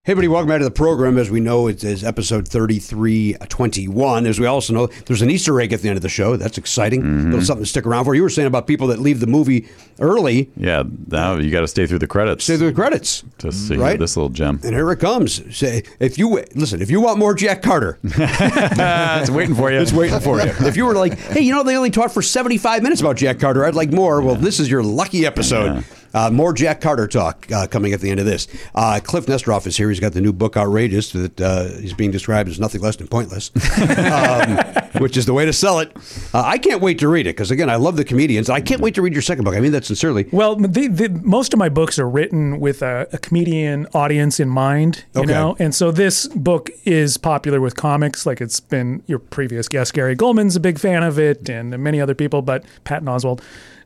Hey, 0.10 0.14
everybody, 0.14 0.28
welcome 0.28 0.50
back 0.50 0.58
to 0.58 0.66
the 0.66 0.72
program. 0.72 1.20
As 1.20 1.30
we 1.30 1.40
know, 1.40 1.68
it 1.68 1.84
is 1.84 2.04
episode 2.04 2.48
3321. 2.48 4.26
As 4.26 4.40
we 4.40 4.48
also 4.48 4.74
know, 4.74 4.88
there's 5.06 5.22
an 5.22 5.30
Easter 5.30 5.62
egg 5.62 5.72
at 5.72 5.84
the 5.84 5.88
end 5.88 5.98
of 5.98 6.02
the 6.02 6.10
show. 6.10 6.36
That's 6.36 6.58
exciting. 6.58 7.04
A 7.04 7.06
little 7.26 7.42
something 7.44 7.64
to 7.64 7.70
stick 7.70 7.86
around 7.86 8.06
for. 8.06 8.16
You 8.16 8.24
were 8.24 8.30
saying 8.32 8.48
about 8.48 8.66
people 8.66 8.88
that 8.88 8.98
leave 8.98 9.20
the 9.20 9.28
movie 9.28 9.68
early, 10.00 10.50
Yeah. 10.58 10.82
Now 11.10 11.36
you 11.36 11.52
got 11.52 11.62
to 11.62 11.68
stay 11.68 11.86
through 11.86 12.00
the 12.00 12.08
credits 12.08 12.44
stay 12.44 12.58
through 12.58 12.72
the 12.72 12.74
credits. 12.74 13.24
to 13.38 13.52
see 13.52 13.78
right? 13.78 14.00
this 14.00 14.18
little 14.18 14.30
gem. 14.30 14.60
And 14.64 14.74
here 14.74 14.90
it 14.90 14.98
comes. 14.98 15.56
Say, 15.56 15.84
if 16.00 16.18
you 16.18 16.44
listen, 16.56 16.82
if 16.82 16.90
you 16.90 17.02
want 17.02 17.20
more 17.20 17.36
Jack 17.36 17.62
Carter, 17.62 18.00
it's 18.04 19.30
waiting 19.30 19.54
for 19.54 19.72
you. 19.72 19.80
it's 19.80 19.94
waiting 19.94 20.20
for 20.22 20.42
you. 20.42 20.52
If 20.62 20.76
you 20.76 20.88
were 20.88 20.96
like, 20.96 21.20
hey, 21.20 21.42
you 21.42 21.54
know, 21.54 21.62
they 21.62 21.78
only 21.78 21.92
talked 21.92 22.16
for 22.16 22.24
75 22.24 22.82
minutes 22.82 23.00
about 23.00 23.18
Jack 23.18 23.40
Carter. 23.40 23.64
I'd 23.64 23.76
like 23.76 23.92
more. 23.92 24.22
Well, 24.24 24.34
this 24.34 24.60
is 24.60 24.72
your 24.72 24.82
lucky 24.82 25.28
episode. 25.28 25.86
Uh, 26.14 26.30
more 26.32 26.54
Jack 26.54 26.82
Carter 26.82 27.08
talk 27.08 27.52
uh, 27.52 27.68
coming 27.68 27.94
at 27.94 28.02
the 28.02 28.10
end 28.10 28.20
of 28.20 28.26
this. 28.26 28.48
Uh, 28.76 29.00
Kliph 29.04 29.26
Nesteroff 29.26 29.68
is 29.68 29.78
here. 29.78 29.90
He's 29.90 30.00
got 30.00 30.14
the 30.14 30.22
new 30.22 30.34
book, 30.34 30.58
Outrageous, 30.58 31.12
that 31.14 31.42
uh, 31.42 31.70
he's 31.80 31.94
being 31.94 32.12
described 32.12 32.50
as 32.50 32.60
nothing 32.60 32.82
less 32.82 32.96
than 32.96 33.08
pointless, 33.08 33.52
um, 33.80 34.58
which 35.02 35.18
is 35.18 35.26
the 35.26 35.34
way 35.34 35.46
to 35.46 35.54
sell 35.54 35.80
it. 35.80 35.92
Uh, 36.34 36.44
I 36.46 36.58
can't 36.58 36.82
wait 36.82 37.00
to 37.00 37.08
read 37.08 37.28
it 37.28 37.36
because, 37.36 37.52
again, 37.52 37.70
I 37.70 37.76
love 37.76 37.96
the 37.98 38.04
comedians. 38.06 38.50
I 38.50 38.62
can't 38.62 38.82
wait 38.82 38.96
to 38.96 39.02
read 39.02 39.14
your 39.14 39.22
second 39.22 39.44
book. 39.46 39.56
I 39.56 39.60
mean 39.60 39.72
that 39.72 39.86
sincerely. 39.86 40.28
Well, 40.32 40.56
the, 40.56 40.88
the, 40.88 41.10
most 41.24 41.54
of 41.54 41.60
my 41.60 41.70
books 41.70 42.00
are 42.00 42.10
written 42.10 42.60
with 42.60 42.82
a, 42.82 43.08
a 43.12 43.18
comedian 43.18 43.88
audience 43.94 44.40
in 44.40 44.50
mind, 44.50 45.06
you 45.16 45.22
Okay. 45.22 45.32
know, 45.34 45.56
and 45.60 45.74
so 45.76 45.92
this 45.92 46.28
book 46.28 46.70
is 46.86 47.18
popular 47.18 47.62
with 47.62 47.76
comics. 47.76 48.26
Like 48.26 48.42
it's 48.42 48.60
been 48.60 49.04
your 49.08 49.20
previous 49.20 49.68
guest, 49.68 49.94
Gary 49.94 50.16
Gulman's 50.16 50.56
a 50.56 50.60
big 50.60 50.80
fan 50.80 51.04
of 51.04 51.20
it, 51.20 51.50
and 51.50 51.78
many 51.80 52.00
other 52.02 52.16
people, 52.16 52.42
but 52.42 52.64
Patton 52.84 53.08
Oswalt, 53.08 53.42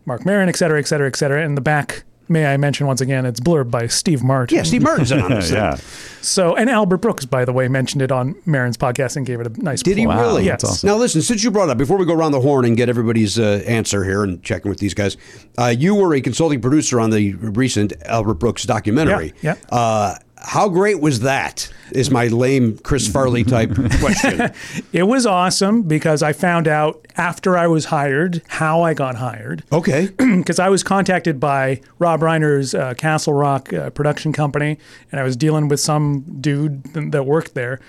Mark 0.05 0.25
Maron, 0.25 0.49
et 0.49 0.55
cetera, 0.55 0.79
et 0.79 0.87
cetera, 0.87 1.07
et 1.07 1.15
cetera. 1.15 1.43
In 1.43 1.55
the 1.55 1.61
back, 1.61 2.03
may 2.33 2.45
I 2.47 2.57
mention 2.57 2.85
once 2.87 2.99
again, 2.99 3.25
it's 3.25 3.39
blurb 3.39 3.71
by 3.71 3.87
Steve 3.87 4.23
Martin. 4.23 4.57
Yeah, 4.57 4.63
Steve 4.63 4.81
Martin's 4.81 5.11
on 5.13 5.29
this. 5.31 5.47
thing. 5.49 5.57
yeah. 5.57 5.77
So, 6.21 6.55
and 6.55 6.69
Albert 6.69 6.97
Brooks, 6.97 7.25
by 7.25 7.45
the 7.45 7.53
way, 7.53 7.67
mentioned 7.67 8.01
it 8.01 8.11
on 8.11 8.35
Maron's 8.45 8.77
podcast 8.77 9.15
and 9.17 9.25
gave 9.25 9.39
it 9.39 9.47
a 9.47 9.61
nice. 9.63 9.81
Did 9.83 9.97
he 9.97 10.05
plug. 10.05 10.19
really? 10.19 10.45
Yes. 10.45 10.61
That's 10.61 10.71
awesome. 10.73 10.87
Now, 10.87 10.95
listen, 10.97 11.21
since 11.21 11.43
you 11.43 11.51
brought 11.51 11.69
it 11.69 11.71
up, 11.71 11.77
before 11.77 11.97
we 11.97 12.05
go 12.05 12.13
around 12.13 12.31
the 12.33 12.41
horn 12.41 12.65
and 12.65 12.75
get 12.75 12.89
everybody's 12.89 13.37
uh, 13.39 13.61
answer 13.65 14.03
here 14.03 14.23
and 14.23 14.41
checking 14.43 14.69
with 14.69 14.79
these 14.79 14.93
guys, 14.93 15.15
uh, 15.57 15.67
you 15.67 15.95
were 15.95 16.13
a 16.13 16.21
consulting 16.21 16.61
producer 16.61 16.99
on 16.99 17.09
the 17.09 17.33
recent 17.33 17.93
Albert 18.05 18.35
Brooks 18.35 18.63
documentary. 18.63 19.33
Yeah, 19.41 19.55
Uh, 19.69 20.15
how 20.43 20.69
great 20.69 20.99
was 20.99 21.21
that? 21.21 21.71
Is 21.91 22.11
my 22.11 22.27
lame 22.27 22.77
Chris 22.79 23.07
Farley 23.07 23.43
type 23.43 23.73
question. 23.99 24.51
It 24.91 25.03
was 25.03 25.25
awesome 25.25 25.83
because 25.83 26.21
I 26.21 26.33
found 26.33 26.67
out 26.67 27.05
after 27.15 27.57
I 27.57 27.67
was 27.67 27.85
hired 27.85 28.41
how 28.47 28.81
I 28.81 28.93
got 28.93 29.15
hired. 29.15 29.63
Okay. 29.71 30.07
because 30.17 30.59
I 30.59 30.69
was 30.69 30.83
contacted 30.83 31.39
by 31.39 31.81
Rob 31.99 32.21
Reiner's 32.21 32.75
uh, 32.75 32.93
Castle 32.95 33.33
Rock 33.33 33.71
uh, 33.71 33.89
production 33.91 34.33
company, 34.33 34.77
and 35.11 35.19
I 35.19 35.23
was 35.23 35.37
dealing 35.37 35.67
with 35.67 35.79
some 35.79 36.21
dude 36.41 36.93
th- 36.93 37.11
that 37.11 37.25
worked 37.25 37.53
there. 37.53 37.79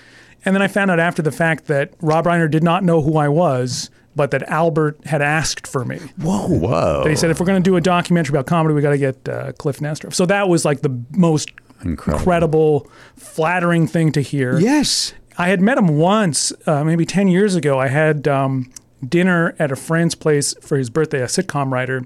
And 0.45 0.55
then 0.55 0.63
I 0.63 0.69
found 0.69 0.91
out 0.91 1.01
after 1.01 1.23
the 1.23 1.33
fact 1.33 1.67
that 1.67 1.95
Rob 2.01 2.27
Reiner 2.27 2.51
did 2.51 2.63
not 2.63 2.85
know 2.85 3.01
who 3.01 3.17
I 3.17 3.29
was, 3.29 3.91
but 4.15 4.31
that 4.31 4.43
Albert 4.45 4.99
had 5.07 5.23
asked 5.23 5.67
for 5.67 5.85
me. 5.85 5.99
Whoa. 6.19 6.47
Whoa! 6.47 7.03
They 7.05 7.17
said 7.17 7.31
if 7.31 7.41
we're 7.41 7.47
going 7.47 7.63
to 7.63 7.69
do 7.69 7.77
a 7.77 7.81
documentary 7.81 8.35
about 8.35 8.47
comedy, 8.47 8.75
we 8.75 8.83
got 8.83 8.91
to 8.91 8.99
get 8.99 9.29
uh, 9.29 9.53
Kliph 9.53 9.81
Nestor. 9.81 10.11
So 10.11 10.27
that 10.27 10.49
was 10.49 10.65
like 10.65 10.83
the 10.83 11.03
most 11.11 11.51
Incredible. 11.83 12.21
incredible, 12.21 12.91
flattering 13.17 13.87
thing 13.87 14.13
to 14.13 14.21
hear. 14.21 14.59
yes. 14.59 15.13
I 15.37 15.49
had 15.49 15.61
met 15.61 15.77
him 15.79 15.99
once, 15.99 16.53
uh, 16.65 16.85
maybe 16.85 17.05
10 17.05 17.27
years 17.27 17.57
ago. 17.57 17.81
I 17.81 17.89
had 17.89 18.29
um, 18.29 18.71
dinner 19.07 19.57
at 19.59 19.73
a 19.73 19.77
friend's 19.77 20.15
place 20.15 20.55
for 20.61 20.79
his 20.79 20.91
birthday, 20.91 21.21
a 21.23 21.27
sitcom 21.27 21.73
writer, 21.73 22.05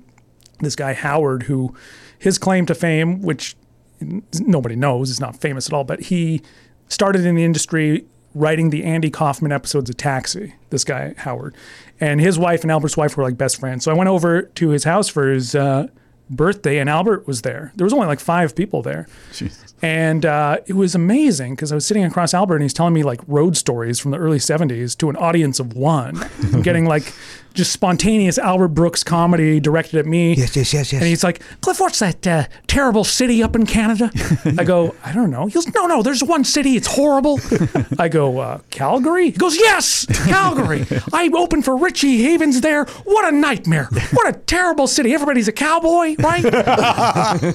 this 0.60 0.74
guy 0.74 0.94
Howard, 0.94 1.42
who 1.42 1.74
his 2.18 2.38
claim 2.38 2.64
to 2.66 2.74
fame, 2.74 3.20
which 3.20 3.54
nobody 4.40 4.76
knows, 4.76 5.10
is 5.10 5.20
not 5.20 5.36
famous 5.36 5.66
at 5.66 5.74
all, 5.74 5.84
but 5.84 6.00
he 6.04 6.40
started 6.88 7.26
in 7.26 7.34
the 7.34 7.44
industry 7.44 8.06
writing 8.34 8.70
the 8.70 8.84
Andy 8.84 9.10
Kaufman 9.10 9.52
episodes 9.52 9.90
of 9.90 9.96
Taxi, 9.96 10.54
this 10.70 10.84
guy 10.84 11.14
Howard. 11.18 11.54
And 12.00 12.20
his 12.20 12.38
wife 12.38 12.62
and 12.62 12.70
Albert's 12.70 12.96
wife 12.96 13.16
were 13.16 13.24
like 13.24 13.36
best 13.36 13.58
friends. 13.58 13.84
So 13.84 13.90
I 13.90 13.94
went 13.94 14.08
over 14.08 14.42
to 14.42 14.68
his 14.70 14.84
house 14.84 15.08
for 15.08 15.30
his 15.30 15.54
uh, 15.54 15.88
birthday, 16.30 16.78
and 16.78 16.88
Albert 16.88 17.26
was 17.26 17.42
there. 17.42 17.72
There 17.76 17.84
was 17.84 17.92
only 17.92 18.06
like 18.06 18.20
five 18.20 18.54
people 18.54 18.82
there. 18.82 19.06
And 19.82 20.26
uh, 20.26 20.58
it 20.66 20.74
was 20.74 20.94
amazing 20.94 21.54
because 21.54 21.70
I 21.72 21.74
was 21.74 21.86
sitting 21.86 22.04
across 22.04 22.34
Albert 22.34 22.56
and 22.56 22.62
he's 22.62 22.74
telling 22.74 22.94
me 22.94 23.02
like 23.02 23.20
road 23.26 23.56
stories 23.56 23.98
from 24.00 24.10
the 24.10 24.18
early 24.18 24.38
70s 24.38 24.96
to 24.98 25.08
an 25.08 25.16
audience 25.16 25.60
of 25.60 25.74
one. 25.74 26.20
I'm 26.52 26.62
getting 26.68 26.84
like 26.84 27.12
just 27.54 27.72
spontaneous 27.72 28.38
Albert 28.38 28.68
Brooks 28.68 29.02
comedy 29.02 29.58
directed 29.58 29.98
at 29.98 30.06
me. 30.06 30.34
Yes, 30.34 30.54
yes, 30.54 30.72
yes, 30.72 30.92
yes. 30.92 31.02
And 31.02 31.08
he's 31.08 31.24
like, 31.24 31.40
Kliph, 31.60 31.80
what's 31.80 31.98
that 31.98 32.24
uh, 32.26 32.44
terrible 32.68 33.02
city 33.02 33.42
up 33.42 33.56
in 33.56 33.66
Canada? 33.66 34.10
I 34.58 34.62
go, 34.64 34.94
I 35.04 35.12
don't 35.12 35.30
know. 35.30 35.46
He 35.46 35.52
goes, 35.52 35.66
No, 35.74 35.86
no, 35.86 36.02
there's 36.02 36.22
one 36.22 36.44
city. 36.44 36.76
It's 36.76 36.86
horrible. 36.86 37.40
I 37.98 38.08
go, 38.08 38.38
uh, 38.38 38.60
Calgary? 38.70 39.30
He 39.30 39.38
goes, 39.38 39.56
Yes, 39.56 40.06
Calgary. 40.28 40.86
I 41.12 41.28
opened 41.34 41.64
for 41.64 41.76
Richie 41.76 42.22
Havens 42.22 42.60
there. 42.60 42.84
What 43.04 43.32
a 43.32 43.36
nightmare. 43.36 43.88
What 44.12 44.28
a 44.28 44.38
terrible 44.38 44.86
city. 44.86 45.12
Everybody's 45.12 45.48
a 45.48 45.52
cowboy, 45.52 46.14
right? 46.20 46.44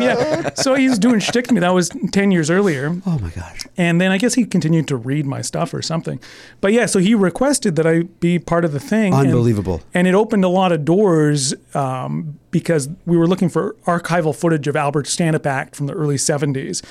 yeah. 0.00 0.54
So 0.54 0.74
he's 0.74 0.98
doing 0.98 1.18
shtick 1.28 1.46
to 1.48 1.54
me. 1.54 1.60
That 1.60 1.74
was 1.74 1.90
10 2.12 2.30
years 2.30 2.50
earlier. 2.50 3.00
Oh 3.06 3.18
my 3.18 3.30
gosh. 3.30 3.66
And 3.76 4.00
then 4.00 4.10
I 4.10 4.18
guess 4.18 4.34
he 4.34 4.44
continued 4.44 4.88
to 4.88 4.96
read 4.96 5.26
my 5.26 5.42
stuff 5.42 5.72
or 5.74 5.82
something. 5.82 6.18
But 6.60 6.72
yeah, 6.72 6.86
so 6.86 6.98
he 6.98 7.14
requested 7.14 7.76
that 7.76 7.86
I 7.86 8.02
be 8.20 8.38
part 8.38 8.64
of 8.64 8.72
the 8.72 8.80
thing. 8.80 9.12
and- 9.14 9.26
Unbelievable. 9.28 9.82
And, 9.94 10.08
it 10.08 10.14
opened 10.14 10.44
a 10.44 10.48
lot 10.48 10.72
of 10.72 10.84
doors 10.86 11.54
um, 11.74 12.38
because 12.50 12.88
we 13.04 13.16
were 13.16 13.26
looking 13.26 13.48
for 13.48 13.74
archival 13.84 14.34
footage 14.34 14.66
of 14.68 14.76
Albert's 14.76 15.10
stand 15.10 15.36
up 15.36 15.46
act 15.46 15.76
from 15.76 15.86
the 15.86 15.92
early 15.92 16.16
70s. 16.16 16.82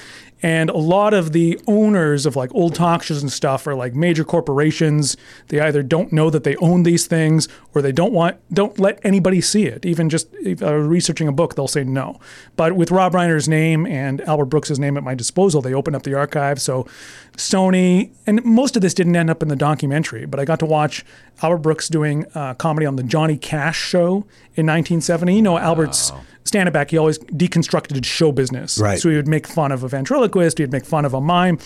And 0.43 0.69
a 0.69 0.77
lot 0.77 1.15
of 1.15 1.31
the 1.31 1.59
owners 1.65 2.27
of 2.27 2.35
like 2.35 2.53
old 2.53 2.75
talk 2.75 3.01
shows 3.01 3.23
and 3.23 3.31
stuff 3.31 3.65
are 3.65 3.73
like 3.73 3.95
major 3.95 4.23
corporations. 4.23 5.17
They 5.47 5.59
either 5.59 5.81
don't 5.81 6.13
know 6.13 6.29
that 6.29 6.43
they 6.43 6.55
own 6.57 6.83
these 6.83 7.07
things 7.07 7.47
or 7.73 7.81
they 7.81 7.91
don't 7.91 8.13
want, 8.13 8.37
don't 8.53 8.77
let 8.77 8.99
anybody 9.03 9.41
see 9.41 9.65
it. 9.65 9.83
Even 9.83 10.09
just 10.09 10.27
uh, 10.61 10.75
researching 10.75 11.27
a 11.27 11.31
book, 11.31 11.55
they'll 11.55 11.67
say 11.67 11.83
no. 11.83 12.19
But 12.55 12.73
with 12.73 12.91
Rob 12.91 13.13
Reiner's 13.13 13.49
name 13.49 13.87
and 13.87 14.21
Albert 14.21 14.45
Brooks's 14.45 14.77
name 14.77 14.95
at 14.95 15.03
my 15.03 15.15
disposal, 15.15 15.61
they 15.61 15.73
open 15.73 15.95
up 15.95 16.03
the 16.03 16.13
archive. 16.13 16.61
So 16.61 16.85
Sony, 17.37 18.09
and 18.25 18.43
most 18.43 18.75
of 18.75 18.81
this 18.81 18.95
didn't 18.95 19.15
end 19.15 19.29
up 19.29 19.43
in 19.43 19.47
the 19.47 19.55
documentary, 19.55 20.25
but 20.25 20.39
I 20.39 20.45
got 20.45 20.57
to 20.59 20.65
watch 20.65 21.05
Albert 21.43 21.59
Brooks 21.59 21.87
doing 21.87 22.25
uh, 22.33 22.55
comedy 22.55 22.87
on 22.87 22.95
the 22.95 23.03
Johnny 23.03 23.37
Cash 23.37 23.79
show 23.79 24.25
in 24.55 24.65
1970. 24.65 25.35
You 25.35 25.41
know, 25.43 25.57
Albert's 25.59 26.11
stand-up 26.43 26.73
back, 26.73 26.89
he 26.89 26.97
always 26.97 27.19
deconstructed 27.19 28.03
show 28.05 28.31
business. 28.31 28.79
Right. 28.79 28.99
So 28.99 29.09
he 29.09 29.15
would 29.15 29.27
make 29.27 29.45
fun 29.45 29.71
of 29.71 29.83
a 29.83 29.87
ventriloquist, 29.87 30.57
he'd 30.57 30.71
make 30.71 30.85
fun 30.85 31.05
of 31.05 31.13
a 31.13 31.21
mime. 31.21 31.59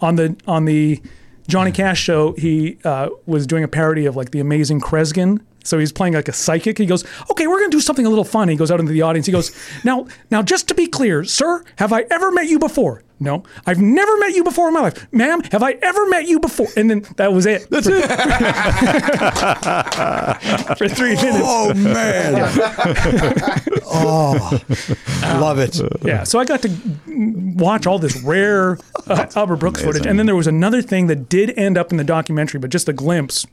On 0.00 0.14
the 0.14 0.36
on 0.46 0.64
the 0.66 1.02
Johnny 1.48 1.72
Cash 1.72 2.00
show, 2.00 2.32
he 2.34 2.78
uh, 2.84 3.08
was 3.26 3.46
doing 3.46 3.64
a 3.64 3.68
parody 3.68 4.06
of 4.06 4.14
like 4.14 4.30
the 4.30 4.40
Amazing 4.40 4.80
Kreskin. 4.80 5.40
So 5.66 5.78
he's 5.78 5.92
playing 5.92 6.14
like 6.14 6.28
a 6.28 6.32
psychic. 6.32 6.78
He 6.78 6.86
goes, 6.86 7.04
"Okay, 7.30 7.46
we're 7.46 7.58
going 7.58 7.70
to 7.70 7.76
do 7.76 7.80
something 7.80 8.06
a 8.06 8.08
little 8.08 8.24
fun." 8.24 8.48
He 8.48 8.56
goes 8.56 8.70
out 8.70 8.80
into 8.80 8.92
the 8.92 9.02
audience. 9.02 9.26
He 9.26 9.32
goes, 9.32 9.52
"Now, 9.84 10.06
now, 10.30 10.42
just 10.42 10.68
to 10.68 10.74
be 10.74 10.86
clear, 10.86 11.24
sir, 11.24 11.64
have 11.76 11.92
I 11.92 12.06
ever 12.10 12.30
met 12.30 12.48
you 12.48 12.58
before?" 12.58 13.02
No, 13.18 13.44
I've 13.64 13.80
never 13.80 14.14
met 14.18 14.34
you 14.34 14.44
before 14.44 14.68
in 14.68 14.74
my 14.74 14.80
life, 14.80 15.10
ma'am. 15.10 15.40
Have 15.50 15.62
I 15.62 15.78
ever 15.80 16.06
met 16.08 16.28
you 16.28 16.38
before? 16.38 16.66
And 16.76 16.90
then 16.90 17.06
that 17.16 17.32
was 17.32 17.46
it. 17.46 17.66
That's 17.70 17.86
it 17.86 18.02
for 20.76 20.86
three 20.86 21.16
minutes. 21.16 21.42
Oh 21.42 21.72
man. 21.72 22.34
oh, 23.86 24.60
love 25.40 25.58
it. 25.58 25.80
Yeah, 26.02 26.24
so 26.24 26.38
I 26.38 26.44
got 26.44 26.60
to 26.62 26.70
watch 27.06 27.86
all 27.86 27.98
this 27.98 28.22
rare 28.22 28.76
uh, 29.06 29.26
Albert 29.34 29.56
Brooks 29.56 29.82
footage, 29.82 30.04
and 30.04 30.18
then 30.18 30.26
there 30.26 30.36
was 30.36 30.46
another 30.46 30.82
thing 30.82 31.06
that 31.06 31.30
did 31.30 31.58
end 31.58 31.78
up 31.78 31.92
in 31.92 31.96
the 31.96 32.04
documentary, 32.04 32.60
but 32.60 32.68
just 32.68 32.86
a 32.86 32.92
glimpse. 32.92 33.46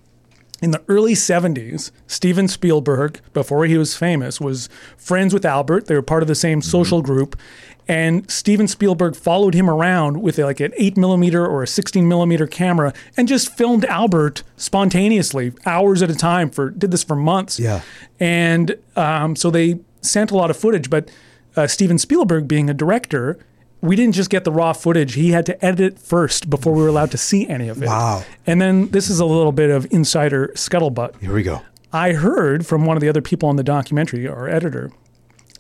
In 0.64 0.72
the 0.72 0.82
early 0.88 1.12
70s, 1.12 1.92
Steven 2.08 2.48
Spielberg, 2.48 3.20
before 3.34 3.66
he 3.66 3.78
was 3.78 3.98
famous, 3.98 4.40
was 4.40 4.70
friends 4.96 5.34
with 5.34 5.44
Albert. 5.44 5.88
They 5.88 5.96
were 5.96 6.02
part 6.02 6.24
of 6.24 6.30
the 6.30 6.36
same 6.36 6.62
social 6.62 7.02
group. 7.02 7.38
And 7.86 8.32
Steven 8.32 8.70
Spielberg 8.70 9.18
followed 9.18 9.56
him 9.56 9.70
around 9.70 10.22
with 10.22 10.38
like 10.38 10.62
an 10.62 10.72
8 10.78 10.96
millimeter 10.96 11.46
or 11.46 11.64
a 11.64 11.68
16 11.68 12.08
millimeter 12.08 12.48
camera 12.48 12.94
and 13.18 13.28
just 13.28 13.54
filmed 13.58 13.84
Albert 13.84 14.44
spontaneously, 14.56 15.52
hours 15.66 16.02
at 16.02 16.10
a 16.10 16.16
time, 16.16 16.50
for 16.50 16.70
did 16.70 16.92
this 16.92 17.04
for 17.04 17.18
months. 17.18 17.60
Yeah. 17.60 17.82
And 18.18 18.78
um, 18.96 19.36
so 19.36 19.52
they 19.52 19.82
sent 20.00 20.32
a 20.32 20.38
lot 20.38 20.50
of 20.50 20.56
footage, 20.56 20.90
but 20.90 21.12
uh, 21.58 21.68
Steven 21.68 21.98
Spielberg, 21.98 22.48
being 22.48 22.70
a 22.70 22.74
director, 22.74 23.38
we 23.84 23.98
didn't 23.98 24.16
just 24.16 24.30
get 24.30 24.46
the 24.46 24.52
raw 24.52 24.72
footage. 24.72 25.14
He 25.14 25.32
had 25.32 25.46
to 25.46 25.64
edit 25.66 25.82
it 25.82 26.00
first 26.00 26.50
before 26.50 26.74
we 26.74 26.82
were 26.82 26.88
allowed 26.88 27.12
to 27.12 27.18
see 27.18 27.46
any 27.50 27.68
of 27.68 27.84
it. 27.84 27.88
Wow. 27.88 28.24
And 28.48 28.62
then 28.62 28.88
this 28.88 29.10
is 29.10 29.20
a 29.20 29.26
little 29.26 29.52
bit 29.52 29.70
of 29.70 29.86
insider 29.92 30.54
scuttlebutt. 30.56 31.20
Here 31.20 31.34
we 31.34 31.44
go. 31.44 31.62
I 31.92 32.14
heard 32.14 32.66
from 32.66 32.86
one 32.86 32.96
of 32.96 33.02
the 33.02 33.10
other 33.10 33.22
people 33.22 33.50
on 33.50 33.58
the 33.58 33.64
documentary, 33.64 34.26
our 34.26 34.48
editor, 34.48 34.90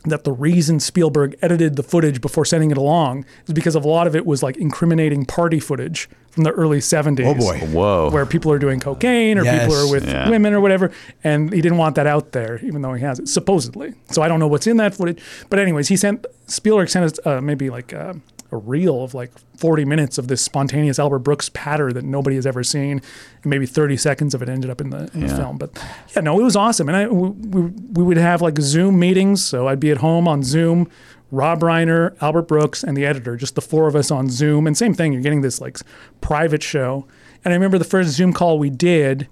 that 0.05 0.23
the 0.25 0.31
reason 0.33 0.79
Spielberg 0.79 1.35
edited 1.41 1.75
the 1.77 1.83
footage 1.83 2.19
before 2.21 2.43
sending 2.45 2.71
it 2.71 2.77
along 2.77 3.25
is 3.47 3.53
because 3.53 3.75
of 3.75 3.85
a 3.85 3.87
lot 3.87 4.05
of 4.07 4.15
it 4.15 4.25
was 4.25 4.43
like 4.43 4.57
incriminating 4.57 5.25
party 5.25 5.59
footage 5.59 6.09
from 6.31 6.43
the 6.43 6.51
early 6.51 6.79
70s. 6.79 7.25
Oh, 7.25 7.33
boy. 7.35 7.59
Whoa. 7.67 8.09
Where 8.11 8.25
people 8.25 8.51
are 8.51 8.59
doing 8.59 8.79
cocaine 8.79 9.37
or 9.37 9.43
Yes. 9.45 9.61
people 9.61 9.75
are 9.75 9.91
with 9.91 10.07
Yeah. 10.07 10.29
women 10.29 10.53
or 10.53 10.59
whatever. 10.61 10.91
And 11.23 11.53
he 11.53 11.61
didn't 11.61 11.77
want 11.77 11.95
that 11.95 12.07
out 12.07 12.31
there, 12.33 12.59
even 12.63 12.81
though 12.81 12.93
he 12.93 13.01
has 13.03 13.19
it, 13.19 13.29
supposedly. 13.29 13.93
So 14.11 14.21
I 14.21 14.27
don't 14.27 14.39
know 14.39 14.47
what's 14.47 14.67
in 14.67 14.77
that 14.77 14.93
footage. 14.95 15.19
But, 15.49 15.59
anyways, 15.59 15.87
he 15.87 15.95
sent, 15.95 16.25
Spielberg 16.47 16.89
sent 16.89 17.05
us 17.05 17.19
uh, 17.25 17.39
maybe 17.39 17.69
like 17.69 17.93
uh, 17.93 18.13
a 18.53 18.57
reel 18.57 19.03
of 19.03 19.13
like 19.13 19.31
40 19.57 19.83
minutes 19.85 20.17
of 20.17 20.27
this 20.27 20.41
spontaneous 20.41 20.99
Albert 20.99 21.19
Brooks 21.19 21.49
patter 21.49 21.91
that 21.91 22.05
nobody 22.05 22.35
has 22.35 22.45
ever 22.45 22.63
seen. 22.63 23.01
And 23.41 23.45
maybe 23.45 23.65
30 23.65 23.97
seconds 23.97 24.33
of 24.33 24.41
it 24.41 24.49
ended 24.49 24.69
up 24.69 24.79
in 24.79 24.91
the, 24.91 25.09
in 25.13 25.21
the 25.21 25.35
film. 25.35 25.57
But 25.57 25.71
yeah, 26.15 26.21
no, 26.21 26.39
it 26.39 26.43
was 26.43 26.55
awesome. 26.55 26.87
And 26.87 26.95
I, 26.95 27.07
we, 27.07 27.29
we, 27.29 27.61
we 27.93 28.03
would 28.03 28.17
have 28.17 28.41
like 28.41 28.59
Zoom 28.59 28.99
meetings. 28.99 29.43
So 29.43 29.67
I'd 29.67 29.79
be 29.79 29.91
at 29.91 29.97
home 29.97 30.27
on 30.27 30.43
Zoom. 30.43 30.89
Rob 31.31 31.61
Reiner, 31.61 32.15
Albert 32.21 32.43
Brooks, 32.43 32.83
and 32.83 32.95
the 32.95 33.07
editor, 33.07 33.35
just 33.35 33.55
the 33.55 33.61
four 33.61 33.87
of 33.87 33.95
us 33.95 34.11
on 34.11 34.29
Zoom. 34.29 34.67
And 34.67 34.77
same 34.77 34.93
thing, 34.93 35.13
you're 35.13 35.23
getting 35.23 35.41
this 35.41 35.59
like 35.59 35.79
private 36.21 36.61
show. 36.61 37.07
And 37.43 37.51
I 37.51 37.55
remember 37.55 37.79
the 37.79 37.85
first 37.85 38.11
Zoom 38.11 38.33
call 38.33 38.59
we 38.59 38.69
did, 38.69 39.27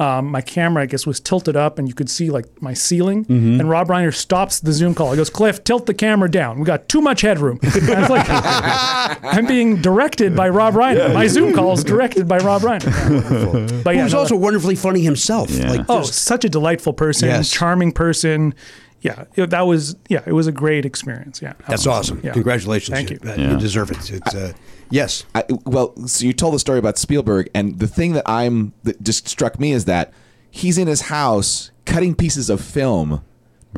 um, 0.00 0.26
my 0.28 0.40
camera, 0.40 0.82
I 0.82 0.86
guess, 0.86 1.06
was 1.06 1.20
tilted 1.20 1.56
up 1.56 1.78
and 1.78 1.86
you 1.86 1.94
could 1.94 2.08
see 2.10 2.30
like 2.30 2.46
my 2.62 2.72
ceiling. 2.74 3.26
And 3.28 3.68
Rob 3.68 3.88
Reiner 3.88 4.12
stops 4.14 4.58
the 4.58 4.72
Zoom 4.72 4.94
call. 4.94 5.10
He 5.12 5.16
goes, 5.18 5.28
Kliph, 5.30 5.62
tilt 5.62 5.84
the 5.86 5.92
camera 5.94 6.30
down. 6.30 6.58
We 6.58 6.64
got 6.64 6.88
too 6.88 7.00
much 7.02 7.20
headroom. 7.20 7.60
I 7.62 8.00
was 8.00 8.08
like, 8.10 8.26
I'm 9.36 9.46
being 9.46 9.76
directed 9.82 10.34
by 10.34 10.48
Rob 10.48 10.74
Reiner. 10.74 11.12
My 11.12 11.26
Zoom 11.26 11.52
call 11.54 11.72
is 11.74 11.84
directed 11.84 12.26
by 12.26 12.38
Rob 12.38 12.62
Reiner. 12.62 13.84
but 13.84 13.92
He 13.94 13.98
yeah, 13.98 14.04
was 14.04 14.14
no, 14.14 14.20
also 14.20 14.36
wonderfully 14.36 14.74
funny 14.74 15.02
himself. 15.02 15.50
Like, 15.58 15.84
Oh, 15.88 15.98
just- 15.98 16.14
such 16.14 16.44
a 16.44 16.48
delightful 16.48 16.92
person, 16.94 17.28
Yes. 17.28 17.50
charming 17.50 17.92
person. 17.92 18.54
Yeah, 19.02 19.24
it- 19.34 19.50
that 19.50 19.66
was 19.66 19.96
yeah, 20.08 20.22
it 20.26 20.32
was 20.32 20.46
a 20.46 20.52
great 20.52 20.84
experience. 20.84 21.40
Yeah, 21.40 21.54
that's 21.68 21.86
awesome. 21.86 22.20
Yeah. 22.22 22.32
Congratulations. 22.32 22.94
Thank 22.94 23.10
you. 23.10 23.18
Uh, 23.24 23.34
You 23.34 23.58
deserve 23.58 23.90
it. 23.90 24.10
It's 24.10 24.34
uh, 24.34 24.52
yes. 24.90 25.24
I, 25.34 25.44
well, 25.64 25.94
so 26.06 26.26
you 26.26 26.32
told 26.32 26.54
the 26.54 26.58
story 26.58 26.78
about 26.78 26.98
Spielberg, 26.98 27.48
and 27.54 27.78
the 27.78 27.86
thing 27.88 28.12
that 28.12 28.24
I'm 28.28 28.72
that 28.82 29.02
just 29.02 29.26
struck 29.28 29.58
me 29.58 29.72
is 29.72 29.86
that 29.86 30.12
he's 30.50 30.76
in 30.78 30.86
his 30.86 31.02
house 31.02 31.70
cutting 31.86 32.14
pieces 32.14 32.50
of 32.50 32.60
film 32.60 33.22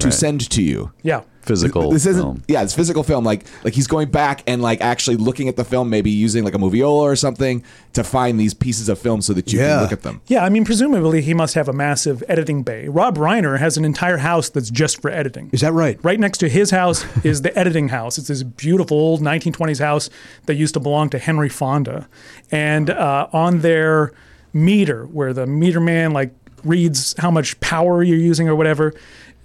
to 0.00 0.06
Right. 0.08 0.14
send 0.14 0.48
to 0.50 0.62
you. 0.62 0.90
Yeah. 1.02 1.22
Physical 1.42 1.90
This 1.90 2.06
isn't. 2.06 2.22
film. 2.22 2.42
Yeah, 2.48 2.62
it's 2.62 2.74
physical 2.74 3.02
film. 3.02 3.24
Like 3.24 3.44
like 3.64 3.74
he's 3.74 3.86
going 3.86 4.10
back 4.10 4.42
and 4.46 4.62
like 4.62 4.80
actually 4.80 5.16
looking 5.16 5.48
at 5.48 5.56
the 5.56 5.64
film, 5.64 5.90
maybe 5.90 6.10
using 6.10 6.44
like 6.44 6.54
a 6.54 6.58
moviola 6.58 7.02
or 7.02 7.16
something 7.16 7.62
to 7.92 8.02
find 8.04 8.38
these 8.40 8.54
pieces 8.54 8.88
of 8.88 8.98
film 8.98 9.20
so 9.22 9.32
that 9.32 9.52
you 9.52 9.58
Yeah. 9.58 9.74
can 9.74 9.82
look 9.82 9.92
at 9.92 10.02
them. 10.02 10.20
Yeah, 10.28 10.44
I 10.44 10.48
mean, 10.48 10.64
presumably 10.64 11.20
he 11.22 11.34
must 11.34 11.54
have 11.54 11.68
a 11.68 11.72
massive 11.72 12.22
editing 12.28 12.62
bay. 12.62 12.88
Rob 12.88 13.16
Reiner 13.18 13.58
has 13.58 13.76
an 13.76 13.84
entire 13.84 14.18
house 14.18 14.48
that's 14.48 14.70
just 14.70 15.02
for 15.02 15.10
editing. 15.10 15.50
Is 15.52 15.60
that 15.60 15.72
right? 15.72 15.98
Right 16.02 16.18
next 16.20 16.38
to 16.38 16.48
his 16.48 16.70
house 16.70 17.04
is 17.24 17.42
the 17.42 17.56
editing 17.58 17.88
house. 17.88 18.18
It's 18.18 18.28
this 18.28 18.42
beautiful 18.42 18.96
old 18.96 19.20
1920s 19.20 19.78
house 19.80 20.08
that 20.46 20.54
used 20.54 20.74
to 20.74 20.80
belong 20.80 21.10
to 21.10 21.18
Henry 21.18 21.48
Fonda. 21.48 22.08
And 22.50 22.88
uh, 22.90 23.28
on 23.32 23.60
their 23.60 24.12
meter, 24.52 25.04
where 25.06 25.32
the 25.32 25.46
meter 25.46 25.80
man 25.80 26.12
like 26.12 26.34
reads 26.64 27.14
how 27.18 27.30
much 27.30 27.58
power 27.60 28.02
you're 28.02 28.16
using 28.18 28.48
or 28.48 28.54
whatever, 28.54 28.94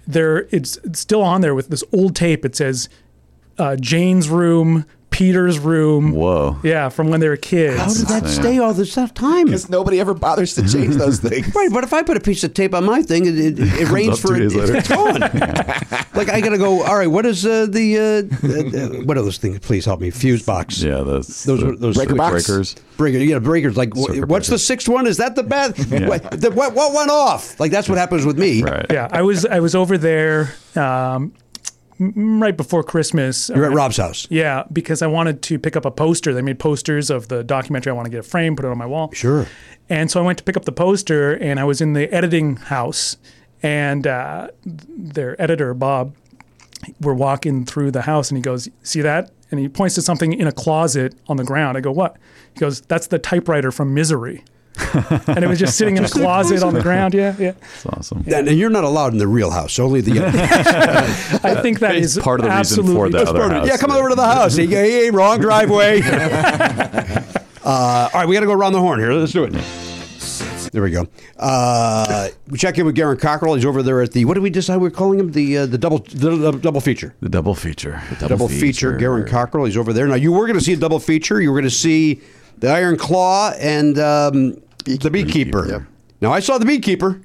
there 0.08 0.48
it's, 0.50 0.78
it's 0.78 0.98
still 0.98 1.22
on 1.22 1.42
there 1.42 1.54
with 1.54 1.68
this 1.68 1.84
old 1.92 2.16
tape. 2.16 2.44
It 2.44 2.56
says 2.56 2.88
uh, 3.58 3.76
Jane's 3.76 4.28
room, 4.28 4.86
Peter's 5.18 5.58
room. 5.58 6.12
Whoa. 6.12 6.56
Yeah, 6.62 6.90
from 6.90 7.08
when 7.10 7.18
they 7.18 7.28
were 7.28 7.36
kids. 7.36 7.76
How 7.76 7.88
did 7.88 8.06
that 8.06 8.22
insane. 8.22 8.40
stay 8.40 8.58
all 8.60 8.72
this 8.72 8.94
time? 8.94 9.46
Because 9.46 9.68
nobody 9.68 9.98
ever 9.98 10.14
bothers 10.14 10.54
to 10.54 10.62
change 10.62 10.94
those 10.94 11.18
things. 11.28 11.52
Right, 11.56 11.70
but 11.72 11.82
if 11.82 11.92
I 11.92 12.04
put 12.04 12.16
a 12.16 12.20
piece 12.20 12.44
of 12.44 12.54
tape 12.54 12.72
on 12.72 12.84
my 12.84 13.02
thing, 13.02 13.26
it, 13.26 13.36
it, 13.36 13.58
it 13.58 13.88
rains 13.90 14.20
for 14.20 14.36
two 14.36 14.44
it, 14.60 14.76
it's 14.76 14.88
gone. 14.88 15.18
like 16.14 16.28
I 16.28 16.40
gotta 16.40 16.56
go. 16.56 16.84
All 16.84 16.96
right, 16.96 17.08
what 17.08 17.26
is 17.26 17.44
uh, 17.44 17.66
the 17.68 17.98
uh, 17.98 19.00
uh, 19.00 19.04
what 19.06 19.18
are 19.18 19.22
those 19.22 19.38
things? 19.38 19.58
Please 19.58 19.84
help 19.84 20.00
me. 20.00 20.10
Fuse 20.10 20.44
box. 20.46 20.80
Yeah, 20.80 20.98
those 21.02 21.42
Those 21.42 21.60
the 21.62 21.72
those 21.72 21.96
breaker 21.96 22.14
box? 22.14 22.46
breakers. 22.46 22.76
Breaker, 22.96 23.18
yeah, 23.18 23.40
breakers. 23.40 23.76
Like, 23.76 23.94
wh- 23.96 24.02
Circuit 24.06 24.28
what's 24.28 24.46
breaker. 24.48 24.54
the 24.54 24.58
sixth 24.60 24.88
one? 24.88 25.08
Is 25.08 25.16
that 25.16 25.34
the 25.34 25.42
bad? 25.42 25.76
What, 26.08 26.40
the, 26.40 26.52
what, 26.52 26.74
what 26.74 26.94
went 26.94 27.10
off? 27.10 27.58
Like 27.58 27.72
that's 27.72 27.88
what 27.88 27.98
happens 27.98 28.24
with 28.24 28.38
me. 28.38 28.62
Right. 28.62 28.86
yeah, 28.88 29.08
I 29.10 29.22
was 29.22 29.44
I 29.44 29.58
was 29.58 29.74
over 29.74 29.98
there 29.98 30.54
um, 30.76 30.82
m- 30.84 31.32
right 31.98 32.56
before 32.56 32.82
Christmas. 32.82 33.48
You're 33.48 33.64
at 33.64 33.72
Rob's 33.72 33.96
house. 33.96 34.26
Yeah, 34.30 34.64
because 34.72 35.02
I 35.02 35.06
wanted 35.06 35.42
to 35.42 35.58
pick 35.58 35.76
up 35.76 35.84
a 35.84 35.90
poster. 35.90 36.32
They 36.32 36.42
made 36.42 36.58
posters 36.58 37.10
of 37.10 37.28
the 37.28 37.42
documentary. 37.42 37.90
I 37.90 37.94
want 37.94 38.06
to 38.06 38.10
get 38.10 38.20
a 38.20 38.28
frame, 38.28 38.56
put 38.56 38.64
it 38.64 38.68
on 38.68 38.78
my 38.78 38.86
wall. 38.86 39.10
Sure. 39.12 39.46
And 39.88 40.10
so 40.10 40.20
I 40.20 40.22
went 40.24 40.38
to 40.38 40.44
pick 40.44 40.56
up 40.56 40.64
the 40.64 40.72
poster, 40.72 41.32
and 41.34 41.58
I 41.58 41.64
was 41.64 41.80
in 41.80 41.94
the 41.94 42.12
editing 42.12 42.56
house, 42.56 43.16
and 43.62 44.06
uh, 44.06 44.48
their 44.64 45.40
editor 45.40 45.74
Bob, 45.74 46.14
we're 47.00 47.14
walking 47.14 47.64
through 47.64 47.90
the 47.90 48.02
house, 48.02 48.30
and 48.30 48.38
he 48.38 48.42
goes, 48.42 48.68
"See 48.82 49.00
that?" 49.00 49.32
And 49.50 49.58
he 49.58 49.68
points 49.68 49.94
to 49.94 50.02
something 50.02 50.32
in 50.32 50.46
a 50.46 50.52
closet 50.52 51.14
on 51.26 51.38
the 51.38 51.44
ground. 51.44 51.76
I 51.76 51.80
go, 51.80 51.90
"What?" 51.90 52.16
He 52.54 52.60
goes, 52.60 52.82
"That's 52.82 53.06
the 53.06 53.18
typewriter 53.18 53.72
from 53.72 53.94
Misery." 53.94 54.44
And 55.26 55.44
it 55.44 55.48
was 55.48 55.58
just 55.58 55.76
sitting 55.76 55.96
in 55.96 56.04
a 56.04 56.08
closet 56.08 56.62
on 56.62 56.74
the 56.74 56.80
ground. 56.82 57.14
Yeah, 57.14 57.34
yeah. 57.38 57.52
That's 57.52 57.86
awesome. 57.86 58.24
And, 58.26 58.48
and 58.48 58.58
you're 58.58 58.70
not 58.70 58.84
allowed 58.84 59.12
in 59.12 59.18
the 59.18 59.26
real 59.28 59.50
house. 59.50 59.78
Only 59.78 60.00
the. 60.00 60.20
I 61.44 61.60
think 61.62 61.80
that 61.80 61.96
It's 61.96 62.16
is 62.16 62.22
part 62.22 62.40
of 62.40 62.46
the 62.46 62.52
reason 62.56 62.86
for 62.86 63.08
the 63.08 63.18
other 63.22 63.32
part 63.38 63.52
of- 63.52 63.58
house. 63.58 63.66
yeah, 63.68 63.76
come 63.76 63.90
over 63.90 64.08
to 64.08 64.14
the 64.14 64.24
house. 64.26 64.56
Hey, 64.56 64.66
hey, 64.66 65.10
wrong 65.10 65.40
driveway. 65.40 66.00
uh, 66.04 67.20
all 67.64 68.10
right, 68.20 68.28
we 68.28 68.34
got 68.34 68.40
to 68.40 68.46
go 68.46 68.52
around 68.52 68.72
the 68.72 68.80
horn 68.80 68.98
here. 69.00 69.12
Let's 69.12 69.32
do 69.32 69.44
it. 69.44 69.52
There 70.70 70.82
we 70.82 70.90
go. 70.90 71.06
Uh, 71.38 72.28
we 72.48 72.58
check 72.58 72.76
in 72.78 72.84
with 72.84 72.94
Garen 72.94 73.16
Cockrell. 73.16 73.54
He's 73.54 73.64
over 73.64 73.82
there 73.82 74.02
at 74.02 74.12
the 74.12 74.26
what 74.26 74.34
did 74.34 74.42
we 74.42 74.50
decide 74.50 74.76
we're 74.76 74.90
calling 74.90 75.18
him? 75.18 75.32
The 75.32 75.58
uh, 75.58 75.66
the 75.66 75.78
double 75.78 75.98
the, 76.00 76.36
the 76.36 76.52
double 76.52 76.82
feature. 76.82 77.14
The 77.20 77.30
double 77.30 77.54
feature. 77.54 78.02
The 78.20 78.28
Double, 78.28 78.48
feature. 78.48 78.92
Garen 78.98 79.26
Cockrell. 79.26 79.64
He's 79.64 79.78
over 79.78 79.94
there. 79.94 80.06
Now 80.06 80.16
you 80.16 80.30
were 80.30 80.46
going 80.46 80.58
to 80.58 80.64
see 80.64 80.74
a 80.74 80.76
double 80.76 80.98
feature. 81.00 81.40
You 81.40 81.50
were 81.50 81.54
going 81.58 81.70
to 81.70 81.74
see 81.74 82.20
the 82.58 82.68
Iron 82.68 82.98
Claw 82.98 83.52
and 83.58 83.98
um, 83.98 84.60
the 84.96 85.10
Beekeeper. 85.10 85.68
Yep. 85.68 85.82
Now 86.20 86.32
I 86.32 86.40
saw 86.40 86.58
the 86.58 86.64
Beekeeper. 86.66 87.20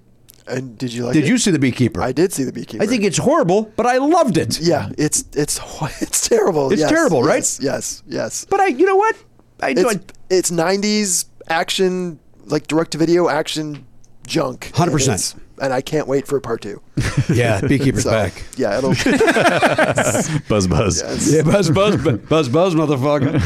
And 0.46 0.78
did 0.78 0.92
you 0.92 1.06
like 1.06 1.14
Did 1.14 1.24
it? 1.24 1.30
you 1.30 1.38
see 1.38 1.52
the 1.52 1.60
Beekeeper? 1.60 2.02
I 2.02 2.12
did 2.12 2.34
see 2.34 2.44
the 2.44 2.52
beekeeper. 2.52 2.84
I 2.84 2.86
think 2.86 3.04
it's 3.06 3.18
horrible, 3.18 3.72
but 3.78 3.86
I 3.86 3.98
loved 3.98 4.36
it. 4.38 4.60
Yeah, 4.60 4.90
it's 4.98 5.24
it's 5.34 5.58
it's 6.02 6.28
terrible. 6.28 6.70
It's 6.72 6.82
yes, 6.82 6.90
terrible, 6.90 7.24
right? 7.24 7.38
Yes, 7.38 7.60
yes, 7.62 8.04
yes. 8.08 8.46
But 8.50 8.60
I, 8.60 8.68
you 8.68 8.86
know 8.86 8.98
what? 8.98 9.16
I 9.62 9.74
do. 9.74 9.88
It's 9.88 10.04
it's 10.30 10.52
'90s 10.52 11.26
action, 11.48 12.20
like 12.46 12.68
direct-to-video 12.68 13.30
action 13.30 13.86
junk. 14.28 14.70
100%. 14.74 14.84
And 14.84 14.94
it's- 15.02 15.36
And 15.62 15.72
I 15.72 15.82
can't 15.82 16.08
wait 16.08 16.28
for 16.28 16.40
part 16.42 16.62
two. 16.62 16.82
yeah, 17.34 17.62
Beekeeper's 17.62 18.04
So, 18.04 18.12
back. 18.12 18.44
Yeah, 18.58 18.78
it'll. 18.80 18.90
Buzz 20.50 20.68
buzz. 20.68 21.34
Yeah, 21.34 21.44
buzz, 21.44 21.70
buzz, 21.70 21.98
bu- 21.98 22.18
buzz, 22.18 22.50
buzz, 22.50 22.76
motherfucker. 22.76 23.40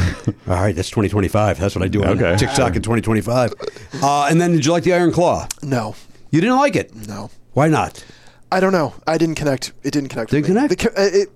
All 0.48 0.54
right, 0.62 0.74
that's 0.74 0.88
2025. 0.90 1.58
That's 1.60 1.74
what 1.74 1.84
I 1.84 1.88
do 1.88 2.02
on 2.02 2.10
Okay. 2.22 2.36
TikTok 2.36 2.76
in 2.76 2.82
2025. 2.82 3.52
Uh, 4.02 4.26
and 4.30 4.40
then 4.40 4.52
did 4.52 4.64
you 4.64 4.72
like 4.72 4.84
the 4.84 4.94
Iron 4.94 5.12
Claw? 5.12 5.46
no, 5.62 5.94
You 6.30 6.40
didn't 6.40 6.56
like 6.56 6.76
it? 6.76 6.94
no. 7.06 7.30
Why 7.52 7.68
not? 7.68 8.04
I 8.50 8.60
don't 8.60 8.72
know. 8.72 8.94
I 9.06 9.18
didn't 9.18 9.34
connect. 9.34 9.72
It 9.82 9.90
didn't 9.92 10.08
connect. 10.08 10.30
Didn't 10.30 10.48
with 10.48 10.56
me. 10.56 10.76
connect? 10.76 10.96
The 10.96 11.20
it, 11.20 11.28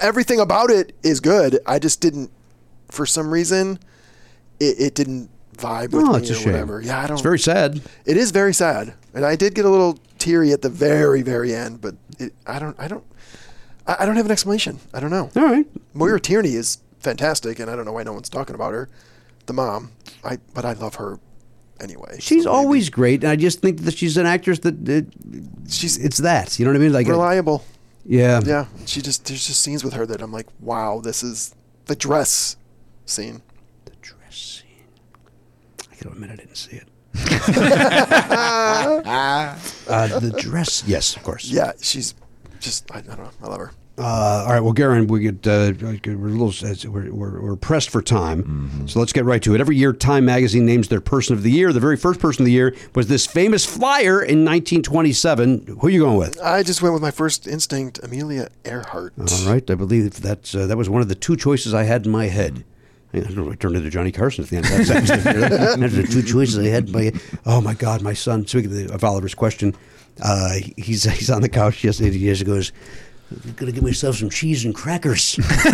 everything 0.00 0.40
about 0.40 0.70
it 0.70 0.94
is 1.02 1.20
good. 1.20 1.58
I 1.66 1.78
just 1.78 2.00
didn't, 2.00 2.30
for 2.90 3.04
some 3.04 3.30
reason, 3.30 3.78
it, 4.60 4.76
it 4.80 4.94
didn't 4.94 5.30
vibe 5.58 5.90
oh, 5.92 5.98
with 5.98 6.06
Oh, 6.06 6.12
me 6.12 6.18
it's 6.18 6.30
a 6.30 6.32
or 6.32 6.36
shame. 6.36 6.52
whatever. 6.52 6.80
Yeah, 6.80 7.00
I 7.00 7.06
don't. 7.06 7.14
It's 7.16 7.22
very 7.22 7.38
sad. 7.38 7.80
It 8.06 8.16
is 8.16 8.30
very 8.30 8.54
sad, 8.54 8.94
and 9.14 9.24
I 9.24 9.36
did 9.36 9.54
get 9.54 9.64
a 9.64 9.68
little 9.70 9.98
teary 10.18 10.52
at 10.52 10.62
the 10.62 10.68
very, 10.68 11.22
very 11.22 11.54
end. 11.54 11.80
But 11.80 11.96
it, 12.18 12.32
I 12.46 12.58
don't. 12.58 12.78
I 12.78 12.88
don't. 12.88 13.04
I, 13.86 14.04
don't 14.04 14.16
have 14.16 14.26
an 14.26 14.32
explanation. 14.32 14.80
I 14.92 15.00
don't 15.00 15.10
know. 15.10 15.30
All 15.34 15.44
right. 15.44 15.64
Maura 15.94 16.20
Tierney 16.20 16.54
is 16.54 16.78
fantastic, 17.00 17.58
and 17.58 17.70
I 17.70 17.76
don't 17.76 17.86
know 17.86 17.92
why 17.92 18.02
no 18.02 18.12
one's 18.12 18.28
talking 18.28 18.54
about 18.54 18.74
her, 18.74 18.88
the 19.46 19.54
mom. 19.54 19.92
I 20.22 20.38
but 20.54 20.64
I 20.66 20.74
love 20.74 20.96
her 20.96 21.18
anyway. 21.80 22.18
She's 22.20 22.44
so 22.44 22.50
always 22.52 22.90
great, 22.90 23.22
and 23.24 23.30
I 23.30 23.36
just 23.36 23.60
think 23.60 23.80
that 23.80 23.96
she's 23.96 24.16
an 24.18 24.26
actress 24.26 24.58
that 24.60 24.86
it, 24.88 25.06
she's 25.68 25.96
it's 25.96 26.18
that. 26.18 26.58
You 26.58 26.64
know 26.66 26.72
what 26.72 26.76
I 26.76 26.80
mean? 26.80 26.92
Like, 26.92 27.06
reliable. 27.06 27.64
yeah, 28.04 28.40
Yeah, 28.44 28.66
she 28.84 29.00
just 29.00 29.24
there's 29.26 29.46
just 29.46 29.62
scenes 29.62 29.82
with 29.82 29.94
her 29.94 30.04
that 30.06 30.20
I'm 30.20 30.32
like, 30.32 30.48
wow, 30.60 31.00
this 31.02 31.22
is 31.22 31.54
the 31.86 31.96
dress 31.96 32.56
scene. 33.06 33.40
The 35.98 36.04
dress 36.04 36.08
scene. 36.10 36.10
I 36.10 36.14
admit 36.14 36.30
I 36.30 36.36
didn't 36.36 36.56
see 36.56 36.76
it. 36.76 36.88
uh, 39.88 40.18
the 40.18 40.30
dress, 40.38 40.84
yes, 40.86 41.16
of 41.16 41.22
course. 41.22 41.46
Yeah, 41.46 41.72
she's 41.80 42.14
just 42.60 42.90
I, 42.92 42.98
I 42.98 43.02
don't 43.02 43.18
know, 43.18 43.30
I 43.42 43.46
love 43.46 43.60
her. 43.60 43.72
Uh, 43.98 44.44
all 44.46 44.52
right. 44.52 44.60
Well, 44.60 44.72
Garen, 44.72 45.08
we 45.08 45.20
get 45.20 45.44
uh, 45.44 45.72
we're 45.80 46.28
a 46.28 46.30
little 46.30 46.52
we're, 46.92 47.12
we're, 47.12 47.42
we're 47.42 47.56
pressed 47.56 47.90
for 47.90 48.00
time, 48.00 48.86
so 48.86 49.00
let's 49.00 49.12
get 49.12 49.24
right 49.24 49.42
to 49.42 49.56
it. 49.56 49.60
Every 49.60 49.76
year, 49.76 49.92
Time 49.92 50.24
Magazine 50.24 50.64
names 50.64 50.86
their 50.86 51.00
Person 51.00 51.34
of 51.34 51.42
the 51.42 51.50
Year. 51.50 51.72
The 51.72 51.80
very 51.80 51.96
first 51.96 52.20
Person 52.20 52.42
of 52.42 52.46
the 52.46 52.52
Year 52.52 52.76
was 52.94 53.08
this 53.08 53.26
famous 53.26 53.66
flyer 53.66 54.22
in 54.22 54.44
1927. 54.44 55.78
Who 55.80 55.88
are 55.88 55.90
you 55.90 56.02
going 56.02 56.16
with? 56.16 56.40
I 56.40 56.62
just 56.62 56.80
went 56.80 56.92
with 56.92 57.02
my 57.02 57.10
first 57.10 57.48
instinct, 57.48 57.98
Amelia 58.04 58.50
Earhart. 58.64 59.14
All 59.18 59.50
right. 59.50 59.68
I 59.68 59.74
believe 59.74 60.20
that's 60.20 60.54
uh, 60.54 60.68
that 60.68 60.76
was 60.76 60.88
one 60.88 61.02
of 61.02 61.08
the 61.08 61.16
two 61.16 61.34
choices 61.34 61.74
I 61.74 61.82
had 61.82 62.06
in 62.06 62.12
my 62.12 62.26
head. 62.26 62.64
I 63.14 63.20
don't 63.20 63.36
know. 63.36 63.50
I 63.50 63.54
turned 63.54 63.74
into 63.76 63.88
Johnny 63.90 64.12
Carson 64.12 64.44
at 64.44 64.50
the 64.50 64.56
end 64.58 64.66
of 64.66 64.72
that 64.72 64.84
sentence. 64.86 65.94
The 65.96 66.02
two 66.02 66.22
choices 66.22 66.58
I 66.58 66.66
had 66.68 66.90
my 66.90 67.12
Oh 67.46 67.60
my 67.60 67.74
God, 67.74 68.02
my 68.02 68.12
son. 68.12 68.46
Speaking 68.46 68.90
of, 68.90 69.02
Oliver's 69.02 69.34
question, 69.34 69.74
uh, 70.22 70.56
he's 70.76 71.04
he's 71.04 71.30
on 71.30 71.40
the 71.42 71.48
couch 71.48 71.82
yesterday. 71.84 72.10
He 72.18 72.26
just 72.26 72.44
goes, 72.44 72.70
"I'm 73.32 73.52
gonna 73.52 73.72
get 73.72 73.82
myself 73.82 74.16
some 74.16 74.28
cheese 74.28 74.64
and 74.66 74.74
crackers." 74.74 75.38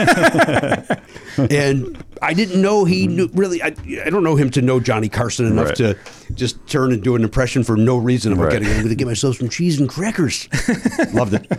and 1.36 2.04
I 2.22 2.34
didn't 2.34 2.60
know 2.62 2.84
he 2.84 3.06
knew 3.06 3.28
really. 3.34 3.62
I, 3.62 3.74
I 4.04 4.10
don't 4.10 4.22
know 4.24 4.36
him 4.36 4.50
to 4.50 4.62
know 4.62 4.80
Johnny 4.80 5.08
Carson 5.08 5.46
enough 5.46 5.66
Right. 5.68 5.76
to 5.76 5.98
just 6.34 6.64
turn 6.68 6.92
and 6.92 7.02
do 7.02 7.16
an 7.16 7.22
impression 7.24 7.64
for 7.64 7.76
no 7.76 7.96
reason 7.96 8.32
about 8.32 8.44
Right. 8.44 8.52
getting. 8.62 8.68
I'm 8.68 8.82
gonna 8.82 8.94
get 8.94 9.06
myself 9.08 9.36
some 9.38 9.48
cheese 9.48 9.80
and 9.80 9.88
crackers. 9.88 10.48
Loved 11.12 11.34
it. 11.34 11.50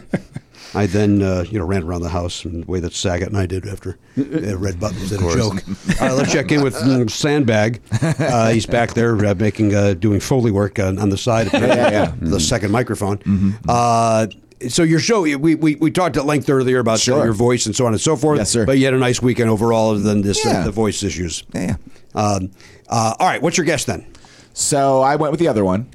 I 0.75 0.85
then, 0.87 1.21
uh, 1.21 1.45
you 1.49 1.57
know, 1.59 1.65
ran 1.65 1.83
around 1.83 2.01
the 2.01 2.09
house 2.09 2.45
in 2.45 2.61
the 2.61 2.65
way 2.67 2.79
that 2.79 2.93
Saget 2.93 3.27
and 3.29 3.37
I 3.37 3.45
did 3.45 3.67
after 3.67 3.97
uh, 4.17 4.57
Red 4.57 4.79
Buttons 4.79 5.09
did 5.09 5.19
a 5.21 5.33
joke. 5.33 5.63
All 6.01 6.07
right, 6.07 6.11
let's 6.13 6.31
check 6.31 6.51
in 6.51 6.61
with 6.61 6.75
mm, 6.75 7.09
Sandbag. 7.09 7.81
Uh, 8.01 8.49
he's 8.51 8.65
back 8.65 8.93
there 8.93 9.15
uh, 9.25 9.35
making, 9.35 9.73
uh, 9.73 9.93
doing 9.93 10.19
Foley 10.19 10.51
work 10.51 10.79
on, 10.79 10.99
on 10.99 11.09
the 11.09 11.17
side 11.17 11.47
of 11.47 11.53
yeah, 11.53 11.91
yeah. 11.91 12.13
the 12.19 12.39
second 12.39 12.71
microphone. 12.71 13.19
Uh, 13.67 14.27
so 14.69 14.83
your 14.83 14.99
show, 14.99 15.21
we, 15.23 15.55
we, 15.55 15.75
we 15.75 15.91
talked 15.91 16.17
at 16.17 16.25
length 16.25 16.49
earlier 16.49 16.79
about 16.79 16.93
uh, 16.95 16.97
Sure. 16.97 17.23
your 17.25 17.33
voice 17.33 17.65
and 17.65 17.75
so 17.75 17.85
on 17.85 17.93
and 17.93 18.01
so 18.01 18.15
forth. 18.15 18.37
Yes, 18.39 18.49
sir. 18.49 18.65
But 18.65 18.77
you 18.77 18.85
had 18.85 18.93
a 18.93 18.97
nice 18.97 19.21
weekend 19.21 19.49
overall 19.49 19.91
other 19.91 19.99
than 19.99 20.21
this, 20.21 20.45
uh, 20.45 20.63
the 20.63 20.71
voice 20.71 21.03
issues. 21.03 21.43
Yeah. 21.53 21.75
Um, 22.13 22.51
uh, 22.89 23.15
all 23.19 23.27
right, 23.27 23.41
what's 23.41 23.57
your 23.57 23.65
guess 23.65 23.83
then? 23.85 24.05
So 24.53 25.01
I 25.01 25.17
went 25.17 25.31
with 25.31 25.39
the 25.39 25.47
other 25.49 25.65
one, 25.65 25.89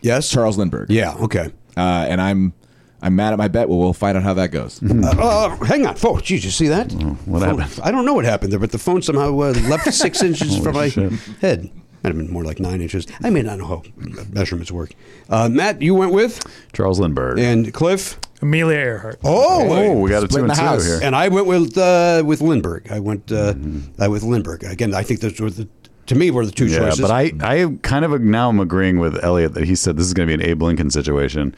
Yes? 0.00 0.30
Charles 0.30 0.56
Lindbergh. 0.58 0.90
Yeah, 0.90 1.14
okay. 1.16 1.52
Uh, 1.76 2.06
and 2.08 2.20
I'm 2.20 2.54
I'm 3.02 3.14
mad 3.14 3.32
at 3.32 3.38
my 3.38 3.48
bet. 3.48 3.68
Well, 3.68 3.78
we'll 3.78 3.92
find 3.92 4.16
out 4.16 4.22
how 4.22 4.34
that 4.34 4.50
goes. 4.50 4.80
Uh, 4.90 5.10
uh, 5.18 5.64
hang 5.64 5.86
on, 5.86 5.94
folks. 5.96 6.22
Geez, 6.22 6.44
you 6.44 6.50
see 6.50 6.68
that? 6.68 6.92
what 7.26 7.42
Phone- 7.42 7.58
happened? 7.58 7.80
I 7.84 7.90
don't 7.90 8.04
know 8.06 8.14
what 8.14 8.24
happened 8.24 8.52
there, 8.52 8.58
but 8.58 8.72
the 8.72 8.78
phone 8.78 9.02
somehow 9.02 9.28
uh, 9.30 9.52
left 9.68 9.92
six 9.94 10.22
inches 10.22 10.58
from 10.58 10.74
my 10.74 10.88
shit. 10.88 11.12
head. 11.40 11.70
Might 12.02 12.10
have 12.14 12.16
been 12.16 12.30
more 12.32 12.44
like 12.44 12.60
nine 12.60 12.80
inches. 12.80 13.06
I 13.22 13.30
may 13.30 13.42
not 13.42 13.58
know 13.58 13.66
how 13.66 13.82
measurements 14.30 14.70
work. 14.70 14.92
Uh, 15.28 15.48
Matt, 15.48 15.82
you 15.82 15.94
went 15.94 16.12
with, 16.12 16.40
Charles 16.72 17.00
Lindbergh. 17.00 17.38
and 17.38 17.72
Kliph. 17.72 18.16
Amelia 18.42 18.76
Earhart. 18.78 19.18
Oh, 19.24 19.66
oh, 19.68 19.92
we 20.00 20.10
got 20.10 20.22
a 20.22 20.28
two 20.28 20.34
Splitting 20.34 20.50
and 20.50 20.50
the 20.50 20.54
two 20.54 20.60
house. 20.66 20.86
here. 20.86 21.00
and 21.02 21.16
I 21.16 21.28
went 21.28 21.46
with 21.46 21.76
uh, 21.78 22.22
with 22.24 22.40
Lindbergh. 22.42 22.90
I 22.92 23.00
went 23.00 23.32
uh, 23.32 23.54
uh, 24.02 24.10
with 24.10 24.22
Lindbergh 24.22 24.62
again. 24.64 24.94
I 24.94 25.02
think 25.02 25.20
those 25.20 25.40
were 25.40 25.50
the 25.50 25.66
to 26.06 26.14
me 26.14 26.30
were 26.30 26.44
the 26.46 26.52
two 26.52 26.66
Mm-hmm. 26.66 26.74
Yeah, 26.74 26.78
choices. 26.90 27.00
but 27.00 27.10
I, 27.10 27.32
I 27.40 27.76
kind 27.82 28.04
of 28.04 28.20
now 28.20 28.50
am 28.50 28.60
agreeing 28.60 28.98
with 28.98 29.22
Eliot 29.24 29.54
that 29.54 29.64
he 29.64 29.74
said 29.74 29.96
this 29.96 30.06
is 30.06 30.14
going 30.14 30.28
to 30.28 30.36
be 30.36 30.42
an 30.44 30.48
Abe 30.48 30.62
Lincoln 30.62 30.90
situation, 30.90 31.56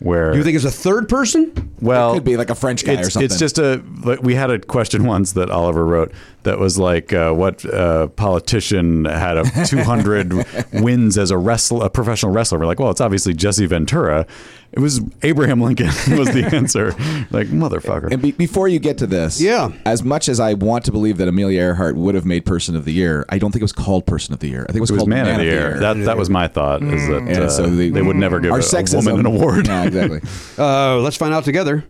where 0.00 0.34
You 0.34 0.42
think 0.42 0.56
it's 0.56 0.64
a 0.64 0.70
third 0.70 1.08
person? 1.08 1.72
well 1.80 2.12
it 2.12 2.16
Could 2.16 2.24
be 2.24 2.36
like 2.36 2.50
a 2.50 2.54
French 2.54 2.84
guy 2.84 2.94
or 3.00 3.04
something. 3.04 3.24
It's 3.24 3.38
just 3.38 3.58
a. 3.58 3.82
like, 4.04 4.22
We 4.22 4.34
had 4.34 4.50
a 4.50 4.58
question 4.58 5.04
once 5.04 5.32
that 5.32 5.50
Oliver 5.50 5.84
wrote 5.86 6.12
that 6.42 6.58
was 6.58 6.78
like, 6.78 7.12
uh, 7.12 7.32
"What 7.32 7.64
uh, 7.64 8.08
politician 8.08 9.04
had 9.04 9.36
a 9.38 9.44
200 9.66 10.72
wins 10.74 11.16
as 11.18 11.30
a 11.30 11.38
wrestler, 11.38 11.86
a 11.86 11.90
professional 11.90 12.32
wrestler?" 12.32 12.58
We're 12.58 12.66
like, 12.66 12.80
"Well, 12.80 12.90
it's 12.90 13.00
obviously 13.00 13.34
Jesse 13.34 13.66
Ventura." 13.66 14.26
It 14.72 14.78
was 14.78 15.00
Abraham 15.22 15.60
Lincoln 15.60 15.86
was 16.16 16.30
the 16.30 16.48
answer. 16.52 16.92
like 17.32 17.48
motherfucker. 17.48 18.12
And 18.12 18.22
be, 18.22 18.30
before 18.30 18.68
you 18.68 18.78
get 18.78 18.98
to 18.98 19.06
this, 19.06 19.40
Yeah. 19.40 19.70
as 19.84 20.04
much 20.04 20.28
as 20.28 20.38
I 20.38 20.54
want 20.54 20.84
to 20.84 20.92
believe 20.92 21.16
that 21.16 21.26
Amelia 21.26 21.60
Earhart 21.60 21.96
would 21.96 22.14
have 22.14 22.24
made 22.24 22.46
Person 22.46 22.76
of 22.76 22.84
the 22.84 22.92
Year, 22.92 23.24
I 23.28 23.38
don't 23.38 23.50
think 23.50 23.62
it 23.62 23.64
was 23.64 23.72
called 23.72 24.06
Person 24.06 24.32
of 24.32 24.38
the 24.38 24.48
Year. 24.48 24.62
I 24.62 24.66
think 24.72 24.76
it 24.76 24.80
was, 24.82 24.90
it 24.90 24.94
was 24.94 25.00
called 25.00 25.08
Man, 25.10 25.26
of 25.28 25.38
the 25.38 25.44
Year. 25.44 25.80
That 25.80 25.94
that 26.04 26.16
was 26.16 26.30
my 26.30 26.46
thought. 26.46 26.82
Is 26.84 27.08
that 27.08 27.42
uh, 27.42 27.50
so 27.50 27.68
the- 27.68 27.90
they 27.90 28.02
would 28.02 28.14
never 28.16 28.38
give 28.38 28.52
our 28.52 28.60
a, 28.60 28.62
a 28.62 28.96
woman 28.96 29.18
an 29.20 29.26
award. 29.26 29.66
Yeah, 29.66 29.84
exactly. 29.84 30.20
Uh, 30.58 30.98
let's 30.98 31.16
find 31.16 31.34
out 31.34 31.44
together. 31.44 31.84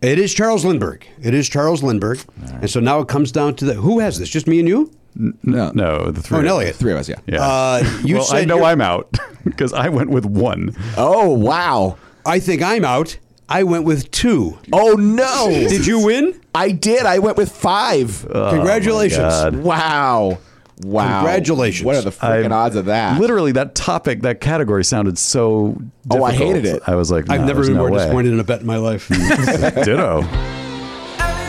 It 0.00 0.18
is 0.18 0.32
Charles 0.34 0.64
Lindbergh. 0.64 1.04
It 1.22 1.32
is 1.34 1.48
Charles 1.48 1.82
Lindbergh. 1.82 2.20
And 2.60 2.68
so 2.70 2.78
now 2.80 3.00
it 3.00 3.08
comes 3.08 3.32
down 3.32 3.54
to 3.56 3.64
the 3.64 3.74
who 3.74 4.00
has 4.00 4.18
this? 4.18 4.28
Just 4.28 4.46
me 4.46 4.58
and 4.60 4.68
you? 4.68 4.90
No, 5.14 5.70
No, 5.74 6.10
the 6.10 6.20
three. 6.22 6.36
Oh, 6.36 6.40
and 6.40 6.48
of 6.48 6.52
us. 6.54 6.58
Eliot. 6.58 6.76
three 6.76 6.92
of 6.92 6.98
us. 6.98 7.08
Yeah. 7.08 7.16
Yeah. 7.26 7.40
Uh, 7.42 8.00
you 8.04 8.16
well, 8.16 8.24
I 8.24 8.40
said 8.40 8.48
know 8.48 8.56
you're- 8.56 8.66
I'm 8.68 8.80
out 8.80 9.12
because 9.44 9.72
I 9.72 9.88
went 9.90 10.10
with 10.10 10.24
one. 10.24 10.74
Oh 10.96 11.30
wow. 11.30 11.96
I 12.26 12.38
think 12.40 12.62
I'm 12.62 12.84
out. 12.84 13.18
I 13.48 13.64
went 13.64 13.84
with 13.84 14.10
two. 14.10 14.58
Oh 14.72 14.92
no. 14.94 15.48
Did 15.68 15.86
you 15.86 16.04
win? 16.04 16.40
I 16.54 16.70
did. 16.70 17.04
I 17.06 17.18
went 17.18 17.36
with 17.36 17.50
five. 17.50 18.26
Oh, 18.30 18.50
Congratulations. 18.50 19.20
God. 19.32 19.56
wow. 19.56 20.38
Wow. 20.84 21.18
Congratulations. 21.20 21.84
What 21.84 21.96
are 21.96 22.02
the 22.02 22.10
freaking 22.10 22.52
I- 22.52 22.56
odds 22.56 22.76
of 22.76 22.86
that? 22.86 23.20
Literally, 23.20 23.52
that 23.52 23.74
topic, 23.74 24.22
that 24.22 24.40
category 24.40 24.84
sounded 24.84 25.16
so. 25.18 25.72
Difficult. 26.04 26.20
Oh, 26.20 26.24
I 26.24 26.32
hated 26.32 26.64
it. 26.66 26.82
I 26.86 26.94
was 26.94 27.10
like, 27.10 27.30
I've 27.30 27.40
no, 27.40 27.46
never 27.46 27.58
there's 27.60 27.68
been 27.68 27.76
no 27.76 27.82
more 27.84 27.90
way. 27.92 27.98
disappointed 27.98 28.32
in 28.32 28.40
a 28.40 28.44
bet 28.44 28.60
in 28.60 28.66
my 28.66 28.76
life. 28.76 29.08
Ditto. 29.08 30.22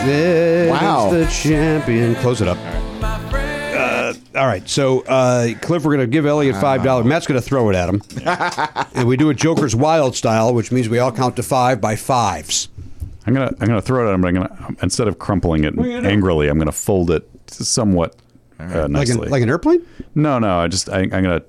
This 0.06 0.70
Wow. 0.70 1.10
the 1.12 1.26
champion. 1.28 2.16
Close 2.16 2.41
it 2.41 2.48
up. 2.48 2.58
Uh, 4.35 4.40
all 4.40 4.48
right. 4.48 4.68
So, 4.68 5.02
uh, 5.02 5.48
Kliph, 5.61 5.84
we're 5.84 5.95
going 5.95 5.99
to 5.99 6.07
give 6.07 6.26
Eliot 6.26 6.56
$5. 6.56 7.06
Matt's 7.06 7.27
going 7.27 7.40
to 7.40 7.45
throw 7.45 7.69
it 7.69 7.76
at 7.76 7.90
him. 7.90 8.02
and 8.95 9.07
we 9.07 9.18
do 9.18 9.30
a 9.30 9.34
Joker's 9.34 9.76
Wild 9.76 10.15
style, 10.15 10.53
which 10.53 10.72
means 10.72 10.90
we 10.90 10.99
all 10.99 11.11
count 11.11 11.35
to 11.38 11.44
five 11.44 11.80
by 11.81 11.95
fives. 11.95 12.69
I'm 13.26 13.34
gonna 13.34 13.52
I'm 13.61 13.68
gonna 13.69 13.81
throw 13.81 14.06
it 14.06 14.10
at 14.10 14.14
him, 14.15 14.19
but 14.22 14.27
I'm 14.27 14.34
gonna 14.34 14.76
instead 14.81 15.07
of 15.07 15.18
crumpling 15.18 15.64
it 15.64 15.80
angrily, 15.80 16.49
I'm 16.49 16.57
gonna 16.57 16.73
fold 16.73 17.10
it 17.10 17.26
somewhat 17.48 18.18
uh, 18.60 18.81
Like 18.81 18.90
nicely. 18.91 19.27
an, 19.27 19.31
like 19.31 19.41
an 19.41 19.48
airplane? 19.49 19.81
no, 20.14 20.40
no, 20.40 20.60
I 20.60 20.68
just 20.68 20.90
I, 20.90 21.03
I'm 21.03 21.10
gonna. 21.10 21.41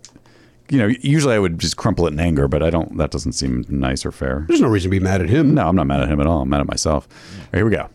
You 0.70 0.78
know, 0.78 0.86
usually 1.01 1.35
I 1.35 1.39
would 1.41 1.59
just 1.59 1.77
crumple 1.77 2.07
it 2.07 2.12
in 2.12 2.20
anger, 2.20 2.47
but 2.47 2.62
I 2.62 2.70
don't. 2.70 2.97
That 2.97 3.11
doesn't 3.11 3.32
seem 3.32 3.65
nice 3.69 4.07
or 4.07 4.12
fair. 4.12 4.45
There's 4.47 4.61
no 4.61 4.69
reason 4.69 4.89
to 4.89 4.97
be 4.97 5.01
mad 5.03 5.20
at 5.20 5.28
him. 5.28 5.53
No, 5.53 5.66
I'm 5.66 5.74
not 5.74 5.89
mad 5.89 6.01
at 6.01 6.09
him 6.09 6.20
at 6.20 6.28
all. 6.28 6.43
I'm 6.43 6.49
mad 6.49 6.61
at 6.61 6.69
myself. 6.69 7.09
All 7.11 7.41
right, 7.53 7.59
here 7.59 7.65
we 7.65 7.73
go. 7.73 7.89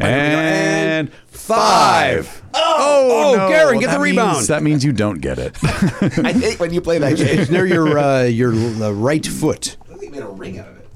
And 0.00 1.08
And 1.08 1.12
five. 1.28 2.42
Oh, 2.54 3.34
no. 3.36 3.48
Garen, 3.48 3.78
get 3.78 3.86
That 3.88 3.98
the 3.98 4.04
means- 4.04 4.16
rebound. 4.16 4.46
that 4.46 4.62
means 4.62 4.84
you 4.84 4.92
don't 4.92 5.20
get 5.20 5.38
it. 5.38 5.56
I 5.62 6.32
hate 6.32 6.58
when 6.60 6.72
you 6.72 6.80
play 6.80 6.98
that 6.98 7.16
game. 7.16 7.38
It's 7.40 7.50
near 7.50 7.66
your 7.66 7.98
uh, 7.98 8.22
your 8.24 8.52
uh, 8.54 8.90
right 8.92 9.24
foot. 9.26 9.76
I 9.90 9.96
think 9.96 10.12
they 10.12 10.20
made 10.20 10.22
a 10.26 10.28
ring 10.28 10.58
out 10.58 10.68
of 10.68 10.76
it. 10.78 10.88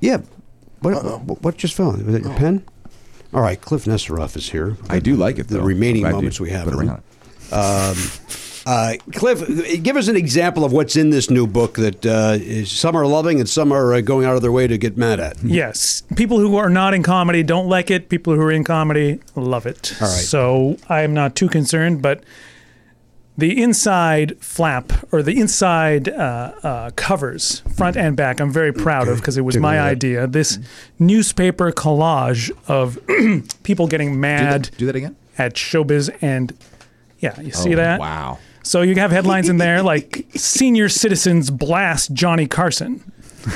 Yeah. 0.00 0.18
What, 0.80 1.04
what, 1.24 1.42
what 1.42 1.56
just 1.56 1.74
fell? 1.74 1.92
Was 1.92 2.14
it 2.14 2.22
your 2.24 2.34
pen? 2.34 2.64
All 3.32 3.42
right, 3.42 3.60
Kliph 3.60 3.86
Nesteroff 3.86 4.36
is 4.36 4.50
here. 4.50 4.76
I 4.88 4.98
do 4.98 5.14
like 5.16 5.38
it. 5.38 5.48
The 5.48 5.58
though. 5.58 5.62
remaining 5.64 6.02
Glad 6.02 6.10
you 6.10 6.14
moments 6.16 6.40
we 6.40 6.50
have 6.50 6.64
put 6.64 6.74
a 6.74 6.76
ring 6.76 6.88
on 6.90 6.96
it. 6.98 7.04
Uh, 8.66 8.94
Kliph, 9.10 9.82
give 9.82 9.96
us 9.96 10.08
an 10.08 10.16
example 10.16 10.64
of 10.64 10.72
what's 10.72 10.94
in 10.96 11.10
this 11.10 11.30
new 11.30 11.46
book 11.46 11.74
that 11.74 12.04
uh, 12.04 12.64
some 12.64 12.94
are 12.94 13.06
loving 13.06 13.40
and 13.40 13.48
some 13.48 13.72
are 13.72 13.94
uh, 13.94 14.00
going 14.00 14.26
out 14.26 14.36
of 14.36 14.42
their 14.42 14.52
way 14.52 14.66
to 14.66 14.76
get 14.76 14.96
mad 14.96 15.18
at. 15.20 15.42
Yes. 15.42 16.02
People 16.16 16.38
who 16.38 16.56
are 16.56 16.68
not 16.70 16.92
in 16.94 17.02
comedy 17.02 17.42
don't 17.42 17.68
like 17.68 17.90
it. 17.90 18.08
People 18.08 18.34
who 18.34 18.40
are 18.42 18.52
in 18.52 18.64
comedy 18.64 19.20
love 19.34 19.66
it. 19.66 19.94
All 20.00 20.08
right. 20.08 20.10
So 20.14 20.76
I'm 20.88 21.14
not 21.14 21.34
too 21.34 21.48
concerned, 21.48 22.02
but 22.02 22.22
the 23.38 23.62
inside 23.62 24.36
flap 24.42 24.92
or 25.12 25.22
the 25.22 25.40
inside 25.40 26.10
uh, 26.10 26.52
uh, 26.62 26.90
covers, 26.96 27.60
front 27.74 27.96
and 27.96 28.14
back, 28.14 28.38
I'm 28.40 28.52
very 28.52 28.72
proud 28.72 29.08
of 29.08 29.16
because 29.16 29.38
it 29.38 29.42
was 29.42 29.54
Take 29.54 29.62
my 29.62 29.76
look 29.76 29.80
at 29.80 29.84
that. 29.84 29.90
idea. 29.92 30.26
This 30.26 30.58
newspaper 30.98 31.72
collage 31.72 32.50
of 32.68 32.98
people 33.62 33.86
getting 33.86 34.12
Do 34.12 34.18
mad 34.18 34.64
that, 34.66 34.76
do 34.76 34.84
that 34.86 34.96
again. 34.96 35.16
at 35.38 35.54
showbiz 35.54 36.14
and 36.20 36.54
yeah, 37.20 37.40
you 37.40 37.52
see 37.52 37.72
Oh, 37.74 37.76
that? 37.76 38.00
Wow. 38.00 38.38
So 38.70 38.82
you 38.82 38.94
have 38.94 39.10
headlines 39.10 39.48
in 39.48 39.56
there 39.56 39.82
like 39.82 40.26
senior 40.36 40.88
citizens 40.88 41.50
blast 41.50 42.12
Johnny 42.12 42.46
Carson. 42.46 43.02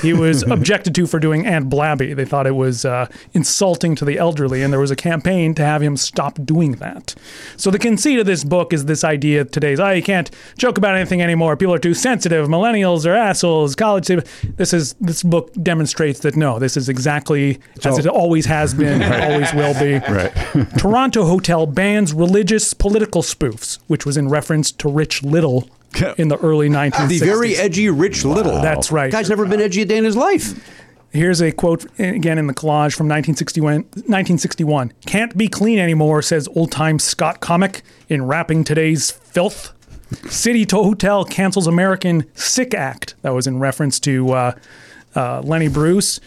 He 0.02 0.12
was 0.12 0.42
objected 0.50 0.94
to 0.96 1.06
for 1.06 1.18
doing 1.18 1.46
Aunt 1.46 1.68
Blabby. 1.68 2.14
They 2.14 2.24
thought 2.24 2.46
it 2.46 2.54
was 2.54 2.84
uh, 2.84 3.06
insulting 3.32 3.94
to 3.96 4.04
the 4.04 4.18
elderly, 4.18 4.62
and 4.62 4.72
there 4.72 4.80
was 4.80 4.90
a 4.90 4.96
campaign 4.96 5.54
to 5.54 5.64
have 5.64 5.82
him 5.82 5.96
stop 5.96 6.38
doing 6.44 6.72
that. 6.72 7.14
So 7.56 7.70
the 7.70 7.78
conceit 7.78 8.18
of 8.18 8.26
this 8.26 8.44
book 8.44 8.72
is 8.72 8.86
this 8.86 9.04
idea 9.04 9.40
of 9.40 9.50
today's, 9.50 9.80
oh, 9.80 9.90
you 9.90 10.02
can't 10.02 10.30
joke 10.56 10.78
about 10.78 10.96
anything 10.96 11.22
anymore. 11.22 11.56
People 11.56 11.74
are 11.74 11.78
too 11.78 11.94
sensitive. 11.94 12.48
Millennials 12.48 13.06
are 13.06 13.14
assholes. 13.14 13.74
College. 13.74 14.06
This 14.56 14.72
is 14.72 14.94
this 14.94 15.22
book 15.22 15.52
demonstrates 15.62 16.20
that 16.20 16.36
no, 16.36 16.58
this 16.58 16.76
is 16.76 16.88
exactly 16.88 17.60
as 17.84 17.98
it 17.98 18.06
always 18.06 18.46
has 18.46 18.74
been, 18.74 19.02
always 19.22 19.52
will 19.54 19.74
be. 19.74 19.94
Right. 20.14 20.32
Toronto 20.78 21.24
hotel 21.24 21.66
bans 21.66 22.12
religious 22.12 22.72
political 22.72 23.22
spoofs, 23.22 23.78
which 23.86 24.06
was 24.06 24.16
in 24.16 24.28
reference 24.28 24.70
to 24.72 24.88
Rich 24.88 25.22
Little 25.22 25.68
in 26.18 26.28
the 26.28 26.38
early 26.38 26.68
1960s. 26.68 27.08
The 27.08 27.18
very 27.18 27.56
edgy 27.56 27.88
Rich 27.90 28.24
Little. 28.24 28.60
That's 28.60 28.90
right. 28.92 29.10
Guy's 29.10 29.28
never 29.28 29.46
been 29.46 29.60
edgy 29.60 29.82
a 29.82 29.84
day 29.84 29.96
in 29.96 30.04
his 30.04 30.16
life. 30.16 30.82
Here's 31.10 31.40
a 31.40 31.52
quote 31.52 31.86
again 32.00 32.38
in 32.38 32.48
the 32.48 32.54
collage 32.54 32.96
from 32.96 33.06
1961. 33.06 33.74
1961. 33.74 34.92
Can't 35.06 35.36
be 35.36 35.46
clean 35.46 35.78
anymore, 35.78 36.22
says 36.22 36.48
old 36.56 36.72
time 36.72 36.98
Scott 36.98 37.40
comic 37.40 37.82
in 38.08 38.26
wrapping 38.26 38.64
today's 38.64 39.12
filth. 39.12 39.72
City 40.28 40.64
to 40.66 40.76
Hotel 40.76 41.24
cancels 41.24 41.68
American 41.68 42.24
Sick 42.34 42.74
Act. 42.74 43.14
That 43.22 43.30
was 43.30 43.46
in 43.46 43.60
reference 43.60 44.00
to 44.00 44.32
uh, 44.32 44.58
uh, 45.14 45.40
Lenny 45.42 45.68
Bruce. 45.68 46.18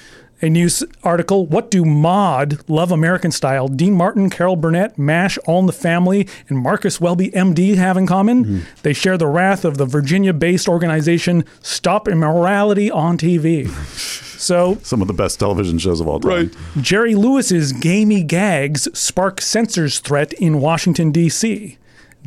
A 0.42 0.50
news 0.50 0.84
article, 1.04 1.48
What 1.48 1.72
Do 1.72 1.84
Maude 1.84 2.60
Love 2.70 2.92
American 2.92 3.32
Style, 3.32 3.68
Dean 3.68 3.94
Martin, 3.94 4.30
Carol 4.30 4.56
Burnett, 4.56 4.98
MASH, 4.98 5.40
All 5.46 5.60
in 5.60 5.66
the 5.66 5.74
Family, 5.74 6.28
and 6.48 6.60
Marcus 6.60 7.02
Welby, 7.02 7.32
MD, 7.32 7.76
have 7.76 7.98
in 7.98 8.06
common? 8.06 8.44
Hmm. 8.44 8.60
They 8.84 8.94
share 8.94 9.18
the 9.18 9.26
wrath 9.28 9.66
of 9.66 9.78
the 9.78 9.86
Virginia 9.86 10.34
based 10.34 10.70
organization 10.70 11.44
Stop 11.62 12.08
Immorality 12.08 12.92
on 12.92 13.18
TV. 13.18 13.68
So 14.38 14.78
Some 14.84 15.02
of 15.02 15.08
the 15.08 15.16
best 15.16 15.40
television 15.40 15.80
shows 15.80 16.00
of 16.00 16.08
all 16.08 16.20
time. 16.20 16.32
Right. 16.32 16.56
Jerry 16.80 17.16
Lewis's 17.16 17.74
gamey 17.74 18.22
gags 18.22 18.88
spark 18.98 19.42
censors 19.42 20.00
threat 20.00 20.32
in 20.34 20.62
Washington 20.62 21.12
D.C. 21.12 21.78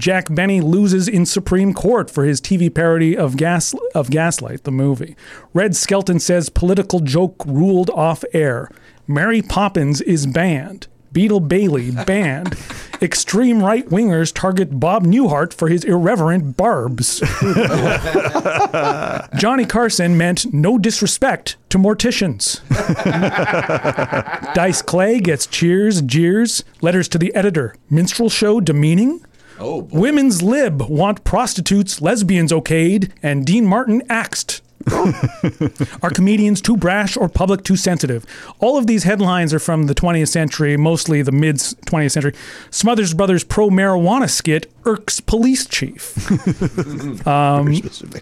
Jack 0.01 0.35
Benny 0.35 0.62
loses 0.62 1.09
in 1.09 1.27
Supreme 1.27 1.74
Court 1.74 2.10
for 2.10 2.24
his 2.24 2.40
TV 2.40 2.74
parody 2.74 3.14
of 3.14 3.36
Gas 3.36 3.74
of 3.94 4.09
Gaslight, 4.09 4.64
the 4.64 4.70
movie. 4.70 5.14
Red 5.52 5.77
Skelton 5.77 6.18
says 6.18 6.48
political 6.48 7.01
joke 7.01 7.36
ruled 7.44 7.90
off 7.90 8.24
air. 8.32 8.70
Mary 9.06 9.43
Poppins 9.43 10.01
is 10.01 10.27
banned. 10.27 10.86
Beetle 11.12 11.40
Bailey 11.40 11.90
banned. 11.90 12.56
Extreme 13.02 13.62
right 13.62 13.86
wingers 13.90 14.32
target 14.32 14.81
Bob 14.81 15.05
Newhart 15.05 15.52
for 15.52 15.68
his 15.68 15.85
irreverent 15.85 16.56
barbs. 16.56 17.20
Johnny 19.39 19.66
Carson 19.66 20.16
meant 20.16 20.51
no 20.55 20.78
disrespect 20.78 21.56
to 21.68 21.78
morticians. 21.78 22.66
Dice 24.55 24.81
Clay 24.81 25.20
gets 25.20 25.47
cheers, 25.47 26.01
jeers, 26.01 26.64
letters 26.81 27.09
to 27.09 27.18
the 27.18 27.35
editor. 27.35 27.74
Minstrel 27.90 28.31
show 28.31 28.60
demeaning? 28.60 29.20
Oh, 29.61 29.89
Women's 29.93 30.43
lib 30.43 30.82
want 30.82 31.23
prostitutes, 31.23 32.01
lesbians 32.01 32.51
okayed, 32.51 33.11
and 33.23 33.45
Dean 33.45 33.66
Martin 33.66 34.03
axed. 34.09 34.62
Are 36.03 36.09
comedians 36.09 36.62
too 36.62 36.74
brash 36.77 37.15
or 37.15 37.28
public 37.28 37.65
too 37.65 37.77
sensitive? 37.77 38.24
All 38.61 38.78
of 38.78 38.87
these 38.87 39.05
headlines 39.05 39.53
are 39.53 39.59
from 39.59 39.85
the 39.87 39.95
20th 39.95 40.28
century, 40.28 40.78
mostly 40.78 41.20
the 41.20 41.32
mid 41.32 41.57
20th 41.57 42.12
century. 42.12 42.35
Smothers 42.70 43.12
Brothers 43.12 43.45
pro 43.45 43.69
marijuana 43.69 44.28
skit 44.31 44.73
irks 44.87 45.20
police 45.20 45.66
chief. 45.66 46.16
Um, 47.27 47.74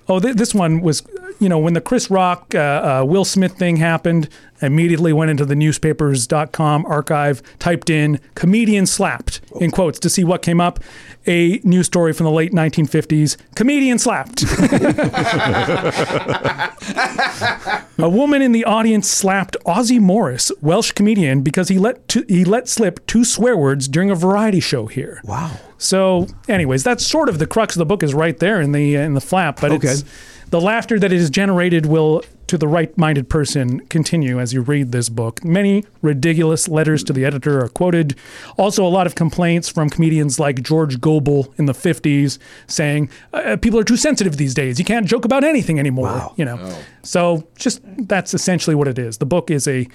oh, 0.08 0.18
th- 0.18 0.36
this 0.36 0.54
one 0.54 0.80
was, 0.80 1.02
you 1.38 1.48
know, 1.48 1.58
when 1.58 1.74
the 1.74 1.80
Chris 1.80 2.10
Rock, 2.10 2.54
uh, 2.54 2.58
uh, 2.58 3.04
Will 3.04 3.24
Smith 3.24 3.52
thing 3.52 3.76
happened, 3.76 4.28
immediately 4.60 5.12
went 5.12 5.30
into 5.30 5.44
the 5.44 5.54
newspapers.com 5.54 6.86
archive, 6.86 7.42
typed 7.58 7.90
in 7.90 8.20
comedian 8.34 8.86
slapped 8.86 9.40
in 9.60 9.70
quotes 9.70 9.98
to 10.00 10.10
see 10.10 10.24
what 10.24 10.42
came 10.42 10.60
up. 10.60 10.80
A 11.26 11.60
news 11.62 11.86
story 11.86 12.12
from 12.12 12.24
the 12.24 12.32
late 12.32 12.52
1950s 12.52 13.36
comedian 13.54 13.98
slapped. 13.98 14.44
A 18.00 18.08
woman 18.08 18.42
in 18.42 18.52
the 18.52 18.64
audience 18.64 19.08
slapped 19.10 19.56
Ossie 19.66 20.00
Morris, 20.00 20.52
Welsh 20.60 20.92
comedian, 20.92 21.42
because 21.42 21.68
he 21.68 21.78
let 21.78 22.06
two, 22.08 22.24
he 22.28 22.44
let 22.44 22.68
slip 22.68 23.04
two 23.06 23.24
swear 23.24 23.56
words 23.56 23.88
during 23.88 24.10
a 24.10 24.14
variety 24.14 24.60
show 24.60 24.86
here. 24.86 25.20
Wow. 25.24 25.56
So, 25.78 26.26
anyways, 26.48 26.84
that's 26.84 27.06
sort 27.06 27.28
of 27.28 27.38
the 27.38 27.46
crux 27.46 27.74
of 27.74 27.80
the 27.80 27.86
book 27.86 28.02
is 28.02 28.14
right 28.14 28.38
there 28.38 28.60
in 28.60 28.72
the 28.72 28.94
in 28.94 29.14
the 29.14 29.20
flap. 29.20 29.60
But 29.60 29.72
it's 29.72 30.02
Okay. 30.02 30.10
The 30.50 30.60
laughter 30.60 30.98
that 30.98 31.12
it 31.12 31.18
has 31.18 31.30
generated 31.30 31.86
will, 31.86 32.22
to 32.46 32.56
the 32.56 32.66
right-minded 32.66 33.28
person, 33.28 33.80
continue 33.88 34.40
as 34.40 34.54
you 34.54 34.62
read 34.62 34.92
this 34.92 35.10
book. 35.10 35.44
Many 35.44 35.84
ridiculous 36.00 36.68
letters 36.68 37.04
to 37.04 37.12
the 37.12 37.24
editor 37.24 37.62
are 37.62 37.68
quoted. 37.68 38.16
Also, 38.56 38.84
a 38.84 38.88
lot 38.88 39.06
of 39.06 39.14
complaints 39.14 39.68
from 39.68 39.90
comedians 39.90 40.40
like 40.40 40.62
George 40.62 41.00
Gobel 41.00 41.52
in 41.58 41.66
the 41.66 41.74
'50s, 41.74 42.38
saying 42.66 43.10
uh, 43.32 43.56
people 43.60 43.78
are 43.78 43.84
too 43.84 43.98
sensitive 43.98 44.38
these 44.38 44.54
days. 44.54 44.78
You 44.78 44.84
can't 44.84 45.06
joke 45.06 45.24
about 45.24 45.44
anything 45.44 45.78
anymore. 45.78 46.32
You 46.36 46.46
know. 46.46 46.78
So, 47.02 47.46
just 47.56 47.80
that's 48.08 48.32
essentially 48.32 48.74
what 48.74 48.88
it 48.88 48.98
is. 48.98 49.18
The 49.18 49.26
book 49.26 49.50
is 49.50 49.68
a 49.68 49.86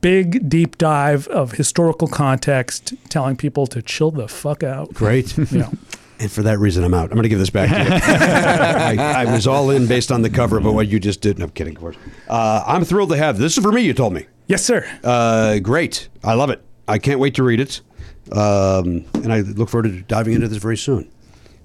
big 0.00 0.48
deep 0.48 0.78
dive 0.78 1.28
of 1.28 1.52
historical 1.52 2.08
context, 2.08 2.94
telling 3.10 3.36
people 3.36 3.66
to 3.66 3.82
chill 3.82 4.10
the 4.10 4.28
fuck 4.28 4.62
out. 4.62 4.94
Great. 4.94 5.36
You 5.36 5.58
know. 5.58 5.72
And 6.20 6.30
for 6.30 6.42
that 6.42 6.58
reason, 6.58 6.84
I'm 6.84 6.94
out. 6.94 7.04
I'm 7.10 7.14
going 7.16 7.24
to 7.24 7.28
give 7.28 7.38
this 7.40 7.50
back 7.50 7.68
to 7.70 7.76
you. 7.76 7.90
I, 9.02 9.24
I 9.26 9.32
was 9.32 9.46
all 9.46 9.70
in 9.70 9.86
based 9.86 10.12
on 10.12 10.22
the 10.22 10.30
cover, 10.30 10.60
but 10.60 10.72
what 10.72 10.86
you 10.88 11.00
just 11.00 11.20
did. 11.20 11.38
No, 11.38 11.46
I'm 11.46 11.50
kidding, 11.50 11.74
of 11.76 11.80
course. 11.80 11.96
Uh, 12.28 12.62
I'm 12.66 12.84
thrilled 12.84 13.10
to 13.10 13.16
have 13.16 13.36
this. 13.38 13.56
is 13.58 13.62
for 13.62 13.72
me, 13.72 13.82
you 13.82 13.92
told 13.94 14.12
me. 14.12 14.26
Yes, 14.46 14.64
sir. 14.64 14.86
Uh, 15.02 15.58
great. 15.58 16.08
I 16.22 16.34
love 16.34 16.50
it. 16.50 16.62
I 16.86 16.98
can't 16.98 17.18
wait 17.18 17.34
to 17.34 17.42
read 17.42 17.60
it. 17.60 17.80
Um, 18.30 19.04
and 19.14 19.32
I 19.32 19.40
look 19.40 19.68
forward 19.68 19.90
to 19.90 20.02
diving 20.02 20.34
into 20.34 20.48
this 20.48 20.58
very 20.58 20.76
soon. 20.76 21.10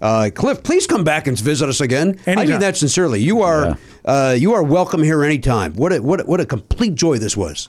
Uh, 0.01 0.29
Kliph, 0.33 0.63
please 0.63 0.87
come 0.87 1.03
back 1.03 1.27
and 1.27 1.37
visit 1.39 1.67
us 1.69 1.81
again. 1.81 2.19
I 2.25 2.45
mean 2.45 2.59
that 2.61 2.77
sincerely. 2.77 3.21
You 3.21 3.41
are 3.41 3.77
uh, 4.05 4.35
you 4.37 4.53
are 4.53 4.63
welcome 4.63 5.03
here 5.03 5.23
anytime. 5.25 5.73
What 5.73 5.91
a, 5.93 5.99
what 6.01 6.21
a, 6.21 6.23
what 6.23 6.39
a 6.39 6.45
complete 6.45 6.95
joy 6.95 7.17
this 7.17 7.35
was. 7.35 7.67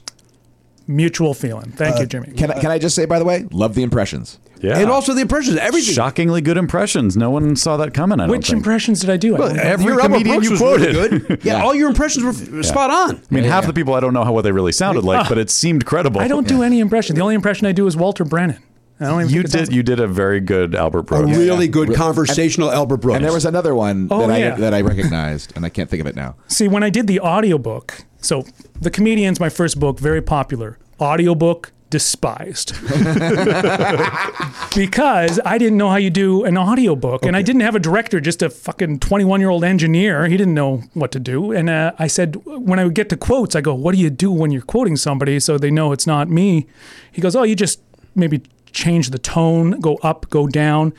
Mutual 0.87 1.33
feeling. 1.33 1.71
Thank 1.71 1.97
Uh, 1.97 1.99
you, 2.01 2.05
Jimmy. 2.05 2.31
Can 2.31 2.51
I, 2.51 2.59
can 2.59 2.71
I 2.71 2.79
just 2.79 2.95
say, 2.95 3.05
by 3.05 3.19
the 3.19 3.25
way, 3.25 3.45
love 3.51 3.75
the 3.75 3.83
impressions. 3.83 4.39
Yeah. 4.61 4.77
And 4.79 4.89
also 4.89 5.13
the 5.13 5.21
impressions, 5.21 5.57
everything. 5.57 5.93
shockingly 5.93 6.41
good 6.41 6.57
impressions. 6.57 7.17
No 7.17 7.29
one 7.29 7.55
saw 7.55 7.77
that 7.77 7.93
coming. 7.93 8.19
I 8.19 8.23
don't 8.27 8.31
Which 8.31 8.47
think. 8.47 8.57
impressions 8.57 8.99
did 9.01 9.09
I 9.09 9.17
do? 9.17 9.35
Well, 9.35 9.49
don't. 9.49 9.59
Every 9.59 9.85
your 9.85 9.99
comedian 9.99 10.35
Brooks 10.41 10.45
you 10.45 10.51
was 10.51 10.61
really 10.61 10.93
quoted. 10.93 11.27
good. 11.27 11.43
Yeah, 11.45 11.63
all 11.63 11.73
your 11.73 11.89
impressions 11.89 12.23
were 12.23 12.59
f- 12.59 12.65
spot 12.65 12.91
on. 12.91 13.15
I 13.29 13.33
mean, 13.33 13.43
half 13.43 13.65
the 13.65 13.73
people 13.73 13.93
I 13.95 13.99
don't 13.99 14.13
know 14.13 14.23
how 14.23 14.33
what 14.33 14.43
they 14.43 14.51
really 14.51 14.71
sounded 14.71 15.03
like, 15.03 15.27
but 15.27 15.37
it 15.37 15.49
seemed 15.49 15.85
credible. 15.85 16.21
I 16.21 16.27
don't 16.27 16.47
do 16.47 16.61
any 16.63 16.79
impression. 16.79 17.15
The 17.15 17.21
only 17.21 17.35
impression 17.35 17.65
I 17.67 17.71
do 17.71 17.87
is 17.87 17.97
Walter 17.97 18.23
Brennan. 18.23 18.59
I 18.99 19.05
don't 19.05 19.21
even 19.21 19.33
You 19.33 19.41
think 19.41 19.51
sounds- 19.51 19.69
did. 19.69 19.75
You 19.75 19.81
did 19.81 19.99
a 19.99 20.05
very 20.07 20.39
good 20.39 20.75
Albert 20.75 20.99
A 20.99 21.03
Brooks. 21.03 21.35
really 21.35 21.67
good 21.67 21.95
conversational 21.95 22.69
Albert 22.71 22.97
Brooks. 22.97 23.15
And 23.15 23.25
there 23.25 23.33
was 23.33 23.45
another 23.45 23.73
one 23.73 24.07
Oh, 24.11 24.27
that 24.27 24.39
yeah. 24.39 24.53
I 24.53 24.57
that 24.59 24.73
I 24.75 24.81
recognized, 24.81 25.53
and 25.55 25.65
I 25.65 25.69
can't 25.69 25.89
think 25.89 26.01
of 26.01 26.05
it 26.07 26.15
now. 26.15 26.35
See, 26.47 26.67
when 26.67 26.83
I 26.83 26.91
did 26.91 27.07
the 27.07 27.19
audiobook, 27.19 28.05
so 28.21 28.45
The 28.79 28.91
Comedian's 28.91 29.39
my 29.39 29.49
first 29.49 29.79
book, 29.79 29.99
very 29.99 30.21
popular. 30.21 30.77
Audiobook, 30.99 31.71
despised. 31.91 32.73
because 34.75 35.39
I 35.45 35.59
didn't 35.59 35.77
know 35.77 35.89
how 35.89 35.97
you 35.97 36.09
do 36.09 36.43
an 36.45 36.57
audiobook. 36.57 37.23
And 37.25 37.35
I 37.37 37.43
didn't 37.43 37.61
have 37.61 37.75
a 37.75 37.79
director, 37.79 38.19
just 38.19 38.41
a 38.41 38.49
fucking 38.49 38.99
21 38.99 39.39
year 39.39 39.51
old 39.51 39.63
engineer. 39.63 40.25
He 40.25 40.37
didn't 40.37 40.55
know 40.55 40.83
what 40.93 41.11
to 41.11 41.19
do. 41.19 41.51
And 41.51 41.69
uh, 41.69 41.91
I 41.99 42.07
said, 42.07 42.37
when 42.45 42.79
I 42.79 42.85
would 42.85 42.95
get 42.95 43.09
to 43.09 43.17
quotes, 43.17 43.55
I 43.55 43.61
go, 43.61 43.75
What 43.75 43.93
do 43.93 44.01
you 44.01 44.09
do 44.09 44.31
when 44.31 44.49
you're 44.49 44.63
quoting 44.63 44.95
somebody 44.95 45.39
so 45.39 45.59
they 45.59 45.69
know 45.69 45.91
it's 45.91 46.07
not 46.07 46.29
me? 46.29 46.65
He 47.11 47.21
goes, 47.21 47.35
Oh, 47.35 47.43
you 47.43 47.55
just 47.55 47.81
maybe 48.15 48.41
change 48.71 49.11
the 49.11 49.19
tone, 49.19 49.79
go 49.79 49.97
up, 49.97 50.29
go 50.29 50.47
down. 50.47 50.93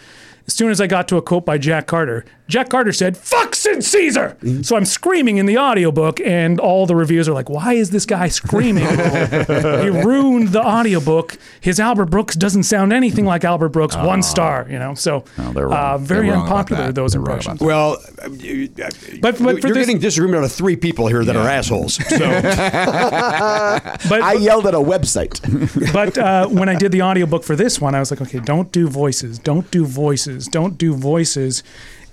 As 0.47 0.55
soon 0.55 0.70
as 0.70 0.81
I 0.81 0.86
got 0.86 1.09
to 1.09 1.16
a 1.16 1.23
quote 1.23 1.47
by 1.47 1.59
Jack 1.59 1.86
Carter, 1.86 2.24
Jack 2.52 2.68
Carter 2.68 2.92
said, 2.92 3.16
Fuck 3.16 3.54
Sid 3.54 3.82
Caesar! 3.82 4.36
So 4.62 4.76
I'm 4.76 4.84
screaming 4.84 5.38
in 5.38 5.46
the 5.46 5.56
audiobook, 5.56 6.20
and 6.20 6.60
all 6.60 6.84
the 6.86 6.94
reviews 6.94 7.26
are 7.26 7.32
like, 7.32 7.48
Why 7.48 7.72
is 7.72 7.88
this 7.90 8.04
guy 8.04 8.28
screaming? 8.28 8.84
he 8.86 9.88
ruined 9.88 10.48
the 10.48 10.62
audiobook. 10.62 11.38
His 11.62 11.80
Albert 11.80 12.06
Brooks 12.10 12.34
doesn't 12.36 12.64
sound 12.64 12.92
anything 12.92 13.24
like 13.24 13.42
Albert 13.44 13.70
Brooks. 13.70 13.96
One 13.96 14.22
star, 14.22 14.66
you 14.68 14.78
know? 14.78 14.92
So 14.94 15.24
they're 15.54 15.66
wrong. 15.68 15.94
uh, 15.94 15.98
very 15.98 16.26
They're 16.28 16.36
unpopular, 16.36 16.82
that. 16.88 16.94
those 16.94 17.12
They're 17.12 17.20
impressions. 17.22 17.60
about 17.62 17.66
Well, 17.66 17.96
uh, 18.22 18.28
you, 18.32 18.68
But- 18.68 19.20
but 19.22 19.40
you're 19.40 19.60
for 19.60 19.68
this- 19.68 19.72
getting 19.86 19.98
disagreement 19.98 20.40
out 20.40 20.44
of 20.44 20.52
three 20.52 20.76
people 20.76 21.06
here 21.06 21.24
that 21.24 21.34
are 21.34 21.48
assholes. 21.48 21.94
So 21.94 22.18
But, 24.08 24.20
I 24.22 24.34
yelled 24.34 24.66
at 24.66 24.74
a 24.74 24.78
website. 24.78 25.40
but 25.94 26.18
uh, 26.18 26.48
when 26.48 26.68
I 26.68 26.74
did 26.74 26.92
the 26.92 27.00
audiobook 27.02 27.44
for 27.44 27.56
this 27.56 27.80
one, 27.80 27.94
I 27.94 28.00
was 28.00 28.10
like, 28.10 28.20
okay, 28.20 28.40
don't 28.40 28.70
do 28.72 28.88
voices, 28.88 29.38
don't 29.38 29.70
do 29.70 29.86
voices, 29.86 30.48
don't 30.48 30.76
do 30.76 30.94
voices. 30.94 31.62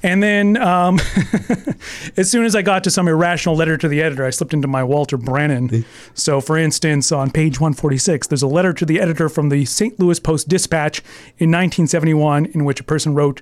And 0.01 0.23
then, 0.23 0.57
um, 0.57 0.99
as 2.17 2.31
soon 2.31 2.45
as 2.45 2.55
I 2.55 2.61
got 2.61 2.83
to 2.85 2.91
some 2.91 3.07
irrational 3.07 3.55
letter 3.55 3.77
to 3.77 3.87
the 3.87 4.01
editor, 4.01 4.25
I 4.25 4.29
slipped 4.29 4.53
into 4.53 4.67
my 4.67 4.83
Walter 4.83 5.17
Brennan. 5.17 5.85
So, 6.13 6.39
for 6.39 6.57
instance, 6.57 7.11
on 7.11 7.31
page 7.31 7.59
146, 7.59 8.27
there's 8.27 8.41
a 8.41 8.47
letter 8.47 8.73
to 8.73 8.85
the 8.85 8.99
editor 9.01 9.27
from 9.27 9.49
the 9.49 9.65
St. 9.65 9.99
Louis 9.99 10.19
Post 10.19 10.47
Dispatch 10.47 10.99
in 11.37 11.49
1971 11.49 12.45
in 12.47 12.63
which 12.63 12.79
a 12.79 12.83
person 12.83 13.13
wrote, 13.13 13.41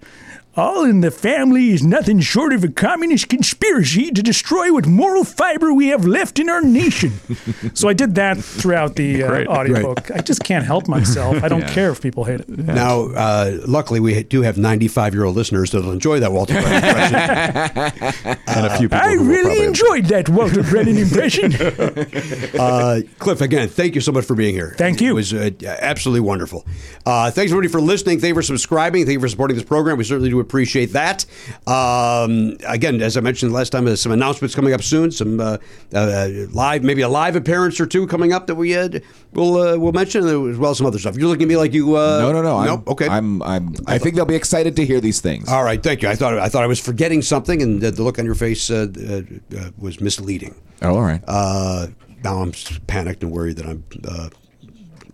all 0.58 0.84
in 0.84 1.02
the 1.02 1.12
family 1.12 1.70
is 1.70 1.84
nothing 1.84 2.20
short 2.20 2.52
of 2.52 2.64
a 2.64 2.68
communist 2.68 3.30
conspiracy 3.30 4.10
to 4.12 4.24
destroy 4.24 4.74
what 4.74 4.88
moral 4.88 5.24
fiber 5.24 5.72
we 5.74 5.88
have 5.88 6.06
left 6.06 6.40
in 6.40 6.50
our 6.50 6.62
nation. 6.62 7.12
so 7.74 7.88
I 7.88 7.94
did 7.94 8.16
that 8.16 8.38
throughout 8.38 8.96
the 8.96 9.24
uh, 9.24 9.28
Great. 9.28 9.48
audiobook. 9.48 10.12
I 10.12 10.20
just 10.22 10.44
can't 10.44 10.66
help 10.66 10.88
myself. 10.88 11.44
I 11.44 11.48
don't 11.48 11.68
care 11.68 11.92
if 11.92 12.02
people 12.02 12.24
hate 12.24 12.40
it. 12.42 12.50
now, 12.50 13.04
uh, 13.10 13.60
luckily, 13.68 14.00
we 14.00 14.24
do 14.24 14.42
have 14.42 14.58
95 14.58 15.14
year 15.14 15.24
old 15.26 15.36
listeners 15.36 15.72
that'll 15.72 15.92
enjoy 15.92 16.20
that 16.20 16.32
Walter 16.32 16.54
Brennan 16.60 16.84
impression. 16.84 18.38
and 18.48 18.66
a 18.66 18.78
few 18.78 18.90
people. 18.90 18.98
I 18.98 19.14
really 19.14 19.44
probably- 19.44 19.66
enjoyed 19.66 20.06
that 20.06 20.30
Walter 20.30 20.64
Brennan 20.64 20.98
impression. 20.98 21.54
Uh, 22.58 23.02
Kliph, 23.20 23.42
again, 23.42 23.68
thank 23.68 23.94
you 23.94 24.02
so 24.02 24.12
much 24.12 24.26
for 24.26 24.34
being 24.36 24.54
here. 24.56 24.74
Thank 24.78 25.00
you. 25.02 25.12
It 25.12 25.14
was 25.14 25.34
uh, 25.34 25.50
absolutely 25.66 26.22
wonderful. 26.22 26.66
Uh, 27.06 27.30
thanks, 27.30 27.52
everybody, 27.52 27.72
for 27.72 27.82
listening. 27.82 28.20
Thank 28.20 28.30
you 28.30 28.36
for 28.36 28.42
subscribing. 28.42 29.06
Thank 29.06 29.14
you 29.14 29.20
for 29.20 29.28
supporting 29.28 29.56
this 29.56 29.66
program. 29.66 29.98
We 29.98 30.04
certainly 30.04 30.30
do 30.30 30.40
appreciate 30.48 30.94
that. 30.94 31.26
Um, 31.68 32.58
again, 32.66 33.02
as 33.02 33.18
I 33.18 33.22
mentioned 33.22 33.52
last 33.52 33.72
time, 33.72 33.86
there's 33.86 34.02
some 34.02 34.12
announcements 34.12 34.56
coming 34.56 34.74
up 34.74 34.82
soon. 34.82 35.12
Some 35.12 35.40
uh, 35.40 35.58
uh, 35.94 36.30
live, 36.52 36.84
maybe 36.84 37.02
a 37.02 37.10
live 37.10 37.36
appearance 37.36 37.80
or 37.80 37.86
two 37.86 38.08
coming 38.08 38.32
up 38.34 38.48
that 38.48 38.56
we 38.56 38.76
uh, 38.76 38.90
will 39.34 39.58
uh, 39.58 39.78
we'll 39.78 39.92
mention, 39.92 40.26
as 40.26 40.58
well 40.58 40.72
as 40.72 40.78
some 40.78 40.88
other 40.88 41.00
stuff. 41.00 41.18
You're 41.18 41.28
looking 41.28 41.44
at 41.44 41.50
me 41.50 41.58
like 41.58 41.74
you. 41.74 41.96
Uh, 41.96 42.20
No, 42.20 42.32
no, 42.32 42.42
no. 42.42 42.64
Nope. 42.64 42.84
I'm, 42.86 42.92
okay. 42.94 43.08
I'm, 43.08 43.42
I'm, 43.44 43.76
I 43.88 43.98
think 43.98 44.16
they'll 44.16 44.26
be 44.26 44.36
excited 44.36 44.76
to 44.78 44.86
hear 44.86 45.02
these 45.02 45.20
things. 45.22 45.50
All 45.50 45.64
right. 45.64 45.82
Thank 45.82 46.02
you. 46.02 46.10
I 46.10 46.16
thought 46.16 46.38
I 46.40 46.50
thought 46.50 46.64
I 46.64 46.68
was 46.68 46.80
forgetting 46.80 47.22
something, 47.22 47.62
and 47.62 47.82
the, 47.82 47.92
look 48.02 48.18
on 48.20 48.26
your 48.26 48.36
face 48.36 48.72
uh, 48.72 48.88
uh, 48.98 49.58
uh, 49.58 49.72
was 49.78 50.00
misleading. 50.00 50.56
Oh, 50.82 50.96
all 50.96 51.02
right. 51.02 51.22
Uh, 51.28 51.88
now 52.24 52.42
I'm 52.42 52.54
panicked 52.88 53.24
and 53.24 53.32
worried 53.32 53.58
that 53.58 53.66
I'm 53.66 53.84
uh, 54.08 54.30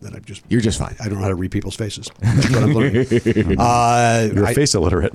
that 0.03 0.13
I'm 0.15 0.23
just 0.23 0.43
You're 0.49 0.61
just 0.61 0.79
fine. 0.79 0.95
I 0.99 1.05
don't 1.05 1.15
know 1.15 1.23
how 1.23 1.29
to 1.29 1.35
read 1.35 1.51
people's 1.51 1.75
faces. 1.75 2.09
That's 2.19 2.49
what 2.49 2.63
I'm 2.63 2.73
learning. 2.73 3.07
uh, 3.59 4.29
You're 4.33 4.45
I- 4.45 4.53
face 4.53 4.75
illiterate. 4.75 5.13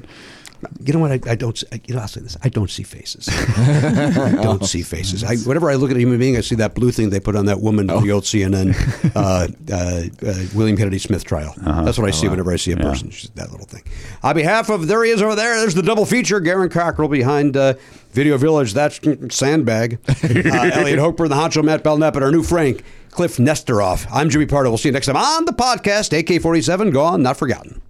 you 0.84 0.92
know 0.92 0.98
what? 0.98 1.12
I, 1.12 1.20
I 1.30 1.34
don't. 1.36 1.56
s- 1.56 1.62
You 1.86 1.94
know, 1.94 2.00
I'll 2.00 2.08
say 2.08 2.20
this. 2.20 2.36
I 2.42 2.48
don't 2.48 2.68
see 2.68 2.82
faces. 2.82 3.28
I 3.30 4.32
don't 4.42 4.64
see 4.66 4.82
faces. 4.82 5.22
I, 5.22 5.36
whenever 5.36 5.70
I 5.70 5.76
look 5.76 5.92
at 5.92 5.96
a 5.96 6.00
human 6.00 6.18
being, 6.18 6.36
I 6.36 6.40
see 6.40 6.56
that 6.56 6.74
blue 6.74 6.90
thing 6.90 7.10
they 7.10 7.20
put 7.20 7.36
on 7.36 7.46
that 7.46 7.60
woman 7.60 7.88
Oh. 7.90 8.00
the 8.00 8.10
old 8.10 8.24
CNN 8.24 8.74
uh, 9.14 9.46
uh, 9.72 10.28
uh, 10.28 10.44
William 10.56 10.76
Kennedy 10.76 10.98
Smith 10.98 11.22
trial. 11.24 11.54
Uh-huh. 11.64 11.84
That's 11.84 11.96
what 11.96 12.06
I 12.06 12.08
Oh, 12.08 12.10
see 12.12 12.26
whenever 12.28 12.52
I 12.52 12.56
see 12.56 12.72
a 12.72 12.76
person. 12.76 13.10
Just 13.10 13.36
that 13.36 13.52
little 13.52 13.66
thing. 13.66 13.84
On 14.24 14.34
behalf 14.34 14.68
of 14.68 14.88
there 14.88 15.04
he 15.04 15.10
is 15.12 15.22
over 15.22 15.36
there. 15.36 15.60
There's 15.60 15.76
the 15.76 15.82
double 15.82 16.04
feature. 16.04 16.40
Garen 16.40 16.70
Cockrell 16.70 17.08
behind 17.08 17.56
uh, 17.56 17.74
Video 18.10 18.36
Village. 18.36 18.74
That's 18.74 18.98
Sandbag. 19.34 19.98
Uh, 20.08 20.70
Eliot 20.72 20.98
Hochberg, 20.98 21.28
the 21.28 21.34
honcho 21.36 21.62
Matt 21.64 21.84
Belknap, 21.84 22.14
and 22.16 22.24
our 22.24 22.30
new 22.32 22.42
Frank 22.42 22.82
Kliph 23.10 23.38
Nesteroff. 23.38 24.06
I'm 24.12 24.30
Jimmy 24.30 24.46
Pardo. 24.46 24.70
We'll 24.70 24.78
see 24.78 24.88
you 24.88 24.92
next 24.92 25.06
time 25.06 25.16
on 25.16 25.44
the 25.44 25.52
podcast. 25.52 26.16
AK-47, 26.18 26.92
gone, 26.92 27.22
not 27.22 27.36
forgotten. 27.36 27.82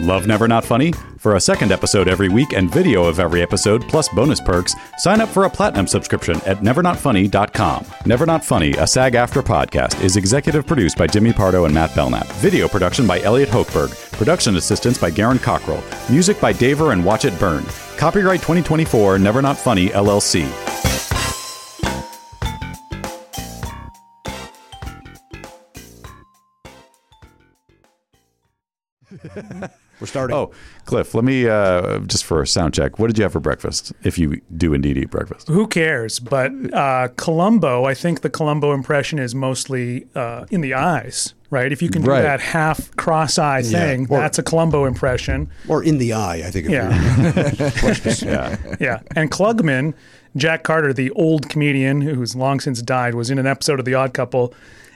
Love 0.00 0.26
Never 0.26 0.48
Not 0.48 0.64
Funny? 0.64 0.92
For 1.18 1.36
a 1.36 1.40
second 1.40 1.70
episode 1.70 2.08
every 2.08 2.28
week 2.28 2.54
and 2.54 2.68
video 2.68 3.04
of 3.04 3.20
every 3.20 3.40
episode, 3.40 3.88
plus 3.88 4.08
bonus 4.08 4.40
perks, 4.40 4.74
sign 4.98 5.20
up 5.20 5.28
for 5.28 5.44
a 5.44 5.50
platinum 5.50 5.86
subscription 5.86 6.40
at 6.44 6.58
nevernotfunny.com. 6.58 7.86
Never 8.04 8.26
Not 8.26 8.44
Funny, 8.44 8.72
a 8.72 8.86
SAG-AFTRA 8.86 9.44
podcast, 9.44 10.02
is 10.02 10.16
executive 10.16 10.66
produced 10.66 10.98
by 10.98 11.06
Jimmy 11.06 11.32
Pardo 11.32 11.66
and 11.66 11.72
Matt 11.74 11.94
Belknap. 11.94 12.26
Video 12.38 12.66
production 12.66 13.06
by 13.06 13.20
Eliot 13.20 13.50
Hochberg. 13.50 13.92
Production 14.10 14.56
assistance 14.56 14.98
by 14.98 15.08
Garen 15.10 15.38
Cockrell. 15.38 15.80
Music 16.10 16.40
by 16.40 16.52
Daver 16.52 16.92
and 16.92 17.04
Watch 17.04 17.24
It 17.24 17.38
Burn. 17.38 17.64
Copyright 18.02 18.40
2024 18.40 19.20
Never 19.20 19.40
Not 19.40 19.56
Funny, 19.56 19.90
LLC. 19.90 20.42
We're 30.00 30.08
starting. 30.08 30.34
Oh, 30.34 30.50
Kliph, 30.84 31.14
let 31.14 31.22
me, 31.22 31.48
uh, 31.48 32.00
just 32.00 32.24
for 32.24 32.42
a 32.42 32.46
sound 32.48 32.74
check, 32.74 32.98
what 32.98 33.06
did 33.06 33.18
you 33.18 33.22
have 33.22 33.30
for 33.30 33.38
breakfast? 33.38 33.92
If 34.02 34.18
you 34.18 34.40
do 34.56 34.74
indeed 34.74 34.96
eat 34.96 35.10
breakfast. 35.10 35.46
Who 35.46 35.68
cares? 35.68 36.18
But 36.18 36.50
uh, 36.74 37.06
Columbo, 37.16 37.84
I 37.84 37.94
think 37.94 38.22
the 38.22 38.30
Columbo 38.30 38.72
impression 38.72 39.20
is 39.20 39.32
mostly 39.32 40.08
uh, 40.16 40.46
in 40.50 40.60
the 40.60 40.74
eyes, 40.74 41.34
right? 41.52 41.70
If 41.70 41.80
you 41.82 41.88
can 41.88 42.02
do 42.02 42.10
Right. 42.10 42.22
that 42.22 42.40
half 42.40 42.90
cross 42.96 43.38
eye 43.38 43.62
thing, 43.62 44.06
Or- 44.10 44.18
that's 44.18 44.38
a 44.40 44.42
Columbo 44.42 44.86
impression. 44.86 45.48
Or 45.68 45.84
in 45.84 45.98
the 45.98 46.12
eye, 46.14 46.42
I 46.44 46.50
think. 46.50 46.68
Yeah. 46.68 46.90
Yeah. 48.22 48.56
yeah. 48.80 49.00
And 49.14 49.30
Klugman, 49.30 49.94
Jack 50.36 50.62
Carter, 50.64 50.92
the 50.92 51.10
old 51.10 51.48
comedian 51.48 52.00
who's 52.00 52.34
long 52.34 52.58
since 52.58 52.82
died, 52.82 53.14
was 53.14 53.30
in 53.30 53.38
an 53.38 53.46
episode 53.46 53.78
of 53.78 53.84
The 53.84 53.94
Odd 53.94 54.12
Couple. 54.14 54.52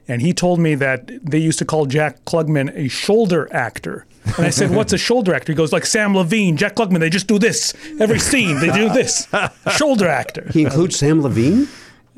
and 0.09 0.23
he 0.23 0.33
told 0.33 0.61
me 0.61 0.77
that 0.77 1.11
they 1.25 1.39
used 1.39 1.59
to 1.59 1.65
call 1.65 1.85
Jack 1.87 2.25
Klugman 2.25 2.71
a 2.77 2.87
shoulder 2.89 3.49
actor. 3.53 4.07
And 4.37 4.47
I 4.47 4.51
said, 4.51 4.71
"What's 4.71 4.93
a 4.93 4.99
shoulder 4.99 5.35
actor?" 5.35 5.53
He 5.53 5.57
goes, 5.57 5.73
"Like 5.73 5.85
Sam 5.85 6.13
Levene, 6.15 6.55
Jack 6.57 6.77
Klugman. 6.77 7.01
They 7.01 7.11
just 7.11 7.27
do 7.27 7.39
this 7.41 7.75
every 8.01 8.19
scene. 8.21 8.61
They 8.61 8.71
do 8.71 8.89
this 8.89 9.27
shoulder 9.77 10.07
actor." 10.09 10.49
He 10.53 10.63
includes 10.63 10.97
Sam 10.97 11.23
Levene. 11.23 11.67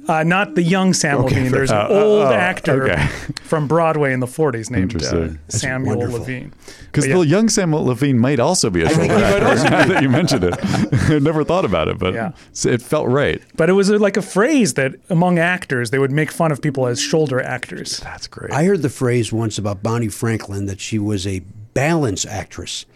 Uh, 0.09 0.25
not 0.25 0.55
the 0.55 0.63
young 0.63 0.95
Sam 0.95 1.23
Levine. 1.23 1.53
There's 1.53 1.71
an 1.71 1.87
old 1.89 2.29
actor 2.29 2.91
okay. 2.91 3.07
from 3.43 3.69
Broadway 3.69 4.15
in 4.15 4.21
the 4.21 4.27
40s 4.27 4.71
named 4.71 5.03
uh, 5.03 5.29
Samuel. 5.49 5.99
Levine. 5.99 6.53
Because 6.87 7.07
yeah. 7.07 7.17
the 7.17 7.27
young 7.27 7.51
Samuel 7.51 7.85
Levine 7.85 8.19
might 8.19 8.41
also 8.41 8.71
be 8.71 8.83
a 8.83 8.89
shoulder 8.89 9.13
actor. 9.13 9.45
now 9.71 9.87
that 9.87 10.03
you 10.03 10.09
mentioned 10.09 10.45
it, 10.45 10.55
I 11.11 11.19
never 11.19 11.45
thought 11.45 11.67
about 11.67 11.89
it, 11.89 11.99
but 11.99 12.15
Yeah. 12.15 12.33
it 12.65 12.81
felt 12.81 13.09
right. 13.09 13.43
But 13.57 13.69
it 13.69 13.75
was 13.75 13.91
uh, 13.91 13.99
like 13.99 14.17
a 14.17 14.23
phrase 14.23 14.75
that 14.75 14.95
among 15.11 15.39
actors 15.39 15.91
they 15.91 15.99
would 15.99 16.13
make 16.13 16.31
fun 16.31 16.53
of 16.53 16.63
people 16.63 16.87
as 16.87 16.99
shoulder 16.99 17.43
actors. 17.43 17.99
That's 17.99 18.27
great. 18.27 18.51
I 18.51 18.65
heard 18.65 18.81
the 18.81 18.89
phrase 18.89 19.31
once 19.31 19.59
about 19.59 19.83
Bonnie 19.83 20.09
Franklin 20.09 20.67
that 20.67 20.81
she 20.81 20.99
was 20.99 21.27
a 21.27 21.41
balance 21.75 22.25
actress. 22.25 22.87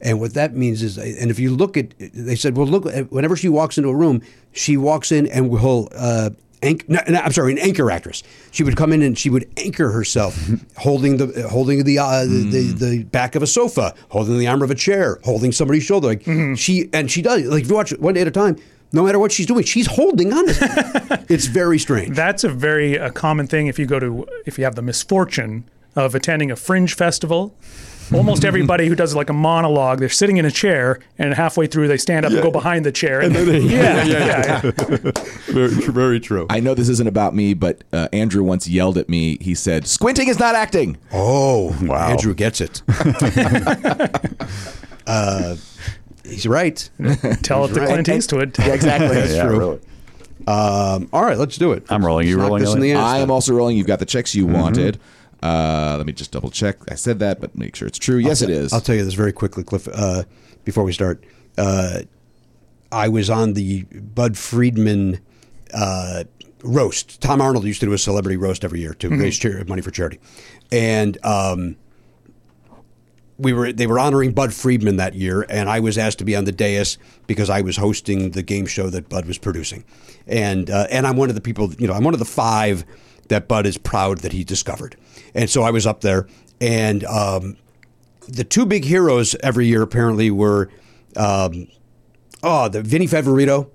And 0.00 0.18
what 0.20 0.34
that 0.34 0.56
means 0.56 0.82
is, 0.82 0.98
and 0.98 1.30
if 1.30 1.38
you 1.38 1.54
look 1.54 1.76
at, 1.76 1.94
they 1.98 2.34
said, 2.34 2.56
well, 2.56 2.66
look, 2.66 2.92
whenever 3.10 3.36
she 3.36 3.48
walks 3.48 3.78
into 3.78 3.88
a 3.88 3.94
room, 3.94 4.20
she 4.50 4.76
walks 4.76 5.12
in 5.12 5.28
and 5.28 5.48
will, 5.48 5.88
uh, 5.94 6.30
anch- 6.62 6.88
no, 6.88 7.00
no, 7.08 7.18
I'm 7.20 7.32
sorry, 7.32 7.52
an 7.52 7.58
anchor 7.58 7.90
actress. 7.90 8.22
She 8.50 8.62
would 8.64 8.76
come 8.76 8.92
in 8.92 9.02
and 9.02 9.18
she 9.18 9.30
would 9.30 9.48
anchor 9.56 9.90
herself, 9.90 10.38
holding 10.76 11.16
the 11.18 11.48
holding 11.48 11.84
the, 11.84 11.98
uh, 11.98 12.24
the, 12.24 12.48
the 12.50 12.86
the 12.86 13.02
back 13.04 13.34
of 13.34 13.42
a 13.42 13.46
sofa, 13.46 13.94
holding 14.10 14.38
the 14.38 14.46
arm 14.46 14.62
of 14.62 14.70
a 14.70 14.74
chair, 14.74 15.18
holding 15.24 15.52
somebody's 15.52 15.82
shoulder. 15.84 16.08
Like 16.08 16.22
she 16.56 16.88
and 16.92 17.10
she 17.10 17.22
does. 17.22 17.44
Like 17.46 17.64
if 17.64 17.68
you 17.70 17.74
watch 17.74 17.92
it 17.92 18.00
one 18.00 18.14
day 18.14 18.20
at 18.22 18.28
a 18.28 18.30
time, 18.30 18.56
no 18.92 19.04
matter 19.04 19.18
what 19.18 19.32
she's 19.32 19.46
doing, 19.46 19.64
she's 19.64 19.86
holding 19.86 20.32
on. 20.32 20.46
to 20.46 21.24
It's 21.28 21.46
very 21.46 21.78
strange. 21.78 22.14
That's 22.16 22.44
a 22.44 22.48
very 22.50 22.98
uh, 22.98 23.10
common 23.10 23.46
thing 23.46 23.66
if 23.66 23.78
you 23.78 23.86
go 23.86 23.98
to 23.98 24.26
if 24.46 24.58
you 24.58 24.64
have 24.64 24.74
the 24.74 24.82
misfortune 24.82 25.64
of 25.96 26.14
attending 26.14 26.50
a 26.50 26.56
fringe 26.56 26.94
festival. 26.94 27.54
Almost 28.12 28.44
everybody 28.44 28.88
who 28.88 28.94
does 28.94 29.14
like 29.14 29.30
a 29.30 29.34
monologue, 29.34 29.98
they're 29.98 30.08
sitting 30.08 30.36
in 30.36 30.44
a 30.44 30.50
chair, 30.50 31.00
and 31.18 31.32
halfway 31.34 31.66
through 31.66 31.88
they 31.88 31.96
stand 31.96 32.26
up 32.26 32.32
and 32.32 32.42
go 32.42 32.50
behind 32.50 32.84
the 32.84 32.92
chair. 32.92 33.20
And 33.20 33.34
yeah, 33.70 34.04
yeah, 34.04 34.60
yeah. 34.64 35.12
very, 35.46 35.68
very 35.70 36.20
true. 36.20 36.46
I 36.50 36.60
know 36.60 36.74
this 36.74 36.88
isn't 36.88 37.06
about 37.06 37.34
me, 37.34 37.54
but 37.54 37.82
uh, 37.92 38.08
Andrew 38.12 38.42
once 38.42 38.68
yelled 38.68 38.98
at 38.98 39.08
me. 39.08 39.38
He 39.40 39.54
said, 39.54 39.86
"Squinting 39.86 40.28
is 40.28 40.38
not 40.38 40.54
acting." 40.54 40.98
Oh, 41.12 41.76
Wow. 41.82 42.08
Andrew 42.10 42.34
gets 42.34 42.60
it. 42.60 42.82
uh, 45.06 45.56
he's 46.24 46.46
right. 46.46 46.88
Tell 47.42 47.64
it 47.64 47.74
to 47.74 47.80
right. 47.80 47.88
Clint 47.88 48.08
Eastwood. 48.08 48.58
Yeah, 48.58 48.74
exactly. 48.74 49.08
That's 49.08 49.40
true. 49.40 49.80
Um, 50.46 51.08
all 51.12 51.24
right, 51.24 51.38
let's 51.38 51.56
do 51.56 51.72
it. 51.72 51.84
I'm 51.88 52.04
rolling. 52.04 52.26
You 52.26 52.36
Let's 52.36 52.48
rolling, 52.48 52.62
this 52.64 52.72
in 52.74 52.78
Eliot? 52.78 52.96
the 52.96 53.02
I 53.02 53.18
am 53.18 53.30
also 53.30 53.54
rolling. 53.54 53.76
You've 53.76 53.86
got 53.86 54.00
the 54.00 54.06
checks 54.06 54.34
you 54.34 54.46
wanted. 54.46 54.98
Uh, 55.42 55.94
let 55.98 56.06
me 56.06 56.12
just 56.12 56.30
double 56.30 56.50
check. 56.50 56.76
I 56.88 56.94
said 56.94 57.18
that, 57.18 57.40
but 57.40 57.56
make 57.56 57.74
sure 57.74 57.88
it's 57.88 57.98
true. 57.98 58.16
Yes, 58.18 58.42
it 58.42 58.50
is. 58.50 58.72
I'll 58.72 58.80
tell 58.80 58.94
you 58.94 59.04
this 59.04 59.14
very 59.14 59.32
quickly, 59.32 59.64
Kliph. 59.64 59.88
Uh, 59.92 60.22
before 60.64 60.84
we 60.84 60.92
start, 60.92 61.24
uh, 61.58 62.02
I 62.92 63.08
was 63.08 63.28
on 63.28 63.54
the 63.54 63.82
Budd 63.82 64.38
Friedman 64.38 65.18
uh, 65.74 66.24
roast. 66.62 67.20
Tom 67.20 67.40
Arnold 67.40 67.64
used 67.64 67.80
to 67.80 67.86
do 67.86 67.92
a 67.92 67.98
celebrity 67.98 68.36
roast 68.36 68.64
every 68.64 68.80
year 68.80 68.94
to 68.94 69.08
raise 69.08 69.36
char- 69.38 69.64
money 69.66 69.82
for 69.82 69.90
charity, 69.90 70.20
and 70.70 71.18
um, 71.24 71.76
we 73.38 73.52
were 73.52 73.72
they 73.72 73.86
were 73.88 73.98
honoring 73.98 74.32
Budd 74.32 74.54
Friedman 74.54 74.96
that 74.96 75.14
year, 75.14 75.44
and 75.48 75.68
I 75.68 75.80
was 75.80 75.98
asked 75.98 76.18
to 76.18 76.24
be 76.24 76.36
on 76.36 76.44
the 76.44 76.52
dais 76.52 76.98
because 77.26 77.50
I 77.50 77.62
was 77.62 77.76
hosting 77.76 78.30
the 78.30 78.42
game 78.42 78.66
show 78.66 78.90
that 78.90 79.08
Budd 79.08 79.26
was 79.26 79.38
producing, 79.38 79.84
and 80.26 80.70
uh, 80.70 80.86
and 80.90 81.06
I'm 81.06 81.16
one 81.16 81.28
of 81.28 81.34
the 81.34 81.40
people, 81.40 81.72
you 81.74 81.88
know, 81.88 81.94
I'm 81.94 82.04
one 82.04 82.14
of 82.14 82.20
the 82.20 82.26
five 82.26 82.84
that 83.28 83.48
Budd 83.48 83.66
is 83.66 83.78
proud 83.78 84.18
that 84.18 84.32
he 84.32 84.44
discovered, 84.44 84.96
and 85.34 85.48
so 85.48 85.62
I 85.62 85.70
was 85.70 85.86
up 85.86 86.00
there, 86.00 86.26
and 86.60 87.04
um, 87.04 87.56
the 88.28 88.44
two 88.44 88.66
big 88.66 88.84
heroes 88.84 89.34
every 89.42 89.66
year 89.66 89.82
apparently 89.82 90.30
were, 90.30 90.70
um, 91.16 91.68
oh, 92.42 92.68
the 92.68 92.82
Vinnie 92.82 93.06
Favorito 93.06 93.70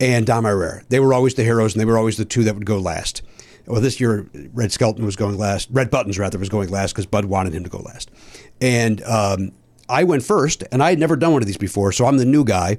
and 0.00 0.26
Dom 0.26 0.44
Irrera. 0.44 0.84
They 0.88 1.00
were 1.00 1.14
always 1.14 1.34
the 1.34 1.44
heroes, 1.44 1.74
and 1.74 1.80
they 1.80 1.84
were 1.84 1.98
always 1.98 2.16
the 2.16 2.24
two 2.24 2.44
that 2.44 2.54
would 2.54 2.66
go 2.66 2.78
last. 2.78 3.22
Well, 3.66 3.80
this 3.80 4.00
year 4.00 4.28
Red 4.52 4.72
Skelton 4.72 5.04
was 5.04 5.14
going 5.14 5.38
last. 5.38 5.68
Red 5.70 5.90
Buttons 5.90 6.18
rather 6.18 6.38
was 6.38 6.48
going 6.48 6.68
last 6.70 6.92
because 6.92 7.06
Budd 7.06 7.26
wanted 7.26 7.54
him 7.54 7.62
to 7.64 7.70
go 7.70 7.78
last, 7.78 8.10
and 8.60 9.02
um, 9.04 9.52
I 9.88 10.04
went 10.04 10.24
first, 10.24 10.64
and 10.72 10.82
I 10.82 10.90
had 10.90 10.98
never 10.98 11.16
done 11.16 11.32
one 11.32 11.42
of 11.42 11.46
these 11.46 11.58
before, 11.58 11.92
so 11.92 12.06
I'm 12.06 12.16
the 12.16 12.24
new 12.24 12.44
guy, 12.44 12.78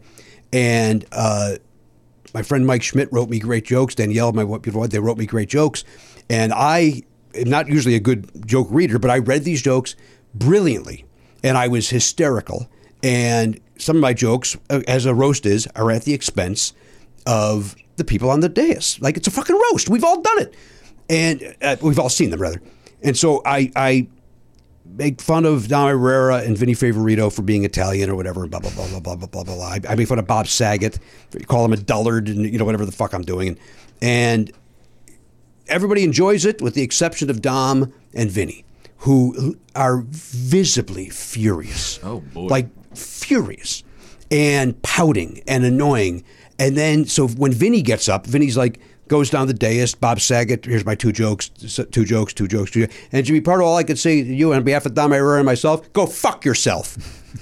and. 0.51 1.05
Uh, 1.11 1.55
my 2.34 2.41
friend 2.41 2.65
Mike 2.65 2.81
Schmidt 2.81 3.14
wrote 3.14 3.30
me 3.30 3.38
great 3.38 3.64
jokes. 3.64 3.93
Danielle, 3.93 4.31
my 4.34 4.43
beautiful 4.43 4.81
wife, 4.81 4.89
they 4.89 4.97
wrote 4.97 5.19
me 5.19 5.27
great 5.27 5.49
jokes. 5.49 5.84
And 6.30 6.51
I 6.51 7.03
am 7.35 7.49
not 7.49 7.68
usually 7.68 7.95
a 7.95 7.99
good 7.99 8.47
joke 8.47 8.68
reader, 8.69 8.99
but 8.99 9.11
I 9.11 9.19
read 9.19 9.43
these 9.43 9.61
jokes 9.61 9.95
brilliantly 10.34 11.05
and 11.43 11.57
I 11.57 11.68
was 11.68 11.89
hysterical. 11.89 12.69
And 13.03 13.60
some 13.77 13.97
of 13.97 14.01
my 14.01 14.14
jokes, 14.14 14.57
uh, 14.69 14.81
as 14.88 15.05
a 15.05 15.14
roast 15.14 15.45
is, 15.45 15.68
are 15.76 15.91
at 15.91 16.03
the 16.03 16.14
expense 16.14 16.73
of 17.26 17.76
the 17.97 18.03
people 18.03 18.30
on 18.30 18.39
the 18.39 18.49
dais. 18.49 18.99
Like 19.01 19.18
it's 19.18 19.27
a 19.27 19.31
fucking 19.31 19.60
roast. 19.72 19.89
We've 19.89 20.03
all 20.03 20.22
done 20.22 20.41
it, 20.41 20.55
and 21.10 21.55
uh, 21.61 21.76
we've 21.81 21.99
all 21.99 22.10
seen 22.10 22.30
them 22.30 22.41
rather. 22.41 22.61
And 23.01 23.18
so 23.18 23.41
I, 23.45 23.72
I 23.76 24.07
make 24.85 25.22
fun 25.22 25.45
of 25.45 25.68
Dom 25.68 25.89
Irrera 25.89 26.45
and 26.45 26.57
Vinnie 26.57 26.73
Favorito 26.73 27.31
for 27.31 27.41
being 27.41 27.65
Italian 27.65 28.10
or 28.10 28.15
whatever. 28.15 28.47
Blah 28.47 28.60
blah 28.60 28.72
blah 28.72 28.88
blah 28.88 28.99
blah 28.99 29.15
blah 29.15 29.27
blah 29.27 29.43
blah. 29.43 29.68
I, 29.68 29.80
I 29.88 29.95
make 29.95 30.07
fun 30.07 30.19
of 30.19 30.27
Bob 30.27 30.47
Saget, 30.47 30.97
call 31.47 31.65
him 31.65 31.73
a 31.73 31.77
dullard, 31.77 32.30
and 32.30 32.45
you 32.45 32.57
know 32.57 32.65
whatever 32.65 32.85
the 32.85 32.91
fuck 32.91 33.14
I'm 33.14 33.23
doing. 33.23 33.57
And 34.01 34.51
everybody 35.68 36.03
enjoys 36.03 36.45
it 36.45 36.61
with 36.61 36.73
the 36.73 36.81
exception 36.81 37.30
of 37.30 37.41
Dom 37.41 37.94
and 38.14 38.30
Vinnie, 38.30 38.65
who 38.98 39.57
are 39.76 40.03
visibly 40.07 41.10
furious. 41.10 41.99
Oh, 42.03 42.19
boy. 42.19 42.48
Like 42.48 42.69
furious 42.95 43.84
and 44.31 44.81
pouting 44.81 45.41
and 45.48 45.64
annoying. 45.64 46.23
And 46.60 46.77
then 46.77 47.06
so 47.06 47.27
when 47.27 47.52
Vinnie 47.52 47.81
gets 47.81 48.07
up, 48.07 48.26
Vinnie's 48.26 48.57
like 48.57 48.80
goes 49.07 49.30
down 49.30 49.47
the 49.47 49.53
dais. 49.53 49.95
Bob 49.95 50.19
Saget, 50.19 50.65
here's 50.65 50.85
my 50.85 50.95
two 50.95 51.11
jokes, 51.11 51.49
two 51.49 52.05
jokes, 52.05 52.34
two 52.34 52.47
jokes, 52.47 52.71
two 52.71 52.88
jokes. 52.88 52.97
And 53.11 53.25
Jimmy 53.25 53.41
Pardo, 53.41 53.65
all 53.65 53.77
I 53.77 53.84
could 53.84 53.99
say 53.99 54.23
to 54.23 54.34
you 54.34 54.53
on 54.53 54.63
behalf 54.63 54.85
of 54.85 54.93
Dom 54.93 55.11
Irrera 55.11 55.38
and 55.38 55.45
myself, 55.45 55.91
go 55.93 56.05
fuck 56.05 56.45
yourself. 56.45 56.97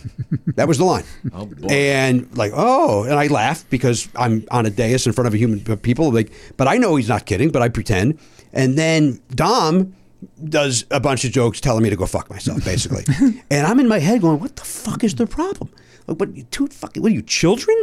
that 0.55 0.67
was 0.67 0.77
the 0.77 0.85
line. 0.85 1.03
Oh. 1.33 1.49
And 1.69 2.35
like, 2.37 2.51
oh, 2.55 3.03
and 3.03 3.13
I 3.13 3.27
laugh 3.27 3.65
because 3.69 4.07
I'm 4.15 4.45
on 4.51 4.65
a 4.65 4.69
dais 4.69 5.05
in 5.05 5.13
front 5.13 5.27
of 5.27 5.33
a 5.33 5.37
human 5.37 5.63
uh, 5.69 5.75
people. 5.75 6.11
Like, 6.11 6.31
but 6.57 6.67
I 6.67 6.77
know 6.77 6.95
he's 6.95 7.09
not 7.09 7.25
kidding, 7.25 7.49
but 7.49 7.61
I 7.61 7.69
pretend. 7.69 8.19
And 8.53 8.77
then 8.77 9.21
Dom 9.33 9.95
does 10.43 10.85
a 10.91 10.99
bunch 10.99 11.25
of 11.25 11.31
jokes 11.31 11.59
telling 11.61 11.83
me 11.83 11.89
to 11.89 11.95
go 11.95 12.05
fuck 12.05 12.29
myself, 12.29 12.63
basically. 12.63 13.03
and 13.49 13.67
I'm 13.67 13.79
in 13.79 13.87
my 13.87 13.99
head 13.99 14.21
going, 14.21 14.39
what 14.39 14.55
the 14.55 14.63
fuck 14.63 15.03
is 15.03 15.15
the 15.15 15.27
problem? 15.27 15.71
Like, 16.07 16.19
what, 16.19 16.51
two 16.51 16.67
fucking, 16.67 17.01
what 17.01 17.11
are 17.11 17.15
you, 17.15 17.21
children? 17.21 17.75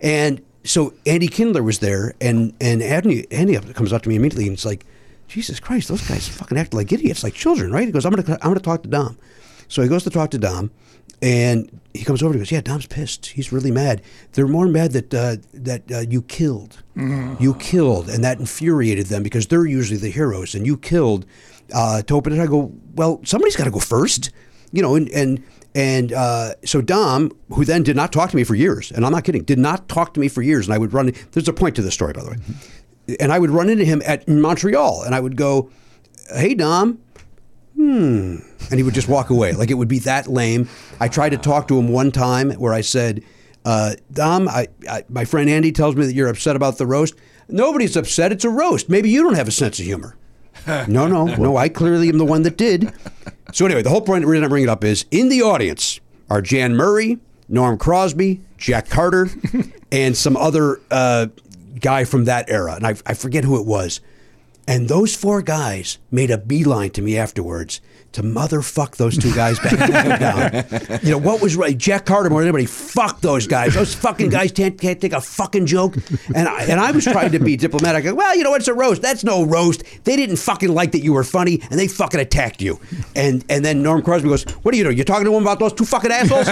And 0.00 0.42
so 0.64 0.94
Andy 1.06 1.28
Kindler 1.28 1.62
was 1.62 1.78
there, 1.80 2.14
and 2.20 2.54
and 2.60 2.82
Andy, 2.82 3.30
Andy 3.32 3.58
comes 3.72 3.92
up 3.92 4.02
to 4.02 4.08
me 4.08 4.16
immediately, 4.16 4.46
and 4.46 4.54
it's 4.54 4.64
like, 4.64 4.84
Jesus 5.28 5.60
Christ, 5.60 5.88
those 5.88 6.06
guys 6.06 6.28
fucking 6.28 6.58
act 6.58 6.74
like 6.74 6.92
idiots, 6.92 7.24
like 7.24 7.34
children, 7.34 7.72
right? 7.72 7.86
He 7.86 7.92
goes, 7.92 8.04
I'm 8.04 8.12
gonna 8.12 8.38
I'm 8.42 8.50
gonna 8.50 8.60
talk 8.60 8.82
to 8.82 8.88
Dom. 8.88 9.18
So 9.68 9.82
he 9.82 9.88
goes 9.88 10.04
to 10.04 10.10
talk 10.10 10.30
to 10.32 10.38
Dom, 10.38 10.70
and 11.22 11.80
he 11.94 12.04
comes 12.04 12.22
over 12.22 12.32
and 12.32 12.40
goes, 12.40 12.50
Yeah, 12.52 12.60
Dom's 12.60 12.86
pissed. 12.86 13.26
He's 13.26 13.52
really 13.52 13.70
mad. 13.70 14.02
They're 14.32 14.46
more 14.46 14.66
mad 14.68 14.92
that 14.92 15.14
uh, 15.14 15.36
that 15.54 15.90
uh, 15.90 16.00
you 16.00 16.22
killed, 16.22 16.82
you 17.40 17.54
killed, 17.54 18.08
and 18.08 18.22
that 18.22 18.38
infuriated 18.38 19.06
them 19.06 19.22
because 19.22 19.46
they're 19.46 19.66
usually 19.66 19.98
the 19.98 20.10
heroes, 20.10 20.54
and 20.54 20.66
you 20.66 20.76
killed. 20.76 21.26
Uh, 21.72 22.02
to 22.02 22.14
open 22.14 22.34
it, 22.34 22.42
I 22.42 22.46
go, 22.46 22.70
well, 22.94 23.20
somebody's 23.24 23.56
got 23.56 23.64
to 23.64 23.70
go 23.70 23.78
first, 23.78 24.30
you 24.72 24.82
know, 24.82 24.94
and 24.94 25.08
and 25.10 25.42
and 25.74 26.12
uh, 26.12 26.54
so 26.64 26.82
Dom, 26.82 27.32
who 27.50 27.64
then 27.64 27.82
did 27.82 27.96
not 27.96 28.12
talk 28.12 28.30
to 28.30 28.36
me 28.36 28.44
for 28.44 28.54
years, 28.54 28.90
and 28.90 29.06
I'm 29.06 29.12
not 29.12 29.24
kidding, 29.24 29.42
did 29.44 29.58
not 29.58 29.88
talk 29.88 30.14
to 30.14 30.20
me 30.20 30.28
for 30.28 30.42
years, 30.42 30.66
and 30.66 30.74
I 30.74 30.78
would 30.78 30.92
run. 30.92 31.12
There's 31.32 31.48
a 31.48 31.52
point 31.52 31.76
to 31.76 31.82
this 31.82 31.94
story, 31.94 32.12
by 32.12 32.22
the 32.22 32.30
way, 32.30 33.16
and 33.20 33.32
I 33.32 33.38
would 33.38 33.50
run 33.50 33.68
into 33.68 33.84
him 33.84 34.02
at 34.04 34.28
Montreal, 34.28 35.02
and 35.02 35.14
I 35.14 35.20
would 35.20 35.36
go, 35.36 35.70
"Hey, 36.34 36.54
Dom." 36.54 36.98
Hmm. 37.76 38.36
And 38.70 38.78
he 38.78 38.82
would 38.82 38.94
just 38.94 39.08
walk 39.08 39.30
away. 39.30 39.52
Like 39.52 39.70
it 39.70 39.74
would 39.74 39.88
be 39.88 39.98
that 40.00 40.28
lame. 40.28 40.68
I 41.00 41.08
tried 41.08 41.30
to 41.30 41.38
talk 41.38 41.68
to 41.68 41.78
him 41.78 41.88
one 41.88 42.12
time 42.12 42.50
where 42.52 42.74
I 42.74 42.82
said, 42.82 43.24
uh, 43.64 43.94
Dom, 44.12 44.48
I, 44.48 44.68
I, 44.88 45.04
my 45.08 45.24
friend 45.24 45.48
Andy 45.48 45.72
tells 45.72 45.96
me 45.96 46.04
that 46.06 46.12
you're 46.14 46.28
upset 46.28 46.54
about 46.54 46.78
the 46.78 46.86
roast. 46.86 47.14
Nobody's 47.48 47.96
upset. 47.96 48.30
It's 48.30 48.44
a 48.44 48.50
roast. 48.50 48.88
Maybe 48.88 49.10
you 49.10 49.22
don't 49.22 49.34
have 49.34 49.48
a 49.48 49.52
sense 49.52 49.78
of 49.78 49.86
humor. 49.86 50.16
No, 50.66 51.06
no, 51.06 51.24
no. 51.36 51.56
I 51.56 51.68
clearly 51.68 52.08
am 52.08 52.18
the 52.18 52.24
one 52.24 52.42
that 52.42 52.56
did. 52.56 52.92
So 53.52 53.66
anyway, 53.66 53.82
the 53.82 53.90
whole 53.90 54.00
point, 54.00 54.24
reason 54.24 54.44
I 54.44 54.48
bring 54.48 54.62
it 54.62 54.68
up 54.68 54.84
is 54.84 55.04
in 55.10 55.28
the 55.28 55.42
audience 55.42 56.00
are 56.30 56.40
Jan 56.40 56.74
Murray, 56.74 57.18
Norm 57.48 57.76
Crosby, 57.76 58.40
Jack 58.56 58.88
Carter, 58.88 59.28
and 59.92 60.16
some 60.16 60.36
other 60.36 60.80
uh, 60.90 61.26
guy 61.80 62.04
from 62.04 62.24
that 62.24 62.48
era, 62.48 62.74
and 62.74 62.86
I, 62.86 62.94
I 63.04 63.14
forget 63.14 63.44
who 63.44 63.60
it 63.60 63.66
was. 63.66 64.00
And 64.66 64.88
those 64.88 65.14
four 65.14 65.42
guys 65.42 65.98
made 66.10 66.30
a 66.30 66.38
beeline 66.38 66.90
to 66.90 67.02
me 67.02 67.18
afterwards 67.18 67.80
to 68.12 68.22
motherfuck 68.22 68.96
those 68.96 69.16
two 69.18 69.34
guys 69.34 69.58
back 69.58 70.20
down. 70.20 70.98
You 71.02 71.12
know 71.12 71.18
what 71.18 71.40
was 71.40 71.56
right? 71.56 71.76
Jack 71.76 72.04
Carter 72.06 72.30
more 72.30 72.40
than 72.40 72.48
anybody. 72.48 72.66
Fuck 72.66 73.20
those 73.20 73.46
guys. 73.46 73.74
Those 73.74 73.94
fucking 73.94 74.28
guys 74.30 74.52
can't, 74.52 74.78
can't 74.80 75.00
take 75.00 75.12
a 75.12 75.20
fucking 75.20 75.66
joke. 75.66 75.96
And 76.34 76.48
I, 76.48 76.64
and 76.64 76.78
I 76.80 76.90
was 76.92 77.04
trying 77.04 77.32
to 77.32 77.38
be 77.38 77.56
diplomatic. 77.56 78.04
Go, 78.04 78.14
well, 78.14 78.36
you 78.36 78.44
know 78.44 78.50
what? 78.50 78.60
It's 78.60 78.68
a 78.68 78.74
roast. 78.74 79.02
That's 79.02 79.24
no 79.24 79.44
roast. 79.44 79.82
They 80.04 80.16
didn't 80.16 80.36
fucking 80.36 80.68
like 80.72 80.92
that 80.92 81.00
you 81.02 81.12
were 81.12 81.24
funny, 81.24 81.60
and 81.70 81.78
they 81.78 81.88
fucking 81.88 82.20
attacked 82.20 82.60
you. 82.62 82.78
And 83.16 83.44
and 83.48 83.64
then 83.64 83.82
Norm 83.82 84.02
Crosby 84.02 84.28
goes, 84.28 84.44
"What 84.62 84.74
are 84.74 84.76
you 84.76 84.84
doing? 84.84 84.96
You're 84.96 85.04
talking 85.04 85.24
to 85.24 85.34
him 85.34 85.42
about 85.42 85.58
those 85.58 85.72
two 85.72 85.84
fucking 85.84 86.10
assholes?" 86.12 86.48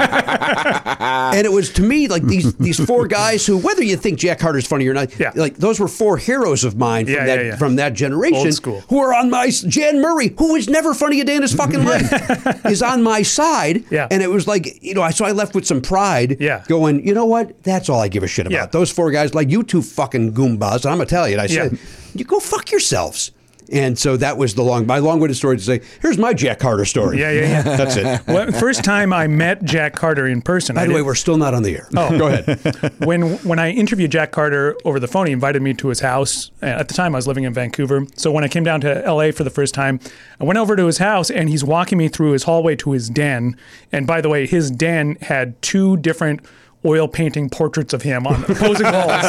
and 0.00 1.46
it 1.46 1.52
was 1.52 1.70
to 1.74 1.82
me 1.82 2.08
like 2.08 2.22
these 2.24 2.54
these 2.56 2.84
four 2.84 3.06
guys 3.06 3.46
who, 3.46 3.58
whether 3.58 3.82
you 3.82 3.96
think 3.96 4.18
Jack 4.18 4.38
Carter's 4.38 4.66
funny 4.66 4.86
or 4.86 4.94
not, 4.94 5.18
Yeah. 5.18 5.32
like 5.34 5.56
those 5.56 5.80
were 5.80 5.88
four 5.88 6.16
heroes 6.16 6.64
of 6.64 6.76
mine 6.76 7.06
from 7.06 7.14
Yeah, 7.14 7.26
that 7.26 7.44
yeah, 7.44 7.56
from 7.56 7.76
that 7.76 7.94
generation 7.94 8.38
Old 8.38 8.54
school. 8.54 8.82
who 8.88 8.98
are 8.98 9.14
on 9.14 9.30
my 9.30 9.50
Jan 9.50 10.00
Murray, 10.00 10.34
who 10.38 10.52
was 10.52 10.68
never 10.68 10.89
funny 10.94 11.20
a 11.20 11.24
day 11.24 11.36
in 11.36 11.42
his 11.42 11.54
fucking 11.54 11.84
life, 11.84 12.64
is 12.66 12.82
on 12.82 13.02
my 13.02 13.22
side. 13.22 13.84
Yeah. 13.90 14.08
And 14.10 14.22
it 14.22 14.28
was 14.30 14.46
like, 14.46 14.82
you 14.82 14.94
know, 14.94 15.02
I 15.02 15.10
so 15.10 15.24
I 15.24 15.32
left 15.32 15.54
with 15.54 15.66
some 15.66 15.80
pride. 15.80 16.36
Yeah. 16.40 16.64
Going, 16.68 17.06
you 17.06 17.14
know 17.14 17.26
what? 17.26 17.62
That's 17.62 17.88
all 17.88 18.00
I 18.00 18.08
give 18.08 18.22
a 18.22 18.26
shit 18.28 18.46
about. 18.46 18.54
Yeah. 18.56 18.66
Those 18.66 18.90
four 18.90 19.10
guys, 19.10 19.34
like 19.34 19.50
you 19.50 19.62
two 19.62 19.82
fucking 19.82 20.32
goombas, 20.34 20.84
and 20.84 20.92
I'm 20.94 21.00
Italian. 21.00 21.40
I 21.40 21.46
said, 21.46 21.72
Yeah. 21.72 21.78
you 22.14 22.24
go 22.24 22.38
fuck 22.40 22.70
yourselves. 22.70 23.32
And 23.72 23.98
so 23.98 24.16
that 24.16 24.36
was 24.36 24.54
the 24.54 24.62
long, 24.62 24.86
my 24.86 24.98
long-winded 24.98 25.36
story 25.36 25.56
to 25.56 25.62
say, 25.62 25.80
here's 26.02 26.18
my 26.18 26.34
Jack 26.34 26.58
Carter 26.58 26.84
story. 26.84 27.20
Yeah, 27.20 27.30
yeah, 27.30 27.40
yeah. 27.40 27.62
That's 27.62 27.96
it. 27.96 28.20
Well, 28.30 28.50
first 28.52 28.84
time 28.84 29.12
I 29.12 29.26
met 29.26 29.64
Jack 29.64 29.94
Carter 29.94 30.26
in 30.26 30.40
person. 30.42 30.76
By 30.76 30.82
I 30.82 30.86
the 30.86 30.94
way, 30.94 31.02
we're 31.02 31.14
still 31.14 31.36
not 31.36 31.52
on 31.54 31.62
the 31.62 31.76
air. 31.76 31.88
Oh. 31.96 32.16
go 32.18 32.26
ahead. 32.28 32.94
when 33.04 33.38
when 33.38 33.58
I 33.58 33.70
interviewed 33.70 34.12
Jack 34.12 34.30
Carter 34.30 34.76
over 34.84 35.00
the 35.00 35.08
phone, 35.08 35.26
he 35.26 35.32
invited 35.32 35.62
me 35.62 35.74
to 35.74 35.88
his 35.88 36.00
house. 36.00 36.50
At 36.62 36.88
the 36.88 36.94
time, 36.94 37.14
I 37.14 37.18
was 37.18 37.26
living 37.26 37.44
in 37.44 37.52
Vancouver. 37.52 38.06
So 38.16 38.30
when 38.30 38.44
I 38.44 38.48
came 38.48 38.62
down 38.64 38.80
to 38.82 39.02
LA 39.06 39.32
for 39.32 39.42
the 39.44 39.50
first 39.50 39.74
time, 39.74 40.00
I 40.40 40.44
went 40.44 40.58
over 40.58 40.76
to 40.76 40.86
his 40.86 40.98
house, 40.98 41.30
and 41.30 41.48
he's 41.48 41.64
walking 41.64 41.98
me 41.98 42.08
through 42.08 42.32
his 42.32 42.44
hallway 42.44 42.76
to 42.76 42.92
his 42.92 43.08
den. 43.08 43.56
And 43.90 44.06
by 44.06 44.20
the 44.20 44.28
way, 44.28 44.46
his 44.46 44.70
den 44.70 45.16
had 45.22 45.60
two 45.62 45.96
different 45.96 46.40
oil 46.84 47.08
painting 47.08 47.50
portraits 47.50 47.92
of 47.92 48.02
him 48.02 48.26
on 48.26 48.44
opposing 48.44 48.86
walls. 48.92 49.24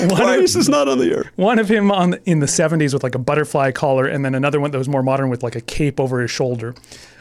One 0.00 0.34
of, 0.34 0.40
this 0.40 0.56
is 0.56 0.68
not 0.68 0.88
on 0.88 0.98
the 0.98 1.10
air. 1.12 1.30
one 1.36 1.58
of 1.58 1.68
him 1.68 1.90
on 1.90 2.14
in 2.24 2.40
the 2.40 2.46
70s 2.46 2.92
with 2.92 3.02
like 3.02 3.14
a 3.14 3.18
butterfly 3.18 3.72
collar, 3.72 4.06
and 4.06 4.24
then 4.24 4.34
another 4.34 4.60
one 4.60 4.70
that 4.70 4.78
was 4.78 4.88
more 4.88 5.02
modern 5.02 5.28
with 5.28 5.42
like 5.42 5.56
a 5.56 5.60
cape 5.60 5.98
over 5.98 6.20
his 6.20 6.30
shoulder. 6.30 6.74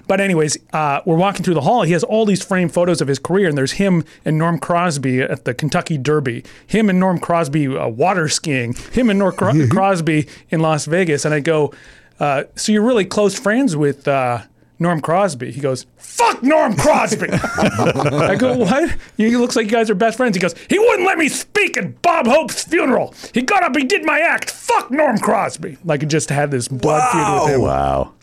But 0.08 0.22
anyways, 0.22 0.58
uh, 0.72 1.02
we're 1.06 1.18
walking 1.18 1.44
through 1.44 1.56
the 1.56 1.62
hall. 1.62 1.82
He 1.82 1.92
has 1.92 2.04
all 2.04 2.26
these 2.26 2.42
framed 2.42 2.74
photos 2.74 3.02
of 3.02 3.10
his 3.10 3.20
career, 3.20 3.50
and 3.50 3.58
there's 3.58 3.74
him 3.74 4.06
and 4.24 4.38
Norm 4.38 4.58
Crosby 4.58 5.22
at 5.22 5.44
the 5.44 5.54
Kentucky 5.54 5.98
Derby, 5.98 6.46
him 6.66 6.90
and 6.90 6.98
Norm 6.98 7.20
Crosby 7.20 7.68
uh, 7.68 7.88
water 7.90 8.30
skiing, 8.30 8.74
him 8.94 9.10
and 9.10 9.20
Norm 9.20 9.36
Cro- 9.36 9.68
Crosby 9.70 10.28
in 10.50 10.62
Las 10.62 10.86
Vegas. 10.86 11.26
And 11.26 11.34
I 11.34 11.42
go, 11.42 11.74
uh, 12.22 12.44
so 12.56 12.72
you're 12.72 12.86
really 12.86 13.04
close 13.04 13.38
friends 13.38 13.76
with 13.76 14.08
uh, 14.08 14.44
Norm 14.80 15.02
Crosby? 15.02 15.52
He 15.52 15.60
goes, 15.62 15.86
fuck 15.98 16.44
Norm 16.44 16.76
Crosby. 16.76 17.28
I 17.32 18.36
go, 18.38 18.58
what? 18.58 18.96
He 19.18 19.36
looks 19.36 19.56
like 19.56 19.66
you 19.66 19.72
guys 19.72 19.90
are 19.90 19.96
best 19.96 20.18
friends. 20.18 20.36
He 20.36 20.42
goes, 20.42 20.56
he 20.70 20.78
wouldn't 20.78 21.06
let 21.08 21.18
me 21.18 21.30
speak 21.30 21.78
at 21.78 22.02
Bob 22.02 22.28
Hope's 22.28 22.64
funeral. 22.64 23.14
He 23.34 23.42
got 23.42 23.64
up, 23.64 23.76
he 23.76 23.84
did 23.84 24.06
my 24.06 24.20
act. 24.20 24.52
Fuck 24.52 24.92
Norm 24.92 25.18
Crosby. 25.18 25.78
Like 25.84 26.02
he 26.02 26.08
just 26.08 26.30
had 26.30 26.52
this 26.52 26.68
blood 26.68 27.12
feud 27.12 27.44
with 27.44 27.56
him. 27.56 27.62
Wow. 27.62 28.14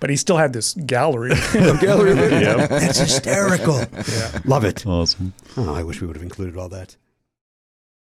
But 0.00 0.10
he 0.10 0.16
still 0.16 0.36
had 0.36 0.52
this 0.52 0.74
gallery. 0.74 1.30
Gallery. 1.80 2.12
That's 2.14 2.98
hysterical. 2.98 3.82
Love 4.44 4.64
it. 4.64 4.86
Awesome. 4.86 5.32
Oh, 5.56 5.72
I 5.74 5.82
wish 5.82 6.00
we 6.02 6.06
would 6.06 6.16
have 6.16 6.22
included 6.22 6.58
all 6.58 6.68
that. 6.68 6.96